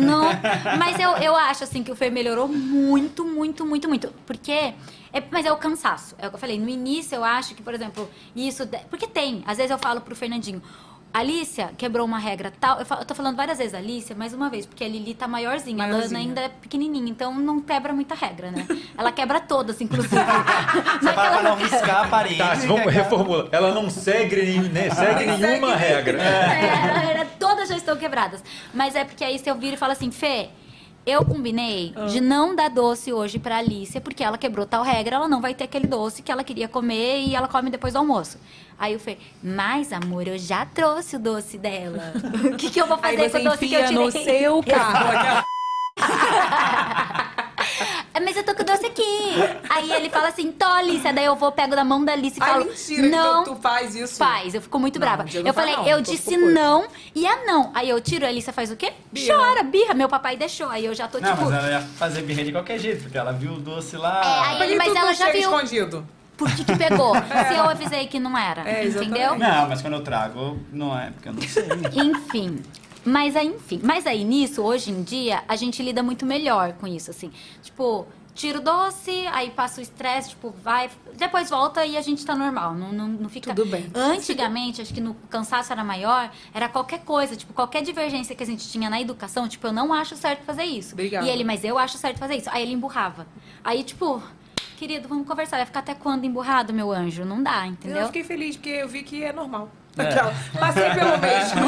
Não, 0.00 0.26
mas 0.78 0.96
eu, 1.00 1.10
eu 1.16 1.34
acho 1.34 1.64
assim 1.64 1.82
que 1.82 1.90
o 1.90 1.96
Fer 1.96 2.12
melhorou 2.12 2.46
muito, 2.46 3.24
muito, 3.24 3.66
muito, 3.66 3.88
muito. 3.88 4.14
Porque. 4.24 4.52
É, 5.12 5.22
mas 5.28 5.44
é 5.44 5.50
o 5.50 5.56
cansaço. 5.56 6.14
É 6.20 6.28
o 6.28 6.30
que 6.30 6.36
eu 6.36 6.40
falei. 6.40 6.56
No 6.56 6.68
início 6.68 7.16
eu 7.16 7.24
acho 7.24 7.52
que, 7.52 7.62
por 7.64 7.74
exemplo, 7.74 8.08
isso. 8.36 8.64
de- 8.64 8.78
Porque 8.90 9.08
tem. 9.08 9.42
Às 9.44 9.56
vezes 9.56 9.72
eu 9.72 9.78
falo 9.78 10.00
pro 10.00 10.14
Fernandinho. 10.14 10.62
Alicia 11.18 11.70
quebrou 11.78 12.04
uma 12.04 12.18
regra 12.18 12.52
tal. 12.60 12.78
Eu, 12.78 12.84
falo- 12.86 13.00
eu 13.02 13.04
tô 13.06 13.14
falando 13.14 13.36
várias 13.36 13.58
vezes 13.58 13.72
Alicia, 13.74 14.14
mais 14.14 14.34
uma 14.34 14.50
vez, 14.50 14.66
porque 14.66 14.84
a 14.84 14.88
Lili 14.88 15.14
tá 15.14 15.26
maiorzinha, 15.26 15.76
a 15.76 15.86
Lana 15.86 15.96
Maiorzinha. 15.98 16.20
ainda 16.20 16.40
é 16.42 16.48
pequenininha, 16.48 17.08
então 17.10 17.34
não 17.34 17.60
quebra 17.60 17.92
muita 17.92 18.14
regra, 18.14 18.50
né? 18.50 18.66
Ela 18.98 19.10
quebra 19.12 19.40
todas, 19.40 19.80
inclusive. 19.80 20.14
Você 20.14 21.12
fala 21.12 21.30
pra 21.40 21.42
não 21.42 21.56
riscar 21.56 22.04
a 22.04 22.08
parede. 22.08 22.36
Tá, 22.38 22.54
vamos 22.54 22.86
é- 22.86 22.90
reformular. 22.90 23.46
Ela 23.50 23.72
não 23.72 23.88
segue, 23.88 24.36
né, 24.68 24.90
segue 24.90 25.24
nenhuma 25.38 25.74
regra. 25.74 26.18
É, 26.26 27.10
era- 27.12 27.24
todas 27.38 27.68
já 27.68 27.76
estão 27.76 27.96
quebradas. 27.96 28.42
Mas 28.74 28.94
é 28.94 29.04
porque 29.04 29.24
aí 29.24 29.38
se 29.38 29.48
eu 29.48 29.54
viro 29.54 29.74
e 29.74 29.78
falo 29.78 29.92
assim, 29.92 30.10
Fê, 30.10 30.50
eu 31.06 31.24
combinei 31.24 31.92
Ah. 31.96 32.06
de 32.06 32.20
não 32.20 32.54
dar 32.54 32.68
doce 32.68 33.12
hoje 33.12 33.38
pra 33.38 33.58
Alicia, 33.58 34.00
porque 34.00 34.24
ela 34.24 34.36
quebrou 34.36 34.66
tal 34.66 34.82
regra, 34.82 35.16
ela 35.16 35.28
não 35.28 35.40
vai 35.40 35.54
ter 35.54 35.64
aquele 35.64 35.86
doce 35.86 36.20
que 36.22 36.32
ela 36.32 36.42
queria 36.44 36.66
comer 36.68 37.20
e 37.26 37.34
ela 37.34 37.46
come 37.48 37.70
depois 37.70 37.92
do 37.94 37.98
almoço. 38.00 38.38
Aí 38.78 38.94
o 38.94 38.98
Fê, 38.98 39.16
mas 39.42 39.92
amor, 39.92 40.26
eu 40.28 40.36
já 40.38 40.66
trouxe 40.66 41.16
o 41.16 41.18
doce 41.18 41.56
dela. 41.56 42.12
O 42.52 42.56
que, 42.56 42.70
que 42.70 42.80
eu 42.80 42.86
vou 42.86 42.98
fazer 42.98 43.30
com 43.30 43.38
o 43.38 43.44
doce 43.44 43.68
que 43.68 43.74
eu 43.74 43.86
tirei? 43.86 44.04
no 44.04 44.10
seu 44.12 44.62
carro. 44.62 45.44
É, 48.14 48.20
Mas 48.20 48.36
eu 48.36 48.44
tô 48.44 48.54
com 48.54 48.62
o 48.62 48.64
doce 48.64 48.86
aqui. 48.86 49.02
Aí 49.68 49.92
ele 49.92 50.08
fala 50.10 50.28
assim, 50.28 50.50
tô, 50.52 50.64
Alicia. 50.66 51.12
Daí 51.12 51.24
eu 51.24 51.36
vou, 51.36 51.52
pego 51.52 51.74
da 51.76 51.84
mão 51.84 52.04
da 52.04 52.12
Alicia 52.12 52.40
e 52.40 52.42
Ai, 52.42 52.52
falo, 52.52 52.64
mentira, 52.66 53.08
não. 53.08 53.42
então 53.42 53.54
tu 53.54 53.60
faz 53.60 53.94
isso. 53.94 54.16
Faz, 54.16 54.54
eu 54.54 54.62
fico 54.62 54.78
muito 54.78 54.98
Não, 54.98 55.06
brava. 55.06 55.22
um 55.24 55.26
não 55.26 55.46
Eu 55.46 55.54
falei, 55.54 55.76
não, 55.76 55.86
eu 55.86 56.00
disse 56.00 56.36
não 56.36 56.86
e 57.14 57.26
é 57.26 57.44
não. 57.44 57.70
Aí 57.74 57.88
eu 57.88 58.00
tiro, 58.00 58.24
a 58.24 58.28
Alicia 58.28 58.52
faz 58.52 58.70
o 58.70 58.76
quê? 58.76 58.92
Birra. 59.12 59.36
Chora, 59.36 59.62
birra. 59.62 59.94
Meu 59.94 60.08
papai 60.08 60.36
deixou. 60.36 60.68
Aí 60.68 60.84
eu 60.84 60.94
já 60.94 61.08
tô 61.08 61.18
Não, 61.18 61.30
tipo. 61.30 61.44
mas 61.44 61.54
ela 61.54 61.70
ia 61.70 61.80
fazer 61.80 62.22
birra 62.22 62.44
de 62.44 62.52
qualquer 62.52 62.78
jeito, 62.78 63.02
porque 63.02 63.18
ela 63.18 63.32
viu 63.32 63.52
o 63.52 63.58
doce 63.58 63.96
lá. 63.96 64.22
É, 64.24 64.62
aí 64.62 64.76
mas 64.76 64.92
tu 64.92 64.96
ela 64.98 65.06
não 65.06 65.14
já 65.14 65.30
viu 65.30 65.40
escondido? 65.40 66.06
por 66.36 66.50
que, 66.54 66.64
que 66.64 66.76
pegou. 66.76 67.14
Se 67.48 67.54
eu 67.56 67.68
avisei 67.68 68.06
que 68.06 68.20
não 68.20 68.36
era. 68.36 68.68
É, 68.68 68.86
entendeu? 68.86 69.38
Não, 69.38 69.68
mas 69.68 69.80
quando 69.80 69.94
eu 69.94 70.02
trago, 70.02 70.58
não 70.72 70.96
é, 70.98 71.10
porque 71.10 71.28
eu 71.28 71.32
não 71.32 71.42
sei. 71.42 71.64
Enfim. 72.04 72.62
Mas 73.06 73.36
aí, 73.36 73.46
enfim. 73.46 73.80
Mas 73.84 74.04
aí, 74.04 74.24
nisso, 74.24 74.62
hoje 74.62 74.90
em 74.90 75.02
dia, 75.02 75.44
a 75.46 75.54
gente 75.54 75.80
lida 75.80 76.02
muito 76.02 76.26
melhor 76.26 76.72
com 76.72 76.88
isso, 76.88 77.10
assim. 77.10 77.30
Tipo, 77.62 78.04
tira 78.34 78.58
o 78.58 78.60
doce, 78.60 79.26
aí 79.28 79.50
passa 79.50 79.80
o 79.80 79.82
estresse, 79.82 80.30
tipo, 80.30 80.50
vai. 80.62 80.90
Depois 81.16 81.48
volta 81.48 81.86
e 81.86 81.96
a 81.96 82.00
gente 82.00 82.26
tá 82.26 82.34
normal. 82.34 82.74
Não, 82.74 82.92
não, 82.92 83.06
não 83.06 83.28
fica. 83.28 83.54
Tudo 83.54 83.70
bem. 83.70 83.86
Antigamente, 83.94 84.82
acho 84.82 84.92
que 84.92 85.00
no 85.00 85.14
cansaço 85.30 85.72
era 85.72 85.84
maior, 85.84 86.30
era 86.52 86.68
qualquer 86.68 87.00
coisa, 87.04 87.36
tipo, 87.36 87.52
qualquer 87.52 87.82
divergência 87.82 88.34
que 88.34 88.42
a 88.42 88.46
gente 88.46 88.68
tinha 88.68 88.90
na 88.90 89.00
educação, 89.00 89.48
tipo, 89.48 89.64
eu 89.68 89.72
não 89.72 89.92
acho 89.92 90.16
certo 90.16 90.42
fazer 90.42 90.64
isso. 90.64 90.94
Obrigada. 90.94 91.24
E 91.24 91.30
ele, 91.30 91.44
mas 91.44 91.62
eu 91.62 91.78
acho 91.78 91.96
certo 91.96 92.18
fazer 92.18 92.36
isso. 92.36 92.50
Aí 92.50 92.62
ele 92.62 92.72
emburrava. 92.72 93.24
Aí, 93.62 93.84
tipo, 93.84 94.20
querido, 94.76 95.06
vamos 95.06 95.28
conversar. 95.28 95.58
Vai 95.58 95.66
ficar 95.66 95.80
até 95.80 95.94
quando 95.94 96.24
emburrado, 96.24 96.72
meu 96.72 96.90
anjo? 96.90 97.24
Não 97.24 97.40
dá, 97.40 97.66
entendeu? 97.68 98.02
Eu 98.02 98.06
fiquei 98.06 98.24
feliz, 98.24 98.56
porque 98.56 98.70
eu 98.70 98.88
vi 98.88 99.04
que 99.04 99.22
é 99.22 99.32
normal. 99.32 99.70
É. 99.98 100.58
Passei 100.58 100.90
pelo 100.90 101.18
mesmo. 101.20 101.66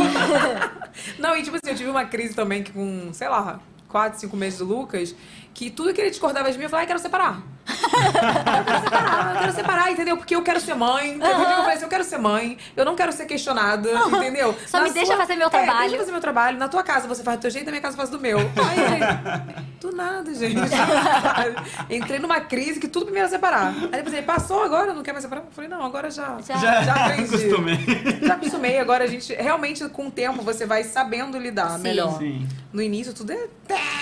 Não, 1.18 1.36
e 1.36 1.42
tipo 1.42 1.56
assim, 1.56 1.70
eu 1.70 1.76
tive 1.76 1.90
uma 1.90 2.04
crise 2.04 2.34
também 2.34 2.62
que 2.62 2.72
com, 2.72 3.12
sei 3.12 3.28
lá, 3.28 3.60
quatro, 3.88 4.18
cinco 4.18 4.36
meses 4.36 4.58
do 4.58 4.64
Lucas, 4.64 5.14
que 5.54 5.70
tudo 5.70 5.92
que 5.92 6.00
ele 6.00 6.10
discordava 6.10 6.50
de 6.50 6.56
mim, 6.58 6.64
eu 6.64 6.70
falei, 6.70 6.82
ai, 6.84 6.86
quero 6.86 6.98
separar. 6.98 7.42
eu 7.68 8.64
quero 8.64 8.82
separar, 8.82 9.34
eu 9.34 9.40
quero 9.40 9.52
separar, 9.52 9.92
entendeu? 9.92 10.16
Porque 10.16 10.34
eu 10.34 10.42
quero 10.42 10.58
ser 10.60 10.74
mãe. 10.74 11.10
entendeu? 11.10 11.28
Eu 11.38 11.56
falei 11.58 11.74
assim, 11.74 11.82
eu 11.84 11.88
quero 11.88 12.04
ser 12.04 12.18
mãe, 12.18 12.56
eu 12.74 12.84
não 12.84 12.96
quero 12.96 13.12
ser 13.12 13.26
questionada, 13.26 13.90
entendeu? 14.06 14.56
Só 14.66 14.82
me 14.82 14.90
deixa 14.90 15.16
fazer 15.18 15.36
meu 15.36 15.48
É, 15.48 15.50
trabalho. 15.50 15.80
deixa 15.80 15.94
eu 15.96 15.98
fazer 16.00 16.12
meu 16.12 16.20
trabalho. 16.20 16.58
Na 16.58 16.68
tua 16.68 16.82
casa 16.82 17.06
você 17.06 17.22
faz 17.22 17.36
do 17.38 17.42
teu 17.42 17.50
jeito, 17.50 17.66
na 17.66 17.72
minha 17.72 17.82
casa 17.82 17.94
eu 17.94 18.00
faço 18.00 18.12
do 18.12 18.18
meu. 18.20 18.38
Aí, 18.56 19.66
do 19.80 19.92
nada, 19.94 20.32
gente. 20.34 20.58
Entrei 21.90 22.18
numa 22.18 22.40
crise 22.40 22.80
que 22.80 22.88
tudo 22.88 23.06
pra 23.06 23.12
mim 23.14 23.20
era 23.20 23.28
separar. 23.28 23.68
Aí 23.74 23.88
depois 23.90 24.14
ele 24.14 24.22
passou 24.26 24.62
agora, 24.62 24.94
não 24.94 25.02
quer 25.02 25.12
mais 25.12 25.22
separar? 25.24 25.42
Eu 25.42 25.50
falei, 25.50 25.68
não, 25.68 25.84
agora 25.84 26.10
já. 26.10 26.38
Já. 26.46 26.56
Já, 26.56 26.82
Já 26.84 26.94
aprendi. 26.94 27.34
acostumei. 27.34 27.78
Já 28.22 28.34
acostumei, 28.34 28.78
agora 28.78 29.04
a 29.04 29.06
gente. 29.06 29.34
Realmente, 29.34 29.86
com 29.90 30.06
o 30.06 30.10
tempo, 30.10 30.42
você 30.42 30.64
vai 30.64 30.84
sabendo 30.84 31.38
lidar 31.38 31.72
Sim. 31.76 31.82
melhor. 31.82 32.18
Sim. 32.18 32.48
No 32.72 32.82
início, 32.82 33.14
tudo 33.14 33.32
é. 33.32 33.46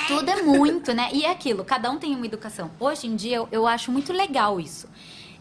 Tudo 0.08 0.28
é 0.28 0.42
muito, 0.42 0.92
né? 0.92 1.08
E 1.12 1.24
é 1.24 1.34
aquilo, 1.36 1.64
cada 1.64 1.90
um 1.90 1.98
tem 1.98 2.16
uma 2.16 2.26
educação. 2.26 2.70
Hoje 2.80 3.06
em 3.06 3.14
dia, 3.14 3.36
eu, 3.36 3.48
eu 3.52 3.66
acho 3.66 3.92
muito 3.92 4.12
legal 4.12 4.58
isso. 4.58 4.88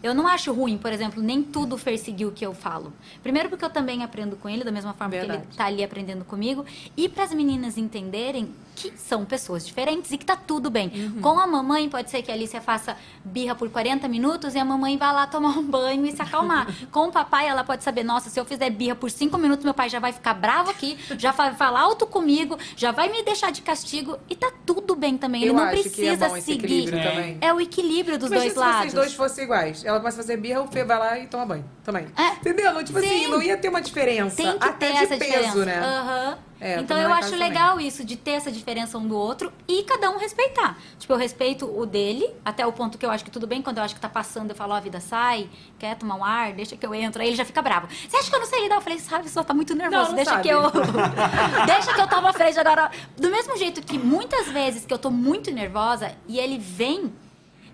Eu 0.05 0.13
não 0.13 0.27
acho 0.27 0.53
ruim, 0.53 0.77
por 0.77 0.93
exemplo, 0.93 1.19
nem 1.19 1.41
tudo 1.41 1.79
Fer 1.79 1.97
seguir 1.97 2.27
o 2.27 2.31
que 2.31 2.45
eu 2.45 2.53
falo. 2.53 2.93
Primeiro 3.23 3.49
porque 3.49 3.65
eu 3.65 3.71
também 3.71 4.03
aprendo 4.03 4.35
com 4.35 4.47
ele, 4.47 4.63
da 4.63 4.71
mesma 4.71 4.93
forma 4.93 5.11
que 5.11 5.17
Verdade. 5.17 5.43
ele 5.47 5.57
tá 5.57 5.65
ali 5.65 5.83
aprendendo 5.83 6.23
comigo. 6.23 6.63
E 6.95 7.09
para 7.09 7.23
as 7.23 7.33
meninas 7.33 7.75
entenderem 7.75 8.53
que 8.75 8.91
são 8.97 9.23
pessoas 9.25 9.65
diferentes 9.65 10.11
e 10.11 10.17
que 10.17 10.25
tá 10.25 10.35
tudo 10.35 10.69
bem. 10.69 10.91
Uhum. 10.93 11.21
Com 11.21 11.39
a 11.39 11.47
mamãe, 11.47 11.89
pode 11.89 12.11
ser 12.11 12.21
que 12.21 12.29
a 12.29 12.33
Alicia 12.33 12.61
faça 12.61 12.95
birra 13.23 13.55
por 13.55 13.69
40 13.69 14.07
minutos 14.07 14.53
e 14.53 14.59
a 14.59 14.65
mamãe 14.65 14.97
vá 14.97 15.11
lá 15.11 15.25
tomar 15.25 15.57
um 15.57 15.63
banho 15.63 16.05
e 16.05 16.11
se 16.11 16.21
acalmar. 16.21 16.67
Com 16.91 17.07
o 17.07 17.11
papai, 17.11 17.47
ela 17.47 17.63
pode 17.63 17.83
saber, 17.83 18.03
nossa, 18.03 18.29
se 18.29 18.39
eu 18.39 18.45
fizer 18.45 18.69
birra 18.69 18.95
por 18.95 19.09
5 19.09 19.37
minutos, 19.37 19.63
meu 19.63 19.73
pai 19.73 19.89
já 19.89 19.99
vai 19.99 20.11
ficar 20.11 20.33
bravo 20.33 20.69
aqui, 20.69 20.97
já 21.17 21.31
vai 21.31 21.53
falar 21.53 21.81
alto 21.81 22.05
comigo, 22.05 22.57
já 22.75 22.91
vai 22.91 23.09
me 23.09 23.23
deixar 23.23 23.51
de 23.51 23.61
castigo 23.61 24.17
e 24.29 24.35
tá 24.35 24.51
tudo 24.65 24.93
bem 24.95 25.17
também. 25.17 25.41
Ele 25.43 25.51
Eu 25.51 25.55
não 25.55 25.69
que 25.69 25.79
é 25.79 25.81
precisa 25.81 26.29
seguir. 26.41 26.91
também. 26.91 27.37
É 27.39 27.53
o 27.53 27.61
equilíbrio 27.61 28.17
dos 28.19 28.29
Imagina 28.29 28.53
dois 28.53 28.53
se 28.53 28.59
lados. 28.59 28.79
vocês 28.81 28.93
dois 28.93 29.13
fossem 29.13 29.43
iguais. 29.45 29.85
Ela 29.85 29.94
começa 29.99 30.17
a 30.19 30.23
fazer 30.23 30.37
birra, 30.37 30.61
o 30.61 30.67
Fê 30.67 30.83
vai 30.83 30.97
lá 30.99 31.19
e 31.19 31.27
toma 31.27 31.45
banho 31.45 31.65
também. 31.83 32.07
Entendeu? 32.41 32.73
Não, 32.73 32.83
tipo 32.83 32.97
assim, 32.99 33.07
É. 33.07 33.23
Sim. 33.25 33.27
não 33.27 33.41
ia 33.41 33.57
ter 33.57 33.69
uma 33.69 33.81
diferença. 33.81 34.35
Tem 34.37 34.57
que 34.57 34.65
até 34.67 34.87
ter 34.87 34.97
de 34.97 35.03
essa 35.03 35.17
peso, 35.17 35.31
diferença. 35.31 35.65
né? 35.65 35.79
Aham. 35.79 36.37
É, 36.57 36.79
então 36.79 36.97
eu 36.97 37.11
acho 37.11 37.35
legal 37.35 37.81
isso, 37.81 38.03
de 38.05 38.15
ter 38.15 38.31
essa 38.31 38.49
diferença 38.49 38.97
um 38.97 39.05
do 39.05 39.15
outro 39.15 39.51
e 39.67 39.83
cada 39.83 40.09
um 40.09 40.17
respeitar. 40.17 40.77
Tipo, 40.97 41.11
eu 41.13 41.17
respeito 41.17 41.65
o 41.65 41.85
dele, 41.85 42.27
até 42.45 42.65
o 42.65 42.71
ponto 42.71 42.97
que 42.97 43.05
eu 43.05 43.11
acho 43.11 43.25
que 43.25 43.29
tudo 43.29 43.45
bem, 43.45 43.61
quando 43.61 43.77
eu 43.79 43.83
acho 43.83 43.93
que 43.93 43.99
tá 43.99 44.07
passando, 44.07 44.51
eu 44.51 44.55
falo, 44.55 44.71
ó, 44.73 44.77
a 44.77 44.79
vida 44.79 45.01
sai, 45.01 45.49
quer 45.77 45.95
tomar 45.97 46.15
um 46.15 46.23
ar, 46.23 46.53
deixa 46.53 46.77
que 46.77 46.85
eu 46.85 46.95
entro. 46.95 47.21
Aí 47.21 47.27
ele 47.27 47.35
já 47.35 47.43
fica 47.43 47.61
bravo. 47.61 47.87
Você 47.89 48.15
acha 48.15 48.29
que 48.29 48.35
eu 48.35 48.39
não 48.39 48.47
sei 48.47 48.63
lidar? 48.63 48.75
Eu 48.75 48.81
falei, 48.81 48.99
sabe, 48.99 49.29
só 49.29 49.43
tá 49.43 49.53
muito 49.53 49.75
nervoso, 49.75 50.01
Não, 50.01 50.07
não 50.09 50.15
deixa 50.15 50.31
sabe. 50.31 50.43
que 50.43 50.49
eu. 50.49 50.61
deixa 51.67 51.93
que 51.93 52.01
eu 52.01 52.07
tomo 52.07 52.27
a 52.29 52.33
frente 52.33 52.57
agora. 52.57 52.89
Do 53.17 53.29
mesmo 53.29 53.57
jeito 53.57 53.81
que 53.81 53.97
muitas 53.99 54.47
vezes 54.47 54.85
que 54.85 54.93
eu 54.93 54.97
tô 54.97 55.11
muito 55.11 55.51
nervosa 55.51 56.13
e 56.27 56.39
ele 56.39 56.57
vem. 56.57 57.13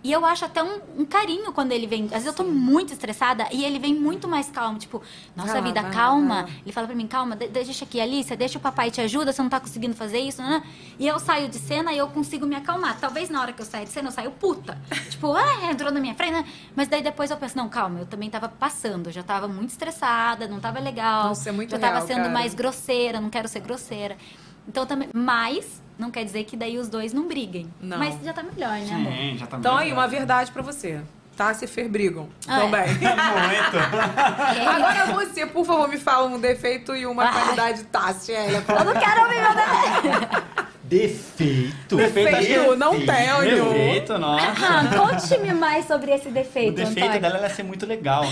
E 0.04 0.12
eu 0.12 0.26
acho 0.26 0.44
até 0.46 0.64
um, 0.64 0.80
um 0.98 1.06
carinho 1.06 1.52
quando 1.54 1.72
ele 1.74 1.86
vem. 1.86 2.06
Às 2.06 2.12
vezes 2.24 2.26
eu 2.28 2.34
tô 2.34 2.44
muito 2.44 2.92
estressada 2.92 3.48
e 3.52 3.64
ele 3.64 3.78
vem 3.78 3.94
muito 3.94 4.28
mais 4.28 4.50
calmo. 4.50 4.80
Tipo, 4.80 5.02
nossa 5.36 5.62
vida, 5.62 5.82
vai 5.82 5.92
calma. 5.92 6.44
vai. 6.44 6.54
Ele 6.64 6.72
fala 6.72 6.88
pra 6.88 6.96
mim, 6.96 7.06
calma, 7.06 7.36
de- 7.36 7.48
deixa 7.48 7.86
aqui, 7.86 8.02
Alicia, 8.02 8.36
deixa 8.36 8.58
o 8.58 8.62
papai 8.62 8.90
te 8.90 9.00
ajuda, 9.00 9.32
você 9.32 9.42
não 9.42 9.50
tá 9.50 9.60
conseguindo 9.60 9.94
fazer 9.96 10.18
isso, 10.20 10.42
né? 10.42 10.64
E 10.98 11.08
eu 11.08 11.20
saio 11.20 11.48
de 11.50 11.60
cena 11.60 11.94
e 11.94 11.98
eu 12.00 12.08
consigo 12.08 12.48
me 12.48 12.56
acalmar. 12.56 12.98
Talvez 13.00 13.30
na 13.30 13.42
hora 13.42 13.54
que 13.54 13.62
eu 13.62 13.66
saio 13.66 13.86
de 13.86 13.92
cena 13.92 14.08
eu 14.08 14.12
saio 14.12 14.32
puta. 14.32 14.76
tipo, 15.10 15.34
ah, 15.36 15.70
entrou 15.72 15.92
na 15.92 16.00
minha 16.00 16.16
frente, 16.16 16.32
né? 16.34 16.46
Mas 16.76 16.88
daí 16.88 17.04
depois 17.04 17.30
eu 17.30 17.38
penso, 17.38 17.56
não, 17.56 17.70
calma, 17.70 18.00
eu 18.00 18.06
também 18.08 18.30
tava 18.30 18.50
passando, 18.50 19.08
eu 19.08 19.12
já 19.14 19.22
tava 19.24 19.48
muito 19.48 19.70
estressada, 19.70 20.48
não 20.48 20.60
tava 20.60 20.80
legal. 20.80 21.30
Nossa, 21.30 21.50
é 21.50 21.52
muito 21.52 21.72
já 21.72 21.80
tava 21.80 21.96
real, 21.98 22.08
sendo 22.08 22.18
cara. 22.22 22.30
mais 22.30 22.54
grosseira, 22.56 23.22
não 23.22 23.30
quero 23.30 23.48
ser 23.48 23.60
grosseira. 23.60 24.18
Então 24.68 24.86
também. 24.86 25.10
Mas, 25.14 25.81
não 25.98 26.11
quer 26.11 26.24
dizer 26.24 26.44
que 26.45 26.56
daí 26.58 26.78
os 26.78 26.88
dois 26.90 27.14
não 27.14 27.28
briguem. 27.28 27.72
Não. 27.82 27.98
Mas 27.98 28.16
já 28.24 28.34
tá 28.34 28.44
melhor, 28.44 28.78
né, 28.80 28.94
amor? 28.94 29.14
Sim, 29.14 29.38
já 29.38 29.48
tá 29.48 29.58
Então 29.58 29.78
aí, 29.78 29.92
uma 29.94 30.08
verdade 30.08 30.52
pra 30.52 30.61
você. 30.61 31.02
Tássia 31.36 31.66
e 31.66 31.68
Fer 31.68 31.88
brigam. 31.90 32.30
Ah, 32.48 32.60
também. 32.60 32.88
Muito. 32.94 34.68
Agora 34.70 35.06
você, 35.14 35.45
por 35.45 35.66
favor, 35.66 35.88
me 35.88 35.98
fala 35.98 36.28
um 36.28 36.40
defeito 36.40 36.95
e 36.95 37.06
uma 37.06 37.28
qualidade 37.32 37.84
Tássia. 37.86 38.38
Ela 38.38 38.64
Eu 38.80 38.86
não 38.86 38.94
quero 38.94 39.22
ouvir 39.24 39.42
meu 39.42 39.56
defeito. 39.56 40.70
Defeito. 40.92 41.95
Defeito, 41.95 42.30
que- 42.30 42.36
é 42.36 42.40
Defeito, 42.42 42.76
não 42.76 42.92
tenho. 43.00 43.40
Defeito, 43.40 44.18
nossa. 44.18 44.45
Ah, 44.61 44.84
Conte-me 44.98 45.53
mais 45.53 45.88
sobre 45.88 46.11
esse 46.11 46.28
O 46.28 46.32
defeito, 46.34 46.76
defeito 46.76 47.00
Antônio. 47.06 47.22
dela 47.22 47.45
é 47.45 47.50
ser 47.50 47.64
muito 47.64 47.86
legal, 47.86 48.24
né? 48.26 48.32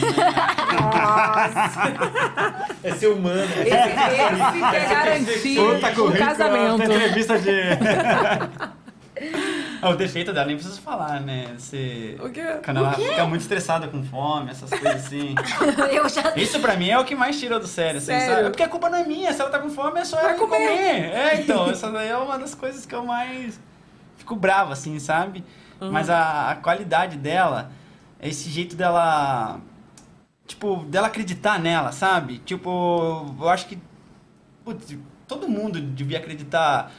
É 2.84 2.92
ser 2.96 3.08
humano. 3.08 3.44
Esse, 3.44 3.62
esse 3.62 4.60
quer 4.72 4.90
garantir 4.90 5.58
o 5.60 5.80
casamento. 6.12 6.84
entrevista 6.84 7.40
de... 7.40 7.50
Ah, 9.82 9.90
o 9.90 9.96
defeito 9.96 10.34
dela 10.34 10.46
nem 10.46 10.56
preciso 10.56 10.82
falar, 10.82 11.20
né? 11.22 11.56
Ser... 11.58 12.20
O 12.22 12.30
quê? 12.30 12.42
Quando 12.64 12.78
ela 12.78 12.94
fica 12.94 13.26
muito 13.26 13.42
estressada 13.42 13.88
com 13.88 14.04
fome, 14.04 14.52
essas 14.52 14.70
coisas 14.70 15.06
assim. 15.06 15.36
Eu 15.92 16.08
já... 16.10 16.36
Isso 16.36 16.60
pra 16.60 16.76
mim 16.76 16.90
é 16.90 17.00
o 17.00 17.06
que 17.06 17.16
mais 17.16 17.40
tirou 17.40 17.60
do 17.60 17.68
sério, 17.68 17.98
assim, 17.98 18.08
Sério? 18.08 18.36
sabe? 18.36 18.50
Porque 18.50 18.64
a 18.64 18.70
culpa 18.70 18.90
não 18.90 18.98
é 18.98 19.04
minha, 19.06 19.32
se 19.34 19.42
ela 19.42 19.50
tá 19.50 19.60
com 19.60 19.70
fome 19.70 20.00
é 20.00 20.06
só 20.06 20.20
ela 20.20 20.34
comer. 20.34 20.58
comer. 20.58 21.14
É, 21.14 21.36
então, 21.42 21.70
essa 21.70 21.92
daí 21.92 22.10
é 22.10 22.18
uma 22.18 22.38
das 22.38 22.54
coisas 22.54 22.86
que 22.86 22.94
eu 22.94 23.06
mais 23.06 23.60
fico 24.18 24.36
bravo, 24.36 24.74
assim, 24.74 25.00
sabe? 25.00 25.44
Uhum. 25.82 25.92
Mas 25.92 26.10
a, 26.10 26.52
a 26.52 26.56
qualidade 26.56 27.18
dela, 27.18 27.72
é 28.20 28.30
esse 28.30 28.50
jeito 28.50 28.76
dela, 28.76 29.60
tipo, 30.46 30.84
dela 30.86 31.08
acreditar 31.08 31.60
nela, 31.60 31.92
sabe? 31.92 32.40
Tipo, 32.40 33.34
eu 33.40 33.50
acho 33.50 33.66
que, 33.68 33.80
putz, 34.64 34.98
todo 35.28 35.48
mundo 35.48 35.80
devia 35.80 36.18
acreditar, 36.18 36.92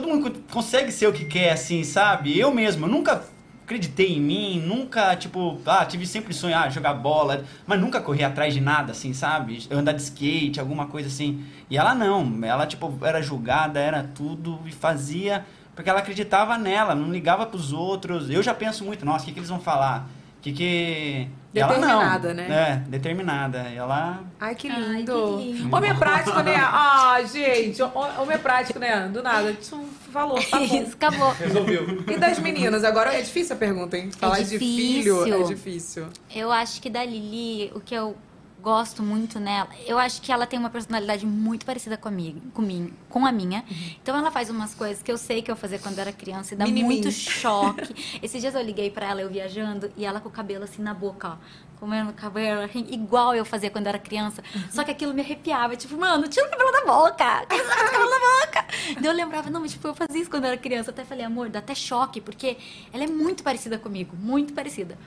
todo 0.00 0.06
mundo 0.08 0.30
co- 0.30 0.38
consegue 0.52 0.92
ser 0.92 1.08
o 1.08 1.12
que 1.12 1.24
quer, 1.24 1.50
assim, 1.50 1.82
sabe? 1.82 2.38
Eu 2.38 2.54
mesmo, 2.54 2.86
eu 2.86 2.90
nunca 2.90 3.24
acreditei 3.64 4.14
em 4.14 4.20
mim, 4.20 4.60
nunca, 4.60 5.16
tipo, 5.16 5.60
ah, 5.66 5.84
tive 5.84 6.06
sempre 6.06 6.32
sonho, 6.32 6.56
ah, 6.56 6.68
jogar 6.70 6.94
bola, 6.94 7.44
mas 7.66 7.80
nunca 7.80 8.00
corri 8.00 8.22
atrás 8.22 8.54
de 8.54 8.60
nada, 8.60 8.92
assim, 8.92 9.12
sabe? 9.12 9.66
Andar 9.70 9.92
de 9.92 10.02
skate, 10.02 10.60
alguma 10.60 10.86
coisa 10.86 11.08
assim. 11.08 11.44
E 11.68 11.76
ela 11.76 11.94
não, 11.94 12.44
ela, 12.44 12.64
tipo, 12.66 12.96
era 13.02 13.20
julgada, 13.20 13.80
era 13.80 14.04
tudo 14.04 14.60
e 14.64 14.72
fazia 14.72 15.44
porque 15.74 15.88
ela 15.88 16.00
acreditava 16.00 16.58
nela, 16.58 16.92
não 16.92 17.08
ligava 17.08 17.46
pros 17.46 17.72
outros. 17.72 18.28
Eu 18.28 18.42
já 18.42 18.52
penso 18.52 18.84
muito, 18.84 19.04
nossa, 19.06 19.22
o 19.22 19.26
que, 19.26 19.32
que 19.32 19.38
eles 19.38 19.48
vão 19.48 19.60
falar? 19.60 20.08
O 20.38 20.40
que 20.40 20.52
que... 20.52 21.28
E 21.54 21.60
ela 21.60 21.78
não. 21.78 21.88
Determinada, 21.98 22.34
né? 22.34 22.46
É, 22.50 22.76
determinada. 22.90 23.68
E 23.70 23.76
ela... 23.76 24.22
Ai, 24.38 24.54
que 24.54 24.68
Ai, 24.70 24.80
lindo. 24.98 25.38
que 25.38 25.52
lindo. 25.52 25.74
Homem 25.76 25.90
é 25.90 25.94
prático, 25.94 26.40
né? 26.42 26.54
Ah, 26.56 27.18
gente. 27.24 27.82
ho- 27.82 27.90
Homem 28.22 28.34
é 28.34 28.38
prático, 28.38 28.78
né? 28.78 29.08
Do 29.12 29.22
nada. 29.22 29.52
Tchum, 29.54 29.84
Falou, 30.12 30.38
tá 30.40 30.58
bom. 30.58 30.64
Isso, 30.64 30.92
acabou. 30.94 31.32
Resolveu. 31.32 32.04
E 32.06 32.16
das 32.16 32.38
meninas? 32.38 32.84
Agora 32.84 33.12
é 33.14 33.20
difícil 33.22 33.56
a 33.56 33.58
pergunta, 33.58 33.96
hein? 33.98 34.10
Falar 34.12 34.40
de 34.40 34.58
filho 34.58 35.22
é 35.22 35.24
difícil. 35.24 35.46
difícil. 35.56 36.06
Eu 36.34 36.52
acho 36.52 36.80
que 36.80 36.88
da 36.88 37.04
Lili, 37.04 37.72
o 37.74 37.80
que 37.80 37.94
eu 37.94 38.16
gosto 38.60 39.02
muito 39.02 39.38
nela, 39.38 39.68
eu 39.86 39.98
acho 39.98 40.20
que 40.20 40.32
ela 40.32 40.46
tem 40.46 40.58
uma 40.58 40.70
personalidade 40.70 41.24
muito 41.24 41.64
parecida 41.64 41.96
comigo, 41.96 42.40
comigo, 42.52 42.92
com 43.08 43.24
a 43.24 43.32
minha. 43.32 43.64
Então 44.02 44.16
ela 44.16 44.30
faz 44.30 44.50
umas 44.50 44.74
coisas 44.74 45.02
que 45.02 45.10
eu 45.10 45.16
sei 45.18 45.42
que 45.42 45.50
eu 45.50 45.56
fazia 45.56 45.78
quando 45.78 45.98
era 45.98 46.12
criança 46.12 46.54
e 46.54 46.56
dá 46.56 46.64
Mini 46.64 46.82
muito 46.82 47.06
mim. 47.06 47.10
choque. 47.12 48.20
Esses 48.22 48.40
dias 48.40 48.54
eu 48.54 48.62
liguei 48.62 48.90
pra 48.90 49.06
ela, 49.06 49.20
eu 49.20 49.30
viajando, 49.30 49.90
e 49.96 50.04
ela 50.04 50.20
com 50.20 50.28
o 50.28 50.32
cabelo 50.32 50.64
assim 50.64 50.82
na 50.82 50.92
boca, 50.92 51.28
ó. 51.28 51.36
Comendo 51.78 52.12
cabelo, 52.12 52.62
assim, 52.62 52.84
igual 52.90 53.36
eu 53.36 53.44
fazia 53.44 53.70
quando 53.70 53.86
era 53.86 54.00
criança. 54.00 54.42
Só 54.68 54.82
que 54.82 54.90
aquilo 54.90 55.14
me 55.14 55.22
arrepiava. 55.22 55.76
Tipo, 55.76 55.96
mano, 55.96 56.26
tira 56.26 56.44
o 56.44 56.50
cabelo 56.50 56.72
da 56.72 56.84
boca! 56.84 57.46
Tira 57.46 57.64
o 57.64 57.68
cabelo 57.68 58.10
da 58.10 58.18
boca! 58.18 58.66
Daí 59.00 59.06
eu 59.06 59.12
lembrava, 59.12 59.48
não, 59.48 59.60
mas 59.60 59.70
tipo, 59.70 59.86
eu 59.86 59.94
fazia 59.94 60.20
isso 60.20 60.28
quando 60.28 60.46
era 60.46 60.56
criança. 60.56 60.90
Eu 60.90 60.92
até 60.92 61.04
falei, 61.04 61.24
amor, 61.24 61.48
dá 61.48 61.60
até 61.60 61.76
choque, 61.76 62.20
porque 62.20 62.56
ela 62.92 63.04
é 63.04 63.06
muito 63.06 63.44
parecida 63.44 63.78
comigo, 63.78 64.16
muito 64.16 64.52
parecida. 64.54 64.98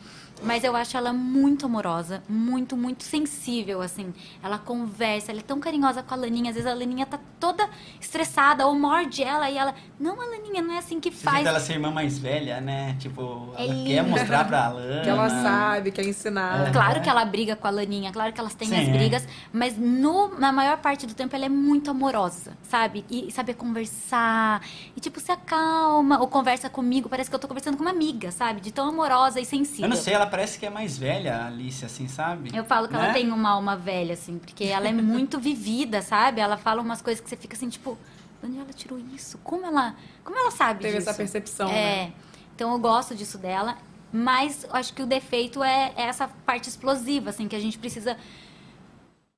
Mas 0.44 0.64
eu 0.64 0.76
acho 0.76 0.98
ela 0.98 1.14
muito 1.14 1.66
amorosa, 1.66 2.24
muito, 2.28 2.76
muito 2.76 3.04
sensível, 3.04 3.82
assim. 3.82 4.14
Ela 4.44 4.58
conversa, 4.58 5.32
ela 5.32 5.40
é 5.40 5.44
tão 5.44 5.60
carinhosa 5.60 6.02
com 6.02 6.14
a 6.14 6.18
Laninha. 6.18 6.50
Às 6.50 6.56
vezes 6.56 6.70
a 6.70 6.74
Laninha 6.74 7.06
tá 7.06 7.20
toda 7.40 7.70
estressada 8.00 8.66
ou 8.66 8.78
morde 8.78 9.24
ela 9.24 9.50
e 9.50 9.58
ela, 9.58 9.74
não, 10.00 10.20
a 10.20 10.26
Laninha, 10.26 10.62
não 10.62 10.74
é 10.74 10.80
assim 10.80 11.00
que 11.00 11.12
faz. 11.12 11.36
jeito 11.38 11.46
dela 11.46 11.60
ser 11.60 11.74
irmã 11.74 11.92
mais 11.92 12.18
velha, 12.18 12.60
né? 12.60 12.96
Tipo, 13.00 13.54
É 13.56 13.66
ela 13.66 13.74
linda. 13.74 13.90
quer 13.90 14.04
mostrar 14.04 14.48
pra 14.48 14.66
Alana. 14.68 15.02
Que 15.02 15.10
ela 15.10 15.30
sabe, 15.30 15.92
quer 15.92 16.06
ensinar. 16.08 16.72
Claro 16.72 17.02
que 17.02 17.10
ela 17.10 17.24
briga 17.26 17.56
com 17.56 17.68
a 17.68 17.72
Laninha, 17.72 18.12
claro 18.12 18.34
que 18.34 18.40
elas 18.40 18.56
têm 18.56 18.68
Sim. 18.68 18.82
as 18.82 18.90
brigas, 18.90 19.28
mas 19.54 19.78
no, 19.78 20.40
na 20.40 20.52
maior 20.52 20.78
parte 20.78 21.06
do 21.06 21.14
tempo 21.14 21.36
ela 21.36 21.46
é 21.46 21.50
muito 21.50 21.92
amorosa, 21.92 22.58
sabe? 22.64 23.06
E 23.12 23.32
saber 23.32 23.54
conversar. 23.54 24.62
E 24.96 25.00
tipo, 25.00 25.20
se 25.20 25.32
acalma, 25.32 26.20
ou 26.20 26.28
conversa 26.28 26.70
comigo, 26.70 27.08
parece 27.10 27.30
que 27.30 27.36
eu 27.36 27.40
tô 27.40 27.48
conversando 27.48 27.78
com 27.78 27.84
uma 27.84 27.92
amiga, 27.92 28.32
sabe? 28.32 28.60
De 28.62 28.72
tão 28.72 28.90
amorosa 28.90 29.40
e 29.40 29.46
sensível. 29.46 29.86
Eu 29.86 29.90
não 29.90 29.96
sei, 29.96 30.14
ela 30.14 30.31
parece 30.32 30.58
que 30.58 30.66
é 30.66 30.70
mais 30.70 30.98
velha, 30.98 31.36
a 31.36 31.48
Alice, 31.48 31.84
assim, 31.86 32.08
sabe? 32.08 32.50
Eu 32.56 32.64
falo 32.66 32.88
que 32.88 32.96
ela 32.96 33.08
Né? 33.08 33.14
tem 33.14 33.30
uma 33.32 33.50
alma 33.52 33.76
velha, 33.76 34.14
assim, 34.14 34.40
porque 34.40 34.64
ela 34.64 34.88
é 34.88 34.94
muito 34.94 35.38
vivida, 35.40 36.02
sabe? 36.02 36.42
Ela 36.42 36.58
fala 36.58 36.82
umas 36.82 37.02
coisas 37.02 37.22
que 37.22 37.30
você 37.30 37.36
fica 37.38 37.56
assim, 37.56 37.70
tipo, 37.70 37.98
de 38.42 38.48
onde 38.48 38.58
ela 38.58 38.74
tirou 38.74 38.98
isso? 39.14 39.38
Como 39.44 39.66
ela, 39.66 39.94
como 40.24 40.36
ela 40.40 40.50
sabe 40.50 40.80
Teve 40.82 40.98
disso? 40.98 41.10
essa 41.10 41.18
percepção, 41.18 41.70
É. 41.70 41.74
né? 42.08 42.14
Então 42.56 42.72
eu 42.72 42.80
gosto 42.80 43.14
disso 43.14 43.38
dela, 43.38 43.78
mas 44.12 44.64
eu 44.64 44.74
acho 44.76 44.94
que 44.94 45.02
o 45.04 45.06
defeito 45.06 45.64
é, 45.64 45.92
é 45.96 46.04
essa 46.04 46.28
parte 46.46 46.68
explosiva, 46.70 47.30
assim, 47.30 47.48
que 47.48 47.56
a 47.56 47.60
gente 47.60 47.78
precisa 47.78 48.18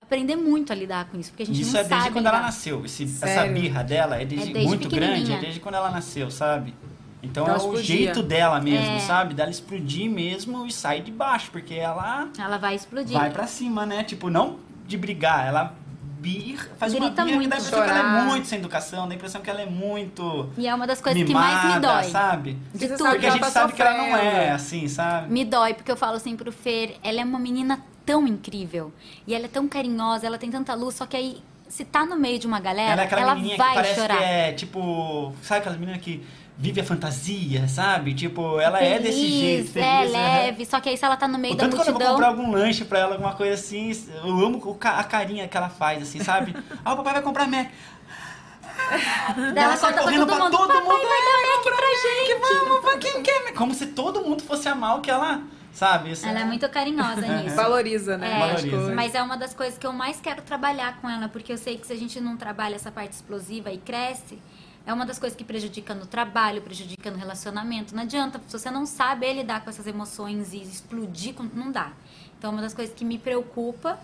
aprender 0.02 0.36
muito 0.36 0.72
a 0.72 0.76
lidar 0.76 1.06
com 1.06 1.18
isso, 1.20 1.32
porque 1.32 1.44
a 1.44 1.46
gente 1.46 1.62
Isso 1.62 1.74
não 1.74 1.80
é 1.80 1.84
desde 1.84 1.98
sabe 2.04 2.14
quando 2.14 2.26
lidar. 2.26 2.38
ela 2.38 2.46
nasceu. 2.48 2.86
Esse- 2.86 3.04
essa 3.22 3.46
birra 3.48 3.84
dela 3.84 4.22
é 4.22 4.26
desde, 4.26 4.50
É 4.50 4.54
desde 4.54 4.68
muito 4.68 4.90
grande, 4.90 5.34
é 5.34 5.40
desde 5.40 5.60
quando 5.60 5.76
ela 5.76 5.90
nasceu, 5.90 6.30
sabe? 6.30 6.74
Então 7.24 7.46
Ela 7.46 7.54
é 7.54 7.56
o 7.56 7.58
explodia. 7.60 7.84
jeito 7.84 8.22
dela 8.22 8.60
mesmo, 8.60 8.96
É. 8.98 9.00
sabe? 9.00 9.34
Dela 9.34 9.50
explodir 9.50 10.10
mesmo 10.12 10.66
e 10.68 10.72
sair 10.72 11.02
de 11.02 11.12
baixo, 11.12 11.50
porque 11.52 11.74
ela 11.74 12.28
Ela 12.38 12.58
vai 12.58 12.76
explodir. 12.76 13.18
vai 13.18 13.30
pra 13.32 13.48
cima, 13.48 13.86
né? 13.86 14.04
Tipo, 14.04 14.30
não 14.30 14.58
de 14.86 14.98
brigar, 14.98 15.48
ela 15.48 15.74
birra, 16.20 16.68
faz 16.78 16.94
Grita 16.94 17.06
uma 17.08 17.26
birra 17.26 17.28
que 17.28 17.36
muito. 17.36 17.50
dá 17.50 17.56
a 17.56 17.60
impressão 17.60 17.84
que 17.84 17.90
ela 17.90 18.00
é 18.00 18.24
muito 18.26 18.48
sem 18.48 18.60
educação, 18.60 19.08
dá 19.08 19.14
a 19.14 19.16
impressão 19.16 19.42
que 19.42 19.50
ela 19.50 19.62
é 19.62 19.66
muito 19.66 20.50
E 20.58 20.68
é 20.68 20.74
uma 20.76 20.86
das 20.88 21.02
coisas 21.02 21.22
mimada, 21.22 21.48
que 21.48 21.64
mais 21.64 21.76
me 21.76 21.82
dói. 21.82 22.04
sabe? 22.12 22.58
De 22.74 22.88
tudo. 22.90 22.98
Porque 23.10 23.26
a 23.26 23.30
ela 23.30 23.32
gente 23.32 23.40
tá 23.42 23.50
sabe 23.52 23.74
que 23.74 23.82
ela 23.82 23.94
não 23.98 24.16
é 24.18 24.24
sofrendo. 24.32 24.56
assim, 24.56 24.88
sabe? 24.88 25.32
Me 25.34 25.44
dói, 25.46 25.74
porque 25.74 25.92
eu 25.92 25.98
falo 25.98 26.16
assim 26.18 26.36
pro 26.36 26.52
Fer, 26.52 26.98
ela 27.04 27.20
é 27.22 27.24
uma 27.26 27.40
menina 27.40 27.80
tão 28.06 28.26
incrível. 28.28 28.92
E 29.28 29.34
ela 29.34 29.46
é 29.46 29.48
tão 29.50 29.68
carinhosa, 29.68 30.26
ela 30.28 30.38
tem 30.38 30.50
tanta 30.52 30.74
luz, 30.76 30.96
só 30.96 31.06
que 31.06 31.16
aí, 31.18 31.38
se 31.68 31.84
tá 31.86 32.06
no 32.06 32.16
meio 32.18 32.38
de 32.40 32.48
uma 32.48 32.60
galera, 32.60 32.92
Ela 32.94 33.02
é 33.02 33.06
ela, 33.06 33.14
aquela 33.16 33.36
menininha 33.36 33.58
vai 33.58 33.70
que 33.70 33.76
parece 33.76 33.96
chorar. 34.00 34.18
que 34.18 34.24
é 34.24 34.52
tipo. 34.54 35.34
Sabe 35.42 35.60
aquelas 35.62 35.80
meninas 35.80 36.02
que 36.02 36.24
vive 36.58 36.82
a 36.82 36.84
fantasia, 36.84 37.68
sabe? 37.68 38.14
Tipo, 38.14 38.60
ela 38.60 38.80
é 38.80 39.00
desse 39.00 39.18
Feliz, 39.20 39.34
jeito, 39.40 39.80
É, 39.80 40.00
feliz, 40.00 40.14
né? 40.14 40.38
leve. 40.46 40.66
Só 40.66 40.80
que 40.80 40.90
aí 40.90 40.98
se 40.98 41.04
ela 41.06 41.18
tá 41.18 41.28
no 41.28 41.38
meio 41.38 41.54
O 41.54 41.58
da 41.58 41.64
tanto 41.64 41.76
quando 41.76 41.88
eu 41.88 41.94
vou 41.94 42.02
multidão. 42.02 42.16
comprar 42.30 42.44
algum 42.44 42.52
lanche 42.52 42.86
pra 42.86 43.00
ela, 43.00 43.14
alguma 43.14 43.34
coisa 43.34 43.54
assim, 43.56 43.92
eu 44.24 44.40
amo 44.46 44.78
a 44.82 45.04
carinha 45.04 45.48
que 45.48 45.58
ela 45.58 45.70
faz, 45.70 46.02
assim, 46.04 46.24
sabe? 46.24 46.56
ah, 46.86 46.94
o 46.94 46.98
papai 46.98 47.14
vai 47.14 47.22
comprar 47.22 47.48
Mac. 47.48 47.68
Daí 49.54 49.64
ela 49.64 49.78
sai 49.78 49.92
conta 49.92 49.94
pra 49.94 50.04
correndo 50.04 50.26
todo 50.26 50.36
pra 50.36 50.44
mundo, 50.46 50.52
todo 50.58 50.68
papai 50.68 50.82
mundo, 50.84 51.08
vai 51.08 51.22
dar 51.22 51.56
Mac 51.56 51.64
pra 51.64 51.88
gente. 52.04 52.64
Vamos, 52.66 52.82
pra 52.82 52.98
quem 52.98 53.24
quer 53.24 53.44
Mac? 53.46 53.54
Como 53.56 53.74
se 53.74 53.88
todo 53.88 54.22
mundo 54.22 54.44
fosse 54.44 54.68
amar 54.68 54.98
o 54.98 55.02
que 55.02 55.10
ela, 55.12 55.42
sabe? 55.72 56.12
Isso 56.12 56.26
Ela 56.28 56.42
é 56.42 56.46
muito 56.46 56.68
carinhosa 56.70 57.22
nisso. 57.42 57.56
Valoriza, 57.56 58.18
né? 58.18 58.32
É, 58.32 58.40
Valoriza. 58.40 58.96
mas 58.96 59.14
é 59.16 59.22
uma 59.22 59.38
das 59.38 59.54
coisas 59.54 59.78
que 59.78 59.86
eu 59.86 59.94
mais 59.94 60.20
quero 60.22 60.42
trabalhar 60.42 60.98
com 61.02 61.10
ela, 61.10 61.28
porque 61.30 61.52
eu 61.54 61.58
sei 61.58 61.78
que 61.78 61.86
se 61.88 61.94
a 61.94 61.98
gente 61.98 62.20
não 62.22 62.38
trabalha 62.38 62.76
essa 62.76 62.92
parte 62.92 63.14
explosiva 63.14 63.72
e 63.72 63.78
cresce, 63.78 64.40
é 64.86 64.94
uma 64.94 65.06
das 65.06 65.18
coisas 65.20 65.36
que 65.38 65.44
prejudica 65.44 65.94
no 65.96 66.06
trabalho, 66.06 66.62
prejudica 66.62 67.10
no 67.10 67.18
relacionamento. 67.18 67.96
Não 67.96 68.04
adianta, 68.04 68.40
se 68.48 68.58
você 68.58 68.70
não 68.70 68.86
sabe 68.86 69.32
lidar 69.32 69.64
com 69.64 69.70
essas 69.70 69.88
emoções 69.88 70.54
e 70.54 70.62
explodir, 70.62 71.34
com- 71.34 71.50
não 71.54 71.72
dá. 71.72 71.92
Então, 72.38 72.52
é 72.52 72.54
uma 72.54 72.62
das 72.62 72.74
coisas 72.74 72.94
que 72.94 73.06
me 73.06 73.18
preocupa 73.18 73.98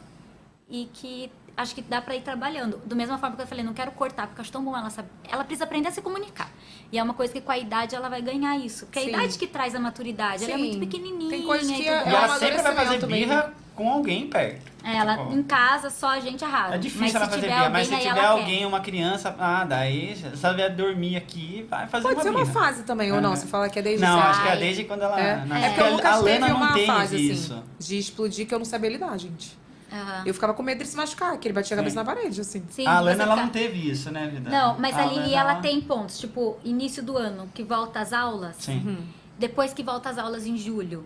e 0.69 0.89
que 0.93 1.29
acho 1.57 1.75
que 1.75 1.81
dá 1.81 2.01
pra 2.01 2.15
ir 2.15 2.21
trabalhando. 2.21 2.77
Do 2.85 2.95
mesma 2.95 3.17
forma 3.17 3.35
que 3.35 3.41
eu 3.41 3.47
falei, 3.47 3.65
não 3.65 3.73
quero 3.73 3.91
cortar, 3.91 4.27
porque 4.27 4.39
eu 4.39 4.43
acho 4.43 4.51
tão 4.51 4.63
bom 4.63 4.77
ela 4.77 4.89
saber. 4.89 5.09
Ela 5.29 5.43
precisa 5.43 5.65
aprender 5.65 5.89
a 5.89 5.91
se 5.91 6.01
comunicar. 6.01 6.49
E 6.89 6.97
é 6.97 7.03
uma 7.03 7.13
coisa 7.13 7.33
que 7.33 7.41
com 7.41 7.51
a 7.51 7.57
idade 7.57 7.95
ela 7.95 8.07
vai 8.07 8.21
ganhar 8.21 8.55
isso. 8.57 8.85
Porque 8.85 9.01
Sim. 9.01 9.07
a 9.07 9.09
idade 9.09 9.37
que 9.37 9.45
traz 9.47 9.75
a 9.75 9.79
maturidade, 9.79 10.45
ela 10.45 10.53
é 10.53 10.55
Sim. 10.55 10.61
muito 10.61 10.79
pequenininha. 10.79 11.29
Tem 11.29 11.43
coisas 11.45 11.67
que 11.69 11.81
e 11.83 11.87
é- 11.87 11.91
é 11.91 12.09
ela 12.09 12.29
sempre 12.39 12.55
vai 12.61 12.63
fazer 12.63 12.69
amadurecimento 12.69 13.07
birra 13.07 13.53
com 13.75 13.91
alguém 13.91 14.29
perto. 14.29 14.68
É, 14.83 14.95
ela 14.97 15.17
Tipo, 15.17 15.33
em 15.33 15.43
casa 15.43 15.89
só 15.89 16.09
a 16.09 16.19
gente 16.19 16.43
arrasa. 16.43 16.75
É 16.75 16.77
difícil 16.77 17.05
mas 17.05 17.15
ela 17.15 17.25
fazer 17.25 17.41
tiver 17.41 17.53
alguém, 17.53 17.71
mas 17.71 17.87
se 17.87 17.93
aí 17.95 17.99
tiver 18.01 18.17
ela 18.19 18.29
alguém, 18.29 18.65
uma 18.65 18.79
criança, 18.79 19.35
ah, 19.39 19.63
daí, 19.65 20.15
se 20.15 20.45
ela 20.45 20.55
vier 20.55 20.75
dormir 20.75 21.15
aqui, 21.17 21.65
vai 21.69 21.87
fazer 21.87 22.03
Pode 22.03 22.15
uma 22.15 22.23
ser 22.23 22.29
uma 22.29 22.45
fase 22.45 22.83
também, 22.83 23.11
ou 23.11 23.19
não? 23.21 23.33
É. 23.33 23.35
Você 23.35 23.47
fala 23.47 23.69
que 23.69 23.77
é 23.77 23.81
desde 23.81 24.05
Não, 24.05 24.19
acho 24.19 24.41
que 24.41 24.47
é 24.47 24.55
desde 24.57 24.83
quando 24.85 25.01
ela 25.03 25.19
É, 25.19 25.45
nasceu. 25.45 25.55
é 25.65 25.69
porque 25.69 25.81
o 25.81 25.85
a 25.85 25.89
Lucas 25.89 26.15
Lana 26.15 26.23
teve 26.23 26.39
não 26.49 26.55
uma 26.57 26.73
tem 26.73 26.85
fase, 26.87 27.31
isso. 27.31 27.53
assim, 27.53 27.63
de 27.79 27.97
explodir 27.97 28.47
que 28.47 28.53
eu 28.53 28.59
não 28.59 28.65
sabia 28.65 28.89
lidar, 28.89 29.17
gente. 29.17 29.57
Aham. 29.91 30.21
Eu 30.23 30.33
ficava 30.35 30.53
com 30.53 30.61
medo 30.61 30.83
de 30.83 30.87
se 30.87 30.95
machucar, 30.95 31.35
que 31.39 31.47
ele 31.47 31.53
batia 31.55 31.75
a 31.75 31.77
cabeça 31.77 31.93
Sim. 31.99 32.05
na 32.05 32.05
parede, 32.05 32.41
assim. 32.41 32.63
Sim, 32.69 32.85
a 32.85 32.99
você 32.99 33.03
Lana, 33.05 33.23
ela 33.23 33.33
fica- 33.33 33.45
não 33.45 33.51
teve 33.51 33.89
isso, 33.89 34.11
né, 34.11 34.27
vida? 34.27 34.47
Não, 34.49 34.77
mas 34.77 34.95
a, 34.95 35.03
Lili, 35.05 35.21
Lana, 35.21 35.35
ela 35.35 35.55
tem 35.55 35.81
pontos. 35.81 36.19
Tipo, 36.19 36.57
início 36.63 37.01
do 37.01 37.17
ano, 37.17 37.49
que 37.55 37.63
volta 37.63 37.99
às 37.99 38.13
aulas. 38.13 38.55
Sim. 38.59 38.99
Depois 39.39 39.73
que 39.73 39.81
volta 39.81 40.09
às 40.09 40.17
aulas 40.19 40.45
em 40.45 40.55
julho. 40.57 41.05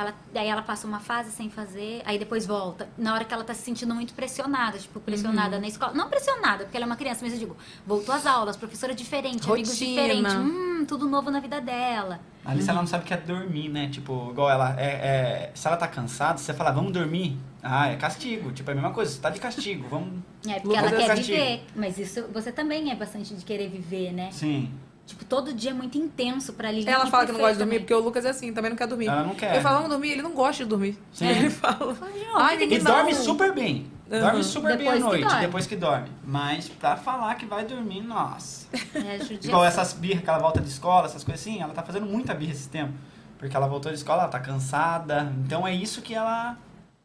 Ela, 0.00 0.14
daí 0.32 0.48
ela 0.48 0.62
passa 0.62 0.86
uma 0.86 0.98
fase 0.98 1.30
sem 1.30 1.50
fazer, 1.50 2.00
aí 2.06 2.18
depois 2.18 2.46
volta. 2.46 2.88
Na 2.96 3.12
hora 3.12 3.22
que 3.24 3.34
ela 3.34 3.44
tá 3.44 3.52
se 3.52 3.60
sentindo 3.62 3.94
muito 3.94 4.14
pressionada, 4.14 4.78
tipo, 4.78 4.98
pressionada 4.98 5.56
Uhum. 5.56 5.62
na 5.62 5.68
escola. 5.68 5.92
Não 5.92 6.08
pressionada, 6.08 6.64
porque 6.64 6.76
ela 6.76 6.84
é 6.84 6.88
uma 6.88 6.96
criança, 6.96 7.20
mas 7.22 7.34
eu 7.34 7.38
digo, 7.38 7.56
voltou 7.86 8.14
às 8.14 8.24
aulas, 8.26 8.56
professora 8.56 8.94
diferente, 8.94 9.44
amigos 9.50 9.68
Rotina. 9.70 9.90
diferentes. 9.90 10.34
Hum, 10.34 10.84
tudo 10.88 11.06
novo 11.06 11.30
na 11.30 11.38
vida 11.38 11.60
dela. 11.60 12.18
A 12.44 12.52
Alice, 12.52 12.70
ela 12.70 12.80
não 12.80 12.86
sabe 12.86 13.04
o 13.04 13.06
que 13.06 13.12
é 13.12 13.16
dormir, 13.18 13.68
né? 13.68 13.88
Tipo, 13.90 14.30
igual 14.30 14.48
ela, 14.50 14.74
é, 14.80 14.86
é- 14.86 15.50
se 15.54 15.66
ela 15.66 15.76
tá 15.76 15.86
cansada, 15.86 16.38
você 16.38 16.54
fala, 16.54 16.70
vamos 16.70 16.92
dormir. 16.92 17.36
Ah, 17.62 17.88
é 17.88 17.96
castigo. 17.96 18.52
Tipo, 18.52 18.70
é 18.70 18.72
a 18.72 18.74
mesma 18.76 18.92
coisa, 18.92 19.12
você 19.12 19.20
tá 19.20 19.28
de 19.28 19.38
castigo, 19.38 19.86
vamos... 19.90 20.20
É, 20.48 20.60
porque 20.60 20.76
ela 20.78 20.90
quer 20.90 21.08
castigo. 21.08 21.36
viver. 21.36 21.64
Mas 21.76 21.98
isso, 21.98 22.24
você 22.32 22.50
também 22.50 22.90
é 22.90 22.94
bastante 22.94 23.34
de 23.34 23.44
querer 23.44 23.68
viver, 23.68 24.12
né? 24.12 24.30
Sim. 24.32 24.72
Tipo, 25.10 25.24
todo 25.24 25.52
dia 25.52 25.70
é 25.70 25.74
muito 25.74 25.98
intenso 25.98 26.52
pra 26.52 26.70
Lili. 26.70 26.88
Ela 26.88 27.06
fala 27.06 27.26
que 27.26 27.32
não 27.32 27.38
gosta 27.40 27.54
de 27.54 27.58
dormir, 27.58 27.74
também. 27.74 27.80
porque 27.80 27.94
o 27.94 28.00
Lucas 28.00 28.24
é 28.24 28.30
assim, 28.30 28.52
também 28.52 28.70
não 28.70 28.76
quer 28.76 28.86
dormir. 28.86 29.08
Ela 29.08 29.24
não 29.24 29.34
quer. 29.34 29.56
Eu 29.56 29.60
falo, 29.60 29.76
vamos 29.76 29.90
dormir, 29.90 30.10
ele 30.12 30.22
não 30.22 30.30
gosta 30.32 30.62
de 30.62 30.68
dormir. 30.70 30.96
Sim. 31.12 31.26
Ele 31.28 31.50
fala. 31.50 31.96
Ai, 32.36 32.54
E 32.54 32.58
ninguém 32.60 32.78
dorme 32.82 33.12
não. 33.12 33.20
super 33.22 33.52
bem. 33.52 33.90
Uhum. 34.10 34.20
Dorme 34.20 34.42
super 34.44 34.76
bem 34.76 34.88
à 34.88 34.92
Depois 34.92 35.00
noite, 35.04 35.24
dorme. 35.24 35.40
depois 35.40 35.66
que 35.66 35.76
dorme. 35.76 36.08
Mas 36.24 36.68
pra 36.68 36.96
falar 36.96 37.34
que 37.36 37.44
vai 37.46 37.64
dormir, 37.64 38.00
nossa. 38.02 38.66
É. 38.94 39.18
Igual 39.44 39.64
essas 39.64 39.92
birras 39.92 40.22
que 40.22 40.30
ela 40.30 40.38
volta 40.38 40.60
de 40.60 40.68
escola, 40.68 41.06
essas 41.06 41.22
coisas 41.24 41.40
assim, 41.44 41.60
ela 41.60 41.72
tá 41.74 41.82
fazendo 41.82 42.06
muita 42.06 42.32
birra 42.34 42.52
esse 42.52 42.68
tempo. 42.68 42.92
Porque 43.38 43.56
ela 43.56 43.66
voltou 43.66 43.90
de 43.90 43.98
escola, 43.98 44.22
ela 44.22 44.30
tá 44.30 44.38
cansada. 44.40 45.32
Então 45.44 45.66
é 45.66 45.74
isso 45.74 46.02
que 46.02 46.14
ela 46.14 46.56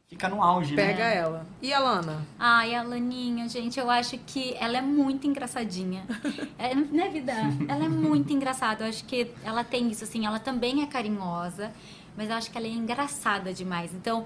fica 0.08 0.30
no 0.30 0.42
auge, 0.42 0.76
Pega 0.76 1.04
né? 1.04 1.16
ela. 1.18 1.46
E 1.62 1.74
a 1.74 1.80
Lana? 1.80 2.26
Ai, 2.38 2.76
a 2.76 2.84
Laninha, 2.84 3.48
gente, 3.50 3.80
eu 3.80 3.90
acho 3.90 4.18
que 4.20 4.56
ela 4.60 4.78
é 4.78 4.82
muito 4.82 5.28
engraçadinha. 5.28 6.06
É, 6.58 6.74
né, 6.74 7.10
vida? 7.10 7.34
Ela 7.68 7.86
é 7.86 7.90
muito 7.90 8.32
engraçada. 8.32 8.86
Eu 8.86 8.90
acho 8.90 9.04
que 9.06 9.30
ela 9.44 9.64
tem 9.64 9.90
isso, 9.90 10.04
assim, 10.04 10.26
ela 10.26 10.40
também 10.40 10.82
é 10.82 10.86
carinhosa, 10.88 11.72
mas 12.16 12.30
eu 12.30 12.36
acho 12.36 12.50
que 12.50 12.58
ela 12.58 12.66
é 12.66 12.70
engraçada 12.70 13.54
demais. 13.54 13.94
Então, 13.94 14.26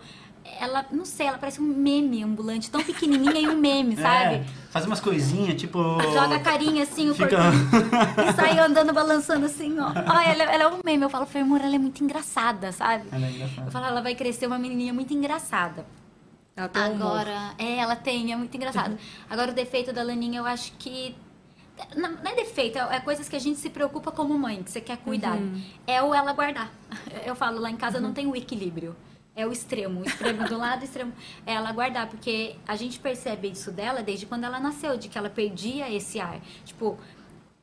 ela, 0.60 0.86
não 0.92 1.06
sei, 1.06 1.28
ela 1.28 1.38
parece 1.38 1.62
um 1.62 1.66
meme 1.66 2.24
ambulante, 2.24 2.70
tão 2.72 2.84
pequenininha 2.84 3.40
e 3.42 3.48
um 3.48 3.58
meme, 3.58 3.96
sabe? 4.02 4.36
É, 4.36 4.46
faz 4.72 4.86
umas 4.86 5.00
coisinhas, 5.00 5.60
tipo... 5.60 5.80
Joga 6.14 6.36
a 6.36 6.40
carinha 6.40 6.84
assim, 6.84 7.10
o 7.10 7.16
Fica- 7.16 7.38
corpinho, 7.38 8.30
e 8.30 8.34
sai 8.36 8.60
andando, 8.60 8.94
balançando 8.94 9.46
assim, 9.46 9.78
ó. 9.80 9.92
Ai, 10.08 10.32
ela, 10.32 10.44
ela 10.44 10.64
é 10.64 10.68
um 10.68 10.80
meme. 10.84 11.04
Eu 11.04 11.10
falo, 11.10 11.28
amor, 11.36 11.62
ela 11.62 11.76
é 11.76 11.80
muito 11.80 12.04
engraçada, 12.04 12.72
sabe? 12.72 13.06
Ela 13.12 13.26
é 13.26 13.30
Eu 13.30 13.36
engraçada. 13.36 13.72
falo, 13.72 13.86
ela 13.86 14.02
vai 14.02 14.16
crescer 14.16 14.48
uma 14.48 14.60
menininha 14.60 14.94
muito 14.94 15.14
engraçada. 15.14 15.86
Ela 16.56 16.68
tem 16.68 16.82
um. 16.82 16.86
Agora, 16.96 17.54
é, 17.58 17.78
ela 17.78 17.96
tem, 17.96 18.34
é 18.34 18.36
muito 18.36 18.56
engraçado. 18.56 18.98
Agora, 19.30 19.52
o 19.52 19.54
defeito 19.56 19.94
da 19.94 20.04
Laninha, 20.04 20.40
eu 20.40 20.46
acho 20.46 20.74
que. 20.74 21.16
Não, 21.96 22.12
não 22.12 22.32
é 22.32 22.36
defeito, 22.36 22.78
é 22.78 22.98
é 22.98 23.00
coisas 23.00 23.30
que 23.30 23.36
a 23.38 23.40
gente 23.40 23.58
se 23.58 23.70
preocupa 23.70 24.12
como 24.12 24.38
mãe, 24.38 24.62
que 24.62 24.70
você 24.70 24.82
quer 24.82 24.98
cuidar. 24.98 25.38
É 25.88 26.04
o 26.04 26.14
ela 26.14 26.34
guardar. 26.34 26.70
Eu 27.26 27.34
falo, 27.36 27.58
lá 27.62 27.72
em 27.72 27.78
casa 27.78 28.02
não 28.02 28.12
tem 28.12 28.28
o 28.28 28.36
equilíbrio. 28.36 28.94
É 29.40 29.48
o 29.48 29.54
extremo. 29.54 30.02
O 30.02 30.04
extremo 30.06 30.46
do 30.50 30.58
lado, 30.58 30.84
extremo. 30.84 31.14
É 31.46 31.54
ela 31.54 31.72
guardar, 31.72 32.08
porque 32.08 32.58
a 32.68 32.76
gente 32.76 33.00
percebe 33.00 33.50
isso 33.50 33.72
dela 33.72 34.04
desde 34.04 34.26
quando 34.26 34.44
ela 34.44 34.60
nasceu, 34.60 34.98
de 34.98 35.08
que 35.08 35.18
ela 35.18 35.30
perdia 35.30 35.90
esse 35.90 36.20
ar. 36.20 36.42
Tipo, 36.66 36.98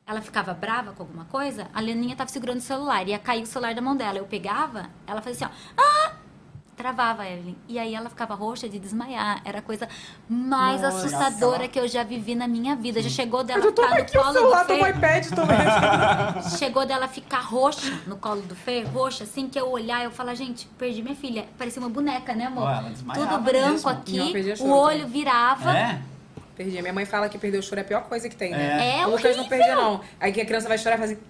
ela 0.03 0.19
ficava 0.19 0.55
brava 0.55 0.93
com 0.93 1.03
alguma 1.03 1.25
coisa, 1.25 1.69
a 1.73 1.79
Leninha 1.79 2.15
tava 2.15 2.31
segurando 2.31 2.57
o 2.57 2.61
celular, 2.61 3.07
ia 3.07 3.19
cair 3.19 3.43
o 3.43 3.45
celular 3.45 3.75
da 3.75 3.81
mão 3.81 3.95
dela. 3.95 4.17
Eu 4.17 4.25
pegava, 4.25 4.89
ela 5.05 5.21
fazia 5.21 5.45
assim, 5.45 5.55
ó. 5.55 5.81
Ah! 5.81 6.16
Travava 6.77 7.23
a 7.23 7.31
Evelyn. 7.31 7.55
E 7.67 7.79
aí 7.79 7.95
ela 7.95 8.07
ficava 8.07 8.35
roxa 8.35 8.69
de 8.69 8.77
desmaiar. 8.77 9.41
Era 9.43 9.57
a 9.57 9.61
coisa 9.63 9.89
mais 10.29 10.83
Nossa. 10.83 10.99
assustadora 10.99 11.67
que 11.67 11.79
eu 11.79 11.87
já 11.87 12.03
vivi 12.03 12.35
na 12.35 12.47
minha 12.47 12.75
vida. 12.75 13.01
Já 13.01 13.09
chegou 13.09 13.43
dela 13.43 13.65
Eu 13.65 13.71
ficar 13.71 13.89
no 13.89 13.95
aqui 13.95 14.15
colo 14.15 14.31
celular, 14.31 14.63
do 14.63 14.75
Fê. 14.75 14.89
iPad, 14.91 15.25
tô 15.29 15.41
vendo. 15.43 16.49
Chegou 16.55 16.85
dela 16.85 17.07
ficar 17.07 17.39
roxa 17.39 17.99
no 18.05 18.15
colo 18.17 18.41
do 18.43 18.55
Fê, 18.55 18.83
roxa, 18.83 19.23
assim, 19.23 19.49
que 19.49 19.59
eu 19.59 19.71
olhar, 19.71 20.03
eu 20.03 20.11
falar, 20.11 20.35
gente, 20.35 20.67
perdi 20.77 21.01
minha 21.01 21.15
filha. 21.15 21.47
Parecia 21.57 21.81
uma 21.81 21.89
boneca, 21.89 22.35
né, 22.35 22.45
amor? 22.45 22.69
Desmaiava 22.91 23.27
Tudo 23.27 23.41
branco 23.43 23.71
mesmo. 23.71 23.89
Aqui, 23.89 24.33
o 24.61 24.69
olho 24.69 25.07
virava. 25.07 25.75
É? 25.75 25.99
Perdi. 26.55 26.79
Minha 26.79 26.93
mãe 26.93 27.05
fala 27.05 27.27
que 27.27 27.39
perder 27.39 27.57
o 27.57 27.63
choro 27.63 27.81
é 27.81 27.83
a 27.83 27.87
pior 27.87 28.03
coisa 28.03 28.29
que 28.29 28.35
tem, 28.35 28.51
né? 28.51 28.99
É 28.99 29.07
o 29.07 29.09
Lucas 29.09 29.35
não 29.35 29.47
perdia, 29.47 29.75
não. 29.75 29.99
Aí 30.19 30.31
que 30.31 30.41
a 30.41 30.45
criança 30.45 30.67
vai 30.67 30.77
chorar 30.77 30.97
e 30.97 30.99
faz 30.99 31.11
assim... 31.11 31.21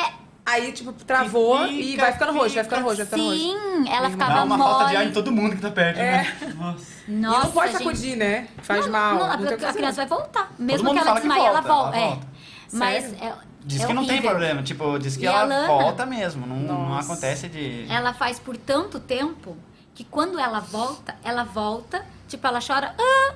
É. 0.00 0.21
Aí, 0.52 0.72
tipo, 0.72 0.92
travou 0.92 1.66
E 1.66 1.80
e, 1.80 1.90
fica, 1.92 2.02
vai 2.02 2.12
ficando 2.12 2.32
roxo, 2.32 2.54
vai 2.54 2.64
ficando 2.64 2.78
fica 2.78 2.88
roxo, 2.90 2.96
vai 2.96 3.06
ficando 3.06 3.24
roxo. 3.24 3.38
Sim, 3.40 3.88
ela 3.90 4.10
ficava 4.10 4.34
Dá 4.34 4.44
uma 4.44 4.56
mole. 4.56 4.70
falta 4.70 4.90
de 4.90 4.96
ar 4.96 5.06
em 5.06 5.12
todo 5.12 5.32
mundo 5.32 5.56
que 5.56 5.62
tá 5.62 5.70
perto, 5.70 5.96
né? 5.96 6.36
Nossa. 6.56 6.86
E 7.08 7.10
Nossa, 7.12 7.44
não 7.46 7.52
pode 7.52 7.72
gente. 7.72 7.78
sacudir, 7.82 8.16
né? 8.16 8.48
Faz 8.62 8.84
não, 8.86 8.92
mal. 8.92 9.14
Não, 9.14 9.26
Não 9.26 9.32
a, 9.32 9.56
tem 9.56 9.68
a 9.68 9.72
criança 9.72 10.04
vai 10.04 10.18
voltar. 10.18 10.52
Mesmo 10.58 10.92
que 10.92 10.98
ela 10.98 11.14
desmaie, 11.14 11.46
ela 11.46 11.60
volta, 11.60 11.68
ela 11.68 11.82
volta. 11.82 11.96
É. 11.96 12.08
volta. 12.08 12.26
Mas 12.72 13.12
é, 13.20 13.34
Diz 13.64 13.80
é 13.82 13.86
que 13.86 13.92
não 13.92 14.02
tem 14.02 14.12
horrível. 14.14 14.30
problema, 14.30 14.62
tipo, 14.62 14.98
diz 14.98 15.16
que 15.16 15.24
E 15.24 15.26
ela 15.26 15.44
Lana? 15.44 15.66
volta 15.66 16.04
mesmo, 16.04 16.46
não, 16.46 16.56
não 16.56 16.88
Nossa. 16.88 17.12
acontece 17.12 17.48
de... 17.48 17.86
Ela 17.88 18.12
faz 18.12 18.38
por 18.40 18.56
tanto 18.56 18.98
tempo 18.98 19.56
que 19.94 20.04
quando 20.04 20.38
ela 20.38 20.58
volta, 20.60 21.14
ela 21.22 21.44
volta, 21.44 22.04
tipo, 22.28 22.44
ela 22.46 22.60
chora, 22.66 22.94
ah, 22.98 23.34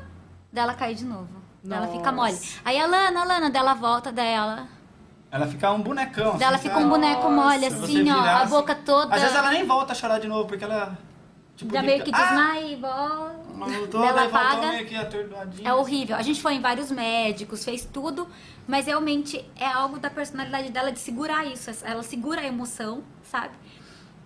daí 0.53 0.65
ela 0.65 0.75
cai 0.75 0.95
de 0.95 1.05
novo. 1.05 1.28
Daí 1.62 1.78
ela 1.78 1.89
fica 1.89 2.11
mole. 2.11 2.33
Nossa. 2.33 2.59
Aí 2.65 2.78
a 2.81 2.86
Lana, 2.86 3.20
a 3.20 3.25
Lana, 3.25 3.51
dela 3.51 3.75
volta, 3.75 4.11
dela. 4.11 4.67
Ela 5.36 5.47
fica 5.47 5.70
um 5.70 5.82
bonecão. 5.82 6.39
Daí 6.39 6.48
ela 6.48 6.56
assim, 6.56 6.68
fica 6.68 6.81
um 6.81 6.89
boneco 6.89 7.31
mole, 7.31 7.66
assim, 7.66 8.10
ó, 8.10 8.15
a 8.15 8.42
assim. 8.42 8.50
boca 8.50 8.74
toda. 8.74 9.15
Às 9.15 9.20
vezes 9.20 9.36
ela 9.36 9.50
nem 9.50 9.66
volta 9.66 9.92
a 9.92 9.94
chorar 9.94 10.18
de 10.18 10.26
novo, 10.26 10.48
porque 10.48 10.65
ela... 10.65 10.97
Tipo, 11.55 11.73
Já 11.73 11.82
meio 11.82 12.05
que 12.05 12.10
ah, 12.12 12.23
desmaia 12.23 12.66
e 12.66 12.76
volta. 12.76 13.97
ela 13.97 14.28
atordoadinha. 15.00 15.68
É 15.68 15.74
horrível. 15.74 16.16
A 16.16 16.23
gente 16.23 16.40
foi 16.40 16.55
em 16.55 16.60
vários 16.60 16.90
médicos, 16.90 17.65
fez 17.65 17.86
tudo, 17.90 18.28
mas 18.66 18.86
realmente 18.86 19.42
é 19.58 19.66
algo 19.66 19.98
da 19.98 20.10
personalidade 20.10 20.70
dela 20.70 20.92
de 20.92 20.98
segurar 20.98 21.47
isso. 21.47 21.70
Ela 21.84 22.02
segura 22.02 22.42
a 22.42 22.47
emoção, 22.47 23.02
sabe? 23.23 23.55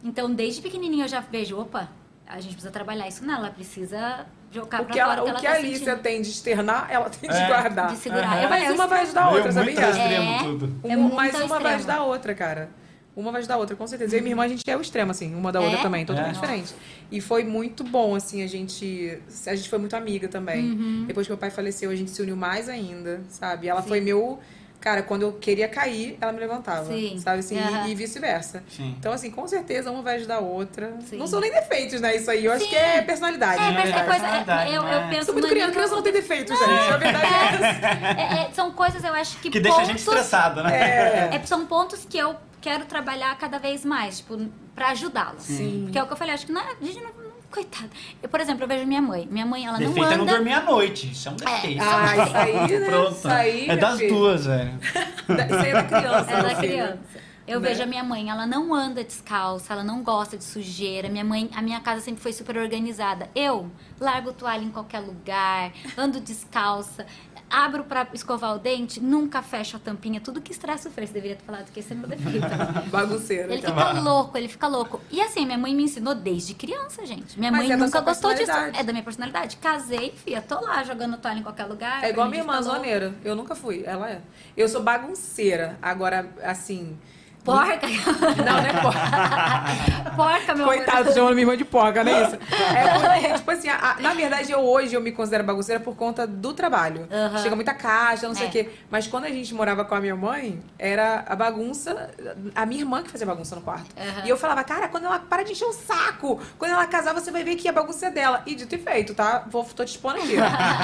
Então, 0.02 0.32
desde 0.32 0.62
pequenininha 0.62 1.04
eu 1.04 1.08
já 1.08 1.20
vejo, 1.20 1.58
opa, 1.58 1.88
a 2.26 2.40
gente 2.40 2.52
precisa 2.52 2.72
trabalhar 2.72 3.06
isso 3.06 3.24
nela, 3.24 3.46
ela 3.46 3.50
precisa 3.50 4.26
jogar 4.50 4.82
O 4.82 4.84
pra 4.84 4.94
que, 4.94 5.00
fora 5.00 5.12
ela, 5.12 5.22
o 5.22 5.24
que 5.24 5.30
ela 5.30 5.40
que 5.40 5.46
tá 5.46 5.52
a 5.52 5.56
Alicia 5.56 5.78
sentindo. 5.78 6.02
tem 6.02 6.22
de 6.22 6.28
externar, 6.30 6.88
ela 6.90 7.08
tem 7.10 7.30
de 7.30 7.36
É. 7.36 7.46
guardar. 7.46 7.88
De 7.92 7.96
segurar. 7.96 8.26
Aham. 8.26 8.42
Eu 8.42 8.48
Mas 8.48 8.62
faço 8.64 8.74
uma 8.74 8.86
vai 8.86 9.00
ajudar 9.02 9.22
a 9.22 9.30
outra, 9.30 9.42
muito 9.52 9.54
sabia? 9.80 9.90
extremo 9.90 10.30
É. 10.30 10.38
tudo. 10.42 10.74
É 10.84 10.96
Um- 10.96 11.00
muito 11.02 11.16
mas 11.16 11.34
uma 11.34 11.46
vai 11.46 11.56
extremo. 11.56 11.76
ajudar 11.76 11.96
a 11.96 12.04
outra, 12.04 12.34
cara. 12.34 12.68
Uma 13.16 13.32
vai 13.32 13.40
ajudar 13.40 13.54
a 13.54 13.58
outra, 13.58 13.74
com 13.76 13.86
certeza. 13.86 14.14
Eu 14.14 14.20
e 14.20 14.22
minha 14.22 14.32
irmã, 14.32 14.44
a 14.44 14.48
gente 14.48 14.62
é 14.70 14.76
o 14.76 14.80
extremo, 14.80 15.10
assim, 15.10 15.34
uma 15.34 15.50
da 15.52 15.60
É? 15.60 15.64
outra 15.64 15.82
também, 15.82 16.06
totalmente 16.06 16.36
É. 16.36 16.40
diferente. 16.40 16.74
E 17.10 17.20
foi 17.20 17.42
muito 17.44 17.82
bom, 17.84 18.14
assim, 18.14 18.42
a 18.42 18.46
gente. 18.46 19.18
A 19.46 19.54
gente 19.54 19.68
foi 19.68 19.78
muito 19.78 19.94
amiga 19.96 20.28
também. 20.28 20.70
Uhum. 20.70 21.04
Depois 21.06 21.26
que 21.26 21.32
meu 21.32 21.38
pai 21.38 21.50
faleceu, 21.50 21.90
a 21.90 21.94
gente 21.96 22.10
se 22.12 22.22
uniu 22.22 22.36
mais 22.36 22.68
ainda, 22.68 23.20
sabe? 23.28 23.68
Ela 23.68 23.82
foi 23.82 24.00
meu. 24.00 24.38
Cara, 24.80 25.02
quando 25.02 25.22
eu 25.22 25.32
queria 25.34 25.68
cair, 25.68 26.16
ela 26.20 26.32
me 26.32 26.40
levantava. 26.40 26.86
Sim. 26.86 27.18
Sabe 27.20 27.40
assim? 27.40 27.56
E- 27.56 27.58
Aham. 27.58 27.86
E, 27.88 27.94
vice-versa. 27.94 28.64
Então, 28.78 29.12
assim, 29.12 29.30
com 29.30 29.46
certeza 29.46 29.90
uma 29.90 30.00
vai 30.00 30.16
ajudar 30.16 30.36
a 30.36 30.40
outra. 30.40 30.96
Sim. 31.06 31.18
Não 31.18 31.26
são 31.26 31.38
nem 31.38 31.50
defeitos, 31.52 32.00
né? 32.00 32.16
Isso 32.16 32.30
aí. 32.30 32.46
Eu 32.46 32.52
acho 32.52 32.64
Sim. 32.64 32.70
que 32.70 32.76
é 32.76 33.02
personalidade. 33.02 33.62
É, 33.62 33.70
mas 33.72 33.90
é 33.90 33.92
coisa. 33.92 34.08
personalidade, 34.08 34.70
Eu, 34.74 34.82
eu 34.82 35.00
né? 35.02 35.08
penso 35.10 35.24
Sou 35.26 35.34
muito 35.34 35.48
criança, 35.48 35.72
criança 35.72 35.94
não 35.96 36.02
tem 36.02 36.12
defeito, 36.14 36.56
gente. 36.56 36.92
A 36.92 36.96
verdade 36.96 37.26
é 37.26 37.54
essa. 37.54 38.20
É, 38.20 38.46
é, 38.46 38.50
são 38.54 38.72
coisas, 38.72 39.04
eu 39.04 39.12
acho 39.12 39.36
que. 39.38 39.50
Que 39.50 39.60
deixa 39.60 39.78
a 39.80 39.84
gente 39.84 40.02
pontos- 40.02 40.14
estressado, 40.20 40.62
né? 40.62 41.28
É. 41.30 41.36
É, 41.36 41.42
são 41.44 41.66
pontos 41.66 42.06
que 42.08 42.16
eu 42.16 42.34
quero 42.62 42.86
trabalhar 42.86 43.36
cada 43.38 43.58
vez 43.58 43.84
mais, 43.84 44.18
tipo, 44.18 44.38
pra 44.74 44.88
ajudá-la. 44.92 45.34
Sim. 45.38 45.82
Porque 45.84 45.98
é 45.98 46.02
o 46.02 46.06
que 46.06 46.12
eu 46.12 46.16
falei, 46.16 46.32
acho 46.34 46.46
que 46.46 46.52
não 46.52 46.60
é, 46.62 46.64
a 46.80 46.84
gente 46.84 46.96
não, 47.00 47.04
não- 47.04 47.19
coitada. 47.50 47.90
Eu, 48.22 48.28
por 48.28 48.40
exemplo, 48.40 48.64
eu 48.64 48.68
vejo 48.68 48.86
minha 48.86 49.02
mãe. 49.02 49.26
Minha 49.30 49.46
mãe, 49.46 49.66
ela 49.66 49.78
Defeito 49.78 49.96
não 49.98 50.04
é 50.04 50.06
anda... 50.14 50.16
não 50.18 50.26
dormir 50.26 50.52
à 50.52 50.62
noite. 50.62 51.10
Isso 51.10 51.28
é 51.28 51.32
um 51.32 51.36
defeito. 51.36 51.82
Ah, 51.82 52.16
isso 52.26 52.36
aí, 52.36 52.78
né? 52.78 52.86
Pronto. 52.88 53.12
Isso 53.12 53.28
aí, 53.28 53.68
é 53.68 53.76
das 53.76 53.98
filho. 53.98 54.14
duas, 54.14 54.46
velho. 54.46 54.78
Isso 54.80 55.56
aí 55.56 55.70
é 55.70 55.72
da 55.72 55.82
criança. 55.84 56.30
É 56.30 56.42
da 56.42 56.54
criança. 56.54 57.30
Eu 57.46 57.58
Né? 57.58 57.68
vejo 57.68 57.82
a 57.82 57.86
minha 57.86 58.04
mãe, 58.04 58.30
ela 58.30 58.46
não 58.46 58.72
anda 58.72 59.02
descalça, 59.02 59.72
ela 59.72 59.82
não 59.82 60.04
gosta 60.04 60.36
de 60.38 60.44
sujeira. 60.44 61.08
Minha 61.08 61.24
mãe, 61.24 61.50
a 61.52 61.60
minha 61.60 61.80
casa 61.80 62.00
sempre 62.00 62.22
foi 62.22 62.32
super 62.32 62.56
organizada. 62.56 63.28
Eu 63.34 63.68
largo 63.98 64.32
toalha 64.32 64.62
em 64.62 64.70
qualquer 64.70 65.00
lugar, 65.00 65.72
ando 65.98 66.20
descalça, 66.20 67.04
abro 67.50 67.84
pra 67.84 68.06
escovar 68.14 68.54
o 68.54 68.58
dente, 68.58 69.00
nunca 69.00 69.42
fecho 69.42 69.76
a 69.76 69.80
tampinha. 69.80 70.20
Tudo 70.20 70.40
que 70.40 70.52
estressa 70.52 70.88
o 70.88 70.92
Fê. 70.92 71.06
Você 71.06 71.12
deveria 71.12 71.36
ter 71.36 71.44
falado 71.44 71.70
que 71.70 71.80
esse 71.80 71.92
é 71.92 71.96
meu 71.96 72.08
defeito. 72.08 72.46
Bagunceiro. 72.90 73.52
Ele 73.52 73.58
então. 73.58 73.76
fica 73.76 74.00
louco, 74.00 74.38
ele 74.38 74.48
fica 74.48 74.66
louco. 74.68 75.00
E 75.10 75.20
assim, 75.20 75.44
minha 75.44 75.58
mãe 75.58 75.74
me 75.74 75.82
ensinou 75.82 76.14
desde 76.14 76.54
criança, 76.54 77.04
gente. 77.04 77.38
Minha 77.38 77.50
Mas 77.50 77.62
mãe 77.62 77.72
é 77.72 77.76
nunca 77.76 78.00
gostou 78.00 78.32
disso. 78.32 78.52
É 78.52 78.82
da 78.82 78.92
minha 78.92 79.02
personalidade. 79.02 79.56
Casei, 79.56 80.12
fia, 80.24 80.40
tô 80.40 80.60
lá 80.60 80.82
jogando 80.84 81.16
toalha 81.16 81.40
em 81.40 81.42
qualquer 81.42 81.64
lugar. 81.64 82.04
É 82.04 82.10
igual 82.10 82.28
minha 82.28 82.42
irmã, 82.42 82.62
zoneira. 82.62 83.14
Eu 83.24 83.34
nunca 83.34 83.54
fui, 83.54 83.82
ela 83.84 84.08
é. 84.08 84.20
Eu 84.56 84.68
sou 84.68 84.82
bagunceira. 84.82 85.78
Agora, 85.82 86.30
assim. 86.42 86.96
Porca. 87.44 87.86
Não, 88.44 88.44
não 88.44 88.58
é 88.58 88.72
porca. 88.82 90.10
Porca, 90.16 90.54
meu 90.54 90.66
Coitado, 90.66 91.00
amor. 91.02 91.14
chamando 91.14 91.30
minha 91.34 91.42
irmã 91.44 91.56
de 91.56 91.64
porca, 91.64 92.04
não 92.04 92.12
é 92.12 92.22
isso? 92.24 92.36
É 92.76 92.98
porque, 93.18 93.34
tipo 93.34 93.50
assim, 93.50 93.68
a- 93.68 93.96
na 94.00 94.12
verdade, 94.12 94.52
eu 94.52 94.58
hoje 94.60 94.94
eu 94.94 95.00
me 95.00 95.10
considero 95.12 95.44
bagunceira 95.44 95.80
por 95.80 95.96
conta 95.96 96.26
do 96.26 96.52
trabalho. 96.52 97.08
Aham. 97.10 97.38
Chega 97.38 97.56
muita 97.56 97.72
caixa, 97.74 98.26
não 98.28 98.34
sei 98.34 98.46
É. 98.46 98.48
o 98.48 98.52
quê. 98.52 98.70
Mas 98.90 99.06
quando 99.06 99.24
a 99.24 99.28
gente 99.30 99.54
morava 99.54 99.84
com 99.84 99.94
a 99.94 100.00
minha 100.00 100.14
mãe, 100.16 100.62
era 100.78 101.24
a 101.26 101.34
bagunça, 101.34 102.10
a 102.54 102.66
minha 102.66 102.80
irmã 102.82 103.02
que 103.02 103.10
fazia 103.10 103.26
bagunça 103.26 103.54
no 103.56 103.62
quarto. 103.62 103.86
Aham. 103.96 104.26
E 104.26 104.28
eu 104.28 104.36
falava, 104.36 104.62
cara, 104.64 104.88
quando 104.88 105.06
ela 105.06 105.18
para 105.18 105.42
de 105.42 105.52
encher 105.52 105.64
o 105.64 105.72
saco, 105.72 106.40
quando 106.58 106.72
ela 106.72 106.86
casar, 106.86 107.14
você 107.14 107.30
vai 107.30 107.42
ver 107.42 107.54
que 107.56 107.68
a 107.68 107.72
bagunça 107.72 108.06
é 108.06 108.10
dela. 108.10 108.42
E 108.46 108.54
dito 108.54 108.74
e 108.74 108.78
feito, 108.78 109.14
tá? 109.14 109.44
Vou, 109.48 109.64
tô 109.64 109.84
te 109.84 109.88
expondo 109.92 110.18
aqui. 110.18 110.36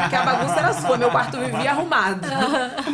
que 0.08 0.16
a 0.16 0.22
bagunça 0.24 0.58
era 0.58 0.72
sua, 0.72 0.96
meu 0.96 1.10
quarto 1.10 1.36
vivia 1.38 1.70
arrumado. 1.70 2.26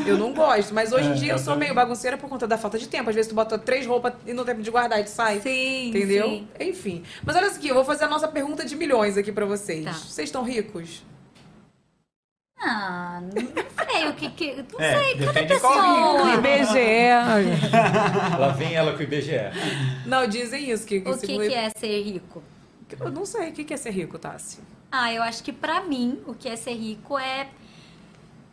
Eu 0.06 0.18
não 0.18 0.32
gosto, 0.32 0.74
mas 0.74 0.92
hoje 0.92 1.08
em 1.08 1.12
É, 1.12 1.14
dia 1.14 1.32
eu 1.32 1.36
eu 1.36 1.38
sou 1.38 1.56
meio 1.56 1.74
bagunceira 1.74 2.16
por 2.18 2.28
conta 2.28 2.46
da 2.46 2.58
falta 2.58 2.78
de 2.78 2.86
tempo. 2.86 3.08
Às 3.08 3.16
vezes 3.16 3.28
tu 3.30 3.34
bota 3.34 3.51
três 3.58 3.86
roupas 3.86 4.14
e 4.26 4.32
não 4.32 4.44
tem 4.44 4.54
tempo 4.54 4.64
de 4.64 4.70
guardar 4.70 5.00
e 5.00 5.04
tu 5.04 5.10
sai. 5.10 5.40
Sim, 5.40 5.88
Entendeu? 5.88 6.28
sim. 6.28 6.48
Enfim. 6.60 7.02
Mas 7.24 7.36
olha 7.36 7.46
aqui, 7.48 7.68
eu 7.68 7.74
vou 7.74 7.84
fazer 7.84 8.04
a 8.04 8.08
nossa 8.08 8.28
pergunta 8.28 8.64
de 8.64 8.76
milhões 8.76 9.16
aqui 9.16 9.30
pra 9.32 9.44
vocês. 9.46 9.84
Tá. 9.84 9.92
Vocês 9.92 10.28
estão 10.28 10.42
ricos? 10.44 11.02
Ah, 12.64 13.20
não 13.22 13.30
sei 13.90 14.08
o 14.08 14.14
que 14.14 14.30
que. 14.30 14.64
Não 14.72 14.80
É, 14.80 14.98
sei, 14.98 15.18
cada 15.18 15.42
pessoa. 15.46 16.34
IBGE. 16.34 17.10
Lá 18.38 18.48
vem 18.56 18.72
ela 18.74 18.92
com 18.92 18.98
o 19.00 19.02
IBGE. 19.02 19.32
Não, 20.06 20.26
dizem 20.28 20.70
isso. 20.70 20.86
Que, 20.86 20.98
O 20.98 21.18
que, 21.18 21.26
que 21.26 21.54
é 21.54 21.70
ser 21.70 22.02
rico? 22.02 22.42
Eu 23.00 23.10
não 23.10 23.26
sei. 23.26 23.48
O 23.50 23.52
que 23.52 23.64
que 23.64 23.74
é 23.74 23.76
ser 23.76 23.90
rico, 23.90 24.16
Tassi? 24.18 24.60
Ah, 24.92 25.12
eu 25.12 25.22
acho 25.22 25.42
que 25.42 25.52
pra 25.52 25.80
mim, 25.82 26.20
o 26.26 26.34
que 26.34 26.48
é 26.48 26.54
ser 26.54 26.74
rico 26.74 27.18
é. 27.18 27.48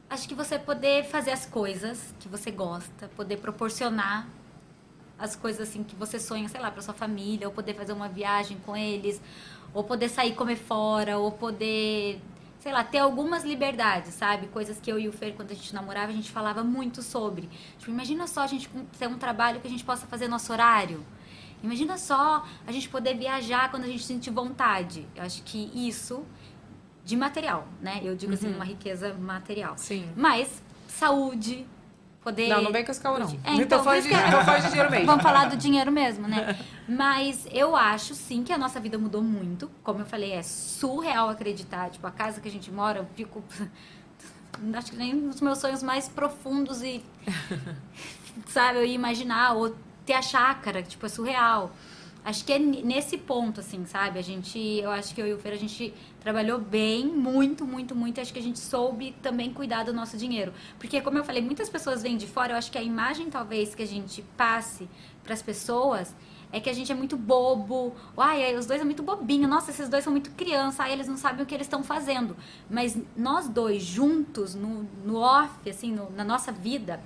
Acho 0.10 0.28
que 0.28 0.34
você 0.34 0.58
poder 0.58 1.04
fazer 1.06 1.30
as 1.30 1.46
coisas 1.46 2.16
que 2.20 2.28
você 2.28 2.50
gosta, 2.50 3.10
poder 3.16 3.38
proporcionar 3.38 4.28
as 5.20 5.36
coisas 5.36 5.68
assim 5.68 5.84
que 5.84 5.96
você 5.96 6.20
sonha, 6.20 6.48
sei 6.48 6.60
lá, 6.62 6.72
pra 6.72 6.82
sua 6.82 6.94
família, 6.94 7.48
ou 7.48 7.54
poder 7.54 7.74
fazer 7.74 7.94
uma 7.94 8.08
viagem 8.08 8.58
com 8.66 8.76
eles, 8.76 9.22
ou 9.74 9.84
poder 9.84 10.10
sair 10.10 10.34
comer 10.34 10.56
fora, 10.56 11.18
ou 11.18 11.32
poder, 11.32 12.20
sei 12.60 12.72
lá, 12.72 12.84
ter 12.84 13.00
algumas 13.00 13.44
liberdades, 13.44 14.14
sabe? 14.14 14.48
Coisas 14.48 14.80
que 14.80 14.92
eu 14.92 14.98
e 15.00 15.08
o 15.08 15.12
Fer, 15.12 15.34
quando 15.36 15.52
a 15.52 15.54
gente 15.54 15.74
namorava, 15.74 16.12
a 16.12 16.16
gente 16.16 16.32
falava 16.32 16.64
muito 16.64 17.02
sobre. 17.02 17.50
Tipo, 17.78 17.92
imagina 17.92 18.26
só 18.28 18.42
a 18.42 18.48
gente 18.48 18.70
ter 18.98 19.08
um 19.08 19.18
trabalho 19.18 19.60
que 19.60 19.68
a 19.68 19.70
gente 19.70 19.84
possa 19.84 20.08
fazer 20.08 20.28
nosso 20.28 20.52
horário. 20.52 21.06
Imagina 21.62 21.98
só 21.98 22.46
a 22.66 22.72
gente 22.72 22.88
poder 22.88 23.16
viajar 23.18 23.70
quando 23.70 23.84
a 23.84 23.88
gente 23.88 24.04
sentir 24.04 24.30
vontade. 24.32 25.06
Eu 25.16 25.24
acho 25.24 25.44
que 25.44 25.70
isso 25.76 26.26
de 27.04 27.18
material, 27.18 27.68
né? 27.82 28.00
Eu 28.04 28.16
digo 28.16 28.34
assim, 28.34 28.48
Uhum. 28.48 28.56
uma 28.56 28.64
riqueza 28.66 29.14
material. 29.16 29.74
Sim. 29.78 30.10
Mas 30.16 30.64
saúde, 30.88 31.66
poder 32.22 32.48
Não, 32.50 32.62
não 32.64 32.72
vem 32.72 32.84
com 32.86 32.92
esse 32.92 33.02
caô, 33.02 33.18
não. 33.18 33.28
É, 33.44 33.54
então, 33.56 33.80
de- 34.02 34.08
que- 34.10 34.16
tô 34.32 34.44
falando 34.44 34.62
de 34.64 34.70
dinheiro 34.70 34.92
mesmo. 34.92 35.06
Vamos 35.06 35.24
falar 35.24 35.46
do 35.50 35.58
dinheiro 35.58 35.92
mesmo, 35.92 36.28
né? 36.28 36.58
Mas 36.88 37.48
eu 37.52 37.76
acho 37.76 38.14
sim 38.14 38.44
que 38.44 38.52
a 38.54 38.58
nossa 38.58 38.80
vida 38.80 38.98
mudou 38.98 39.22
muito. 39.22 39.70
Como 39.84 40.00
eu 40.02 40.06
falei, 40.06 40.34
é 40.34 40.44
surreal 40.44 41.30
acreditar. 41.30 41.90
Tipo, 41.90 42.08
a 42.08 42.12
casa 42.12 42.42
que 42.42 42.48
a 42.48 42.52
gente 42.52 42.72
mora, 42.72 43.00
eu 43.00 43.08
fico. 43.16 43.44
Acho 44.74 44.92
que 44.92 44.98
nem 44.98 45.14
nos 45.14 45.40
meus 45.40 45.58
sonhos 45.60 45.82
mais 45.82 46.10
profundos 46.10 46.82
e. 46.82 47.02
sabe, 48.48 48.80
eu 48.80 48.86
ia 48.86 48.94
imaginar, 48.96 49.54
ou 49.54 49.76
ter 50.06 50.14
a 50.14 50.22
chácara, 50.22 50.82
tipo, 50.84 51.06
é 51.06 51.10
surreal. 51.10 51.72
Acho 52.26 52.44
que 52.44 52.52
é 52.52 52.60
nesse 52.60 53.18
ponto, 53.18 53.62
assim, 53.62 53.86
sabe? 53.86 54.20
A 54.20 54.22
gente, 54.22 54.60
eu 54.60 54.92
acho 54.92 55.16
que 55.16 55.22
eu 55.22 55.28
e 55.28 55.34
o 55.34 55.38
Fer, 55.40 55.54
a 55.54 55.58
gente 55.58 55.94
trabalhou 56.20 56.60
bem, 56.60 57.06
muito, 57.08 57.66
muito, 57.66 57.96
muito. 57.96 58.20
Acho 58.20 58.34
que 58.34 58.40
a 58.40 58.44
gente 58.44 58.60
soube 58.60 59.16
também 59.22 59.54
cuidar 59.54 59.84
do 59.84 59.94
nosso 59.94 60.18
dinheiro. 60.18 60.54
Porque, 60.78 61.00
como 61.02 61.18
eu 61.18 61.24
falei, 61.24 61.42
muitas 61.42 61.70
pessoas 61.70 62.02
vêm 62.02 62.18
de 62.18 62.28
fora. 62.28 62.54
Eu 62.54 62.58
acho 62.58 62.72
que 62.72 62.78
a 62.78 62.84
imagem, 62.84 63.30
talvez, 63.30 63.74
que 63.74 63.84
a 63.84 63.88
gente 63.88 64.22
passe 64.36 64.88
para 65.24 65.34
as 65.34 65.42
pessoas 65.42 66.14
é 66.52 66.60
que 66.60 66.70
a 66.70 66.74
gente 66.74 66.92
é 66.92 66.96
muito 66.96 67.16
bobo. 67.16 67.94
Ai, 68.18 68.56
os 68.56 68.66
dois 68.66 68.80
são 68.80 68.86
muito 68.86 69.04
bobinho. 69.04 69.48
Nossa, 69.48 69.72
esses 69.72 69.88
dois 69.88 70.04
são 70.04 70.12
muito 70.12 70.32
criança. 70.32 70.84
Ai, 70.84 70.94
eles 70.94 71.08
não 71.08 71.16
sabem 71.18 71.44
o 71.44 71.46
que 71.46 71.54
eles 71.54 71.68
estão 71.68 71.84
fazendo. 71.84 72.36
Mas 72.70 72.98
nós 73.16 73.48
dois 73.48 73.84
juntos, 73.84 74.56
no, 74.56 74.84
no 75.06 75.18
off, 75.18 75.70
assim, 75.70 75.92
no- 75.92 76.10
na 76.12 76.24
nossa 76.24 76.52
vida, 76.52 77.00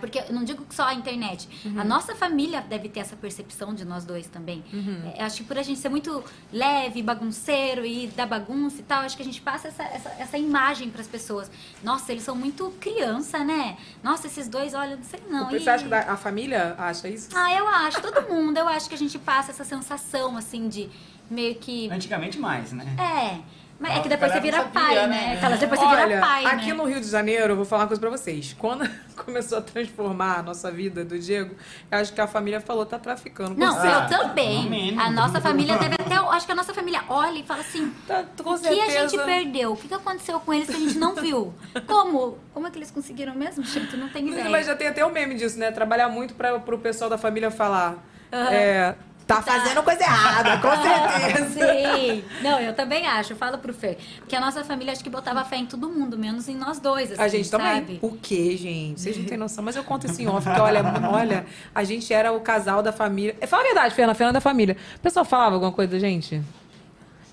porque 0.00 0.18
eu 0.18 0.32
não 0.32 0.44
digo 0.44 0.64
que 0.66 0.74
só 0.74 0.84
a 0.84 0.94
internet. 0.94 1.48
A 1.78 1.82
nossa 1.84 2.14
família 2.14 2.60
deve 2.60 2.88
ter 2.88 3.00
essa 3.00 3.16
percepção 3.16 3.74
de 3.74 3.84
nós 3.84 4.04
dois 4.04 4.26
também. 4.26 4.62
Uhum. 4.72 5.12
É, 5.16 5.22
acho 5.24 5.38
que 5.38 5.44
por 5.44 5.56
a 5.58 5.62
gente 5.62 5.78
ser 5.80 5.88
muito 5.88 6.22
leve, 6.52 7.02
bagunceiro 7.02 7.86
e 7.86 8.08
da 8.08 8.26
bagunça 8.26 8.80
e 8.80 8.82
tal, 8.82 9.02
acho 9.02 9.16
que 9.16 9.22
a 9.22 9.24
gente 9.24 9.40
passa 9.40 9.68
essa, 9.68 9.82
essa, 9.84 10.08
essa 10.18 10.38
imagem 10.38 10.90
para 10.90 11.00
as 11.00 11.06
pessoas. 11.06 11.50
Nossa, 11.82 12.12
eles 12.12 12.22
são 12.24 12.34
muito 12.34 12.70
criança, 12.80 13.42
né? 13.44 13.76
Nossa, 14.02 14.26
esses 14.26 14.48
dois, 14.48 14.74
olha, 14.74 14.96
não 14.96 15.04
sei 15.04 15.20
não. 15.28 15.48
Você 15.50 15.58
E- 15.58 15.68
acha 15.68 15.86
que 15.88 15.94
a 15.94 16.16
família 16.16 16.74
acha 16.76 17.08
isso? 17.08 17.28
Ah, 17.34 17.52
eu 17.54 17.66
acho. 17.66 18.02
Todo 18.02 18.28
mundo, 18.28 18.58
eu 18.58 18.68
acho 18.68 18.88
que 18.88 18.94
a 18.94 18.98
gente 18.98 19.18
passa 19.18 19.52
essa 19.52 19.64
sensação, 19.64 20.36
assim, 20.36 20.68
de 20.68 20.90
meio 21.30 21.54
que... 21.54 21.90
Antigamente 21.90 22.38
mais, 22.38 22.72
né? 22.72 22.84
É. 22.98 23.57
Mas 23.80 23.96
é 23.96 24.00
que 24.00 24.08
depois 24.08 24.32
você 24.32 24.40
vira 24.40 24.56
sabia, 24.56 24.72
pai, 24.72 24.94
né? 24.94 25.06
né? 25.06 25.32
Aquelas 25.34 25.60
depois 25.60 25.78
você 25.80 25.86
Olha, 25.86 26.06
vira 26.06 26.20
pai, 26.20 26.44
aqui 26.46 26.66
né? 26.68 26.74
no 26.74 26.84
Rio 26.84 27.00
de 27.00 27.06
Janeiro, 27.08 27.52
eu 27.52 27.56
vou 27.56 27.64
falar 27.64 27.82
uma 27.82 27.86
coisa 27.88 28.00
pra 28.00 28.10
vocês. 28.10 28.56
Quando 28.58 28.88
começou 29.24 29.58
a 29.58 29.60
transformar 29.60 30.40
a 30.40 30.42
nossa 30.42 30.68
vida 30.70 31.04
do 31.04 31.16
Diego, 31.16 31.54
eu 31.90 31.98
acho 31.98 32.12
que 32.12 32.20
a 32.20 32.26
família 32.26 32.60
falou, 32.60 32.84
tá 32.84 32.98
traficando. 32.98 33.54
com 33.54 33.60
Não, 33.60 33.72
você. 33.74 33.86
eu 33.86 34.18
também. 34.18 34.66
Amém. 34.66 34.98
A 34.98 35.10
nossa 35.10 35.40
família 35.40 35.78
deve 35.78 35.94
até. 35.94 36.16
Acho 36.16 36.44
que 36.46 36.52
a 36.52 36.56
nossa 36.56 36.74
família 36.74 37.02
olha 37.08 37.38
e 37.38 37.42
fala 37.44 37.60
assim: 37.60 37.92
Tá, 38.06 38.24
com 38.42 38.50
o 38.50 38.58
que 38.58 38.80
a 38.80 38.88
gente 39.06 39.16
perdeu? 39.24 39.72
O 39.72 39.76
que 39.76 39.92
aconteceu 39.94 40.40
com 40.40 40.52
eles 40.52 40.68
que 40.68 40.76
a 40.76 40.78
gente 40.78 40.98
não 40.98 41.14
viu? 41.14 41.54
Como? 41.86 42.36
Como 42.52 42.66
é 42.66 42.70
que 42.70 42.78
eles 42.78 42.90
conseguiram 42.90 43.34
mesmo? 43.34 43.64
Gente, 43.64 43.96
não 43.96 44.08
tem 44.08 44.28
ideia. 44.28 44.50
Mas 44.50 44.66
já 44.66 44.74
tem 44.74 44.88
até 44.88 45.04
o 45.04 45.10
meme 45.10 45.34
disso, 45.36 45.58
né? 45.58 45.70
Trabalhar 45.70 46.08
muito 46.08 46.34
pra, 46.34 46.58
pro 46.58 46.78
pessoal 46.78 47.08
da 47.08 47.16
família 47.18 47.50
falar. 47.50 48.04
Aham. 48.32 48.50
É, 48.52 48.94
tá 49.28 49.42
fazendo 49.42 49.82
coisa 49.82 50.02
errada, 50.02 50.56
com 50.58 50.70
certeza. 50.82 51.50
Sim. 51.52 52.24
Não, 52.42 52.58
eu 52.58 52.72
também 52.72 53.06
acho. 53.06 53.34
Eu 53.34 53.36
falo 53.36 53.58
pro 53.58 53.74
Fê. 53.74 53.98
Porque 54.16 54.34
a 54.34 54.40
nossa 54.40 54.64
família 54.64 54.92
acho 54.92 55.04
que 55.04 55.10
botava 55.10 55.44
fé 55.44 55.56
em 55.56 55.66
todo 55.66 55.88
mundo, 55.88 56.18
menos 56.18 56.48
em 56.48 56.56
nós 56.56 56.80
dois. 56.80 57.12
Assim, 57.12 57.20
A 57.22 57.28
gente 57.28 57.50
também. 57.50 57.74
sabe? 57.74 57.98
O 58.00 58.12
quê, 58.16 58.56
gente? 58.56 59.00
Vocês 59.00 59.18
não 59.18 59.26
têm 59.26 59.36
noção. 59.36 59.62
Mas 59.62 59.76
eu 59.76 59.84
conto 59.84 60.06
assim, 60.10 60.26
off, 60.26 60.44
porque 60.48 60.60
olha, 60.60 60.82
olha, 61.12 61.46
a 61.74 61.84
gente 61.84 62.12
era 62.12 62.32
o 62.32 62.40
casal 62.40 62.82
da 62.82 62.90
família. 62.90 63.36
Fala 63.46 63.62
a 63.62 63.66
verdade, 63.66 63.94
Fernanda, 63.94 64.14
Fernanda 64.16 64.38
da 64.38 64.40
família. 64.40 64.76
O 64.96 65.00
pessoal 65.00 65.26
falava 65.26 65.54
alguma 65.56 65.72
coisa 65.72 65.92
da 65.92 65.98
gente? 65.98 66.42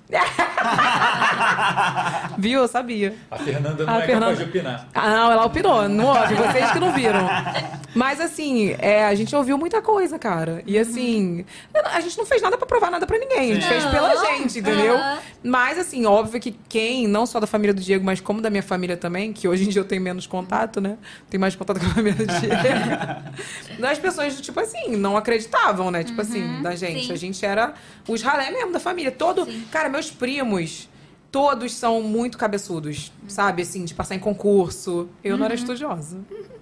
Viu? 2.38 2.62
Eu 2.62 2.68
sabia. 2.68 3.16
A 3.32 3.38
Fernanda 3.38 3.86
não 3.86 3.94
A 3.94 3.98
é 4.00 4.06
Fernanda- 4.06 4.26
capaz 4.28 4.38
de 4.40 4.44
opinar. 4.46 4.88
Ah, 4.94 5.10
não, 5.10 5.32
ela 5.32 5.46
opinou, 5.46 5.88
no 5.90 6.06
off, 6.08 6.34
vocês 6.34 6.72
que 6.72 6.80
não 6.80 6.92
viram. 6.94 7.28
Mas 7.96 8.20
assim, 8.20 8.76
é, 8.80 9.06
a 9.06 9.16
gente 9.16 9.34
ouviu 9.36 9.58
muita 9.58 9.82
coisa, 9.82 10.20
cara. 10.20 10.62
E 10.66 10.78
assim, 10.78 11.46
a 11.92 12.00
gente 12.02 12.18
não 12.18 12.26
fez 12.26 12.42
nada 12.42 12.58
pra 12.58 12.68
provar 12.68 12.92
nada 12.92 13.08
pra 13.08 13.18
ninguém. 13.18 13.52
A 13.52 13.54
gente 13.56 13.64
Sim. 13.64 13.70
fez 13.70 13.86
pela 13.86 14.14
Não. 14.14 14.26
gente, 14.26 14.60
entendeu? 14.60 14.96
Aham. 14.98 15.20
Mas 15.44 15.78
assim, 15.80 16.06
óbvio 16.06 16.40
que 16.42 16.52
quem, 16.68 17.08
não 17.08 17.26
só 17.26 17.40
da 17.40 17.48
família 17.48 17.74
do 17.74 17.82
Diego, 17.82 18.04
mas 18.04 18.20
como 18.20 18.42
da 18.42 18.50
minha 18.50 18.64
família 18.64 18.98
também, 18.98 19.32
que 19.32 19.48
hoje 19.48 19.66
em 19.66 19.70
dia 19.70 19.80
eu 19.82 19.86
tenho 19.86 20.02
menos 20.02 20.28
contato, 20.28 20.82
né? 20.82 20.98
Tenho 21.30 21.40
mais 21.42 21.56
contato 21.56 21.80
com 21.80 21.86
a 21.86 21.90
família 21.90 22.26
do 22.26 22.28
Diego. 22.28 22.56
As 23.90 24.00
pessoas, 24.00 24.40
tipo 24.42 24.60
assim, 24.60 24.96
não 24.98 25.16
acreditavam, 25.16 25.90
né? 25.92 26.04
Tipo 26.04 26.22
assim, 26.22 26.62
da 26.62 26.76
gente. 26.76 27.02
Uhum. 27.02 27.08
sim. 27.08 27.14
A 27.14 27.18
gente 27.18 27.46
era 27.46 27.74
os 28.08 28.22
ralé 28.22 28.52
mesmo 28.52 28.72
da 28.74 28.80
família. 28.80 29.12
Todo. 29.12 29.48
Cara, 29.72 29.88
meus 29.96 30.12
primos. 30.12 30.90
Todos 31.32 31.74
são 31.74 32.02
muito 32.02 32.38
cabeçudos, 32.38 33.12
sabe? 33.28 33.62
Assim, 33.64 33.84
de 33.84 33.94
passar 33.94 34.16
em 34.16 34.20
concurso. 34.20 35.10
Eu 35.24 35.38
não 35.38 35.46
era 35.46 35.54
Uhum. 35.54 35.60
estudiosa. 35.60 36.18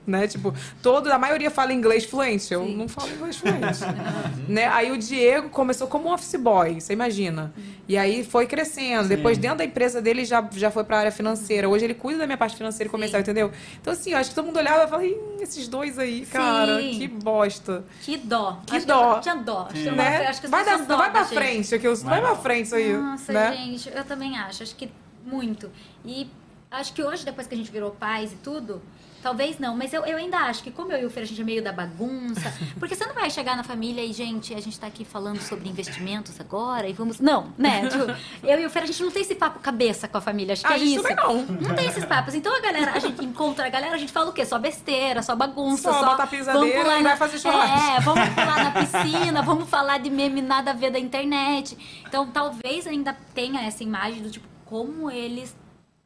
Né? 0.06 0.28
Tipo, 0.28 0.54
todo, 0.82 1.12
a 1.12 1.18
maioria 1.18 1.50
fala 1.50 1.72
inglês 1.74 2.04
fluente. 2.06 2.54
Eu 2.54 2.66
não 2.68 2.88
falo 2.88 3.10
inglês 3.10 3.38
fluente. 3.38 3.80
né? 4.48 4.68
Aí 4.68 4.92
o 4.92 4.98
Diego 4.98 5.50
começou 5.50 5.88
como 5.88 6.10
um 6.10 6.14
office 6.14 6.36
boy, 6.36 6.80
você 6.82 6.94
imagina. 6.94 7.54
E 7.88 7.98
aí 7.98 8.24
foi 8.24 8.46
crescendo. 8.48 9.08
Depois, 9.10 9.38
dentro 9.38 9.58
da 9.60 9.66
empresa 9.66 10.02
dele, 10.02 10.24
já, 10.26 10.48
já 10.54 10.72
foi 10.72 10.84
pra 10.84 11.00
área 11.00 11.12
financeira. 11.12 11.68
Hoje 11.68 11.86
ele 11.86 11.94
cuida 11.94 12.20
da 12.20 12.26
minha 12.26 12.38
parte 12.38 12.56
financeira 12.56 12.88
e 12.88 12.92
comercial, 12.92 13.22
entendeu? 13.22 13.52
Então, 13.82 13.92
assim, 13.94 14.12
eu 14.12 14.18
acho 14.18 14.30
que 14.30 14.36
todo 14.36 14.46
mundo 14.46 14.58
olhava 14.58 14.84
e 14.84 14.88
falava, 14.88 15.06
"Ih, 15.06 15.18
esses 15.42 15.68
dois 15.68 16.00
aí, 16.00 16.26
cara, 16.26 16.80
Sim. 16.80 16.98
que 17.00 17.08
bosta. 17.08 17.84
Que 18.02 18.18
dó. 18.18 18.60
Que 18.66 18.78
Acho 18.78 18.88
dó. 18.88 19.16
eu 19.16 19.22
tinha 19.22 19.36
dó. 19.36 19.68
Acho 19.70 19.84
que 19.84 19.92
Né? 19.92 20.28
acho 20.28 20.42
que 20.42 20.48
vai, 20.48 20.64
dar, 20.66 20.78
dó 20.86 20.98
vai 20.98 21.12
pra 21.12 21.22
da 21.22 21.28
gente. 21.28 21.38
frente, 21.38 21.76
aquilo, 21.76 21.96
vai 21.98 22.22
pra 22.22 22.36
frente 22.36 22.66
isso 22.68 22.76
aí. 22.76 22.94
Nossa, 22.98 23.34
né? 23.34 23.56
gente, 23.56 23.90
eu 23.94 24.04
também 24.06 24.38
acho. 24.38 24.64
Acho 24.64 24.76
que 24.76 24.90
muito. 25.26 25.70
E 26.06 26.30
acho 26.72 26.94
que 26.94 27.04
hoje, 27.04 27.26
depois 27.26 27.48
que 27.48 27.54
a 27.54 27.58
gente 27.58 27.72
virou 27.72 27.92
pais 27.92 28.32
e 28.32 28.36
tudo, 28.38 28.82
talvez 29.24 29.58
não, 29.58 29.76
mas 29.76 29.94
eu, 29.94 30.06
eu 30.06 30.18
ainda 30.18 30.38
acho 30.40 30.62
que 30.62 30.70
como 30.70 30.92
eu 30.92 31.00
e 31.02 31.06
o 31.06 31.10
Fer, 31.10 31.22
a 31.22 31.26
gente 31.26 31.42
é 31.42 31.44
meio 31.44 31.64
da 31.64 31.72
bagunça. 31.72 32.54
Porque 32.78 32.94
você 32.96 33.06
não 33.06 33.16
vai 33.16 33.30
chegar 33.32 33.56
na 33.56 33.64
família 33.64 34.04
e, 34.04 34.12
gente, 34.14 34.54
a 34.54 34.60
gente 34.60 34.78
tá 34.80 34.88
aqui 34.88 35.06
falando 35.06 35.40
sobre 35.42 35.70
investimentos 35.70 36.40
agora 36.40 36.88
e 36.88 36.94
vamos. 36.94 37.20
Não, 37.20 37.48
né? 37.58 37.88
Tipo, 37.88 38.06
eu 38.46 38.60
e 38.60 38.66
o 38.66 38.70
Fer, 38.70 38.84
a 38.84 38.86
gente 38.86 39.02
não 39.02 39.10
tem 39.10 39.22
esse 39.22 39.34
papo 39.36 39.60
cabeça 39.60 40.08
com 40.08 40.18
a 40.18 40.22
família. 40.22 40.54
Acho 40.54 40.64
que 40.66 40.74
A 40.74 40.76
é 40.76 40.80
gente 40.80 41.00
isso. 41.00 41.16
não. 41.16 41.42
Não 41.44 41.74
tem 41.76 41.88
esses 41.88 42.06
papos. 42.06 42.36
Então 42.36 42.56
a 42.56 42.60
galera, 42.60 42.92
a 42.92 43.00
gente 43.00 43.24
encontra 43.24 43.66
a 43.66 43.70
galera, 43.70 43.96
a 43.96 43.98
gente 43.98 44.12
fala 44.12 44.30
o 44.30 44.34
quê? 44.34 44.46
Só 44.46 44.60
besteira, 44.60 45.24
só 45.24 45.36
bagunça, 45.36 45.92
Só 45.92 46.18
só. 46.18 46.28
pisadeira 46.28 46.82
pular 46.84 46.98
na- 47.02 47.10
vai 47.10 47.18
fazer 47.18 47.40
churrasco. 47.40 47.92
É, 47.92 48.00
vamos 48.02 48.30
pular 48.30 48.64
na 48.64 48.72
piscina, 48.72 49.42
vamos 49.42 49.70
falar 49.70 50.00
de 50.00 50.10
meme 50.10 50.42
nada 50.42 50.72
a 50.72 50.74
ver 50.74 50.92
da 50.92 51.00
internet. 51.00 51.78
Então, 52.08 52.28
talvez 52.28 52.86
ainda 52.86 53.16
tenha 53.34 53.62
essa 53.62 53.84
imagem 53.84 54.22
do 54.22 54.30
tipo, 54.30 54.48
como 54.66 55.10
eles. 55.10 55.56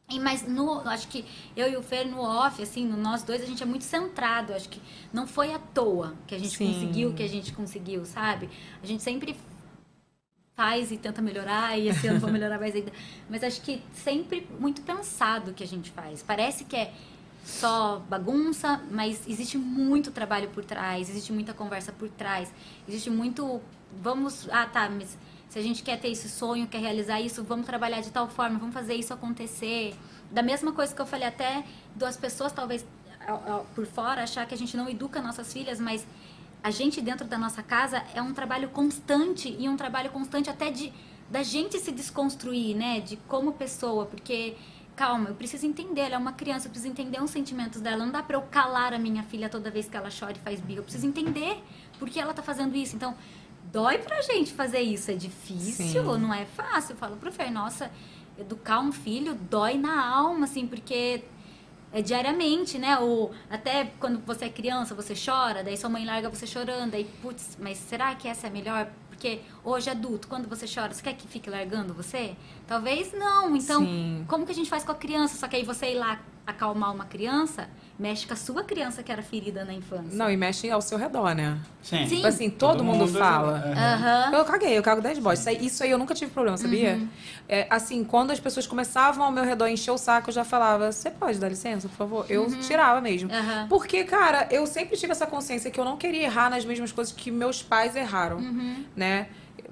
E, 0.10 0.20
Mas 0.20 0.48
no, 0.48 0.80
acho 0.88 1.08
que 1.10 1.26
eu 1.56 1.70
e 1.70 1.76
o 1.76 1.84
Fer 1.84 2.08
no 2.08 2.22
off, 2.22 2.62
assim, 2.62 2.86
no 2.86 2.96
nós 2.96 3.24
dois, 3.24 3.42
a 3.42 3.46
gente 3.46 3.62
é 3.62 3.66
muito 3.66 3.84
centrado. 3.84 4.54
Acho 4.54 4.70
que 4.70 4.82
não 5.12 5.28
foi 5.28 5.54
à 5.54 5.60
toa 5.60 6.16
que 6.26 6.34
a 6.34 6.40
gente 6.40 6.56
Sim. 6.56 6.74
conseguiu 6.74 7.10
o 7.10 7.14
que 7.14 7.24
a 7.24 7.28
gente 7.28 7.52
conseguiu, 7.54 8.06
sabe? 8.06 8.50
A 8.82 8.86
gente 8.86 9.04
sempre 9.04 9.36
faz 10.56 10.92
e 10.92 10.98
tenta 10.98 11.22
melhorar, 11.22 11.78
e 11.78 11.88
esse 11.88 12.08
ano 12.08 12.20
vou 12.20 12.32
melhorar 12.32 12.58
mais 12.60 12.74
ainda. 12.74 12.92
Mas 13.30 13.44
acho 13.44 13.62
que 13.62 13.82
sempre 13.94 14.48
muito 14.60 14.82
pensado 14.82 15.52
o 15.52 15.54
que 15.54 15.64
a 15.64 15.68
gente 15.68 15.92
faz. 15.92 16.24
Parece 16.24 16.64
que 16.64 16.76
é 16.76 16.94
só 17.44 18.00
bagunça, 18.10 18.82
mas 18.90 19.28
existe 19.28 19.58
muito 19.58 20.12
trabalho 20.12 20.50
por 20.50 20.66
trás, 20.66 21.10
existe 21.10 21.32
muita 21.32 21.54
conversa 21.54 21.92
por 21.92 22.10
trás, 22.10 22.52
existe 22.88 23.10
muito. 23.10 23.62
Vamos. 24.02 24.50
Ah, 24.52 24.66
tá, 24.66 24.90
mas 24.90 25.18
se 25.58 25.62
a 25.62 25.64
gente 25.64 25.82
quer 25.82 26.00
ter 26.00 26.12
esse 26.12 26.30
sonho, 26.30 26.68
quer 26.68 26.78
realizar 26.78 27.20
isso, 27.20 27.44
vamos 27.44 27.66
trabalhar 27.66 28.00
de 28.02 28.12
tal 28.12 28.28
forma, 28.28 28.60
vamos 28.60 28.76
fazer 28.76 28.94
isso 28.94 29.12
acontecer. 29.12 29.96
Da 30.30 30.44
mesma 30.44 30.72
coisa 30.72 30.94
que 30.94 31.02
eu 31.02 31.06
falei 31.08 31.28
até 31.28 31.64
das 31.96 32.16
pessoas, 32.16 32.52
talvez 32.52 32.86
por 33.74 33.88
fora, 33.88 34.22
achar 34.22 34.46
que 34.46 34.54
a 34.54 34.58
gente 34.58 34.78
não 34.78 34.88
educa 34.88 35.20
nossas 35.20 35.52
filhas, 35.52 35.80
mas 35.80 36.06
a 36.62 36.70
gente 36.70 37.02
dentro 37.02 37.26
da 37.26 37.40
nossa 37.40 37.64
casa 37.64 38.04
é 38.14 38.22
um 38.22 38.36
trabalho 38.36 38.70
constante 38.70 39.56
e 39.58 39.68
um 39.68 39.76
trabalho 39.76 40.12
constante 40.12 40.48
até 40.48 40.70
de 40.70 40.94
da 41.28 41.42
gente 41.42 41.80
se 41.80 41.92
desconstruir, 41.92 42.76
né, 42.76 43.00
de 43.00 43.18
como 43.28 43.52
pessoa, 43.52 44.06
porque 44.06 44.56
calma, 44.96 45.30
eu 45.30 45.36
preciso 45.36 45.66
entender, 45.66 46.02
ela 46.02 46.16
é 46.16 46.18
uma 46.18 46.34
criança, 46.34 46.68
eu 46.68 46.72
preciso 46.72 46.92
entender 46.92 47.22
os 47.22 47.32
sentimentos 47.32 47.82
dela, 47.82 47.98
não 47.98 48.12
dá 48.12 48.22
pra 48.22 48.38
eu 48.38 48.42
calar 48.44 48.94
a 48.94 49.00
minha 49.00 49.24
filha 49.24 49.50
toda 49.50 49.72
vez 49.72 49.90
que 49.90 49.98
ela 49.98 50.10
chora 50.10 50.34
e 50.34 50.40
faz 50.40 50.62
birra, 50.62 50.80
eu 50.80 50.84
preciso 50.84 51.06
entender 51.06 51.62
por 52.00 52.10
que 52.10 52.20
ela 52.20 52.34
tá 52.34 52.42
fazendo 52.42 52.76
isso. 52.76 52.96
Então, 52.96 53.16
dói 53.72 53.98
pra 54.00 54.22
gente 54.22 54.54
fazer 54.54 54.82
isso, 54.82 55.12
é 55.12 55.16
difícil, 55.16 56.04
Sim. 56.04 56.20
não 56.20 56.34
é 56.34 56.46
fácil. 56.46 56.94
Eu 56.94 56.98
falo 56.98 57.18
pro 57.18 57.32
Fer, 57.32 57.52
nossa, 57.52 57.92
educar 58.38 58.80
um 58.80 58.92
filho 58.92 59.36
dói 59.36 59.78
na 59.78 60.08
alma, 60.08 60.46
assim, 60.46 60.68
porque 60.68 61.24
é 61.92 62.02
diariamente, 62.02 62.78
né? 62.78 62.98
Ou 63.00 63.32
até 63.50 63.92
quando 64.00 64.20
você 64.26 64.46
é 64.46 64.50
criança, 64.50 64.94
você 64.94 65.14
chora, 65.14 65.64
daí 65.64 65.78
sua 65.78 65.90
mãe 65.90 66.06
larga 66.06 66.30
você 66.30 66.46
chorando, 66.46 66.94
aí, 66.94 67.06
putz, 67.22 67.58
mas 67.60 67.78
será 67.78 68.14
que 68.16 68.28
essa 68.28 68.48
é 68.48 68.50
a 68.50 68.54
melhor? 68.54 68.90
Porque 69.10 69.42
hoje 69.64 69.90
adulto, 69.90 70.28
quando 70.28 70.48
você 70.48 70.66
chora, 70.68 70.94
você 70.94 71.02
quer 71.02 71.14
que 71.14 71.28
fique 71.28 71.50
largando 71.50 71.94
você? 71.94 72.36
Talvez 72.68 73.14
não. 73.14 73.56
Então, 73.56 73.82
Sim. 73.84 74.24
como 74.28 74.46
que 74.46 74.52
a 74.52 74.56
gente 74.56 74.70
faz 74.70 74.84
com 74.84 74.92
a 74.92 74.96
criança? 74.96 75.38
Só 75.38 75.48
que 75.48 75.56
aí 75.56 75.64
você 75.64 75.94
ir 75.94 75.96
lá 75.96 76.22
acalmar 76.46 76.94
uma 76.94 77.06
criança, 77.06 77.68
mexe 78.00 78.28
com 78.28 78.34
a 78.34 78.38
sua 78.38 78.64
criança 78.64 79.02
que 79.02 79.12
era 79.12 79.22
ferida 79.24 79.66
na 79.66 79.74
infância. 79.74 80.16
Não, 80.16 80.30
e 80.30 80.38
mexe 80.38 80.70
ao 80.70 80.82
seu 80.82 80.98
redor, 80.98 81.34
né? 81.34 81.58
Sim. 81.82 82.06
Sim. 82.06 82.16
Tipo 82.18 82.28
assim, 82.28 82.50
todo, 82.50 82.74
Todo 82.78 82.84
mundo, 82.84 83.06
mundo- 83.08 83.18
fala. 83.18 83.64
Aham. 83.76 84.34
Eu 84.38 84.46
caguei, 84.46 84.78
eu 84.78 84.84
cago 84.84 85.02
10 85.02 85.18
bosta. 85.20 85.40
Isso 85.52 85.62
aí, 85.62 85.66
isso 85.68 85.84
aí 85.84 85.90
eu 85.92 85.98
nunca 85.98 86.14
tive 86.14 86.30
problema, 86.32 86.58
sabia? 86.58 86.96
Uhum. 86.96 87.08
É, 87.50 87.66
assim, 87.70 88.04
quando 88.04 88.32
as 88.32 88.40
pessoas 88.40 88.68
começavam 88.68 89.26
ao 89.26 89.32
meu 89.32 89.44
redor 89.44 89.66
a 89.66 89.72
encher 89.72 89.92
o 89.92 89.98
saco, 89.98 90.30
eu 90.30 90.34
já 90.34 90.44
falava, 90.44 90.92
você 90.92 91.10
pode 91.10 91.40
dar 91.40 91.50
licença, 91.50 91.88
por 91.90 91.96
favor? 91.96 92.26
Eu 92.30 92.44
Uhum. 92.44 92.60
tirava 92.60 93.02
mesmo. 93.02 93.32
Aham. 93.32 93.66
Porque, 93.68 94.04
cara, 94.04 94.48
eu 94.52 94.68
sempre 94.68 94.96
tive 94.96 95.12
essa 95.12 95.26
consciência 95.26 95.72
que 95.72 95.80
eu 95.80 95.86
não 95.86 95.98
queria 95.98 96.24
errar 96.24 96.50
nas 96.50 96.64
mesmas 96.66 96.92
coisas 96.92 97.14
que 97.14 97.32
meus 97.32 97.64
pais 97.64 97.96
erraram, 97.96 98.38
Uhum. 98.38 98.84
né? 98.96 99.28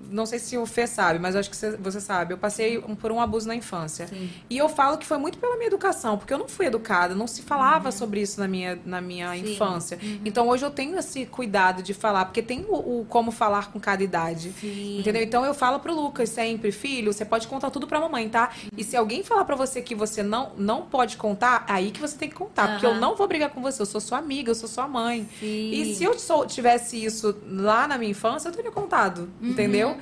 Não 0.09 0.25
sei 0.25 0.39
se 0.39 0.57
o 0.57 0.65
Fê 0.65 0.85
sabe, 0.87 1.19
mas 1.19 1.33
eu 1.35 1.39
acho 1.39 1.49
que 1.49 1.55
cê- 1.55 1.75
você 1.77 1.99
sabe. 1.99 2.33
Eu 2.33 2.37
passei 2.37 2.79
por 2.79 3.11
um 3.11 3.19
abuso 3.19 3.47
na 3.47 3.55
infância. 3.55 4.07
Sim. 4.07 4.29
E 4.49 4.57
eu 4.57 4.69
falo 4.69 4.97
que 4.97 5.05
foi 5.05 5.17
muito 5.17 5.37
pela 5.37 5.55
minha 5.55 5.67
educação, 5.67 6.17
porque 6.17 6.33
eu 6.33 6.37
não 6.37 6.47
fui 6.47 6.65
educada, 6.67 7.15
não 7.15 7.27
se 7.27 7.41
falava 7.41 7.91
sobre 7.91 8.21
isso 8.21 8.39
na 8.39 8.47
minha, 8.47 8.79
na 8.85 9.01
minha 9.01 9.29
Uhum. 9.29 9.35
Sim. 9.35 9.53
infância. 9.53 9.99
Então 10.23 10.47
hoje 10.47 10.63
eu 10.65 10.69
tenho 10.71 10.97
esse 10.97 11.25
cuidado 11.25 11.81
de 11.81 11.93
falar, 11.93 12.25
porque 12.25 12.41
tem 12.41 12.65
o, 12.69 13.01
o 13.01 13.05
como 13.09 13.31
falar 13.31 13.71
com 13.71 13.79
cada 13.79 14.03
idade. 14.03 14.53
Sim. 14.59 14.99
Entendeu? 14.99 15.23
Então 15.23 15.43
eu 15.45 15.53
falo 15.53 15.79
pro 15.79 15.93
Lucas 15.93 16.29
sempre, 16.29 16.71
filho, 16.71 17.11
você 17.11 17.25
pode 17.25 17.47
contar 17.47 17.69
tudo 17.71 17.87
pra 17.87 17.99
mamãe, 17.99 18.29
tá? 18.29 18.51
E 18.77 18.83
se 18.83 18.95
alguém 18.95 19.23
falar 19.23 19.45
pra 19.45 19.55
você 19.55 19.81
que 19.81 19.95
você 19.95 20.21
não, 20.21 20.51
não 20.57 20.83
pode 20.83 21.17
contar, 21.17 21.65
aí 21.67 21.91
que 21.91 21.99
você 21.99 22.17
tem 22.17 22.29
que 22.29 22.35
contar. 22.35 22.71
Porque 22.71 22.85
eu 22.85 22.95
não 22.95 23.15
vou 23.15 23.27
brigar 23.27 23.49
com 23.49 23.61
você, 23.61 23.81
eu 23.81 23.85
sou 23.85 23.99
sua 24.01 24.19
amiga, 24.19 24.51
eu 24.51 24.55
sou 24.55 24.69
sua 24.69 24.87
mãe. 24.87 25.27
E 25.41 25.95
se 25.95 26.03
eu 26.03 26.17
sou- 26.19 26.45
tivesse 26.45 27.03
isso 27.03 27.35
lá 27.47 27.87
na 27.87 27.97
minha 27.97 28.11
infância, 28.11 28.49
eu 28.49 28.53
teria 28.53 28.71
contado, 28.71 29.29
Uhum. 29.41 29.53
Entendeu? 29.75 29.97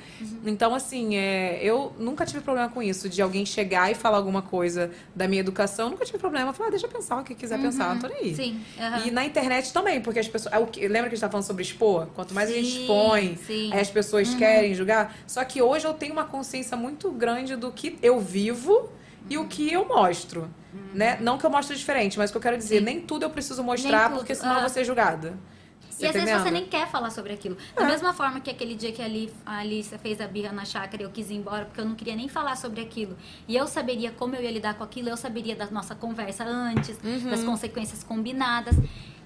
Então, 0.46 0.74
assim, 0.74 1.16
é, 1.16 1.58
eu 1.62 1.92
nunca 1.98 2.24
tive 2.24 2.40
problema 2.40 2.68
com 2.68 2.82
isso, 2.82 3.08
de 3.08 3.20
alguém 3.20 3.44
chegar 3.44 3.90
e 3.90 3.94
falar 3.94 4.16
alguma 4.16 4.42
coisa 4.42 4.90
da 5.14 5.26
minha 5.28 5.40
educação, 5.40 5.90
nunca 5.90 6.04
tive 6.04 6.18
problema. 6.18 6.50
Eu 6.50 6.52
falei, 6.52 6.68
ah, 6.68 6.70
deixa 6.70 6.86
eu 6.86 6.90
pensar 6.90 7.20
o 7.20 7.24
que 7.24 7.34
quiser 7.34 7.60
pensar, 7.60 7.94
não 7.94 8.00
tô 8.00 8.08
nem 8.08 8.18
aí. 8.18 8.30
Uhum. 8.30 8.36
Sim. 8.36 8.60
aham. 8.78 9.06
E 9.06 9.10
na 9.10 9.24
internet 9.24 9.72
também, 9.72 10.00
porque 10.00 10.18
as 10.18 10.28
pessoas. 10.28 10.54
é 10.54 10.58
Lembra 10.58 11.02
que 11.02 11.06
a 11.06 11.08
gente 11.10 11.20
tava 11.20 11.32
falando 11.32 11.46
sobre 11.46 11.62
expor? 11.62 12.06
Quanto 12.14 12.34
mais 12.34 12.50
a 12.50 12.52
gente 12.52 12.70
Sim, 12.70 12.80
expõe, 12.80 13.38
sim. 13.46 13.70
as 13.72 13.90
pessoas 13.90 14.28
Uhum. 14.30 14.38
querem 14.38 14.74
julgar. 14.74 15.14
Só 15.26 15.44
que 15.44 15.60
hoje 15.60 15.86
eu 15.86 15.94
tenho 15.94 16.12
uma 16.12 16.24
consciência 16.24 16.76
muito 16.76 17.10
grande 17.10 17.56
do 17.56 17.70
que 17.70 17.98
eu 18.02 18.20
vivo 18.20 18.90
e 19.28 19.38
o 19.38 19.46
que 19.46 19.72
eu 19.72 19.86
mostro. 19.86 20.48
Né? 20.92 21.18
Não 21.20 21.38
que 21.38 21.46
eu 21.46 21.50
mostre 21.50 21.76
diferente, 21.76 22.18
mas 22.18 22.30
o 22.30 22.32
que 22.32 22.36
eu 22.36 22.42
quero 22.42 22.56
dizer, 22.56 22.80
nem 22.80 23.00
tudo 23.00 23.24
eu 23.24 23.30
preciso 23.30 23.62
mostrar, 23.62 24.10
porque 24.10 24.34
senão 24.34 24.52
eu 24.52 24.58
ah. 24.58 24.60
vou 24.60 24.68
ser 24.68 24.84
julgada. 24.84 25.38
E 26.00 26.06
às 26.06 26.12
vezes 26.12 26.30
você 26.42 26.50
nem 26.50 26.66
quer 26.66 26.88
falar 26.88 27.10
sobre 27.10 27.32
aquilo. 27.32 27.56
Da 27.74 27.84
mesma 27.84 28.12
forma 28.12 28.40
que 28.40 28.50
aquele 28.50 28.74
dia 28.74 28.90
que 28.92 29.00
a 29.00 29.04
Ali- 29.04 29.32
a 29.46 29.58
Alicia 29.58 29.98
fez 29.98 30.20
a 30.20 30.26
birra 30.26 30.52
na 30.52 30.64
chácara, 30.64 31.02
eu 31.02 31.10
quis 31.10 31.30
ir 31.30 31.34
embora 31.34 31.64
porque 31.66 31.80
eu 31.80 31.84
não 31.84 31.94
queria 31.94 32.16
nem 32.16 32.28
falar 32.28 32.56
sobre 32.56 32.80
aquilo. 32.80 33.16
E 33.46 33.54
eu 33.56 33.66
saberia 33.66 34.10
como 34.10 34.34
eu 34.34 34.42
ia 34.42 34.50
lidar 34.50 34.74
com 34.74 34.82
aquilo, 34.84 35.08
eu 35.08 35.16
saberia 35.16 35.54
da 35.54 35.66
nossa 35.70 35.94
conversa 35.94 36.44
antes, 36.44 36.98
Uhum. 37.02 37.30
das 37.30 37.44
consequências 37.44 38.02
combinadas. 38.02 38.74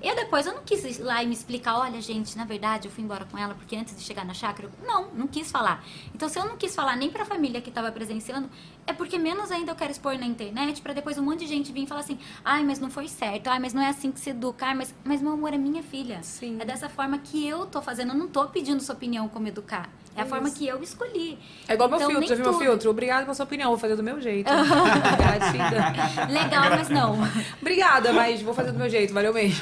E 0.00 0.14
depois 0.14 0.46
eu 0.46 0.54
não 0.54 0.62
quis 0.62 0.84
ir 0.84 1.02
lá 1.02 1.22
e 1.22 1.26
me 1.26 1.32
explicar, 1.34 1.76
olha, 1.78 2.00
gente, 2.00 2.36
na 2.36 2.44
verdade 2.44 2.86
eu 2.86 2.92
fui 2.92 3.02
embora 3.02 3.24
com 3.24 3.36
ela 3.36 3.54
porque 3.54 3.74
antes 3.74 3.96
de 3.96 4.02
chegar 4.02 4.24
na 4.24 4.32
chácara, 4.32 4.68
eu... 4.68 4.86
não, 4.86 5.10
não 5.12 5.26
quis 5.26 5.50
falar. 5.50 5.84
Então 6.14 6.28
se 6.28 6.38
eu 6.38 6.44
não 6.44 6.56
quis 6.56 6.74
falar 6.74 6.96
nem 6.96 7.10
pra 7.10 7.24
família 7.24 7.60
que 7.60 7.70
tava 7.70 7.90
presenciando, 7.90 8.48
é 8.86 8.92
porque 8.92 9.18
menos 9.18 9.50
ainda 9.50 9.72
eu 9.72 9.76
quero 9.76 9.90
expor 9.90 10.16
na 10.16 10.26
internet 10.26 10.80
pra 10.80 10.92
depois 10.92 11.18
um 11.18 11.22
monte 11.22 11.40
de 11.40 11.46
gente 11.46 11.72
vir 11.72 11.82
e 11.82 11.86
falar 11.86 12.00
assim: 12.00 12.18
"Ai, 12.44 12.62
mas 12.64 12.78
não 12.78 12.90
foi 12.90 13.08
certo. 13.08 13.48
Ai, 13.48 13.58
mas 13.58 13.74
não 13.74 13.82
é 13.82 13.88
assim 13.88 14.12
que 14.12 14.20
se 14.20 14.30
educa. 14.30 14.66
Ai, 14.66 14.74
mas 14.74 14.94
mas 15.04 15.20
meu 15.20 15.32
amor 15.32 15.52
é 15.52 15.58
minha 15.58 15.82
filha". 15.82 16.20
É 16.60 16.64
dessa 16.64 16.88
forma 16.88 17.18
que 17.18 17.46
eu 17.46 17.66
tô 17.66 17.82
fazendo, 17.82 18.12
eu 18.12 18.18
não 18.18 18.28
tô 18.28 18.46
pedindo 18.48 18.82
sua 18.82 18.94
opinião 18.94 19.28
como 19.28 19.48
educar. 19.48 19.88
É 20.16 20.22
a 20.22 20.24
É 20.24 20.26
forma 20.26 20.48
isso. 20.48 20.56
que 20.58 20.66
eu 20.66 20.82
escolhi. 20.82 21.38
É 21.68 21.74
igual 21.74 21.88
meu 21.88 21.96
Então, 21.98 22.08
filtro, 22.10 22.20
nem 22.20 22.28
já 22.28 22.34
viu 22.34 22.44
meu 22.44 22.52
tudo. 22.54 22.62
filtro? 22.64 22.90
Obrigada 22.90 23.22
pela 23.22 23.34
sua 23.34 23.44
opinião, 23.44 23.70
vou 23.70 23.78
fazer 23.78 23.94
do 23.96 24.02
meu 24.02 24.20
jeito. 24.20 24.50
Legal, 26.28 26.70
mas 26.70 26.88
não. 26.88 27.16
Obrigada, 27.60 28.12
mas 28.12 28.42
vou 28.42 28.54
fazer 28.54 28.72
do 28.72 28.78
meu 28.78 28.88
jeito, 28.88 29.12
valeu 29.14 29.32
mesmo. 29.32 29.60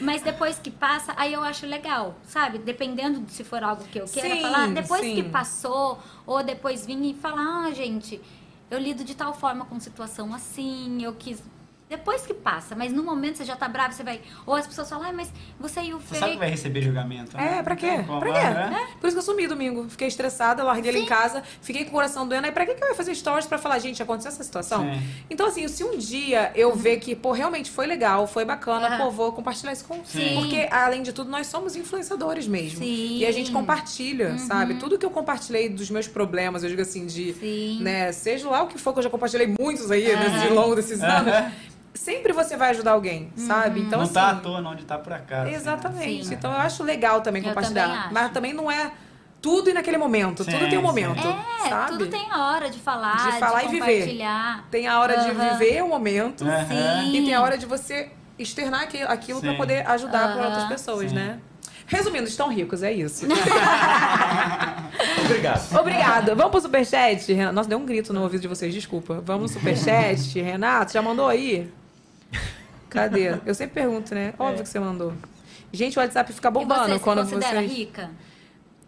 Mas 0.00 0.22
depois 0.22 0.58
que 0.58 0.70
passa, 0.70 1.12
aí 1.16 1.32
eu 1.32 1.42
acho 1.42 1.66
legal, 1.66 2.16
sabe? 2.24 2.58
Dependendo 2.58 3.20
de 3.20 3.32
se 3.32 3.44
for 3.44 3.62
algo 3.62 3.84
que 3.84 3.98
eu 4.00 4.06
queira 4.06 4.34
Sim, 4.34 4.42
falar. 4.42 4.68
Depois 4.68 5.00
sim. 5.02 5.14
que 5.14 5.22
passou, 5.24 5.98
ou 6.26 6.42
depois 6.42 6.84
vir 6.86 6.98
e 6.98 7.14
falar, 7.14 7.66
ah, 7.66 7.70
gente, 7.72 8.20
eu 8.70 8.78
lido 8.78 9.04
de 9.04 9.14
tal 9.14 9.32
forma 9.32 9.64
com 9.64 9.78
situação 9.78 10.34
assim, 10.34 11.02
eu 11.02 11.12
quis. 11.14 11.42
Depois 11.88 12.26
que 12.26 12.34
passa, 12.34 12.76
mas 12.76 12.92
no 12.92 13.02
momento 13.02 13.36
você 13.38 13.44
já 13.44 13.56
tá 13.56 13.66
bravo, 13.66 13.94
você 13.94 14.02
vai. 14.04 14.20
Ou 14.44 14.54
as 14.54 14.66
pessoas 14.66 14.88
falam, 14.90 15.08
ah, 15.08 15.12
mas 15.12 15.32
você 15.58 15.80
e 15.80 15.94
o 15.94 15.98
Você 15.98 16.14
Fê. 16.14 16.20
sabe 16.20 16.32
que 16.32 16.38
vai 16.38 16.50
receber 16.50 16.82
julgamento. 16.82 17.34
né? 17.36 17.58
É, 17.58 17.62
pra 17.62 17.74
quê? 17.74 18.04
Pra 18.20 18.32
quê? 18.32 18.40
né? 18.70 18.88
Por 19.00 19.06
isso 19.06 19.16
que 19.16 19.20
eu 19.20 19.22
sumi 19.22 19.46
domingo. 19.46 19.88
Fiquei 19.88 20.06
estressada, 20.08 20.62
larguei 20.62 20.90
ele 20.90 20.98
em 21.00 21.06
casa, 21.06 21.42
fiquei 21.62 21.84
com 21.84 21.90
o 21.90 21.92
coração 21.94 22.28
doendo. 22.28 22.44
Aí 22.46 22.52
pra 22.52 22.66
que 22.66 22.74
que 22.74 22.84
eu 22.84 22.88
ia 22.88 22.94
fazer 22.94 23.14
stories 23.14 23.46
pra 23.46 23.56
falar, 23.56 23.78
gente, 23.78 24.02
aconteceu 24.02 24.30
essa 24.30 24.44
situação? 24.44 24.82
Sim. 24.84 25.00
Então, 25.30 25.46
assim, 25.46 25.66
se 25.66 25.82
um 25.82 25.96
dia 25.96 26.52
eu 26.54 26.74
ver 26.76 26.98
que, 26.98 27.16
pô, 27.16 27.32
realmente 27.32 27.70
foi 27.70 27.86
legal, 27.86 28.26
foi 28.26 28.44
bacana, 28.44 28.98
pô, 28.98 29.10
vou 29.10 29.32
compartilhar 29.32 29.72
isso 29.72 29.84
com 29.86 30.04
Sim. 30.04 30.34
Porque, 30.34 30.68
além 30.70 31.02
de 31.02 31.12
tudo, 31.12 31.30
nós 31.30 31.46
somos 31.46 31.74
influenciadores 31.74 32.46
mesmo. 32.46 32.80
Sim. 32.80 33.16
E 33.18 33.24
a 33.26 33.32
gente 33.32 33.50
compartilha, 33.50 34.30
Uhum. 34.32 34.38
sabe? 34.38 34.74
Tudo 34.74 34.98
que 34.98 35.06
eu 35.06 35.10
compartilhei 35.10 35.68
dos 35.70 35.88
meus 35.90 36.06
problemas, 36.06 36.62
eu 36.62 36.68
digo 36.68 36.82
assim, 36.82 37.06
de. 37.06 37.32
Sim. 37.32 37.78
Né, 37.82 38.12
seja 38.12 38.48
lá 38.50 38.62
o 38.62 38.66
que 38.68 38.76
for 38.78 38.92
que 38.92 38.98
eu 38.98 39.02
já 39.04 39.10
compartilhei 39.10 39.46
muitos 39.58 39.90
aí, 39.90 40.04
nesse, 40.14 40.48
ao 40.48 40.54
longo 40.54 40.74
desses 40.74 41.02
anos. 41.02 41.52
Sempre 41.98 42.32
você 42.32 42.56
vai 42.56 42.70
ajudar 42.70 42.92
alguém, 42.92 43.30
sabe? 43.36 43.80
Então, 43.80 43.98
não 43.98 44.04
assim, 44.04 44.14
tá 44.14 44.30
à 44.30 44.34
toa, 44.36 44.60
não, 44.60 44.74
de 44.74 44.82
estar 44.82 44.98
por 44.98 45.12
acaso. 45.12 45.50
Exatamente. 45.50 46.26
Sim. 46.26 46.34
Então 46.34 46.50
eu 46.52 46.58
acho 46.58 46.82
legal 46.82 47.20
também 47.20 47.42
Eu 47.42 47.48
compartilhar. 47.48 47.82
também 47.86 47.98
acho. 48.00 48.14
Mas 48.14 48.30
também 48.32 48.52
não 48.52 48.70
é 48.70 48.90
tudo 49.42 49.68
e 49.70 49.72
naquele 49.72 49.98
momento. 49.98 50.44
Sim, 50.44 50.50
tudo 50.52 50.68
tem 50.68 50.78
um 50.78 50.80
sim. 50.80 50.86
momento. 50.86 51.26
É, 51.64 51.68
sabe? 51.68 51.92
tudo 51.92 52.06
tem 52.06 52.30
a 52.30 52.46
hora 52.50 52.70
de 52.70 52.78
falar, 52.78 53.16
De 53.32 53.38
falar 53.38 53.64
e 53.64 53.68
viver. 53.68 53.80
compartilhar. 53.98 54.64
Tem 54.70 54.86
a 54.88 54.98
hora 55.00 55.18
de 55.18 55.30
Aham. 55.30 55.50
viver 55.58 55.82
o 55.82 55.88
momento 55.88 56.44
Aham. 56.44 57.04
e 57.12 57.24
tem 57.24 57.34
a 57.34 57.42
hora 57.42 57.58
de 57.58 57.66
você 57.66 58.10
externar 58.38 58.82
aqui- 58.82 59.02
aquilo 59.02 59.40
para 59.40 59.54
poder 59.54 59.86
ajudar 59.90 60.32
para 60.34 60.46
outras 60.46 60.64
pessoas, 60.64 61.10
Sim. 61.10 61.16
né? 61.16 61.38
Resumindo, 61.86 62.28
estão 62.28 62.48
ricos, 62.52 62.82
é 62.82 62.92
isso. 62.92 63.24
Obrigado. 65.24 65.78
Obrigada. 65.78 66.34
Vamos 66.34 66.50
pro 66.50 66.60
superchat? 66.60 67.32
Renato? 67.32 67.54
Nossa, 67.54 67.68
deu 67.68 67.78
um 67.78 67.86
grito 67.86 68.12
no 68.12 68.22
ouvido 68.22 68.42
de 68.42 68.48
vocês, 68.48 68.72
desculpa. 68.74 69.22
Vamos 69.24 69.50
no 69.52 69.58
superchat. 69.58 70.38
Renato, 70.40 70.92
já 70.92 71.00
mandou 71.02 71.26
aí? 71.28 71.70
Cadê? 72.90 73.38
Eu 73.44 73.54
sempre 73.54 73.74
pergunto, 73.82 74.14
né? 74.14 74.32
Óbvio 74.38 74.62
que 74.62 74.68
você 74.68 74.80
mandou. 74.80 75.12
Gente, 75.72 75.98
o 75.98 76.00
WhatsApp 76.02 76.32
fica 76.32 76.50
bombando 76.50 76.86
você 76.86 76.94
se 76.94 77.00
quando 77.00 77.18
considera 77.20 77.60
vocês... 77.60 77.70
rica? 77.72 78.10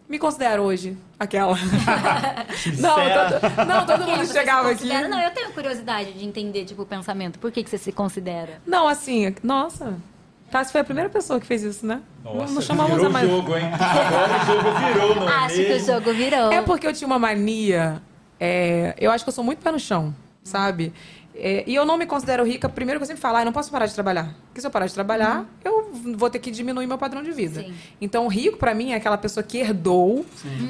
Me 0.08 0.18
considero 0.18 0.62
hoje. 0.62 0.96
Aquela. 1.18 1.54
não, 2.78 2.94
todo, 2.94 3.66
não, 3.68 3.86
todo 3.86 4.04
mundo 4.06 4.26
você 4.26 4.32
chegava 4.32 4.70
aqui. 4.70 4.78
considera? 4.80 5.06
Não, 5.08 5.20
eu 5.20 5.30
tenho 5.30 5.52
curiosidade 5.52 6.12
de 6.14 6.24
entender, 6.24 6.64
tipo, 6.64 6.82
o 6.82 6.86
pensamento. 6.86 7.38
Por 7.38 7.52
que, 7.52 7.62
que 7.62 7.70
você 7.70 7.78
se 7.78 7.92
considera? 7.92 8.60
Não, 8.66 8.88
assim, 8.88 9.32
nossa. 9.42 9.94
Tassi 10.50 10.72
foi 10.72 10.80
a 10.80 10.84
primeira 10.84 11.08
pessoa 11.08 11.38
que 11.38 11.46
fez 11.46 11.62
isso, 11.62 11.86
né? 11.86 12.00
Não- 12.24 12.34
Nossa, 12.34 12.54
não 12.54 12.60
chamamos 12.62 12.92
virou 12.94 13.06
a 13.06 13.10
mais. 13.10 13.28
o 13.28 13.30
jogo, 13.36 13.56
hein? 13.56 13.70
Agora 13.72 14.42
o 14.42 14.46
jogo 14.46 14.78
virou, 14.88 15.14
não 15.14 15.28
é 15.30 15.36
Acho 15.44 15.54
que 15.54 15.60
o 15.62 15.68
mesmo? 15.68 15.86
jogo 15.86 16.12
virou. 16.12 16.52
É 16.52 16.62
porque 16.62 16.86
eu 16.88 16.92
tinha 16.92 17.06
uma 17.06 17.18
mania. 17.18 18.02
é, 18.40 18.96
eu 18.98 19.12
acho 19.12 19.22
que 19.24 19.28
eu 19.28 19.32
sou 19.34 19.44
muito 19.44 19.60
pé 19.62 19.70
no 19.70 19.78
chão, 19.78 20.12
sabe? 20.42 20.92
É, 21.42 21.64
e 21.66 21.74
eu 21.74 21.86
não 21.86 21.96
me 21.96 22.04
considero 22.04 22.44
rica, 22.44 22.68
primeiro 22.68 23.00
que 23.00 23.04
eu 23.04 23.06
sempre 23.06 23.22
falo, 23.22 23.38
ah, 23.38 23.40
eu 23.40 23.44
não 23.46 23.52
posso 23.52 23.70
parar 23.70 23.86
de 23.86 23.94
trabalhar. 23.94 24.34
Porque 24.48 24.60
se 24.60 24.66
eu 24.66 24.70
parar 24.70 24.86
de 24.86 24.92
trabalhar, 24.92 25.46
eu 25.64 25.90
vou 26.16 26.28
ter 26.28 26.38
que 26.38 26.50
diminuir 26.50 26.86
meu 26.86 26.98
padrão 26.98 27.22
de 27.22 27.32
vida. 27.32 27.62
Sim. 27.62 27.74
Então, 28.00 28.28
rico 28.28 28.58
pra 28.58 28.74
mim 28.74 28.92
é 28.92 28.96
aquela 28.96 29.16
pessoa 29.16 29.42
que 29.42 29.56
herdou 29.58 30.26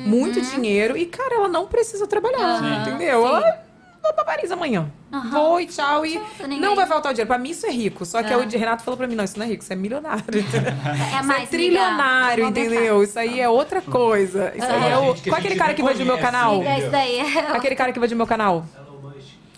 muito 0.07 0.40
dinheiro 0.40 0.97
e, 0.97 1.07
cara, 1.07 1.34
ela 1.34 1.49
não 1.49 1.66
precisa 1.66 2.07
trabalhar, 2.07 2.39
Aham, 2.39 2.82
entendeu? 2.82 3.23
sim. 3.23 3.28
Ela 3.28 3.62
vou 4.02 4.15
pra 4.15 4.24
Paris 4.24 4.50
amanhã. 4.50 4.90
Aham. 5.12 5.31
Vou 5.31 5.60
e 5.60 5.66
tchau. 5.66 6.07
E 6.07 6.18
não 6.60 6.74
vai 6.76 6.86
faltar 6.86 7.10
o 7.10 7.15
dinheiro. 7.15 7.26
Pra 7.28 7.36
mim, 7.36 7.50
isso 7.50 7.66
é 7.66 7.70
rico. 7.70 8.07
Só 8.07 8.23
que 8.23 8.32
É. 8.32 8.36
o 8.36 8.49
Renato 8.49 8.82
falou 8.84 8.97
pra 8.97 9.07
mim: 9.07 9.15
não, 9.16 9.24
isso 9.24 9.39
não 9.39 9.44
é 9.44 9.49
rico, 9.49 9.62
isso 9.62 9.73
é 9.73 9.76
milionário. 9.76 10.23
É 10.32 10.39
Isso 10.40 11.16
é 11.18 11.23
mais 11.23 11.49
trilionário, 11.50 12.47
ligar, 12.47 12.60
entendeu? 12.65 13.02
Isso 13.02 13.18
aí 13.18 13.40
é 13.40 13.49
outra 13.49 13.82
coisa. 13.82 14.52
Isso 14.55 14.65
aí 14.66 14.84
Ah, 14.84 14.89
é 14.89 14.97
o... 14.97 15.15
Qual 15.15 15.36
é 15.36 15.39
aquele 15.40 15.57
cara 15.57 15.74
que 15.74 15.82
vai 15.82 15.94
do 15.94 16.05
meu 16.07 16.16
canal? 16.18 16.62
Isso. 16.62 17.52
Aquele 17.55 17.74
cara 17.74 17.92
que 17.92 17.99
vai 17.99 18.08
do 18.08 18.16
meu 18.16 18.26
canal. 18.26 18.65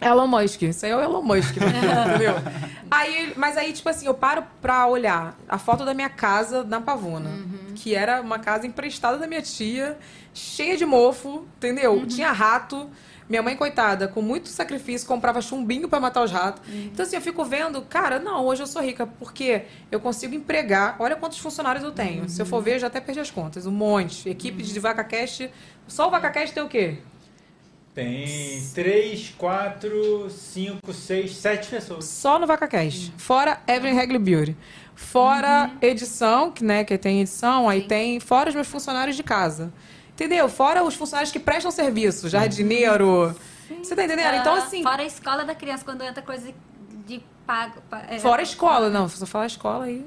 Elon 0.02 0.26
Musk. 0.26 0.62
Isso 0.62 0.84
aí 0.84 0.92
é 0.92 0.96
o 0.96 1.00
Elon 1.00 1.22
Musk, 1.22 1.54
filho, 1.54 1.66
entendeu? 2.08 2.34
Aí, 2.90 3.32
mas 3.36 3.56
aí, 3.56 3.72
tipo 3.72 3.88
assim, 3.88 4.06
eu 4.06 4.14
paro 4.14 4.44
pra 4.60 4.86
olhar 4.86 5.38
a 5.48 5.58
foto 5.58 5.84
da 5.84 5.94
minha 5.94 6.10
casa 6.10 6.62
na 6.64 6.80
Pavuna. 6.80 7.30
Que 7.74 7.94
era 7.94 8.20
uma 8.20 8.38
casa 8.38 8.66
emprestada 8.66 9.16
da 9.18 9.26
minha 9.26 9.42
tia, 9.42 9.98
cheia 10.34 10.76
de 10.76 10.84
mofo, 10.84 11.46
entendeu? 11.56 12.06
Tinha 12.06 12.30
rato. 12.32 12.88
Minha 13.28 13.42
mãe, 13.42 13.56
coitada, 13.56 14.08
com 14.08 14.20
muito 14.20 14.48
sacrifício, 14.50 15.08
comprava 15.08 15.40
chumbinho 15.40 15.88
pra 15.88 15.98
matar 15.98 16.22
os 16.22 16.30
ratos. 16.30 16.60
Então, 16.70 17.06
assim, 17.06 17.16
eu 17.16 17.22
fico 17.22 17.42
vendo, 17.44 17.80
cara, 17.80 18.18
não, 18.18 18.44
hoje 18.44 18.62
eu 18.62 18.66
sou 18.66 18.82
rica, 18.82 19.06
porque 19.06 19.62
eu 19.90 19.98
consigo 20.00 20.34
empregar. 20.34 20.96
Olha 20.98 21.16
quantos 21.16 21.38
funcionários 21.38 21.82
eu 21.82 21.92
tenho. 21.92 22.28
Se 22.28 22.42
eu 22.42 22.44
for 22.44 22.62
ver, 22.62 22.74
eu 22.74 22.78
já 22.80 22.88
até 22.88 23.00
perdi 23.00 23.20
as 23.20 23.30
contas. 23.30 23.64
Um 23.64 23.70
monte. 23.70 24.28
Equipe 24.28 24.62
de 24.62 24.78
VacaCast. 24.78 25.50
Só 25.88 26.08
o 26.08 26.10
VacaCast 26.10 26.52
tem 26.54 26.62
o 26.62 26.68
quê? 26.68 26.98
Tem 27.94 28.62
três, 28.74 29.34
quatro, 29.36 30.30
cinco, 30.30 30.94
seis, 30.94 31.36
sete 31.36 31.68
pessoas. 31.68 32.06
Só 32.06 32.38
no 32.38 32.46
VacaCast. 32.46 33.12
Fora 33.18 33.60
Evelyn 33.68 33.94
Regli 33.94 34.18
Beauty. 34.18 34.56
Fora 34.94 35.70
edição, 35.80 36.50
que, 36.50 36.64
né, 36.64 36.84
que 36.84 36.96
tem 36.96 37.20
edição, 37.20 37.68
aí 37.68 37.82
tem. 37.82 38.18
Fora 38.18 38.48
os 38.48 38.54
meus 38.54 38.68
funcionários 38.68 39.14
de 39.14 39.22
casa. 39.22 39.72
Entendeu? 40.12 40.48
Fora 40.48 40.82
os 40.82 40.94
funcionários 40.94 41.30
que 41.30 41.38
prestam 41.38 41.70
serviço, 41.70 42.30
jardineiro. 42.30 43.34
Você 43.82 43.94
tá 43.94 44.04
entendendo? 44.04 44.36
Então, 44.36 44.54
assim. 44.54 44.82
Fora 44.82 45.02
a 45.02 45.06
escola 45.06 45.44
da 45.44 45.54
criança, 45.54 45.84
quando 45.84 46.02
entra 46.02 46.22
coisa 46.22 46.52
pago. 47.46 47.80
pa- 47.90 48.02
é, 48.08 48.18
Fora 48.18 48.40
a 48.40 48.42
escola, 48.42 48.88
não, 48.90 49.08
se 49.08 49.20
eu 49.20 49.26
falar 49.26 49.46
escola 49.46 49.84
aí. 49.84 50.04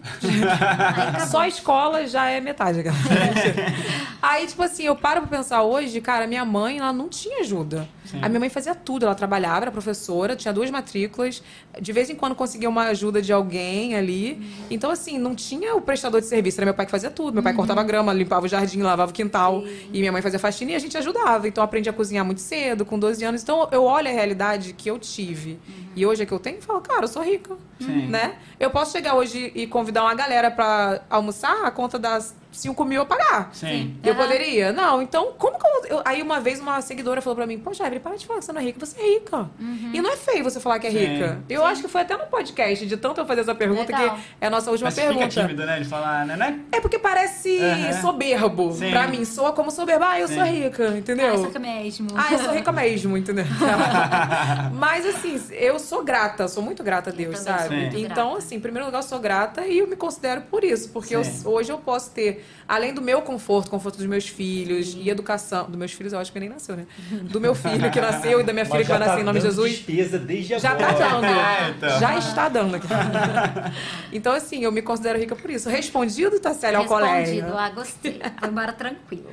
Só 1.29 1.39
a 1.41 1.47
escola 1.47 2.05
já 2.07 2.29
é 2.29 2.39
metade, 2.39 2.83
aí, 4.21 4.47
tipo 4.47 4.61
assim, 4.63 4.83
eu 4.83 4.95
paro 4.95 5.21
pra 5.21 5.37
pensar 5.37 5.63
hoje, 5.63 5.99
cara, 6.01 6.27
minha 6.27 6.43
mãe, 6.45 6.77
ela 6.79 6.93
não 6.93 7.07
tinha 7.09 7.41
ajuda. 7.41 7.87
A 8.21 8.29
minha 8.29 8.39
mãe 8.39 8.49
fazia 8.49 8.73
tudo, 8.75 9.05
ela 9.05 9.15
trabalhava, 9.15 9.63
era 9.65 9.71
professora, 9.71 10.35
tinha 10.35 10.53
duas 10.53 10.69
matrículas, 10.69 11.41
de 11.81 11.91
vez 11.91 12.09
em 12.09 12.15
quando 12.15 12.35
conseguia 12.35 12.69
uma 12.69 12.83
ajuda 12.85 13.21
de 13.21 13.33
alguém 13.33 13.95
ali. 13.95 14.47
Então, 14.69 14.89
assim, 14.91 15.17
não 15.17 15.35
tinha 15.35 15.75
o 15.75 15.81
prestador 15.81 16.21
de 16.21 16.27
serviço, 16.27 16.59
era 16.59 16.65
meu 16.65 16.73
pai 16.73 16.85
que 16.85 16.91
fazia 16.91 17.09
tudo. 17.09 17.33
Meu 17.33 17.43
pai 17.43 17.53
cortava 17.53 17.83
grama, 17.83 18.13
limpava 18.13 18.45
o 18.45 18.49
jardim, 18.49 18.81
lavava 18.81 19.11
o 19.11 19.13
quintal, 19.13 19.63
e 19.91 19.99
minha 19.99 20.11
mãe 20.11 20.21
fazia 20.21 20.39
faxina 20.39 20.71
e 20.71 20.75
a 20.75 20.79
gente 20.79 20.97
ajudava. 20.97 21.47
Então, 21.47 21.61
eu 21.61 21.65
aprendi 21.65 21.89
a 21.89 21.93
cozinhar 21.93 22.23
muito 22.23 22.41
cedo, 22.41 22.85
com 22.85 22.97
12 22.97 23.23
anos. 23.25 23.41
Então, 23.41 23.67
eu 23.71 23.83
olho 23.83 24.07
a 24.07 24.11
realidade 24.11 24.73
que 24.73 24.89
eu 24.89 24.97
tive 24.99 25.59
e 25.95 26.05
hoje 26.05 26.23
é 26.23 26.25
que 26.25 26.31
eu 26.31 26.39
tenho 26.39 26.57
e 26.59 26.61
falo, 26.61 26.81
cara, 26.81 27.03
eu 27.03 27.07
sou 27.07 27.21
rica, 27.25 27.55
Sim. 27.79 28.07
né? 28.07 28.35
Eu 28.59 28.69
posso 28.69 28.91
chegar 28.91 29.15
hoje 29.15 29.51
e 29.55 29.67
convidar 29.67 30.03
uma 30.03 30.13
galera 30.15 30.49
pra 30.51 31.01
almoçar, 31.09 31.65
a 31.65 31.71
conta 31.71 31.97
das 31.99 32.35
5 32.55 32.85
mil 32.85 33.01
eu 33.01 33.05
pagar. 33.05 33.49
Sim. 33.53 33.97
Eu 34.03 34.13
Aham. 34.13 34.21
poderia? 34.23 34.71
Não, 34.71 35.01
então 35.01 35.33
como 35.37 35.57
que 35.59 35.65
eu, 35.65 35.97
eu- 35.97 36.01
Aí 36.05 36.21
uma 36.21 36.39
vez 36.39 36.59
uma 36.59 36.79
seguidora 36.81 37.21
falou 37.21 37.35
pra 37.35 37.47
mim, 37.47 37.57
poxa, 37.57 37.83
Evelyn, 37.85 37.99
para 38.01 38.15
de 38.15 38.25
falar 38.25 38.39
que 38.39 38.45
você 38.45 38.53
não 38.53 38.61
é 38.61 38.63
rica, 38.63 38.79
você 38.85 38.99
é 38.99 39.13
rica. 39.15 39.49
E 39.93 40.01
não 40.01 40.11
é 40.11 40.15
feio 40.15 40.43
você 40.43 40.59
falar 40.59 40.79
que 40.79 40.87
é 40.87 40.91
Sim. 40.91 40.97
rica. 40.97 41.39
Eu 41.49 41.65
acho 41.65 41.81
que 41.81 41.87
foi 41.87 42.01
até 42.01 42.15
no 42.17 42.25
podcast, 42.27 42.85
de 42.85 42.97
tanto 42.97 43.19
eu 43.21 43.25
fazer 43.25 43.41
essa 43.41 43.55
pergunta, 43.55 43.91
Legal. 43.95 44.15
que 44.17 44.23
é 44.41 44.47
a 44.47 44.49
nossa 44.49 44.69
última 44.71 44.87
Mas 44.87 44.93
você 44.95 45.01
pergunta. 45.01 45.29
fica 45.29 45.41
tímido, 45.41 45.65
né? 45.65 45.79
De 45.79 45.85
falar, 45.85 46.25
né? 46.25 46.35
né? 46.37 46.59
É 46.71 46.79
porque 46.79 46.99
parece 46.99 47.59
Aham. 47.59 48.01
soberbo. 48.01 48.71
Sim. 48.73 48.91
Pra 48.91 49.07
mim, 49.07 49.25
soa 49.25 49.51
como 49.53 49.71
soberbo. 49.71 50.05
Ah, 50.05 50.19
eu 50.19 50.27
sou 50.27 50.43
Sim. 50.45 50.63
rica, 50.63 50.87
entendeu? 50.97 51.31
Ah, 51.31 51.35
isso 51.35 51.49
que 51.49 51.59
mesmo. 51.59 52.07
Ah, 52.15 52.31
eu 52.31 52.39
sou 52.39 52.53
rica 52.53 52.71
mesmo, 52.71 53.17
entendeu? 53.17 53.45
Mas 54.73 55.05
assim, 55.05 55.41
eu 55.51 55.79
sou 55.79 56.03
grata, 56.03 56.47
sou 56.47 56.61
muito 56.63 56.83
grata 56.83 57.09
a 57.09 57.13
Deus, 57.13 57.39
sabe? 57.39 57.67
sou 57.91 57.99
Então, 57.99 58.25
grata. 58.31 58.37
assim, 58.37 58.55
em 58.55 58.59
primeiro 58.59 58.85
lugar, 58.85 58.99
eu 58.99 59.03
sou 59.03 59.19
grata 59.19 59.65
e 59.65 59.79
eu 59.79 59.87
me 59.87 59.95
considero 59.95 60.41
por 60.41 60.63
isso, 60.63 60.89
porque 60.89 61.15
eu- 61.15 61.23
Sim. 61.23 61.41
hoje 61.47 61.71
eu 61.71 61.77
posso 61.77 62.11
ter, 62.11 62.44
além 62.67 62.93
do 62.93 63.01
meu 63.01 63.21
conforto, 63.21 63.69
conforto 63.69 63.97
dos 63.97 64.07
meus 64.07 64.27
filhos 64.27 64.95
e 64.99 65.09
educação, 65.09 65.65
dos 65.65 65.77
meus 65.77 65.91
filhos, 65.91 66.13
eu 66.13 66.19
acho 66.19 66.31
que 66.31 66.39
nem 66.39 66.49
nasceu, 66.49 66.75
né? 66.75 66.85
Do 67.23 67.39
meu 67.39 67.53
filho 67.53 67.91
que 67.91 68.01
nasceu 68.01 68.39
e 68.39 68.43
da 68.43 68.53
minha 68.53 68.65
filha 68.65 68.81
que 68.81 68.87
vai 68.89 68.99
já 68.99 69.05
nascer 69.05 69.15
tá 69.15 69.21
em 69.21 69.23
nome 69.23 69.39
de 69.39 69.45
Jesus. 69.45 69.71
despesa 69.71 70.17
desde 70.17 70.57
Já 70.59 70.75
tá 70.75 70.89
agora. 70.89 71.09
dando. 71.09 71.25
É, 71.45 71.69
então. 71.69 71.99
Já 71.99 72.17
está 72.17 72.49
dando 72.49 72.75
aqui. 72.75 72.87
Então, 74.11 74.33
assim, 74.33 74.63
eu 74.63 74.71
me 74.71 74.81
considero 74.81 75.19
rica 75.19 75.35
por 75.35 75.49
isso. 75.49 75.69
Respondido, 75.69 76.39
Tassélia, 76.39 76.77
ao 76.77 76.83
Respondido. 76.83 77.09
colégio. 77.09 77.57
Ah, 77.57 77.69
gostei. 77.69 78.21
Foi 78.39 78.49
embora 78.49 78.73
tranquilo. 78.73 79.25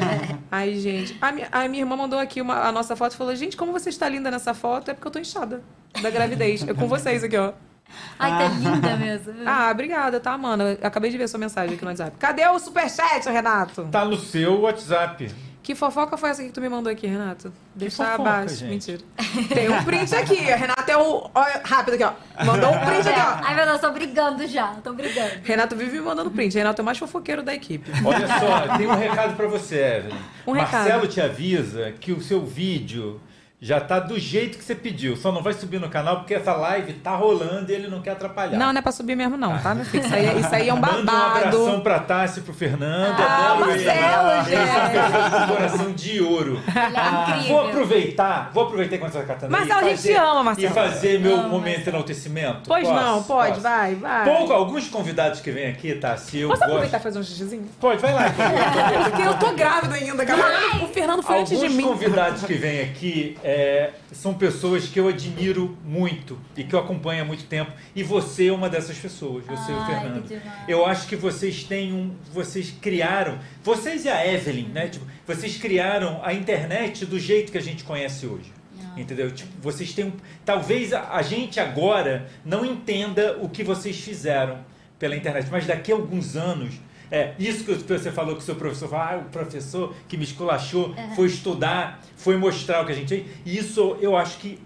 Ai, 0.50 0.74
gente. 0.76 1.16
A 1.20 1.32
minha, 1.32 1.48
a 1.50 1.68
minha 1.68 1.82
irmã 1.82 1.96
mandou 1.96 2.18
aqui 2.18 2.40
uma, 2.40 2.66
a 2.66 2.72
nossa 2.72 2.94
foto 2.96 3.12
e 3.12 3.16
falou: 3.16 3.34
Gente, 3.34 3.56
como 3.56 3.72
você 3.72 3.88
está 3.90 4.08
linda 4.08 4.30
nessa 4.30 4.54
foto? 4.54 4.90
É 4.90 4.94
porque 4.94 5.06
eu 5.06 5.10
tô 5.12 5.18
inchada 5.18 5.62
da 6.00 6.10
gravidez. 6.10 6.66
É 6.66 6.74
com 6.74 6.86
vocês 6.86 7.24
aqui, 7.24 7.36
ó. 7.36 7.52
Ai, 8.18 8.30
tá 8.30 8.48
linda 8.48 8.96
mesmo. 8.96 9.34
Ah, 9.46 9.70
obrigada, 9.70 10.20
tá, 10.20 10.36
mano? 10.36 10.64
Eu 10.64 10.78
acabei 10.82 11.10
de 11.10 11.18
ver 11.18 11.28
sua 11.28 11.38
mensagem 11.38 11.74
aqui 11.74 11.84
no 11.84 11.90
WhatsApp. 11.90 12.16
Cadê 12.18 12.46
o 12.46 12.58
superchat, 12.58 13.28
Renato? 13.28 13.84
Tá 13.90 14.04
no 14.04 14.16
seu 14.16 14.60
WhatsApp. 14.60 15.30
Que 15.62 15.74
fofoca 15.74 16.16
foi 16.16 16.30
essa 16.30 16.42
que 16.42 16.50
tu 16.50 16.62
me 16.62 16.68
mandou 16.68 16.90
aqui, 16.90 17.06
Renato? 17.06 17.52
Deixa 17.74 17.96
fofoca, 18.02 18.22
abaixo. 18.22 18.54
gente? 18.56 18.70
Mentira. 18.70 18.98
Tem 19.54 19.68
um 19.68 19.84
print 19.84 20.14
aqui. 20.14 20.34
Renato 20.36 20.90
é 20.90 20.96
o. 20.96 21.30
Olha, 21.34 21.60
rápido 21.62 21.94
aqui, 21.94 22.04
ó. 22.04 22.44
Mandou 22.44 22.70
um 22.70 22.78
print 22.78 23.06
aqui, 23.08 23.20
ó. 23.20 23.44
Ai, 23.44 23.54
meu 23.54 23.66
Deus, 23.66 23.80
tô 23.80 23.90
brigando 23.90 24.46
já. 24.46 24.68
Tô 24.82 24.94
brigando. 24.94 25.30
Renato 25.44 25.76
vive 25.76 25.98
me 25.98 26.04
mandando 26.04 26.30
print. 26.30 26.56
Renato 26.56 26.80
é 26.80 26.82
o 26.82 26.84
mais 26.86 26.96
fofoqueiro 26.96 27.42
da 27.42 27.54
equipe. 27.54 27.90
Olha 28.02 28.26
só, 28.26 28.78
tem 28.78 28.86
um 28.86 28.94
recado 28.96 29.36
pra 29.36 29.46
você, 29.46 29.76
Evelyn. 29.78 30.16
Um 30.46 30.54
Marcelo 30.54 30.84
recado. 31.02 31.08
te 31.08 31.20
avisa 31.20 31.92
que 32.00 32.12
o 32.12 32.22
seu 32.22 32.44
vídeo 32.46 33.20
já 33.60 33.80
tá 33.80 33.98
do 33.98 34.18
jeito 34.18 34.56
que 34.56 34.64
você 34.64 34.74
pediu. 34.74 35.16
Só 35.16 35.32
não 35.32 35.42
vai 35.42 35.52
subir 35.52 35.80
no 35.80 35.88
canal 35.88 36.18
porque 36.18 36.32
essa 36.34 36.52
live 36.52 36.92
tá 36.94 37.16
rolando 37.16 37.72
e 37.72 37.74
ele 37.74 37.88
não 37.88 38.00
quer 38.00 38.12
atrapalhar. 38.12 38.56
Não, 38.56 38.72
não 38.72 38.78
é 38.78 38.82
pra 38.82 38.92
subir 38.92 39.16
mesmo, 39.16 39.36
não, 39.36 39.58
tá, 39.58 39.74
meu 39.74 39.84
filho? 39.84 40.04
Isso 40.04 40.14
aí, 40.14 40.26
é- 40.26 40.34
isso 40.38 40.54
aí 40.54 40.68
é 40.68 40.74
um 40.74 40.76
Manda 40.78 40.98
um 41.00 41.04
babado. 41.04 41.38
abração 41.38 41.80
pra 41.80 41.98
Tassi 41.98 42.38
e 42.38 42.42
pro 42.42 42.54
Fernando. 42.54 43.16
Ah, 43.20 43.56
Marcelo, 43.58 44.30
são 44.30 44.44
gente. 44.44 45.48
com 45.48 45.54
coração 45.54 45.92
de 45.92 46.20
ouro. 46.20 46.60
É 46.68 47.32
incrível. 47.32 47.56
Vou 47.56 47.68
aproveitar, 47.68 48.50
vou 48.54 48.64
aproveitar 48.64 48.96
enquanto 48.96 49.12
você 49.12 49.18
tá 49.20 49.24
catando 49.26 49.50
Marcelo, 49.52 49.80
a 49.80 49.94
gente 49.94 50.12
ama, 50.12 50.42
Marcelo. 50.44 50.68
E 50.68 50.74
fazer 50.74 51.18
meu 51.20 51.36
momento 51.48 51.82
de 51.82 51.88
enaltecimento. 51.88 52.60
Pois 52.68 52.86
Posso? 52.86 53.00
não, 53.00 53.22
pode, 53.24 53.48
Posso? 53.50 53.60
vai, 53.62 53.94
vai. 53.96 54.24
Pouco, 54.24 54.52
alguns 54.52 54.88
convidados 54.88 55.40
que 55.40 55.50
vêm 55.50 55.68
aqui, 55.68 55.94
Tassi, 55.96 56.38
eu 56.38 56.48
Posso 56.48 56.60
gosto... 56.60 56.70
aproveitar 56.70 56.98
e 56.98 57.02
fazer 57.02 57.18
um 57.18 57.22
xixizinho? 57.24 57.66
Pode, 57.80 58.00
vai 58.00 58.12
lá. 58.14 58.22
Porque 59.10 59.22
eu 59.22 59.34
tô 59.38 59.52
grávida 59.52 59.94
ainda, 59.96 60.24
cara. 60.24 60.84
O 60.84 60.86
Fernando 60.88 61.22
foi 61.22 61.40
antes 61.40 61.58
de 61.58 61.64
Alguns 61.64 61.74
mim. 61.76 61.82
convidados 61.82 62.44
que 62.44 62.54
vêm 62.54 62.82
aqui 62.82 63.36
é, 63.48 63.92
são 64.12 64.34
pessoas 64.34 64.88
que 64.88 65.00
eu 65.00 65.08
admiro 65.08 65.74
muito 65.82 66.38
e 66.54 66.62
que 66.62 66.74
eu 66.74 66.78
acompanho 66.78 67.22
há 67.22 67.24
muito 67.24 67.44
tempo. 67.44 67.72
E 67.96 68.02
você 68.02 68.48
é 68.48 68.52
uma 68.52 68.68
dessas 68.68 68.98
pessoas, 68.98 69.46
você 69.46 69.72
e 69.72 69.74
o 69.74 69.86
Fernando. 69.86 70.42
Eu 70.68 70.84
acho 70.84 71.08
que 71.08 71.16
vocês 71.16 71.64
têm 71.64 71.94
um. 71.94 72.14
Vocês 72.30 72.70
criaram. 72.70 73.38
Vocês 73.64 74.04
e 74.04 74.08
a 74.10 74.26
Evelyn, 74.26 74.68
né? 74.68 74.88
Tipo, 74.88 75.06
vocês 75.26 75.56
criaram 75.56 76.20
a 76.22 76.34
internet 76.34 77.06
do 77.06 77.18
jeito 77.18 77.50
que 77.50 77.56
a 77.56 77.62
gente 77.62 77.84
conhece 77.84 78.26
hoje. 78.26 78.52
Entendeu? 78.94 79.30
Tipo, 79.30 79.50
vocês 79.62 79.94
têm 79.94 80.06
um... 80.06 80.12
Talvez 80.44 80.92
a, 80.92 81.14
a 81.14 81.22
gente 81.22 81.58
agora 81.58 82.28
não 82.44 82.66
entenda 82.66 83.38
o 83.40 83.48
que 83.48 83.64
vocês 83.64 83.98
fizeram 83.98 84.58
pela 84.98 85.16
internet, 85.16 85.48
mas 85.50 85.64
daqui 85.66 85.90
a 85.90 85.94
alguns 85.94 86.36
anos. 86.36 86.74
É, 87.10 87.34
isso 87.38 87.64
que 87.64 87.74
você 87.74 88.12
falou 88.12 88.34
que 88.36 88.42
o 88.42 88.44
seu 88.44 88.54
professor 88.56 88.88
falou, 88.88 89.04
ah, 89.06 89.16
o 89.26 89.30
professor 89.30 89.94
que 90.08 90.16
me 90.16 90.24
esculachou 90.24 90.88
Uhum. 90.88 91.14
foi 91.16 91.26
estudar, 91.26 92.00
foi 92.16 92.36
mostrar 92.36 92.82
o 92.82 92.86
que 92.86 92.92
a 92.92 92.94
gente 92.94 93.08
fez. 93.08 93.26
Isso 93.46 93.96
eu 94.00 94.16
acho 94.16 94.38
que 94.38 94.58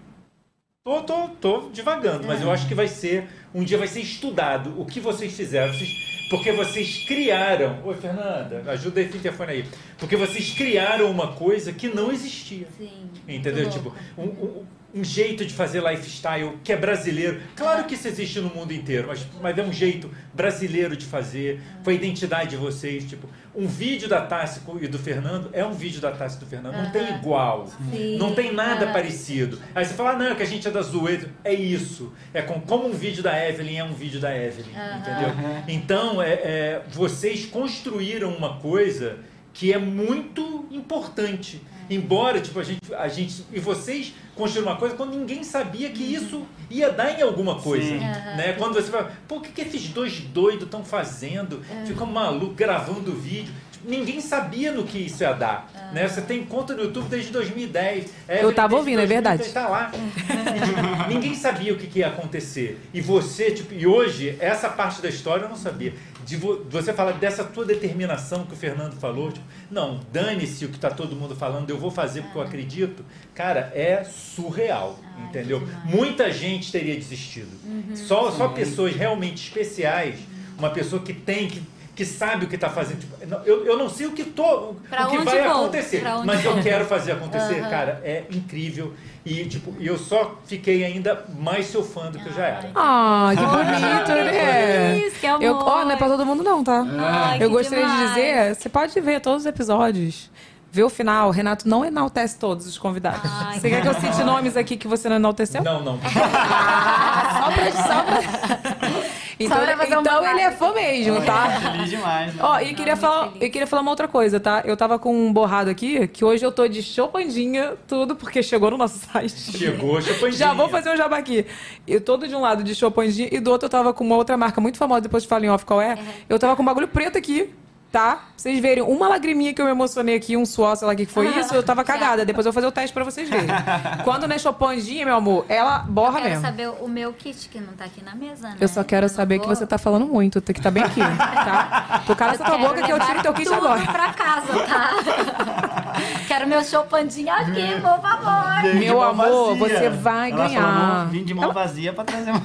Tô, 0.85 0.99
tô, 1.03 1.29
tô 1.39 1.69
divagando, 1.71 2.27
mas 2.27 2.41
eu 2.41 2.51
acho 2.51 2.67
que 2.67 2.75
vai 2.75 2.89
ser, 2.89 3.29
um 3.55 3.63
dia 3.63 3.77
vai 3.77 3.87
ser 3.87 4.01
estudado 4.01 4.73
o 4.77 4.85
que 4.85 4.99
vocês 4.99 5.31
fizeram, 5.33 5.71
vocês- 5.73 6.27
porque 6.29 6.51
vocês 6.51 7.05
criaram. 7.07 7.79
Oi, 7.85 7.95
Fernanda, 7.95 8.61
ajuda 8.69 8.99
esse 8.99 9.15
interfone 9.15 9.51
aí. 9.53 9.65
Porque 9.97 10.17
vocês 10.17 10.51
criaram 10.51 11.09
uma 11.09 11.31
coisa 11.35 11.71
que 11.71 11.87
não 11.87 12.11
existia. 12.11 12.67
Sim. 12.77 12.91
Entendeu? 13.25 13.69
Tipo, 13.69 13.95
um, 14.17 14.23
um- 14.23 14.65
um 14.93 15.03
jeito 15.03 15.43
de 15.43 15.53
fazer 15.53 15.81
lifestyle 15.83 16.57
que 16.63 16.71
é 16.71 16.77
brasileiro. 16.77 17.41
Claro 17.55 17.85
que 17.85 17.95
isso 17.95 18.07
existe 18.07 18.39
no 18.39 18.49
mundo 18.49 18.71
inteiro, 18.71 19.07
mas, 19.07 19.25
mas 19.41 19.57
é 19.57 19.63
um 19.63 19.73
jeito 19.73 20.09
brasileiro 20.33 20.95
de 20.95 21.05
fazer. 21.05 21.59
Foi 21.83 21.93
a 21.93 21.95
identidade 21.95 22.51
de 22.51 22.57
vocês. 22.57 23.03
Tipo, 23.03 23.27
um 23.55 23.65
vídeo 23.67 24.07
da 24.07 24.21
Tassi 24.21 24.61
e 24.81 24.87
do 24.87 24.99
Fernando 24.99 25.49
é 25.51 25.65
um 25.65 25.73
vídeo 25.73 25.99
da 25.99 26.11
Tassi 26.11 26.37
e 26.37 26.39
do 26.41 26.45
Fernando. 26.45 26.75
Não 26.75 26.91
tem 26.91 27.15
igual. 27.15 27.67
Sim. 27.91 28.17
Não 28.17 28.35
tem 28.35 28.53
nada 28.53 28.87
parecido. 28.93 29.59
Aí 29.73 29.83
você 29.83 29.95
fala, 29.95 30.11
ah, 30.11 30.17
não, 30.17 30.27
é 30.27 30.35
que 30.35 30.43
a 30.43 30.45
gente 30.45 30.67
é 30.67 30.71
da 30.71 30.81
zoeira. 30.83 31.27
É 31.43 31.53
isso. 31.53 32.13
É 32.33 32.41
com- 32.43 32.61
como 32.61 32.87
um 32.87 32.93
vídeo 32.93 33.23
da 33.23 33.47
Evelyn 33.49 33.77
é 33.77 33.83
um 33.83 33.93
vídeo 33.93 34.19
da 34.19 34.35
Evelyn. 34.35 34.73
Entendeu? 34.99 35.29
Então, 35.67 36.21
é, 36.21 36.33
é, 36.33 36.81
vocês 36.91 37.45
construíram 37.47 38.29
uma 38.35 38.57
coisa 38.59 39.17
que 39.53 39.71
é 39.73 39.77
muito 39.77 40.67
importante. 40.71 41.61
Embora, 41.89 42.39
tipo, 42.39 42.59
a 42.59 42.63
gente, 42.63 42.93
a 42.93 43.07
gente. 43.07 43.45
E 43.51 43.59
vocês 43.59 44.13
construíram 44.35 44.71
uma 44.71 44.77
coisa 44.77 44.95
quando 44.95 45.17
ninguém 45.17 45.43
sabia 45.43 45.89
que 45.89 46.03
isso 46.03 46.45
ia 46.69 46.91
dar 46.91 47.19
em 47.19 47.21
alguma 47.21 47.59
coisa. 47.59 47.87
Sim. 47.87 47.99
Né? 47.99 48.53
Quando 48.57 48.73
você 48.73 48.91
fala, 48.91 49.11
pô, 49.27 49.37
o 49.37 49.41
que, 49.41 49.51
que 49.51 49.61
esses 49.61 49.89
dois 49.89 50.19
doidos 50.19 50.63
estão 50.63 50.83
fazendo? 50.83 51.61
Ficam 51.85 52.07
malucos 52.07 52.55
gravando 52.55 53.11
vídeo. 53.13 53.53
Ninguém 53.85 54.21
sabia 54.21 54.71
no 54.71 54.83
que 54.83 54.97
isso 54.97 55.23
ia 55.23 55.33
dar. 55.33 55.69
Né? 55.93 56.07
Você 56.07 56.21
tem 56.21 56.43
conta 56.43 56.73
no 56.75 56.83
YouTube 56.83 57.07
desde 57.09 57.31
2010. 57.31 58.05
Eu 58.41 58.53
tava 58.53 58.75
ouvindo, 58.75 59.01
é 59.01 59.05
2010, 59.05 59.09
verdade. 59.09 59.53
Tá 59.53 59.67
lá. 59.67 59.91
E, 59.93 60.65
tipo, 60.65 61.09
ninguém 61.09 61.35
sabia 61.35 61.73
o 61.73 61.77
que, 61.77 61.87
que 61.87 61.99
ia 61.99 62.07
acontecer. 62.07 62.79
E 62.93 63.01
você, 63.01 63.51
tipo, 63.51 63.73
e 63.73 63.85
hoje, 63.85 64.35
essa 64.39 64.69
parte 64.69 65.01
da 65.01 65.09
história 65.09 65.43
eu 65.43 65.49
não 65.49 65.55
sabia. 65.55 65.93
De 66.25 66.37
vo- 66.37 66.65
você 66.69 66.93
fala 66.93 67.11
dessa 67.11 67.43
tua 67.43 67.65
determinação 67.65 68.45
que 68.45 68.53
o 68.53 68.55
Fernando 68.55 68.93
falou, 68.93 69.29
tipo, 69.31 69.45
não, 69.69 69.99
dane-se 70.11 70.63
o 70.65 70.69
que 70.69 70.79
tá 70.79 70.89
todo 70.89 71.15
mundo 71.15 71.35
falando, 71.35 71.69
eu 71.69 71.77
vou 71.77 71.91
fazer 71.91 72.21
porque 72.21 72.37
eu 72.37 72.41
acredito. 72.41 73.03
Cara, 73.35 73.71
é 73.75 74.05
surreal, 74.05 74.97
entendeu? 75.27 75.67
Muita 75.83 76.31
gente 76.31 76.71
teria 76.71 76.95
desistido. 76.95 77.49
Uhum. 77.65 77.95
Só, 77.95 78.31
só 78.31 78.47
pessoas 78.47 78.95
realmente 78.95 79.45
especiais, 79.47 80.15
uma 80.57 80.69
pessoa 80.69 81.01
que 81.01 81.13
tem, 81.13 81.47
que, 81.49 81.61
que 81.95 82.05
sabe 82.05 82.45
o 82.45 82.47
que 82.47 82.55
está 82.55 82.69
fazendo. 82.69 82.99
Tipo, 82.99 83.15
eu, 83.45 83.65
eu 83.65 83.77
não 83.77 83.87
sei 83.89 84.07
o 84.07 84.11
que, 84.11 84.23
tô, 84.23 84.73
Pra 84.89 85.07
o 85.07 85.11
que 85.11 85.17
vai 85.19 85.43
vou? 85.43 85.51
acontecer, 85.63 86.03
mas 86.25 86.43
eu 86.43 86.61
quero 86.61 86.85
fazer 86.85 87.11
acontecer. 87.13 87.59
Aham. 87.59 87.69
Cara, 87.69 88.01
é 88.03 88.23
incrível. 88.31 88.93
E 89.25 89.45
tipo, 89.45 89.73
eu 89.79 89.97
só 89.97 90.35
fiquei 90.45 90.83
ainda 90.83 91.23
mais 91.37 91.67
seu 91.67 91.83
fã 91.83 92.11
do 92.11 92.19
que 92.19 92.27
eu 92.27 92.33
já 92.33 92.45
era. 92.45 92.71
Ah, 92.75 93.31
que 93.35 93.45
bonito, 93.45 94.09
né? 94.09 94.97
Isso, 94.97 95.19
que 95.19 95.27
amor. 95.27 95.43
Eu, 95.43 95.55
ó, 95.55 95.85
não 95.85 95.91
é 95.91 95.95
pra 95.95 96.07
todo 96.07 96.25
mundo 96.25 96.43
não, 96.43 96.63
tá? 96.63 96.83
Ai, 96.99 97.41
eu 97.41 97.49
gostaria 97.49 97.85
de 97.85 97.91
demais. 97.91 98.09
dizer, 98.09 98.55
você 98.55 98.67
pode 98.69 98.99
ver 98.99 99.21
todos 99.21 99.43
os 99.43 99.45
episódios. 99.45 100.29
Ver 100.71 100.83
o 100.83 100.89
final, 100.89 101.27
o 101.27 101.31
Renato 101.31 101.69
não 101.69 101.85
enaltece 101.85 102.39
todos 102.39 102.65
os 102.65 102.79
convidados. 102.79 103.21
Ai, 103.23 103.59
você 103.59 103.69
quer 103.69 103.81
que 103.83 103.87
eu 103.87 103.93
cite 103.93 104.23
nomes 104.23 104.57
aqui 104.57 104.75
que 104.75 104.87
você 104.87 105.07
não 105.07 105.17
enalteceu? 105.17 105.61
Não, 105.63 105.83
não. 105.83 105.99
Ah, 106.03 107.29
só 107.37 107.51
pra... 107.51 107.71
Só 107.71 108.03
pra... 108.03 109.02
Então, 109.39 109.57
fazer 109.57 109.97
um 109.97 110.01
então 110.01 110.29
ele 110.29 110.41
é 110.41 110.51
fã 110.51 110.73
mesmo, 110.73 111.21
tá? 111.21 111.59
Feliz 111.59 111.89
demais. 111.89 112.33
né? 112.33 112.41
Ó, 112.43 112.59
e 112.59 112.73
queria 112.73 112.95
falar, 112.95 113.31
eu 113.39 113.49
queria 113.49 113.67
falar 113.67 113.81
uma 113.81 113.91
outra 113.91 114.07
coisa, 114.07 114.39
tá? 114.39 114.61
Eu 114.65 114.77
tava 114.77 114.99
com 114.99 115.13
um 115.15 115.31
borrado 115.33 115.69
aqui, 115.69 116.07
que 116.07 116.23
hoje 116.23 116.45
eu 116.45 116.51
tô 116.51 116.67
de 116.67 116.81
chopandinha, 116.83 117.73
tudo, 117.87 118.15
porque 118.15 118.43
chegou 118.43 118.71
no 118.71 118.77
nosso 118.77 118.99
site. 119.11 119.57
Chegou, 119.57 120.01
chopandinha. 120.01 120.31
Já 120.31 120.53
vou 120.53 120.69
fazer 120.69 120.91
um 120.91 120.97
jabá 120.97 121.17
aqui. 121.17 121.45
Eu 121.87 122.01
todo 122.01 122.27
de 122.27 122.35
um 122.35 122.41
lado 122.41 122.63
de 122.63 122.75
chopandinha 122.75 123.29
e 123.31 123.39
do 123.39 123.51
outro 123.51 123.65
eu 123.65 123.69
tava 123.69 123.93
com 123.93 124.03
uma 124.03 124.15
outra 124.15 124.37
marca 124.37 124.59
muito 124.61 124.77
famosa, 124.77 125.01
depois 125.01 125.23
te 125.23 125.29
falo 125.29 125.45
em 125.45 125.49
off 125.49 125.65
qual 125.65 125.81
é. 125.81 125.97
Eu 126.29 126.37
tava 126.39 126.55
com 126.55 126.61
um 126.61 126.65
bagulho 126.65 126.87
preto 126.87 127.17
aqui. 127.17 127.53
Tá? 127.93 128.15
Pra 128.15 128.23
vocês 128.35 128.59
verem, 128.59 128.83
uma 128.83 129.07
lagriminha 129.07 129.53
que 129.53 129.61
eu 129.61 129.65
me 129.65 129.71
emocionei 129.71 130.15
aqui, 130.15 130.35
um 130.35 130.47
suor, 130.47 130.75
sei 130.75 130.87
lá 130.87 130.95
o 130.95 130.97
que 130.97 131.05
foi 131.05 131.27
isso, 131.39 131.53
eu 131.53 131.61
tava 131.61 131.83
cagada. 131.83 132.25
Depois 132.25 132.43
eu 132.43 132.51
vou 132.51 132.55
fazer 132.59 132.65
o 132.65 132.71
teste 132.71 132.91
pra 132.91 133.03
vocês 133.03 133.29
verem. 133.29 133.45
Quando 134.03 134.27
não 134.27 134.35
é 134.35 134.39
chopandinha, 134.39 135.05
meu 135.05 135.15
amor, 135.15 135.45
ela 135.47 135.77
borra 135.87 136.13
Quero 136.13 136.29
mesmo. 136.29 136.41
saber 136.43 136.69
o 136.81 136.87
meu 136.87 137.13
kit 137.13 137.47
que 137.49 137.59
não 137.59 137.73
tá 137.73 137.85
aqui 137.85 138.03
na 138.03 138.15
mesa, 138.15 138.49
né? 138.49 138.57
Eu 138.59 138.67
só 138.67 138.83
quero 138.83 139.07
saber 139.07 139.37
que 139.37 139.45
você 139.45 139.67
tá 139.67 139.77
falando 139.77 140.07
muito, 140.07 140.41
tem 140.41 140.55
que 140.55 140.59
tá 140.59 140.71
bem 140.71 140.81
aqui, 140.81 141.01
tá? 141.05 142.01
Tu 142.07 142.15
cala 142.15 142.31
essa 142.33 142.43
tua 142.43 142.57
boca 142.57 142.81
que 142.81 142.91
eu 142.91 142.99
tiro 142.99 143.21
teu 143.21 143.31
kit 143.31 143.45
tudo 143.47 143.57
agora. 143.57 143.85
pra 143.85 144.11
casa, 144.13 144.53
tá? 144.65 145.93
quero 146.27 146.47
meu 146.47 146.63
chopandinho 146.63 147.31
aqui, 147.31 147.79
por 147.79 148.01
favor. 148.01 148.73
Meu 148.73 149.03
amor, 149.03 149.55
vazia. 149.55 149.77
você 149.79 149.89
vai 149.91 150.31
Ela 150.31 150.47
ganhar. 150.47 151.07
Vim 151.11 151.23
de 151.23 151.33
mão 151.35 151.51
vazia 151.53 151.93
pra 151.93 152.03
trazer 152.03 152.31
uma. 152.31 152.41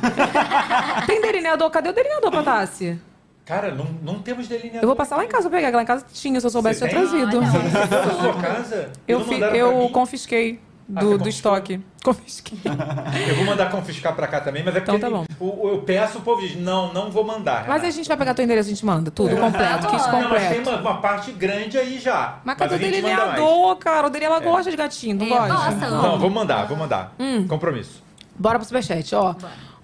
Tem 1.06 1.22
delineador? 1.22 1.70
Cadê 1.70 1.88
o 1.88 1.92
delineador 1.94 2.30
pra 2.30 2.42
Tassi? 2.42 3.00
Cara, 3.48 3.74
não, 3.74 3.86
não 4.02 4.18
temos 4.18 4.46
delineador. 4.46 4.82
Eu 4.82 4.86
vou 4.86 4.94
passar 4.94 5.16
lá 5.16 5.24
em 5.24 5.28
casa 5.28 5.48
pra 5.48 5.58
pegar, 5.58 5.70
que 5.70 5.76
lá 5.76 5.82
em 5.82 5.86
casa 5.86 6.04
tinha, 6.12 6.38
se 6.38 6.46
eu 6.46 6.50
soubesse, 6.50 6.80
Você 6.80 6.88
tinha 6.88 7.00
trazido. 7.00 7.40
Na 7.40 8.14
sua 8.20 8.34
casa? 8.34 8.90
Eu, 9.08 9.24
fi- 9.24 9.40
eu 9.40 9.88
confisquei 9.88 10.60
Ah, 10.94 11.00
do, 11.00 11.16
do 11.16 11.28
estoque. 11.30 11.80
Confisquei. 12.04 12.58
Eu 13.28 13.36
vou 13.36 13.44
mandar 13.46 13.70
confiscar 13.70 14.14
pra 14.14 14.26
cá 14.26 14.40
também, 14.40 14.62
mas 14.62 14.76
é 14.76 14.80
porque 14.80 14.96
Então 14.96 15.10
tá 15.10 15.16
bom. 15.16 15.24
o- 15.40 15.66
o- 15.66 15.70
eu 15.70 15.78
peço, 15.82 16.18
o 16.18 16.20
povo 16.20 16.40
diz, 16.42 16.56
não, 16.56 16.92
não 16.92 17.10
vou 17.10 17.24
mandar. 17.24 17.66
Mas 17.66 17.82
a 17.84 17.90
gente 17.90 18.06
vai 18.06 18.16
pegar 18.18 18.34
teu 18.34 18.44
endereço, 18.44 18.68
a 18.68 18.72
gente 18.74 18.84
manda 18.84 19.10
tudo 19.10 19.34
completo, 19.36 19.86
kit 19.88 19.96
Não, 20.10 20.28
mas 20.28 20.48
tem 20.48 20.58
completo. 20.58 20.70
uma, 20.70 20.80
uma 20.92 21.00
parte 21.00 21.32
grande 21.32 21.76
aí 21.78 21.98
já. 21.98 22.38
Mas 22.44 22.56
cadê 22.58 22.74
o 22.74 22.78
delineador, 22.78 23.76
cara? 23.76 24.06
O 24.06 24.10
delineador 24.10 24.42
ela 24.46 24.56
gosta 24.56 24.70
de 24.70 24.76
gatinho, 24.76 25.16
não 25.16 25.26
É, 25.26 25.28
gosta? 25.28 25.54
gosta, 25.54 25.90
Não, 25.90 26.18
vou 26.18 26.30
mandar, 26.30 26.66
vou 26.66 26.76
mandar. 26.76 27.12
Hum. 27.18 27.46
Compromisso. 27.48 28.02
Bora 28.38 28.58
pro 28.58 28.66
superchat, 28.66 29.14
ó. 29.14 29.34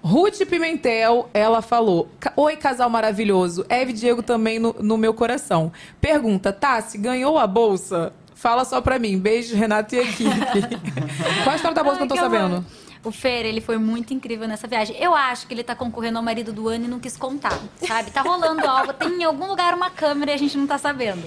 Ruth 0.04 0.44
Pimentel, 0.46 1.30
ela 1.32 1.62
falou: 1.62 2.08
"Ca- 2.20 2.32
Oi, 2.36 2.56
casal 2.56 2.90
maravilhoso. 2.90 3.64
Eve 3.70 3.90
e 3.92 3.94
Diego 3.94 4.22
também 4.22 4.58
no, 4.58 4.74
no 4.80 4.98
meu 4.98 5.14
coração. 5.14 5.72
Pergunta: 6.00 6.52
Tassi, 6.52 6.98
ganhou 6.98 7.38
a 7.38 7.46
bolsa? 7.46 8.12
Fala 8.34 8.66
só 8.66 8.82
pra 8.82 8.98
mim. 8.98 9.18
Beijo, 9.18 9.56
Renato 9.56 9.94
e 9.94 10.00
equipe. 10.00 10.28
Qual 11.42 11.52
a 11.52 11.56
história 11.56 11.74
da 11.74 11.82
bolsa 11.82 11.96
que 11.98 12.02
eu 12.04 12.08
tô 12.08 12.14
Ai, 12.16 12.20
amor. 12.20 12.38
sabendo? 12.38 12.66
O 13.02 13.10
Fer, 13.10 13.46
ele 13.46 13.60
foi 13.60 13.78
muito 13.78 14.12
incrível 14.12 14.46
nessa 14.46 14.66
viagem. 14.66 14.96
Eu 14.98 15.14
acho 15.14 15.46
que 15.46 15.54
ele 15.54 15.62
tá 15.62 15.74
concorrendo 15.74 16.18
ao 16.18 16.24
marido 16.24 16.52
do 16.52 16.68
ano 16.68 16.84
e 16.84 16.88
não 16.88 16.98
quis 17.00 17.16
contar, 17.16 17.58
sabe? 17.86 18.10
Tá 18.10 18.20
rolando 18.22 18.66
algo, 18.66 18.92
tem 18.94 19.08
em 19.20 19.24
algum 19.24 19.46
lugar 19.46 19.74
uma 19.74 19.90
câmera 19.90 20.30
e 20.32 20.34
a 20.34 20.38
gente 20.38 20.56
não 20.56 20.66
tá 20.66 20.76
sabendo. 20.78 21.22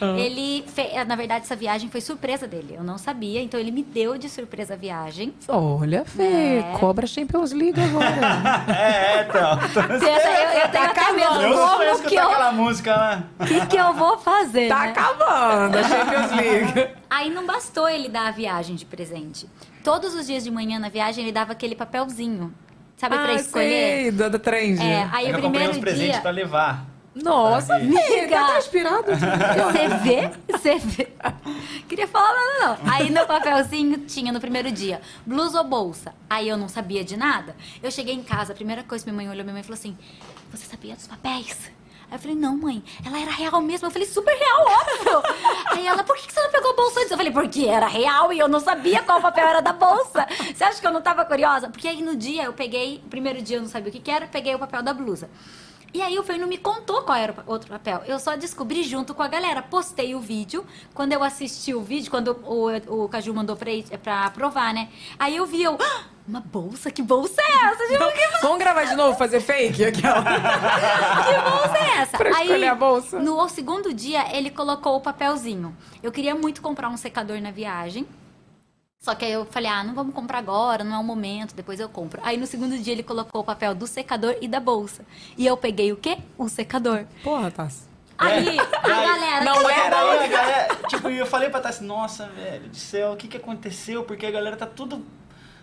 Ah. 0.00 0.18
Ele, 0.18 0.64
fe- 0.66 1.04
na 1.04 1.14
verdade, 1.16 1.44
essa 1.44 1.54
viagem 1.56 1.90
foi 1.90 2.00
surpresa 2.00 2.46
dele. 2.46 2.74
Eu 2.76 2.82
não 2.84 2.96
sabia, 2.98 3.40
então 3.42 3.58
ele 3.60 3.70
me 3.70 3.82
deu 3.82 4.16
de 4.16 4.28
surpresa 4.28 4.74
a 4.74 4.76
viagem. 4.76 5.34
Olha, 5.48 6.04
Fê, 6.04 6.58
É. 6.58 6.76
cobra 6.78 7.06
Champions 7.06 7.52
League 7.52 7.80
agora. 7.80 8.10
É, 8.80 9.22
então. 9.22 9.58
Pensa, 9.58 10.28
eu, 10.28 10.60
eu 10.60 10.68
tenho 10.70 10.84
até 10.84 11.12
medo 11.12 11.42
Eu 11.42 11.54
só 11.54 11.68
como 11.68 11.78
que 11.78 11.84
escutar 11.90 12.14
eu, 12.22 12.28
aquela 12.30 12.52
música 12.52 12.96
lá. 12.96 13.24
que, 13.46 13.66
que 13.66 13.76
eu 13.76 13.92
vou 13.94 14.18
fazer, 14.18 14.68
tá 14.68 14.80
né? 14.80 14.90
acabando 14.90 15.78
a 15.78 15.82
Champions 15.82 16.30
League. 16.32 16.90
Aí 17.10 17.30
não 17.30 17.46
bastou 17.46 17.88
ele 17.88 18.08
dar 18.08 18.28
a 18.28 18.30
viagem 18.30 18.76
de 18.76 18.84
presente. 18.84 19.46
Todos 19.84 20.14
os 20.14 20.26
dias 20.26 20.44
de 20.44 20.50
manhã 20.50 20.78
na 20.78 20.88
viagem 20.88 21.24
ele 21.24 21.32
dava 21.32 21.52
aquele 21.52 21.74
papelzinho. 21.74 22.52
Sabe, 22.96 23.16
pra 23.16 23.28
ah, 23.32 23.34
escolher? 23.34 23.68
sei, 24.02 24.10
da, 24.10 24.28
da 24.28 24.38
trend. 24.38 24.78
É, 24.80 25.08
aí 25.10 25.30
eu 25.30 25.38
o 25.38 25.40
comprei 25.40 25.50
primeiro 25.50 25.70
uns 25.72 25.78
presentes 25.78 26.12
dia. 26.12 26.20
pra 26.20 26.30
levar. 26.30 26.84
Nossa, 27.14 27.74
Amiga. 27.74 28.00
Fê, 28.00 28.28
tá 28.28 28.46
até 28.46 28.58
inspirado. 28.58 29.06
Você 29.12 29.88
vê? 30.02 30.30
Você 30.48 30.78
vê? 30.78 31.08
Queria 31.88 32.06
falar 32.06 32.32
nada, 32.32 32.78
não. 32.84 32.92
Aí 32.92 33.10
no 33.10 33.26
papelzinho 33.26 33.98
tinha 34.06 34.32
no 34.32 34.40
primeiro 34.40 34.70
dia, 34.70 35.00
blusa 35.26 35.58
ou 35.58 35.64
bolsa? 35.64 36.14
Aí 36.28 36.48
eu 36.48 36.56
não 36.56 36.68
sabia 36.68 37.02
de 37.04 37.16
nada. 37.16 37.56
Eu 37.82 37.90
cheguei 37.90 38.14
em 38.14 38.22
casa, 38.22 38.52
a 38.52 38.54
primeira 38.54 38.84
coisa 38.84 39.04
que 39.04 39.10
minha 39.10 39.22
mãe 39.22 39.28
olhou, 39.30 39.44
minha 39.44 39.54
mãe 39.54 39.62
falou 39.62 39.78
assim: 39.78 39.96
Você 40.52 40.66
sabia 40.66 40.94
dos 40.94 41.08
papéis? 41.08 41.70
Aí 42.10 42.16
eu 42.16 42.18
falei, 42.18 42.36
não, 42.36 42.56
mãe, 42.56 42.82
ela 43.06 43.20
era 43.20 43.30
real 43.30 43.60
mesmo. 43.60 43.86
Eu 43.86 43.90
falei, 43.92 44.06
super 44.08 44.34
real, 44.36 44.66
óbvio. 44.66 45.22
Aí 45.70 45.86
ela, 45.86 46.02
por 46.02 46.16
que 46.16 46.32
você 46.32 46.42
não 46.42 46.50
pegou 46.50 46.72
a 46.72 46.74
bolsa 46.74 46.98
antes? 46.98 47.10
Eu 47.12 47.16
falei, 47.16 47.32
porque 47.32 47.66
era 47.66 47.86
real 47.86 48.32
e 48.32 48.38
eu 48.40 48.48
não 48.48 48.58
sabia 48.58 49.00
qual 49.04 49.20
papel 49.20 49.46
era 49.46 49.60
da 49.60 49.72
bolsa. 49.72 50.26
Você 50.52 50.64
acha 50.64 50.80
que 50.80 50.86
eu 50.86 50.90
não 50.92 51.00
tava 51.00 51.24
curiosa? 51.24 51.68
Porque 51.68 51.86
aí 51.86 52.02
no 52.02 52.16
dia 52.16 52.42
eu 52.44 52.52
peguei, 52.52 53.00
primeiro 53.08 53.40
dia 53.40 53.58
eu 53.58 53.62
não 53.62 53.68
sabia 53.68 53.90
o 53.90 53.92
que 53.92 54.00
que 54.00 54.10
era, 54.10 54.26
peguei 54.26 54.52
o 54.52 54.58
papel 54.58 54.82
da 54.82 54.92
blusa. 54.92 55.30
E 55.92 56.00
aí 56.00 56.18
o 56.18 56.22
Fer 56.22 56.38
não 56.38 56.46
me 56.46 56.56
contou 56.56 57.02
qual 57.02 57.18
era 57.18 57.34
o 57.46 57.50
outro 57.50 57.68
papel. 57.68 58.02
Eu 58.06 58.18
só 58.20 58.36
descobri 58.36 58.82
junto 58.84 59.12
com 59.12 59.22
a 59.22 59.28
galera. 59.28 59.60
Postei 59.60 60.14
o 60.14 60.20
vídeo. 60.20 60.64
Quando 60.94 61.12
eu 61.12 61.22
assisti 61.22 61.74
o 61.74 61.80
vídeo, 61.82 62.10
quando 62.10 62.32
o, 62.44 63.04
o 63.04 63.08
Caju 63.08 63.34
mandou 63.34 63.56
pra, 63.56 63.70
pra 64.02 64.24
aprovar, 64.26 64.72
né? 64.72 64.88
Aí 65.18 65.36
eu 65.36 65.46
vi, 65.46 65.62
eu... 65.62 65.76
"Ah, 65.80 66.04
uma 66.28 66.40
bolsa? 66.40 66.92
Que 66.92 67.02
bolsa 67.02 67.42
é 67.42 67.64
essa? 67.72 67.86
Tipo, 67.88 68.12
que, 68.12 68.42
Vamos 68.42 68.58
gravar 68.58 68.84
de 68.84 68.94
novo, 68.94 69.18
fazer 69.18 69.40
fake? 69.40 69.84
Aquela. 69.86 70.22
que 70.22 71.50
bolsa 71.50 71.78
é 71.78 71.98
essa? 72.02 72.16
Pra 72.16 72.36
aí, 72.36 72.64
a 72.68 72.74
bolsa. 72.74 73.18
no 73.18 73.48
segundo 73.48 73.92
dia, 73.92 74.36
ele 74.36 74.48
colocou 74.50 74.94
o 74.96 75.00
papelzinho. 75.00 75.76
Eu 76.00 76.12
queria 76.12 76.34
muito 76.36 76.62
comprar 76.62 76.88
um 76.88 76.96
secador 76.96 77.40
na 77.40 77.50
viagem. 77.50 78.06
Só 79.02 79.14
que 79.14 79.24
aí 79.24 79.32
eu 79.32 79.46
falei, 79.46 79.70
ah, 79.70 79.82
não 79.82 79.94
vamos 79.94 80.14
comprar 80.14 80.36
agora, 80.38 80.84
não 80.84 80.94
é 80.94 80.98
o 80.98 81.02
momento, 81.02 81.54
depois 81.54 81.80
eu 81.80 81.88
compro. 81.88 82.20
Aí 82.22 82.36
no 82.36 82.46
segundo 82.46 82.76
dia 82.78 82.92
ele 82.92 83.02
colocou 83.02 83.40
o 83.40 83.44
papel 83.44 83.74
do 83.74 83.86
secador 83.86 84.36
e 84.42 84.46
da 84.46 84.60
bolsa. 84.60 85.06
E 85.38 85.46
eu 85.46 85.56
peguei 85.56 85.90
o 85.90 85.96
quê? 85.96 86.18
O 86.36 86.50
secador. 86.50 87.06
Porra, 87.24 87.50
Tassi. 87.50 87.88
Aí, 88.18 88.58
a 88.58 88.86
galera. 88.88 89.44
Não 89.46 89.54
que- 89.64 89.70
é, 89.70 89.74
Cara, 89.74 89.96
aí 90.02 90.18
a 90.24 90.26
galera, 90.28 90.76
tipo, 90.86 91.08
eu 91.08 91.24
falei 91.24 91.48
pra 91.48 91.60
Tassi, 91.60 91.82
nossa, 91.82 92.26
velho 92.26 92.68
do 92.68 92.76
céu, 92.76 93.12
o 93.12 93.16
que 93.16 93.26
que 93.26 93.38
aconteceu? 93.38 94.04
Porque 94.04 94.26
a 94.26 94.30
galera 94.30 94.54
tá 94.58 94.66
tudo. 94.66 95.02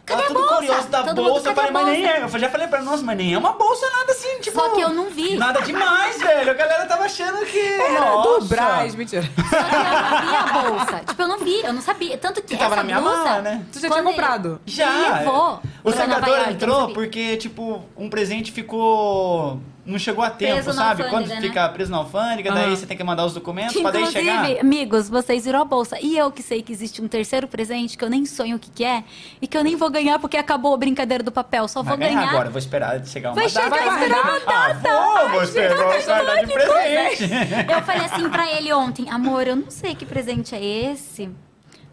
Cadê 0.07 0.21
tá 0.21 0.25
a 0.25 0.27
tudo 0.27 0.39
bolsa? 0.39 0.55
curioso 0.55 0.87
da 0.87 1.03
Todo 1.03 1.21
bolsa. 1.21 1.49
Eu 1.49 1.53
falei, 1.55 1.71
mas 1.71 1.85
nem 1.87 2.01
bolsa? 2.01 2.17
é. 2.17 2.23
Eu 2.23 2.39
já 2.39 2.49
falei 2.49 2.67
pra 2.67 2.81
nossa, 2.81 3.03
mas 3.03 3.17
nem 3.17 3.33
é 3.33 3.37
uma 3.37 3.51
bolsa 3.51 3.85
nada 3.89 4.11
assim, 4.13 4.39
tipo. 4.39 4.57
Só 4.57 4.69
que 4.69 4.79
eu 4.79 4.89
não 4.89 5.09
vi. 5.09 5.35
Nada 5.35 5.61
demais, 5.61 6.17
velho. 6.21 6.49
A 6.49 6.53
galera 6.53 6.85
tava 6.85 7.03
achando 7.03 7.45
que. 7.45 7.59
Era 7.59 7.99
nossa. 7.99 8.39
do 8.39 8.45
Brás, 8.45 8.95
mentira. 8.95 9.23
Só 9.23 9.29
que 9.29 9.75
eu 9.75 9.83
não 9.83 10.21
vi 10.21 10.35
a 10.35 10.61
bolsa. 10.69 10.99
Tipo, 11.05 11.21
eu 11.21 11.27
não 11.27 11.39
vi, 11.39 11.61
eu 11.61 11.73
não 11.73 11.81
sabia. 11.81 12.17
Tanto 12.17 12.41
que, 12.41 12.55
tava 12.55 12.77
na 12.77 12.83
minha 12.83 13.01
blusa, 13.01 13.17
mala, 13.17 13.41
né? 13.41 13.65
Tu 13.71 13.79
já 13.81 13.89
tinha 13.89 14.03
comprado? 14.03 14.61
Já. 14.65 15.19
Levou 15.19 15.61
O 15.83 15.91
não 15.91 16.51
entrou 16.51 16.93
porque, 16.93 17.35
tipo, 17.35 17.83
um 17.97 18.09
presente 18.09 18.53
ficou. 18.53 19.59
Não 19.87 19.97
chegou 19.97 20.23
a 20.23 20.29
tempo, 20.29 20.53
Preso 20.55 20.73
sabe? 20.73 21.03
Quando 21.09 21.27
né? 21.27 21.39
fica 21.39 21.67
preso 21.69 21.89
na 21.89 21.97
alfândega, 21.97 22.51
daí 22.51 22.75
você 22.75 22.85
tem 22.85 22.97
que 22.97 23.03
mandar 23.03 23.25
os 23.25 23.33
documentos 23.33 23.79
pra 23.81 23.89
daí 23.89 24.01
inclusive, 24.01 24.25
chegar. 24.25 24.59
amigos, 24.61 25.09
vocês 25.09 25.45
viram 25.45 25.61
a 25.61 25.65
bolsa. 25.65 25.97
E 26.01 26.17
eu 26.17 26.29
que 26.29 26.43
sei 26.43 26.61
que 26.61 26.73
existe 26.73 27.01
um 27.01 27.07
terceiro 27.07 27.47
presente 27.47 27.97
que 27.97 28.03
eu 28.03 28.09
nem 28.09 28.25
sonho 28.25 28.57
o 28.57 28.59
que, 28.59 28.69
que 28.69 28.83
é 28.83 29.03
e 29.41 29.47
que 29.47 29.57
eu 29.57 29.63
nem 29.63 29.75
vou 29.77 29.89
ganhar 29.89 30.19
porque 30.19 30.35
acabou 30.35 30.73
a 30.73 30.77
brincadeira 30.77 31.23
do 31.23 31.31
papel. 31.31 31.67
Só 31.69 31.81
Vai 31.81 31.91
vou 31.95 32.05
ganhar 32.05 32.19
ganhar. 32.19 32.29
agora, 32.31 32.49
vou 32.49 32.59
esperar 32.59 33.03
chegar 33.05 33.29
uma 33.29 33.35
Vai 33.35 33.49
data. 33.49 33.63
chegar 33.75 34.01
esperando 34.01 34.21
uma 34.27 34.35
Ah, 34.45 34.73
data. 34.73 34.89
vou, 34.89 35.29
vou 35.29 35.43
esperar, 35.43 36.45
de 36.45 36.53
presente. 36.53 37.23
Eu 37.71 37.81
falei 37.83 38.05
assim 38.05 38.29
pra 38.29 38.51
ele 38.51 38.73
ontem, 38.73 39.09
amor, 39.09 39.47
eu 39.47 39.55
não 39.55 39.71
sei 39.71 39.95
que 39.95 40.05
presente 40.05 40.53
é 40.53 40.61
esse. 40.63 41.29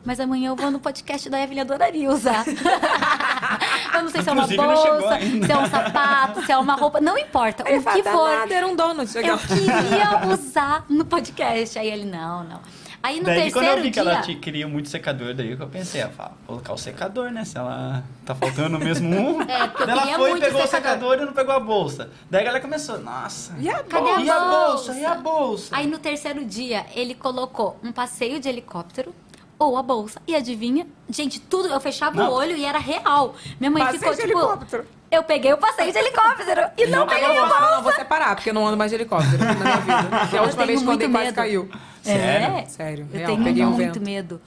Mas 0.05 0.21
amanhã 0.21 0.49
eu 0.51 0.57
vou 0.57 0.71
no 0.71 0.79
podcast 0.79 1.29
da 1.31 1.41
Evelyn, 1.41 1.61
adoraria 1.63 2.11
usar. 2.11 2.45
eu 3.95 4.03
não 4.03 4.11
sei 4.11 4.23
se 4.23 4.29
é 4.29 4.33
uma 4.33 4.47
bolsa, 4.47 5.19
se 5.47 5.53
é 5.53 5.59
um 5.59 5.71
sapato, 5.71 6.43
se 6.45 6.53
é 6.53 6.59
uma 6.59 6.75
roupa. 6.75 7.01
Não 7.01 7.17
importa. 7.17 7.65
Ele 7.67 7.79
o 7.79 7.83
que 7.83 8.03
"Tá 8.03 8.13
for. 8.13 8.29
nada, 8.29 8.55
era 8.55 8.67
um 8.67 8.77
donut. 8.77 9.11
Eu 9.17 9.39
queria 9.39 10.27
usar 10.33 10.85
no 10.89 11.05
podcast. 11.05 11.79
Aí 11.79 11.89
ele, 11.89 12.05
não, 12.05 12.45
não. 12.45 12.61
Aí 13.03 13.19
no 13.19 13.27
daí 13.27 13.53
quando 13.53 13.67
eu 13.67 13.75
terceiro 13.75 13.83
vi 13.83 13.91
que 13.91 14.01
dia. 14.01 14.11
ela 14.13 14.21
te 14.23 14.35
queria 14.37 14.67
muito 14.67 14.89
secador, 14.89 15.35
daí 15.35 15.55
que 15.55 15.63
eu 15.63 15.69
pensei, 15.69 16.01
ah, 16.01 16.09
fala, 16.09 16.31
vou 16.47 16.57
colocar 16.57 16.73
o 16.73 16.79
secador, 16.79 17.31
né? 17.31 17.45
Se 17.45 17.59
ela 17.59 18.03
tá 18.25 18.35
faltando 18.35 18.79
mesmo 18.79 19.09
um. 19.15 19.43
É, 19.47 19.67
porque 19.69 19.91
ela 19.91 20.07
foi 20.07 20.29
e 20.29 20.33
muito 20.33 20.43
pegou 20.45 20.63
o 20.63 20.67
secador. 20.67 21.11
secador 21.11 21.19
e 21.23 21.27
não 21.27 21.33
pegou 21.35 21.55
a 21.55 21.61
bolsa. 21.61 22.09
Daí 22.31 22.41
a 22.41 22.45
galera 22.45 22.63
começou, 22.63 22.99
nossa. 22.99 23.55
E 23.59 23.69
a 23.69 23.83
Cadê 23.83 24.09
a 24.11 24.21
E 24.23 24.31
a 24.31 24.41
bolsa? 24.41 24.67
bolsa? 24.67 24.95
E 24.95 25.05
a 25.05 25.15
bolsa? 25.17 25.77
Aí 25.77 25.87
no 25.87 25.99
terceiro 25.99 26.45
dia, 26.47 26.87
ele 26.95 27.15
colocou 27.15 27.79
um 27.83 27.93
passeio 27.93 28.41
de 28.41 28.49
helicóptero 28.49 29.15
ou 29.59 29.77
a 29.77 29.83
bolsa. 29.83 30.21
E 30.27 30.35
adivinha? 30.35 30.87
Gente, 31.09 31.41
tudo, 31.41 31.69
eu 31.69 31.81
fechava 31.81 32.17
Não. 32.17 32.31
o 32.31 32.35
olho 32.35 32.57
e 32.57 32.65
era 32.65 32.79
real. 32.79 33.35
Minha 33.61 33.71
mãe 33.71 33.83
Passeio 33.83 34.01
ficou 34.01 34.15
de 34.15 34.21
tipo. 34.23 34.39
helicóptero. 34.39 34.85
Eu 35.11 35.23
peguei 35.23 35.53
o 35.53 35.59
passeio 35.59 35.93
de 35.93 35.99
helicóptero 35.99 36.61
e 36.77 36.87
não, 36.87 37.01
Não 37.01 37.07
peguei 37.07 37.29
pegou 37.29 37.45
a 37.45 37.47
bolsa. 37.47 37.61
Não, 37.61 37.77
não 37.77 37.83
vou 37.85 37.93
separar, 37.93 38.35
porque 38.35 38.51
eu 38.51 38.55
não 38.55 38.67
ando 38.67 38.77
mais 38.77 38.91
de 38.91 38.97
helicóptero 38.97 39.39
na 39.45 39.55
minha 39.55 39.77
vida. 39.77 40.09
Porque 40.21 40.37
a 40.37 40.43
última 40.43 40.67
vez 40.67 40.81
que 40.83 40.89
eu 40.89 40.93
andei 40.93 41.09
quase 41.09 41.33
caiu. 41.33 41.69
É? 42.05 42.65
Sério, 42.67 43.07
Eu 43.13 43.19
real, 43.19 43.31
tenho 43.31 43.45
peguei 43.45 43.65
um 43.65 43.71
muito 43.71 43.79
vento. 43.95 44.01
medo. 44.05 44.41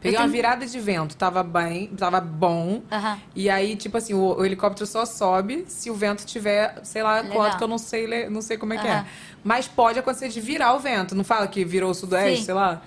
Peguei 0.00 0.16
Eu 0.16 0.20
uma 0.20 0.20
tenho- 0.20 0.30
virada 0.32 0.66
de 0.66 0.80
vento, 0.80 1.14
tava 1.14 1.42
bem, 1.42 1.88
tava 1.88 2.20
bom. 2.22 2.82
Aham. 2.90 3.18
E 3.36 3.50
aí, 3.50 3.76
tipo 3.76 3.98
assim, 3.98 4.14
o, 4.14 4.34
o 4.38 4.44
helicóptero 4.46 4.86
só 4.86 5.04
sobe 5.04 5.64
se 5.68 5.90
o 5.90 5.94
vento 5.94 6.24
tiver, 6.24 6.80
sei 6.84 7.02
lá 7.02 7.16
Legal. 7.20 7.36
quanto, 7.36 7.58
que 7.58 7.64
eu 7.64 7.68
não 7.68 7.78
sei, 7.78 8.28
não 8.30 8.40
sei 8.40 8.56
como 8.56 8.72
é 8.72 8.78
que 8.78 8.86
é. 8.86 9.04
Mas 9.44 9.68
pode 9.68 9.98
acontecer 9.98 10.28
de 10.30 10.40
virar 10.40 10.72
o 10.74 10.78
vento. 10.78 11.14
Não 11.14 11.22
fala 11.24 11.46
que 11.46 11.64
virou 11.66 11.90
o 11.90 11.94
sudoeste, 11.94 12.38
Sim. 12.38 12.44
sei 12.46 12.54
lá? 12.54 12.80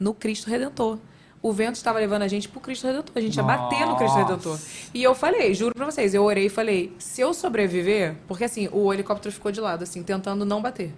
No 0.00 0.12
Cristo 0.12 0.50
Redentor. 0.50 0.98
O 1.42 1.52
vento 1.52 1.74
estava 1.74 1.98
levando 1.98 2.22
a 2.22 2.28
gente 2.28 2.48
pro 2.48 2.60
Cristo 2.60 2.86
Redentor. 2.86 3.10
A 3.16 3.20
gente 3.20 3.36
ia 3.36 3.42
bater 3.42 3.84
no 3.84 3.96
Cristo 3.96 4.16
Nossa. 4.16 4.30
Redentor. 4.30 4.58
E 4.94 5.02
eu 5.02 5.12
falei, 5.14 5.52
juro 5.54 5.74
pra 5.74 5.84
vocês, 5.84 6.14
eu 6.14 6.22
orei 6.22 6.46
e 6.46 6.48
falei, 6.48 6.92
se 6.98 7.20
eu 7.20 7.34
sobreviver, 7.34 8.14
porque 8.28 8.44
assim, 8.44 8.68
o 8.70 8.92
helicóptero 8.92 9.34
ficou 9.34 9.50
de 9.50 9.60
lado, 9.60 9.82
assim, 9.82 10.02
tentando 10.04 10.44
não 10.44 10.62
bater. 10.62 10.94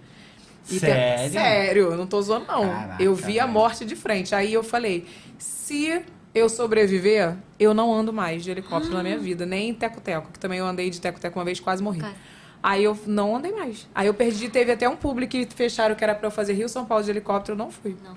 E 0.69 0.73
te- 0.75 0.79
Sério? 0.81 1.31
Sério, 1.31 1.83
eu 1.91 1.97
não 1.97 2.05
tô 2.05 2.21
zoando, 2.21 2.45
não. 2.45 2.61
Caraca, 2.69 3.01
eu 3.03 3.15
vi 3.15 3.39
a 3.39 3.47
morte 3.47 3.83
de 3.85 3.95
frente. 3.95 4.35
Aí 4.35 4.53
eu 4.53 4.63
falei, 4.63 5.05
se 5.39 6.01
eu 6.33 6.47
sobreviver, 6.47 7.35
eu 7.59 7.73
não 7.73 7.91
ando 7.93 8.13
mais 8.13 8.43
de 8.43 8.51
helicóptero 8.51 8.93
na 8.93 9.01
minha 9.01 9.17
vida, 9.17 9.45
nem 9.47 9.69
em 9.69 9.73
teco-teco, 9.73 10.31
que 10.31 10.37
também 10.39 10.59
eu 10.59 10.65
andei 10.65 10.89
de 10.91 11.01
teco-teco 11.01 11.39
uma 11.39 11.45
vez, 11.45 11.59
quase 11.59 11.81
morri. 11.81 12.01
Quase. 12.01 12.15
Aí 12.61 12.83
eu 12.83 12.97
não 13.05 13.35
andei 13.35 13.51
mais. 13.51 13.87
Aí 13.93 14.07
eu 14.07 14.13
perdi, 14.13 14.49
teve 14.49 14.71
até 14.71 14.89
um 14.89 14.95
público 14.95 15.31
que 15.31 15.45
fecharam 15.55 15.93
que 15.95 16.03
era 16.03 16.15
pra 16.15 16.27
eu 16.27 16.31
fazer 16.31 16.53
Rio 16.53 16.67
São 16.67 16.83
Paulo 16.83 17.03
de 17.03 17.11
helicóptero, 17.11 17.53
eu 17.53 17.57
não 17.63 17.71
fui. 17.71 17.95
Não. 18.03 18.15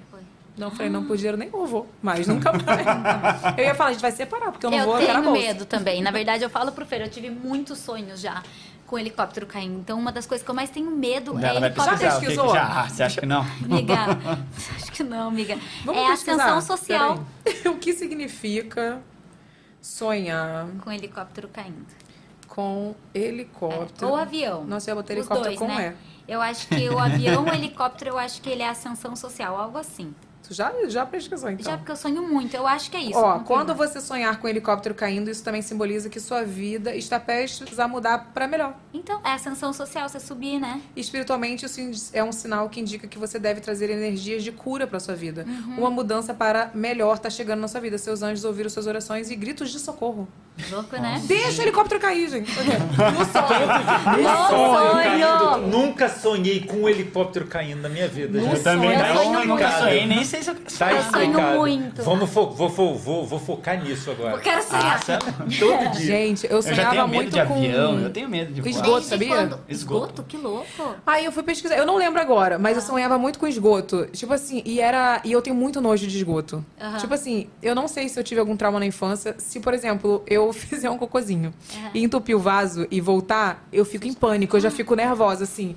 Não 0.59 0.71
falei, 0.71 0.91
não 0.91 1.05
por 1.05 1.17
dinheiro 1.17 1.37
nem 1.37 1.49
eu 1.53 1.67
vou, 1.67 1.89
mas 2.03 2.27
nunca 2.27 2.53
mais. 2.53 2.67
eu 3.57 3.65
ia 3.65 3.75
falar, 3.75 3.91
a 3.91 3.93
gente 3.93 4.03
vai 4.03 4.13
separar, 4.13 4.51
porque 4.51 4.67
eu 4.67 4.71
não 4.71 4.79
eu 4.79 4.85
vou, 4.85 5.01
eu 5.01 5.07
tenho 5.07 5.33
medo 5.33 5.65
também. 5.65 6.03
Na 6.03 6.11
verdade, 6.11 6.43
eu 6.43 6.51
falo 6.51 6.73
pro 6.73 6.85
Fer, 6.85 7.01
eu 7.01 7.09
tive 7.09 7.31
muitos 7.31 7.79
sonhos 7.79 8.21
já 8.21 8.43
com 8.89 8.97
o 8.97 8.99
helicóptero 8.99 9.47
caindo. 9.47 9.79
Então, 9.79 9.99
uma 9.99 10.11
das 10.11 10.27
coisas 10.27 10.45
que 10.45 10.51
eu 10.51 10.55
mais 10.55 10.71
tenho 10.71 10.91
medo 10.91 11.39
é 11.39 11.45
Ela 11.45 11.61
vai 11.61 11.69
helicóptero. 11.69 11.99
que 11.99 12.05
pesquisou? 12.05 12.53
Já, 12.53 12.89
você 12.89 13.03
acha 13.03 13.21
que 13.21 13.27
não? 13.27 13.47
Amiga, 13.63 13.95
acho 14.77 14.91
que 14.91 15.05
não, 15.05 15.29
amiga. 15.29 15.59
Vamos 15.85 16.03
é 16.03 16.09
pesquisar. 16.09 16.43
ascensão 16.43 16.77
social 16.77 17.25
o 17.67 17.77
que 17.77 17.93
significa 17.93 19.01
sonhar 19.81 20.67
com 20.83 20.91
helicóptero 20.91 21.49
caindo. 21.49 21.87
com 22.49 22.95
helicóptero? 23.15 24.11
Ou 24.11 24.17
avião. 24.17 24.65
Nossa, 24.65 24.91
eu 24.91 24.97
ia 24.97 25.03
botar 25.03 25.13
Os 25.13 25.19
helicóptero 25.19 25.57
dois, 25.57 25.59
com 25.59 25.69
né? 25.69 25.95
E. 26.27 26.33
Eu 26.33 26.43
acho 26.43 26.69
que 26.69 26.89
o 26.89 26.99
avião, 26.99 27.45
o 27.45 27.49
helicóptero, 27.49 28.11
eu 28.11 28.19
acho 28.19 28.43
que 28.43 28.51
ele 28.51 28.63
é 28.63 28.69
ascensão 28.69 29.15
social, 29.15 29.57
algo 29.57 29.79
assim. 29.79 30.15
Tu 30.49 30.55
já, 30.55 30.73
já 30.89 31.05
pesquisou, 31.05 31.51
então? 31.51 31.71
Já 31.71 31.77
porque 31.77 31.93
eu 31.93 31.97
sonho 31.97 32.27
muito, 32.27 32.57
eu 32.57 32.67
acho 32.67 32.91
que 32.91 32.97
é 32.97 33.01
isso. 33.01 33.19
Ó, 33.19 33.41
quando 33.41 33.75
você 33.75 34.01
sonhar 34.01 34.39
com 34.39 34.47
o 34.47 34.51
helicóptero 34.51 34.95
caindo, 34.95 35.31
isso 35.31 35.45
também 35.45 35.61
simboliza 35.61 36.09
que 36.09 36.19
sua 36.19 36.43
vida 36.43 36.97
está 36.97 37.21
prestes 37.21 37.79
a 37.79 37.87
mudar 37.87 38.31
para 38.33 38.49
melhor. 38.49 38.75
Então, 38.95 39.21
é 39.23 39.33
ascensão 39.33 39.75
social, 39.75 40.09
você 40.09 40.19
subir, 40.19 40.59
né? 40.59 40.81
Espiritualmente, 40.97 41.67
isso 41.67 42.11
é 42.15 42.25
um 42.25 42.33
sinal 42.33 42.67
que 42.71 42.81
indica 42.81 43.07
que 43.07 43.19
você 43.19 43.39
deve 43.39 43.61
trazer 43.61 43.91
energias 43.91 44.43
de 44.43 44.51
cura 44.51 44.87
para 44.87 44.99
sua 44.99 45.15
vida. 45.15 45.45
Uhum. 45.47 45.81
Uma 45.81 45.91
mudança 45.91 46.33
para 46.33 46.71
melhor 46.73 47.17
está 47.17 47.29
chegando 47.29 47.61
na 47.61 47.69
sua 47.69 47.83
vida. 47.83 47.99
Seus 47.99 48.23
anjos 48.23 48.43
ouviram 48.43 48.71
suas 48.71 48.87
orações 48.87 49.31
e 49.31 49.37
gritos 49.37 49.71
de 49.71 49.79
socorro. 49.79 50.27
Louco, 50.71 50.97
né? 50.97 51.23
Deixa 51.27 51.61
o 51.61 51.65
helicóptero 51.65 52.01
cair, 52.01 52.29
gente. 52.31 52.51
No 52.59 53.25
sonho. 53.25 53.67
No 54.23 54.49
sonho! 54.49 55.69
Nunca 55.69 56.09
sonhei 56.09 56.61
com 56.61 56.79
um 56.79 56.89
helicóptero 56.89 57.47
caindo 57.47 57.83
na 57.83 57.89
minha 57.89 58.09
vida. 58.09 58.39
No 58.39 58.45
gente. 58.45 58.57
Eu 58.57 58.63
também 58.63 58.91
sonho. 58.99 59.39
Eu 59.41 59.47
nunca 59.47 59.71
sonhei, 59.79 60.07
nem 60.07 60.25
sei 60.25 60.38
se 60.43 60.51
eu 60.51 60.55
Tá 60.79 60.93
Eu 60.93 61.03
sonho 61.03 61.59
muito. 61.59 62.03
Vamos 62.03 62.31
fo 62.31 62.47
vou, 62.51 62.69
fo- 62.71 62.95
vou, 62.95 63.27
vou 63.27 63.39
focar 63.39 63.83
nisso 63.83 64.11
agora. 64.11 64.35
Eu 64.37 64.39
quero 64.41 64.63
sonhar. 64.63 65.01
Todo 65.59 65.91
dia. 65.93 66.07
Gente, 66.07 66.47
eu 66.47 66.57
Eu 66.57 66.63
sonhava 66.63 66.83
já 66.83 66.91
tenho 66.91 67.09
medo 67.09 67.15
muito 67.23 67.31
de 67.35 67.47
com... 67.47 67.55
avião, 67.55 67.99
eu 68.01 68.11
tenho 68.11 68.29
medo 68.29 68.53
de 68.53 68.61
voar. 68.61 68.71
esgoto, 68.71 69.07
sabia? 69.07 69.29
quando? 69.29 69.61
Esgoto. 69.69 70.05
Esgoto? 70.09 70.23
Que 70.25 70.37
louco. 70.37 70.95
Aí 71.07 71.25
eu 71.25 71.33
fui 71.33 71.43
pesquisar. 71.43 71.77
Eu 71.77 71.87
não 71.87 71.97
lembro 71.97 72.21
agora, 72.21 72.59
mas 72.59 72.77
eu 72.77 72.83
sonhava 72.83 73.19
muito 73.19 73.39
com 73.39 73.47
esgoto. 73.47 74.07
Tipo 74.13 74.33
assim, 74.33 74.63
e 74.65 74.81
era. 74.81 75.21
E 75.25 75.33
eu 75.33 75.43
tenho 75.43 75.57
muito 75.57 75.81
nojo 75.81 76.07
de 76.07 76.17
esgoto. 76.17 76.65
Aham. 76.81 76.99
Tipo 76.99 77.15
assim, 77.15 77.49
eu 77.63 77.75
não 77.75 77.89
sei 77.89 78.09
se 78.09 78.19
eu 78.19 78.25
tive 78.25 78.41
algum 78.41 78.57
trauma 78.57 78.79
na 78.79 78.87
infância. 78.87 79.35
Se, 79.39 79.61
por 79.61 79.75
exemplo, 79.75 80.23
eu 80.27 80.53
fizer 80.55 80.91
um 80.91 80.99
cocôzinho 80.99 81.53
Aham. 81.75 81.91
e 81.95 82.05
entupir 82.05 82.37
o 82.37 82.39
vaso 82.41 82.87
e 82.91 83.01
voltar, 83.01 83.67
eu 83.73 83.85
fico 83.85 84.07
em 84.07 84.13
pânico, 84.13 84.57
eu 84.57 84.61
já 84.61 84.71
fico 84.71 84.95
nervosa, 84.95 85.45
assim. 85.45 85.77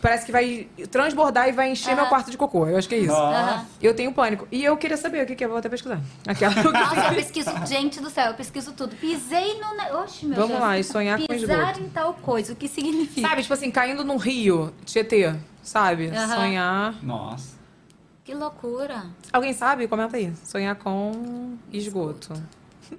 Parece 0.00 0.24
que 0.24 0.32
vai 0.32 0.66
transbordar 0.90 1.48
e 1.48 1.52
vai 1.52 1.70
encher 1.70 1.94
meu 1.94 2.06
quarto 2.06 2.30
de 2.30 2.36
cocô. 2.38 2.66
Eu 2.66 2.78
acho 2.78 2.88
que 2.88 2.94
é 2.94 2.98
isso. 2.98 3.14
Eu 3.82 3.94
tenho 3.94 4.12
pânico. 4.12 4.48
E 4.50 4.64
eu 4.64 4.76
queria 4.76 4.96
saber 4.96 5.24
o 5.24 5.26
que, 5.26 5.34
que 5.34 5.44
é, 5.44 5.48
vou 5.48 5.58
até 5.58 5.68
pesquisar. 5.68 6.00
Aquela. 6.26 6.54
Nossa, 6.72 7.08
eu 7.08 7.14
pesquiso. 7.14 7.50
Gente 7.66 8.00
do 8.00 8.08
céu, 8.08 8.28
eu 8.28 8.34
pesquiso 8.34 8.72
tudo. 8.72 8.96
Pisei 8.96 9.60
no. 9.60 9.76
ne- 9.76 9.92
Oxe, 9.92 10.24
meu 10.24 10.36
Vamos 10.36 10.50
Deus. 10.52 10.60
lá, 10.60 10.78
e 10.78 10.84
sonhar 10.84 11.18
com 11.20 11.26
Pisar 11.26 11.58
esgoto. 11.72 11.80
em 11.80 11.88
tal 11.90 12.14
coisa. 12.14 12.52
O 12.52 12.56
que 12.56 12.66
significa? 12.68 13.28
Sabe, 13.28 13.42
tipo 13.42 13.52
assim, 13.54 13.70
caindo 13.70 14.02
num 14.04 14.16
rio, 14.16 14.72
Tietê, 14.86 15.34
sabe? 15.62 16.08
Aham. 16.08 16.34
Sonhar. 16.34 16.94
Nossa. 17.02 17.58
Que 18.24 18.34
loucura. 18.34 19.04
Alguém 19.32 19.52
sabe? 19.52 19.86
Comenta 19.86 20.16
aí. 20.16 20.32
Sonhar 20.44 20.76
com 20.76 21.56
esgoto. 21.72 22.32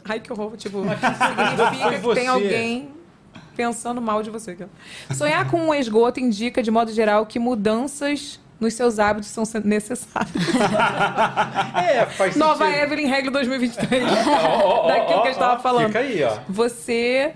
Ai, 0.06 0.20
que 0.20 0.32
horror. 0.32 0.56
Tipo, 0.56 0.82
significa 0.84 1.90
que 1.92 1.98
você. 1.98 2.20
tem 2.20 2.28
alguém 2.28 2.90
pensando 3.66 4.02
mal 4.02 4.24
de 4.24 4.30
você. 4.30 4.58
Sonhar 5.16 5.50
com 5.50 5.58
um 5.58 5.74
esgoto 5.74 6.20
indica, 6.20 6.64
de 6.64 6.72
modo 6.72 6.92
geral, 6.92 7.26
que 7.26 7.38
mudanças 7.38 8.40
nos 8.60 8.74
seus 8.74 9.00
hábitos 9.00 9.30
são 9.30 9.44
necessárias. 9.64 10.32
É, 11.82 12.06
faz 12.06 12.36
Nova 12.36 12.66
sentido. 12.66 12.84
Evelyn, 12.84 13.08
regra 13.08 13.32
2023. 13.32 14.04
Ó, 14.04 14.86
ó, 14.86 14.88
Daquilo 14.88 15.20
ó, 15.20 15.22
que 15.22 15.28
a 15.28 15.32
gente 15.32 15.40
tava 15.40 15.56
ó, 15.56 15.60
falando. 15.60 15.88
Fica 15.88 16.00
aí, 16.00 16.24
ó. 16.24 16.38
Você 16.48 17.34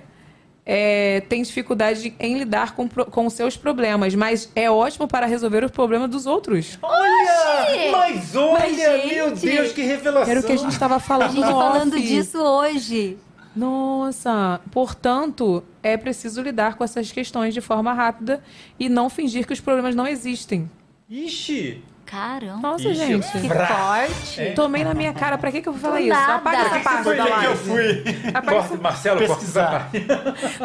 é, 0.65 1.21
tem 1.27 1.41
dificuldade 1.41 2.15
em 2.19 2.37
lidar 2.37 2.75
com, 2.75 3.25
os 3.25 3.33
seus 3.33 3.57
problemas, 3.57 4.15
mas 4.15 4.51
é 4.55 4.69
ótimo 4.69 5.07
para 5.07 5.25
resolver 5.25 5.63
os 5.63 5.71
problemas 5.71 6.09
dos 6.09 6.25
outros. 6.25 6.77
Olha! 6.81 7.91
Mas 7.91 8.35
olha, 8.35 8.59
Mas, 8.59 8.77
meu 8.77 9.29
gente, 9.35 9.45
Deus, 9.45 9.71
que 9.71 9.81
revelação. 9.81 10.31
Era 10.31 10.39
o 10.39 10.43
que 10.43 10.51
a 10.51 10.57
gente 10.57 10.71
estava 10.71 10.95
A 10.95 10.99
falando 10.99 11.31
gente 11.31 11.45
no 11.45 11.51
falando 11.51 11.99
disso 11.99 12.39
hoje. 12.39 13.17
Nossa, 13.55 14.59
portanto, 14.71 15.63
é 15.81 15.95
preciso 15.95 16.41
lidar 16.41 16.75
com 16.75 16.83
essas 16.83 17.11
questões 17.11 17.53
de 17.53 17.61
forma 17.61 17.93
rápida 17.93 18.43
e 18.79 18.89
não 18.89 19.09
fingir 19.09 19.47
que 19.47 19.53
os 19.53 19.61
problemas 19.61 19.95
não 19.95 20.05
existem. 20.05 20.69
Ixi! 21.09 21.81
Caramba. 22.05 22.59
Nossa, 22.61 22.87
Ixi, 22.89 22.95
gente. 22.95 23.31
que 23.31 23.49
forte. 23.49 24.41
É. 24.41 24.51
Tomei 24.53 24.83
na 24.83 24.93
minha 24.93 25.11
cara. 25.11 25.37
Pra 25.37 25.51
que, 25.51 25.61
que 25.61 25.67
eu 25.69 25.73
vou 25.73 25.81
falar 25.81 25.99
isso? 25.99 26.09
nada. 26.09 26.35
Apaga 26.35 26.57
essa 26.57 26.79
parte 26.79 27.03
Foi 27.03 27.17
da 27.17 27.25
live. 27.25 27.45
eu 27.45 27.55
fui. 27.55 28.03
Apaga 28.33 28.57
essa... 28.57 28.67
Corta, 28.69 28.83
Marcelo, 28.83 29.17
corta 29.19 29.35
Pesquisar. 29.35 29.69
parte. 29.71 30.05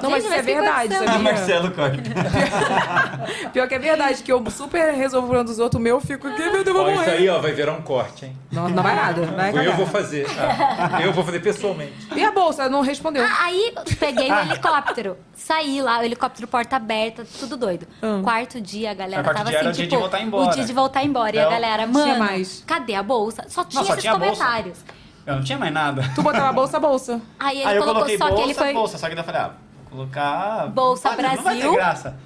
Não, 0.02 0.10
mas 0.10 0.22
Gente, 0.22 0.30
isso 0.32 0.34
é 0.34 0.42
verdade? 0.42 0.94
Ah, 0.94 0.98
sabia? 0.98 1.18
Marcelo 1.18 1.70
corta. 1.70 1.96
Pior 3.52 3.68
que 3.68 3.74
é 3.74 3.78
verdade, 3.78 4.22
que 4.22 4.32
eu 4.32 4.50
super 4.50 4.92
resolvo 4.92 5.26
o 5.26 5.30
problema 5.30 5.44
dos 5.44 5.58
outros, 5.58 5.80
o 5.80 5.82
meu 5.82 5.96
eu 5.96 6.00
fico 6.00 6.28
aqui, 6.28 6.42
meu 6.42 6.64
Deus, 6.64 6.66
eu 6.66 6.74
vou 6.74 6.84
Ó, 6.84 6.90
isso 6.90 7.10
aí, 7.10 7.28
ó, 7.28 7.38
vai 7.40 7.52
virar 7.52 7.72
um 7.72 7.82
corte, 7.82 8.26
hein? 8.26 8.36
Não, 8.52 8.68
não 8.68 8.82
vai 8.82 8.94
nada. 8.94 9.22
Vai 9.26 9.66
eu 9.66 9.74
vou 9.74 9.86
fazer. 9.86 10.26
Ah, 10.38 11.02
eu 11.02 11.12
vou 11.12 11.24
fazer 11.24 11.40
pessoalmente. 11.40 11.92
E 12.14 12.24
a 12.24 12.30
bolsa? 12.30 12.68
Não 12.68 12.80
respondeu. 12.82 13.24
Ah, 13.24 13.44
Aí 13.44 13.72
peguei 13.98 14.30
o 14.30 14.38
helicóptero. 14.40 15.16
Saí 15.34 15.80
lá, 15.80 16.00
o 16.00 16.02
helicóptero 16.02 16.46
porta 16.46 16.76
aberta, 16.76 17.26
tudo 17.38 17.56
doido. 17.56 17.86
Ah. 18.02 18.20
Quarto 18.22 18.60
dia, 18.60 18.90
a 18.90 18.94
galera 18.94 19.22
O 19.22 19.24
quarto 19.24 19.38
tava 19.38 19.50
dia 19.50 19.58
assim, 19.58 19.66
era 19.66 19.72
o 19.72 19.76
dia 19.76 19.84
tipo, 19.84 19.96
de 19.96 20.00
voltar 20.02 20.20
embora. 20.22 20.44
o 20.50 20.54
dia 20.54 20.64
de 20.64 20.72
voltar 20.72 21.04
embora. 21.04 21.29
E 21.34 21.38
a 21.38 21.44
Não. 21.44 21.50
galera, 21.50 21.86
Tinha 21.86 22.06
mano, 22.06 22.18
mais. 22.18 22.64
cadê 22.66 22.94
a 22.94 23.02
bolsa? 23.02 23.44
Só 23.48 23.64
tinha 23.64 23.82
só 23.84 23.90
esses 23.92 24.02
tinha 24.02 24.12
comentários. 24.14 24.78
Eu 25.26 25.36
não 25.36 25.42
tinha 25.44 25.58
mais 25.58 25.72
nada. 25.72 26.02
Tu 26.14 26.22
botava 26.22 26.52
bolsa, 26.52 26.80
bolsa. 26.80 27.20
Aí 27.38 27.58
ele 27.58 27.66
Aí 27.68 27.76
eu 27.76 27.82
colocou, 27.82 27.94
coloquei 28.02 28.18
só 28.18 28.24
bolsa, 28.28 28.36
que 28.42 28.46
ele 28.48 28.54
foi 28.54 28.72
bolsa. 28.72 28.98
Só 28.98 29.08
que 29.08 29.14
daí 29.14 29.22
eu 29.22 29.26
falei, 29.26 29.40
ah, 29.42 29.52
vou 29.90 29.90
colocar... 29.98 30.66
Bolsa 30.68 31.08
Olha, 31.10 31.16
Não 31.22 31.28
vai 31.28 31.36
ter 31.36 31.42
Brasil. 31.42 31.72
graça. 31.74 32.16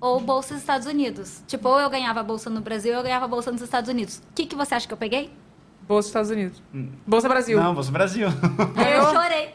ou 0.00 0.20
bolsa 0.20 0.54
dos 0.54 0.62
Estados 0.62 0.86
Unidos. 0.86 1.42
Tipo, 1.46 1.68
ou 1.68 1.80
eu 1.80 1.88
ganhava 1.88 2.22
bolsa 2.22 2.50
no 2.50 2.60
Brasil, 2.60 2.92
ou 2.92 2.98
eu 2.98 3.02
ganhava 3.02 3.26
bolsa 3.28 3.50
nos 3.52 3.62
Estados 3.62 3.88
Unidos. 3.88 4.18
O 4.18 4.34
que, 4.34 4.44
que 4.46 4.54
você 4.56 4.74
acha 4.74 4.86
que 4.86 4.92
eu 4.92 4.98
peguei? 4.98 5.32
Bolsa 5.88 6.08
Estados 6.08 6.30
Unidos. 6.30 6.60
Bolsa 7.06 7.28
Brasil. 7.28 7.62
Não, 7.62 7.72
Bolsa 7.72 7.92
Brasil. 7.92 8.28
Aí 8.76 8.92
eu 8.94 9.04
chorei. 9.12 9.54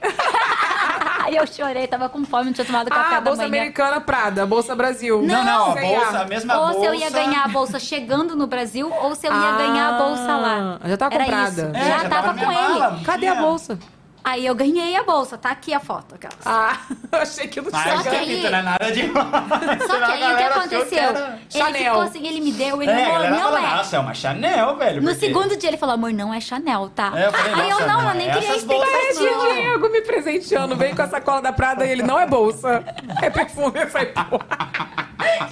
Aí 1.31 1.37
eu 1.37 1.47
chorei, 1.47 1.87
tava 1.87 2.09
com 2.09 2.25
fome, 2.25 2.45
não 2.47 2.53
tinha 2.53 2.65
tomado 2.65 2.89
café 2.89 3.15
Ah, 3.15 3.19
da 3.19 3.21
bolsa 3.21 3.47
manhã. 3.47 3.61
americana 3.61 4.01
Prada, 4.01 4.45
Bolsa 4.45 4.75
Brasil. 4.75 5.21
Não, 5.21 5.43
não, 5.45 5.73
Sei 5.73 5.95
bolsa, 5.95 6.19
a 6.19 6.25
mesma 6.25 6.57
ou 6.59 6.65
bolsa... 6.67 6.79
se 6.81 6.85
eu 6.87 6.93
ia 6.93 7.09
ganhar 7.09 7.45
a 7.45 7.47
bolsa 7.47 7.79
chegando 7.79 8.35
no 8.35 8.47
Brasil, 8.47 8.91
ou 9.01 9.15
se 9.15 9.27
eu 9.27 9.31
ia 9.31 9.37
Ah, 9.37 9.57
ganhar 9.57 9.89
a 9.89 9.97
bolsa 9.97 10.35
lá. 10.35 10.79
já 10.85 10.97
tava 10.97 11.15
Era 11.15 11.23
comprada. 11.23 11.49
isso. 11.51 11.77
É, 11.77 11.85
já, 11.89 11.97
já 11.99 12.09
tava 12.09 12.27
tava 12.33 12.39
com 12.45 12.51
ele. 12.51 12.79
mala. 12.79 12.99
Cadê 13.05 13.27
a 13.27 13.35
bolsa? 13.35 13.79
Aí 14.23 14.45
eu 14.45 14.53
ganhei 14.53 14.95
a 14.95 15.03
bolsa, 15.03 15.37
tá 15.37 15.49
aqui 15.51 15.73
a 15.73 15.79
foto. 15.79 16.13
Aquelas. 16.15 16.37
Ah, 16.45 16.77
eu 17.11 17.19
achei 17.19 17.47
que 17.47 17.59
não 17.59 17.69
Ah, 17.73 17.81
tinha. 17.81 17.91
Que 18.01 18.07
essa 18.07 18.17
aí- 18.17 18.35
fita 18.37 18.49
não 18.51 18.57
é 18.59 18.61
nada 18.61 18.91
demais. 18.91 19.83
Só 19.87 19.97
que 19.97 20.03
aí 20.11 20.33
o 20.33 20.37
que 20.37 20.43
aconteceu? 20.43 21.09
Ele 21.09 21.35
Chanel. 21.49 21.73
ficou 21.85 22.01
assim, 22.01 22.27
ele 22.27 22.41
me 22.41 22.51
deu, 22.51 22.81
ele 22.81 22.91
É, 22.91 23.05
falou, 23.05 23.29
não 23.29 23.39
fala, 23.39 23.59
é. 23.59 23.75
nossa, 23.75 23.95
é 23.95 23.99
uma 23.99 24.13
Chanel, 24.13 24.75
velho. 24.77 25.01
No 25.01 25.09
porque- 25.11 25.25
segundo 25.25 25.57
dia 25.57 25.69
ele 25.69 25.77
falou, 25.77 25.95
amor, 25.95 26.13
não 26.13 26.33
é 26.33 26.39
Chanel, 26.39 26.89
tá? 26.89 27.11
É, 27.15 27.25
eu 27.27 27.31
falei, 27.31 27.53
aí 27.61 27.69
eu 27.69 27.79
não, 27.81 27.87
não 28.01 28.09
eu 28.09 28.15
nem 28.15 28.29
é 28.29 28.33
queria 28.33 28.49
essas 28.49 28.63
bolsas, 28.63 28.89
explicação. 28.93 29.47
Esse 29.47 29.61
Diego 29.61 29.89
me 29.89 30.01
presenteando, 30.01 30.75
veio 30.75 30.95
com 30.95 31.01
a 31.01 31.07
sacola 31.07 31.41
da 31.41 31.51
Prada 31.53 31.85
e 31.85 31.89
ele 31.91 32.03
não 32.03 32.19
é 32.19 32.27
bolsa. 32.27 32.83
É 33.21 33.29
perfume. 33.29 33.79
Eu 33.79 33.87
falei, 33.87 34.07
pô. 34.07 34.39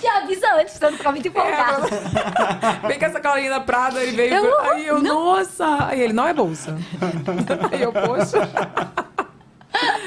Já 0.02 0.18
avisa 0.18 0.48
antes, 0.56 0.74
senão 0.74 0.92
ficar 0.94 1.12
muito 1.12 1.28
empolgado. 1.28 1.88
Vem 2.88 2.98
com 2.98 3.06
essa 3.06 3.14
sacolinha 3.22 3.50
da 3.52 3.60
Prada, 3.60 4.02
ele 4.02 4.12
veio. 4.16 4.34
Eu- 4.36 4.62
aí 4.62 4.88
eu, 4.88 5.02
nossa. 5.02 5.88
Aí 5.88 6.02
ele, 6.02 6.14
não 6.14 6.28
é 6.28 6.34
bolsa. 6.34 6.76
Aí 7.72 7.82
eu, 7.82 7.92
poxa. 7.92 8.50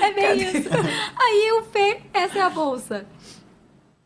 É 0.01 0.13
bem 0.13 0.37
isso. 0.43 0.69
Aí 1.19 1.47
eu, 1.49 1.63
Fê, 1.65 2.01
essa 2.13 2.39
é 2.39 2.43
a 2.43 2.51
bolsa. 2.51 3.07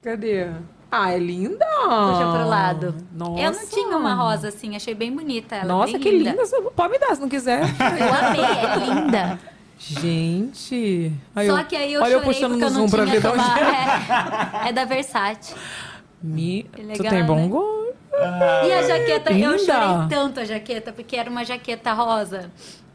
Cadê? 0.03 0.49
Ah, 0.91 1.13
é 1.13 1.19
linda. 1.19 1.67
Puxa 1.67 2.33
pro 2.33 2.49
lado. 2.49 2.95
Nossa. 3.13 3.41
Eu 3.41 3.53
não 3.53 3.67
tinha 3.69 3.97
uma 3.97 4.15
rosa 4.15 4.49
assim, 4.49 4.77
achei 4.77 4.95
bem 4.95 5.13
bonita 5.13 5.57
ela. 5.57 5.65
Nossa, 5.67 5.99
que 5.99 6.11
linda. 6.11 6.35
Você 6.47 6.61
Pode 6.63 6.93
me 6.93 6.99
dar 6.99 7.15
se 7.15 7.21
não 7.21 7.29
quiser. 7.29 7.63
Eu 7.99 8.15
amei, 8.15 8.41
é 8.45 8.77
linda. 8.95 9.39
Gente. 9.79 11.13
Aí 11.35 11.49
Só 11.49 11.59
eu- 11.59 11.65
que 11.67 11.77
aí 11.77 11.93
eu 11.93 12.01
olha 12.03 12.13
eu 12.13 12.21
chorei 12.21 12.33
puxando 12.35 12.53
porque 12.53 12.65
eu 12.65 12.71
não 12.71 12.89
tinha 12.89 13.05
ver 13.07 13.21
tomar... 13.23 13.59
é. 13.59 14.65
É, 14.65 14.69
é 14.71 14.73
da 14.73 14.85
Versace. 14.87 15.55
Me... 16.23 16.63
Tu 16.75 16.83
legal, 16.83 17.11
tem 17.13 17.25
bom 17.27 17.37
né? 17.37 17.49
gosto. 17.49 17.95
E 18.67 18.73
a 18.73 18.83
jaqueta, 18.83 19.33
eu 19.33 19.37
Linda. 19.53 19.59
chorei 19.59 20.09
tanto 20.09 20.41
a 20.41 20.45
jaqueta, 20.47 20.93
porque 20.95 21.15
era 21.17 21.29
uma 21.29 21.45
jaqueta 21.45 21.93
rosa. 21.93 22.51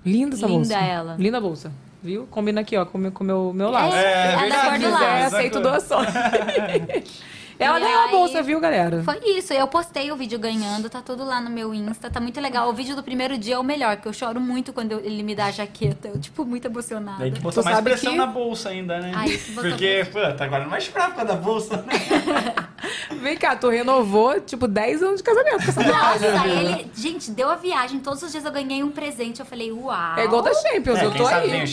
Linda 0.06 0.36
essa 0.36 0.48
Linda 0.48 0.58
bolsa. 0.58 0.74
ela. 0.76 1.16
Linda 1.18 1.38
a 1.38 1.42
bolsa. 1.42 1.72
Viu? 2.04 2.26
Combina 2.32 2.62
aqui, 2.62 2.76
ó, 2.76 2.86
com 2.86 2.98
o 2.98 3.02
meu, 3.02 3.12
com 3.12 3.24
o 3.24 3.28
meu, 3.28 3.54
meu 3.54 3.70
lado. 3.70 3.94
É, 3.96 4.02
É, 4.02 4.34
a 4.36 4.50
da 4.50 4.62
cor 4.70 4.80
do. 4.80 5.04
É, 5.04 5.24
aceito 5.26 5.60
doações. 5.60 6.08
Ela 7.62 7.80
E 7.80 7.84
ganhou 7.84 8.00
a 8.02 8.06
aí- 8.06 8.12
bolsa, 8.12 8.42
viu, 8.42 8.60
galera? 8.60 9.04
Foi 9.04 9.20
isso, 9.38 9.54
eu 9.54 9.68
postei 9.68 10.12
o 10.12 10.16
vídeo 10.16 10.40
ganhando, 10.40 10.90
tá 10.90 11.02
tudo 11.02 11.24
lá 11.24 11.40
no 11.40 11.50
meu 11.50 11.74
Insta, 11.74 12.10
tá 12.10 12.20
muito 12.20 12.40
legal. 12.42 12.70
O 12.70 12.74
vídeo 12.74 12.96
do 12.96 13.04
primeiro 13.04 13.38
dia 13.38 13.56
é 13.56 13.60
o 13.60 13.64
melhor, 13.64 13.96
porque 13.98 14.08
eu 14.10 14.14
choro 14.14 14.40
muito 14.40 14.74
quando 14.74 14.94
eu- 14.94 15.00
ele 15.00 15.22
me 15.24 15.36
dá 15.36 15.46
a 15.46 15.52
jaqueta. 15.52 16.08
Eu, 16.10 16.20
tipo, 16.20 16.44
muito 16.46 16.66
emocionada. 16.66 17.20
Daí 17.20 17.32
que 17.32 17.40
Tu 17.42 17.64
mais 17.64 17.80
pressão 17.82 18.12
que- 18.14 18.18
na 18.18 18.26
bolsa 18.28 18.70
ainda, 18.70 19.00
né? 19.00 19.12
Aí 19.16 19.38
Porque, 19.38 20.08
pô, 20.12 20.20
tá 20.36 20.46
agora 20.46 20.64
não 20.64 20.70
vai 20.72 20.82
chorar 20.82 21.10
por 21.10 21.16
causa 21.18 21.34
da 21.34 21.38
bolsa, 21.40 21.78
né? 21.78 21.94
Vem 23.22 23.38
cá, 23.38 23.56
tu 23.56 23.70
renovou, 23.70 24.40
tipo, 24.42 24.68
10 24.68 25.04
anos 25.04 25.18
de 25.18 25.24
casamento 25.24 25.64
com 25.64 25.70
essa 25.70 25.84
Nossa, 25.84 26.48
ele. 26.48 26.90
Gente, 26.96 27.30
deu 27.30 27.50
a 27.50 27.56
viagem. 27.56 28.00
Todos 28.00 28.24
os 28.24 28.32
dias 28.32 28.44
eu 28.44 28.52
ganhei 28.52 28.82
um 28.82 28.90
presente. 28.90 29.40
Eu 29.40 29.46
falei, 29.46 29.72
uau. 29.72 30.18
É 30.18 30.24
igual 30.26 30.42
da 30.42 30.52
Champions, 30.54 30.98
É, 31.00 31.06
eu 31.06 31.12
tô 31.14 31.28
aí. 31.28 31.64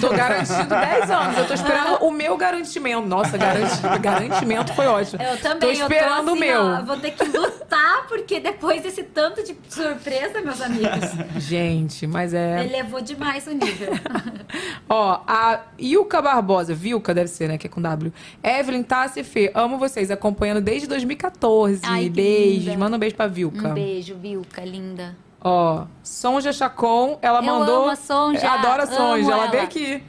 Tô 0.00 0.10
garantido 0.10 0.68
10 0.68 1.10
anos. 1.10 1.38
Eu 1.38 1.46
tô 1.46 1.54
esperando 1.54 2.04
o 2.04 2.10
meu 2.10 2.36
garantimento. 2.36 3.06
Nossa, 3.06 3.38
garanti- 3.38 3.80
garantimento 4.00 4.74
foi 4.74 4.86
ótimo. 4.86 5.22
Eu 5.30 5.38
também, 5.38 5.60
Tô 5.60 5.70
esperando 5.70 6.18
eu 6.18 6.24
tô 6.24 6.30
o 6.30 6.34
assim, 6.34 6.40
meu. 6.40 6.62
ó, 6.62 6.82
vou 6.82 6.96
ter 6.98 7.10
que 7.12 7.24
lutar, 7.24 8.06
porque 8.08 8.40
depois 8.40 8.82
desse 8.82 9.02
tanto 9.04 9.42
de 9.44 9.56
surpresa, 9.68 10.40
meus 10.42 10.60
amigos, 10.60 11.10
Gente, 11.36 12.06
mas 12.06 12.34
é. 12.34 12.64
elevou 12.64 13.00
demais 13.00 13.46
o 13.46 13.52
nível. 13.52 13.92
Ó, 14.88 15.20
a 15.26 15.60
Ilka 15.78 16.20
Barbosa, 16.20 16.74
Vilca 16.74 17.14
deve 17.14 17.28
ser, 17.28 17.48
né? 17.48 17.56
Que 17.58 17.66
é 17.66 17.70
com 17.70 17.80
W. 17.80 18.12
Evelyn, 18.42 18.82
Tassi 18.82 19.20
e 19.20 19.24
Fê, 19.24 19.50
amo 19.54 19.78
vocês, 19.78 20.10
acompanhando 20.10 20.60
desde 20.60 20.88
2014. 20.88 21.82
Ai, 21.84 22.08
Beijos, 22.08 22.64
linda. 22.66 22.78
manda 22.78 22.96
um 22.96 22.98
beijo 22.98 23.14
pra 23.14 23.26
Vilca. 23.28 23.68
Um 23.68 23.74
beijo, 23.74 24.16
Vilca, 24.16 24.62
linda. 24.64 25.16
Ó, 25.42 25.84
Sonja 26.02 26.52
Chacon, 26.52 27.18
ela 27.22 27.38
Eu 27.38 27.42
mandou. 27.44 27.82
amo 27.82 27.90
a 27.90 27.96
Sonja, 27.96 28.50
Adoro 28.50 28.82
a 28.82 28.86
Sonja, 28.86 29.30
ela 29.32 29.42
ela. 29.44 29.50
veio 29.50 29.62
aqui. 29.62 30.02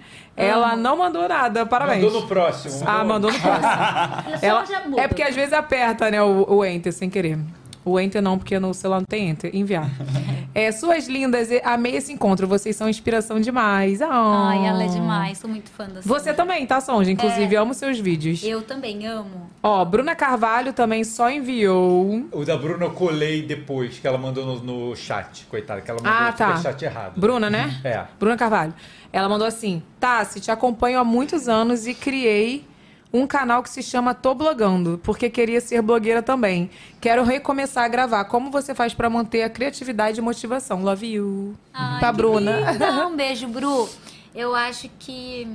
Ela 0.44 0.76
não 0.76 0.98
mandou 0.98 1.28
nada, 1.28 1.66
parabéns. 1.66 2.03
Mandou 2.03 2.22
no 2.22 2.28
próximo. 2.28 2.84
Ah, 2.86 3.03
mandou 3.03 3.32
no 3.32 3.40
próximo. 3.40 3.66
Ela- 4.42 4.64
é 4.98 5.08
porque 5.08 5.24
às 5.24 5.36
vezes 5.36 5.53
aperta, 5.53 6.10
né, 6.11 6.22
o, 6.22 6.45
o 6.48 6.66
Enter 6.66 6.92
sem 6.94 7.10
querer. 7.10 7.38
O 7.84 8.00
Enter 8.00 8.22
não, 8.22 8.38
porque 8.38 8.60
no 8.60 8.74
celular 8.74 9.00
não 9.00 9.06
tem 9.06 9.30
Enter. 9.30 9.56
Enviar. 9.56 9.90
é, 10.53 10.72
suas 10.72 11.08
lindas, 11.08 11.50
amei 11.64 11.95
esse 11.95 12.14
encontro. 12.14 12.48
Vocês 12.48 12.76
são 12.76 12.88
inspiração 12.88 13.40
demais. 13.40 14.01
Ah. 14.01 14.50
Ai, 14.51 14.68
ela 14.68 14.84
é 14.84 14.88
demais, 14.88 15.38
sou 15.40 15.50
muito 15.50 15.69
fã 15.72 15.88
da 15.88 16.01
Você 16.01 16.26
Sonja. 16.26 16.34
também, 16.35 16.66
tá, 16.68 16.80
Sonja? 16.80 17.10
Inclusive, 17.11 17.56
É. 17.56 17.58
amo 17.58 17.74
seus 17.74 18.00
vídeos. 18.00 18.43
Eu 18.43 18.61
também 18.61 19.08
amo. 19.08 19.50
Ó, 19.64 19.84
Bruna 19.84 20.16
Carvalho 20.16 20.74
também 20.74 21.03
só 21.03 21.30
enviou. 21.30 22.26
O 22.32 22.45
da 22.45 22.56
Bruna 22.58 22.85
eu 22.85 22.92
colei 22.92 23.42
depois, 23.42 23.98
que 24.00 24.08
ela 24.08 24.18
mandou 24.18 24.45
no, 24.45 24.90
no 24.90 24.95
chat, 24.95 25.45
coitada, 25.50 25.82
que 25.82 25.90
ela 25.90 26.00
mandou 26.01 26.18
Ah, 26.19 26.30
o 26.30 26.38
tá. 26.38 26.58
chat 26.58 26.82
errado. 26.84 27.19
Bruna, 27.19 27.50
né? 27.50 27.80
É. 27.84 28.03
Bruna 28.19 28.38
Carvalho. 28.38 28.74
Ela 29.14 29.27
mandou 29.27 29.45
assim: 29.48 29.82
Tassi, 30.00 30.40
te 30.40 30.51
acompanho 30.51 31.00
há 31.00 31.03
muitos 31.03 31.48
anos 31.50 31.85
e 31.88 31.93
criei 31.93 32.66
um 33.14 33.27
canal 33.27 33.61
que 33.61 33.69
se 33.69 33.83
chama 33.83 34.14
Tô 34.14 34.33
Blogando, 34.33 34.99
porque 35.03 35.30
queria 35.30 35.59
ser 35.59 35.81
blogueira 35.81 36.22
também. 36.23 36.69
Quero 36.99 37.23
recomeçar 37.23 37.83
a 37.83 37.88
gravar. 37.88 38.25
Como 38.25 38.49
você 38.49 38.73
faz 38.73 38.93
pra 38.93 39.09
manter 39.09 39.43
a 39.43 39.49
criatividade 39.49 40.19
e 40.19 40.22
motivação? 40.22 40.81
Love 40.81 41.07
you. 41.07 41.56
Ai, 41.73 41.99
pra 41.99 42.11
que 42.11 42.17
Bruna. 42.17 42.72
linda. 42.72 43.07
Um 43.07 43.15
beijo, 43.15 43.48
Bru. 43.48 43.90
Eu 44.33 44.56
acho 44.56 44.90
que. 44.98 45.48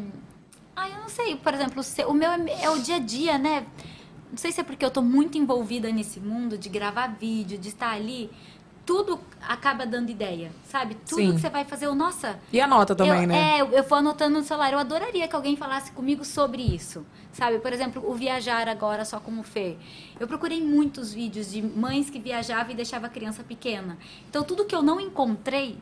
Ai, 0.74 0.92
eu 0.92 1.00
não 1.00 1.08
sei, 1.08 1.36
por 1.36 1.54
exemplo, 1.54 1.82
o 2.08 2.12
meu 2.12 2.30
é, 2.30 2.64
é 2.64 2.70
o 2.70 2.78
dia 2.78 2.96
a 2.96 2.98
dia, 2.98 3.38
né? 3.38 3.64
Não 4.30 4.36
sei 4.36 4.52
se 4.52 4.60
é 4.60 4.64
porque 4.64 4.84
eu 4.84 4.90
tô 4.90 5.00
muito 5.00 5.38
envolvida 5.38 5.90
nesse 5.90 6.20
mundo 6.20 6.58
de 6.58 6.68
gravar 6.68 7.06
vídeo, 7.06 7.56
de 7.56 7.68
estar 7.68 7.92
ali. 7.92 8.30
Tudo 8.86 9.18
acaba 9.42 9.84
dando 9.84 10.10
ideia, 10.10 10.52
sabe? 10.64 10.94
Tudo 10.94 11.20
Sim. 11.20 11.34
que 11.34 11.40
você 11.40 11.50
vai 11.50 11.64
fazer, 11.64 11.86
eu, 11.86 11.94
nossa. 11.94 12.38
E 12.52 12.60
anota 12.60 12.94
também, 12.94 13.22
eu, 13.22 13.28
né? 13.28 13.56
É, 13.56 13.60
eu, 13.60 13.72
eu 13.72 13.82
vou 13.82 13.98
anotando 13.98 14.38
no 14.38 14.44
celular. 14.44 14.72
Eu 14.72 14.78
adoraria 14.78 15.26
que 15.26 15.34
alguém 15.34 15.56
falasse 15.56 15.90
comigo 15.90 16.24
sobre 16.24 16.62
isso. 16.62 17.04
Sabe? 17.32 17.58
Por 17.58 17.72
exemplo, 17.72 18.02
o 18.08 18.14
viajar 18.14 18.68
agora 18.68 19.04
só 19.04 19.18
como 19.18 19.42
Fê. 19.42 19.76
Eu 20.18 20.28
procurei 20.28 20.62
muitos 20.62 21.12
vídeos 21.12 21.50
de 21.50 21.60
mães 21.60 22.08
que 22.08 22.18
viajavam 22.18 22.72
e 22.72 22.74
deixavam 22.74 23.08
a 23.08 23.10
criança 23.10 23.42
pequena. 23.42 23.98
Então, 24.30 24.42
tudo 24.42 24.64
que 24.64 24.74
eu 24.74 24.82
não 24.82 25.00
encontrei, 25.00 25.76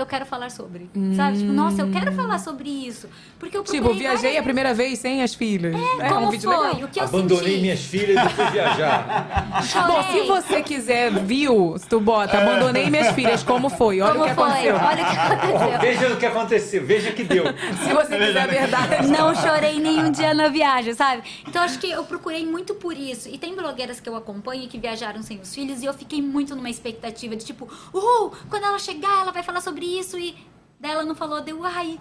eu 0.00 0.06
quero 0.06 0.24
falar 0.26 0.50
sobre. 0.50 0.88
Sabe? 1.16 1.38
Tipo, 1.38 1.52
nossa, 1.52 1.82
eu 1.82 1.90
quero 1.90 2.12
falar 2.12 2.38
sobre 2.38 2.68
isso. 2.68 3.08
Porque 3.38 3.56
eu 3.56 3.62
procurei 3.62 3.82
Tipo, 3.82 3.94
viajei 3.98 4.22
várias 4.22 4.40
a 4.40 4.42
primeira 4.42 4.74
vez 4.74 4.98
sem 4.98 5.22
as 5.22 5.34
filhas. 5.34 5.74
É, 6.00 6.08
como 6.08 6.26
um 6.26 6.30
vídeo 6.30 6.50
foi? 6.50 6.66
legal. 6.68 6.84
O 6.84 6.88
que 6.88 7.00
eu 7.00 7.04
Abandonei 7.04 7.44
senti? 7.50 7.60
minhas 7.60 7.80
filhas 7.80 8.24
e 8.26 8.34
fui 8.34 8.44
viajar. 8.46 9.62
Bom, 9.86 10.02
se 10.12 10.20
você 10.26 10.62
quiser, 10.62 11.12
viu? 11.12 11.76
Se 11.78 11.88
tu 11.88 12.00
bota, 12.00 12.38
abandonei 12.38 12.90
minhas 12.90 13.14
filhas, 13.14 13.42
como 13.42 13.68
foi? 13.68 14.00
Olha 14.00 14.12
Como 14.12 14.24
o 14.24 14.28
que 14.28 14.34
foi? 14.34 14.44
aconteceu. 14.44 14.76
Olha 14.76 15.02
o 15.02 15.10
que 15.10 15.16
aconteceu. 15.16 15.78
Veja 15.88 16.12
o 16.12 16.16
que 16.16 16.26
aconteceu, 16.26 16.86
veja 16.86 17.12
que 17.12 17.24
deu. 17.24 17.44
Se 17.84 17.92
você 17.94 18.18
quiser 18.18 18.40
a 18.42 18.46
verdade. 18.46 19.06
Não 19.08 19.34
chorei 19.34 19.78
nenhum 19.80 20.10
dia 20.10 20.34
na 20.34 20.48
viagem, 20.48 20.92
sabe? 20.94 21.22
Então 21.46 21.62
acho 21.62 21.78
que 21.78 21.90
eu 21.90 22.04
procurei 22.04 22.44
muito 22.46 22.74
por 22.74 22.96
isso. 22.96 23.28
E 23.28 23.38
tem 23.38 23.54
blogueiras 23.54 24.00
que 24.00 24.08
eu 24.08 24.16
acompanho 24.16 24.68
que 24.68 24.78
viajaram 24.78 25.22
sem 25.22 25.38
os 25.40 25.54
filhos 25.54 25.82
e 25.82 25.86
eu 25.86 25.94
fiquei 25.94 26.20
muito 26.20 26.54
numa 26.54 26.68
expectativa 26.70 27.34
de 27.36 27.44
tipo, 27.44 27.68
uhul, 27.92 28.32
quando 28.50 28.64
ela 28.64 28.78
chegar, 28.78 29.22
ela 29.22 29.32
vai 29.32 29.42
falar 29.42 29.60
sobre 29.60 29.84
isso 29.88 30.18
e 30.18 30.36
daí 30.80 30.92
ela 30.92 31.04
não 31.04 31.14
falou, 31.14 31.40
deu, 31.40 31.64
ai. 31.64 31.98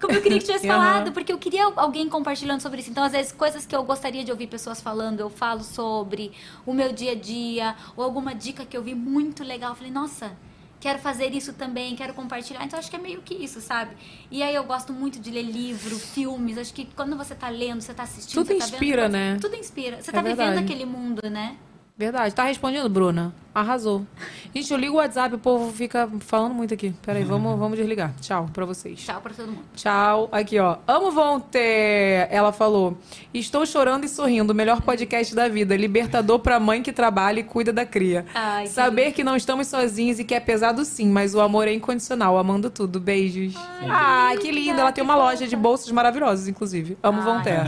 Como 0.00 0.14
eu 0.14 0.22
queria 0.22 0.38
que 0.38 0.46
tivesse 0.46 0.66
falado, 0.68 1.12
porque 1.12 1.30
eu 1.32 1.36
queria 1.36 1.64
alguém 1.76 2.08
compartilhando 2.08 2.60
sobre 2.62 2.80
isso. 2.80 2.90
Então, 2.90 3.04
às 3.04 3.12
vezes, 3.12 3.32
coisas 3.32 3.66
que 3.66 3.76
eu 3.76 3.82
gostaria 3.82 4.24
de 4.24 4.30
ouvir 4.30 4.46
pessoas 4.46 4.80
falando, 4.80 5.20
eu 5.20 5.28
falo 5.28 5.62
sobre 5.62 6.32
o 6.64 6.72
meu 6.72 6.90
dia 6.92 7.12
a 7.12 7.14
dia, 7.14 7.76
ou 7.96 8.02
alguma 8.04 8.34
dica 8.34 8.64
que 8.64 8.74
eu 8.76 8.82
vi 8.82 8.94
muito 8.94 9.44
legal. 9.44 9.70
Eu 9.72 9.76
falei, 9.76 9.92
nossa, 9.92 10.32
quero 10.80 10.98
fazer 11.00 11.34
isso 11.34 11.52
também, 11.52 11.94
quero 11.94 12.14
compartilhar. 12.14 12.64
Então, 12.64 12.78
acho 12.78 12.88
que 12.88 12.96
é 12.96 12.98
meio 12.98 13.20
que 13.20 13.34
isso, 13.34 13.60
sabe? 13.60 13.94
E 14.30 14.42
aí, 14.42 14.54
eu 14.54 14.64
gosto 14.64 14.90
muito 14.90 15.20
de 15.20 15.30
ler 15.30 15.42
livro, 15.42 15.94
filmes. 15.98 16.56
Acho 16.56 16.72
que 16.72 16.86
quando 16.96 17.14
você 17.14 17.34
tá 17.34 17.50
lendo, 17.50 17.82
você 17.82 17.92
tá 17.92 18.04
assistindo. 18.04 18.32
Tudo 18.42 18.56
tá 18.58 18.64
vendo 18.64 18.72
inspira, 18.74 19.02
coisa- 19.02 19.08
né? 19.18 19.38
Tudo 19.38 19.54
inspira. 19.56 20.00
Você 20.02 20.08
É 20.10 20.14
tá 20.14 20.22
vivendo 20.22 20.38
verdade. 20.38 20.64
aquele 20.64 20.86
mundo, 20.86 21.28
né? 21.28 21.56
Verdade. 22.00 22.34
Tá 22.34 22.44
respondendo, 22.44 22.88
Bruna? 22.88 23.30
Arrasou. 23.54 24.06
Gente, 24.54 24.72
eu 24.72 24.78
ligo 24.78 24.94
o 24.94 24.96
WhatsApp, 24.96 25.34
o 25.34 25.38
povo 25.38 25.70
fica 25.70 26.08
falando 26.20 26.54
muito 26.54 26.72
aqui. 26.72 26.94
Peraí, 27.04 27.24
vamos, 27.24 27.58
vamos 27.58 27.76
desligar. 27.76 28.14
Tchau 28.22 28.48
pra 28.54 28.64
vocês. 28.64 29.00
Tchau 29.00 29.20
pra 29.20 29.34
todo 29.34 29.48
mundo. 29.48 29.64
Tchau. 29.76 30.26
Aqui, 30.32 30.58
ó. 30.58 30.78
Amo 30.88 31.10
vão 31.10 31.38
ter. 31.38 32.26
Ela 32.30 32.52
falou. 32.52 32.96
Estou 33.34 33.66
chorando 33.66 34.04
e 34.04 34.08
sorrindo. 34.08 34.54
O 34.54 34.56
melhor 34.56 34.80
podcast 34.80 35.34
da 35.34 35.46
vida. 35.46 35.76
Libertador 35.76 36.38
pra 36.38 36.58
mãe 36.58 36.82
que 36.82 36.90
trabalha 36.90 37.40
e 37.40 37.44
cuida 37.44 37.70
da 37.70 37.84
cria. 37.84 38.24
Ai, 38.34 38.62
que 38.62 38.70
Saber 38.70 39.12
que 39.12 39.22
não 39.22 39.36
estamos 39.36 39.66
sozinhos 39.66 40.18
e 40.18 40.24
que 40.24 40.34
é 40.34 40.40
pesado 40.40 40.86
sim, 40.86 41.10
mas 41.10 41.34
o 41.34 41.40
amor 41.42 41.68
é 41.68 41.74
incondicional. 41.74 42.38
Amando 42.38 42.70
tudo. 42.70 42.98
Beijos. 42.98 43.54
Ai, 43.82 44.38
que 44.38 44.50
linda. 44.50 44.80
Ela 44.80 44.92
tem 44.92 45.04
uma 45.04 45.16
loja 45.16 45.46
de 45.46 45.54
bolsas 45.54 45.92
maravilhosas, 45.92 46.48
inclusive. 46.48 46.96
Amo 47.02 47.20
Von 47.20 47.42
Ter. 47.42 47.60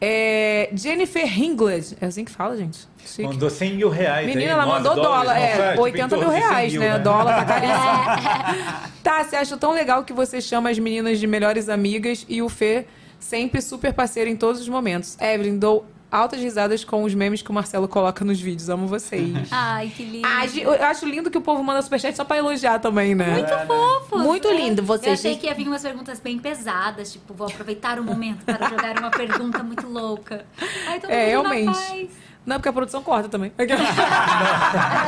É, 0.00 0.70
Jennifer 0.74 1.26
Hingled. 1.26 1.96
É 2.00 2.06
assim 2.06 2.24
que 2.24 2.30
fala, 2.30 2.56
gente? 2.56 2.88
Chique. 3.04 3.22
Mandou 3.22 3.50
100 3.50 3.74
mil 3.74 3.88
reais. 3.90 4.26
Menina, 4.26 4.46
aí, 4.46 4.50
ela 4.50 4.66
mandou 4.66 4.94
dólar. 4.94 5.38
É, 5.38 5.50
não 5.50 5.64
faz? 5.64 5.78
80 5.78 6.16
mil 6.16 6.26
14, 6.26 6.40
100 6.40 6.48
reais, 6.48 6.72
mil, 6.72 6.80
né? 6.80 6.92
né? 6.92 6.98
Dólar 6.98 7.36
tá 7.36 7.44
caríssimo. 7.44 8.92
tá, 9.02 9.24
você 9.24 9.36
acha 9.36 9.56
tão 9.56 9.72
legal 9.72 10.04
que 10.04 10.12
você 10.12 10.40
chama 10.40 10.70
as 10.70 10.78
meninas 10.78 11.18
de 11.18 11.26
melhores 11.26 11.68
amigas 11.68 12.24
e 12.28 12.40
o 12.40 12.48
Fê 12.48 12.86
sempre 13.18 13.60
super 13.60 13.92
parceiro 13.92 14.30
em 14.30 14.36
todos 14.36 14.60
os 14.60 14.68
momentos. 14.68 15.18
Evelyn, 15.20 15.58
dou 15.58 15.86
altas 16.10 16.40
risadas 16.40 16.84
com 16.84 17.02
os 17.04 17.14
memes 17.14 17.42
que 17.42 17.50
o 17.50 17.54
Marcelo 17.54 17.86
coloca 17.88 18.24
nos 18.24 18.40
vídeos. 18.40 18.68
Amo 18.68 18.86
vocês. 18.86 19.32
Ai, 19.50 19.92
que 19.94 20.02
lindo. 20.04 20.26
Ah, 20.26 20.46
eu 20.46 20.72
acho 20.84 21.06
lindo 21.06 21.30
que 21.30 21.38
o 21.38 21.40
povo 21.40 21.62
manda 21.62 21.80
superchat 21.82 22.16
só 22.16 22.24
pra 22.24 22.36
elogiar 22.38 22.78
também, 22.78 23.14
né? 23.14 23.32
Muito 23.34 23.66
fofo. 23.66 24.18
Muito 24.18 24.48
lindo. 24.50 24.82
Eu 24.82 24.86
Vocês. 24.86 25.18
achei 25.20 25.36
que 25.36 25.46
ia 25.46 25.54
vir 25.54 25.66
umas 25.68 25.82
perguntas 25.82 26.18
bem 26.20 26.38
pesadas, 26.38 27.12
tipo, 27.12 27.32
vou 27.34 27.46
aproveitar 27.46 27.98
o 27.98 28.04
momento 28.04 28.44
para 28.44 28.68
jogar 28.68 28.98
uma 28.98 29.10
pergunta 29.10 29.62
muito 29.62 29.86
louca. 29.88 30.44
Ai, 30.86 31.00
todo 31.00 31.10
É, 31.10 31.36
mundo 31.36 31.42
na 31.44 31.50
realmente. 31.54 31.78
paz. 31.88 32.08
Não, 32.46 32.56
porque 32.56 32.68
a 32.68 32.72
produção 32.72 33.02
corta 33.02 33.28
também. 33.28 33.52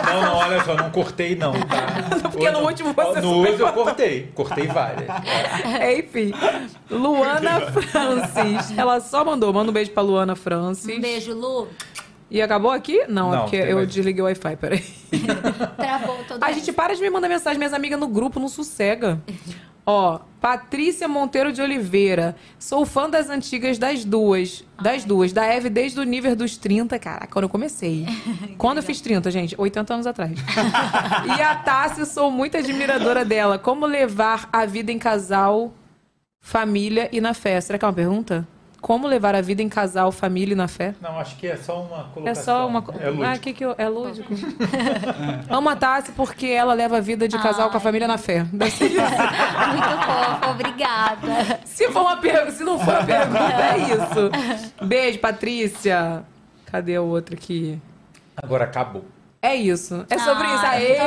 Não, 0.06 0.22
não, 0.22 0.34
olha 0.36 0.62
só, 0.64 0.74
não 0.74 0.90
cortei 0.90 1.34
não, 1.34 1.52
tá? 1.52 1.86
Porque 2.30 2.50
no 2.50 2.60
último 2.60 2.92
você 2.92 3.20
No 3.20 3.38
uso 3.38 3.62
eu 3.62 3.72
cortei, 3.72 4.30
cortei 4.34 4.66
várias. 4.66 5.08
É, 5.80 5.98
enfim. 5.98 6.32
Luana 6.90 7.60
Francis. 7.72 8.76
Ela 8.76 9.00
só 9.00 9.24
mandou. 9.24 9.52
Manda 9.52 9.70
um 9.70 9.74
beijo 9.74 9.90
pra 9.92 10.02
Luana 10.02 10.36
Francis. 10.36 10.84
Um 10.96 11.00
beijo, 11.00 11.32
Lu. 11.34 11.68
E 12.30 12.40
acabou 12.40 12.70
aqui? 12.70 13.04
Não, 13.08 13.32
é 13.32 13.36
Não, 13.36 13.42
porque 13.44 13.60
tem 13.60 13.70
eu 13.70 13.76
mais. 13.76 13.88
desliguei 13.92 14.22
o 14.22 14.24
Wi-Fi, 14.24 14.56
peraí. 14.56 14.84
Travou 15.76 16.16
todo 16.26 16.42
A 16.42 16.52
gente 16.52 16.72
para 16.72 16.94
de 16.94 17.00
me 17.02 17.10
mandar 17.10 17.28
mensagem, 17.28 17.58
minhas 17.58 17.74
amigas 17.74 17.98
no 18.00 18.08
grupo 18.08 18.40
não 18.40 18.48
sossega. 18.48 19.20
Ó, 19.84 20.20
Patrícia 20.40 21.06
Monteiro 21.06 21.52
de 21.52 21.62
Oliveira. 21.62 22.36
Sou 22.58 22.84
fã 22.84 23.08
das 23.08 23.30
antigas 23.30 23.78
das 23.78 24.04
duas. 24.04 24.64
Das 24.80 25.04
duas. 25.04 25.32
Da 25.32 25.44
Eve 25.46 25.70
desde 25.70 26.00
o 26.00 26.02
nível 26.04 26.34
dos 26.34 26.56
30. 26.56 26.98
Caraca, 26.98 27.28
quando 27.28 27.44
eu 27.44 27.48
comecei. 27.48 28.06
quando 28.58 28.78
eu 28.78 28.82
fiz 28.82 29.00
30, 29.00 29.30
gente? 29.30 29.54
80 29.56 29.94
anos 29.94 30.06
atrás. 30.06 30.32
e 31.38 31.42
a 31.42 31.54
Tássia, 31.56 32.04
sou 32.04 32.30
muito 32.30 32.56
admiradora 32.56 33.24
dela. 33.24 33.58
Como 33.58 33.86
levar 33.86 34.48
a 34.52 34.64
vida 34.66 34.90
em 34.90 34.98
casal, 34.98 35.72
família 36.40 37.08
e 37.12 37.20
na 37.20 37.34
fé? 37.34 37.60
Será 37.60 37.78
que 37.78 37.84
é 37.84 37.88
uma 37.88 37.94
pergunta? 37.94 38.46
Como 38.82 39.06
levar 39.06 39.32
a 39.36 39.40
vida 39.40 39.62
em 39.62 39.68
casal, 39.68 40.10
família 40.10 40.54
e 40.54 40.56
na 40.56 40.66
fé? 40.66 40.92
Não, 41.00 41.16
acho 41.16 41.36
que 41.36 41.46
é 41.46 41.56
só 41.56 41.80
uma 41.82 42.02
colocação. 42.12 42.26
É 42.26 42.34
só 42.34 42.66
uma 42.66 42.84
É 43.00 43.10
lúdico. 43.10 43.24
Ah, 43.24 43.38
que 43.38 43.52
que 43.52 43.64
eu... 43.64 43.74
É 43.78 43.88
lúdico. 43.88 44.34
Amo 45.48 45.68
a 45.68 45.76
Tassi 45.76 46.10
porque 46.10 46.48
ela 46.48 46.74
leva 46.74 46.96
a 46.96 47.00
vida 47.00 47.28
de 47.28 47.38
casal 47.38 47.70
com 47.70 47.76
a 47.76 47.80
família 47.80 48.08
na 48.08 48.18
fé. 48.18 48.44
Deve 48.52 48.72
ser 48.72 48.86
isso. 48.86 48.96
Muito 49.70 50.04
fofo, 50.04 50.50
obrigada. 50.50 51.60
Se, 51.64 51.88
for 51.92 52.00
uma 52.00 52.16
per... 52.16 52.50
Se 52.50 52.64
não 52.64 52.76
for 52.76 52.92
uma 52.92 53.04
pergunta, 53.04 53.52
é 53.52 53.78
isso. 53.78 54.74
Beijo, 54.84 55.20
Patrícia. 55.20 56.24
Cadê 56.66 56.98
o 56.98 57.04
outro 57.04 57.36
aqui? 57.36 57.80
Agora 58.36 58.64
acabou. 58.64 59.04
É 59.44 59.56
isso. 59.56 60.06
É 60.08 60.18
sobre 60.18 60.46
Ah, 60.46 60.54
isso. 60.54 60.66
Aê! 60.66 60.98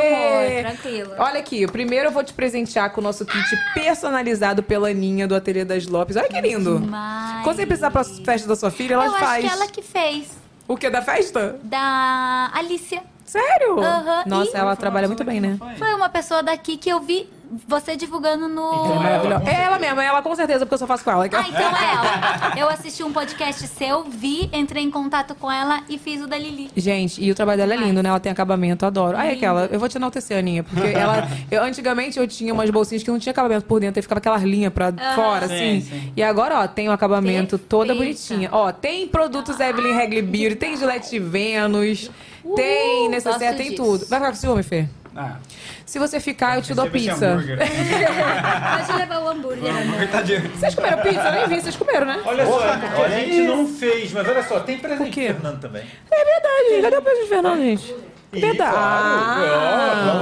amor, 0.62 0.72
tranquilo. 0.74 1.12
Olha 1.18 1.40
aqui, 1.40 1.66
primeiro 1.68 2.08
eu 2.10 2.12
vou 2.12 2.22
te 2.22 2.34
presentear 2.34 2.92
com 2.92 3.00
o 3.00 3.04
nosso 3.04 3.26
kit 3.26 3.46
personalizado 3.74 4.62
pela 4.62 4.90
Aninha 4.90 5.26
do 5.26 5.34
Ateliê 5.34 5.64
das 5.64 5.88
Lopes. 5.88 6.18
Olha 6.18 6.28
que 6.28 6.42
lindo. 6.42 6.80
Demais. 6.80 7.44
Quando 7.46 7.56
você 7.56 7.66
precisar 7.66 7.92
pra 7.92 8.04
festa 8.04 8.46
da 8.48 8.56
sua 8.58 8.70
filha, 8.72 8.96
ela 8.96 9.06
Eu 9.06 9.12
faz. 9.14 9.46
acho 9.46 9.54
que 9.56 9.62
ela 9.62 9.72
que 9.72 9.82
fez. 9.82 10.28
O 10.68 10.76
que? 10.76 10.90
Da 10.90 11.02
festa? 11.02 11.58
Da 11.64 12.52
Alicia. 12.54 13.02
Sério? 13.26 13.80
Aham. 13.80 14.24
Nossa, 14.28 14.56
E 14.56 14.60
ela 14.60 14.76
trabalha 14.76 15.08
muito 15.08 15.24
bem, 15.24 15.42
né? 15.42 15.58
Foi 15.78 15.94
uma 15.94 16.10
pessoa 16.10 16.44
daqui 16.44 16.78
que 16.78 16.90
eu 16.90 17.00
vi 17.02 17.28
você 17.68 17.96
divulgando 17.96 18.48
no. 18.48 18.94
É 18.94 18.96
maravilhosa. 18.96 19.50
É 19.50 19.64
ela 19.64 19.80
mesma, 19.80 20.04
é 20.04 20.08
ela 20.08 20.22
com 20.22 20.36
certeza, 20.36 20.60
porque 20.66 20.74
eu 20.76 20.80
só 20.80 20.88
faço 20.88 21.04
com 21.04 21.12
ela. 21.12 21.24
Ah, 21.32 21.46
então 21.48 21.60
é 21.78 21.92
ela. 21.94 22.54
Eu 22.58 22.70
assisti 22.70 23.04
um 23.04 23.12
podcast 23.14 23.68
seu, 23.68 24.04
vi, 24.04 24.50
entrei 24.54 24.84
em 24.84 24.92
contato 24.92 25.36
com 25.36 25.52
ela 25.52 25.82
e 25.90 25.98
fiz 25.98 26.22
o 26.22 26.28
da 26.28 26.38
Lili. 26.38 26.70
Gente, 26.76 27.24
e 27.24 27.32
o 27.32 27.36
trabalho 27.36 27.58
dela 27.60 27.74
é 27.74 27.78
lindo, 27.78 28.02
né? 28.02 28.10
Ela 28.10 28.20
tem 28.20 28.32
acabamento, 28.32 28.86
adoro. 28.86 29.18
Aí 29.18 29.34
aquela, 29.34 29.66
eu 29.72 29.80
vou 29.80 29.88
te 29.90 29.98
enaltecer, 29.98 30.38
Aninha, 30.38 30.64
porque 30.64 30.88
ela. 30.88 31.28
Eu, 31.50 31.64
antigamente 31.64 32.18
eu 32.20 32.28
tinha 32.28 32.54
umas 32.54 32.70
bolsinhas 32.70 33.04
que 33.04 33.10
não 33.12 33.20
tinha 33.20 33.32
acabamento 33.32 33.66
por 33.66 33.80
dentro, 33.80 34.00
aí 34.00 34.02
ficava 34.02 34.20
aquelas 34.20 34.44
linhas 34.44 34.74
pra 34.74 34.92
fora, 35.16 35.48
Sim, 35.48 35.54
assim. 35.56 35.82
sim. 35.82 36.14
E 36.16 36.24
agora, 36.24 36.60
ó, 36.62 36.68
tem 36.68 36.90
o 36.90 36.92
acabamento 36.92 37.58
toda 37.58 37.94
Perfeita. 37.96 38.04
bonitinha. 38.28 38.50
Ó, 38.52 38.72
tem 38.72 39.08
produtos 39.08 39.60
Evelyn 39.60 39.94
Regli 39.96 40.22
Beauty, 40.22 40.56
tem 40.56 40.76
Gillette 40.76 41.18
Venus, 41.20 42.10
tem 42.56 43.10
necessaire, 43.10 43.46
gosto 43.46 43.58
tem 43.58 43.70
disso. 43.72 43.84
tudo. 43.84 44.06
Vai 44.08 44.20
ficar 44.20 44.32
com 44.32 44.38
ciúme, 44.38 44.64
Fê? 44.64 44.86
Ah, 45.18 45.38
Se 45.86 45.98
você 45.98 46.20
ficar, 46.20 46.58
eu 46.58 46.62
te 46.62 46.74
dou 46.74 46.90
pizza. 46.90 47.26
hambúrguer. 47.26 47.58
Pode 48.86 49.00
levar 49.00 49.20
o 49.22 49.30
hambúrguer. 49.30 49.70
amor. 49.76 50.08
Tadinho. 50.10 50.50
Vocês 50.52 50.76
comeram 50.76 50.98
pizza? 51.02 51.22
Eu 51.22 51.32
nem 51.32 51.48
vi, 51.48 51.62
vocês 51.62 51.76
comeram, 51.78 52.06
né? 52.06 52.22
Olha 52.26 52.46
só, 52.46 52.60
a 52.70 53.10
gente 53.10 53.42
não 53.44 53.66
fez, 53.66 54.12
mas 54.12 54.28
olha 54.28 54.44
só, 54.44 54.60
tem 54.60 54.76
O 54.76 54.80
presente 54.80 55.10
do 55.10 55.14
Fernando 55.16 55.60
também. 55.62 55.84
É 56.12 56.26
verdade, 56.26 56.82
cadê 56.82 56.98
o 56.98 57.02
beijo 57.02 57.22
de 57.22 57.28
Fernando, 57.30 57.62
gente? 57.62 57.96
Verdade. 58.42 58.74
claro. 58.76 60.16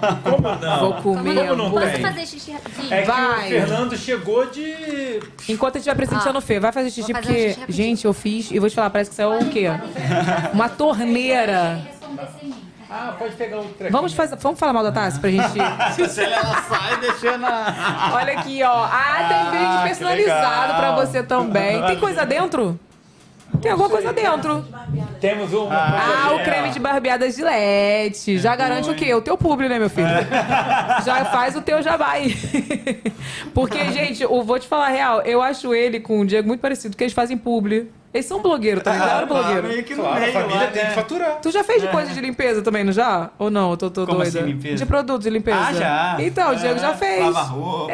Ó, 0.00 0.30
Como 0.30 0.48
não? 0.56 0.80
Vou 0.80 0.94
comer 0.94 1.48
Como 1.48 1.56
não 1.56 1.70
Posso 1.70 1.86
tem? 1.92 2.02
fazer 2.02 2.26
xixi 2.26 2.52
rapidinho? 2.52 2.94
É 2.94 3.00
que 3.02 3.06
Vai. 3.06 3.46
o 3.46 3.48
Fernando 3.50 3.96
chegou 3.96 4.46
de... 4.46 5.20
Enquanto 5.48 5.76
a 5.76 5.78
gente 5.78 5.86
vai 5.86 5.94
presenteando 5.94 6.38
o 6.38 6.42
Fê, 6.42 6.58
vai 6.60 6.72
fazer 6.72 6.90
xixi, 6.90 7.12
fazer 7.12 7.26
porque, 7.26 7.48
xixi 7.54 7.72
gente, 7.72 8.04
eu 8.04 8.12
fiz 8.12 8.50
e 8.50 8.58
vou 8.58 8.68
te 8.68 8.74
falar, 8.74 8.90
parece 8.90 9.10
que 9.10 9.16
saiu 9.16 9.38
o 9.38 9.48
quê? 9.50 9.66
Uma 10.52 10.68
torneira. 10.68 11.80
Ah, 12.92 13.14
pode 13.16 13.34
pegar 13.36 13.58
o 13.60 13.64
treco. 13.66 13.92
Vamos, 13.92 14.12
fazer, 14.12 14.34
vamos 14.36 14.58
falar 14.58 14.72
mal 14.72 14.82
da 14.82 14.90
Tassi 14.90 15.20
pra 15.20 15.30
gente. 15.30 15.48
Se 16.08 16.22
ela 16.24 16.60
sai 16.62 16.96
deixando. 17.00 17.44
Olha 18.12 18.32
aqui, 18.32 18.60
ó. 18.64 18.84
Ah, 18.84 19.26
tem 19.28 19.50
brinde 19.50 19.76
que 19.76 19.82
personalizado 19.88 20.74
pra 20.74 20.96
você 20.96 21.22
também. 21.22 21.80
Tem 21.86 22.00
coisa 22.00 22.26
dentro? 22.26 22.78
Tem 23.60 23.70
alguma 23.72 23.90
coisa 23.90 24.12
dentro. 24.12 24.64
Temos 25.20 25.52
um... 25.52 25.68
Ah, 25.70 26.32
o 26.34 26.42
creme 26.44 26.70
de 26.70 26.78
barbeada 26.78 27.30
Gillette. 27.30 28.38
Já 28.38 28.56
garante 28.56 28.88
o 28.88 28.94
quê? 28.94 29.12
O 29.14 29.20
teu 29.20 29.36
publi, 29.36 29.68
né, 29.68 29.78
meu 29.78 29.90
filho? 29.90 30.06
Já 31.04 31.24
faz 31.26 31.54
o 31.56 31.60
teu 31.60 31.82
jabá 31.82 32.12
aí. 32.12 32.34
Porque, 33.54 33.92
gente, 33.92 34.22
eu 34.22 34.42
vou 34.42 34.58
te 34.58 34.66
falar 34.66 34.86
a 34.86 34.90
real, 34.90 35.22
eu 35.22 35.42
acho 35.42 35.74
ele 35.74 36.00
com 36.00 36.20
o 36.20 36.26
Diego 36.26 36.48
muito 36.48 36.60
parecido, 36.60 36.90
porque 36.92 37.04
eles 37.04 37.12
fazem 37.14 37.36
publi. 37.36 37.90
Eles 38.12 38.26
são 38.26 38.42
blogueiros 38.42 38.82
também, 38.82 38.98
claro, 39.00 39.26
tá 39.26 39.34
blogueiro. 39.34 39.68
meio 39.68 39.84
que 39.84 39.94
no 39.94 40.02
Claro, 40.02 40.16
a 40.16 40.20
meio 40.20 40.32
família 40.32 40.56
lá, 40.62 40.66
tem 40.66 40.82
né? 40.82 40.88
que 40.88 40.94
faturar. 40.96 41.38
Tu 41.40 41.50
já 41.52 41.62
fez 41.62 41.80
de 41.80 41.86
coisa 41.88 42.12
de 42.12 42.20
limpeza 42.20 42.60
também, 42.60 42.82
não 42.82 42.92
já? 42.92 43.30
Ou 43.38 43.50
não? 43.52 43.70
Eu 43.70 43.76
tô, 43.76 43.88
tô 43.88 44.04
Como 44.04 44.18
doida. 44.18 44.36
assim, 44.40 44.48
limpeza? 44.48 44.76
De 44.78 44.86
produto 44.86 45.22
de 45.22 45.30
limpeza. 45.30 45.58
Ah, 45.60 45.72
já. 45.72 46.16
Então, 46.18 46.50
o 46.50 46.56
Diego 46.56 46.78
já 46.80 46.90
É, 46.90 46.94
fez. 46.94 47.20
Lava 47.24 47.42
roupa. 47.42 47.92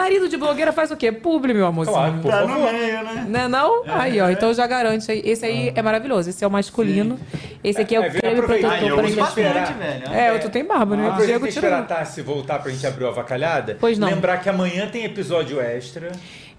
Marido 0.00 0.28
de 0.28 0.36
blogueira 0.36 0.72
faz 0.72 0.90
o 0.90 0.96
quê? 0.96 1.12
Publi, 1.12 1.52
meu 1.54 1.66
amorzinho. 1.66 1.96
Claro, 1.96 2.18
por 2.22 2.30
Tá 2.30 2.46
no 2.46 2.60
meio, 2.72 3.02
né? 3.04 3.26
Não 3.28 3.40
é 3.40 3.48
não? 3.48 3.82
Aí, 3.86 4.20
ó. 4.20 4.30
Então 4.30 4.52
já 4.54 4.66
garante 4.66 5.10
aí. 5.10 5.22
Esse 5.24 5.44
aí 5.46 5.72
é 5.74 5.82
maravilhoso. 5.82 6.30
Esse 6.30 6.42
é 6.44 6.46
o 6.46 6.50
masculino. 6.50 7.18
Esse 7.62 7.80
aqui 7.80 7.94
é, 7.94 7.98
É, 7.98 8.00
o 8.00 8.10
vem 8.10 8.20
creme 8.20 8.34
aproveitar. 8.40 8.68
protetor 8.68 8.88
Ah, 8.88 8.90
eu 8.90 8.96
pra 8.96 9.06
gente. 9.08 9.20
bastante, 9.20 9.72
velho. 9.78 10.14
É, 10.14 10.38
tu 10.38 10.48
tem 10.50 10.64
barba, 10.64 10.96
né? 10.96 11.08
Ah, 11.10 11.14
O 11.14 11.16
Diego 11.18 11.32
tirou. 11.38 11.48
esperar 11.48 11.80
a 11.80 11.82
Tassi 11.82 12.22
voltar 12.22 12.58
pra 12.60 12.70
gente 12.70 12.86
abrir 12.86 13.04
a 13.04 13.08
avacalhada. 13.08 13.76
Pois 13.78 13.98
não. 13.98 14.08
Lembrar 14.08 14.38
que 14.38 14.48
amanhã 14.48 14.88
tem 14.88 15.04
episódio 15.04 15.60
extra. 15.60 16.10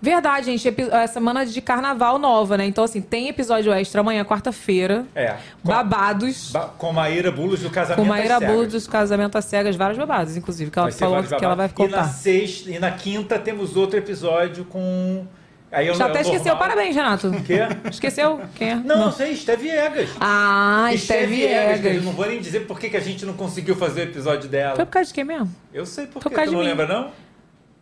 Verdade, 0.01 0.47
gente. 0.47 0.67
A 0.91 1.05
semana 1.07 1.45
de 1.45 1.61
carnaval 1.61 2.17
nova, 2.17 2.57
né? 2.57 2.65
Então, 2.65 2.83
assim, 2.83 3.01
tem 3.01 3.27
episódio 3.27 3.71
extra 3.71 4.01
amanhã, 4.01 4.25
quarta-feira. 4.25 5.05
É. 5.13 5.35
Com, 5.63 5.69
Babados. 5.69 6.49
ba- 6.51 6.73
com 6.77 6.91
Maíra 6.91 7.31
Bulos 7.31 7.59
do 7.61 7.69
Casamento 7.69 7.99
Com 8.01 8.05
Maíra. 8.09 8.39
Bull 8.39 8.65
dos 8.65 8.87
Casamentos 8.87 9.35
às 9.37 9.45
Cegas, 9.45 9.75
vários 9.75 9.97
babados, 9.99 10.35
inclusive, 10.35 10.71
que 10.71 10.79
ela 10.79 10.89
Vai 10.89 10.97
falou 10.97 11.23
que 11.23 11.33
ela 11.45 11.55
vai 11.55 11.67
babados. 11.67 11.75
E 11.77 11.91
na 11.91 11.97
contar. 11.99 12.09
sexta 12.13 12.71
e 12.71 12.79
na 12.79 12.91
quinta 12.91 13.37
temos 13.37 13.75
outro 13.77 13.97
episódio 13.99 14.65
com. 14.65 15.25
Aí 15.71 15.87
eu 15.87 15.93
Já 15.93 16.07
é 16.07 16.09
até 16.09 16.21
esqueceu. 16.21 16.45
normal. 16.53 16.57
Parabéns, 16.69 16.95
Renato. 16.95 17.27
O 17.29 17.43
quê? 17.43 17.59
Esqueceu? 17.89 18.41
Quem 18.55 18.71
é? 18.71 18.75
Não, 18.75 18.97
não 19.05 19.11
sei, 19.11 19.31
Esteve 19.31 19.69
Egas. 19.69 20.09
Ah, 20.19 20.89
Esteve 20.93 21.43
Egas. 21.45 21.79
que 21.79 21.87
Eu 21.87 22.01
não 22.01 22.11
vou 22.11 22.25
nem 22.27 22.41
dizer 22.41 22.61
por 22.61 22.77
que 22.79 22.89
que 22.89 22.97
a 22.97 22.99
gente 22.99 23.25
não 23.25 23.33
conseguiu 23.33 23.75
fazer 23.75 24.01
o 24.01 24.03
episódio 24.05 24.49
dela. 24.49 24.75
Foi 24.75 24.83
por 24.85 24.91
causa 24.91 25.07
de 25.07 25.13
quem 25.13 25.23
mesmo? 25.23 25.49
Eu 25.73 25.85
sei 25.85 26.07
por 26.07 26.21
por 26.23 26.29
quê. 26.29 26.35
causa 26.35 26.51
Tu 26.51 26.53
não 26.55 26.61
mim. 26.63 26.67
lembra, 26.67 26.87
não? 26.87 27.11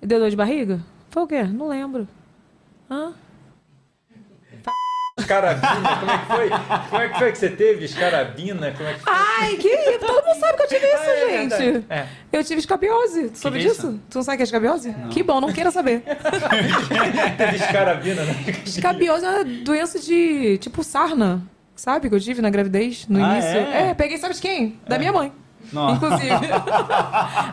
Deu 0.02 0.20
dor 0.20 0.30
de 0.30 0.36
barriga? 0.36 0.80
Foi 1.10 1.24
o 1.24 1.28
quê? 1.28 1.44
Não 1.44 1.68
lembro. 1.68 2.08
Hã? 2.90 3.14
Escarabina, 5.18 5.98
como 6.00 6.12
é 6.12 6.18
que 6.18 6.26
foi? 6.28 6.50
Como 6.90 7.02
é 7.02 7.10
que 7.10 7.20
foi 7.20 7.32
que 7.34 7.38
você 7.38 7.50
teve? 7.50 7.86
Escarabina, 7.86 8.72
como 8.72 8.88
é 8.88 8.94
que 8.94 9.00
foi? 9.02 9.14
Ai, 9.14 9.56
que 9.58 10.00
todo 10.00 10.26
mundo 10.26 10.40
sabe 10.40 10.56
que 10.58 10.64
eu 10.64 10.68
tive 10.70 10.86
isso, 10.86 11.04
Ah, 11.04 11.12
é 11.12 11.30
gente. 11.50 11.86
É. 11.90 12.08
Eu 12.32 12.44
tive 12.44 12.60
escabiose. 12.62 13.30
Tu 13.30 13.48
é 13.48 13.52
disso? 13.52 13.68
isso? 13.74 14.00
Tu 14.10 14.16
não 14.18 14.24
sabe 14.24 14.36
o 14.36 14.38
que 14.38 14.44
é 14.44 14.46
escabiose? 14.46 14.96
Que 15.12 15.22
bom, 15.22 15.42
não 15.42 15.52
queira 15.52 15.72
saber. 15.72 16.04
Teve 17.38 17.56
escarabina, 17.58 18.24
né? 18.24 18.34
Escabiose 18.66 19.26
é 19.26 19.30
uma 19.30 19.44
doença 19.44 20.00
de 20.00 20.58
tipo 20.60 20.84
sarna, 20.86 21.44
sabe? 21.76 22.08
Que 22.10 22.16
eu 22.16 22.20
tive 22.22 22.42
na 22.42 22.50
gravidez, 22.50 23.06
no 23.10 23.22
Ah, 23.24 23.34
início. 23.34 23.58
é? 23.60 23.90
É, 23.90 23.94
peguei, 23.94 24.18
sabe 24.18 24.36
de 24.36 24.42
quem? 24.42 24.80
Da 24.88 24.98
minha 24.98 25.12
mãe. 25.12 25.34
Nossa. 25.72 25.96
Inclusive. 25.96 26.50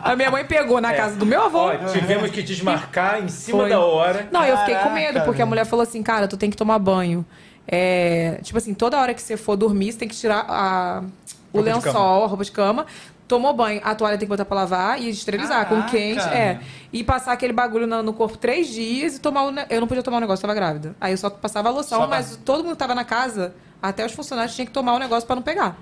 a 0.03 0.15
minha 0.15 0.31
mãe 0.31 0.45
pegou 0.45 0.81
na 0.81 0.93
casa 0.93 1.15
do 1.15 1.25
meu 1.25 1.43
avô. 1.43 1.67
Ó, 1.67 1.75
tivemos 1.91 2.31
que 2.31 2.41
desmarcar 2.41 3.23
em 3.23 3.27
cima 3.27 3.59
Foi. 3.59 3.69
da 3.69 3.79
hora. 3.79 4.27
Não, 4.31 4.43
eu 4.43 4.57
fiquei 4.57 4.75
com 4.75 4.89
medo, 4.89 5.21
porque 5.21 5.41
a 5.41 5.45
mulher 5.45 5.65
falou 5.65 5.83
assim, 5.83 6.01
cara, 6.03 6.27
tu 6.27 6.37
tem 6.37 6.49
que 6.49 6.57
tomar 6.57 6.79
banho. 6.79 7.25
É, 7.67 8.39
tipo 8.43 8.57
assim, 8.57 8.73
toda 8.73 8.99
hora 8.99 9.13
que 9.13 9.21
você 9.21 9.35
for 9.35 9.57
dormir, 9.57 9.91
você 9.91 9.99
tem 9.99 10.07
que 10.07 10.15
tirar 10.15 10.45
a, 10.47 11.03
o 11.51 11.59
lençol, 11.59 12.23
a 12.23 12.27
roupa 12.27 12.43
de 12.43 12.51
cama. 12.51 12.85
Tomou 13.27 13.53
banho, 13.53 13.81
a 13.83 13.93
toalha 13.93 14.17
tem 14.17 14.25
que 14.25 14.29
botar 14.29 14.45
pra 14.45 14.55
lavar 14.55 15.01
e 15.01 15.09
esterilizar 15.09 15.65
com 15.67 15.75
Caraca. 15.75 15.91
quente. 15.91 16.25
É. 16.29 16.61
E 16.93 17.03
passar 17.03 17.33
aquele 17.33 17.51
bagulho 17.51 17.85
no, 17.85 18.01
no 18.01 18.13
corpo 18.13 18.37
três 18.37 18.69
dias 18.69 19.17
e 19.17 19.19
tomar 19.19 19.43
o. 19.43 19.53
Eu 19.69 19.81
não 19.81 19.87
podia 19.87 20.01
tomar 20.01 20.17
o 20.17 20.21
negócio, 20.21 20.41
tava 20.41 20.53
grávida. 20.53 20.95
Aí 20.99 21.11
eu 21.11 21.17
só 21.17 21.29
passava 21.29 21.67
a 21.67 21.71
loção, 21.73 21.99
Só 21.99 22.07
mas 22.07 22.39
todo 22.45 22.63
mundo 22.63 22.71
que 22.71 22.77
tava 22.77 22.95
na 22.95 23.03
casa, 23.03 23.53
até 23.81 24.05
os 24.05 24.13
funcionários, 24.13 24.55
tinha 24.55 24.65
que 24.65 24.71
tomar 24.71 24.93
o 24.93 24.99
negócio 24.99 25.27
pra 25.27 25.35
não 25.35 25.43
pegar. 25.43 25.77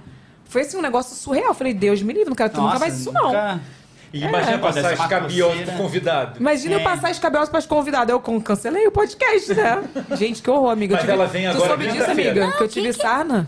Foi 0.45 0.61
assim 0.61 0.77
um 0.77 0.81
negócio 0.81 1.15
surreal. 1.15 1.47
Eu 1.49 1.53
falei, 1.53 1.73
Deus 1.73 2.01
me 2.01 2.13
livre, 2.13 2.29
não 2.29 2.35
quero 2.35 2.49
nunca 2.53 2.61
Nossa, 2.63 2.79
mais 2.79 2.99
isso, 2.99 3.11
não. 3.11 3.25
nunca- 3.25 3.59
E 4.13 4.23
imagina 4.23 4.53
É. 4.53 4.57
passar 4.57 4.93
escabiose 4.93 5.63
pro 5.63 5.73
convidado. 5.73 6.39
Imagina 6.39 6.75
eu 6.75 6.79
É. 6.79 6.83
passar 6.83 7.11
escabelos 7.11 7.49
para 7.49 7.59
as 7.59 7.65
convidadas. 7.65 8.09
Eu 8.09 8.19
cancelei 8.41 8.87
o 8.87 8.91
podcast, 8.91 9.53
né? 9.53 9.83
Gente, 10.17 10.41
que 10.41 10.49
horror, 10.49 10.69
amiga. 10.71 10.93
Eu 10.93 10.95
Mas 10.97 11.01
tive- 11.01 11.13
ela 11.13 11.27
vem 11.27 11.43
tu 11.43 11.49
agora 11.49 11.67
soube 11.69 11.87
disso, 11.91 12.11
amiga? 12.11 12.51
que 12.53 12.63
eu 12.63 12.67
tive 12.69 12.93
sarna. 12.93 13.45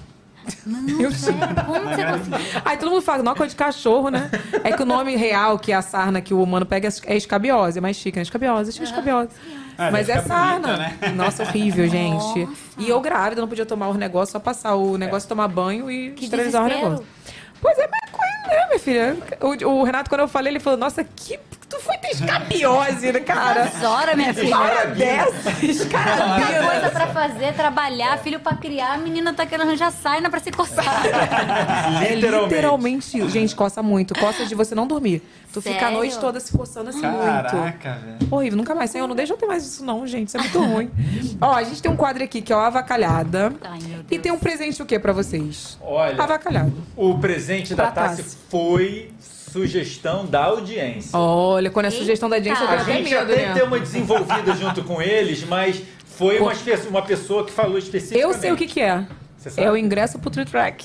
eu 0.99 1.11
tive. 1.11 1.31
Como 1.65 1.79
você 1.89 2.05
conseguiu? 2.05 2.61
Aí 2.65 2.77
todo 2.77 2.89
mundo 2.89 3.01
fala, 3.01 3.23
não, 3.23 3.35
coisa 3.35 3.49
de 3.51 3.55
cachorro, 3.55 4.09
né? 4.09 4.29
É 4.63 4.71
que 4.73 4.81
o 4.81 4.85
nome 4.85 5.15
real, 5.15 5.57
que 5.59 5.71
é 5.71 5.75
a 5.75 5.81
sarna 5.81 6.19
que 6.21 6.33
o 6.33 6.41
humano 6.41 6.65
pega, 6.65 6.89
é 7.05 7.15
escabiose. 7.15 7.77
É 7.77 7.81
mais 7.81 7.95
chique, 7.95 8.17
né? 8.17 8.23
Escabiose, 8.23 8.69
eu 8.69 8.73
tive 8.73 8.85
escabiose. 8.85 9.29
Ah, 9.49 9.66
Mas 9.77 10.07
deve 10.07 10.19
é 10.19 10.21
ficar 10.23 10.53
bonita, 10.53 10.67
sarna. 10.67 10.77
né? 10.77 10.97
Nossa, 11.15 11.43
horrível, 11.43 11.87
gente. 11.89 12.47
E 12.77 12.89
eu 12.89 12.99
grávida, 12.99 13.41
não 13.41 13.47
podia 13.47 13.65
tomar 13.65 13.87
o 13.89 13.93
negócio, 13.93 14.31
só 14.33 14.39
passar 14.39 14.75
o 14.75 14.97
negócio, 14.97 15.27
tomar 15.29 15.47
banho 15.47 15.89
e 15.91 16.11
Que 16.11 16.25
esterilizar 16.25 16.63
o 16.63 16.67
desespero. 16.67 16.91
negócio. 16.91 17.07
Pois 17.61 17.77
é, 17.77 17.87
mas 17.91 18.11
coisa, 18.11 18.59
né, 18.59 18.65
minha 18.67 18.79
filha? 18.79 19.17
O, 19.41 19.79
o 19.79 19.83
Renato, 19.83 20.09
quando 20.09 20.21
eu 20.21 20.27
falei, 20.27 20.53
ele 20.53 20.59
falou, 20.59 20.77
nossa, 20.79 21.03
que... 21.03 21.39
Tu 21.69 21.77
foi 21.81 21.97
ter 21.97 22.11
escabiose, 22.11 23.11
né, 23.11 23.19
cara? 23.19 23.69
Horas, 23.83 24.15
minha 24.15 24.33
filha. 24.33 24.57
Hora 24.57 24.87
dessa, 24.87 25.49
Muita 25.51 25.65
escarabina. 25.65 26.63
coisa 26.71 26.89
pra 26.89 27.07
fazer, 27.07 27.53
trabalhar, 27.55 28.17
filho 28.19 28.39
pra 28.39 28.55
criar, 28.55 28.93
a 28.93 28.97
menina 28.97 29.33
tá 29.33 29.45
querendo 29.45 29.67
arranjar 29.67 29.91
saina 29.91 30.29
pra 30.29 30.39
se 30.39 30.49
coçar. 30.51 30.85
É 32.07 32.15
Literalmente. 32.15 32.53
literalmente, 32.53 33.29
gente, 33.29 33.55
coça 33.55 33.81
muito. 33.83 34.13
Coça 34.17 34.45
de 34.45 34.55
você 34.55 34.73
não 34.75 34.87
dormir. 34.87 35.21
Tu 35.51 35.61
fica 35.61 35.75
a 35.75 35.79
Sério? 35.79 35.97
noite 35.97 36.17
toda 36.19 36.39
se 36.39 36.55
coçando 36.55 36.89
assim 36.89 37.01
muito. 37.01 37.17
Caraca, 37.25 37.93
velho. 37.93 38.17
Horrível, 38.31 38.57
nunca 38.57 38.73
mais. 38.75 38.89
Senhor, 38.91 39.07
não 39.07 39.15
deixa 39.15 39.33
eu 39.33 39.37
ter 39.37 39.45
mais 39.45 39.65
isso 39.65 39.83
não, 39.83 40.05
gente. 40.07 40.27
Isso 40.29 40.37
é 40.37 40.41
muito 40.41 40.59
ruim. 40.63 40.91
Ó, 41.41 41.53
a 41.53 41.63
gente 41.63 41.81
tem 41.81 41.91
um 41.91 41.95
quadro 41.95 42.23
aqui 42.23 42.41
que 42.41 42.51
é 42.53 42.55
o 42.55 42.59
Avacalhada. 42.59 43.53
Ai, 43.61 43.79
meu 43.79 43.97
Deus. 44.03 44.05
E 44.11 44.19
tem 44.19 44.31
um 44.31 44.37
presente 44.39 44.81
o 44.81 44.85
quê 44.85 44.99
pra 44.99 45.11
vocês? 45.13 45.77
Olha, 45.81 46.21
Avacalhada. 46.21 46.71
o 46.95 47.17
presente 47.19 47.73
da 47.75 47.91
Tassi. 47.91 48.37
foi 48.49 49.11
sugestão 49.61 50.25
da 50.25 50.43
audiência. 50.45 51.17
Olha, 51.17 51.69
quando 51.71 51.87
é 51.87 51.89
sugestão 51.89 52.29
da 52.29 52.35
audiência, 52.35 52.63
eu 52.63 52.67
A 52.67 52.69
tenho 52.69 52.81
até 52.83 52.93
gente 52.93 53.09
já 53.09 53.19
medo, 53.21 53.33
tem 53.33 53.45
né? 53.45 53.53
que 53.53 53.59
ter 53.59 53.65
uma 53.65 53.79
desenvolvida 53.79 54.53
junto 54.55 54.83
com 54.83 55.01
eles, 55.01 55.43
mas 55.45 55.81
foi 56.05 56.39
uma, 56.39 56.53
espe- 56.53 56.87
uma 56.89 57.01
pessoa 57.01 57.43
que 57.45 57.51
falou 57.51 57.77
especificamente. 57.77 58.23
Eu 58.35 58.39
sei 58.39 58.51
o 58.51 58.55
que 58.55 58.67
que 58.67 58.79
é. 58.81 59.03
Você 59.37 59.49
sabe? 59.51 59.67
É 59.67 59.71
o 59.71 59.77
ingresso 59.77 60.19
pro 60.19 60.29
Tree 60.29 60.45
Track. 60.45 60.83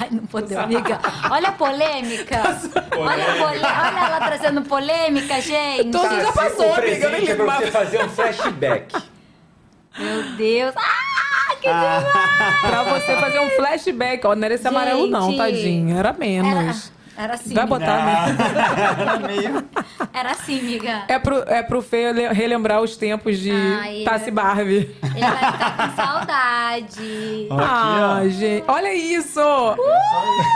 Ai, 0.00 0.08
não 0.12 0.26
podemos, 0.26 0.64
amiga. 0.64 0.98
Olha 1.30 1.48
a 1.48 1.52
polêmica. 1.52 2.42
Olha 2.96 3.24
a 3.24 3.36
polê- 3.36 3.58
Olha 3.58 4.06
ela 4.06 4.20
trazendo 4.26 4.62
polêmica, 4.62 5.40
gente. 5.40 5.90
Todo 5.90 6.14
já 6.20 6.32
passou, 6.32 6.68
o 6.68 6.74
amiga, 6.74 6.90
eu 7.06 7.10
nem 7.10 7.20
presente 7.24 7.30
é 7.30 7.34
pra 7.34 7.56
você 7.58 7.70
fazer 7.70 8.04
um 8.04 8.08
flashback. 8.08 9.02
Meu 9.98 10.22
Deus. 10.36 10.74
Ah, 10.76 11.54
que 11.60 11.68
demais. 11.68 12.04
pra 12.62 12.82
você 12.84 13.16
fazer 13.16 13.40
um 13.40 13.50
flashback. 13.50 14.26
Ó, 14.26 14.34
não 14.34 14.44
era 14.44 14.54
esse 14.54 14.66
amarelo 14.68 15.06
não, 15.06 15.26
Gente. 15.30 15.36
tadinho. 15.38 15.96
Era 15.98 16.12
menos. 16.12 16.92
Era 17.18 17.34
assim. 17.34 17.52
Vai 17.52 17.64
amiga. 17.64 17.78
botar, 17.80 18.04
né? 18.06 19.64
Era 20.14 20.30
assim, 20.30 20.60
amiga. 20.60 21.02
É 21.08 21.18
pro, 21.18 21.42
é 21.48 21.62
pro 21.64 21.82
Fê 21.82 22.12
le- 22.12 22.28
relembrar 22.32 22.80
os 22.80 22.96
tempos 22.96 23.38
de 23.38 23.50
Ai, 23.50 24.02
Tassi 24.04 24.28
eu- 24.28 24.34
Barbie. 24.34 24.96
Ele 25.02 25.20
vai 25.26 25.52
ficar 25.52 25.90
com 25.90 25.96
saudade. 26.02 27.48
Ah, 27.50 28.20
gente. 28.28 28.64
Olha 28.68 28.94
isso! 28.94 29.40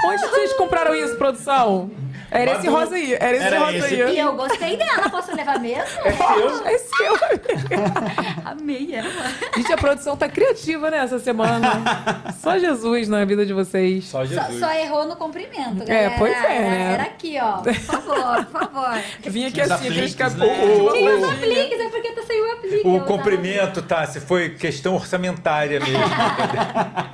Onde 0.06 0.20
vocês 0.20 0.52
compraram 0.54 0.94
isso, 0.94 1.16
produção? 1.16 1.90
Era 2.32 2.52
esse 2.52 2.66
Madu. 2.68 2.78
rosa 2.78 2.94
aí. 2.96 3.12
Era 3.14 3.36
esse 3.36 3.46
Era 3.46 3.58
rosa 3.58 3.76
esse. 3.78 4.02
aí. 4.02 4.14
E 4.16 4.18
eu 4.18 4.32
gostei 4.34 4.76
dela. 4.76 5.08
Posso 5.10 5.36
levar 5.36 5.58
mesmo? 5.60 5.82
É 6.04 6.12
seu? 6.12 6.64
É 6.66 6.78
seu. 6.78 7.12
Amei 8.44 8.94
ela. 8.94 9.08
Gente, 9.56 9.72
a 9.72 9.76
produção 9.76 10.16
tá 10.16 10.28
criativa, 10.28 10.90
né, 10.90 10.98
essa 10.98 11.18
semana. 11.18 11.82
Só 12.40 12.58
Jesus 12.58 13.08
na 13.08 13.24
vida 13.24 13.44
de 13.44 13.52
vocês. 13.52 14.04
Só 14.06 14.20
Só, 14.20 14.24
Jesus. 14.24 14.58
só 14.60 14.72
errou 14.72 15.06
no 15.06 15.16
comprimento, 15.16 15.82
É, 15.82 15.86
galera. 15.86 16.14
pois 16.18 16.32
é, 16.32 16.48
né? 16.58 16.92
Era 16.94 17.02
aqui, 17.04 17.38
ó. 17.40 17.58
Por 17.58 17.74
favor, 17.74 18.44
por 18.46 18.60
favor. 18.60 18.98
Vim 19.24 19.46
aqui 19.46 19.60
Os 19.60 19.70
assim, 19.70 19.88
apliques, 19.88 20.14
cabelos. 20.14 20.48
né? 20.58 20.82
O- 20.82 20.92
Tinha 20.92 21.14
os 21.16 21.22
o- 21.22 21.30
apliques, 21.30 21.80
é 21.80 21.88
porque 21.88 22.12
tá 22.12 22.22
sem 22.22 22.40
o 22.40 22.52
aplique. 22.52 22.76
O 22.88 22.94
Eu 22.96 23.00
tava- 23.00 23.06
comprimento, 23.06 23.82
Tassi, 23.82 24.20
foi 24.20 24.50
questão 24.50 24.94
orçamentária 24.94 25.80
mesmo. 25.80 25.98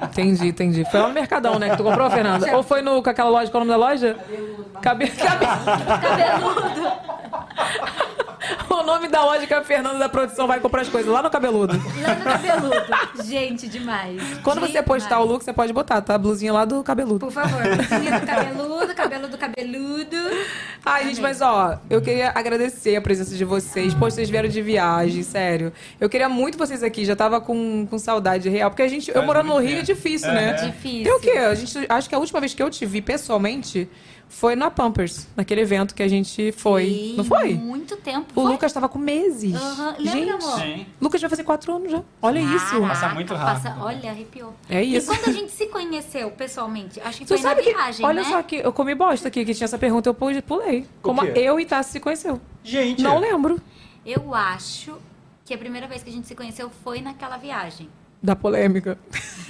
Entendi, 0.04 0.48
entendi. 0.48 0.84
Foi 0.90 1.00
lá 1.00 1.08
no 1.08 1.14
Mercadão, 1.14 1.58
né, 1.58 1.70
que 1.70 1.76
tu 1.76 1.84
comprou, 1.84 2.10
Fernanda? 2.10 2.54
Ou 2.56 2.62
foi 2.62 2.82
no, 2.82 3.02
com 3.02 3.10
aquela 3.10 3.30
loja, 3.30 3.50
qual 3.50 3.62
é 3.62 3.64
o 3.64 3.68
nome 3.68 3.78
da 3.80 3.86
loja? 3.88 4.16
Cabelo. 4.82 5.07
Cabeludo. 5.16 6.92
O 8.70 8.82
nome 8.82 9.08
da 9.08 9.24
loja 9.24 9.46
que 9.46 9.52
a 9.52 9.62
Fernanda 9.62 9.98
da 9.98 10.08
produção 10.08 10.46
vai 10.46 10.60
comprar 10.60 10.82
as 10.82 10.88
coisas 10.88 11.12
lá 11.12 11.22
no 11.22 11.28
cabeludo. 11.28 11.74
Lá 12.00 12.14
no 12.14 12.24
cabeludo. 12.24 13.24
Gente, 13.24 13.68
demais. 13.68 14.20
Quando 14.42 14.60
você 14.60 14.82
postar 14.82 15.16
o 15.18 15.22
Demais. 15.22 15.30
look, 15.30 15.44
você 15.44 15.52
pode 15.52 15.72
botar, 15.72 16.00
tá? 16.00 16.14
A 16.14 16.18
blusinha 16.18 16.52
lá 16.52 16.64
do 16.64 16.82
cabeludo. 16.82 17.18
Por 17.18 17.32
favor, 17.32 17.60
blusinha 17.62 18.20
do 18.20 18.26
cabeludo, 18.26 18.94
cabelo 18.94 19.28
do 19.28 19.36
cabeludo. 19.36 20.16
Ai, 20.84 21.04
gente, 21.08 21.20
mas 21.20 21.40
ó, 21.40 21.78
eu 21.90 22.00
queria 22.00 22.32
agradecer 22.34 22.96
a 22.96 23.00
presença 23.00 23.34
de 23.34 23.44
vocês. 23.44 23.92
Pô, 23.94 24.08
vocês 24.10 24.30
vieram 24.30 24.48
de 24.48 24.62
viagem, 24.62 25.22
sério. 25.22 25.72
Eu 26.00 26.08
queria 26.08 26.28
muito 26.28 26.56
vocês 26.56 26.82
aqui, 26.82 27.04
já 27.04 27.16
tava 27.16 27.40
com, 27.40 27.86
com 27.86 27.98
saudade 27.98 28.48
real. 28.48 28.70
Porque 28.70 28.82
a 28.82 28.88
gente, 28.88 29.10
eu 29.14 29.22
morando 29.24 29.48
no 29.48 29.58
Rio 29.58 29.78
é 29.80 29.82
difícil, 29.82 30.32
né? 30.32 30.52
Difícil. 30.54 31.04
Tem 31.04 31.12
o 31.12 31.20
quê? 31.20 31.38
A 31.38 31.54
gente, 31.54 31.86
acho 31.88 32.08
que 32.08 32.14
a 32.14 32.18
última 32.18 32.40
vez 32.40 32.54
que 32.54 32.62
eu 32.62 32.70
te 32.70 32.86
vi 32.86 33.02
pessoalmente 33.02 33.88
foi 34.28 34.54
na 34.54 34.70
Pampers, 34.70 35.26
naquele 35.36 35.62
evento 35.62 35.94
que 35.94 36.02
a 36.02 36.08
gente 36.08 36.52
foi. 36.52 36.84
Sim, 36.86 37.14
Não 37.16 37.24
foi? 37.24 37.54
Muito 37.54 37.96
tempo. 37.96 38.26
O 38.36 38.42
Foi? 38.42 38.52
Lucas 38.52 38.72
tava 38.72 38.88
com 38.88 38.98
meses. 38.98 39.54
Aham. 39.54 39.94
Lembra, 39.98 40.12
Gente, 40.12 40.30
amor? 40.30 40.60
Sim. 40.60 40.86
Lucas 41.00 41.20
vai 41.20 41.30
fazer 41.30 41.44
quatro 41.44 41.74
anos 41.74 41.90
já. 41.90 42.02
Olha 42.22 42.38
isso. 42.38 42.66
Caraca, 42.80 42.88
Passa 42.88 43.08
muito 43.14 43.34
rápido. 43.34 43.62
passa- 43.70 43.82
olha, 43.82 44.10
arrepiou. 44.10 44.54
É 44.68 44.82
isso. 44.82 45.12
E 45.12 45.16
quando 45.16 45.28
a 45.28 45.32
gente 45.32 45.50
se 45.52 45.66
conheceu 45.66 46.30
pessoalmente? 46.30 47.00
Acho 47.00 47.18
que 47.20 47.24
Tu 47.24 47.28
foi 47.28 47.38
sabe 47.38 47.62
na 47.62 47.66
que. 47.66 47.74
viagem, 47.74 48.04
olha 48.06 48.22
né? 48.22 48.28
só 48.28 48.42
que 48.42 48.56
eu 48.56 48.72
comi 48.72 48.94
bosta 48.94 49.28
aqui, 49.28 49.44
que 49.44 49.54
tinha 49.54 49.64
essa 49.64 49.78
pergunta, 49.78 50.08
eu 50.08 50.14
pu- 50.14 50.42
pulei. 50.42 50.86
Como 51.02 51.24
eu 51.24 51.58
e 51.58 51.64
Tassi 51.66 51.92
se 51.92 52.00
conheceu. 52.00 52.40
Gente, 52.62 53.02
Não 53.02 53.18
lembro 53.18 53.60
Eu 54.06 54.34
acho 54.34 54.96
que 55.44 55.54
a 55.54 55.58
primeira 55.58 55.86
vez 55.86 56.02
que 56.02 56.10
a 56.10 56.12
gente 56.12 56.26
se 56.28 56.34
conheceu 56.34 56.70
foi 56.84 57.00
naquela 57.00 57.36
viagem. 57.38 57.88
da 58.22 58.36
polêmica. 58.36 58.98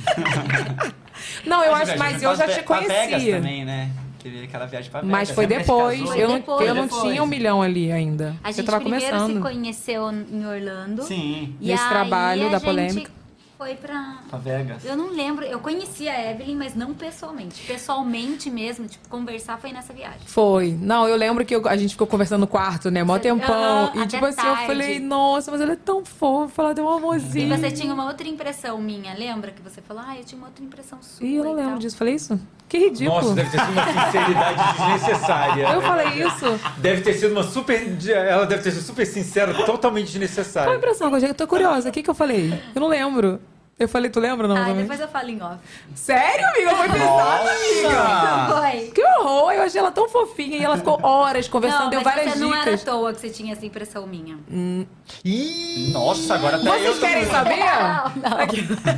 não, 1.44 1.64
eu 1.64 1.74
acho, 1.74 1.98
mas 1.98 2.22
eu 2.22 2.34
já 2.36 2.46
te 2.46 2.62
pra 2.62 2.80
Vegas 2.80 2.96
conhecia. 3.08 3.36
também, 3.36 3.64
né? 3.64 3.90
Teve 4.30 4.44
aquela 4.44 4.66
viagem 4.66 4.90
pra 4.90 5.00
Vegas. 5.00 5.10
Mas 5.18 5.30
foi 5.30 5.46
depois. 5.46 6.00
Eu, 6.16 6.28
não, 6.28 6.34
Depois, 6.36 6.68
eu 6.68 6.74
não 6.74 6.82
depois. 6.84 7.02
tinha 7.02 7.22
um 7.22 7.26
milhão 7.26 7.62
ali 7.62 7.90
ainda. 7.90 8.36
A 8.44 8.50
gente 8.52 8.64
tava 8.66 8.80
primeiro 8.80 9.04
começando. 9.06 9.34
se 9.36 9.40
conheceu 9.40 10.10
em 10.12 10.46
Orlando. 10.46 11.02
Sim, 11.04 11.56
E 11.60 11.68
Nesse 11.68 11.82
aí 11.82 11.88
trabalho 11.88 12.46
a 12.46 12.50
da 12.50 12.58
gente 12.58 12.64
polêmica. 12.66 13.18
Foi 13.58 13.74
pra. 13.74 14.18
pra 14.30 14.38
Vegas. 14.38 14.84
Eu 14.84 14.96
não 14.96 15.10
lembro, 15.10 15.44
eu 15.44 15.58
conhecia 15.58 16.12
a 16.12 16.30
Evelyn, 16.30 16.54
mas 16.54 16.76
não 16.76 16.94
pessoalmente. 16.94 17.60
Pessoalmente 17.66 18.48
mesmo, 18.48 18.86
tipo, 18.86 19.08
conversar 19.08 19.58
foi 19.58 19.72
nessa 19.72 19.92
viagem. 19.92 20.20
Foi. 20.26 20.78
Não, 20.80 21.08
eu 21.08 21.16
lembro 21.16 21.44
que 21.44 21.56
eu- 21.56 21.66
a 21.66 21.76
gente 21.76 21.90
ficou 21.90 22.06
conversando 22.06 22.42
no 22.42 22.46
quarto, 22.46 22.88
né? 22.88 23.02
Mó 23.02 23.14
Você- 23.14 23.20
tempão. 23.22 23.52
Aham, 23.86 23.92
e 23.96 23.98
até 23.98 24.06
tipo 24.10 24.26
assim, 24.26 24.46
eu 24.46 24.56
falei, 24.58 25.00
nossa, 25.00 25.50
mas 25.50 25.60
ela 25.60 25.72
é 25.72 25.76
tão 25.76 26.04
fofa, 26.04 26.62
ela 26.62 26.72
tem 26.72 26.84
um 26.84 26.88
E 26.94 26.96
amorzinho. 26.98 27.56
você 27.58 27.70
tinha 27.72 27.92
uma 27.92 28.06
outra 28.06 28.28
impressão 28.28 28.78
minha, 28.80 29.12
lembra? 29.14 29.50
Que 29.50 29.60
você 29.60 29.80
falou, 29.82 30.04
ah, 30.06 30.16
eu 30.16 30.22
tinha 30.22 30.38
uma 30.38 30.46
outra 30.46 30.64
impressão 30.64 31.00
sua. 31.02 31.26
Ih, 31.26 31.34
eu 31.34 31.42
não 31.44 31.52
e 31.52 31.56
lembro 31.56 31.70
tal. 31.72 31.78
disso. 31.80 31.96
Falei 31.96 32.14
isso? 32.14 32.40
Que 32.68 32.78
ridículo. 32.78 33.20
Nossa, 33.20 33.34
deve 33.34 33.50
ter 33.50 33.60
sido 33.60 33.72
uma 33.72 33.86
sinceridade 33.86 34.62
desnecessária. 34.76 35.68
Eu 35.68 35.80
falei 35.82 36.08
isso? 36.08 36.60
Deve 36.76 37.00
ter 37.00 37.14
sido 37.14 37.32
uma 37.32 37.42
super. 37.42 37.96
Ela 38.10 38.46
deve 38.46 38.62
ter 38.62 38.72
sido 38.72 38.82
super 38.82 39.06
sincera, 39.06 39.54
totalmente 39.64 40.06
Qual 40.06 40.16
a 40.16 40.20
desnecessária. 40.20 40.76
impressão? 40.76 41.16
Eu 41.16 41.34
tô 41.34 41.46
curiosa. 41.46 41.88
O 41.88 41.92
que, 41.92 42.02
que 42.02 42.10
eu 42.10 42.14
falei? 42.14 42.52
Eu 42.74 42.80
não 42.80 42.88
lembro. 42.88 43.40
Eu 43.78 43.88
falei, 43.88 44.10
tu 44.10 44.18
lembra 44.18 44.48
não? 44.48 44.56
Ah, 44.56 44.72
depois 44.72 44.98
eu 44.98 45.06
falo 45.06 45.28
em 45.30 45.40
off. 45.40 45.58
Sério, 45.94 46.46
amiga? 46.48 46.74
Foi 46.74 46.88
pesado, 46.88 47.48
amiga. 47.48 48.60
Foi. 48.60 48.90
Que 48.92 49.04
horror! 49.04 49.52
Eu 49.52 49.62
achei 49.62 49.78
ela 49.80 49.92
tão 49.92 50.08
fofinha 50.08 50.56
e 50.58 50.64
ela 50.64 50.76
ficou 50.76 50.98
horas 51.00 51.46
conversando, 51.46 51.82
Não, 51.84 51.90
deu 51.90 52.00
mas 52.02 52.14
várias 52.14 52.32
você 52.34 52.38
não 52.40 52.48
era 52.52 52.60
à 52.60 52.64
dicas. 52.64 52.82
toa 52.82 53.12
que 53.12 53.20
você 53.20 53.30
tinha 53.30 53.52
essa 53.52 53.64
impressão 53.64 54.04
minha. 54.06 54.36
Ih, 55.24 55.92
Nossa, 55.92 56.34
agora 56.34 56.56
até 56.56 56.68
Vocês 56.68 56.86
eu 56.86 57.00
querem 57.00 57.24
saber? 57.26 57.56
Não, 57.58 58.12
não. 58.30 58.38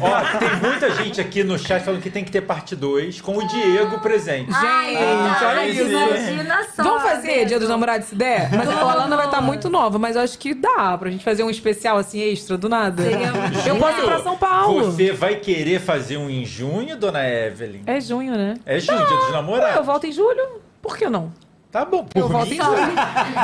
Ó, 0.00 0.39
tem 0.39 0.70
muita 0.70 0.91
gente 0.94 1.20
aqui 1.20 1.44
no 1.44 1.59
chat 1.59 1.83
falando 1.84 2.00
que 2.02 2.10
tem 2.10 2.25
que 2.25 2.31
ter 2.31 2.41
parte 2.41 2.75
2 2.75 3.20
com 3.20 3.36
o 3.36 3.47
Diego 3.47 3.99
presente. 4.00 4.50
Ai, 4.55 4.94
Gente, 4.94 5.44
olha 5.44 5.60
ai, 5.60 5.70
isso. 5.70 5.83
Imagina 5.84 6.67
só. 6.75 6.83
Vamos 6.83 7.02
fazer 7.02 7.44
Dia 7.44 7.59
dos. 7.59 7.68
Namorados 7.68 8.09
se 8.09 8.15
der? 8.17 8.50
Mas 8.57 8.68
a 8.68 8.81
Alana 8.81 9.17
vai 9.17 9.26
estar 9.26 9.41
muito 9.41 9.68
nova, 9.70 9.99
mas 9.99 10.17
eu 10.17 10.23
acho 10.23 10.36
que 10.39 10.55
dá 10.55 10.97
pra 10.99 11.09
gente 11.10 11.23
fazer 11.25 11.42
um 11.44 11.50
especial 11.50 11.99
assim 11.99 12.20
extra 12.20 12.59
do 12.59 12.68
nada. 12.68 13.02
Seria 13.02 13.28
Eu 13.67 13.76
posso 13.76 14.00
ir 14.00 14.05
pra 14.05 14.23
São 14.23 14.36
Paulo. 14.36 14.70
Você 14.75 15.13
vai 15.13 15.37
querer 15.37 15.81
fazer 15.81 16.17
um 16.17 16.29
em 16.31 16.45
junho, 16.45 16.97
dona 16.97 17.27
Evelyn? 17.29 17.83
É 17.87 18.01
junho, 18.01 18.33
né? 18.37 18.55
É 18.65 18.79
junho, 18.81 18.99
dia 18.99 19.17
dos 19.17 19.27
eu 19.27 19.33
namorados. 19.33 19.87
volto 19.87 20.07
em 20.07 20.13
julho. 20.13 20.61
Por 20.83 20.97
que 20.97 21.09
não? 21.09 21.33
Tá 21.71 21.85
bom, 21.85 22.05
Eu 22.15 22.23
por 22.23 22.33
volto 22.33 22.49
mim. 22.49 22.57
em 22.57 22.63
julho. 22.63 22.81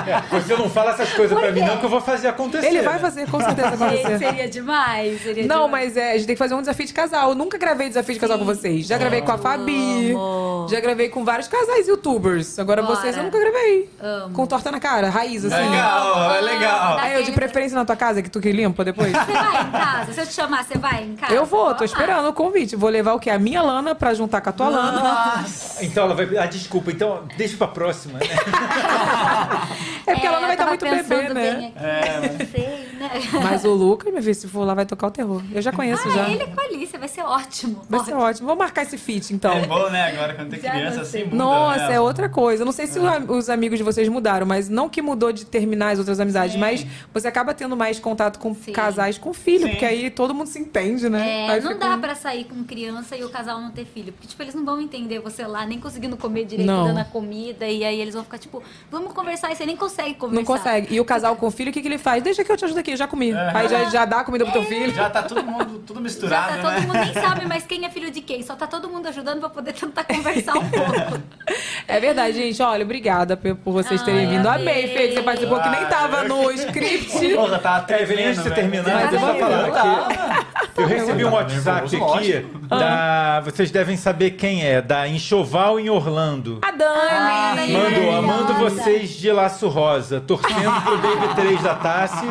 É, 0.07 0.41
você 0.41 0.57
não 0.57 0.69
fala 0.69 0.91
essas 0.91 1.13
coisas 1.13 1.39
pra 1.39 1.53
mim 1.53 1.61
não 1.61 1.77
que 1.77 1.85
eu 1.85 1.89
vou 1.89 2.01
fazer 2.01 2.27
acontecer. 2.27 2.67
Ele 2.67 2.83
vai 2.83 2.95
né? 2.95 2.99
fazer, 2.99 3.31
com 3.31 3.39
certeza 3.41 3.71
Gente, 3.71 3.83
acontecer. 3.85 4.19
seria 4.19 4.49
demais. 4.49 5.23
Seria 5.23 5.47
Não, 5.47 5.67
demais. 5.67 5.95
mas 5.95 5.97
é, 5.97 6.11
a 6.11 6.17
gente 6.17 6.27
tem 6.27 6.35
que 6.35 6.39
fazer 6.39 6.55
um 6.55 6.61
desafio 6.61 6.87
de 6.87 6.93
casal. 6.93 7.29
Eu 7.29 7.35
nunca 7.37 7.57
gravei 7.57 7.89
desafio 7.89 8.15
de 8.15 8.21
casal 8.21 8.37
com 8.37 8.45
vocês. 8.45 8.85
Já 8.87 8.99
gravei 8.99 9.23
com 9.23 9.31
a 9.31 9.39
Fabi. 9.39 10.11
Amo. 10.13 10.67
Já 10.69 10.81
gravei 10.81 11.09
com 11.09 11.25
vários 11.25 11.47
casais 11.47 11.87
youtubers. 11.87 12.59
Agora 12.59 12.83
Bora. 12.83 12.97
vocês 12.97 13.17
eu 13.17 13.23
nunca 13.23 13.39
gravei. 13.39 13.89
Amo. 14.01 14.35
Com 14.35 14.45
torta 14.45 14.73
na 14.73 14.81
cara, 14.81 15.09
raiz, 15.09 15.45
assim. 15.45 15.55
Legal, 15.71 16.35
é 16.35 16.41
legal. 16.41 16.99
Aí 16.99 17.15
eu 17.15 17.23
de 17.23 17.31
preferência 17.31 17.77
na 17.79 17.85
tua 17.85 17.95
casa, 17.97 18.23
que 18.23 18.29
tu 18.31 18.41
que 18.41 18.51
limpa 18.51 18.85
depois. 18.85 19.13
Você 19.13 19.33
vai 19.33 19.63
em 19.63 19.71
casa? 19.71 20.13
Se 20.13 20.21
eu 20.21 20.27
te 20.27 20.33
chamar, 20.33 20.65
você 20.65 20.77
vai 20.77 21.05
em 21.05 21.15
casa? 21.15 21.33
Eu 21.33 21.45
vou, 21.45 21.73
tô 21.75 21.81
lá. 21.81 21.87
esperando 21.87 22.29
o 22.29 22.33
convite. 22.33 22.75
Vou 22.75 22.91
levar 22.91 23.13
o 23.15 23.21
quê? 23.21 23.31
A 23.31 23.39
minha 23.39 23.63
lana 23.63 23.95
pra 23.95 24.13
juntar 24.15 24.41
com 24.41 24.49
a 24.51 24.53
tua 24.53 24.69
lana. 24.69 25.45
Então 25.81 26.05
ela 26.05 26.15
vai. 26.15 26.27
Ah, 26.39 26.47
desculpa, 26.47 26.91
então 26.91 27.23
deixa 27.37 27.57
pra 27.57 27.69
próxima, 27.69 28.16
né? 28.17 28.27
É 30.07 30.13
porque 30.15 30.27
ela 30.27 30.39
não 30.39 30.47
vai 30.47 30.55
estar 30.55 30.67
tava 30.67 30.77
muito 30.93 31.09
bebê, 31.09 31.35
né? 31.35 31.51
bem 31.57 31.67
aqui, 31.75 32.39
não 32.39 32.47
sei, 32.47 32.89
né? 32.97 33.11
Mas 33.43 33.65
o 33.65 33.71
Lucas, 33.75 34.13
meu 34.13 34.23
filho, 34.23 34.35
se 34.37 34.47
for 34.47 34.65
lá, 34.65 34.73
vai 34.73 34.87
tocar 34.87 35.09
o 35.09 35.11
terror. 35.11 35.43
Eu 35.53 35.61
já 35.61 35.73
conheço 35.73 36.07
Ah, 36.09 36.13
já. 36.13 36.29
ele 36.29 36.47
com 36.47 36.61
a 36.61 36.65
Alicia, 36.65 36.97
vai 36.97 37.09
ser 37.09 37.23
ótimo. 37.23 37.83
Vai 37.91 38.01
ser 38.05 38.15
ótimo. 38.15 38.47
Vamos 38.47 38.63
marcar 38.63 38.83
esse 38.83 38.97
feat, 38.97 39.35
então. 39.35 39.51
É 39.53 39.67
bom, 39.67 39.91
né? 39.91 40.07
Agora 40.13 40.35
quando 40.35 40.51
tem 40.51 40.61
Já 40.61 40.71
criança 40.71 41.01
assim 41.01 41.25
muda, 41.25 41.37
Nossa, 41.37 41.89
né? 41.89 41.95
é 41.95 42.01
outra 42.01 42.29
coisa. 42.29 42.63
Eu 42.63 42.67
não 42.67 42.73
sei 42.73 42.87
se 42.87 43.01
o- 43.01 43.33
os 43.37 43.51
amigos 43.51 43.79
de 43.79 43.85
vocês 43.85 44.09
mudaram, 44.09 44.47
mas 44.47 44.69
não 44.69 44.89
que 44.89 45.03
mudou 45.03 45.33
de 45.33 45.45
terminar 45.45 45.91
as 45.91 45.99
outras 45.99 46.21
amizades, 46.21 46.53
Sim. 46.55 46.61
mas 46.61 46.87
você 47.13 47.27
acaba 47.27 47.53
tendo 47.53 47.77
mais 47.77 47.99
contato 47.99 48.39
com 48.39 48.55
Sim. 48.55 48.71
casais 48.73 49.19
com 49.19 49.35
filho, 49.35 49.65
Sim. 49.65 49.71
porque 49.71 49.85
aí 49.85 50.09
todo 50.09 50.33
mundo 50.33 50.47
se 50.47 50.61
entende, 50.61 51.09
né? 51.09 51.29
É, 51.47 51.51
Aí 51.51 51.61
não 51.61 51.73
fica 51.73 51.89
dá 51.89 51.99
pra 51.99 52.15
sair 52.15 52.45
com 52.45 52.63
criança 52.63 53.17
e 53.17 53.25
o 53.25 53.29
casal 53.29 53.61
não 53.61 53.73
ter 53.73 53.85
filho. 53.85 54.13
Porque, 54.13 54.29
tipo, 54.29 54.41
eles 54.41 54.55
não 54.55 54.65
vão 54.65 54.81
entender 54.81 55.19
você 55.19 55.45
lá, 55.45 55.67
nem 55.67 55.81
conseguindo 55.81 56.17
comer 56.17 56.45
direito, 56.45 56.69
Não. 56.69 56.87
dando 56.87 56.99
a 57.01 57.05
comida. 57.05 57.67
E 57.67 57.85
aí 57.85 58.01
eles 58.07 58.15
vão 58.15 58.25
ficar, 58.25 58.39
tipo, 58.39 58.63
vamos 58.91 59.13
conversar. 59.13 59.53
E 59.53 59.57
você 59.57 59.67
nem 59.67 59.77
consegue 59.77 60.15
conversar. 60.15 60.41
Não 60.41 60.45
consegue. 60.45 60.95
E 60.95 61.01
o 61.01 61.05
casal 61.05 61.37
com 61.37 61.51
filho, 61.51 61.71
o 61.71 61.73
que, 61.73 61.83
que 61.83 61.89
ele 61.89 61.99
faz? 61.99 62.23
Deixa 62.23 62.45
que 62.45 62.51
eu 62.51 62.57
te 62.57 62.65
ajudo 62.65 62.81
aqui, 62.81 62.93
eu 62.93 62.97
já 62.97 63.07
comi. 63.07 63.33
Aí 63.35 63.69
já, 63.69 63.85
já 63.91 64.05
dá 64.05 64.25
comida 64.25 64.45
pro 64.45 64.53
teu 64.53 64.65
filho. 64.65 64.95
Já 64.95 65.11
tá 65.11 65.23
todo 65.23 65.43
mundo 65.43 65.79
tudo 65.87 65.99
Já 65.99 66.03
misturado, 66.03 66.57
tá 66.57 66.63
todo 66.63 66.73
né? 66.73 66.81
mundo 66.81 66.93
nem 66.95 67.13
sabe 67.15 67.47
mais 67.47 67.65
quem 67.65 67.85
é 67.85 67.91
filho 67.91 68.11
de 68.11 68.21
quem. 68.21 68.43
Só 68.43 68.57
tá 68.57 68.67
todo 68.67 68.89
mundo 68.89 69.07
ajudando 69.07 69.41
pra 69.41 69.49
poder 69.49 69.73
tentar 69.73 70.05
conversar 70.05 70.57
um 70.59 70.69
pouco. 70.69 71.23
É 71.89 72.01
verdade, 72.01 72.37
gente. 72.37 72.61
Olha, 72.61 72.85
obrigada 72.85 73.37
por 73.37 73.73
vocês 73.73 74.03
terem 74.03 74.27
Ai, 74.27 74.37
vindo. 74.37 74.49
amei. 74.49 74.89
Fê, 74.89 75.09
que 75.09 75.15
você 75.15 75.23
participou, 75.23 75.61
que 75.61 75.69
nem 75.69 75.85
tava 75.87 76.25
no 76.25 76.51
script. 76.51 77.35
Porra, 77.35 77.59
tá 77.61 77.87
É, 77.89 78.03
antes 78.03 78.37
de 78.37 78.43
você 78.43 78.51
terminar, 78.51 78.93
Mas 78.93 79.11
deixa 79.11 79.25
eu 79.25 79.35
eu 79.35 79.39
falar 79.39 79.63
vou 79.63 80.57
que 80.75 80.81
eu 80.81 80.87
recebi 80.87 81.25
um 81.25 81.33
WhatsApp 81.33 81.97
aqui 81.97 82.47
da. 82.69 83.41
Vocês 83.41 83.71
devem 83.71 83.97
saber 83.97 84.33
quem 84.33 84.65
é, 84.65 84.83
da 84.83 85.07
Enxoval 85.09 85.79
em 85.79 85.89
Orlando. 85.89 86.59
A 86.63 86.71
Dani! 86.71 87.73
Mandou, 87.73 87.73
maravilhosa. 87.73 87.96
Amando 88.17 88.55
vocês 88.55 89.11
de 89.11 89.31
laço 89.33 89.69
rosa, 89.69 90.21
torcendo 90.21 90.83
pro 90.83 90.99
Baby 90.99 91.35
3 91.37 91.63
da 91.63 91.75
Tassi, 91.75 92.27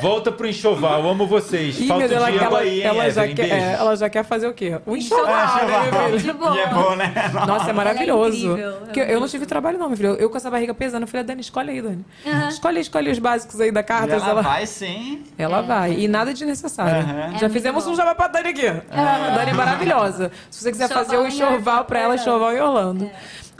volta 0.00 0.30
pro 0.32 0.46
enxoval, 0.48 1.08
amo 1.08 1.26
vocês. 1.26 1.78
Ih, 1.80 1.86
Falta 1.86 2.08
Deus, 2.08 2.20
ela, 2.20 2.30
Diego 2.30 2.44
ela, 2.44 2.58
aí, 2.60 2.80
hein, 2.80 2.86
ela 2.86 3.10
já 3.10 3.28
quer, 3.28 3.50
é, 3.50 3.72
ela 3.74 3.96
já 3.96 4.08
quer 4.08 4.24
fazer 4.24 4.46
o 4.48 4.54
quê? 4.54 4.78
Um 4.86 4.96
Enxoval, 4.96 5.26
enxoval, 5.44 5.66
né, 5.82 5.90
meu 5.90 6.18
filho? 6.18 6.18
De 6.18 6.32
boa. 6.38 6.56
E 6.56 6.60
é 6.60 6.66
bom, 6.68 6.96
né? 6.96 7.12
Nossa, 7.46 7.70
é 7.70 7.72
maravilhoso. 7.72 8.36
incrível, 8.36 8.68
é 8.68 8.72
Porque 8.84 9.00
eu 9.00 9.20
não 9.20 9.28
tive 9.28 9.46
trabalho, 9.46 9.78
não, 9.78 9.88
meu 9.88 9.96
filho. 9.96 10.14
Eu 10.14 10.30
com 10.30 10.36
essa 10.36 10.50
barriga 10.50 10.74
pesando, 10.74 11.02
eu 11.02 11.08
falei, 11.08 11.24
Dani, 11.24 11.40
escolhe 11.40 11.70
aí, 11.70 11.82
Dani. 11.82 12.04
Escolhe, 12.48 12.80
escolhe 12.80 13.10
os 13.10 13.18
básicos 13.18 13.60
aí 13.60 13.70
da 13.70 13.82
carta. 13.82 14.14
ela 14.14 14.28
ela 14.28 14.42
vai 14.42 14.66
sim. 14.66 15.22
ela 15.38 15.60
vai. 15.62 15.92
E 15.92 16.08
nada 16.08 16.32
de 16.34 16.44
necessário. 16.44 17.00
Aham. 17.02 17.38
Já 17.38 17.46
É 17.46 17.50
fizemos 17.50 17.86
um 17.86 17.94
jabá 17.96 18.14
pra 18.14 18.28
Dani 18.28 18.48
aqui. 18.50 18.66
A 18.66 19.34
Dani 19.36 19.50
é 19.50 19.54
maravilhosa. 19.54 20.30
Se 20.50 20.62
você 20.62 20.70
quiser 20.70 20.84
Enxoval 20.84 21.04
fazer 21.04 21.18
um 21.18 21.24
em 21.24 21.28
enxoval 21.28 21.84
pra 21.84 21.98
ela, 22.00 22.14
enxoval 22.14 22.52
em 22.52 22.60
Orlando. 22.60 23.10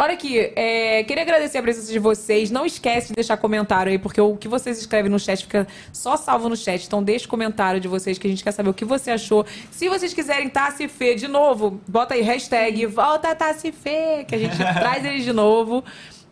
Olha 0.01 0.15
aqui, 0.15 0.53
é, 0.55 1.03
queria 1.03 1.25
agradecer 1.25 1.59
a 1.59 1.63
presença 1.63 1.91
de 1.91 1.99
vocês. 1.99 2.53
Não 2.53 2.65
esquece 2.65 3.09
de 3.09 3.15
deixar 3.15 3.37
comentário 3.37 3.91
aí, 3.91 3.99
porque 3.99 4.21
o 4.21 4.37
que 4.37 4.47
vocês 4.47 4.79
escrevem 4.79 5.11
no 5.11 5.19
chat 5.19 5.43
fica 5.43 5.67
só 5.93 6.17
salvo 6.17 6.49
no 6.49 6.57
chat. 6.57 6.87
Então 6.87 7.03
deixa 7.03 7.27
o 7.27 7.29
comentário 7.29 7.81
de 7.81 7.89
vocês 7.89 8.17
que 8.17 8.29
a 8.29 8.31
gente 8.31 8.45
quer 8.45 8.53
saber 8.53 8.71
o 8.71 8.75
que 8.75 8.85
você 8.85 9.11
achou. 9.11 9.45
Se 9.73 9.89
vocês 9.89 10.15
quiserem 10.15 10.49
Tassi 10.49 10.87
Fê 10.87 11.17
de 11.17 11.27
novo, 11.27 11.81
bota 11.89 12.15
aí 12.15 12.23
hashtag 12.23 12.87
volta 12.87 13.35
Tassi 13.35 13.73
Fê, 13.73 14.25
que 14.25 14.37
a 14.37 14.39
gente 14.39 14.57
traz 14.79 15.05
eles 15.05 15.25
de 15.25 15.33
novo. 15.33 15.85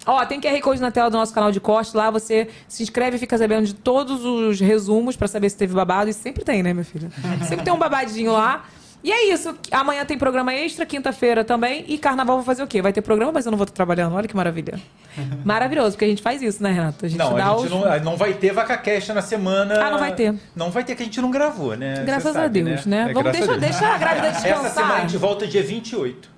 Ó, 0.07 0.25
tem 0.25 0.41
QR 0.41 0.61
Code 0.61 0.81
na 0.81 0.93
tela 0.93 1.11
do 1.11 1.17
nosso 1.17 1.35
canal 1.35 1.51
de 1.51 1.59
corte. 1.59 1.97
Lá 1.97 2.09
você 2.09 2.47
se 2.69 2.85
inscreve 2.85 3.17
e 3.17 3.19
fica 3.19 3.37
sabendo 3.37 3.67
de 3.67 3.75
todos 3.75 4.25
os 4.25 4.61
resumos 4.61 5.17
pra 5.17 5.27
saber 5.27 5.51
se 5.51 5.57
teve 5.57 5.75
babado. 5.75 6.09
E 6.09 6.13
sempre 6.13 6.45
tem, 6.45 6.63
né, 6.63 6.73
meu 6.73 6.85
filho? 6.85 7.11
Sempre 7.49 7.65
tem 7.65 7.75
um 7.75 7.79
babadinho 7.79 8.31
lá. 8.31 8.65
E 9.07 9.13
é 9.13 9.33
isso. 9.33 9.57
Amanhã 9.71 10.05
tem 10.05 10.19
programa 10.19 10.53
extra, 10.53 10.85
quinta-feira 10.85 11.45
também. 11.45 11.85
E 11.87 11.97
carnaval 11.97 12.39
vai 12.39 12.45
fazer 12.45 12.65
o 12.65 12.67
quê? 12.67 12.83
Vai 12.83 12.93
ter 12.93 13.01
programa, 13.03 13.31
mas 13.31 13.47
eu 13.47 13.53
não 13.53 13.57
vou 13.57 13.63
estar 13.63 13.73
trabalhando. 13.77 14.17
Olha 14.17 14.27
que 14.27 14.35
maravilha. 14.35 14.81
Maravilhoso, 15.45 15.93
porque 15.93 16.05
a 16.05 16.09
gente 16.09 16.21
faz 16.21 16.43
isso, 16.43 16.61
né, 16.61 16.73
Renato? 16.73 17.07
A 17.07 17.09
gente 17.09 17.17
Não, 17.19 17.35
dá 17.35 17.53
a 17.53 17.57
gente 17.57 17.67
os... 17.67 17.71
não, 17.71 18.01
não 18.01 18.17
vai 18.17 18.35
ter 18.35 18.53
vaca 18.53 18.77
cash 18.77 19.09
na 19.11 19.23
semana. 19.23 19.81
Ah, 19.81 19.91
não 19.93 19.99
vai 20.01 20.13
ter. 20.13 20.35
Não 20.57 20.73
vai 20.73 20.83
ter 20.83 20.97
que 20.97 21.03
a 21.05 21.07
gente 21.07 21.21
não 21.21 21.31
gravou, 21.31 21.77
né? 21.77 22.03
Graças 22.05 22.33
Você 22.33 22.39
a 22.39 22.43
sabe, 22.43 22.63
Deus, 22.63 22.85
né? 22.85 23.07
É, 23.11 23.13
Vamos, 23.13 23.23
graças 23.23 23.39
deixa, 23.41 23.55
a 23.55 23.57
Deus. 23.57 23.71
deixa 23.79 23.95
a 23.95 23.99
grávida 23.99 24.27
Essa 24.29 24.41
semana 24.41 24.61
a 24.61 24.65
descansar. 24.67 25.01
gente 25.03 25.17
volta 25.17 25.47
dia 25.47 25.63
28. 25.63 26.36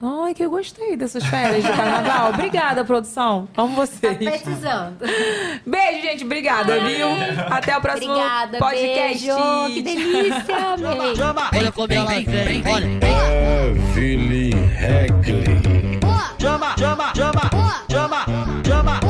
Ai, 0.00 0.32
que 0.32 0.44
eu 0.44 0.50
gostei 0.50 0.96
dessas 0.96 1.24
férias 1.26 1.64
de 1.64 1.72
carnaval. 1.72 2.30
Obrigada, 2.34 2.84
produção. 2.84 3.48
Amo 3.56 3.74
vocês. 3.74 4.16
Tá 4.16 4.30
precisando. 4.30 4.96
Beijo, 5.66 6.02
gente. 6.02 6.24
Obrigada, 6.24 6.74
Ai. 6.74 6.94
viu? 6.94 7.08
Até 7.50 7.76
o 7.76 7.80
próximo 7.80 8.12
Obrigada, 8.12 8.58
podcast. 8.58 9.26
Beijo. 9.26 9.74
Que 9.74 9.82
delícia, 9.82 10.56
amei. 10.74 11.58
Olha 11.58 11.72
como 11.72 11.92
ela 11.92 12.06
vem, 12.06 12.24
vem, 12.24 12.62
olha. 12.72 12.86
Evelyn 13.96 14.52
Heckley. 14.78 15.98
Chama, 16.40 16.74
chama, 16.78 17.12
chama, 17.16 17.50
chama, 17.90 18.24
chama. 18.64 19.00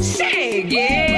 Cheguei! 0.00 1.11